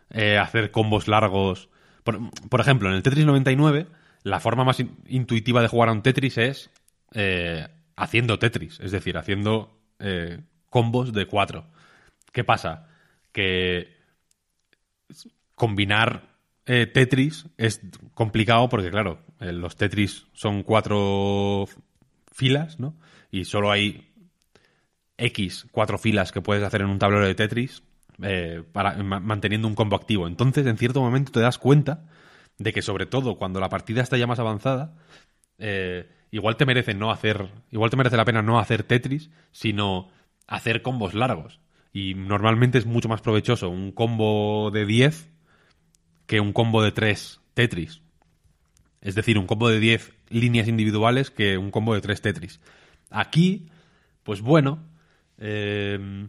eh, 0.09 0.39
hacer 0.39 0.71
combos 0.71 1.07
largos. 1.07 1.69
Por, 2.03 2.59
ejemplo, 2.59 2.89
en 2.89 2.95
el 2.95 3.03
Tetris 3.03 3.27
99, 3.27 3.85
la 4.23 4.39
forma 4.39 4.63
más 4.63 4.83
intuitiva 5.07 5.61
de 5.61 5.67
jugar 5.67 5.89
a 5.89 5.91
un 5.91 6.01
Tetris 6.01 6.39
es 6.39 6.71
eh, 7.13 7.67
haciendo 7.95 8.39
Tetris, 8.39 8.79
es 8.79 8.91
decir, 8.91 9.17
haciendo 9.19 9.77
combos 10.71 11.13
de 11.13 11.27
cuatro. 11.27 11.67
¿Qué 12.35 12.43
pasa? 12.43 12.89
Que 13.31 13.95
combinar 15.55 16.35
eh, 16.65 16.85
Tetris 16.85 17.45
es 17.55 17.79
complicado 18.13 18.67
porque, 18.67 18.91
claro, 18.91 19.19
eh, 19.39 19.53
los 19.53 19.77
Tetris 19.77 20.27
son 20.33 20.63
cuatro 20.63 21.65
filas, 22.33 22.77
¿no? 22.77 22.93
Y 23.31 23.45
solo 23.45 23.71
hay 23.71 24.11
X 25.15 25.67
cuatro 25.71 25.97
filas 25.97 26.33
que 26.33 26.41
puedes 26.41 26.61
hacer 26.61 26.81
en 26.81 26.89
un 26.89 26.99
tablero 26.99 27.25
de 27.25 27.35
Tetris 27.35 27.83
eh, 28.21 28.61
para, 28.69 29.01
manteniendo 29.01 29.69
un 29.69 29.75
combo 29.75 29.95
activo. 29.95 30.27
Entonces, 30.27 30.67
en 30.67 30.77
cierto 30.77 30.99
momento 30.99 31.31
te 31.31 31.39
das 31.39 31.57
cuenta 31.57 32.03
de 32.57 32.73
que, 32.73 32.81
sobre 32.81 33.05
todo 33.05 33.37
cuando 33.37 33.61
la 33.61 33.69
partida 33.69 34.01
está 34.01 34.17
ya 34.17 34.27
más 34.27 34.39
avanzada, 34.39 34.93
igual 36.31 36.57
te 36.57 36.65
merece 36.65 36.95
no 36.95 37.11
hacer, 37.11 37.49
igual 37.71 37.91
te 37.91 37.95
merece 37.95 38.17
la 38.17 38.25
pena 38.25 38.41
no 38.41 38.59
hacer 38.59 38.83
Tetris, 38.83 39.29
sino 39.53 40.09
hacer 40.47 40.81
combos 40.81 41.13
largos. 41.13 41.61
Y 41.95 42.13
normalmente 42.13 42.77
es 42.77 42.85
mucho 42.85 43.07
más 43.07 43.21
provechoso 43.21 43.69
un 43.69 43.93
combo 43.93 44.69
de 44.69 44.85
10 44.85 45.29
que 46.25 46.41
un 46.41 46.51
combo 46.51 46.83
de 46.83 46.91
3 46.91 47.39
Tetris. 47.53 48.01
Es 48.99 49.15
decir, 49.15 49.37
un 49.37 49.47
combo 49.47 49.69
de 49.69 49.79
10 49.79 50.11
líneas 50.27 50.67
individuales 50.67 51.31
que 51.31 51.57
un 51.57 51.71
combo 51.71 51.95
de 51.95 52.01
3 52.01 52.21
Tetris. 52.21 52.59
Aquí, 53.09 53.69
pues 54.23 54.41
bueno, 54.41 54.83
eh, 55.37 56.27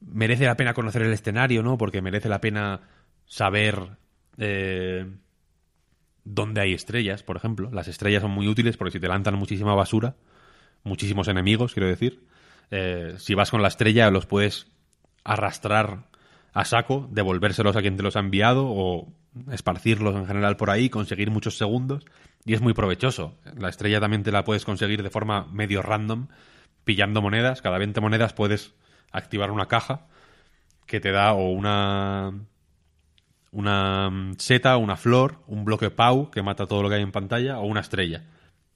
merece 0.00 0.44
la 0.44 0.56
pena 0.56 0.74
conocer 0.74 1.02
el 1.02 1.12
escenario, 1.12 1.64
¿no? 1.64 1.76
Porque 1.76 2.02
merece 2.02 2.28
la 2.28 2.40
pena 2.40 2.82
saber 3.26 3.98
eh, 4.38 5.10
dónde 6.22 6.60
hay 6.60 6.72
estrellas, 6.72 7.24
por 7.24 7.36
ejemplo. 7.36 7.68
Las 7.72 7.88
estrellas 7.88 8.22
son 8.22 8.30
muy 8.30 8.46
útiles 8.46 8.76
porque 8.76 8.92
si 8.92 9.00
te 9.00 9.08
lanzan 9.08 9.34
muchísima 9.34 9.74
basura, 9.74 10.14
muchísimos 10.84 11.26
enemigos, 11.26 11.74
quiero 11.74 11.88
decir, 11.88 12.22
eh, 12.70 13.14
si 13.18 13.34
vas 13.34 13.50
con 13.50 13.62
la 13.62 13.68
estrella 13.68 14.10
los 14.10 14.26
puedes 14.26 14.66
arrastrar 15.24 16.04
a 16.52 16.64
saco, 16.64 17.08
devolvérselos 17.10 17.76
a 17.76 17.80
quien 17.80 17.96
te 17.96 18.02
los 18.02 18.16
ha 18.16 18.20
enviado 18.20 18.66
o 18.66 19.12
esparcirlos 19.50 20.14
en 20.14 20.26
general 20.26 20.56
por 20.56 20.70
ahí, 20.70 20.90
conseguir 20.90 21.30
muchos 21.30 21.56
segundos 21.56 22.04
y 22.44 22.54
es 22.54 22.60
muy 22.60 22.74
provechoso. 22.74 23.38
La 23.56 23.68
estrella 23.68 24.00
también 24.00 24.22
te 24.22 24.32
la 24.32 24.44
puedes 24.44 24.64
conseguir 24.64 25.02
de 25.02 25.10
forma 25.10 25.46
medio 25.52 25.82
random, 25.82 26.28
pillando 26.84 27.22
monedas. 27.22 27.62
Cada 27.62 27.78
20 27.78 28.00
monedas 28.00 28.32
puedes 28.34 28.74
activar 29.10 29.50
una 29.50 29.66
caja 29.66 30.06
que 30.86 31.00
te 31.00 31.12
da 31.12 31.32
o 31.32 31.50
una 31.50 32.32
una 33.52 34.32
seta, 34.38 34.78
una 34.78 34.96
flor, 34.96 35.42
un 35.46 35.64
bloque 35.64 35.90
Pau 35.90 36.30
que 36.30 36.42
mata 36.42 36.66
todo 36.66 36.82
lo 36.82 36.88
que 36.88 36.96
hay 36.96 37.02
en 37.02 37.12
pantalla 37.12 37.58
o 37.58 37.66
una 37.66 37.80
estrella, 37.80 38.24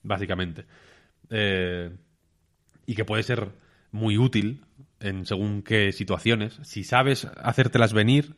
básicamente. 0.03 0.67
Eh, 1.31 1.97
y 2.85 2.95
que 2.95 3.05
puede 3.05 3.23
ser 3.23 3.51
muy 3.97 4.19
útil 4.19 4.65
en 5.01 5.27
según 5.27 5.63
qué 5.63 5.93
situaciones. 5.93 6.59
Si 6.63 6.85
sabes 6.85 7.27
hacértelas 7.43 7.93
venir, 7.93 8.37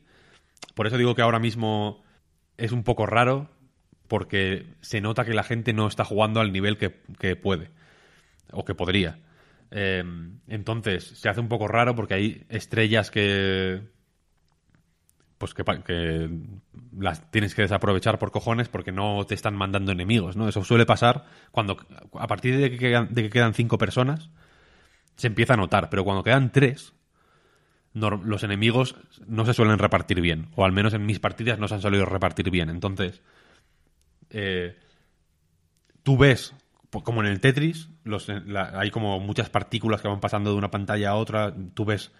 por 0.74 0.86
eso 0.86 0.96
digo 0.96 1.14
que 1.14 1.22
ahora 1.22 1.38
mismo 1.38 2.02
es 2.56 2.72
un 2.72 2.82
poco 2.82 3.06
raro, 3.06 3.50
porque 4.08 4.66
se 4.80 5.00
nota 5.00 5.24
que 5.24 5.34
la 5.34 5.42
gente 5.42 5.72
no 5.72 5.86
está 5.86 6.04
jugando 6.04 6.40
al 6.40 6.52
nivel 6.52 6.78
que, 6.78 6.90
puede 7.36 7.70
o 8.50 8.64
que 8.64 8.74
podría. 8.74 9.18
Eh, 9.70 10.02
entonces, 10.48 11.04
se 11.04 11.28
hace 11.28 11.40
un 11.40 11.48
poco 11.48 11.68
raro 11.68 11.94
porque 11.94 12.14
hay 12.14 12.46
estrellas 12.48 13.10
que. 13.10 13.82
Pues 15.36 15.54
que, 15.54 15.62
que, 15.62 16.30
las 16.98 17.30
tienes 17.30 17.54
que 17.54 17.62
desaprovechar 17.62 18.18
por 18.18 18.32
cojones 18.32 18.68
porque 18.68 18.90
no 18.90 19.24
te 19.24 19.36
están 19.36 19.54
mandando 19.54 19.92
enemigos, 19.92 20.36
¿no? 20.36 20.48
Eso 20.48 20.64
suele 20.64 20.84
pasar 20.84 21.26
cuando, 21.52 21.76
a 22.14 22.26
partir 22.26 22.76
que, 22.76 23.06
de 23.08 23.22
que 23.22 23.30
quedan 23.30 23.54
cinco 23.54 23.78
personas, 23.78 24.30
se 25.18 25.26
empieza 25.26 25.54
a 25.54 25.58
notar. 25.58 25.90
Pero 25.90 26.04
cuando 26.04 26.22
quedan 26.22 26.50
tres, 26.50 26.94
los 27.92 28.42
enemigos 28.44 28.96
no 29.26 29.44
se 29.44 29.52
suelen 29.52 29.78
repartir 29.78 30.20
bien. 30.20 30.48
O 30.54 30.64
al 30.64 30.72
menos 30.72 30.94
en 30.94 31.04
mis 31.04 31.18
partidas 31.18 31.58
no 31.58 31.68
se 31.68 31.74
han 31.74 31.82
solido 31.82 32.06
repartir 32.06 32.50
bien. 32.50 32.70
Entonces, 32.70 33.20
eh, 34.30 34.76
tú 36.04 36.16
ves, 36.16 36.54
como 36.90 37.20
en 37.20 37.26
el 37.26 37.40
Tetris, 37.40 37.90
eh, 38.06 38.42
hay 38.74 38.90
como 38.90 39.18
muchas 39.18 39.50
partículas 39.50 40.00
que 40.00 40.08
van 40.08 40.20
pasando 40.20 40.52
de 40.52 40.56
una 40.56 40.70
pantalla 40.70 41.10
a 41.10 41.16
otra. 41.16 41.52
Tú 41.74 41.84
ves, 41.84 42.12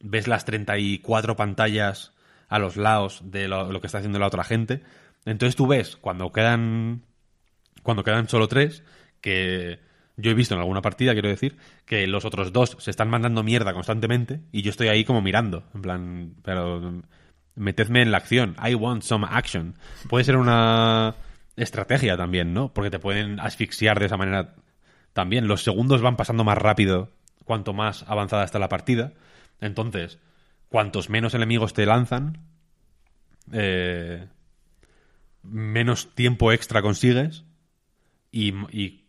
ves 0.00 0.26
las 0.26 0.46
34 0.46 1.36
pantallas 1.36 2.14
a 2.48 2.58
los 2.58 2.76
lados 2.76 3.20
de 3.24 3.48
lo, 3.48 3.70
lo 3.70 3.80
que 3.80 3.86
está 3.86 3.98
haciendo 3.98 4.18
la 4.18 4.26
otra 4.26 4.44
gente. 4.44 4.82
Entonces 5.26 5.56
tú 5.56 5.66
ves, 5.66 5.96
cuando 5.96 6.32
quedan, 6.32 7.02
cuando 7.82 8.02
quedan 8.02 8.28
solo 8.30 8.48
tres, 8.48 8.82
que 9.20 9.89
yo 10.20 10.30
he 10.30 10.34
visto 10.34 10.54
en 10.54 10.60
alguna 10.60 10.82
partida, 10.82 11.12
quiero 11.12 11.28
decir, 11.28 11.56
que 11.84 12.06
los 12.06 12.24
otros 12.24 12.52
dos 12.52 12.76
se 12.78 12.90
están 12.90 13.10
mandando 13.10 13.42
mierda 13.42 13.72
constantemente 13.72 14.40
y 14.52 14.62
yo 14.62 14.70
estoy 14.70 14.88
ahí 14.88 15.04
como 15.04 15.22
mirando. 15.22 15.64
En 15.74 15.82
plan, 15.82 16.34
pero 16.42 17.02
metedme 17.54 18.02
en 18.02 18.10
la 18.10 18.18
acción. 18.18 18.56
I 18.64 18.74
want 18.74 19.02
some 19.02 19.26
action. 19.28 19.74
Puede 20.08 20.24
ser 20.24 20.36
una 20.36 21.14
estrategia 21.56 22.16
también, 22.16 22.54
¿no? 22.54 22.72
Porque 22.72 22.90
te 22.90 22.98
pueden 22.98 23.40
asfixiar 23.40 23.98
de 24.00 24.06
esa 24.06 24.16
manera 24.16 24.54
también. 25.12 25.48
Los 25.48 25.62
segundos 25.62 26.02
van 26.02 26.16
pasando 26.16 26.44
más 26.44 26.58
rápido 26.58 27.10
cuanto 27.44 27.72
más 27.72 28.04
avanzada 28.08 28.44
está 28.44 28.58
la 28.58 28.68
partida. 28.68 29.12
Entonces, 29.60 30.18
cuantos 30.68 31.10
menos 31.10 31.34
enemigos 31.34 31.74
te 31.74 31.84
lanzan, 31.84 32.38
eh, 33.52 34.26
menos 35.42 36.14
tiempo 36.14 36.52
extra 36.52 36.82
consigues 36.82 37.44
y, 38.30 38.54
y- 38.76 39.04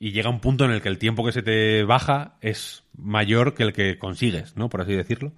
y 0.00 0.12
llega 0.12 0.30
un 0.30 0.40
punto 0.40 0.64
en 0.64 0.72
el 0.72 0.80
que 0.82 0.88
el 0.88 0.98
tiempo 0.98 1.24
que 1.24 1.30
se 1.32 1.42
te 1.42 1.84
baja 1.84 2.38
es 2.40 2.84
mayor 2.96 3.54
que 3.54 3.62
el 3.64 3.74
que 3.74 3.98
consigues, 3.98 4.56
¿no? 4.56 4.70
Por 4.70 4.80
así 4.80 4.94
decirlo. 4.94 5.32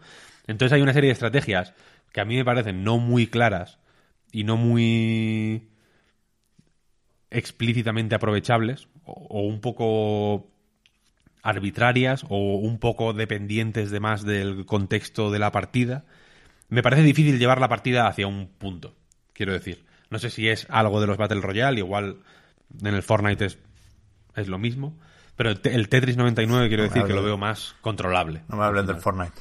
Entonces 0.47 0.75
hay 0.75 0.83
una 0.83 0.95
serie 0.95 1.09
de 1.09 1.15
estrategias 1.15 1.75
que 2.13 2.21
a 2.21 2.25
mí 2.25 2.37
me 2.37 2.45
parecen 2.45 2.85
no 2.85 2.99
muy 2.99 3.27
claras 3.27 3.81
y 4.31 4.45
no 4.45 4.57
muy 4.57 5.69
explícitamente 7.31 8.15
aprovechables 8.15 8.87
o, 9.05 9.13
o 9.13 9.41
un 9.43 9.61
poco 9.61 10.49
arbitrarias 11.43 12.25
o 12.29 12.57
un 12.57 12.79
poco 12.79 13.13
dependientes 13.15 13.91
de 13.91 13.99
más 14.01 14.25
del 14.25 14.65
contexto 14.65 15.33
de 15.33 15.41
la 15.41 15.51
partida. 15.51 16.05
Me 16.69 16.83
parece 16.85 17.03
difícil 17.03 17.41
llevar 17.41 17.61
la 17.61 17.69
partida 17.69 18.07
hacia 18.07 18.29
un 18.29 18.47
punto, 18.47 18.95
quiero 19.33 19.53
decir. 19.53 19.85
No 20.09 20.21
sé 20.21 20.31
si 20.31 20.49
es 20.49 20.67
algo 20.71 21.01
de 21.01 21.09
los 21.09 21.17
Battle 21.17 21.41
Royale, 21.41 21.81
igual 21.81 22.19
en 22.81 22.95
el 22.95 23.03
Fortnite 23.03 23.47
es, 23.47 23.59
es 24.37 24.49
lo 24.49 24.59
mismo, 24.59 24.99
pero 25.37 25.51
el, 25.51 25.61
el 25.65 25.89
Tetris 25.89 26.17
99 26.17 26.69
quiero 26.69 26.83
No 26.85 26.89
decir 26.89 27.03
que 27.03 27.13
hables. 27.13 27.17
lo 27.17 27.23
veo 27.25 27.39
más 27.39 27.75
controlable. 27.81 28.43
No 28.49 28.57
me 28.57 28.65
hablen 28.65 28.87
del 28.87 28.97
Fortnite. 28.97 29.33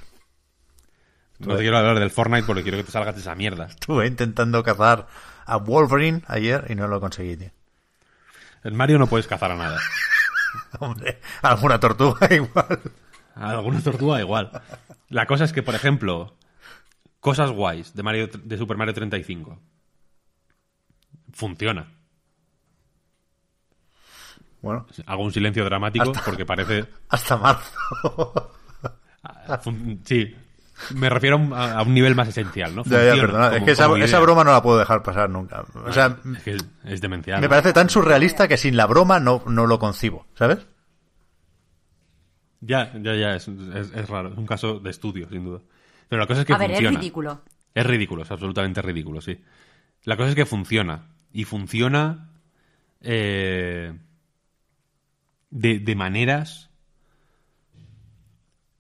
No 1.40 1.56
te 1.56 1.62
quiero 1.62 1.78
hablar 1.78 2.00
del 2.00 2.12
Fortnite 2.12 2.44
porque 2.46 2.62
quiero 2.64 2.78
que 2.78 2.84
te 2.84 2.92
salgas 2.92 3.16
de 3.16 3.22
esa 3.22 3.34
mierda. 3.36 3.66
Estuve 3.70 4.06
intentando 4.08 4.64
cazar 4.64 5.08
a 5.46 5.58
Wolverine 5.58 6.22
ayer 6.28 6.66
y 6.70 6.76
no 6.76 6.88
lo 6.88 7.00
conseguí, 7.00 7.36
tío. 7.38 7.52
En 8.64 8.76
Mario 8.76 9.00
no 9.00 9.08
puedes 9.08 9.28
cazar 9.28 9.52
a 9.52 9.56
nada. 9.56 9.80
Hombre, 10.80 11.20
alguna 11.42 11.80
tortuga 11.80 12.28
igual. 12.34 12.80
A 13.36 13.50
alguna 13.52 13.82
tortuga 13.82 14.20
igual. 14.20 14.52
La 15.10 15.26
cosa 15.26 15.46
es 15.46 15.54
que, 15.54 15.64
por 15.64 15.74
ejemplo, 15.74 16.36
cosas 17.20 17.50
guays 17.52 17.96
de 17.96 18.04
Mario 18.04 18.28
de 18.28 18.58
Super 18.58 18.78
Mario 18.78 18.94
35 18.94 19.60
funciona. 21.34 21.88
Bueno, 24.62 24.86
Hago 25.08 25.24
un 25.24 25.34
silencio 25.34 25.66
dramático 25.66 26.12
Hasta- 26.12 26.24
porque 26.24 26.46
parece 26.46 26.86
hasta 27.10 27.38
marzo. 27.38 27.72
sí, 30.06 30.36
me 30.96 31.10
refiero 31.10 31.38
a 31.38 31.40
un, 31.40 31.54
a 31.54 31.82
un 31.82 31.94
nivel 31.94 32.16
más 32.16 32.28
esencial, 32.28 32.76
¿no? 32.76 32.84
ya, 32.84 33.04
ya, 33.04 33.12
Funciona 33.12 33.22
perdona. 33.22 33.58
Es 33.58 33.64
que 33.64 33.72
esa, 34.06 34.20
broma 34.20 34.44
no 34.44 34.52
la 34.52 34.62
puedo 34.62 34.78
dejar 34.80 35.04
pasar 35.04 35.30
nunca. 35.30 35.64
O 35.86 35.92
sea, 35.92 36.18
Es 36.38 36.44
que 36.44 36.58
es 36.86 37.02
demencial. 37.02 37.40
me 37.40 37.48
¿no? 37.48 37.50
parece 37.50 37.74
tan 37.74 37.90
surrealista 37.90 38.48
que 38.48 38.58
sin 38.58 38.78
la 38.78 38.86
broma 38.88 39.20
no, 39.20 39.44
no 39.48 39.68
lo 39.68 39.80
concibo, 39.80 40.26
¿sabes? 40.36 40.66
Ya, 42.62 42.92
ya, 43.02 43.16
ya, 43.16 43.36
es, 43.36 43.48
es- 43.48 43.92
es 43.94 44.10
raro. 44.10 44.30
Es 44.32 44.38
un 44.38 44.46
caso 44.46 44.80
de 44.80 44.90
estudio, 44.92 45.28
sin 45.30 45.44
duda. 45.46 45.60
Pero 46.08 46.20
la 46.20 46.28
cosa 46.28 46.42
es 46.42 46.46
que 46.46 46.54
A 46.54 46.58
ver, 46.58 46.70
funciona. 46.72 46.90
es 46.92 46.96
ridículo. 47.00 47.42
Es 47.74 47.86
ridículo, 47.86 48.24
es 48.24 48.32
absolutamente 48.32 48.82
ridículo, 48.82 49.22
sí. 49.22 49.40
La 50.04 50.18
cosa 50.18 50.30
es 50.30 50.36
que 50.36 50.46
funciona. 50.46 51.08
Y 51.34 51.46
funciona 51.46 52.30
eh, 53.02 53.94
de, 55.52 55.80
de 55.80 55.96
maneras. 55.96 56.70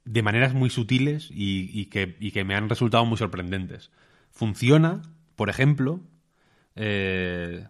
De 0.03 0.23
maneras 0.23 0.53
muy 0.55 0.69
sutiles 0.71 1.29
y, 1.31 1.69
y 1.79 1.85
que, 1.85 2.17
y 2.19 2.31
que 2.31 2.43
me 2.43 2.55
han 2.55 2.69
resultado 2.69 3.05
muy 3.05 3.17
sorprendentes. 3.17 3.91
Funciona, 4.31 5.03
por 5.35 5.49
ejemplo. 5.49 6.01
eh, 6.75 7.67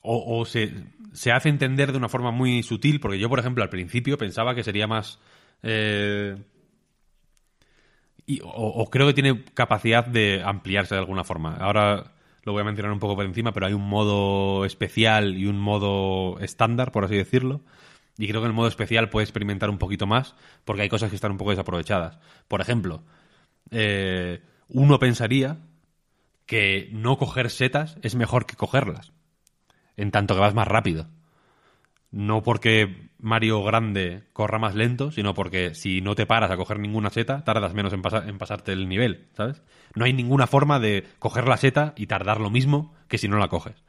o, 0.00 0.40
o 0.40 0.44
se, 0.44 0.72
se 1.12 1.32
hace 1.32 1.48
entender 1.48 1.92
de 1.92 1.98
una 1.98 2.08
forma 2.08 2.30
muy 2.30 2.62
sutil, 2.62 3.00
porque 3.00 3.18
yo, 3.18 3.28
por 3.28 3.38
ejemplo, 3.38 3.62
al 3.62 3.70
principio 3.70 4.18
pensaba 4.18 4.54
que 4.54 4.64
sería 4.64 4.86
más. 4.86 5.18
eh, 5.62 6.36
y- 8.26 8.40
o, 8.42 8.46
o 8.48 8.90
creo 8.90 9.06
que 9.08 9.14
tiene 9.14 9.44
capacidad 9.54 10.06
de 10.06 10.42
ampliarse 10.44 10.94
de 10.94 11.00
alguna 11.00 11.24
forma. 11.24 11.56
Ahora 11.56 12.12
lo 12.44 12.52
voy 12.52 12.62
a 12.62 12.64
mencionar 12.64 12.92
un 12.92 12.98
poco 12.98 13.16
por 13.16 13.24
encima, 13.24 13.52
pero 13.52 13.66
hay 13.66 13.72
un 13.72 13.88
modo 13.88 14.64
especial 14.64 15.36
y 15.36 15.46
un 15.46 15.60
modo 15.60 16.38
estándar, 16.40 16.92
por 16.92 17.04
así 17.04 17.16
decirlo. 17.16 17.62
Y 18.18 18.28
creo 18.28 18.40
que 18.40 18.46
el 18.46 18.52
modo 18.52 18.68
especial 18.68 19.08
puede 19.08 19.24
experimentar 19.24 19.70
un 19.70 19.78
poquito 19.78 20.06
más, 20.06 20.34
porque 20.64 20.82
hay 20.82 20.88
cosas 20.88 21.10
que 21.10 21.16
están 21.16 21.32
un 21.32 21.38
poco 21.38 21.50
desaprovechadas. 21.50 22.18
Por 22.48 22.60
ejemplo, 22.60 23.02
eh, 23.70 24.42
uno 24.68 24.98
pensaría 24.98 25.58
que 26.46 26.90
no 26.92 27.16
coger 27.16 27.50
setas 27.50 27.96
es 28.02 28.14
mejor 28.14 28.46
que 28.46 28.56
cogerlas, 28.56 29.12
en 29.96 30.10
tanto 30.10 30.34
que 30.34 30.40
vas 30.40 30.54
más 30.54 30.68
rápido. 30.68 31.06
No 32.10 32.42
porque 32.42 33.10
Mario 33.22 33.62
grande 33.62 34.24
corra 34.32 34.58
más 34.58 34.74
lento, 34.74 35.10
sino 35.10 35.32
porque 35.32 35.74
si 35.74 36.00
no 36.00 36.14
te 36.14 36.26
paras 36.26 36.50
a 36.50 36.56
coger 36.56 36.78
ninguna 36.78 37.08
seta, 37.08 37.44
tardas 37.44 37.72
menos 37.72 37.92
en, 37.92 38.02
en 38.28 38.36
pasarte 38.36 38.72
el 38.72 38.88
nivel, 38.88 39.28
¿sabes? 39.34 39.62
No 39.94 40.04
hay 40.04 40.12
ninguna 40.12 40.46
forma 40.46 40.80
de 40.80 41.06
coger 41.18 41.48
la 41.48 41.56
seta 41.56 41.94
y 41.96 42.06
tardar 42.06 42.40
lo 42.40 42.50
mismo 42.50 42.94
que 43.08 43.18
si 43.18 43.28
no 43.28 43.38
la 43.38 43.48
coges. 43.48 43.84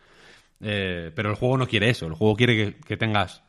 Eh, 0.61 1.11
pero 1.15 1.31
el 1.31 1.35
juego 1.35 1.57
no 1.57 1.67
quiere 1.67 1.89
eso, 1.89 2.05
el 2.05 2.13
juego 2.13 2.35
quiere 2.35 2.75
que 2.75 2.95
tengas 2.95 3.43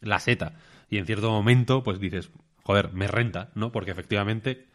la 0.00 0.18
seta. 0.18 0.54
Y 0.90 0.98
en 0.98 1.06
cierto 1.06 1.30
momento, 1.30 1.82
pues 1.82 2.00
dices, 2.00 2.30
joder, 2.64 2.92
me 2.92 3.06
renta, 3.06 3.50
¿no? 3.54 3.72
Porque 3.72 3.92
efectivamente 3.92 4.66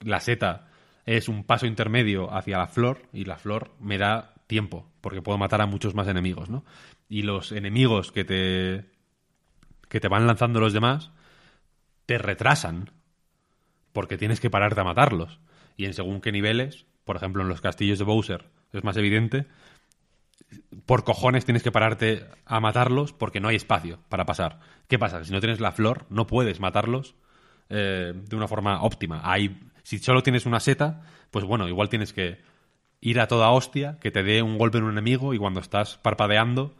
la 0.00 0.20
seta 0.20 0.68
es 1.06 1.28
un 1.28 1.44
paso 1.44 1.66
intermedio 1.66 2.32
hacia 2.32 2.58
la 2.58 2.66
flor 2.66 3.02
y 3.12 3.24
la 3.24 3.36
flor 3.36 3.72
me 3.80 3.98
da 3.98 4.34
tiempo, 4.46 4.90
porque 5.00 5.22
puedo 5.22 5.38
matar 5.38 5.62
a 5.62 5.66
muchos 5.66 5.94
más 5.94 6.08
enemigos, 6.08 6.50
¿no? 6.50 6.64
Y 7.08 7.22
los 7.22 7.52
enemigos 7.52 8.12
que 8.12 8.24
te 8.24 8.93
que 9.88 10.00
te 10.00 10.08
van 10.08 10.26
lanzando 10.26 10.60
los 10.60 10.72
demás 10.72 11.10
te 12.06 12.18
retrasan 12.18 12.90
porque 13.92 14.18
tienes 14.18 14.40
que 14.40 14.50
pararte 14.50 14.80
a 14.80 14.84
matarlos. 14.84 15.40
Y 15.76 15.86
en 15.86 15.94
según 15.94 16.20
qué 16.20 16.32
niveles, 16.32 16.86
por 17.04 17.16
ejemplo 17.16 17.42
en 17.42 17.48
los 17.48 17.60
castillos 17.60 17.98
de 17.98 18.04
Bowser 18.04 18.46
es 18.72 18.84
más 18.84 18.96
evidente, 18.96 19.46
por 20.86 21.04
cojones 21.04 21.44
tienes 21.44 21.62
que 21.62 21.72
pararte 21.72 22.26
a 22.44 22.60
matarlos 22.60 23.12
porque 23.12 23.40
no 23.40 23.48
hay 23.48 23.56
espacio 23.56 24.00
para 24.08 24.26
pasar. 24.26 24.60
¿Qué 24.88 24.98
pasa? 24.98 25.24
Si 25.24 25.32
no 25.32 25.40
tienes 25.40 25.60
la 25.60 25.72
flor, 25.72 26.06
no 26.10 26.26
puedes 26.26 26.60
matarlos 26.60 27.14
eh, 27.68 28.12
de 28.14 28.36
una 28.36 28.48
forma 28.48 28.82
óptima. 28.82 29.20
Hay, 29.24 29.60
si 29.82 29.98
solo 29.98 30.22
tienes 30.22 30.46
una 30.46 30.60
seta, 30.60 31.02
pues 31.30 31.44
bueno, 31.44 31.68
igual 31.68 31.88
tienes 31.88 32.12
que 32.12 32.40
ir 33.00 33.20
a 33.20 33.28
toda 33.28 33.50
hostia, 33.50 33.98
que 34.00 34.10
te 34.10 34.22
dé 34.22 34.42
un 34.42 34.58
golpe 34.58 34.78
en 34.78 34.84
un 34.84 34.92
enemigo 34.92 35.34
y 35.34 35.38
cuando 35.38 35.60
estás 35.60 35.98
parpadeando, 35.98 36.74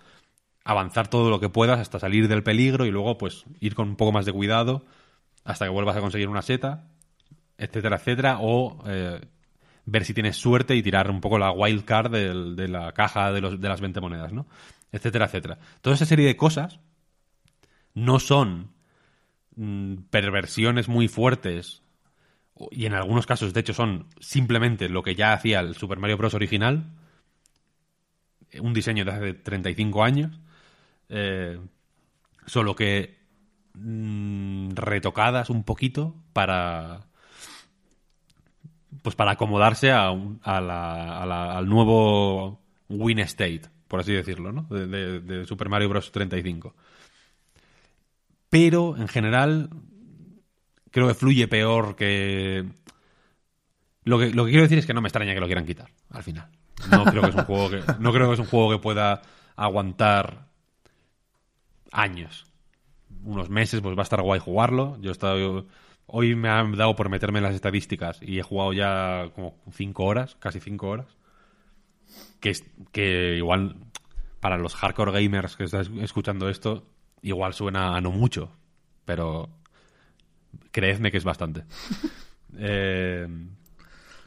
avanzar 0.65 1.09
todo 1.09 1.31
lo 1.31 1.41
que 1.41 1.49
puedas 1.49 1.79
hasta 1.79 1.99
salir 1.99 2.29
del 2.29 2.43
peligro 2.43 2.87
y 2.87 2.91
luego 2.91 3.19
pues 3.19 3.45
ir 3.61 3.75
con 3.75 3.89
un 3.91 3.97
poco 3.97 4.13
más 4.13 4.25
de 4.25 4.33
cuidado 4.33 4.85
hasta 5.45 5.67
que 5.67 5.71
vuelvas 5.71 5.97
a 5.97 6.01
conseguir 6.01 6.29
una 6.29 6.43
seta, 6.43 6.89
etcétera, 7.59 7.97
etcétera, 7.97 8.39
o 8.41 8.83
eh, 8.87 9.21
ver 9.85 10.05
si 10.05 10.15
tienes 10.15 10.37
suerte 10.37 10.75
y 10.75 10.83
tirar 10.83 11.11
un 11.11 11.21
poco 11.21 11.39
la 11.39 11.53
wild 11.53 11.85
card 11.85 12.11
de 12.11 12.69
la 12.69 12.93
caja 12.93 13.31
de, 13.31 13.43
los, 13.43 13.61
de 13.61 13.69
las 13.69 13.81
20 13.81 14.01
monedas, 14.01 14.33
¿no? 14.33 14.47
Etcétera, 14.91 15.27
etcétera. 15.27 15.59
Toda 15.83 15.97
esa 15.97 16.07
serie 16.07 16.27
de 16.27 16.37
cosas 16.37 16.81
no 17.93 18.19
son 18.19 18.73
mm, 19.57 19.97
perversiones 20.11 20.89
muy 20.89 21.09
fuertes 21.09 21.83
y 22.71 22.87
en 22.87 22.95
algunos 22.95 23.27
casos, 23.27 23.53
de 23.53 23.61
hecho, 23.61 23.75
son 23.75 24.07
simplemente 24.21 24.89
lo 24.89 25.03
que 25.03 25.15
ya 25.15 25.33
hacía 25.33 25.61
el 25.61 25.75
Super 25.75 25.99
Mario 25.99 26.17
Bros. 26.17 26.35
original, 26.35 26.93
un 28.61 28.73
diseño 28.73 29.05
de 29.05 29.11
hace 29.11 29.35
35 29.35 30.05
años, 30.05 30.41
eh, 31.09 31.59
solo 32.47 32.75
que 32.75 33.19
mm, 33.75 34.71
retocadas 34.75 35.51
un 35.51 35.65
poquito 35.65 36.15
para 36.33 37.07
pues 39.03 39.17
para 39.17 39.33
acomodarse 39.33 39.91
a 39.93 40.11
un- 40.11 40.41
a 40.45 40.61
la- 40.61 41.57
al 41.59 41.69
nuevo 41.69 42.61
win 42.89 43.19
state, 43.21 43.63
por 43.89 44.01
así 44.01 44.13
decirlo, 44.13 44.53
¿no? 44.53 44.63
De, 44.71 45.45
Super 45.47 45.69
Mario 45.69 45.89
Bros. 45.89 46.11
35. 46.13 46.75
pero 48.49 48.97
en 48.97 49.09
general 49.09 49.69
creo 50.93 51.09
que 51.09 51.15
fluye 51.15 51.49
peor 51.49 51.97
que... 51.97 52.65
Lo 54.05 54.19
que, 54.19 54.31
lo 54.31 54.45
que 54.45 54.51
quiero 54.53 54.63
decir 54.63 54.79
es 54.79 54.87
que 54.87 54.95
no 54.95 55.01
me 55.01 55.09
extraña 55.09 55.35
que 55.35 55.41
lo 55.41 55.47
quieran 55.47 55.67
quitar, 55.67 55.91
al 56.11 56.23
final. 56.23 56.49
No 56.91 57.05
creo 57.05 57.23
que 57.23 57.31
es 57.31 57.35
un 57.35 57.45
juego 57.45 57.69
no 57.99 58.13
creo 58.13 58.29
que, 58.29 58.35
es 58.35 58.41
un 58.41 58.47
juego 58.47 58.71
que 58.71 58.79
pueda 58.79 59.23
aguantar 59.57 60.47
años. 61.95 62.47
Unos 63.25 63.49
meses, 63.49 63.81
pues 63.81 63.97
va 63.97 64.03
a 64.03 64.05
estar 64.05 64.21
guay 64.23 64.41
jugarlo. 64.41 64.97
Yo 65.01 65.11
he 65.11 65.13
estado... 65.13 65.67
Hoy 66.07 66.35
me 66.35 66.51
han 66.51 66.73
dado 66.77 66.95
por 66.97 67.09
meterme 67.09 67.39
en 67.39 67.45
las 67.45 67.55
estadísticas 67.55 68.19
y 68.21 68.39
he 68.39 68.43
jugado 68.43 68.75
ya 68.75 69.31
como 69.35 69.57
cinco 69.73 70.05
horas, 70.05 70.37
casi 70.39 70.61
cinco 70.61 70.89
horas. 70.89 71.07
Que, 72.41 72.51
es- 72.51 72.65
que 72.93 73.37
igual 73.37 73.77
para 74.41 74.59
los 74.59 74.75
hardcore 74.75 75.13
gamers 75.13 75.57
que 75.57 75.65
están 75.65 75.99
escuchando 76.01 76.51
esto, 76.51 76.87
igual 77.23 77.55
suena 77.55 77.97
a 77.97 78.01
no 78.03 78.11
mucho, 78.11 78.53
pero 79.07 79.49
creedme 80.71 81.11
que 81.11 81.17
es 81.19 81.25
bastante. 81.25 81.65
Eh, 82.57 83.27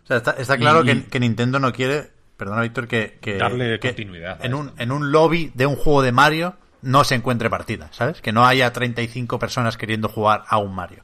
O 0.03 0.05
sea, 0.07 0.17
está, 0.17 0.31
está 0.31 0.57
claro 0.57 0.83
Y- 0.83 0.87
que, 0.87 1.03
que 1.05 1.19
Nintendo 1.21 1.59
no 1.59 1.71
quiere, 1.71 2.11
perdona 2.35 2.61
Víctor, 2.61 2.87
que, 2.89 3.17
que- 3.21 3.37
Darle 3.37 3.79
que 3.79 3.87
continuidad 3.89 4.43
en 4.43 4.53
un, 4.53 4.73
en 4.77 4.91
un 4.91 5.13
lobby 5.13 5.51
de 5.55 5.65
un 5.65 5.77
juego 5.77 6.01
de 6.01 6.11
Mario 6.11 6.57
no 6.81 7.03
se 7.03 7.15
encuentre 7.15 7.49
partida, 7.49 7.89
¿sabes? 7.91 8.21
Que 8.21 8.31
no 8.31 8.45
haya 8.45 8.71
35 8.73 9.39
personas 9.39 9.77
queriendo 9.77 10.09
jugar 10.09 10.43
a 10.47 10.57
un 10.57 10.73
Mario. 10.75 11.03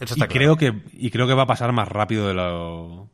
Eso 0.00 0.14
y 0.14 0.20
está 0.20 0.26
claro. 0.26 0.32
creo 0.32 0.56
que 0.56 0.82
y 0.92 1.10
creo 1.10 1.26
que 1.26 1.34
va 1.34 1.42
a 1.42 1.46
pasar 1.46 1.72
más 1.72 1.88
rápido 1.88 2.26
de 2.28 2.34
lo 2.34 3.08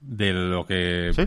de 0.00 0.32
lo 0.32 0.64
que 0.66 1.10
¿Sí? 1.14 1.26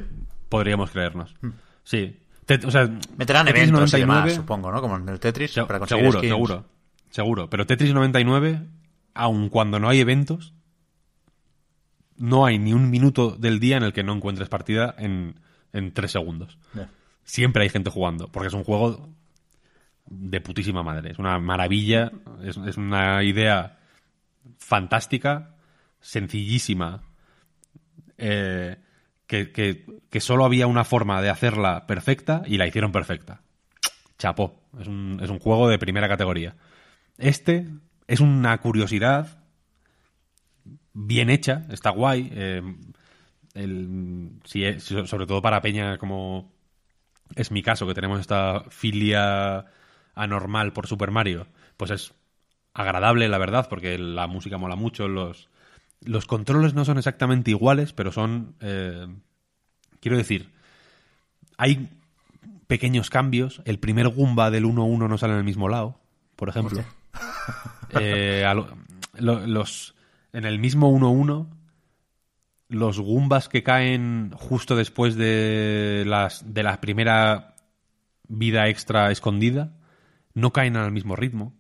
podríamos 0.50 0.92
creernos. 0.92 1.36
Sí. 1.84 2.18
O 2.66 2.72
sea, 2.72 2.90
Meterán 3.18 3.46
Tetris 3.46 3.64
eventos 3.70 3.94
y 3.94 4.02
99, 4.02 4.22
demás, 4.22 4.34
supongo, 4.36 4.72
¿no? 4.72 4.82
Como 4.82 4.98
en 4.98 5.08
el 5.10 5.20
Tetris, 5.20 5.52
se- 5.52 5.64
para 5.66 5.80
conseguir 5.80 6.04
seguro, 6.06 6.20
skins. 6.20 6.32
seguro, 6.32 6.66
seguro. 7.10 7.50
Pero 7.50 7.66
Tetris 7.66 7.94
99, 7.94 8.62
aun 9.14 9.50
cuando 9.50 9.80
no 9.80 9.88
hay 9.90 10.00
eventos, 10.00 10.54
no 12.18 12.46
hay 12.46 12.60
ni 12.60 12.74
un 12.74 12.90
minuto 12.90 13.32
del 13.38 13.60
día 13.60 13.78
en 13.78 13.84
el 13.84 13.94
que 13.94 14.04
no 14.04 14.14
encuentres 14.14 14.50
partida 14.50 14.94
en, 14.98 15.40
en 15.74 15.94
tres 15.94 16.12
segundos. 16.12 16.58
Siempre 17.24 17.64
hay 17.64 17.70
gente 17.70 17.90
jugando, 17.90 18.28
porque 18.28 18.48
es 18.48 18.54
un 18.54 18.64
juego 18.64 19.10
de 20.06 20.42
putísima 20.42 20.84
madre. 20.84 21.12
Es 21.12 21.20
una 21.20 21.40
maravilla, 21.40 22.12
es, 22.44 22.58
es 22.58 22.78
una 22.78 23.24
idea 23.24 23.80
fantástica, 24.58 25.56
sencillísima, 26.00 27.04
eh, 28.18 28.78
que, 29.28 29.52
que, 29.52 30.20
solo 30.20 30.46
había 30.46 30.68
una 30.68 30.84
forma 30.84 31.22
de 31.22 31.30
hacerla 31.30 31.88
perfecta 31.88 32.44
y 32.46 32.58
la 32.58 32.68
hicieron 32.68 32.92
perfecta. 32.92 33.42
Chapó. 34.18 34.62
Es 34.80 34.88
un, 34.88 35.20
es 35.22 35.30
un 35.30 35.40
juego 35.40 35.70
de 35.70 35.80
primera 35.80 36.08
categoría. 36.08 36.56
Este 37.18 37.68
es 38.08 38.20
una 38.20 38.58
curiosidad 38.60 39.40
bien 40.94 41.30
hecha, 41.30 41.66
está 41.70 41.92
guay. 41.92 42.30
eh, 42.34 42.62
el- 43.54 44.42
sobre 44.46 45.26
todo 45.26 45.42
para 45.42 45.62
Peña, 45.62 45.98
como 45.98 46.52
es 47.36 47.52
mi 47.52 47.62
caso, 47.62 47.88
que 47.88 47.94
tenemos 47.94 48.20
esta 48.20 48.66
filia 48.70 49.66
anormal 50.16 50.74
por 50.74 50.88
Super 50.88 51.12
Mario, 51.12 51.48
pues 51.78 51.92
es 51.92 52.14
agradable, 52.74 53.28
la 53.30 53.38
verdad, 53.38 53.68
porque 53.70 53.98
la 53.98 54.28
música 54.28 54.58
mola 54.58 54.76
mucho. 54.76 55.08
Los, 55.08 55.50
los 56.02 56.26
controles 56.26 56.74
no 56.74 56.86
son 56.86 56.98
exactamente 56.98 57.52
iguales, 57.52 57.94
pero 57.94 58.12
son. 58.12 58.56
eh, 58.62 59.08
quiero 60.00 60.18
decir, 60.18 60.50
hay 61.58 61.90
pequeños 62.68 63.10
cambios. 63.10 63.62
El 63.66 63.80
primer 63.80 64.08
Goomba 64.10 64.50
del 64.52 64.66
1-1 64.66 65.08
no 65.10 65.18
sale 65.18 65.34
en 65.34 65.40
el 65.40 65.46
mismo 65.46 65.70
lado, 65.70 66.00
por 66.36 66.50
ejemplo. 66.50 66.84
Eh, 68.00 68.46
a 68.48 68.54
lo- 68.54 68.70
lo- 69.16 69.46
los, 69.46 69.96
en 70.32 70.46
el 70.46 70.60
mismo 70.60 70.90
1-1, 70.98 71.48
los 72.70 73.00
Goombas 73.00 73.50
que 73.50 73.64
caen 73.64 74.32
justo 74.34 74.78
después 74.78 75.16
de, 75.18 76.04
las, 76.08 76.54
de 76.54 76.64
la 76.64 76.80
primera 76.80 77.56
vida 78.30 78.70
extra 78.70 79.12
escondida 79.12 79.74
no 80.34 80.52
caen 80.52 80.78
al 80.78 80.92
mismo 80.92 81.16
ritmo 81.16 81.54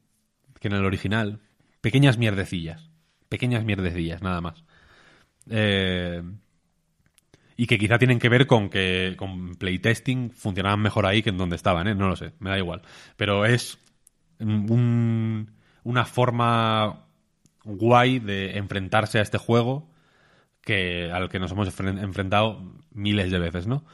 que 0.60 0.68
en 0.68 0.76
el 0.76 0.85
original. 0.85 1.39
Pequeñas 1.81 2.18
mierdecillas. 2.18 2.89
Pequeñas 3.30 3.64
mierdecillas, 3.65 4.22
nada 4.22 4.41
más. 4.41 4.64
Eh, 5.49 6.22
y 7.57 7.68
que 7.68 7.77
quizá 7.77 7.98
tienen 7.98 8.19
que 8.19 8.30
ver 8.30 8.48
con 8.48 8.69
que 8.69 9.15
con 9.18 9.56
playtesting 9.56 10.31
funcionaban 10.31 10.81
mejor 10.81 11.06
ahí 11.06 11.22
que 11.22 11.30
en 11.30 11.38
donde 11.38 11.56
estaban, 11.56 11.88
¿eh? 11.88 11.95
No 11.95 12.07
lo 12.07 12.15
sé, 12.15 12.34
me 12.39 12.49
da 12.49 12.57
igual. 12.57 12.81
Pero 13.18 13.45
es 13.45 13.77
un- 14.39 15.52
una 15.84 16.06
forma 16.06 17.06
guay 17.64 18.19
de 18.19 18.57
enfrentarse 18.57 19.19
a 19.19 19.22
este 19.22 19.38
juego 19.38 19.89
que 20.61 21.11
al 21.11 21.30
que 21.30 21.39
nos 21.39 21.52
hemos 21.52 21.68
enfren- 21.68 22.02
enfrentado 22.03 22.73
miles 22.91 23.31
de 23.31 23.39
veces, 23.39 23.68
¿no? 23.68 23.85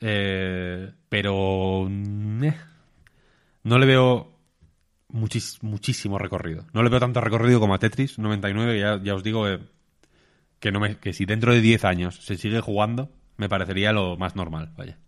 Eh, 0.00 0.92
pero 1.08 1.88
eh, 1.88 2.54
no 3.64 3.78
le 3.78 3.86
veo 3.86 4.38
muchis- 5.10 5.58
muchísimo 5.62 6.18
recorrido. 6.18 6.66
No 6.72 6.82
le 6.82 6.90
veo 6.90 7.00
tanto 7.00 7.20
recorrido 7.20 7.60
como 7.60 7.74
a 7.74 7.78
Tetris 7.78 8.18
99, 8.18 8.78
ya, 8.78 9.00
ya 9.02 9.14
os 9.14 9.22
digo 9.24 9.44
que, 9.44 9.60
que, 10.60 10.72
no 10.72 10.80
me- 10.80 10.98
que 10.98 11.12
si 11.12 11.26
dentro 11.26 11.52
de 11.52 11.60
10 11.60 11.84
años 11.84 12.16
se 12.24 12.36
sigue 12.36 12.60
jugando, 12.60 13.10
me 13.36 13.48
parecería 13.48 13.92
lo 13.92 14.16
más 14.16 14.36
normal, 14.36 14.72
vaya. 14.76 14.98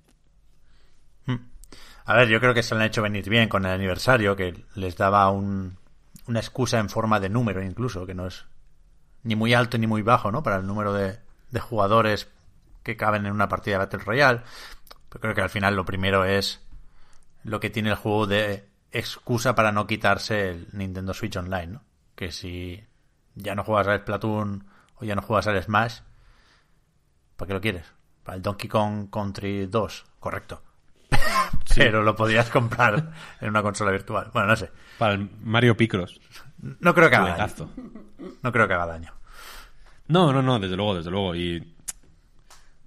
A 2.05 2.15
ver, 2.15 2.29
yo 2.29 2.39
creo 2.41 2.55
que 2.55 2.63
se 2.63 2.75
han 2.75 2.83
hecho 2.83 3.03
venir 3.03 3.29
bien 3.29 3.49
con 3.49 3.65
el 3.67 3.73
aniversario, 3.73 4.37
que 4.37 4.65
les 4.77 4.97
daba 4.97 5.29
un- 5.31 5.77
una 6.29 6.39
excusa 6.41 6.79
en 6.79 6.89
forma 6.89 7.19
de 7.21 7.29
número 7.29 7.63
incluso, 7.63 8.07
que 8.07 8.15
no 8.15 8.27
es 8.29 8.45
ni 9.25 9.35
muy 9.35 9.55
alto 9.55 9.77
ni 9.79 9.87
muy 9.89 10.03
bajo, 10.03 10.31
¿no? 10.31 10.43
Para 10.43 10.57
el 10.57 10.67
número 10.67 10.93
de, 10.93 11.19
de 11.51 11.61
jugadores 11.61 12.29
que 12.85 12.97
caben 12.97 13.27
en 13.27 13.33
una 13.33 13.49
partida 13.49 13.75
de 13.75 13.79
Battle 13.79 13.99
Royale. 14.05 14.41
Pero 15.09 15.21
creo 15.21 15.35
que 15.35 15.41
al 15.43 15.51
final 15.51 15.75
lo 15.75 15.85
primero 15.85 16.25
es 16.25 16.61
lo 17.47 17.61
que 17.61 17.71
tiene 17.71 17.91
el 17.91 17.97
juego 17.97 18.27
de 18.27 18.69
excusa 18.91 19.55
para 19.55 19.71
no 19.71 19.87
quitarse 19.87 20.51
el 20.51 20.69
Nintendo 20.73 21.15
Switch 21.15 21.37
Online, 21.37 21.69
¿no? 21.69 21.85
Que 22.17 22.33
si 22.33 22.85
ya 23.37 23.55
no 23.55 23.63
juegas 23.63 23.87
al 23.87 24.01
Splatoon 24.01 24.67
o 24.97 25.05
ya 25.05 25.15
no 25.15 25.23
juegas 25.23 25.47
al 25.47 25.63
Smash, 25.63 26.01
¿para 27.37 27.47
qué 27.47 27.55
lo 27.55 27.61
quieres? 27.61 27.85
Para 28.25 28.37
el 28.37 28.43
Donkey 28.43 28.69
Kong 28.69 29.09
Country 29.11 29.67
2, 29.67 30.05
correcto. 30.19 30.61
Pero 31.77 32.03
lo 32.03 32.17
podrías 32.17 32.51
comprar 32.51 33.13
en 33.41 33.49
una 33.49 33.63
consola 33.63 33.93
virtual. 33.93 34.31
Bueno, 34.33 34.49
no 34.49 34.57
sé. 34.57 34.71
Para 34.99 35.15
el 35.15 35.31
Mario 35.41 35.77
Picross. 35.77 36.21
No 36.59 36.95
creo 36.95 37.09
que 37.09 37.17
haga 37.17 37.37
daño. 37.37 37.71
No 38.43 38.51
creo 38.51 38.67
que 38.67 38.75
haga 38.75 38.87
daño. 38.87 39.13
No, 40.09 40.33
no, 40.33 40.43
no, 40.43 40.59
desde 40.59 40.75
luego, 40.75 40.97
desde 40.97 41.11
luego. 41.11 41.37
Y 41.37 41.76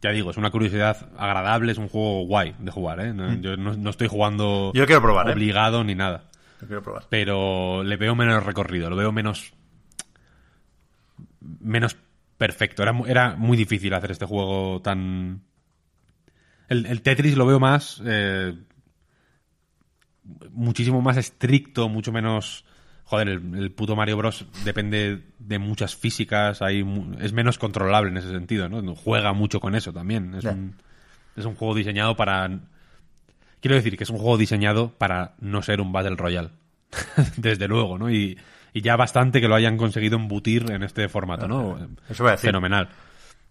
ya 0.01 0.11
digo, 0.11 0.31
es 0.31 0.37
una 0.37 0.51
curiosidad 0.51 1.09
agradable, 1.17 1.71
es 1.71 1.77
un 1.77 1.89
juego 1.89 2.25
guay 2.25 2.55
de 2.59 2.71
jugar, 2.71 2.99
¿eh? 3.01 3.13
No, 3.13 3.33
Yo 3.35 3.57
no, 3.57 3.73
no 3.75 3.89
estoy 3.89 4.07
jugando 4.07 4.71
Mm. 4.73 4.77
Yo 4.77 4.81
lo 4.83 4.87
quiero 4.87 5.01
probar, 5.01 5.29
¿eh? 5.29 5.33
obligado 5.33 5.83
ni 5.83 5.95
nada. 5.95 6.29
Lo 6.61 6.67
quiero 6.67 6.83
probar. 6.83 7.05
Pero 7.09 7.83
le 7.83 7.97
veo 7.97 8.15
menos 8.15 8.45
recorrido, 8.45 8.89
lo 8.89 8.95
veo 8.95 9.11
menos. 9.11 9.53
menos 11.59 11.97
perfecto. 12.37 12.83
Era, 12.83 12.93
era 13.07 13.35
muy 13.35 13.57
difícil 13.57 13.93
hacer 13.93 14.11
este 14.11 14.25
juego 14.25 14.81
tan. 14.81 15.41
El, 16.67 16.85
el 16.85 17.01
Tetris 17.01 17.35
lo 17.35 17.45
veo 17.45 17.59
más. 17.59 18.01
eh, 18.05 18.53
muchísimo 20.51 21.01
más 21.01 21.17
estricto, 21.17 21.89
mucho 21.89 22.11
menos. 22.11 22.65
Joder, 23.09 23.27
el, 23.27 23.55
el 23.55 23.71
puto 23.71 23.95
Mario 23.95 24.17
Bros. 24.17 24.45
depende 24.63 25.23
de 25.39 25.57
muchas 25.57 25.95
físicas, 25.95 26.61
hay, 26.61 26.85
es 27.19 27.33
menos 27.33 27.57
controlable 27.57 28.11
en 28.11 28.17
ese 28.17 28.29
sentido, 28.29 28.69
¿no? 28.69 28.95
Juega 28.95 29.33
mucho 29.33 29.59
con 29.59 29.73
eso 29.73 29.91
también. 29.91 30.35
Es, 30.35 30.45
un, 30.45 30.75
es 31.35 31.43
un 31.43 31.55
juego 31.55 31.73
diseñado 31.73 32.15
para. 32.15 32.47
Quiero 33.61 33.75
decir 33.75 33.97
que 33.97 34.03
es 34.03 34.11
un 34.11 34.19
juego 34.19 34.37
diseñado 34.37 34.91
para 34.95 35.33
no 35.39 35.63
ser 35.63 35.81
un 35.81 35.91
Battle 35.91 36.17
Royale. 36.17 36.51
Desde 37.37 37.67
luego, 37.67 37.97
¿no? 37.97 38.11
Y, 38.11 38.37
y 38.73 38.81
ya 38.81 38.95
bastante 38.95 39.41
que 39.41 39.47
lo 39.47 39.55
hayan 39.55 39.75
conseguido 39.75 40.15
embutir 40.15 40.69
en 40.69 40.83
este 40.83 41.09
formato, 41.09 41.47
¿no? 41.47 41.79
Eso 42.07 42.21
voy 42.21 42.29
a 42.29 42.33
decir. 42.33 42.49
Fenomenal. 42.49 42.89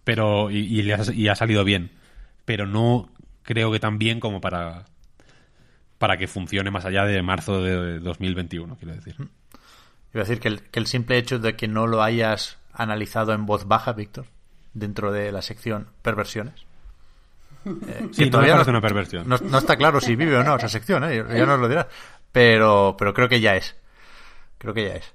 Pero, 0.05 0.49
y, 0.51 0.59
y 0.59 0.83
le 0.83 0.93
ha, 0.93 1.01
y 1.13 1.27
ha 1.27 1.35
salido 1.35 1.65
bien. 1.65 1.91
Pero 2.45 2.65
no 2.65 3.09
creo 3.43 3.73
que 3.73 3.81
tan 3.81 3.99
bien 3.99 4.21
como 4.21 4.39
para 4.39 4.85
para 5.97 6.15
que 6.15 6.27
funcione 6.27 6.71
más 6.71 6.85
allá 6.85 7.03
de 7.03 7.21
marzo 7.21 7.61
de 7.61 7.99
2021, 7.99 8.77
quiero 8.77 8.95
decir. 8.95 9.15
Iba 10.13 10.21
a 10.23 10.25
decir 10.25 10.39
que 10.39 10.47
el, 10.47 10.61
que 10.63 10.79
el 10.79 10.87
simple 10.87 11.17
hecho 11.17 11.39
de 11.39 11.55
que 11.55 11.67
no 11.67 11.85
lo 11.87 12.01
hayas 12.01 12.57
analizado 12.73 13.33
en 13.33 13.45
voz 13.45 13.67
baja, 13.67 13.93
Víctor, 13.93 14.25
dentro 14.73 15.11
de 15.11 15.31
la 15.31 15.41
sección 15.41 15.87
perversiones. 16.01 16.65
eh, 17.65 18.07
Sí, 18.13 18.25
que 18.25 18.29
no 18.31 18.39
una 18.67 18.81
perversión. 18.81 19.27
No, 19.27 19.37
no 19.37 19.57
está 19.57 19.75
claro 19.75 20.01
si 20.01 20.15
vive 20.15 20.35
o 20.37 20.43
no 20.43 20.55
esa 20.55 20.69
sección, 20.69 21.03
¿eh? 21.03 21.23
ya 21.37 21.45
nos 21.45 21.59
lo 21.59 21.67
dirás. 21.67 21.87
Pero, 22.31 22.95
pero 22.97 23.13
creo 23.13 23.27
que 23.29 23.39
ya 23.41 23.55
es. 23.55 23.75
Creo 24.57 24.73
que 24.73 24.85
ya 24.87 24.95
es. 24.95 25.13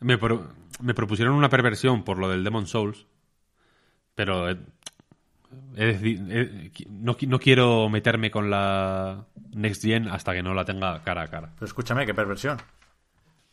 Me, 0.00 0.18
pro- 0.18 0.48
me 0.80 0.94
propusieron 0.94 1.34
una 1.34 1.48
perversión 1.48 2.02
por 2.04 2.18
lo 2.18 2.28
del 2.28 2.42
Demon 2.44 2.66
Souls, 2.66 3.06
pero 4.14 4.50
he- 4.50 4.58
he 5.76 5.90
he- 5.90 6.72
qui- 6.72 6.86
no, 6.88 7.16
no 7.26 7.38
quiero 7.38 7.88
meterme 7.88 8.30
con 8.30 8.50
la 8.50 9.24
Next 9.52 9.82
Gen 9.82 10.08
hasta 10.08 10.32
que 10.32 10.42
no 10.42 10.54
la 10.54 10.64
tenga 10.64 11.02
cara 11.02 11.22
a 11.22 11.28
cara. 11.28 11.50
Pero 11.54 11.66
escúchame, 11.66 12.04
qué 12.06 12.14
perversión. 12.14 12.58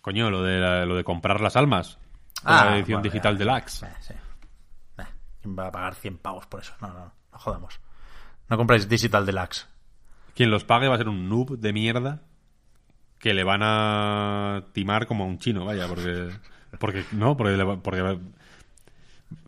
Coño, 0.01 0.29
lo 0.29 0.43
de, 0.43 0.59
la- 0.59 0.85
lo 0.85 0.95
de 0.95 1.03
comprar 1.03 1.41
las 1.41 1.55
almas. 1.55 1.97
Ah, 2.43 2.65
la 2.69 2.75
edición 2.77 3.01
bueno, 3.01 3.11
digital 3.11 3.37
deluxe. 3.37 3.83
Eh, 3.83 3.89
sí. 4.01 4.13
¿Quién 5.41 5.57
va 5.57 5.67
a 5.67 5.71
pagar 5.71 5.95
100 5.95 6.17
pavos 6.17 6.45
por 6.47 6.61
eso? 6.61 6.73
No, 6.81 6.87
no, 6.89 6.99
no, 7.31 7.39
jodamos. 7.39 7.79
No 8.49 8.57
compráis 8.57 8.89
Digital 8.89 9.25
Deluxe. 9.25 9.67
Quien 10.35 10.51
los 10.51 10.63
pague 10.65 10.87
va 10.89 10.95
a 10.95 10.97
ser 10.97 11.07
un 11.07 11.29
noob 11.29 11.57
de 11.57 11.71
mierda 11.71 12.21
que 13.19 13.33
le 13.33 13.43
van 13.45 13.61
a 13.63 14.63
timar 14.73 15.05
como 15.07 15.23
a 15.23 15.27
un 15.27 15.37
chino, 15.39 15.63
vaya, 15.65 15.87
porque. 15.87 16.29
Porque 16.79 17.05
no, 17.13 17.37
porque, 17.37 17.55
le 17.57 17.63
va- 17.63 17.77
porque 17.81 18.01
va 18.01 18.17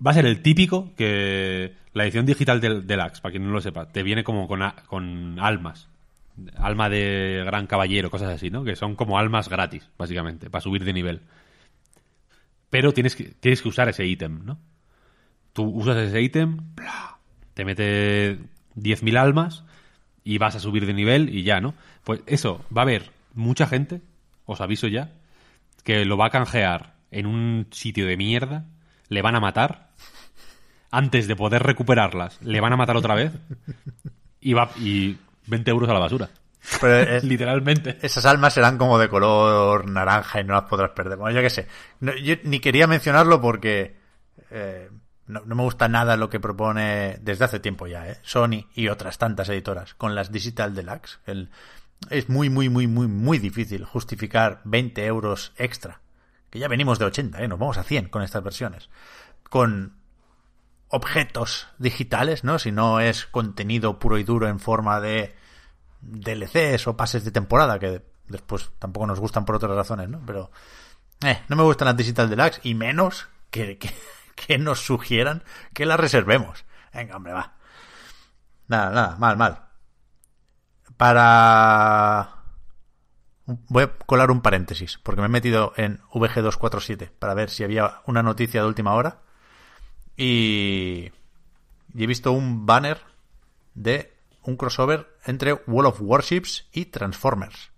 va 0.05 0.11
a 0.11 0.13
ser 0.13 0.25
el 0.25 0.41
típico 0.41 0.93
que 0.95 1.75
la 1.93 2.03
edición 2.03 2.25
digital 2.25 2.61
del 2.61 2.85
Deluxe, 2.87 3.19
para 3.21 3.31
quien 3.31 3.45
no 3.45 3.51
lo 3.51 3.59
sepa, 3.61 3.87
te 3.87 4.03
viene 4.03 4.23
como 4.23 4.47
con, 4.47 4.61
a- 4.61 4.75
con 4.87 5.39
almas. 5.39 5.87
Alma 6.57 6.89
de 6.89 7.43
gran 7.45 7.67
caballero, 7.67 8.09
cosas 8.09 8.29
así, 8.29 8.49
¿no? 8.49 8.63
Que 8.63 8.75
son 8.75 8.95
como 8.95 9.17
almas 9.17 9.49
gratis, 9.49 9.89
básicamente, 9.97 10.49
para 10.49 10.61
subir 10.61 10.83
de 10.85 10.93
nivel. 10.93 11.21
Pero 12.69 12.93
tienes 12.93 13.15
que, 13.15 13.25
tienes 13.25 13.61
que 13.61 13.69
usar 13.69 13.89
ese 13.89 14.05
ítem, 14.05 14.45
¿no? 14.45 14.59
Tú 15.53 15.63
usas 15.63 15.97
ese 15.97 16.21
ítem, 16.21 16.59
te 17.53 17.65
mete 17.65 18.39
10.000 18.75 19.17
almas 19.17 19.63
y 20.23 20.37
vas 20.37 20.55
a 20.55 20.59
subir 20.59 20.85
de 20.85 20.93
nivel 20.93 21.29
y 21.35 21.43
ya, 21.43 21.59
¿no? 21.59 21.73
Pues 22.03 22.21
eso, 22.25 22.63
va 22.75 22.81
a 22.81 22.83
haber 22.83 23.11
mucha 23.33 23.67
gente, 23.67 24.01
os 24.45 24.61
aviso 24.61 24.87
ya, 24.87 25.11
que 25.83 26.05
lo 26.05 26.17
va 26.17 26.27
a 26.27 26.31
canjear 26.31 26.95
en 27.11 27.25
un 27.25 27.67
sitio 27.71 28.05
de 28.05 28.17
mierda, 28.17 28.65
le 29.09 29.21
van 29.21 29.35
a 29.35 29.39
matar, 29.39 29.89
antes 30.91 31.27
de 31.27 31.35
poder 31.35 31.63
recuperarlas, 31.63 32.41
le 32.41 32.61
van 32.61 32.73
a 32.73 32.77
matar 32.77 32.95
otra 32.97 33.15
vez 33.15 33.33
y 34.41 34.53
va 34.53 34.69
20 35.51 35.69
euros 35.71 35.89
a 35.89 35.93
la 35.93 35.99
basura. 35.99 36.29
Pero 36.79 36.95
es- 36.97 37.23
Literalmente. 37.33 37.97
esas 38.01 38.25
almas 38.25 38.53
serán 38.53 38.77
como 38.77 38.97
de 38.97 39.09
color 39.09 39.87
naranja 39.89 40.39
y 40.41 40.43
no 40.43 40.53
las 40.53 40.63
podrás 40.63 40.91
perder. 40.91 41.17
Bueno, 41.17 41.35
yo 41.35 41.41
qué 41.43 41.49
sé. 41.49 41.67
No, 41.99 42.15
yo 42.15 42.35
ni 42.43 42.59
quería 42.59 42.87
mencionarlo 42.87 43.39
porque 43.41 43.95
eh, 44.49 44.89
no, 45.27 45.41
no 45.45 45.55
me 45.55 45.63
gusta 45.63 45.87
nada 45.87 46.15
lo 46.17 46.29
que 46.29 46.39
propone 46.39 47.17
desde 47.21 47.45
hace 47.45 47.59
tiempo 47.59 47.87
ya, 47.87 48.07
¿eh? 48.09 48.17
Sony 48.21 48.67
y 48.73 48.87
otras 48.87 49.17
tantas 49.17 49.49
editoras 49.49 49.93
con 49.95 50.15
las 50.15 50.31
Digital 50.31 50.73
Deluxe. 50.73 51.19
El, 51.25 51.49
es 52.09 52.29
muy, 52.29 52.49
muy, 52.49 52.69
muy, 52.69 52.87
muy, 52.87 53.07
muy 53.07 53.37
difícil 53.39 53.85
justificar 53.85 54.61
20 54.63 55.05
euros 55.05 55.53
extra. 55.57 55.99
Que 56.49 56.59
ya 56.59 56.67
venimos 56.67 56.99
de 56.99 57.05
80, 57.05 57.41
¿eh? 57.43 57.47
Nos 57.47 57.59
vamos 57.59 57.77
a 57.77 57.83
100 57.83 58.09
con 58.09 58.21
estas 58.23 58.43
versiones. 58.43 58.89
Con 59.49 59.93
objetos 60.89 61.67
digitales, 61.77 62.43
¿no? 62.43 62.59
Si 62.59 62.71
no 62.71 62.99
es 62.99 63.25
contenido 63.25 63.97
puro 63.99 64.17
y 64.17 64.23
duro 64.23 64.47
en 64.47 64.59
forma 64.59 64.99
de 64.99 65.33
DLCs 66.01 66.87
o 66.87 66.97
pases 66.97 67.23
de 67.23 67.31
temporada, 67.31 67.79
que 67.79 68.01
después 68.27 68.71
tampoco 68.79 69.07
nos 69.07 69.19
gustan 69.19 69.45
por 69.45 69.55
otras 69.55 69.75
razones, 69.75 70.09
¿no? 70.09 70.21
Pero 70.25 70.51
eh, 71.23 71.41
no 71.47 71.55
me 71.55 71.63
gustan 71.63 71.87
las 71.87 71.97
Digital 71.97 72.29
Deluxe 72.29 72.59
y 72.63 72.73
menos 72.73 73.27
que, 73.49 73.77
que, 74.35 74.57
nos 74.57 74.83
sugieran 74.83 75.43
que 75.73 75.85
las 75.85 75.99
reservemos. 75.99 76.65
Venga, 76.93 77.17
hombre, 77.17 77.33
va. 77.33 77.53
Nada, 78.67 78.89
nada, 78.89 79.15
mal, 79.17 79.37
mal. 79.37 79.65
Para... 80.97 82.37
Voy 83.45 83.83
a 83.83 83.97
colar 84.05 84.31
un 84.31 84.41
paréntesis, 84.41 84.97
porque 85.03 85.19
me 85.19 85.27
he 85.27 85.29
metido 85.29 85.73
en 85.75 85.99
VG247 86.13 87.09
para 87.09 87.33
ver 87.33 87.49
si 87.49 87.63
había 87.63 88.01
una 88.05 88.23
noticia 88.23 88.61
de 88.61 88.67
última 88.67 88.93
hora. 88.93 89.19
Y, 90.15 91.11
y 91.93 92.03
he 92.03 92.07
visto 92.07 92.31
un 92.31 92.65
banner 92.65 93.01
de 93.73 94.10
un 94.43 94.57
crossover 94.57 95.17
entre 95.25 95.53
World 95.67 95.89
of 95.89 96.01
Warships 96.01 96.67
y 96.71 96.85
Transformers. 96.85 97.71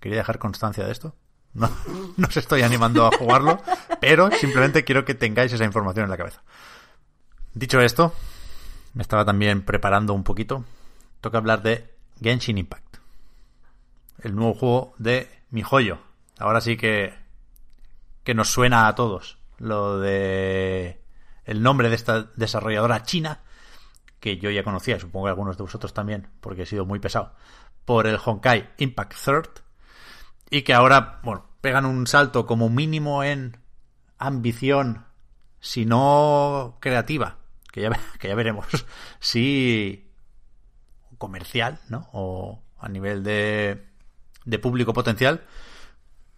Quería 0.00 0.18
dejar 0.18 0.38
constancia 0.38 0.84
de 0.84 0.92
esto. 0.92 1.16
No, 1.54 1.70
no 2.16 2.26
os 2.26 2.36
estoy 2.36 2.62
animando 2.62 3.06
a 3.06 3.16
jugarlo, 3.16 3.60
pero 4.00 4.30
simplemente 4.30 4.84
quiero 4.84 5.04
que 5.04 5.14
tengáis 5.14 5.52
esa 5.52 5.64
información 5.64 6.04
en 6.04 6.10
la 6.10 6.16
cabeza. 6.16 6.42
Dicho 7.54 7.80
esto, 7.80 8.14
me 8.94 9.02
estaba 9.02 9.24
también 9.24 9.62
preparando 9.62 10.14
un 10.14 10.24
poquito. 10.24 10.64
Toca 11.20 11.38
hablar 11.38 11.62
de 11.62 11.94
Genshin 12.20 12.58
Impact. 12.58 12.98
El 14.22 14.36
nuevo 14.36 14.54
juego 14.54 14.94
de 14.98 15.28
mi 15.50 15.62
joyo. 15.62 15.98
Ahora 16.38 16.60
sí 16.60 16.76
que, 16.76 17.14
que 18.24 18.34
nos 18.34 18.48
suena 18.50 18.86
a 18.86 18.94
todos 18.94 19.38
lo 19.58 19.98
de 19.98 21.02
el 21.44 21.62
nombre 21.62 21.88
de 21.88 21.96
esta 21.96 22.24
desarrolladora 22.36 23.02
china 23.02 23.40
que 24.36 24.38
yo 24.38 24.50
ya 24.50 24.62
conocía, 24.62 25.00
supongo 25.00 25.26
que 25.26 25.30
algunos 25.30 25.56
de 25.56 25.62
vosotros 25.62 25.94
también, 25.94 26.28
porque 26.40 26.62
he 26.62 26.66
sido 26.66 26.84
muy 26.84 26.98
pesado, 26.98 27.32
por 27.84 28.06
el 28.06 28.18
Honkai 28.22 28.70
Impact 28.76 29.14
Third, 29.24 29.48
y 30.50 30.62
que 30.62 30.74
ahora, 30.74 31.20
bueno, 31.22 31.46
pegan 31.60 31.86
un 31.86 32.06
salto 32.06 32.46
como 32.46 32.68
mínimo 32.68 33.24
en 33.24 33.56
ambición, 34.18 35.06
si 35.60 35.86
no 35.86 36.76
creativa, 36.80 37.38
que 37.72 37.82
ya, 37.82 37.90
que 38.18 38.28
ya 38.28 38.34
veremos, 38.34 38.66
si 39.18 40.10
comercial, 41.16 41.80
¿no? 41.88 42.08
O 42.12 42.62
a 42.78 42.88
nivel 42.88 43.24
de, 43.24 43.86
de 44.44 44.58
público 44.58 44.92
potencial, 44.92 45.42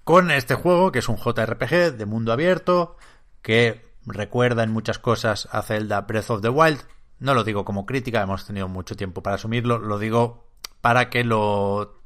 con 0.05 0.31
este 0.31 0.55
juego, 0.55 0.93
que 0.93 1.01
es 1.01 1.09
un 1.09 1.17
JRPG 1.17 1.97
de 1.97 2.07
mundo 2.07 2.33
abierto, 2.33 2.97
que 3.43 3.85
recuerda 4.07 4.63
en 4.63 4.71
muchas 4.71 4.99
cosas 4.99 5.49
a 5.53 5.63
Zelda 5.63 6.01
Breath 6.03 6.31
of 6.31 6.41
the 6.41 6.49
Wild, 6.49 6.81
no 7.21 7.35
lo 7.35 7.45
digo 7.45 7.65
como 7.65 7.87
crítica, 7.87 8.23
hemos 8.23 8.47
tenido 8.47 8.69
mucho 8.69 8.97
tiempo 8.97 9.23
para 9.23 9.37
asumirlo, 9.37 9.79
lo 9.79 9.99
digo 9.99 10.49
para 10.81 11.11
que 11.11 11.23
lo 11.23 12.03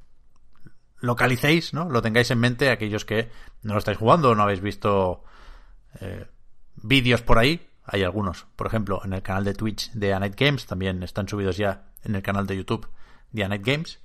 localicéis, 0.98 1.72
¿no? 1.72 1.88
Lo 1.88 2.02
tengáis 2.02 2.30
en 2.30 2.40
mente 2.40 2.70
aquellos 2.70 3.04
que 3.04 3.30
no 3.62 3.74
lo 3.74 3.78
estáis 3.78 3.98
jugando 3.98 4.30
o 4.30 4.34
no 4.34 4.42
habéis 4.42 4.60
visto 4.60 5.22
eh, 6.00 6.26
vídeos 6.76 7.22
por 7.22 7.38
ahí. 7.38 7.68
Hay 7.84 8.02
algunos, 8.02 8.46
por 8.56 8.66
ejemplo, 8.66 9.00
en 9.04 9.12
el 9.12 9.22
canal 9.22 9.44
de 9.44 9.54
Twitch 9.54 9.92
de 9.92 10.14
Anet 10.14 10.34
Games, 10.38 10.66
también 10.66 11.02
están 11.02 11.28
subidos 11.28 11.56
ya 11.56 11.84
en 12.02 12.14
el 12.14 12.22
canal 12.22 12.46
de 12.46 12.56
YouTube 12.56 12.88
de 13.30 13.44
Anet 13.44 13.64
Games. 13.64 14.00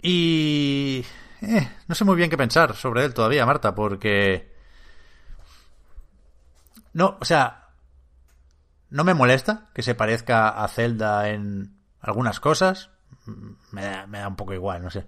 Y 0.00 1.04
eh, 1.42 1.68
no 1.88 1.94
sé 1.94 2.04
muy 2.04 2.16
bien 2.16 2.30
qué 2.30 2.36
pensar 2.36 2.74
sobre 2.76 3.04
él 3.04 3.12
todavía, 3.12 3.44
Marta, 3.44 3.74
porque 3.74 4.54
no, 6.92 7.18
o 7.20 7.24
sea, 7.24 7.63
no 8.94 9.02
me 9.02 9.12
molesta 9.12 9.66
que 9.74 9.82
se 9.82 9.96
parezca 9.96 10.50
a 10.50 10.68
Zelda 10.68 11.28
en 11.28 11.74
algunas 12.00 12.38
cosas. 12.38 12.90
Me 13.72 13.82
da, 13.82 14.06
me 14.06 14.20
da 14.20 14.28
un 14.28 14.36
poco 14.36 14.54
igual, 14.54 14.84
no 14.84 14.90
sé. 14.90 15.04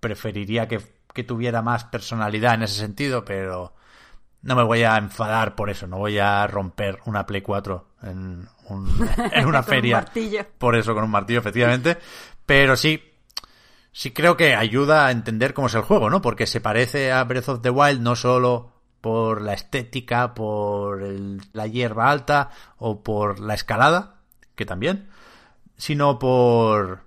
Preferiría 0.00 0.66
que, 0.66 0.80
que, 1.14 1.22
tuviera 1.22 1.62
más 1.62 1.84
personalidad 1.84 2.54
en 2.54 2.64
ese 2.64 2.80
sentido, 2.80 3.24
pero 3.24 3.74
no 4.42 4.56
me 4.56 4.64
voy 4.64 4.82
a 4.82 4.96
enfadar 4.96 5.54
por 5.54 5.70
eso. 5.70 5.86
No 5.86 5.98
voy 5.98 6.18
a 6.18 6.48
romper 6.48 6.98
una 7.06 7.26
Play 7.26 7.42
4 7.42 7.86
en, 8.02 8.48
un, 8.70 9.08
en 9.32 9.46
una 9.46 9.62
feria. 9.62 10.04
Por 10.58 10.74
eso, 10.74 10.92
con 10.92 11.04
un 11.04 11.10
martillo, 11.10 11.38
efectivamente. 11.38 11.96
Pero 12.44 12.76
sí, 12.76 13.00
sí 13.92 14.10
creo 14.10 14.36
que 14.36 14.56
ayuda 14.56 15.06
a 15.06 15.12
entender 15.12 15.54
cómo 15.54 15.68
es 15.68 15.74
el 15.76 15.82
juego, 15.82 16.10
¿no? 16.10 16.20
Porque 16.20 16.48
se 16.48 16.60
parece 16.60 17.12
a 17.12 17.22
Breath 17.22 17.50
of 17.50 17.62
the 17.62 17.70
Wild 17.70 18.00
no 18.00 18.16
solo 18.16 18.77
por 19.00 19.42
la 19.42 19.52
estética, 19.52 20.34
por 20.34 21.02
la 21.52 21.66
hierba 21.66 22.10
alta 22.10 22.50
o 22.78 23.02
por 23.02 23.40
la 23.40 23.54
escalada, 23.54 24.16
que 24.54 24.66
también, 24.66 25.08
sino 25.76 26.18
por, 26.18 27.04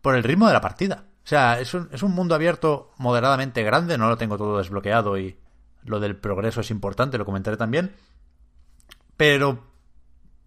por 0.00 0.16
el 0.16 0.24
ritmo 0.24 0.46
de 0.46 0.52
la 0.52 0.60
partida. 0.60 1.04
O 1.24 1.26
sea, 1.30 1.60
es 1.60 1.74
un, 1.74 1.88
es 1.92 2.02
un 2.02 2.12
mundo 2.12 2.34
abierto 2.34 2.92
moderadamente 2.98 3.62
grande, 3.62 3.98
no 3.98 4.08
lo 4.08 4.16
tengo 4.16 4.36
todo 4.36 4.58
desbloqueado 4.58 5.16
y 5.18 5.38
lo 5.84 6.00
del 6.00 6.16
progreso 6.16 6.60
es 6.60 6.70
importante, 6.70 7.18
lo 7.18 7.24
comentaré 7.24 7.56
también. 7.56 7.94
Pero 9.16 9.64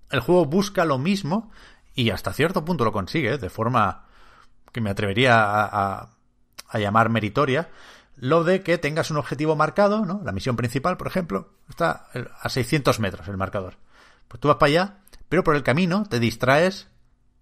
el 0.10 0.20
juego 0.20 0.46
busca 0.46 0.84
lo 0.84 0.98
mismo 0.98 1.52
y 1.96 2.10
hasta 2.10 2.34
cierto 2.34 2.66
punto 2.66 2.84
lo 2.84 2.92
consigue, 2.92 3.38
de 3.38 3.50
forma 3.50 4.06
que 4.72 4.82
me 4.82 4.90
atrevería 4.90 5.44
a, 5.44 5.66
a, 5.66 6.10
a 6.68 6.80
llamar 6.80 7.10
meritoria 7.10 7.70
lo 8.16 8.44
de 8.44 8.62
que 8.62 8.78
tengas 8.78 9.12
un 9.12 9.18
objetivo 9.18 9.56
marcado, 9.56 10.06
¿no? 10.06 10.22
La 10.24 10.32
misión 10.32 10.56
principal, 10.56 10.98
por 10.98 11.08
ejemplo, 11.08 11.54
está 11.70 12.08
a 12.42 12.50
600 12.50 13.00
metros 13.00 13.28
el 13.28 13.38
marcador. 13.38 13.78
Pues 14.28 14.40
tú 14.40 14.48
vas 14.48 14.58
para 14.58 14.70
allá, 14.70 14.98
pero 15.30 15.44
por 15.44 15.56
el 15.56 15.64
camino 15.64 16.04
te 16.10 16.20
distraes 16.20 16.88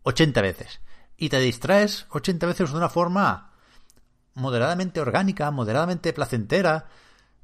80 0.04 0.42
veces. 0.42 0.82
Y 1.18 1.30
te 1.30 1.40
distraes 1.40 2.08
80 2.10 2.48
veces 2.48 2.72
de 2.72 2.78
una 2.78 2.90
forma 2.90 3.52
moderadamente 4.34 5.02
orgánica, 5.02 5.52
moderadamente 5.52 6.14
placentera, 6.14 6.88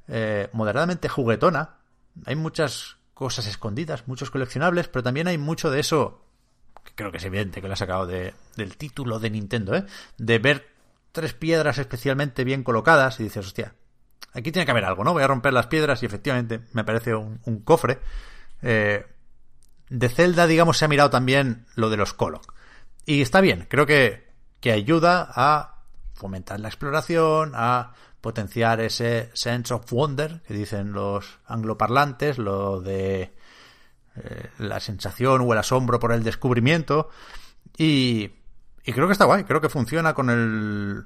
eh, 0.08 0.48
moderadamente 0.52 1.08
juguetona. 1.08 1.76
Hay 2.24 2.34
muchas 2.34 2.96
cosas 3.14 3.46
escondidas, 3.46 4.08
muchos 4.08 4.30
coleccionables, 4.30 4.88
pero 4.88 5.02
también 5.02 5.28
hay 5.28 5.38
mucho 5.38 5.70
de 5.70 5.80
eso, 5.80 6.24
que 6.84 6.94
creo 6.94 7.10
que 7.10 7.18
es 7.18 7.24
evidente 7.24 7.60
que 7.60 7.68
lo 7.68 7.74
ha 7.74 7.76
sacado 7.76 8.06
de, 8.06 8.34
del 8.56 8.76
título 8.76 9.18
de 9.18 9.30
Nintendo, 9.30 9.74
¿eh? 9.74 9.84
De 10.16 10.38
ver 10.38 10.77
tres 11.18 11.34
piedras 11.34 11.78
especialmente 11.78 12.44
bien 12.44 12.62
colocadas 12.62 13.18
y 13.18 13.24
dices, 13.24 13.44
hostia, 13.44 13.74
aquí 14.32 14.52
tiene 14.52 14.64
que 14.64 14.70
haber 14.70 14.84
algo, 14.84 15.02
¿no? 15.02 15.12
Voy 15.12 15.24
a 15.24 15.26
romper 15.26 15.52
las 15.52 15.66
piedras 15.66 16.00
y 16.02 16.06
efectivamente 16.06 16.60
me 16.72 16.84
parece 16.84 17.12
un, 17.14 17.62
cofre. 17.64 17.98
Eh, 18.62 19.04
de 19.90 20.08
Zelda, 20.08 20.46
digamos, 20.46 20.78
se 20.78 20.84
ha 20.84 20.88
mirado 20.88 21.10
también 21.10 21.66
lo 21.74 21.90
de 21.90 21.96
los 21.96 22.14
Kolok. 22.14 22.54
Y 23.04 23.20
está 23.20 23.40
bien, 23.40 23.66
creo 23.68 23.86
que, 23.86 24.28
que 24.60 24.70
ayuda 24.70 25.28
a 25.34 25.82
fomentar 26.14 26.60
la 26.60 26.68
exploración, 26.68 27.52
a 27.54 27.94
potenciar 28.20 28.80
ese 28.80 29.30
sense 29.32 29.74
of 29.74 29.90
wonder 29.90 30.42
que 30.46 30.54
dicen 30.54 30.92
los 30.92 31.40
angloparlantes, 31.46 32.38
lo 32.38 32.80
de 32.80 33.32
eh, 34.16 34.50
la 34.58 34.78
sensación 34.78 35.40
o 35.42 35.52
el 35.52 35.58
asombro 35.58 35.98
por 35.98 36.12
el 36.12 36.22
descubrimiento. 36.22 37.08
Y, 37.76 38.30
y 38.88 38.92
creo 38.94 39.06
que 39.06 39.12
está 39.12 39.26
guay, 39.26 39.44
creo 39.44 39.60
que 39.60 39.68
funciona 39.68 40.14
con 40.14 40.30
el, 40.30 41.04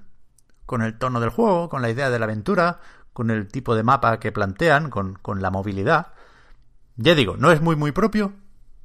con 0.67 0.83
el 0.83 0.97
tono 0.99 1.19
del 1.19 1.31
juego, 1.31 1.69
con 1.69 1.83
la 1.83 1.91
idea 1.91 2.11
de 2.11 2.19
la 2.21 2.27
aventura, 2.27 2.79
con 3.13 3.29
el 3.29 3.49
tipo 3.49 3.75
de 3.75 3.83
mapa 3.83 4.21
que 4.21 4.31
plantean, 4.31 4.89
con, 4.89 5.15
con 5.15 5.43
la 5.43 5.51
movilidad. 5.51 6.13
Ya 6.95 7.17
digo, 7.17 7.37
no 7.37 7.51
es 7.51 7.61
muy 7.61 7.75
muy 7.75 7.91
propio, 7.91 8.35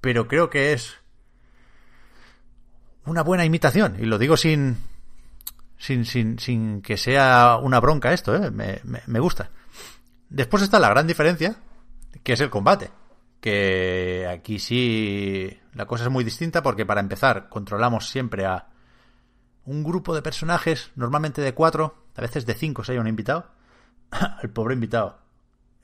pero 0.01 0.27
creo 0.27 0.49
que 0.49 0.73
es 0.73 0.95
una 3.05 3.21
buena 3.21 3.45
imitación. 3.45 3.97
Y 3.99 4.05
lo 4.05 4.17
digo 4.17 4.35
sin, 4.35 4.77
sin, 5.77 6.03
sin, 6.03 6.39
sin 6.39 6.81
que 6.81 6.97
sea 6.97 7.59
una 7.61 7.79
bronca 7.79 8.13
esto, 8.13 8.35
¿eh? 8.35 8.49
me, 8.49 8.81
me, 8.83 9.03
me 9.05 9.19
gusta. 9.19 9.51
Después 10.27 10.63
está 10.63 10.79
la 10.79 10.89
gran 10.89 11.05
diferencia, 11.05 11.55
que 12.23 12.33
es 12.33 12.41
el 12.41 12.49
combate. 12.49 12.89
Que 13.41 14.27
aquí 14.27 14.57
sí 14.57 15.55
la 15.75 15.85
cosa 15.85 16.05
es 16.05 16.09
muy 16.09 16.23
distinta 16.23 16.63
porque 16.63 16.87
para 16.87 16.99
empezar 16.99 17.47
controlamos 17.47 18.09
siempre 18.09 18.47
a 18.47 18.69
un 19.67 19.83
grupo 19.83 20.15
de 20.15 20.21
personajes, 20.21 20.91
normalmente 20.95 21.41
de 21.41 21.53
cuatro, 21.53 22.07
a 22.15 22.21
veces 22.21 22.45
de 22.45 22.55
cinco 22.55 22.83
si 22.83 22.93
hay 22.93 22.97
un 22.97 23.07
invitado. 23.07 23.51
Al 24.09 24.49
pobre 24.49 24.73
invitado, 24.73 25.19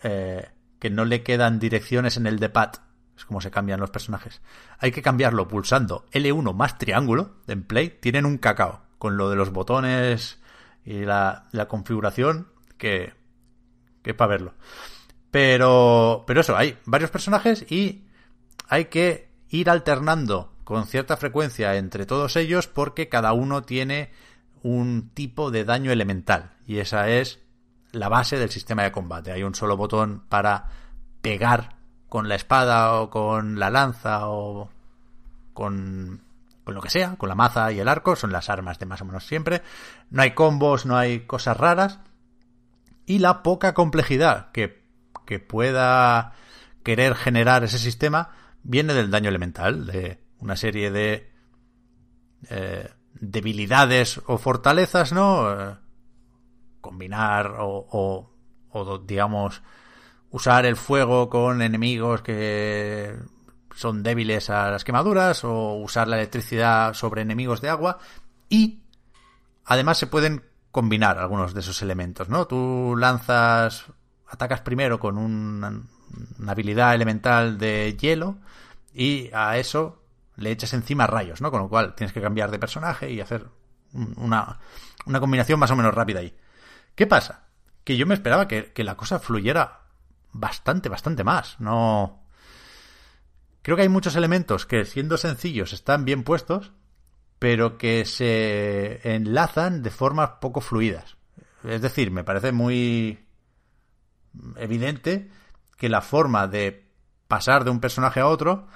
eh, 0.01 0.49
que 0.79 0.89
no 0.89 1.05
le 1.05 1.21
quedan 1.21 1.59
direcciones 1.59 2.17
en 2.17 2.25
el 2.25 2.39
de 2.39 2.49
pad. 2.49 2.71
Es 3.15 3.25
como 3.25 3.41
se 3.41 3.51
cambian 3.51 3.81
los 3.81 3.91
personajes. 3.91 4.41
Hay 4.79 4.91
que 4.91 5.01
cambiarlo 5.01 5.47
pulsando 5.47 6.05
L1 6.11 6.53
más 6.55 6.77
triángulo 6.77 7.35
en 7.45 7.63
Play. 7.63 7.97
Tienen 8.01 8.25
un 8.25 8.37
cacao 8.37 8.81
con 8.97 9.17
lo 9.17 9.29
de 9.29 9.35
los 9.35 9.51
botones 9.51 10.39
y 10.85 11.03
la, 11.05 11.47
la 11.51 11.67
configuración 11.67 12.47
que, 12.77 13.13
que 14.01 14.11
es 14.11 14.15
para 14.15 14.29
verlo. 14.29 14.53
Pero, 15.29 16.23
pero 16.25 16.41
eso, 16.41 16.55
hay 16.55 16.77
varios 16.85 17.11
personajes 17.11 17.69
y 17.69 18.07
hay 18.69 18.85
que 18.85 19.29
ir 19.49 19.69
alternando 19.69 20.52
con 20.63 20.85
cierta 20.87 21.17
frecuencia 21.17 21.75
entre 21.75 22.05
todos 22.05 22.35
ellos 22.35 22.67
porque 22.67 23.09
cada 23.09 23.33
uno 23.33 23.63
tiene 23.63 24.11
un 24.61 25.09
tipo 25.13 25.51
de 25.51 25.65
daño 25.65 25.91
elemental 25.91 26.51
y 26.65 26.79
esa 26.79 27.09
es 27.09 27.39
la 27.91 28.09
base 28.09 28.37
del 28.37 28.49
sistema 28.49 28.83
de 28.83 28.91
combate. 28.91 29.31
Hay 29.31 29.43
un 29.43 29.55
solo 29.55 29.77
botón 29.77 30.23
para 30.29 30.67
pegar 31.21 31.75
con 32.09 32.27
la 32.27 32.35
espada 32.35 32.93
o 32.93 33.09
con 33.09 33.59
la 33.59 33.69
lanza 33.69 34.27
o 34.29 34.69
con, 35.53 36.21
con 36.63 36.75
lo 36.75 36.81
que 36.81 36.89
sea, 36.89 37.15
con 37.17 37.29
la 37.29 37.35
maza 37.35 37.71
y 37.71 37.79
el 37.79 37.87
arco, 37.87 38.15
son 38.15 38.31
las 38.31 38.49
armas 38.49 38.79
de 38.79 38.85
más 38.85 39.01
o 39.01 39.05
menos 39.05 39.25
siempre. 39.25 39.61
No 40.09 40.21
hay 40.21 40.31
combos, 40.31 40.85
no 40.85 40.97
hay 40.97 41.21
cosas 41.21 41.57
raras. 41.57 41.99
Y 43.05 43.19
la 43.19 43.43
poca 43.43 43.73
complejidad 43.73 44.51
que, 44.51 44.81
que 45.25 45.39
pueda 45.39 46.33
querer 46.83 47.15
generar 47.15 47.63
ese 47.63 47.79
sistema 47.79 48.29
viene 48.63 48.93
del 48.93 49.11
daño 49.11 49.29
elemental, 49.29 49.85
de 49.85 50.22
una 50.43 50.57
serie 50.57 50.91
de 50.91 51.31
eh, 52.49 52.89
debilidades 53.13 54.21
o 54.27 54.37
fortalezas, 54.37 55.13
¿no? 55.13 55.49
Eh, 55.51 55.75
combinar 56.81 57.55
o, 57.59 58.29
o, 58.71 58.97
digamos, 58.99 59.63
usar 60.31 60.65
el 60.65 60.75
fuego 60.75 61.29
con 61.29 61.61
enemigos 61.61 62.21
que 62.21 63.15
son 63.73 64.03
débiles 64.03 64.49
a 64.49 64.69
las 64.69 64.83
quemaduras 64.83 65.45
o 65.45 65.75
usar 65.75 66.09
la 66.09 66.17
electricidad 66.17 66.93
sobre 66.93 67.21
enemigos 67.21 67.61
de 67.61 67.69
agua 67.69 67.99
y 68.49 68.83
además 69.63 69.97
se 69.97 70.07
pueden 70.07 70.43
combinar 70.71 71.19
algunos 71.19 71.53
de 71.53 71.61
esos 71.61 71.81
elementos, 71.81 72.27
¿no? 72.27 72.47
Tú 72.47 72.95
lanzas, 72.97 73.85
atacas 74.27 74.59
primero 74.59 74.99
con 74.99 75.17
una 75.17 75.71
habilidad 76.47 76.93
elemental 76.93 77.57
de 77.57 77.95
hielo 77.97 78.39
y 78.93 79.29
a 79.33 79.57
eso 79.57 80.02
le 80.35 80.51
echas 80.51 80.73
encima 80.73 81.07
rayos, 81.07 81.41
¿no? 81.41 81.51
Con 81.51 81.61
lo 81.61 81.69
cual 81.69 81.95
tienes 81.95 82.13
que 82.13 82.21
cambiar 82.21 82.51
de 82.51 82.59
personaje 82.59 83.11
y 83.11 83.21
hacer 83.21 83.47
una, 83.93 84.59
una 85.05 85.19
combinación 85.19 85.59
más 85.59 85.71
o 85.71 85.75
menos 85.75 85.93
rápida 85.93 86.19
ahí. 86.19 86.35
¿Qué 86.95 87.07
pasa? 87.07 87.47
Que 87.83 87.97
yo 87.97 88.05
me 88.05 88.13
esperaba 88.13 88.47
que, 88.47 88.71
que, 88.73 88.83
la 88.83 88.95
cosa 88.95 89.19
fluyera 89.19 89.81
bastante, 90.31 90.89
bastante 90.89 91.23
más. 91.23 91.59
No. 91.59 92.23
Creo 93.61 93.75
que 93.75 93.83
hay 93.83 93.89
muchos 93.89 94.15
elementos 94.15 94.65
que, 94.65 94.85
siendo 94.85 95.17
sencillos, 95.17 95.73
están 95.73 96.05
bien 96.05 96.23
puestos, 96.23 96.71
pero 97.39 97.77
que 97.77 98.05
se 98.05 99.15
enlazan 99.15 99.83
de 99.83 99.89
formas 99.89 100.31
poco 100.41 100.61
fluidas. 100.61 101.17
Es 101.63 101.81
decir, 101.81 102.11
me 102.11 102.23
parece 102.23 102.51
muy 102.51 103.25
evidente 104.57 105.29
que 105.77 105.89
la 105.89 106.01
forma 106.01 106.47
de 106.47 106.89
pasar 107.27 107.63
de 107.63 107.71
un 107.71 107.79
personaje 107.79 108.19
a 108.19 108.27
otro 108.27 108.67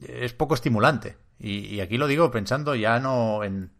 es 0.00 0.32
poco 0.32 0.54
estimulante. 0.54 1.16
Y, 1.38 1.80
aquí 1.80 1.98
lo 1.98 2.06
digo 2.06 2.30
pensando 2.30 2.74
ya 2.74 3.00
no 3.00 3.42
en 3.42 3.72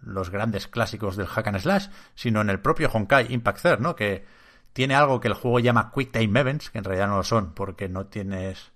los 0.00 0.30
grandes 0.30 0.66
clásicos 0.66 1.16
del 1.16 1.26
hack 1.26 1.48
and 1.48 1.58
slash, 1.58 1.88
sino 2.14 2.40
en 2.40 2.48
el 2.48 2.60
propio 2.60 2.88
Honkai 2.90 3.32
Impact 3.32 3.62
Third, 3.62 3.80
¿no? 3.80 3.94
Que 3.94 4.24
tiene 4.72 4.94
algo 4.94 5.20
que 5.20 5.28
el 5.28 5.34
juego 5.34 5.58
llama 5.58 5.92
Quick 5.94 6.12
Time 6.12 6.40
Events, 6.40 6.70
que 6.70 6.78
en 6.78 6.84
realidad 6.84 7.08
no 7.08 7.16
lo 7.16 7.24
son, 7.24 7.52
porque 7.52 7.88
no 7.88 8.06
tienes... 8.06 8.72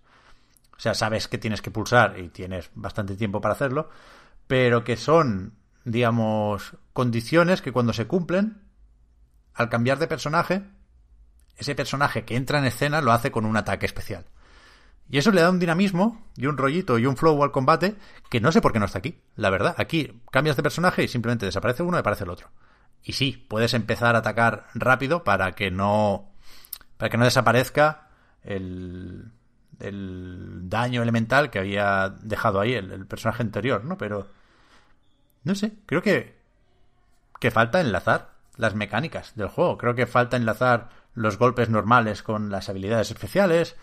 O 0.76 0.80
sea, 0.80 0.92
sabes 0.92 1.28
que 1.28 1.38
tienes 1.38 1.62
que 1.62 1.70
pulsar 1.70 2.18
y 2.18 2.28
tienes 2.28 2.70
bastante 2.74 3.16
tiempo 3.16 3.40
para 3.40 3.54
hacerlo, 3.54 3.88
pero 4.46 4.84
que 4.84 4.96
son, 4.96 5.54
digamos, 5.84 6.76
condiciones 6.92 7.62
que 7.62 7.72
cuando 7.72 7.92
se 7.92 8.06
cumplen, 8.06 8.60
al 9.54 9.68
cambiar 9.68 9.98
de 9.98 10.08
personaje, 10.08 10.64
ese 11.56 11.74
personaje 11.74 12.24
que 12.24 12.36
entra 12.36 12.58
en 12.58 12.64
escena 12.66 13.00
lo 13.00 13.12
hace 13.12 13.30
con 13.30 13.46
un 13.46 13.56
ataque 13.56 13.86
especial. 13.86 14.26
Y 15.08 15.18
eso 15.18 15.30
le 15.32 15.42
da 15.42 15.50
un 15.50 15.58
dinamismo 15.58 16.24
y 16.36 16.46
un 16.46 16.56
rollito 16.56 16.98
y 16.98 17.06
un 17.06 17.16
flow 17.16 17.42
al 17.42 17.52
combate 17.52 17.96
que 18.30 18.40
no 18.40 18.52
sé 18.52 18.60
por 18.60 18.72
qué 18.72 18.78
no 18.78 18.86
está 18.86 18.98
aquí. 18.98 19.20
La 19.36 19.50
verdad, 19.50 19.74
aquí 19.78 20.22
cambias 20.30 20.56
de 20.56 20.62
personaje 20.62 21.04
y 21.04 21.08
simplemente 21.08 21.46
desaparece 21.46 21.82
uno 21.82 21.96
y 21.96 22.00
aparece 22.00 22.24
el 22.24 22.30
otro. 22.30 22.50
Y 23.02 23.12
sí, 23.12 23.46
puedes 23.48 23.74
empezar 23.74 24.16
a 24.16 24.20
atacar 24.20 24.66
rápido 24.74 25.24
para 25.24 25.52
que 25.52 25.70
no. 25.70 26.32
para 26.96 27.10
que 27.10 27.18
no 27.18 27.24
desaparezca 27.24 28.08
el. 28.42 29.30
el 29.78 30.68
daño 30.70 31.02
elemental 31.02 31.50
que 31.50 31.58
había 31.58 32.14
dejado 32.22 32.60
ahí 32.60 32.72
el, 32.72 32.90
el 32.90 33.06
personaje 33.06 33.42
anterior, 33.42 33.84
¿no? 33.84 33.98
Pero. 33.98 34.28
No 35.42 35.54
sé, 35.54 35.74
creo 35.84 36.00
que. 36.00 36.40
que 37.40 37.50
falta 37.50 37.82
enlazar 37.82 38.32
las 38.56 38.74
mecánicas 38.74 39.34
del 39.36 39.48
juego. 39.48 39.76
Creo 39.76 39.94
que 39.94 40.06
falta 40.06 40.38
enlazar 40.38 40.88
los 41.12 41.36
golpes 41.38 41.68
normales 41.68 42.22
con 42.22 42.50
las 42.50 42.70
habilidades 42.70 43.10
especiales 43.10 43.76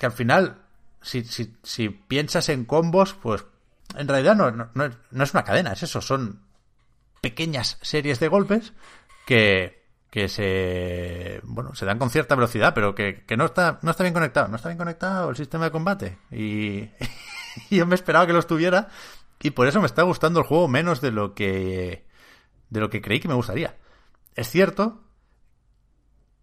que 0.00 0.06
al 0.06 0.12
final, 0.12 0.62
si, 1.02 1.24
si, 1.24 1.54
si 1.62 1.90
piensas 1.90 2.48
en 2.48 2.64
combos, 2.64 3.12
pues 3.12 3.44
en 3.94 4.08
realidad 4.08 4.34
no, 4.34 4.50
no, 4.50 4.70
no, 4.72 5.22
es 5.22 5.34
una 5.34 5.44
cadena, 5.44 5.74
es 5.74 5.82
eso, 5.82 6.00
son 6.00 6.40
pequeñas 7.20 7.76
series 7.82 8.18
de 8.18 8.28
golpes 8.28 8.72
que, 9.26 9.84
que 10.08 10.30
se 10.30 11.42
bueno 11.42 11.74
se 11.74 11.84
dan 11.84 11.98
con 11.98 12.08
cierta 12.08 12.34
velocidad, 12.34 12.72
pero 12.72 12.94
que, 12.94 13.26
que 13.26 13.36
no 13.36 13.44
está 13.44 13.78
no 13.82 13.90
está 13.90 14.02
bien 14.02 14.14
conectado, 14.14 14.48
no 14.48 14.56
está 14.56 14.70
bien 14.70 14.78
conectado 14.78 15.28
el 15.28 15.36
sistema 15.36 15.66
de 15.66 15.70
combate 15.70 16.18
y, 16.30 16.88
y 17.68 17.76
yo 17.76 17.84
me 17.84 17.94
esperaba 17.94 18.26
que 18.26 18.32
lo 18.32 18.38
estuviera 18.38 18.88
y 19.42 19.50
por 19.50 19.68
eso 19.68 19.80
me 19.80 19.86
está 19.86 20.02
gustando 20.04 20.40
el 20.40 20.46
juego 20.46 20.66
menos 20.66 21.02
de 21.02 21.10
lo 21.10 21.34
que 21.34 22.06
de 22.70 22.80
lo 22.80 22.88
que 22.88 23.02
creí 23.02 23.20
que 23.20 23.28
me 23.28 23.34
gustaría. 23.34 23.76
Es 24.34 24.48
cierto 24.48 25.02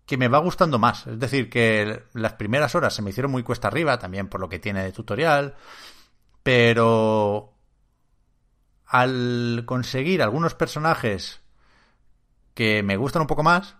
que 0.07 0.17
me 0.17 0.29
va 0.29 0.39
gustando 0.39 0.79
más. 0.79 1.05
Es 1.05 1.19
decir, 1.19 1.49
que 1.49 2.03
las 2.13 2.33
primeras 2.33 2.73
horas 2.73 2.95
se 2.95 3.01
me 3.01 3.11
hicieron 3.11 3.31
muy 3.31 3.43
cuesta 3.43 3.67
arriba, 3.67 3.99
también 3.99 4.29
por 4.29 4.39
lo 4.39 4.49
que 4.49 4.57
tiene 4.57 4.83
de 4.83 4.93
tutorial, 4.93 5.55
pero 6.41 7.53
al 8.85 9.63
conseguir 9.65 10.23
algunos 10.23 10.55
personajes 10.55 11.41
que 12.53 12.81
me 12.83 12.95
gustan 12.95 13.23
un 13.23 13.27
poco 13.27 13.43
más, 13.43 13.75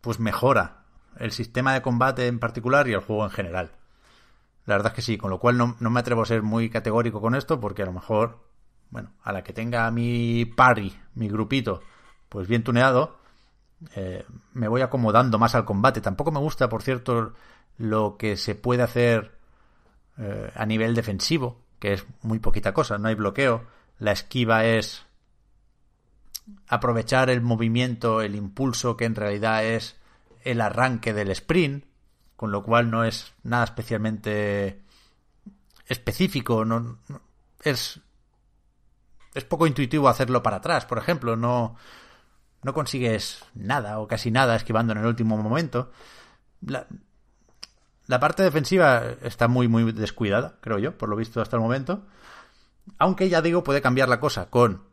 pues 0.00 0.18
mejora 0.18 0.82
el 1.18 1.30
sistema 1.30 1.72
de 1.72 1.82
combate 1.82 2.26
en 2.26 2.40
particular 2.40 2.88
y 2.88 2.92
el 2.92 3.00
juego 3.00 3.24
en 3.24 3.30
general. 3.30 3.70
La 4.66 4.74
verdad 4.74 4.92
es 4.92 4.96
que 4.96 5.02
sí, 5.02 5.18
con 5.18 5.30
lo 5.30 5.38
cual 5.38 5.56
no, 5.56 5.76
no 5.78 5.90
me 5.90 6.00
atrevo 6.00 6.22
a 6.22 6.26
ser 6.26 6.42
muy 6.42 6.68
categórico 6.68 7.20
con 7.20 7.36
esto, 7.36 7.60
porque 7.60 7.82
a 7.82 7.86
lo 7.86 7.92
mejor, 7.92 8.40
bueno, 8.90 9.12
a 9.22 9.32
la 9.32 9.44
que 9.44 9.52
tenga 9.52 9.88
mi 9.92 10.46
party, 10.46 10.98
mi 11.14 11.28
grupito, 11.28 11.80
pues 12.28 12.48
bien 12.48 12.64
tuneado, 12.64 13.21
eh, 13.94 14.24
me 14.52 14.68
voy 14.68 14.82
acomodando 14.82 15.38
más 15.38 15.54
al 15.54 15.64
combate. 15.64 16.00
Tampoco 16.00 16.30
me 16.30 16.40
gusta, 16.40 16.68
por 16.68 16.82
cierto, 16.82 17.34
lo 17.78 18.16
que 18.16 18.36
se 18.36 18.54
puede 18.54 18.82
hacer 18.82 19.32
eh, 20.18 20.50
a 20.54 20.66
nivel 20.66 20.94
defensivo, 20.94 21.60
que 21.78 21.94
es 21.94 22.06
muy 22.22 22.38
poquita 22.38 22.74
cosa, 22.74 22.98
no 22.98 23.08
hay 23.08 23.14
bloqueo. 23.14 23.64
La 23.98 24.12
esquiva 24.12 24.64
es 24.64 25.04
aprovechar 26.68 27.30
el 27.30 27.40
movimiento, 27.40 28.20
el 28.22 28.34
impulso 28.34 28.96
que 28.96 29.04
en 29.04 29.14
realidad 29.14 29.64
es 29.64 29.96
el 30.44 30.60
arranque 30.60 31.12
del 31.12 31.30
sprint, 31.30 31.84
con 32.36 32.50
lo 32.50 32.62
cual 32.62 32.90
no 32.90 33.04
es 33.04 33.32
nada 33.44 33.64
especialmente 33.64 34.82
específico, 35.86 36.64
no, 36.64 36.80
no 36.80 37.20
es 37.62 38.00
es 39.34 39.44
poco 39.44 39.66
intuitivo 39.66 40.08
hacerlo 40.08 40.42
para 40.42 40.58
atrás, 40.58 40.84
por 40.84 40.98
ejemplo, 40.98 41.36
no 41.36 41.76
no 42.62 42.74
consigues 42.74 43.44
nada 43.54 43.98
o 43.98 44.06
casi 44.06 44.30
nada 44.30 44.56
esquivando 44.56 44.92
en 44.92 45.00
el 45.00 45.06
último 45.06 45.36
momento. 45.36 45.90
La, 46.60 46.86
la 48.06 48.20
parte 48.20 48.42
defensiva 48.42 49.02
está 49.22 49.48
muy, 49.48 49.68
muy 49.68 49.90
descuidada, 49.92 50.58
creo 50.60 50.78
yo, 50.78 50.96
por 50.96 51.08
lo 51.08 51.16
visto 51.16 51.40
hasta 51.40 51.56
el 51.56 51.62
momento. 51.62 52.06
Aunque 52.98 53.28
ya 53.28 53.42
digo, 53.42 53.62
puede 53.62 53.82
cambiar 53.82 54.08
la 54.08 54.20
cosa 54.20 54.50
con 54.50 54.84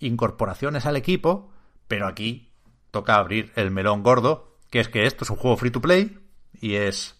incorporaciones 0.00 0.86
al 0.86 0.96
equipo, 0.96 1.52
pero 1.86 2.06
aquí 2.06 2.52
toca 2.90 3.16
abrir 3.16 3.52
el 3.56 3.70
melón 3.70 4.02
gordo, 4.02 4.58
que 4.70 4.80
es 4.80 4.88
que 4.88 5.06
esto 5.06 5.24
es 5.24 5.30
un 5.30 5.36
juego 5.36 5.56
free 5.56 5.70
to 5.70 5.80
play 5.80 6.18
y 6.60 6.74
es... 6.74 7.16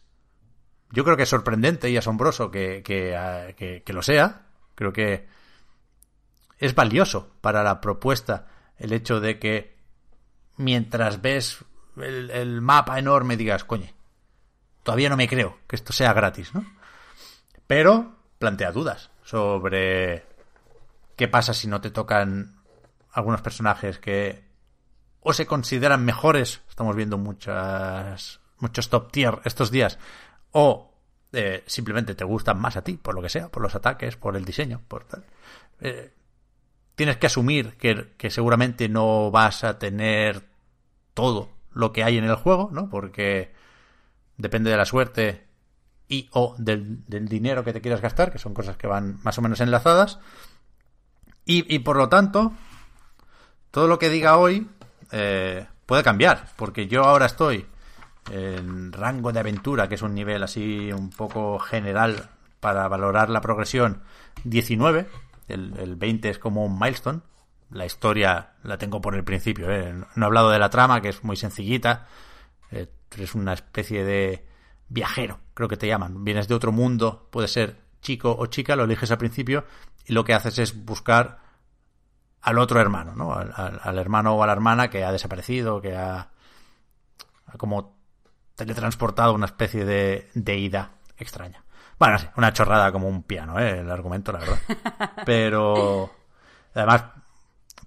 Yo 0.91 1.05
creo 1.05 1.17
que 1.17 1.25
es 1.25 1.29
sorprendente 1.29 1.91
y 1.91 1.97
asombroso 1.97 2.51
que, 2.51 2.83
que, 2.83 3.83
que 3.85 3.93
lo 3.93 4.01
sea. 4.01 4.47
Creo 4.75 4.93
que 4.93 5.29
es 6.57 6.75
valioso 6.75 7.35
para 7.43 7.63
la 7.63 7.83
propuesta 7.83 8.47
el 8.79 8.93
hecho 8.93 9.21
de 9.21 9.39
que 9.39 9.77
mientras 10.57 11.21
ves 11.21 11.65
el, 11.97 12.61
mapa 12.61 12.99
enorme 12.99 13.37
digas, 13.37 13.65
coño, 13.65 13.89
todavía 14.83 15.09
no 15.09 15.17
me 15.17 15.29
creo 15.29 15.59
que 15.67 15.77
esto 15.77 15.93
sea 15.93 16.13
gratis, 16.13 16.55
¿no? 16.55 16.65
Pero 17.67 18.17
plantea 18.39 18.73
dudas 18.73 19.11
sobre 19.23 20.25
qué 21.17 21.29
pasa 21.29 21.53
si 21.53 21.67
no 21.67 21.81
te 21.81 21.91
tocan 21.91 22.57
algunos 23.13 23.43
personajes 23.43 23.99
que 23.99 24.47
o 25.21 25.33
se 25.33 25.47
consideran 25.47 26.05
mejores, 26.05 26.63
estamos 26.69 26.95
viendo 26.95 27.19
muchas, 27.19 28.41
muchos 28.59 28.89
top 28.89 29.11
tier 29.11 29.41
estos 29.45 29.71
días, 29.71 29.99
o 30.53 30.95
eh, 31.33 31.65
simplemente 31.67 32.15
te 32.15 32.25
gustan 32.25 32.59
más 32.61 32.77
a 32.77 32.83
ti, 32.83 32.97
por 32.97 33.15
lo 33.15 33.21
que 33.21 33.29
sea, 33.29 33.49
por 33.49 33.63
los 33.63 33.75
ataques, 33.75 34.17
por 34.17 34.37
el 34.37 34.45
diseño, 34.45 34.81
por 34.89 35.05
tal. 35.05 35.25
Eh, 35.81 36.15
tienes 36.99 37.17
que 37.17 37.29
asumir 37.29 37.77
que, 37.77 38.29
seguramente 38.29 38.89
no 38.89 39.31
vas 39.31 39.63
a 39.63 39.79
tener 39.79 40.49
todo 41.15 41.49
lo 41.73 41.93
que 41.93 42.03
hay 42.03 42.19
en 42.19 42.25
el 42.25 42.35
juego, 42.35 42.71
¿no? 42.73 42.91
Porque 42.91 43.53
depende 44.37 44.69
de 44.69 44.77
la 44.77 44.85
suerte 44.85 45.47
y 46.09 46.29
o 46.33 46.57
del, 46.59 47.05
dinero 47.07 47.63
que 47.63 47.73
te 47.73 47.81
quieras 47.81 48.01
gastar, 48.01 48.33
que 48.33 48.41
son 48.41 48.53
cosas 48.53 48.77
que 48.77 48.89
van 48.89 49.21
más 49.23 49.39
o 49.39 49.43
menos 49.43 49.61
enlazadas. 49.61 50.19
Y, 51.45 51.79
por 51.79 51.97
lo 51.97 52.09
tanto, 52.09 52.53
todo 53.71 53.87
lo 53.87 54.01
que 54.01 54.11
diga 54.11 54.37
hoy 54.37 54.69
eh, 55.13 55.67
puede 55.87 56.03
cambiar, 56.03 56.49
porque 56.57 56.89
yo 56.89 57.05
ahora 57.05 57.27
estoy 57.27 57.65
en 58.31 58.93
rango 58.93 59.33
de 59.33 59.39
aventura, 59.39 59.89
que 59.89 59.95
es 59.95 60.03
un 60.03 60.15
nivel 60.15 60.43
así 60.43 60.93
un 60.93 61.11
poco 61.11 61.61
general 61.61 62.29
para 62.59 62.89
valorar 62.89 63.31
la 63.31 63.41
progresión 63.41 64.03
19 64.43 65.28
el, 65.49 65.97
20 65.97 66.29
es 66.31 66.39
como 66.39 66.65
un 66.65 66.79
milestone. 66.79 67.21
La 67.71 67.87
historia 67.87 68.55
la 68.63 68.79
tengo 68.79 69.01
por 69.01 69.15
el 69.15 69.25
principio. 69.25 69.71
¿eh? 69.71 69.93
No 69.93 70.25
he 70.25 70.27
hablado 70.27 70.51
de 70.51 70.59
la 70.59 70.71
trama, 70.71 71.01
que 71.01 71.09
es 71.09 71.25
muy 71.25 71.37
sencillita. 71.37 72.07
Eh, 72.71 72.89
eres 73.15 73.35
una 73.35 73.53
especie 73.53 74.05
de 74.05 74.47
viajero, 74.89 75.41
creo 75.55 75.69
que 75.69 75.77
te 75.77 75.87
llaman. 75.87 76.25
Vienes 76.25 76.49
de 76.49 76.55
otro 76.55 76.73
mundo, 76.73 77.29
puede 77.31 77.49
ser 77.49 77.77
chico 78.01 78.35
o 78.39 78.47
chica, 78.47 78.77
lo 78.77 78.85
eliges 78.85 79.11
al 79.11 79.19
principio 79.19 79.65
y 80.07 80.13
lo 80.13 80.25
que 80.25 80.35
haces 80.35 80.59
es 80.59 80.85
buscar 80.85 81.41
al 82.41 82.59
otro 82.59 82.81
hermano, 82.81 83.15
¿no? 83.15 83.35
Al, 83.35 83.99
hermano 83.99 84.35
o 84.35 84.43
a 84.43 84.47
la 84.47 84.53
hermana 84.53 84.89
que 84.89 85.05
ha 85.05 85.13
desaparecido, 85.13 85.81
que 85.81 85.97
ha, 85.97 86.31
ha 87.47 87.59
como 87.59 87.99
teletransportado 88.55 89.35
una 89.35 89.47
especie 89.47 89.85
de 89.85 90.31
deidad 90.35 90.93
extraña. 91.17 91.65
Bueno, 91.99 92.17
una 92.37 92.53
chorrada 92.53 92.93
como 92.93 93.09
un 93.09 93.25
piano, 93.25 93.59
¿eh? 93.59 93.81
el 93.81 93.91
argumento, 93.91 94.31
la 94.33 94.39
verdad. 94.39 94.59
Pero 95.27 96.11
además, 96.75 97.05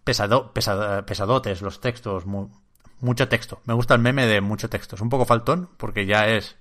pesado, 0.04 0.54
pesadotes 0.54 1.62
los 1.62 1.80
textos, 1.80 2.26
mucho 2.26 3.28
texto. 3.30 3.62
Me 3.66 3.74
gusta 3.74 3.94
el 3.94 4.02
meme 4.02 4.28
de 4.28 4.42
mucho 4.42 4.70
texto. 4.70 4.96
Es 4.96 5.02
un 5.02 5.10
poco 5.10 5.26
faltón 5.26 5.70
porque 5.78 6.06
ya 6.06 6.28
es 6.28 6.58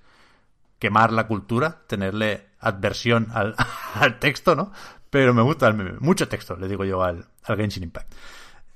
quemar 0.79 1.11
la 1.11 1.27
cultura, 1.27 1.83
tenerle 1.87 2.47
adversión 2.59 3.27
al, 3.33 4.19
texto, 4.19 4.55
¿no? 4.55 4.71
Pero 5.09 5.33
me 5.33 5.41
gusta 5.41 5.67
el 5.67 5.73
meme. 5.73 5.93
Mucho 5.99 6.27
texto, 6.29 6.55
le 6.55 6.69
digo 6.69 6.85
yo 6.85 7.03
al, 7.03 7.27
al 7.43 7.57
Genshin 7.57 7.83
Impact. 7.83 8.13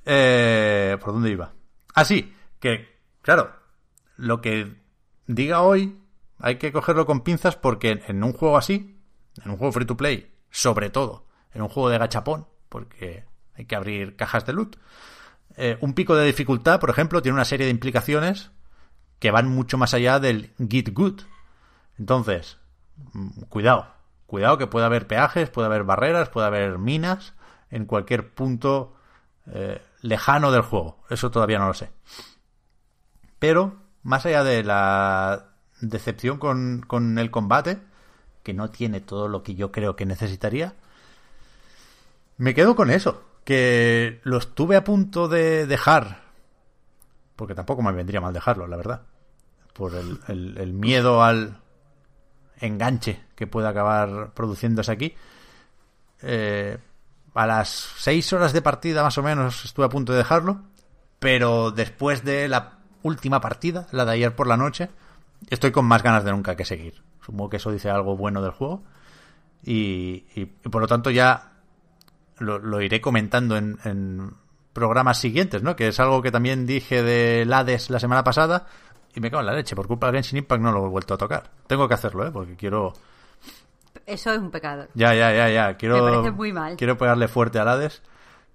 Eh, 0.05 0.97
¿Por 0.99 1.13
dónde 1.13 1.31
iba? 1.31 1.53
Ah, 1.93 2.03
sí, 2.03 2.35
que, 2.59 2.99
claro, 3.21 3.55
lo 4.17 4.41
que 4.41 4.75
diga 5.27 5.61
hoy 5.61 5.97
hay 6.39 6.57
que 6.57 6.71
cogerlo 6.71 7.05
con 7.05 7.21
pinzas 7.21 7.55
porque 7.55 8.03
en 8.07 8.23
un 8.23 8.33
juego 8.33 8.57
así, 8.57 8.99
en 9.43 9.51
un 9.51 9.57
juego 9.57 9.71
free 9.73 9.85
to 9.85 9.97
play, 9.97 10.33
sobre 10.49 10.89
todo, 10.89 11.25
en 11.53 11.61
un 11.61 11.69
juego 11.69 11.89
de 11.89 11.97
gachapón, 11.97 12.47
porque 12.69 13.25
hay 13.55 13.65
que 13.65 13.75
abrir 13.75 14.15
cajas 14.15 14.45
de 14.45 14.53
loot, 14.53 14.77
eh, 15.57 15.77
un 15.81 15.93
pico 15.93 16.15
de 16.15 16.25
dificultad, 16.25 16.79
por 16.79 16.89
ejemplo, 16.89 17.21
tiene 17.21 17.35
una 17.35 17.45
serie 17.45 17.65
de 17.65 17.71
implicaciones 17.71 18.51
que 19.19 19.31
van 19.31 19.47
mucho 19.47 19.77
más 19.77 19.93
allá 19.93 20.19
del 20.19 20.53
get 20.69 20.93
good. 20.93 21.21
Entonces, 21.97 22.57
mm, 23.13 23.43
cuidado, 23.43 23.87
cuidado 24.25 24.57
que 24.57 24.67
puede 24.67 24.85
haber 24.85 25.07
peajes, 25.07 25.49
puede 25.49 25.67
haber 25.67 25.83
barreras, 25.83 26.29
puede 26.29 26.47
haber 26.47 26.77
minas 26.77 27.33
en 27.69 27.85
cualquier 27.85 28.33
punto 28.33 28.95
eh, 29.47 29.81
lejano 30.01 30.51
del 30.51 30.61
juego. 30.61 31.03
Eso 31.09 31.31
todavía 31.31 31.59
no 31.59 31.67
lo 31.67 31.73
sé. 31.73 31.91
Pero, 33.39 33.75
más 34.03 34.25
allá 34.25 34.43
de 34.43 34.63
la 34.63 35.54
decepción 35.81 36.37
con, 36.37 36.83
con 36.87 37.17
el 37.17 37.31
combate, 37.31 37.79
que 38.43 38.53
no 38.53 38.69
tiene 38.69 39.01
todo 39.01 39.27
lo 39.27 39.43
que 39.43 39.55
yo 39.55 39.71
creo 39.71 39.95
que 39.95 40.05
necesitaría. 40.05 40.73
Me 42.37 42.53
quedo 42.53 42.75
con 42.75 42.91
eso, 42.91 43.23
que 43.43 44.19
lo 44.23 44.37
estuve 44.37 44.75
a 44.75 44.83
punto 44.83 45.27
de 45.27 45.65
dejar, 45.67 46.23
porque 47.35 47.55
tampoco 47.55 47.81
me 47.81 47.91
vendría 47.91 48.21
mal 48.21 48.33
dejarlo, 48.33 48.67
la 48.67 48.77
verdad, 48.77 49.01
por 49.73 49.93
el, 49.95 50.19
el, 50.27 50.73
miedo 50.73 51.23
al 51.23 51.59
enganche 52.59 53.21
que 53.35 53.47
puede 53.47 53.67
acabar 53.67 54.31
produciéndose 54.33 54.91
aquí. 54.91 55.15
Eh, 56.21 56.77
a 57.33 57.45
las 57.45 57.69
seis 57.97 58.31
horas 58.33 58.53
de 58.53 58.61
partida 58.61 59.03
más 59.03 59.17
o 59.17 59.23
menos 59.23 59.65
estuve 59.65 59.85
a 59.85 59.89
punto 59.89 60.13
de 60.13 60.19
dejarlo, 60.19 60.61
pero 61.19 61.71
después 61.71 62.23
de 62.23 62.47
la 62.47 62.79
última 63.03 63.41
partida, 63.41 63.87
la 63.91 64.05
de 64.05 64.13
ayer 64.13 64.35
por 64.35 64.47
la 64.47 64.57
noche, 64.57 64.89
estoy 65.49 65.71
con 65.71 65.85
más 65.85 66.03
ganas 66.03 66.23
de 66.23 66.31
nunca 66.31 66.55
que 66.55 66.65
seguir. 66.65 67.01
Supongo 67.21 67.49
que 67.49 67.57
eso 67.57 67.71
dice 67.71 67.89
algo 67.89 68.15
bueno 68.15 68.41
del 68.41 68.51
juego. 68.51 68.83
Y, 69.63 70.25
y, 70.35 70.45
por 70.45 70.81
lo 70.81 70.87
tanto 70.87 71.09
ya 71.09 71.53
lo, 72.37 72.81
iré 72.81 73.01
comentando 73.01 73.57
en, 73.57 74.35
programas 74.73 75.19
siguientes, 75.19 75.63
¿no? 75.63 75.75
Que 75.75 75.87
es 75.87 75.99
algo 76.01 76.21
que 76.21 76.31
también 76.31 76.65
dije 76.65 77.01
de 77.01 77.47
Hades 77.49 77.89
la 77.89 77.99
semana 77.99 78.25
pasada 78.25 78.67
y 79.15 79.21
me 79.21 79.31
cago 79.31 79.39
en 79.39 79.47
la 79.47 79.53
leche. 79.53 79.75
Por 79.75 79.87
culpa 79.87 80.07
del 80.07 80.15
Genshin 80.15 80.39
Impact 80.39 80.61
no 80.61 80.71
lo 80.71 80.85
he 80.85 80.89
vuelto 80.89 81.13
a 81.13 81.17
tocar. 81.17 81.49
Tengo 81.65 81.87
que 81.87 81.93
hacerlo, 81.93 82.27
¿eh? 82.27 82.31
Porque 82.31 82.55
quiero... 82.55 82.91
Eso 84.05 84.33
es 84.33 84.39
un 84.39 84.51
pecado. 84.51 84.87
Ya, 84.93 85.15
ya, 85.15 85.33
ya, 85.33 85.49
ya. 85.49 85.77
Quiero, 85.77 86.03
me 86.03 86.11
parece 86.11 86.31
muy 86.31 86.51
mal. 86.51 86.75
Quiero 86.75 86.97
pegarle 86.97 87.29
fuerte 87.29 87.57
al 87.57 87.69
Hades. 87.69 88.03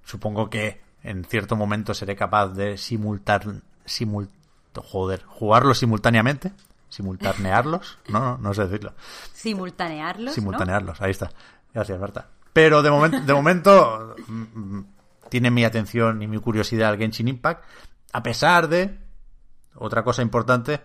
Supongo 0.04 0.50
que 0.50 0.82
en 1.02 1.24
cierto 1.24 1.56
momento 1.56 1.94
seré 1.94 2.14
capaz 2.14 2.48
de 2.48 2.76
simultar... 2.76 3.42
Simul, 3.86 4.28
joder, 4.76 5.24
jugarlo 5.24 5.74
simultáneamente 5.74 6.52
simultanearlos, 6.90 7.98
no, 8.08 8.20
no, 8.20 8.38
no 8.38 8.52
sé 8.52 8.66
decirlo. 8.66 8.92
Simultanearlos. 9.32 10.34
Simultanearlos, 10.34 11.00
ahí 11.00 11.12
está. 11.12 11.30
Gracias, 11.72 11.98
Marta. 11.98 12.28
Pero 12.52 12.82
de 12.82 12.90
momento, 12.90 13.20
de 13.20 13.32
momento 13.32 14.16
mm, 14.26 14.80
tiene 15.28 15.50
mi 15.50 15.64
atención 15.64 16.20
y 16.20 16.26
mi 16.26 16.38
curiosidad 16.38 16.92
el 16.92 16.98
Genshin 16.98 17.28
Impact, 17.28 17.64
a 18.12 18.22
pesar 18.22 18.68
de 18.68 18.98
otra 19.76 20.02
cosa 20.02 20.20
importante, 20.20 20.80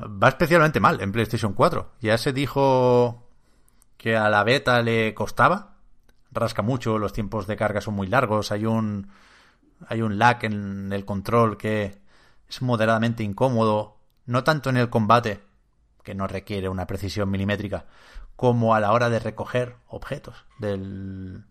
va 0.00 0.28
especialmente 0.28 0.80
mal 0.80 1.00
en 1.00 1.12
PlayStation 1.12 1.52
4. 1.52 1.92
Ya 2.00 2.16
se 2.16 2.32
dijo 2.32 3.28
que 3.96 4.16
a 4.16 4.30
la 4.30 4.44
beta 4.44 4.80
le 4.82 5.12
costaba, 5.14 5.74
rasca 6.30 6.62
mucho, 6.62 6.98
los 6.98 7.12
tiempos 7.12 7.46
de 7.46 7.56
carga 7.56 7.80
son 7.80 7.94
muy 7.94 8.06
largos, 8.06 8.52
hay 8.52 8.66
un 8.66 9.10
hay 9.88 10.02
un 10.02 10.18
lag 10.18 10.44
en 10.44 10.92
el 10.92 11.04
control 11.04 11.56
que 11.56 11.98
es 12.48 12.62
moderadamente 12.62 13.22
incómodo 13.22 13.99
no 14.30 14.44
tanto 14.44 14.70
en 14.70 14.76
el 14.76 14.90
combate, 14.90 15.40
que 16.04 16.14
no 16.14 16.28
requiere 16.28 16.68
una 16.68 16.86
precisión 16.86 17.30
milimétrica, 17.30 17.86
como 18.36 18.74
a 18.74 18.80
la 18.80 18.92
hora 18.92 19.10
de 19.10 19.18
recoger 19.18 19.74
objetos 19.88 20.46
del, 20.58 21.42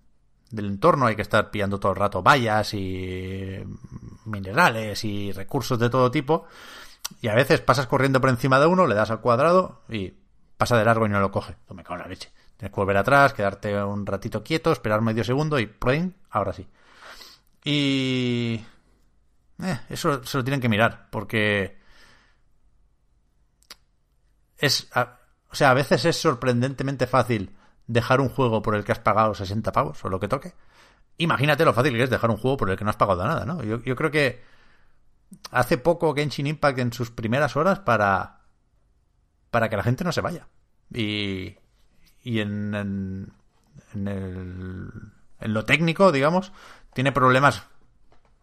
del 0.50 0.66
entorno. 0.66 1.06
Hay 1.06 1.18
que 1.18 1.22
estar 1.22 1.52
pillando 1.52 1.80
todo 1.80 1.92
el 1.92 1.98
rato 1.98 2.24
vallas 2.24 2.74
y 2.74 3.60
minerales 4.26 5.04
y 5.04 5.34
recursos 5.34 5.78
de 5.78 5.90
todo 5.90 6.10
tipo. 6.10 6.46
Y 7.22 7.28
a 7.28 7.36
veces 7.36 7.60
pasas 7.60 7.88
corriendo 7.88 8.22
por 8.22 8.30
encima 8.30 8.60
de 8.60 8.68
uno, 8.68 8.88
le 8.88 8.96
das 8.96 9.12
al 9.12 9.20
cuadrado 9.20 9.82
y 9.90 10.14
pasa 10.58 10.78
de 10.78 10.86
largo 10.86 11.06
y 11.06 11.10
no 11.10 11.20
lo 11.20 11.32
coge. 11.32 11.58
Me 11.74 11.84
cago 11.84 11.96
en 11.96 12.02
la 12.04 12.08
leche. 12.08 12.32
Tienes 12.56 12.74
que 12.74 12.80
volver 12.80 12.98
atrás, 12.98 13.34
quedarte 13.34 13.84
un 13.84 14.06
ratito 14.06 14.42
quieto, 14.42 14.72
esperar 14.72 15.02
medio 15.02 15.26
segundo 15.26 15.60
y. 15.60 15.70
Ahora 16.30 16.54
sí. 16.54 16.66
Y... 17.66 18.64
Eh, 19.62 19.80
eso 19.90 20.24
se 20.24 20.38
lo 20.38 20.44
tienen 20.46 20.62
que 20.62 20.70
mirar, 20.70 21.08
porque 21.12 21.79
es, 24.60 24.90
o 24.96 25.56
sea, 25.56 25.72
a 25.72 25.74
veces 25.74 26.06
es 26.06 26.18
sorprendentemente 26.18 27.08
fácil 27.08 27.56
dejar 27.88 28.22
un 28.22 28.30
juego 28.30 28.62
por 28.62 28.76
el 28.76 28.84
que 28.84 28.92
has 28.92 29.00
pagado 29.00 29.34
60 29.34 29.72
pavos 29.72 30.04
o 30.06 30.10
lo 30.10 30.20
que 30.20 30.28
toque. 30.28 30.54
Imagínate 31.18 31.66
lo 31.66 31.74
fácil 31.74 31.94
que 31.94 32.04
es 32.04 32.10
dejar 32.10 32.30
un 32.30 32.38
juego 32.38 32.58
por 32.58 32.70
el 32.70 32.78
que 32.78 32.84
no 32.84 32.92
has 32.92 32.96
pagado 32.96 33.26
nada, 33.26 33.46
¿no? 33.46 33.64
Yo, 33.64 33.96
creo 33.96 34.12
que 34.12 34.44
hace 35.52 35.78
poco 35.78 36.14
Genshin 36.14 36.48
Impact 36.48 36.80
en 36.80 36.94
sus 36.94 37.12
primeras 37.12 37.56
horas 37.56 37.80
para, 37.80 38.42
para 39.50 39.70
que 39.70 39.78
la 39.78 39.84
gente 39.84 40.04
no 40.04 40.12
se 40.12 40.22
vaya. 40.22 40.48
Y, 40.94 41.58
y 42.24 42.40
en, 42.40 42.74
en, 42.76 43.34
en, 43.94 44.08
el, 44.08 44.92
en 45.40 45.54
lo 45.54 45.66
técnico, 45.66 46.12
digamos, 46.12 46.54
tiene 46.94 47.12
problemas 47.12 47.64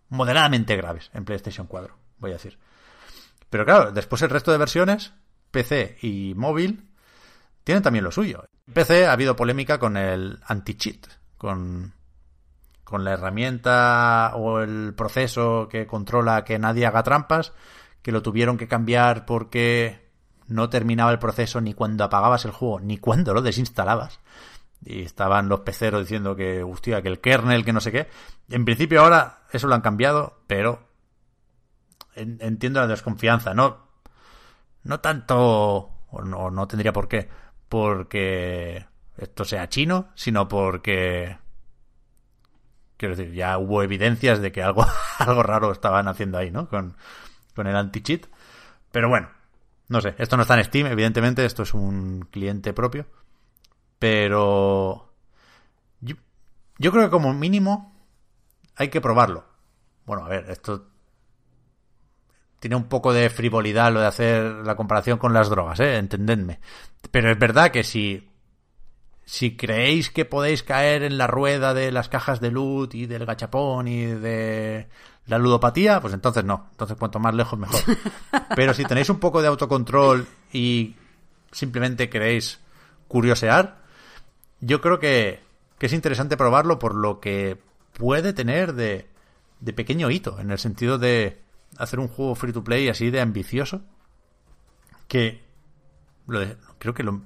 moderadamente 0.09 0.77
graves 0.77 1.11
en 1.15 1.25
PlayStation 1.25 1.67
4, 1.67 1.97
voy 2.19 2.31
a 2.31 2.35
decir. 2.35 2.59
Pero 3.49 3.65
claro, 3.65 3.93
después 3.93 4.23
el 4.23 4.31
resto 4.31 4.53
de 4.53 4.59
versiones, 4.59 5.13
PC 5.51 5.99
y 6.03 6.35
móvil, 6.37 6.89
tienen 7.65 7.83
también 7.83 8.05
lo 8.05 8.13
suyo. 8.13 8.45
En 8.67 8.75
PC 8.75 9.07
ha 9.07 9.13
habido 9.13 9.37
polémica 9.37 9.79
con 9.79 9.97
el 9.97 10.41
anti-cheat, 10.47 11.07
con, 11.37 11.95
con 12.85 13.05
la 13.05 13.13
herramienta 13.13 14.33
o 14.37 14.61
el 14.61 14.95
proceso 14.95 15.69
que 15.69 15.87
controla 15.87 16.45
que 16.45 16.59
nadie 16.59 16.87
haga 16.87 17.03
trampas, 17.03 17.53
que 18.03 18.13
lo 18.13 18.23
tuvieron 18.23 18.57
que 18.57 18.69
cambiar 18.69 19.27
porque 19.27 20.07
no 20.49 20.69
terminaba 20.69 21.11
el 21.11 21.19
proceso 21.19 21.61
ni 21.61 21.75
cuando 21.75 22.05
apagabas 22.05 22.45
el 22.45 22.53
juego, 22.53 22.81
ni 22.81 22.99
cuando 22.99 23.35
lo 23.35 23.43
desinstalabas. 23.43 24.21
Y 24.85 25.03
estaban 25.03 25.49
los 25.49 25.61
peceros 25.61 26.03
diciendo 26.03 26.37
que, 26.37 26.63
hostia, 26.63 27.03
que 27.03 27.09
el 27.09 27.21
kernel, 27.21 27.65
que 27.65 27.73
no 27.73 27.81
sé 27.81 27.91
qué. 27.91 28.09
En 28.49 28.65
principio 28.65 29.01
ahora 29.01 29.41
eso 29.53 29.67
lo 29.67 29.75
han 29.75 29.81
cambiado, 29.81 30.43
pero 30.47 30.87
entiendo 32.15 32.81
la 32.81 32.87
desconfianza. 32.87 33.55
No, 33.55 33.86
no 34.87 35.01
tanto, 35.01 35.91
o 36.11 36.23
no, 36.23 36.51
no 36.51 36.69
tendría 36.69 36.93
por 36.93 37.09
qué, 37.09 37.29
porque 37.69 38.87
esto 39.17 39.45
sea 39.45 39.69
chino, 39.69 40.09
sino 40.15 40.49
porque 40.49 41.39
quiero 42.97 43.17
decir, 43.17 43.35
ya 43.35 43.59
hubo 43.59 43.83
evidencias 43.83 44.41
de 44.41 44.53
que 44.53 44.63
algo, 44.63 44.87
algo 45.19 45.43
raro 45.43 45.73
estaban 45.73 46.09
haciendo 46.09 46.39
ahí, 46.39 46.51
¿no? 46.51 46.69
Con, 46.69 46.97
con 47.55 47.67
el 47.67 47.77
anti-cheat. 47.77 48.27
Pero 48.93 49.09
bueno, 49.09 49.29
no 49.89 50.01
sé, 50.01 50.15
esto 50.19 50.37
no 50.37 50.43
está 50.43 50.57
en 50.57 50.65
Steam, 50.65 50.87
evidentemente, 50.87 51.45
esto 51.45 51.63
es 51.63 51.75
un 51.75 52.29
cliente 52.31 52.73
propio. 52.73 53.07
Pero 53.99 55.13
yo, 56.01 56.17
yo 56.79 56.93
creo 56.93 57.05
que 57.05 57.11
como 57.11 57.35
mínimo 57.35 57.95
hay 58.77 58.89
que 58.89 59.01
probarlo. 59.01 59.45
Bueno, 60.05 60.25
a 60.25 60.29
ver, 60.29 60.51
esto 60.51 60.89
tiene 62.61 62.77
un 62.77 62.85
poco 62.85 63.13
de 63.13 63.31
frivolidad 63.31 63.93
lo 63.93 64.01
de 64.01 64.07
hacer 64.07 64.43
la 64.43 64.77
comparación 64.77 65.19
con 65.19 65.33
las 65.33 65.51
drogas, 65.51 65.81
¿eh? 65.81 65.97
Entendedme. 65.97 66.61
Pero 67.11 67.31
es 67.31 67.39
verdad 67.39 67.71
que 67.71 67.85
si, 67.85 68.29
si 69.25 69.57
creéis 69.57 70.11
que 70.11 70.25
podéis 70.25 70.63
caer 70.63 71.03
en 71.03 71.19
la 71.19 71.27
rueda 71.27 71.75
de 71.75 71.93
las 71.93 72.09
cajas 72.09 72.41
de 72.41 72.51
loot 72.51 72.95
y 72.95 73.07
del 73.07 73.27
gachapón 73.27 73.89
y 73.89 74.07
de 74.07 74.89
la 75.27 75.39
ludopatía, 75.39 76.01
pues 76.01 76.15
entonces 76.15 76.45
no. 76.45 76.69
Entonces 76.71 76.97
cuanto 76.97 77.19
más 77.19 77.35
lejos 77.35 77.59
mejor. 77.59 77.81
Pero 78.57 78.73
si 78.73 78.85
tenéis 78.85 79.11
un 79.11 79.19
poco 79.19 79.43
de 79.43 79.49
autocontrol 79.49 80.27
y 80.53 80.95
simplemente 81.53 82.09
queréis 82.09 82.61
curiosear, 83.09 83.79
yo 84.61 84.81
creo 84.81 84.99
que, 84.99 85.41
que 85.79 85.87
es 85.87 85.93
interesante 85.93 86.37
probarlo 86.37 86.79
por 86.79 86.95
lo 86.95 87.21
que 87.21 87.59
puede 87.93 88.33
tener 88.33 88.75
de, 88.75 89.07
de 89.61 89.73
pequeño 89.73 90.11
hito, 90.11 90.39
en 90.41 90.51
el 90.51 90.59
sentido 90.59 90.99
de 90.99 91.46
hacer 91.79 92.01
un 92.01 92.09
juego 92.09 92.35
free 92.35 92.53
to 92.53 92.65
play 92.65 92.89
así 92.89 93.11
de 93.11 93.21
ambicioso, 93.21 93.83
que 95.09 95.45
creo 96.79 96.95
que 96.95 97.03
lo 97.03 97.23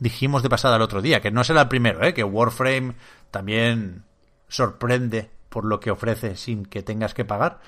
dijimos 0.00 0.42
de 0.42 0.48
pasada 0.48 0.76
el 0.76 0.82
otro 0.82 1.02
día, 1.02 1.20
que 1.20 1.30
no 1.30 1.44
será 1.44 1.62
el 1.62 1.68
primero, 1.68 2.02
¿eh? 2.04 2.14
que 2.14 2.24
Warframe 2.24 2.94
también 3.30 4.04
sorprende 4.48 5.30
por 5.48 5.64
lo 5.64 5.80
que 5.80 5.90
ofrece 5.90 6.36
sin 6.36 6.64
que 6.64 6.82
tengas 6.82 7.14
que 7.14 7.24
pagar, 7.24 7.60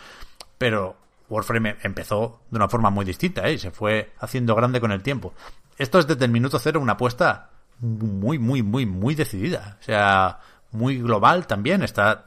pero 0.59 0.97
Warframe 1.29 1.77
empezó 1.83 2.41
de 2.51 2.57
una 2.57 2.69
forma 2.69 2.91
muy 2.91 3.05
distinta 3.05 3.49
¿eh? 3.49 3.55
y 3.55 3.59
se 3.59 3.71
fue 3.71 4.13
haciendo 4.19 4.55
grande 4.55 4.81
con 4.81 4.93
el 4.93 5.03
tiempo. 5.03 5.35
Esto 5.79 5.99
es 5.99 6.07
desde 6.07 6.25
el 6.25 6.31
minuto 6.31 6.59
cero 6.59 6.81
una 6.81 6.95
apuesta 6.95 7.51
muy, 7.81 8.39
muy, 8.39 8.63
muy, 8.63 8.87
muy 8.87 9.15
decidida. 9.15 9.77
O 9.81 9.83
sea, 9.83 10.41
muy 10.73 10.99
global 10.99 11.47
también. 11.47 11.83
Está 11.83 12.27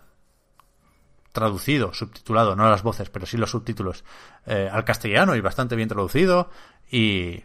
traducido, 1.32 1.94
subtitulado, 1.94 2.56
no 2.56 2.70
las 2.70 2.84
voces, 2.84 3.10
pero 3.10 3.26
sí 3.26 3.38
los 3.38 3.52
subtítulos 3.52 4.04
eh, 4.46 4.70
al 4.72 4.84
castellano 4.84 5.36
y 5.36 5.42
bastante 5.42 5.76
bien 5.76 5.90
traducido. 5.90 6.50
Y, 6.92 7.44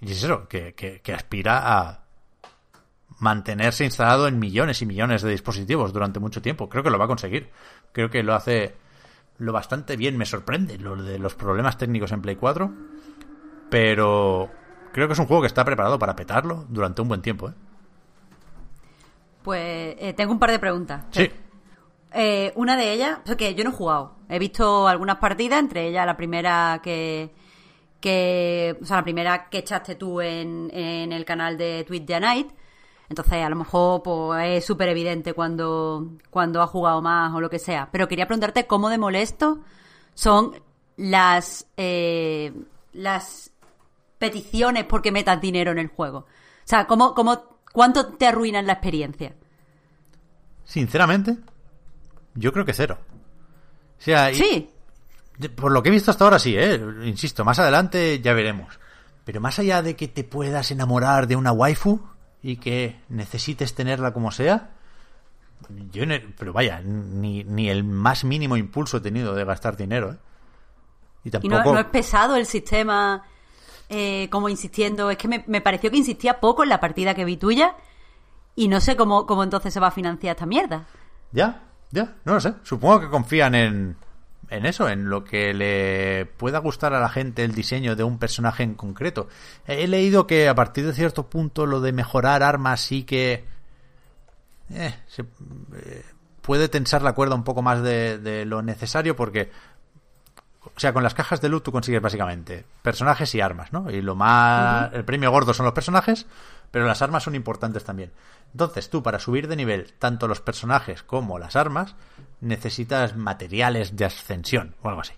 y 0.00 0.12
es 0.12 0.22
eso, 0.22 0.48
que, 0.48 0.74
que, 0.74 1.00
que 1.00 1.12
aspira 1.12 1.78
a 1.78 2.04
mantenerse 3.18 3.84
instalado 3.84 4.28
en 4.28 4.38
millones 4.38 4.82
y 4.82 4.86
millones 4.86 5.22
de 5.22 5.30
dispositivos 5.30 5.92
durante 5.92 6.20
mucho 6.20 6.42
tiempo. 6.42 6.68
Creo 6.68 6.82
que 6.82 6.90
lo 6.90 6.98
va 6.98 7.06
a 7.06 7.08
conseguir. 7.08 7.50
Creo 7.92 8.10
que 8.10 8.22
lo 8.22 8.34
hace 8.34 8.74
lo 9.38 9.52
bastante 9.52 9.96
bien. 9.96 10.16
Me 10.16 10.26
sorprende 10.26 10.78
lo 10.78 10.96
de 10.96 11.18
los 11.18 11.34
problemas 11.34 11.78
técnicos 11.78 12.12
en 12.12 12.22
Play 12.22 12.36
4. 12.36 12.72
Pero 13.70 14.50
creo 14.92 15.06
que 15.06 15.14
es 15.14 15.18
un 15.18 15.26
juego 15.26 15.42
que 15.42 15.48
está 15.48 15.64
preparado 15.64 15.98
para 15.98 16.14
petarlo 16.14 16.66
durante 16.68 17.02
un 17.02 17.08
buen 17.08 17.22
tiempo. 17.22 17.48
¿eh? 17.48 17.54
Pues 19.42 19.96
eh, 19.98 20.14
tengo 20.16 20.32
un 20.32 20.38
par 20.38 20.50
de 20.50 20.58
preguntas. 20.58 21.04
Sí. 21.10 21.30
Eh, 22.16 22.52
una 22.54 22.76
de 22.76 22.92
ellas, 22.92 23.18
que 23.36 23.54
yo 23.56 23.64
no 23.64 23.70
he 23.70 23.72
jugado. 23.72 24.16
He 24.28 24.38
visto 24.38 24.86
algunas 24.86 25.16
partidas, 25.16 25.58
entre 25.58 25.88
ellas 25.88 26.06
la 26.06 26.16
primera 26.16 26.80
que, 26.80 27.34
que 28.00 28.78
o 28.80 28.86
sea, 28.86 28.98
la 28.98 29.02
primera 29.02 29.48
que 29.50 29.58
echaste 29.58 29.96
tú 29.96 30.20
en, 30.20 30.70
en 30.72 31.12
el 31.12 31.24
canal 31.24 31.58
de 31.58 31.84
Twitch 31.84 32.06
the 32.06 32.20
Night. 32.20 32.48
Entonces, 33.08 33.44
a 33.44 33.48
lo 33.48 33.56
mejor 33.56 34.02
pues, 34.02 34.58
es 34.58 34.64
súper 34.64 34.88
evidente 34.88 35.34
cuando, 35.34 36.12
cuando 36.30 36.62
ha 36.62 36.66
jugado 36.68 37.02
más 37.02 37.34
o 37.34 37.40
lo 37.40 37.50
que 37.50 37.58
sea. 37.58 37.88
Pero 37.90 38.06
quería 38.06 38.26
preguntarte 38.26 38.66
cómo 38.66 38.88
de 38.90 38.98
molesto 38.98 39.58
son 40.14 40.54
las, 40.96 41.66
eh, 41.76 42.52
las 42.92 43.50
peticiones 44.18 44.84
porque 44.84 45.10
metas 45.10 45.40
dinero 45.40 45.72
en 45.72 45.78
el 45.78 45.88
juego. 45.88 46.18
O 46.18 46.26
sea, 46.66 46.86
¿cómo, 46.86 47.12
cómo, 47.14 47.58
¿cuánto 47.72 48.14
te 48.14 48.26
arruinan 48.26 48.66
la 48.66 48.74
experiencia? 48.74 49.34
Sinceramente, 50.64 51.36
yo 52.34 52.52
creo 52.52 52.64
que 52.64 52.72
cero. 52.72 52.98
O 53.98 54.02
sea, 54.02 54.30
y- 54.30 54.34
Sí. 54.34 54.70
por 55.56 55.72
lo 55.72 55.82
que 55.82 55.88
he 55.88 55.92
visto 55.92 56.10
hasta 56.10 56.24
ahora 56.24 56.38
sí, 56.38 56.54
¿eh? 56.56 56.80
Insisto, 57.04 57.44
más 57.44 57.58
adelante 57.58 58.20
ya 58.20 58.32
veremos. 58.32 58.78
Pero 59.24 59.40
más 59.40 59.58
allá 59.58 59.82
de 59.82 59.96
que 59.96 60.08
te 60.08 60.22
puedas 60.24 60.70
enamorar 60.70 61.26
de 61.26 61.36
una 61.36 61.52
waifu 61.52 62.00
y 62.42 62.56
que 62.56 63.00
necesites 63.08 63.74
tenerla 63.74 64.12
como 64.12 64.30
sea, 64.30 64.70
yo, 65.92 66.04
pero 66.38 66.52
vaya, 66.52 66.80
ni, 66.82 67.42
ni 67.44 67.70
el 67.70 67.84
más 67.84 68.24
mínimo 68.24 68.56
impulso 68.58 68.98
he 68.98 69.00
tenido 69.00 69.34
de 69.34 69.44
gastar 69.44 69.76
dinero, 69.76 70.12
¿eh? 70.12 70.16
Y 71.24 71.28
Y 71.28 71.30
tampoco... 71.30 71.54
no, 71.64 71.72
no 71.74 71.78
es 71.80 71.86
pesado 71.86 72.36
el 72.36 72.44
sistema, 72.44 73.22
eh, 73.88 74.28
como 74.30 74.50
insistiendo. 74.50 75.10
Es 75.10 75.16
que 75.16 75.26
me, 75.26 75.42
me 75.46 75.62
pareció 75.62 75.90
que 75.90 75.96
insistía 75.96 76.38
poco 76.38 76.64
en 76.64 76.68
la 76.68 76.80
partida 76.80 77.14
que 77.14 77.24
vi 77.24 77.38
tuya. 77.38 77.76
Y 78.56 78.68
no 78.68 78.78
sé 78.80 78.94
cómo, 78.94 79.24
cómo 79.26 79.42
entonces 79.42 79.72
se 79.72 79.80
va 79.80 79.86
a 79.86 79.90
financiar 79.90 80.36
esta 80.36 80.44
mierda. 80.46 80.86
Ya, 81.32 81.62
ya, 81.90 82.14
no 82.24 82.34
lo 82.34 82.40
sé. 82.40 82.54
Supongo 82.62 83.00
que 83.00 83.08
confían 83.08 83.54
en, 83.54 83.96
en 84.50 84.66
eso, 84.66 84.88
en 84.88 85.08
lo 85.08 85.24
que 85.24 85.54
le 85.54 86.26
pueda 86.26 86.58
gustar 86.58 86.94
a 86.94 87.00
la 87.00 87.08
gente 87.08 87.44
el 87.44 87.54
diseño 87.54 87.96
de 87.96 88.04
un 88.04 88.18
personaje 88.18 88.62
en 88.62 88.74
concreto. 88.74 89.28
He 89.66 89.86
leído 89.86 90.26
que 90.26 90.48
a 90.48 90.54
partir 90.54 90.86
de 90.86 90.94
cierto 90.94 91.28
punto 91.28 91.66
lo 91.66 91.80
de 91.80 91.92
mejorar 91.92 92.42
armas 92.42 92.80
sí 92.80 93.04
que 93.04 93.44
eh, 94.70 94.94
se, 95.06 95.22
eh, 95.22 96.04
puede 96.42 96.68
tensar 96.68 97.02
la 97.02 97.14
cuerda 97.14 97.34
un 97.34 97.44
poco 97.44 97.62
más 97.62 97.82
de 97.82 98.44
lo 98.46 98.62
necesario 98.62 99.16
porque 99.16 99.50
o 100.64 100.80
sea, 100.80 100.92
con 100.92 101.02
las 101.02 101.14
cajas 101.14 101.40
de 101.40 101.48
loot 101.48 101.64
tú 101.64 101.72
consigues 101.72 102.00
básicamente 102.00 102.64
personajes 102.82 103.34
y 103.34 103.40
armas, 103.40 103.72
¿no? 103.72 103.90
Y 103.90 104.00
lo 104.00 104.14
más... 104.14 104.92
El 104.92 105.04
premio 105.04 105.30
gordo 105.30 105.54
son 105.54 105.64
los 105.64 105.74
personajes, 105.74 106.26
pero 106.70 106.86
las 106.86 107.02
armas 107.02 107.22
son 107.22 107.34
importantes 107.34 107.84
también. 107.84 108.12
Entonces 108.52 108.88
tú, 108.90 109.02
para 109.02 109.18
subir 109.18 109.48
de 109.48 109.56
nivel 109.56 109.92
tanto 109.98 110.28
los 110.28 110.40
personajes 110.40 111.02
como 111.02 111.38
las 111.38 111.56
armas, 111.56 111.96
necesitas 112.40 113.16
materiales 113.16 113.96
de 113.96 114.04
ascensión 114.04 114.74
o 114.82 114.88
algo 114.88 115.02
así. 115.02 115.14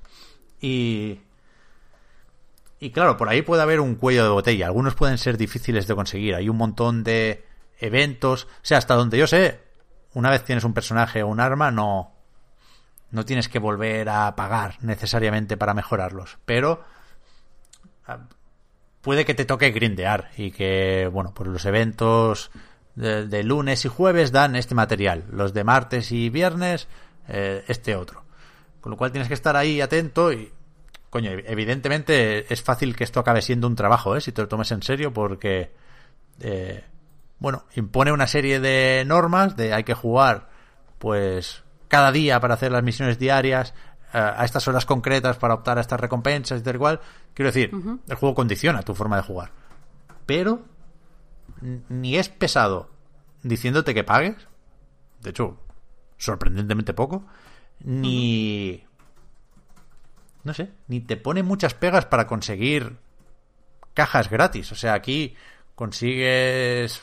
Y... 0.60 1.20
Y 2.78 2.91
claro, 2.91 3.16
por 3.16 3.31
ahí 3.31 3.41
puede 3.41 3.62
haber 3.62 3.81
un 3.81 3.94
cuello 3.94 4.23
de 4.23 4.28
botella. 4.28 4.66
Algunos 4.66 4.94
pueden 4.94 5.16
ser 5.16 5.39
difíciles 5.39 5.86
de 5.86 5.94
conseguir. 5.94 6.34
Hay 6.34 6.50
un 6.50 6.58
montón 6.58 7.05
de 7.05 7.47
eventos. 7.78 8.44
O 8.44 8.49
sea, 8.60 8.76
hasta 8.76 8.94
donde 8.94 9.16
yo 9.16 9.26
sé, 9.26 9.62
una 10.12 10.31
vez 10.31 10.44
tienes 10.44 10.62
un 10.62 10.75
personaje 10.75 11.23
o 11.23 11.28
un 11.28 11.41
arma, 11.41 11.70
no, 11.70 12.16
no 13.10 13.25
tienes 13.25 13.49
que 13.49 13.59
volver 13.59 14.09
a 14.09 14.35
pagar 14.36 14.76
necesariamente 14.81 15.57
para 15.57 15.75
mejorarlos. 15.75 16.39
Pero 16.44 16.83
ah, 18.07 18.20
puede 19.01 19.25
que 19.25 19.35
te 19.35 19.44
toque 19.44 19.70
grindear 19.70 20.31
y 20.36 20.51
que, 20.51 21.09
bueno, 21.12 21.33
pues 21.35 21.49
los 21.49 21.65
eventos 21.65 22.51
de, 22.97 23.44
lunes 23.44 23.85
y 23.85 23.89
jueves 23.89 24.33
dan 24.33 24.57
este 24.57 24.75
material. 24.75 25.25
Los 25.31 25.52
de 25.55 25.65
martes 25.65 26.10
y 26.12 26.31
viernes, 26.31 26.89
eh, 27.28 27.65
este 27.68 27.94
otro. 27.94 28.25
Con 28.81 28.91
lo 28.91 28.97
cual 28.97 29.12
tienes 29.12 29.28
que 29.28 29.35
estar 29.35 29.57
ahí 29.57 29.81
atento 29.81 30.33
y, 30.33 30.52
coño, 31.10 31.31
evidentemente 31.31 32.52
es 32.52 32.62
fácil 32.62 32.97
que 32.97 33.05
esto 33.05 33.20
acabe 33.20 33.43
siendo 33.43 33.67
un 33.67 33.76
trabajo, 33.76 34.17
¿eh? 34.17 34.20
Si 34.20 34.33
te 34.33 34.43
lo 34.43 34.49
tomes 34.49 34.70
en 34.73 34.83
serio 34.83 35.12
porque, 35.12 35.73
eh, 36.41 36.85
bueno, 37.39 37.65
impone 37.75 38.12
una 38.12 38.26
serie 38.26 38.60
de 38.60 39.05
normas 39.07 39.57
de 39.57 39.75
hay 39.75 39.85
que 39.85 39.94
jugar, 39.94 40.49
pues, 40.99 41.62
cada 41.89 42.12
día 42.12 42.40
para 42.40 42.55
hacer 42.55 42.73
las 42.73 42.82
misiones 42.82 43.18
diarias, 43.18 43.74
a 44.12 44.44
estas 44.44 44.66
horas 44.68 44.86
concretas 44.86 45.36
para 45.36 45.55
optar 45.55 45.78
a 45.78 45.81
estas 45.81 46.00
recompensas 46.00 46.60
y 46.60 46.62
tal 46.62 46.76
igual. 46.76 47.00
Quiero 47.34 47.50
decir, 47.50 47.70
el 48.08 48.16
juego 48.16 48.34
condiciona 48.34 48.82
tu 48.82 48.94
forma 48.94 49.16
de 49.16 49.23
jugar. 49.23 49.50
Pero 50.24 50.62
ni 51.60 52.16
es 52.16 52.28
pesado 52.28 52.90
diciéndote 53.42 53.94
que 53.94 54.05
pagues. 54.05 54.36
De 55.20 55.31
hecho, 55.31 55.58
sorprendentemente 56.16 56.94
poco. 56.94 57.26
Ni... 57.81 58.82
No 60.44 60.55
sé, 60.55 60.73
ni 60.86 61.00
te 61.00 61.16
pone 61.16 61.42
muchas 61.42 61.74
pegas 61.74 62.06
para 62.06 62.26
conseguir 62.26 62.97
cajas 63.94 64.31
gratis. 64.31 64.70
O 64.73 64.76
sea, 64.76 64.94
aquí 64.94 65.34
consigues 65.74 67.02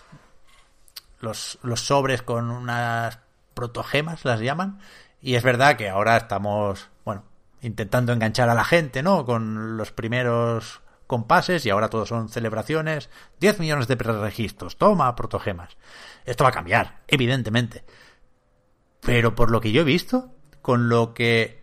los, 1.20 1.60
los 1.62 1.82
sobres 1.82 2.22
con 2.22 2.50
unas 2.50 3.20
protogemas, 3.54 4.26
las 4.26 4.40
llaman. 4.40 4.80
Y 5.22 5.36
es 5.36 5.44
verdad 5.44 5.78
que 5.78 5.90
ahora 5.90 6.18
estamos, 6.18 6.90
bueno, 7.06 7.24
intentando 7.62 8.12
enganchar 8.12 8.50
a 8.50 8.56
la 8.56 8.64
gente, 8.66 9.04
¿no? 9.04 9.26
Con 9.26 9.78
los 9.78 9.92
primeros 9.92 10.82
compases 11.08 11.66
y 11.66 11.70
ahora 11.70 11.90
todos 11.90 12.10
son 12.10 12.30
celebraciones. 12.30 13.10
10 13.40 13.60
millones 13.60 13.88
de 13.88 13.98
preregistros. 13.98 14.78
Toma, 14.78 15.16
protogemas. 15.16 15.78
Esto 16.26 16.44
va 16.44 16.50
a 16.50 16.54
cambiar, 16.54 17.02
evidentemente. 17.08 17.84
Pero 19.02 19.36
por 19.36 19.52
lo 19.52 19.62
que 19.62 19.72
yo 19.72 19.82
he 19.82 19.86
visto, 19.86 20.32
con 20.62 20.90
lo 20.90 21.14
que 21.14 21.62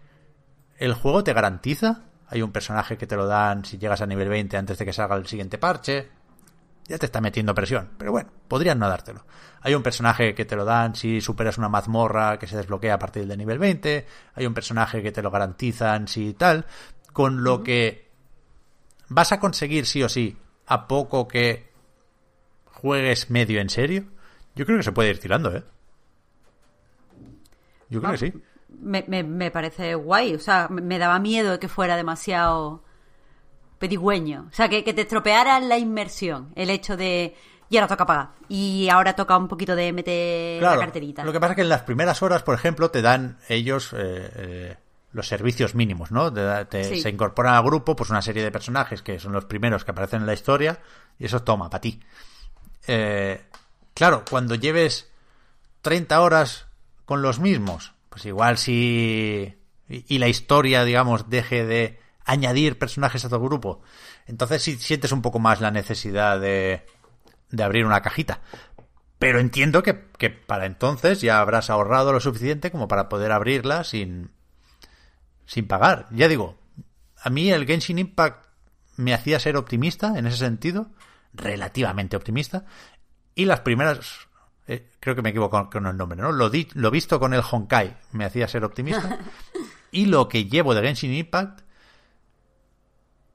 el 0.78 0.94
juego 0.94 1.24
te 1.24 1.32
garantiza, 1.32 2.04
hay 2.28 2.42
un 2.42 2.52
personaje 2.52 2.96
que 2.96 3.06
te 3.06 3.16
lo 3.16 3.26
dan 3.26 3.64
si 3.64 3.78
llegas 3.78 4.00
a 4.00 4.06
nivel 4.06 4.28
20 4.28 4.56
antes 4.56 4.78
de 4.78 4.84
que 4.84 4.92
salga 4.92 5.16
el 5.16 5.26
siguiente 5.26 5.58
parche. 5.58 6.08
Ya 6.90 6.98
te 6.98 7.06
está 7.06 7.20
metiendo 7.20 7.54
presión, 7.54 7.90
pero 7.96 8.10
bueno, 8.10 8.30
podrían 8.48 8.80
no 8.80 8.88
dártelo. 8.88 9.24
Hay 9.60 9.76
un 9.76 9.82
personaje 9.84 10.34
que 10.34 10.44
te 10.44 10.56
lo 10.56 10.64
dan 10.64 10.96
si 10.96 11.20
superas 11.20 11.56
una 11.56 11.68
mazmorra 11.68 12.36
que 12.36 12.48
se 12.48 12.56
desbloquea 12.56 12.94
a 12.94 12.98
partir 12.98 13.28
del 13.28 13.38
nivel 13.38 13.60
20. 13.60 14.06
Hay 14.34 14.44
un 14.44 14.54
personaje 14.54 15.00
que 15.00 15.12
te 15.12 15.22
lo 15.22 15.30
garantizan 15.30 16.08
si 16.08 16.34
tal. 16.34 16.66
Con 17.12 17.44
lo 17.44 17.62
que 17.62 18.10
vas 19.06 19.30
a 19.30 19.38
conseguir 19.38 19.86
sí 19.86 20.02
o 20.02 20.08
sí, 20.08 20.36
a 20.66 20.88
poco 20.88 21.28
que 21.28 21.70
juegues 22.64 23.30
medio 23.30 23.60
en 23.60 23.70
serio. 23.70 24.06
Yo 24.56 24.66
creo 24.66 24.78
que 24.78 24.82
se 24.82 24.90
puede 24.90 25.10
ir 25.10 25.20
tirando, 25.20 25.54
¿eh? 25.54 25.62
Yo 27.88 28.00
creo 28.00 28.10
que 28.10 28.18
sí. 28.18 28.32
Me, 28.68 29.04
me, 29.06 29.22
me 29.22 29.52
parece 29.52 29.94
guay. 29.94 30.34
O 30.34 30.40
sea, 30.40 30.66
me 30.66 30.98
daba 30.98 31.20
miedo 31.20 31.52
de 31.52 31.60
que 31.60 31.68
fuera 31.68 31.96
demasiado 31.96 32.82
pedigüeño. 33.80 34.46
O 34.50 34.54
sea, 34.54 34.68
que, 34.68 34.84
que 34.84 34.94
te 34.94 35.00
estropeara 35.00 35.58
la 35.58 35.78
inmersión. 35.78 36.52
El 36.54 36.70
hecho 36.70 36.96
de. 36.96 37.34
Y 37.68 37.76
ahora 37.76 37.88
toca 37.88 38.06
pagar. 38.06 38.28
Y 38.48 38.88
ahora 38.88 39.16
toca 39.16 39.36
un 39.36 39.48
poquito 39.48 39.74
de 39.74 39.92
meter 39.92 40.62
la 40.62 40.78
carterita. 40.78 41.24
Lo 41.24 41.32
que 41.32 41.40
pasa 41.40 41.52
es 41.52 41.56
que 41.56 41.62
en 41.62 41.68
las 41.68 41.82
primeras 41.82 42.22
horas, 42.22 42.42
por 42.42 42.54
ejemplo, 42.54 42.90
te 42.90 43.00
dan 43.02 43.38
ellos 43.48 43.92
eh, 43.92 44.30
eh, 44.36 44.76
los 45.12 45.26
servicios 45.26 45.74
mínimos, 45.74 46.10
¿no? 46.10 46.32
Te, 46.32 47.00
Se 47.00 47.08
incorporan 47.08 47.54
al 47.54 47.64
grupo 47.64 47.96
pues 47.96 48.10
una 48.10 48.22
serie 48.22 48.42
de 48.44 48.50
personajes 48.50 49.02
que 49.02 49.18
son 49.18 49.32
los 49.32 49.46
primeros 49.46 49.84
que 49.84 49.90
aparecen 49.90 50.20
en 50.20 50.26
la 50.26 50.34
historia 50.34 50.78
y 51.18 51.26
eso 51.26 51.42
toma 51.42 51.70
para 51.70 51.80
ti. 51.80 52.00
Eh, 52.86 53.40
claro, 53.94 54.24
cuando 54.28 54.54
lleves 54.54 55.10
30 55.82 56.20
horas 56.20 56.66
con 57.04 57.22
los 57.22 57.40
mismos, 57.40 57.94
pues 58.08 58.26
igual 58.26 58.58
si... 58.58 59.56
Y, 59.88 60.18
la 60.18 60.28
historia, 60.28 60.84
digamos, 60.84 61.30
deje 61.30 61.66
de 61.66 61.98
añadir 62.24 62.78
personajes 62.78 63.24
a 63.24 63.28
tu 63.28 63.40
grupo, 63.40 63.82
entonces 64.26 64.62
sí 64.62 64.76
sientes 64.76 65.12
un 65.12 65.22
poco 65.22 65.38
más 65.38 65.60
la 65.60 65.70
necesidad 65.70 66.40
de, 66.40 66.86
de 67.50 67.62
abrir 67.62 67.84
una 67.84 68.02
cajita. 68.02 68.40
Pero 69.18 69.38
entiendo 69.38 69.82
que, 69.82 70.06
que, 70.16 70.30
para 70.30 70.66
entonces 70.66 71.20
ya 71.20 71.40
habrás 71.40 71.68
ahorrado 71.68 72.12
lo 72.12 72.20
suficiente 72.20 72.70
como 72.70 72.88
para 72.88 73.08
poder 73.08 73.32
abrirla 73.32 73.84
sin, 73.84 74.30
sin 75.44 75.66
pagar. 75.66 76.06
Ya 76.10 76.26
digo, 76.26 76.58
a 77.22 77.28
mí 77.28 77.50
el 77.50 77.66
Genshin 77.66 77.98
Impact 77.98 78.46
me 78.96 79.12
hacía 79.12 79.38
ser 79.38 79.56
optimista 79.56 80.18
en 80.18 80.26
ese 80.26 80.38
sentido, 80.38 80.90
relativamente 81.34 82.16
optimista, 82.16 82.64
y 83.34 83.44
las 83.44 83.60
primeras 83.60 84.28
eh, 84.66 84.88
creo 85.00 85.16
que 85.16 85.22
me 85.22 85.30
equivoco 85.30 85.68
con 85.68 85.86
el 85.86 85.96
nombre, 85.96 86.20
¿no? 86.20 86.30
Lo, 86.30 86.50
lo 86.74 86.90
visto 86.90 87.18
con 87.18 87.34
el 87.34 87.42
Honkai 87.42 87.96
me 88.12 88.24
hacía 88.24 88.46
ser 88.46 88.64
optimista. 88.64 89.18
y 89.90 90.06
lo 90.06 90.28
que 90.28 90.44
llevo 90.44 90.74
de 90.74 90.82
Genshin 90.82 91.12
Impact 91.12 91.62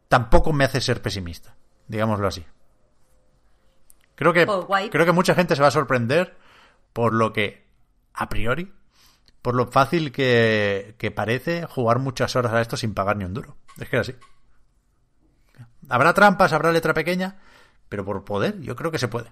tampoco 0.08 0.54
me 0.54 0.64
hace 0.64 0.82
ser 0.82 1.02
pesimista, 1.02 1.56
digámoslo 1.88 2.28
así. 2.28 2.46
Creo 4.16 4.34
que, 4.34 4.46
oh, 4.48 4.68
creo 4.90 5.06
que 5.06 5.12
mucha 5.12 5.36
gente 5.36 5.56
se 5.56 5.62
va 5.62 5.68
a 5.68 5.72
sorprender 5.72 6.38
por 6.94 7.14
lo 7.14 7.34
que, 7.34 7.68
a 8.14 8.30
priori, 8.30 8.74
por 9.42 9.56
lo 9.56 9.68
fácil 9.68 10.12
que, 10.12 10.96
que 10.98 11.12
parece 11.12 11.66
jugar 11.66 12.00
muchas 12.00 12.36
horas 12.36 12.54
a 12.54 12.62
esto 12.62 12.78
sin 12.78 12.94
pagar 12.94 13.18
ni 13.18 13.26
un 13.26 13.34
duro. 13.34 13.58
Es 13.78 13.90
que 13.90 13.98
es 13.98 14.10
así. 14.10 14.16
Habrá 15.90 16.14
trampas, 16.14 16.54
habrá 16.54 16.72
letra 16.72 16.94
pequeña, 16.94 17.38
pero 17.90 18.06
por 18.06 18.24
poder 18.24 18.60
yo 18.62 18.76
creo 18.76 18.92
que 18.92 19.00
se 19.00 19.10
puede. 19.10 19.32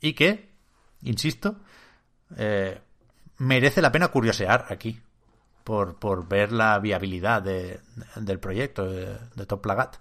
Y 0.00 0.14
que 0.14 0.50
insisto, 1.02 1.56
eh, 2.36 2.80
merece 3.38 3.82
la 3.82 3.92
pena 3.92 4.08
curiosear 4.08 4.66
aquí 4.68 5.00
por, 5.64 5.98
por 5.98 6.28
ver 6.28 6.52
la 6.52 6.78
viabilidad 6.78 7.42
de, 7.42 7.80
del 8.16 8.38
proyecto 8.38 8.86
de, 8.86 9.46
Top 9.46 9.62
Plagat. 9.62 9.96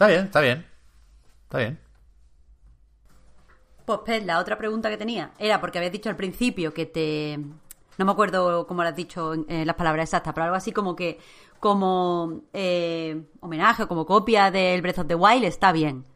Está 0.00 0.08
bien, 0.08 0.24
está 0.24 0.40
bien. 0.40 0.66
Está 1.42 1.58
bien. 1.58 1.78
Pues 3.84 4.24
la 4.24 4.38
otra 4.38 4.56
pregunta 4.56 4.88
que 4.88 4.96
tenía 4.96 5.32
era 5.38 5.60
porque 5.60 5.76
habías 5.76 5.92
dicho 5.92 6.08
al 6.08 6.16
principio 6.16 6.72
que 6.72 6.86
te... 6.86 7.38
No 7.98 8.06
me 8.06 8.12
acuerdo 8.12 8.66
cómo 8.66 8.82
lo 8.82 8.88
has 8.88 8.96
dicho 8.96 9.34
en 9.34 9.66
las 9.66 9.76
palabras 9.76 10.04
exactas, 10.04 10.32
pero 10.32 10.44
algo 10.44 10.56
así 10.56 10.72
como 10.72 10.96
que 10.96 11.18
como 11.58 12.44
eh, 12.54 13.26
homenaje 13.40 13.82
o 13.82 13.88
como 13.88 14.06
copia 14.06 14.50
del 14.50 14.80
Breath 14.80 15.00
of 15.00 15.06
the 15.06 15.14
Wild 15.14 15.44
está 15.44 15.70
bien. 15.70 16.06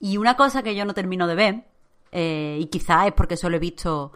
Y 0.00 0.16
una 0.16 0.34
cosa 0.34 0.62
que 0.62 0.74
yo 0.74 0.86
no 0.86 0.94
termino 0.94 1.26
de 1.26 1.34
ver 1.34 1.64
eh, 2.12 2.56
y 2.58 2.66
quizás 2.68 3.08
es 3.08 3.12
porque 3.12 3.36
solo 3.36 3.56
he 3.56 3.60
visto 3.60 4.12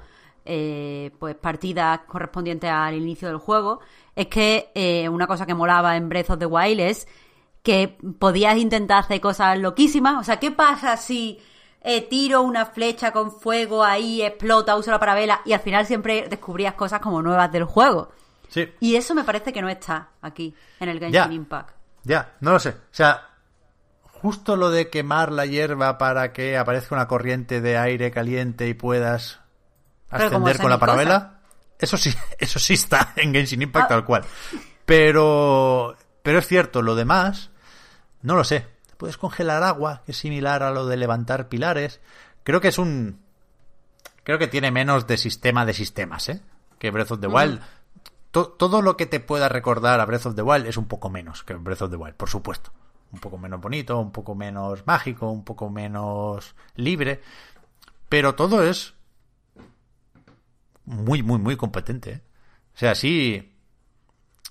eh, 0.46 1.10
pues 1.18 1.34
partidas 1.34 2.00
correspondientes 2.06 2.70
al 2.70 2.94
inicio 2.94 3.28
del 3.28 3.36
juego, 3.36 3.80
es 4.16 4.28
que 4.28 4.70
eh, 4.74 5.10
una 5.10 5.26
cosa 5.26 5.44
que 5.44 5.52
molaba 5.52 5.94
en 5.94 6.08
Breath 6.08 6.30
of 6.30 6.38
the 6.38 6.46
Wild 6.46 6.80
es 6.80 7.06
que 7.64 7.96
podías 8.18 8.58
intentar 8.58 8.98
hacer 8.98 9.20
cosas 9.20 9.58
loquísimas. 9.58 10.20
O 10.20 10.22
sea, 10.22 10.38
¿qué 10.38 10.52
pasa 10.52 10.96
si 10.98 11.40
tiro 12.10 12.42
una 12.42 12.66
flecha 12.66 13.10
con 13.10 13.32
fuego 13.32 13.82
ahí, 13.82 14.22
explota, 14.22 14.76
uso 14.76 14.90
la 14.90 15.00
parabela 15.00 15.40
y 15.44 15.54
al 15.54 15.60
final 15.60 15.86
siempre 15.86 16.28
descubrías 16.28 16.74
cosas 16.74 17.00
como 17.00 17.22
nuevas 17.22 17.50
del 17.50 17.64
juego? 17.64 18.12
Sí. 18.48 18.68
Y 18.80 18.96
eso 18.96 19.14
me 19.14 19.24
parece 19.24 19.52
que 19.52 19.62
no 19.62 19.68
está 19.68 20.10
aquí, 20.20 20.54
en 20.78 20.88
el 20.90 21.00
Genshin 21.00 21.32
Impact. 21.32 21.74
Ya, 22.04 22.34
no 22.40 22.52
lo 22.52 22.58
sé. 22.58 22.68
O 22.68 22.92
sea, 22.92 23.30
justo 24.02 24.56
lo 24.56 24.70
de 24.70 24.90
quemar 24.90 25.32
la 25.32 25.46
hierba 25.46 25.96
para 25.96 26.34
que 26.34 26.58
aparezca 26.58 26.94
una 26.94 27.08
corriente 27.08 27.62
de 27.62 27.78
aire 27.78 28.10
caliente 28.10 28.68
y 28.68 28.74
puedas 28.74 29.40
ascender 30.10 30.58
con 30.58 30.68
la 30.68 30.78
parabela, 30.78 31.40
eso 31.78 31.96
sí, 31.96 32.14
eso 32.38 32.58
sí 32.58 32.74
está 32.74 33.14
en 33.16 33.32
Genshin 33.32 33.62
Impact 33.62 33.86
ah. 33.86 33.88
tal 33.88 34.04
cual. 34.04 34.24
Pero, 34.84 35.96
pero 36.22 36.38
es 36.40 36.46
cierto, 36.46 36.82
lo 36.82 36.94
demás, 36.94 37.50
no 38.24 38.34
lo 38.34 38.42
sé. 38.42 38.66
Puedes 38.96 39.16
congelar 39.16 39.62
agua, 39.62 40.02
que 40.04 40.12
es 40.12 40.18
similar 40.18 40.62
a 40.62 40.70
lo 40.70 40.86
de 40.86 40.96
levantar 40.96 41.48
pilares. 41.48 42.00
Creo 42.42 42.60
que 42.60 42.68
es 42.68 42.78
un, 42.78 43.20
creo 44.24 44.38
que 44.38 44.48
tiene 44.48 44.70
menos 44.70 45.06
de 45.06 45.16
sistema 45.16 45.64
de 45.64 45.74
sistemas, 45.74 46.28
¿eh? 46.28 46.40
Que 46.78 46.90
Breath 46.90 47.12
of 47.12 47.20
the 47.20 47.28
Wild. 47.28 47.60
todo 48.32 48.82
lo 48.82 48.96
que 48.96 49.06
te 49.06 49.20
pueda 49.20 49.48
recordar 49.48 50.00
a 50.00 50.06
Breath 50.06 50.26
of 50.26 50.34
the 50.34 50.42
Wild 50.42 50.66
es 50.66 50.76
un 50.76 50.86
poco 50.86 51.08
menos 51.08 51.44
que 51.44 51.54
Breath 51.54 51.82
of 51.82 51.90
the 51.90 51.96
Wild, 51.96 52.16
por 52.16 52.28
supuesto 52.28 52.72
un 53.14 53.20
poco 53.20 53.38
menos 53.38 53.60
bonito, 53.60 53.98
un 53.98 54.10
poco 54.10 54.34
menos 54.34 54.86
mágico, 54.86 55.30
un 55.30 55.44
poco 55.44 55.70
menos 55.70 56.54
libre, 56.74 57.22
pero 58.08 58.34
todo 58.34 58.62
es 58.62 58.94
muy, 60.84 61.22
muy, 61.22 61.38
muy 61.38 61.56
competente. 61.56 62.10
¿eh? 62.10 62.22
O 62.74 62.78
sea, 62.78 62.94
sí, 62.94 63.56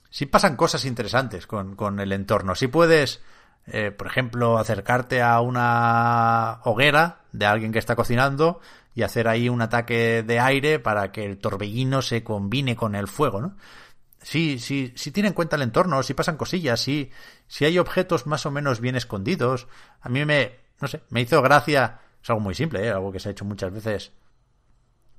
sí 0.10 0.26
pasan 0.26 0.56
cosas 0.56 0.86
interesantes 0.86 1.46
con, 1.46 1.76
con 1.76 2.00
el 2.00 2.12
entorno. 2.14 2.56
Si 2.56 2.68
puedes, 2.68 3.22
eh, 3.68 3.92
por 3.92 4.08
ejemplo, 4.08 4.58
acercarte 4.58 5.22
a 5.22 5.40
una 5.42 6.60
hoguera 6.64 7.22
de 7.32 7.46
alguien 7.46 7.72
que 7.72 7.80
está 7.80 7.96
cocinando 7.96 8.60
y 8.96 9.04
hacer 9.04 9.28
ahí 9.28 9.50
un 9.50 9.62
ataque 9.62 10.24
de 10.24 10.40
aire 10.40 10.80
para 10.80 11.12
que 11.12 11.26
el 11.26 11.38
torbellino 11.38 12.02
se 12.02 12.24
combine 12.24 12.76
con 12.76 12.96
el 12.96 13.08
fuego, 13.08 13.42
¿no? 13.42 13.56
Sí, 14.22 14.58
sí, 14.60 14.94
sí 14.96 15.12
tiene 15.12 15.30
en 15.30 15.36
cuenta 15.36 15.58
el 15.58 15.64
entorno, 15.64 16.02
si 16.02 16.14
pasan 16.14 16.38
cosillas, 16.38 16.80
si 16.80 17.12
hay 17.60 17.78
objetos 17.78 18.26
más 18.26 18.46
o 18.46 18.52
menos 18.52 18.80
bien 18.80 18.96
escondidos. 18.96 19.68
A 20.00 20.08
mí 20.08 20.24
me, 20.24 20.60
no 20.80 20.88
sé, 20.88 21.02
me 21.10 21.22
hizo 21.22 21.42
gracia, 21.42 22.00
es 22.22 22.30
algo 22.30 22.42
muy 22.42 22.56
simple, 22.56 22.86
¿eh? 22.86 22.90
algo 22.90 23.12
que 23.12 23.20
se 23.20 23.30
ha 23.30 23.32
hecho 23.32 23.46
muchas 23.46 23.72
veces 23.74 24.14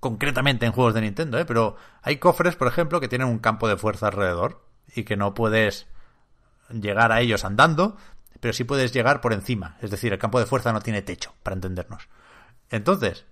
concretamente 0.01 0.67
en 0.67 0.73
juegos 0.73 0.95
de 0.95 1.01
Nintendo, 1.01 1.39
¿eh? 1.39 1.45
pero 1.45 1.77
hay 2.03 2.17
cofres, 2.17 2.57
por 2.57 2.69
ejemplo, 2.69 3.01
que 3.01 3.09
tienen 3.09 3.29
un 3.29 3.39
campo 3.39 3.69
de 3.69 3.77
fuerza 3.77 4.09
alrededor 4.09 4.63
y 4.95 5.05
que 5.05 5.17
no 5.17 5.35
puedes 5.35 5.87
llegar 6.71 7.13
a 7.13 7.21
ellos 7.21 7.45
andando, 7.45 7.97
pero 8.45 8.53
sí 8.53 8.65
puedes 8.65 8.93
llegar 8.93 9.23
por 9.23 9.33
encima. 9.33 9.79
Es 9.81 9.91
decir, 9.91 10.13
el 10.13 10.19
campo 10.19 10.39
de 10.39 10.45
fuerza 10.45 10.71
no 10.71 10.83
tiene 10.83 11.01
techo, 11.01 11.33
para 11.43 11.55
entendernos. 11.55 12.11
Entonces, 12.69 13.25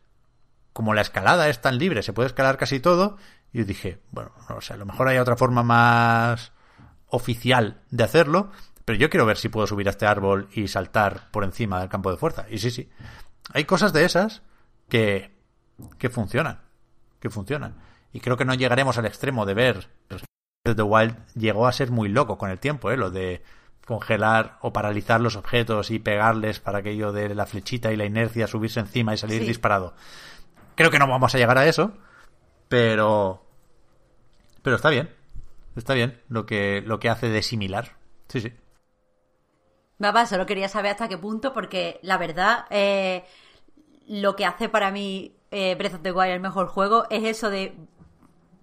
como 0.72 0.94
la 0.94 1.02
escalada 1.02 1.50
es 1.50 1.60
tan 1.60 1.76
libre, 1.76 2.02
se 2.02 2.14
puede 2.14 2.28
escalar 2.28 2.56
casi 2.56 2.80
todo, 2.80 3.18
y 3.52 3.64
dije, 3.64 4.00
bueno, 4.10 4.32
no 4.48 4.62
sé, 4.62 4.72
a 4.72 4.78
lo 4.78 4.86
mejor 4.86 5.08
hay 5.08 5.18
otra 5.18 5.36
forma 5.36 5.62
más 5.62 6.52
oficial 7.08 7.82
de 7.90 8.04
hacerlo, 8.04 8.52
pero 8.86 8.98
yo 8.98 9.10
quiero 9.10 9.26
ver 9.26 9.36
si 9.36 9.50
puedo 9.50 9.66
subir 9.66 9.86
a 9.86 9.90
este 9.90 10.06
árbol 10.06 10.48
y 10.54 10.66
saltar 10.66 11.30
por 11.30 11.44
encima 11.44 11.80
del 11.80 11.90
campo 11.90 12.10
de 12.10 12.16
fuerza. 12.16 12.46
Y 12.48 12.56
sí, 12.56 12.70
sí. 12.70 12.88
Hay 13.52 13.66
cosas 13.66 13.92
de 13.92 14.06
esas 14.06 14.40
que, 14.88 15.36
que 15.98 16.08
funcionan. 16.08 16.62
Que 17.20 17.28
funcionan. 17.28 17.76
Y 18.14 18.20
creo 18.20 18.38
que 18.38 18.46
no 18.46 18.54
llegaremos 18.54 18.96
al 18.96 19.04
extremo 19.04 19.44
de 19.44 19.52
ver. 19.52 19.90
The 20.62 20.82
Wild 20.82 21.18
llegó 21.34 21.66
a 21.66 21.72
ser 21.72 21.90
muy 21.90 22.08
loco 22.08 22.38
con 22.38 22.48
el 22.48 22.58
tiempo, 22.58 22.90
¿eh? 22.90 22.96
Lo 22.96 23.10
de 23.10 23.42
congelar 23.86 24.58
o 24.60 24.72
paralizar 24.72 25.20
los 25.20 25.36
objetos 25.36 25.90
y 25.90 25.98
pegarles 25.98 26.60
para 26.60 26.78
aquello 26.78 27.12
de 27.12 27.34
la 27.34 27.46
flechita 27.46 27.92
y 27.92 27.96
la 27.96 28.04
inercia, 28.04 28.46
subirse 28.46 28.80
encima 28.80 29.14
y 29.14 29.18
salir 29.18 29.40
Sí. 29.40 29.46
disparado. 29.48 29.94
Creo 30.74 30.90
que 30.90 30.98
no 30.98 31.06
vamos 31.08 31.34
a 31.34 31.38
llegar 31.38 31.58
a 31.58 31.66
eso, 31.66 31.92
pero. 32.68 33.44
Pero 34.62 34.76
está 34.76 34.88
bien. 34.90 35.10
Está 35.76 35.94
bien 35.94 36.20
lo 36.28 36.46
que, 36.46 36.82
lo 36.86 37.00
que 37.00 37.08
hace 37.08 37.28
de 37.28 37.42
similar. 37.42 37.96
Sí, 38.28 38.40
sí. 38.40 38.52
Papá, 39.98 40.26
solo 40.26 40.46
quería 40.46 40.68
saber 40.68 40.92
hasta 40.92 41.08
qué 41.08 41.16
punto, 41.18 41.52
porque 41.52 41.98
la 42.02 42.18
verdad, 42.18 42.66
eh, 42.70 43.24
lo 44.08 44.34
que 44.36 44.44
hace 44.46 44.68
para 44.68 44.90
mí 44.90 45.36
eh, 45.50 45.74
Breath 45.76 45.94
of 45.94 46.02
the 46.02 46.12
Wild 46.12 46.32
el 46.32 46.40
mejor 46.40 46.66
juego 46.66 47.06
es 47.10 47.24
eso 47.24 47.50
de 47.50 47.74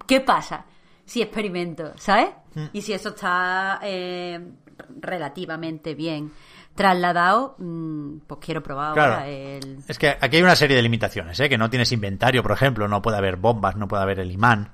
¿qué 0.07 0.19
pasa 0.21 0.65
si 1.05 1.21
experimento? 1.21 1.93
¿Sabes? 1.97 2.29
Mm. 2.55 2.65
Y 2.73 2.81
si 2.81 2.93
eso 2.93 3.09
está 3.09 3.79
eh, 3.83 4.51
relativamente 4.99 5.95
bien 5.95 6.31
trasladado, 6.75 7.55
mm, 7.57 8.19
pues 8.27 8.39
quiero 8.43 8.63
probar 8.63 8.93
Claro. 8.93 9.13
ahora 9.13 9.27
el... 9.27 9.79
Es 9.87 9.97
que 9.99 10.09
aquí 10.19 10.37
hay 10.37 10.43
una 10.43 10.55
serie 10.55 10.75
de 10.77 10.81
limitaciones, 10.81 11.39
¿eh? 11.39 11.49
Que 11.49 11.57
no 11.57 11.69
tienes 11.69 11.91
inventario, 11.91 12.41
por 12.41 12.51
ejemplo, 12.51 12.87
no 12.87 13.01
puede 13.01 13.17
haber 13.17 13.35
bombas, 13.35 13.75
no 13.75 13.87
puede 13.87 14.03
haber 14.03 14.19
el 14.19 14.31
imán. 14.31 14.71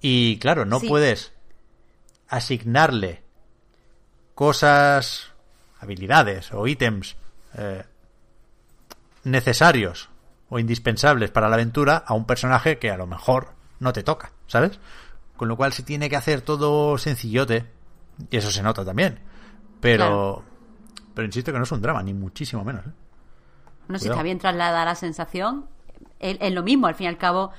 Y 0.00 0.38
claro, 0.38 0.64
no 0.64 0.80
Sí. 0.80 0.88
puedes 0.88 1.32
asignarle 2.28 3.22
cosas, 4.34 5.32
habilidades 5.80 6.52
o 6.52 6.66
ítems 6.66 7.16
eh, 7.58 7.82
necesarios 9.24 10.08
o 10.48 10.58
indispensables 10.58 11.30
para 11.30 11.48
la 11.48 11.54
aventura 11.56 11.96
a 12.06 12.14
un 12.14 12.26
personaje 12.26 12.78
que 12.78 12.90
a 12.90 12.96
lo 12.96 13.06
mejor 13.06 13.52
no 13.78 13.92
te 13.92 14.02
toca, 14.02 14.32
¿sabes? 14.46 14.78
Con 15.36 15.48
lo 15.48 15.56
cual 15.56 15.72
se 15.72 15.82
tiene 15.82 16.08
que 16.08 16.16
hacer 16.16 16.40
todo 16.42 16.98
sencillote 16.98 17.64
y 18.30 18.36
eso 18.36 18.50
se 18.50 18.62
nota 18.62 18.84
también. 18.84 19.20
Pero, 19.80 20.04
Claro. 20.04 20.44
pero 21.14 21.26
insisto 21.26 21.52
que 21.52 21.58
no 21.58 21.64
es 21.64 21.72
un 21.72 21.80
drama, 21.82 22.02
ni 22.02 22.12
muchísimo 22.14 22.64
menos. 22.64 22.86
¿eh? 22.86 22.90
No 23.88 23.98
sé 23.98 24.04
si 24.04 24.10
está 24.10 24.22
bien 24.22 24.38
trasladada 24.38 24.84
la 24.84 24.94
sensación. 24.94 25.66
Es, 26.18 26.52
lo 26.52 26.62
mismo, 26.62 26.86
al 26.86 26.94
fin 26.94 27.06
y 27.06 27.08
al 27.08 27.18
cabo, 27.18 27.50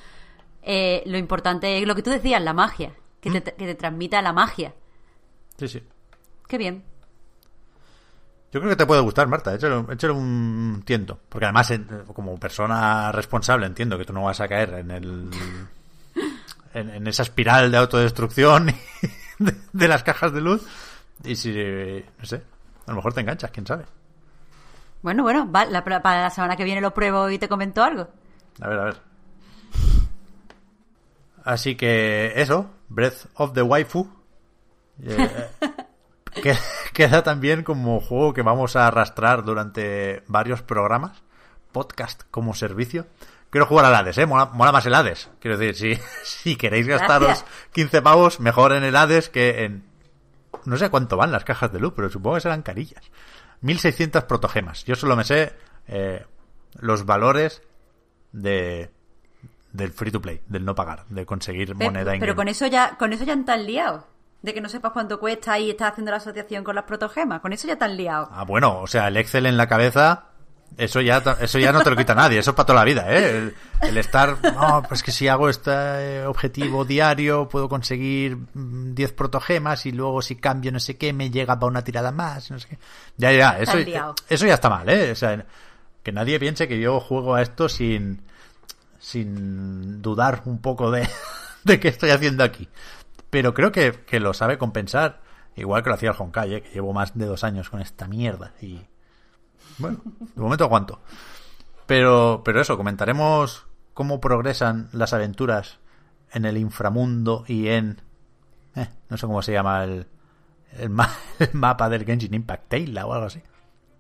eh, 0.62 1.04
lo 1.06 1.18
importante 1.18 1.80
es 1.80 1.88
lo 1.88 1.96
que 1.96 2.04
tú 2.04 2.10
decías, 2.12 2.42
la 2.42 2.54
magia. 2.54 2.94
Que, 3.20 3.30
Mm. 3.30 3.34
te, 3.34 3.42
que 3.56 3.66
te 3.66 3.76
transmita 3.76 4.22
la 4.22 4.34
magia. 4.34 4.74
Sí, 5.58 5.68
sí. 5.68 5.84
Qué 6.48 6.58
bien. 6.58 6.84
Yo 8.52 8.60
creo 8.60 8.70
que 8.72 8.76
te 8.76 8.86
puede 8.86 9.02
gustar, 9.02 9.28
Marta. 9.28 9.54
Échale, 9.56 9.86
échale 9.94 10.14
un 10.14 10.84
tiento. 10.86 11.20
Porque 11.30 11.46
además, 11.46 11.72
como 12.14 12.38
persona 12.38 13.12
responsable, 13.12 13.66
entiendo 13.66 13.98
que 13.98 14.04
tú 14.06 14.12
no 14.14 14.24
vas 14.24 14.42
a 14.42 14.48
caer 14.48 14.74
en 14.74 14.92
el. 14.92 15.30
en, 16.74 16.90
en 16.90 17.08
esa 17.08 17.24
espiral 17.24 17.72
de 17.72 17.78
autodestrucción 17.78 18.68
de, 19.40 19.56
de 19.72 19.88
las 19.88 20.04
cajas 20.04 20.34
de 20.34 20.42
luz. 20.42 20.64
Y 21.24 21.36
si. 21.36 21.52
No 22.18 22.26
sé. 22.26 22.44
A 22.88 22.92
lo 22.92 22.96
mejor 22.96 23.14
te 23.14 23.22
enganchas, 23.22 23.52
quién 23.52 23.66
sabe. 23.68 23.86
Bueno, 25.02 25.24
bueno, 25.24 25.52
va, 25.52 25.66
la- 25.66 25.84
para 25.84 26.22
la 26.22 26.30
semana 26.30 26.56
que 26.56 26.64
viene 26.64 26.82
lo 26.82 26.94
pruebo 26.94 27.30
y 27.30 27.38
te 27.40 27.48
comento 27.50 27.84
algo. 27.84 28.08
A 28.62 28.68
ver, 28.68 28.80
a 28.80 28.84
ver. 28.86 28.98
Así 31.44 31.76
que 31.76 32.34
eso, 32.36 32.70
Breath 32.90 33.26
of 33.36 33.54
the 33.54 33.62
Waifu. 33.62 34.08
eh, 35.04 35.48
que- 36.44 36.58
queda 36.94 37.24
también 37.24 37.64
como 37.64 38.00
juego 38.00 38.34
que 38.34 38.42
vamos 38.44 38.76
a 38.76 38.88
arrastrar 38.88 39.44
durante 39.44 40.24
varios 40.28 40.62
programas. 40.62 41.24
Podcast 41.72 42.24
como 42.32 42.54
servicio. 42.54 43.08
Quiero 43.50 43.66
jugar 43.66 43.86
al 43.86 43.96
Hades, 43.96 44.18
¿eh? 44.18 44.26
Mola, 44.26 44.46
mola 44.54 44.72
más 44.72 44.86
el 44.86 44.94
Hades. 44.94 45.30
Quiero 45.40 45.58
decir, 45.58 45.76
si, 45.76 46.02
si 46.24 46.56
queréis 46.58 46.88
gastaros 46.88 47.28
Gracias. 47.30 47.50
15 47.74 48.02
pavos, 48.02 48.40
mejor 48.40 48.74
en 48.74 48.84
el 48.84 48.96
Hades 48.96 49.30
que 49.30 49.64
en... 49.66 49.84
No 50.66 50.78
sé 50.78 50.90
cuánto 50.90 51.18
van 51.18 51.32
las 51.32 51.44
cajas 51.44 51.72
de 51.72 51.80
luz, 51.80 51.94
pero 51.96 52.10
supongo 52.10 52.36
que 52.36 52.42
serán 52.42 52.62
carillas. 52.62 53.04
1600 53.62 54.24
protogemas. 54.26 54.84
Yo 54.86 54.96
solo 54.96 55.16
me 55.16 55.24
sé 55.24 55.54
eh, 55.88 56.26
los 56.80 57.06
valores 57.06 57.62
de 58.32 58.92
del 59.72 59.92
free 59.92 60.12
to 60.12 60.22
play, 60.22 60.42
del 60.48 60.66
no 60.66 60.76
pagar, 60.76 61.06
de 61.08 61.26
conseguir 61.26 61.76
Pe- 61.78 61.86
moneda 61.86 62.12
pero 62.20 62.36
con 62.36 62.48
eso 62.50 62.68
ya 62.68 62.98
con 62.98 63.14
eso 63.14 63.24
ya 63.24 63.34
están 63.34 63.66
liados. 63.66 64.04
De 64.42 64.54
que 64.56 64.60
no 64.62 64.70
sepas 64.70 64.92
cuánto 64.92 65.20
cuesta 65.20 65.60
y 65.60 65.70
estás 65.70 65.92
haciendo 65.92 66.10
la 66.12 66.18
asociación 66.18 66.64
con 66.64 66.74
las 66.76 66.86
protogemas. 66.86 67.42
Con 67.42 67.54
eso 67.54 67.68
ya 67.68 67.74
están 67.74 67.96
liados. 67.96 68.28
Ah, 68.32 68.44
bueno, 68.44 68.80
o 68.80 68.88
sea, 68.88 69.08
el 69.08 69.18
Excel 69.18 69.46
en 69.46 69.56
la 69.56 69.68
cabeza, 69.68 70.30
eso 70.78 71.02
ya, 71.02 71.18
eso 71.40 71.60
ya 71.60 71.72
no 71.72 71.82
te 71.82 71.90
lo 71.90 71.96
quita 71.96 72.16
nadie, 72.16 72.40
eso 72.40 72.52
es 72.52 72.56
para 72.56 72.66
toda 72.66 72.80
la 72.80 72.86
vida, 72.86 73.06
¿eh? 73.10 73.38
El, 73.38 73.56
el 73.82 73.98
estar, 73.98 74.38
no, 74.56 74.84
pues 74.88 75.04
que 75.04 75.12
si 75.12 75.28
hago 75.28 75.50
este 75.50 75.72
eh, 75.72 76.26
objetivo 76.26 76.86
diario 76.86 77.50
puedo 77.50 77.68
conseguir 77.68 78.38
mm, 78.54 78.94
10 78.94 79.14
protogemas 79.14 79.86
y 79.86 79.92
luego 79.92 80.22
si 80.22 80.38
cambio 80.38 80.72
no 80.72 80.80
sé 80.80 80.98
qué 80.98 81.14
me 81.14 81.30
llega 81.30 81.60
para 81.60 81.70
una 81.70 81.84
tirada 81.84 82.12
más, 82.12 82.50
no 82.52 82.60
sé 82.60 82.70
qué. 82.70 82.80
Ya, 83.18 83.32
ya, 83.32 83.60
eso, 83.60 83.78
eso 84.30 84.46
ya 84.46 84.54
está 84.54 84.70
mal, 84.70 84.88
¿eh? 84.90 85.12
O 85.12 85.16
sea, 85.16 85.46
que 86.04 86.12
nadie 86.12 86.40
piense 86.40 86.68
que 86.68 86.80
yo 86.80 87.00
juego 87.00 87.36
a 87.36 87.42
esto 87.42 87.70
sin, 87.70 88.22
sin 89.00 90.02
dudar 90.02 90.42
un 90.46 90.62
poco 90.62 90.90
de, 90.90 91.08
de 91.64 91.80
qué 91.80 91.90
estoy 91.90 92.12
haciendo 92.12 92.44
aquí. 92.44 92.70
Pero 93.30 93.54
creo 93.54 93.72
que, 93.72 93.92
que 94.06 94.20
lo 94.20 94.34
sabe 94.34 94.58
compensar, 94.58 95.22
igual 95.56 95.84
que 95.84 95.90
lo 95.90 95.96
hacía 95.96 96.12
el 96.12 96.16
Honkai, 96.18 96.56
¿eh? 96.56 96.62
que 96.62 96.70
llevo 96.72 96.94
más 96.94 97.18
de 97.18 97.26
dos 97.26 97.44
años 97.44 97.70
con 97.70 97.82
esta 97.82 98.08
mierda. 98.08 98.54
Y 98.62 98.82
bueno, 99.78 100.00
de 100.36 100.42
momento 100.42 100.64
aguanto. 100.66 101.00
Pero, 101.86 102.42
pero 102.46 102.62
eso, 102.62 102.78
comentaremos 102.78 103.66
cómo 103.94 104.22
progresan 104.22 104.90
las 104.94 105.14
aventuras 105.14 105.80
en 106.32 106.46
el 106.46 106.58
inframundo 106.58 107.44
y 107.48 107.68
en... 107.68 108.02
eh, 108.76 108.88
no 109.10 109.18
sé 109.18 109.26
cómo 109.28 109.42
se 109.42 109.52
llama 109.52 109.84
el, 109.84 110.08
el, 110.78 110.90
ma- 110.90 111.14
el 111.40 111.50
mapa 111.54 111.90
del 111.90 112.06
Genshin 112.06 112.34
Impact 112.34 112.70
Tale 112.70 113.04
o 113.04 113.14
algo 113.14 113.26
así. 113.26 113.42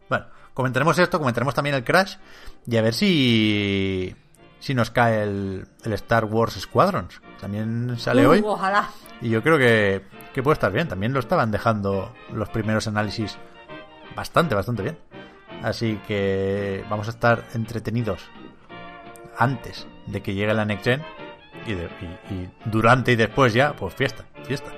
Bueno, 0.09 0.25
comentaremos 0.53 0.98
esto, 1.00 1.19
comentaremos 1.19 1.53
también 1.53 1.75
el 1.75 1.83
Crash 1.83 2.16
y 2.66 2.77
a 2.77 2.82
ver 2.82 2.93
si 2.93 4.16
si 4.59 4.75
nos 4.75 4.91
cae 4.91 5.24
el, 5.24 5.67
el 5.83 5.93
Star 5.93 6.25
Wars 6.25 6.53
Squadrons. 6.53 7.19
También 7.40 7.95
sale 7.98 8.27
Uh, 8.27 8.30
hoy. 8.32 8.41
Ojalá. 8.45 8.90
Y 9.19 9.30
yo 9.30 9.41
creo 9.41 9.58
que, 9.58 10.03
que 10.33 10.43
puede 10.43 10.53
estar 10.53 10.72
bien. 10.72 10.88
También 10.88 11.14
lo 11.14 11.19
estaban 11.19 11.50
dejando 11.51 12.14
los 12.32 12.48
primeros 12.50 12.88
análisis 12.88 13.38
bastante, 14.16 14.53
bastante 14.53 14.83
bien. 14.83 15.00
Así 15.64 16.00
que 16.08 16.84
vamos 16.90 17.08
a 17.08 17.12
estar 17.12 17.44
entretenidos 17.54 18.30
antes 19.38 19.88
de 20.08 20.22
que 20.22 20.34
llegue 20.34 20.54
la 20.54 20.66
Next 20.66 20.86
Gen. 20.86 21.02
Y, 21.68 21.74
de- 21.74 21.86
y- 22.32 22.50
durante 22.66 23.12
y 23.12 23.16
después 23.16 23.54
ya, 23.54 23.74
pues 23.76 23.94
fiesta, 23.94 24.26
fiesta. 24.46 24.72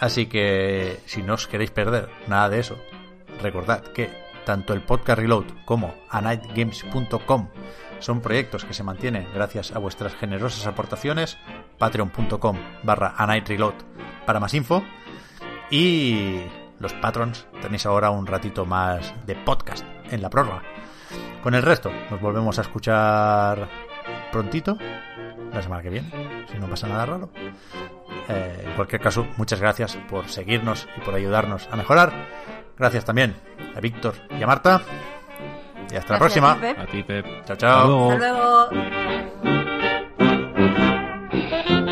Así 0.00 0.26
que 0.26 0.98
si 1.06 1.22
no 1.22 1.34
os 1.34 1.46
queréis 1.46 1.70
perder 1.70 2.08
nada 2.26 2.48
de 2.48 2.58
eso, 2.58 2.76
recordad 3.40 3.82
que 3.82 4.10
tanto 4.44 4.72
el 4.74 4.82
podcast 4.82 5.18
Reload 5.20 5.44
como 5.64 5.94
anightgames.com 6.10 7.48
son 8.00 8.20
proyectos 8.20 8.64
que 8.64 8.74
se 8.74 8.82
mantienen 8.82 9.28
gracias 9.32 9.70
a 9.72 9.78
vuestras 9.78 10.14
generosas 10.16 10.66
aportaciones. 10.66 11.38
Patreon.com 11.78 12.58
barra 12.82 13.14
anightreload 13.16 13.74
para 14.26 14.40
más 14.40 14.52
info. 14.54 14.82
Y 15.70 16.40
los 16.78 16.92
patrons 16.94 17.46
tenéis 17.62 17.86
ahora 17.86 18.10
un 18.10 18.26
ratito 18.26 18.64
más 18.66 19.14
de 19.26 19.34
podcast 19.34 19.84
en 20.10 20.22
la 20.22 20.30
prórroga. 20.30 20.62
Con 21.42 21.54
el 21.54 21.62
resto, 21.62 21.90
nos 22.10 22.20
volvemos 22.20 22.58
a 22.58 22.62
escuchar 22.62 23.68
prontito, 24.32 24.76
la 25.52 25.62
semana 25.62 25.82
que 25.82 25.90
viene, 25.90 26.46
si 26.50 26.58
no 26.58 26.68
pasa 26.68 26.88
nada 26.88 27.06
raro. 27.06 27.30
Eh, 28.28 28.64
en 28.64 28.72
cualquier 28.72 29.00
caso, 29.00 29.26
muchas 29.36 29.60
gracias 29.60 29.96
por 30.08 30.28
seguirnos 30.28 30.88
y 30.96 31.00
por 31.00 31.14
ayudarnos 31.14 31.68
a 31.70 31.76
mejorar. 31.76 32.12
Gracias 32.76 33.04
también 33.04 33.34
a 33.76 33.80
Víctor 33.80 34.14
y 34.38 34.42
a 34.42 34.46
Marta. 34.46 34.82
Y 35.90 35.96
hasta 35.96 36.14
la 36.14 36.18
próxima. 36.18 36.52
a 36.52 36.54
ti, 36.54 36.60
Pep. 36.60 36.78
A 36.78 36.86
ti, 36.86 37.02
Pep. 37.02 37.26
Chao, 37.44 37.56
chao. 37.56 38.10
Hasta 38.10 38.32
luego. 38.32 38.60
Hasta 38.62 38.82
luego. 41.62 41.83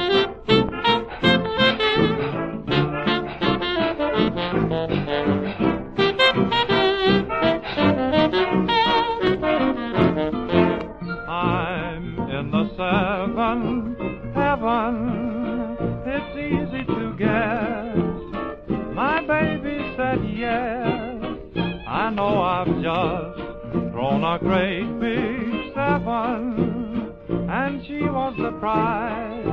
Know 22.14 22.42
I've 22.42 22.66
just 22.66 23.90
thrown 23.90 24.24
a 24.24 24.38
great 24.38 24.84
big 25.00 25.72
seven. 25.74 27.12
And 27.48 27.84
she 27.86 28.02
was 28.02 28.34
the 28.38 28.52
prize. 28.60 29.46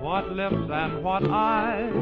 What 0.00 0.30
lips 0.30 0.70
and 0.70 1.02
what 1.02 1.24
eyes. 1.28 1.92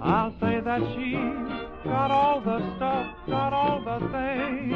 I'll 0.00 0.34
say 0.40 0.60
that 0.60 0.80
she's 0.94 1.84
got 1.84 2.10
all 2.10 2.40
the 2.40 2.58
stuff, 2.76 3.06
got 3.26 3.52
all 3.52 3.82
the 3.84 3.98
things. 4.12 4.74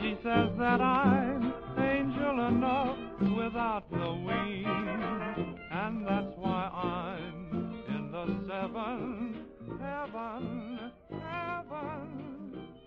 She 0.00 0.16
says 0.22 0.50
that 0.58 0.80
I'm 0.80 1.52
angel 1.78 2.46
enough 2.48 2.98
without 3.20 3.90
the 3.90 4.12
wings. 4.26 5.56
And 5.70 6.06
that's 6.06 6.34
why 6.36 6.70
I'm 6.72 7.84
in 7.88 8.10
the 8.10 8.26
seventh 8.48 9.48
heaven, 9.76 10.92
heaven, 11.10 12.37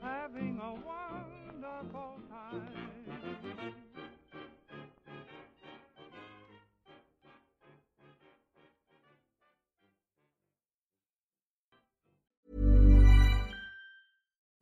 having 0.01 0.59
a 0.59 0.73
wonderful 0.73 2.19
time. 2.29 3.80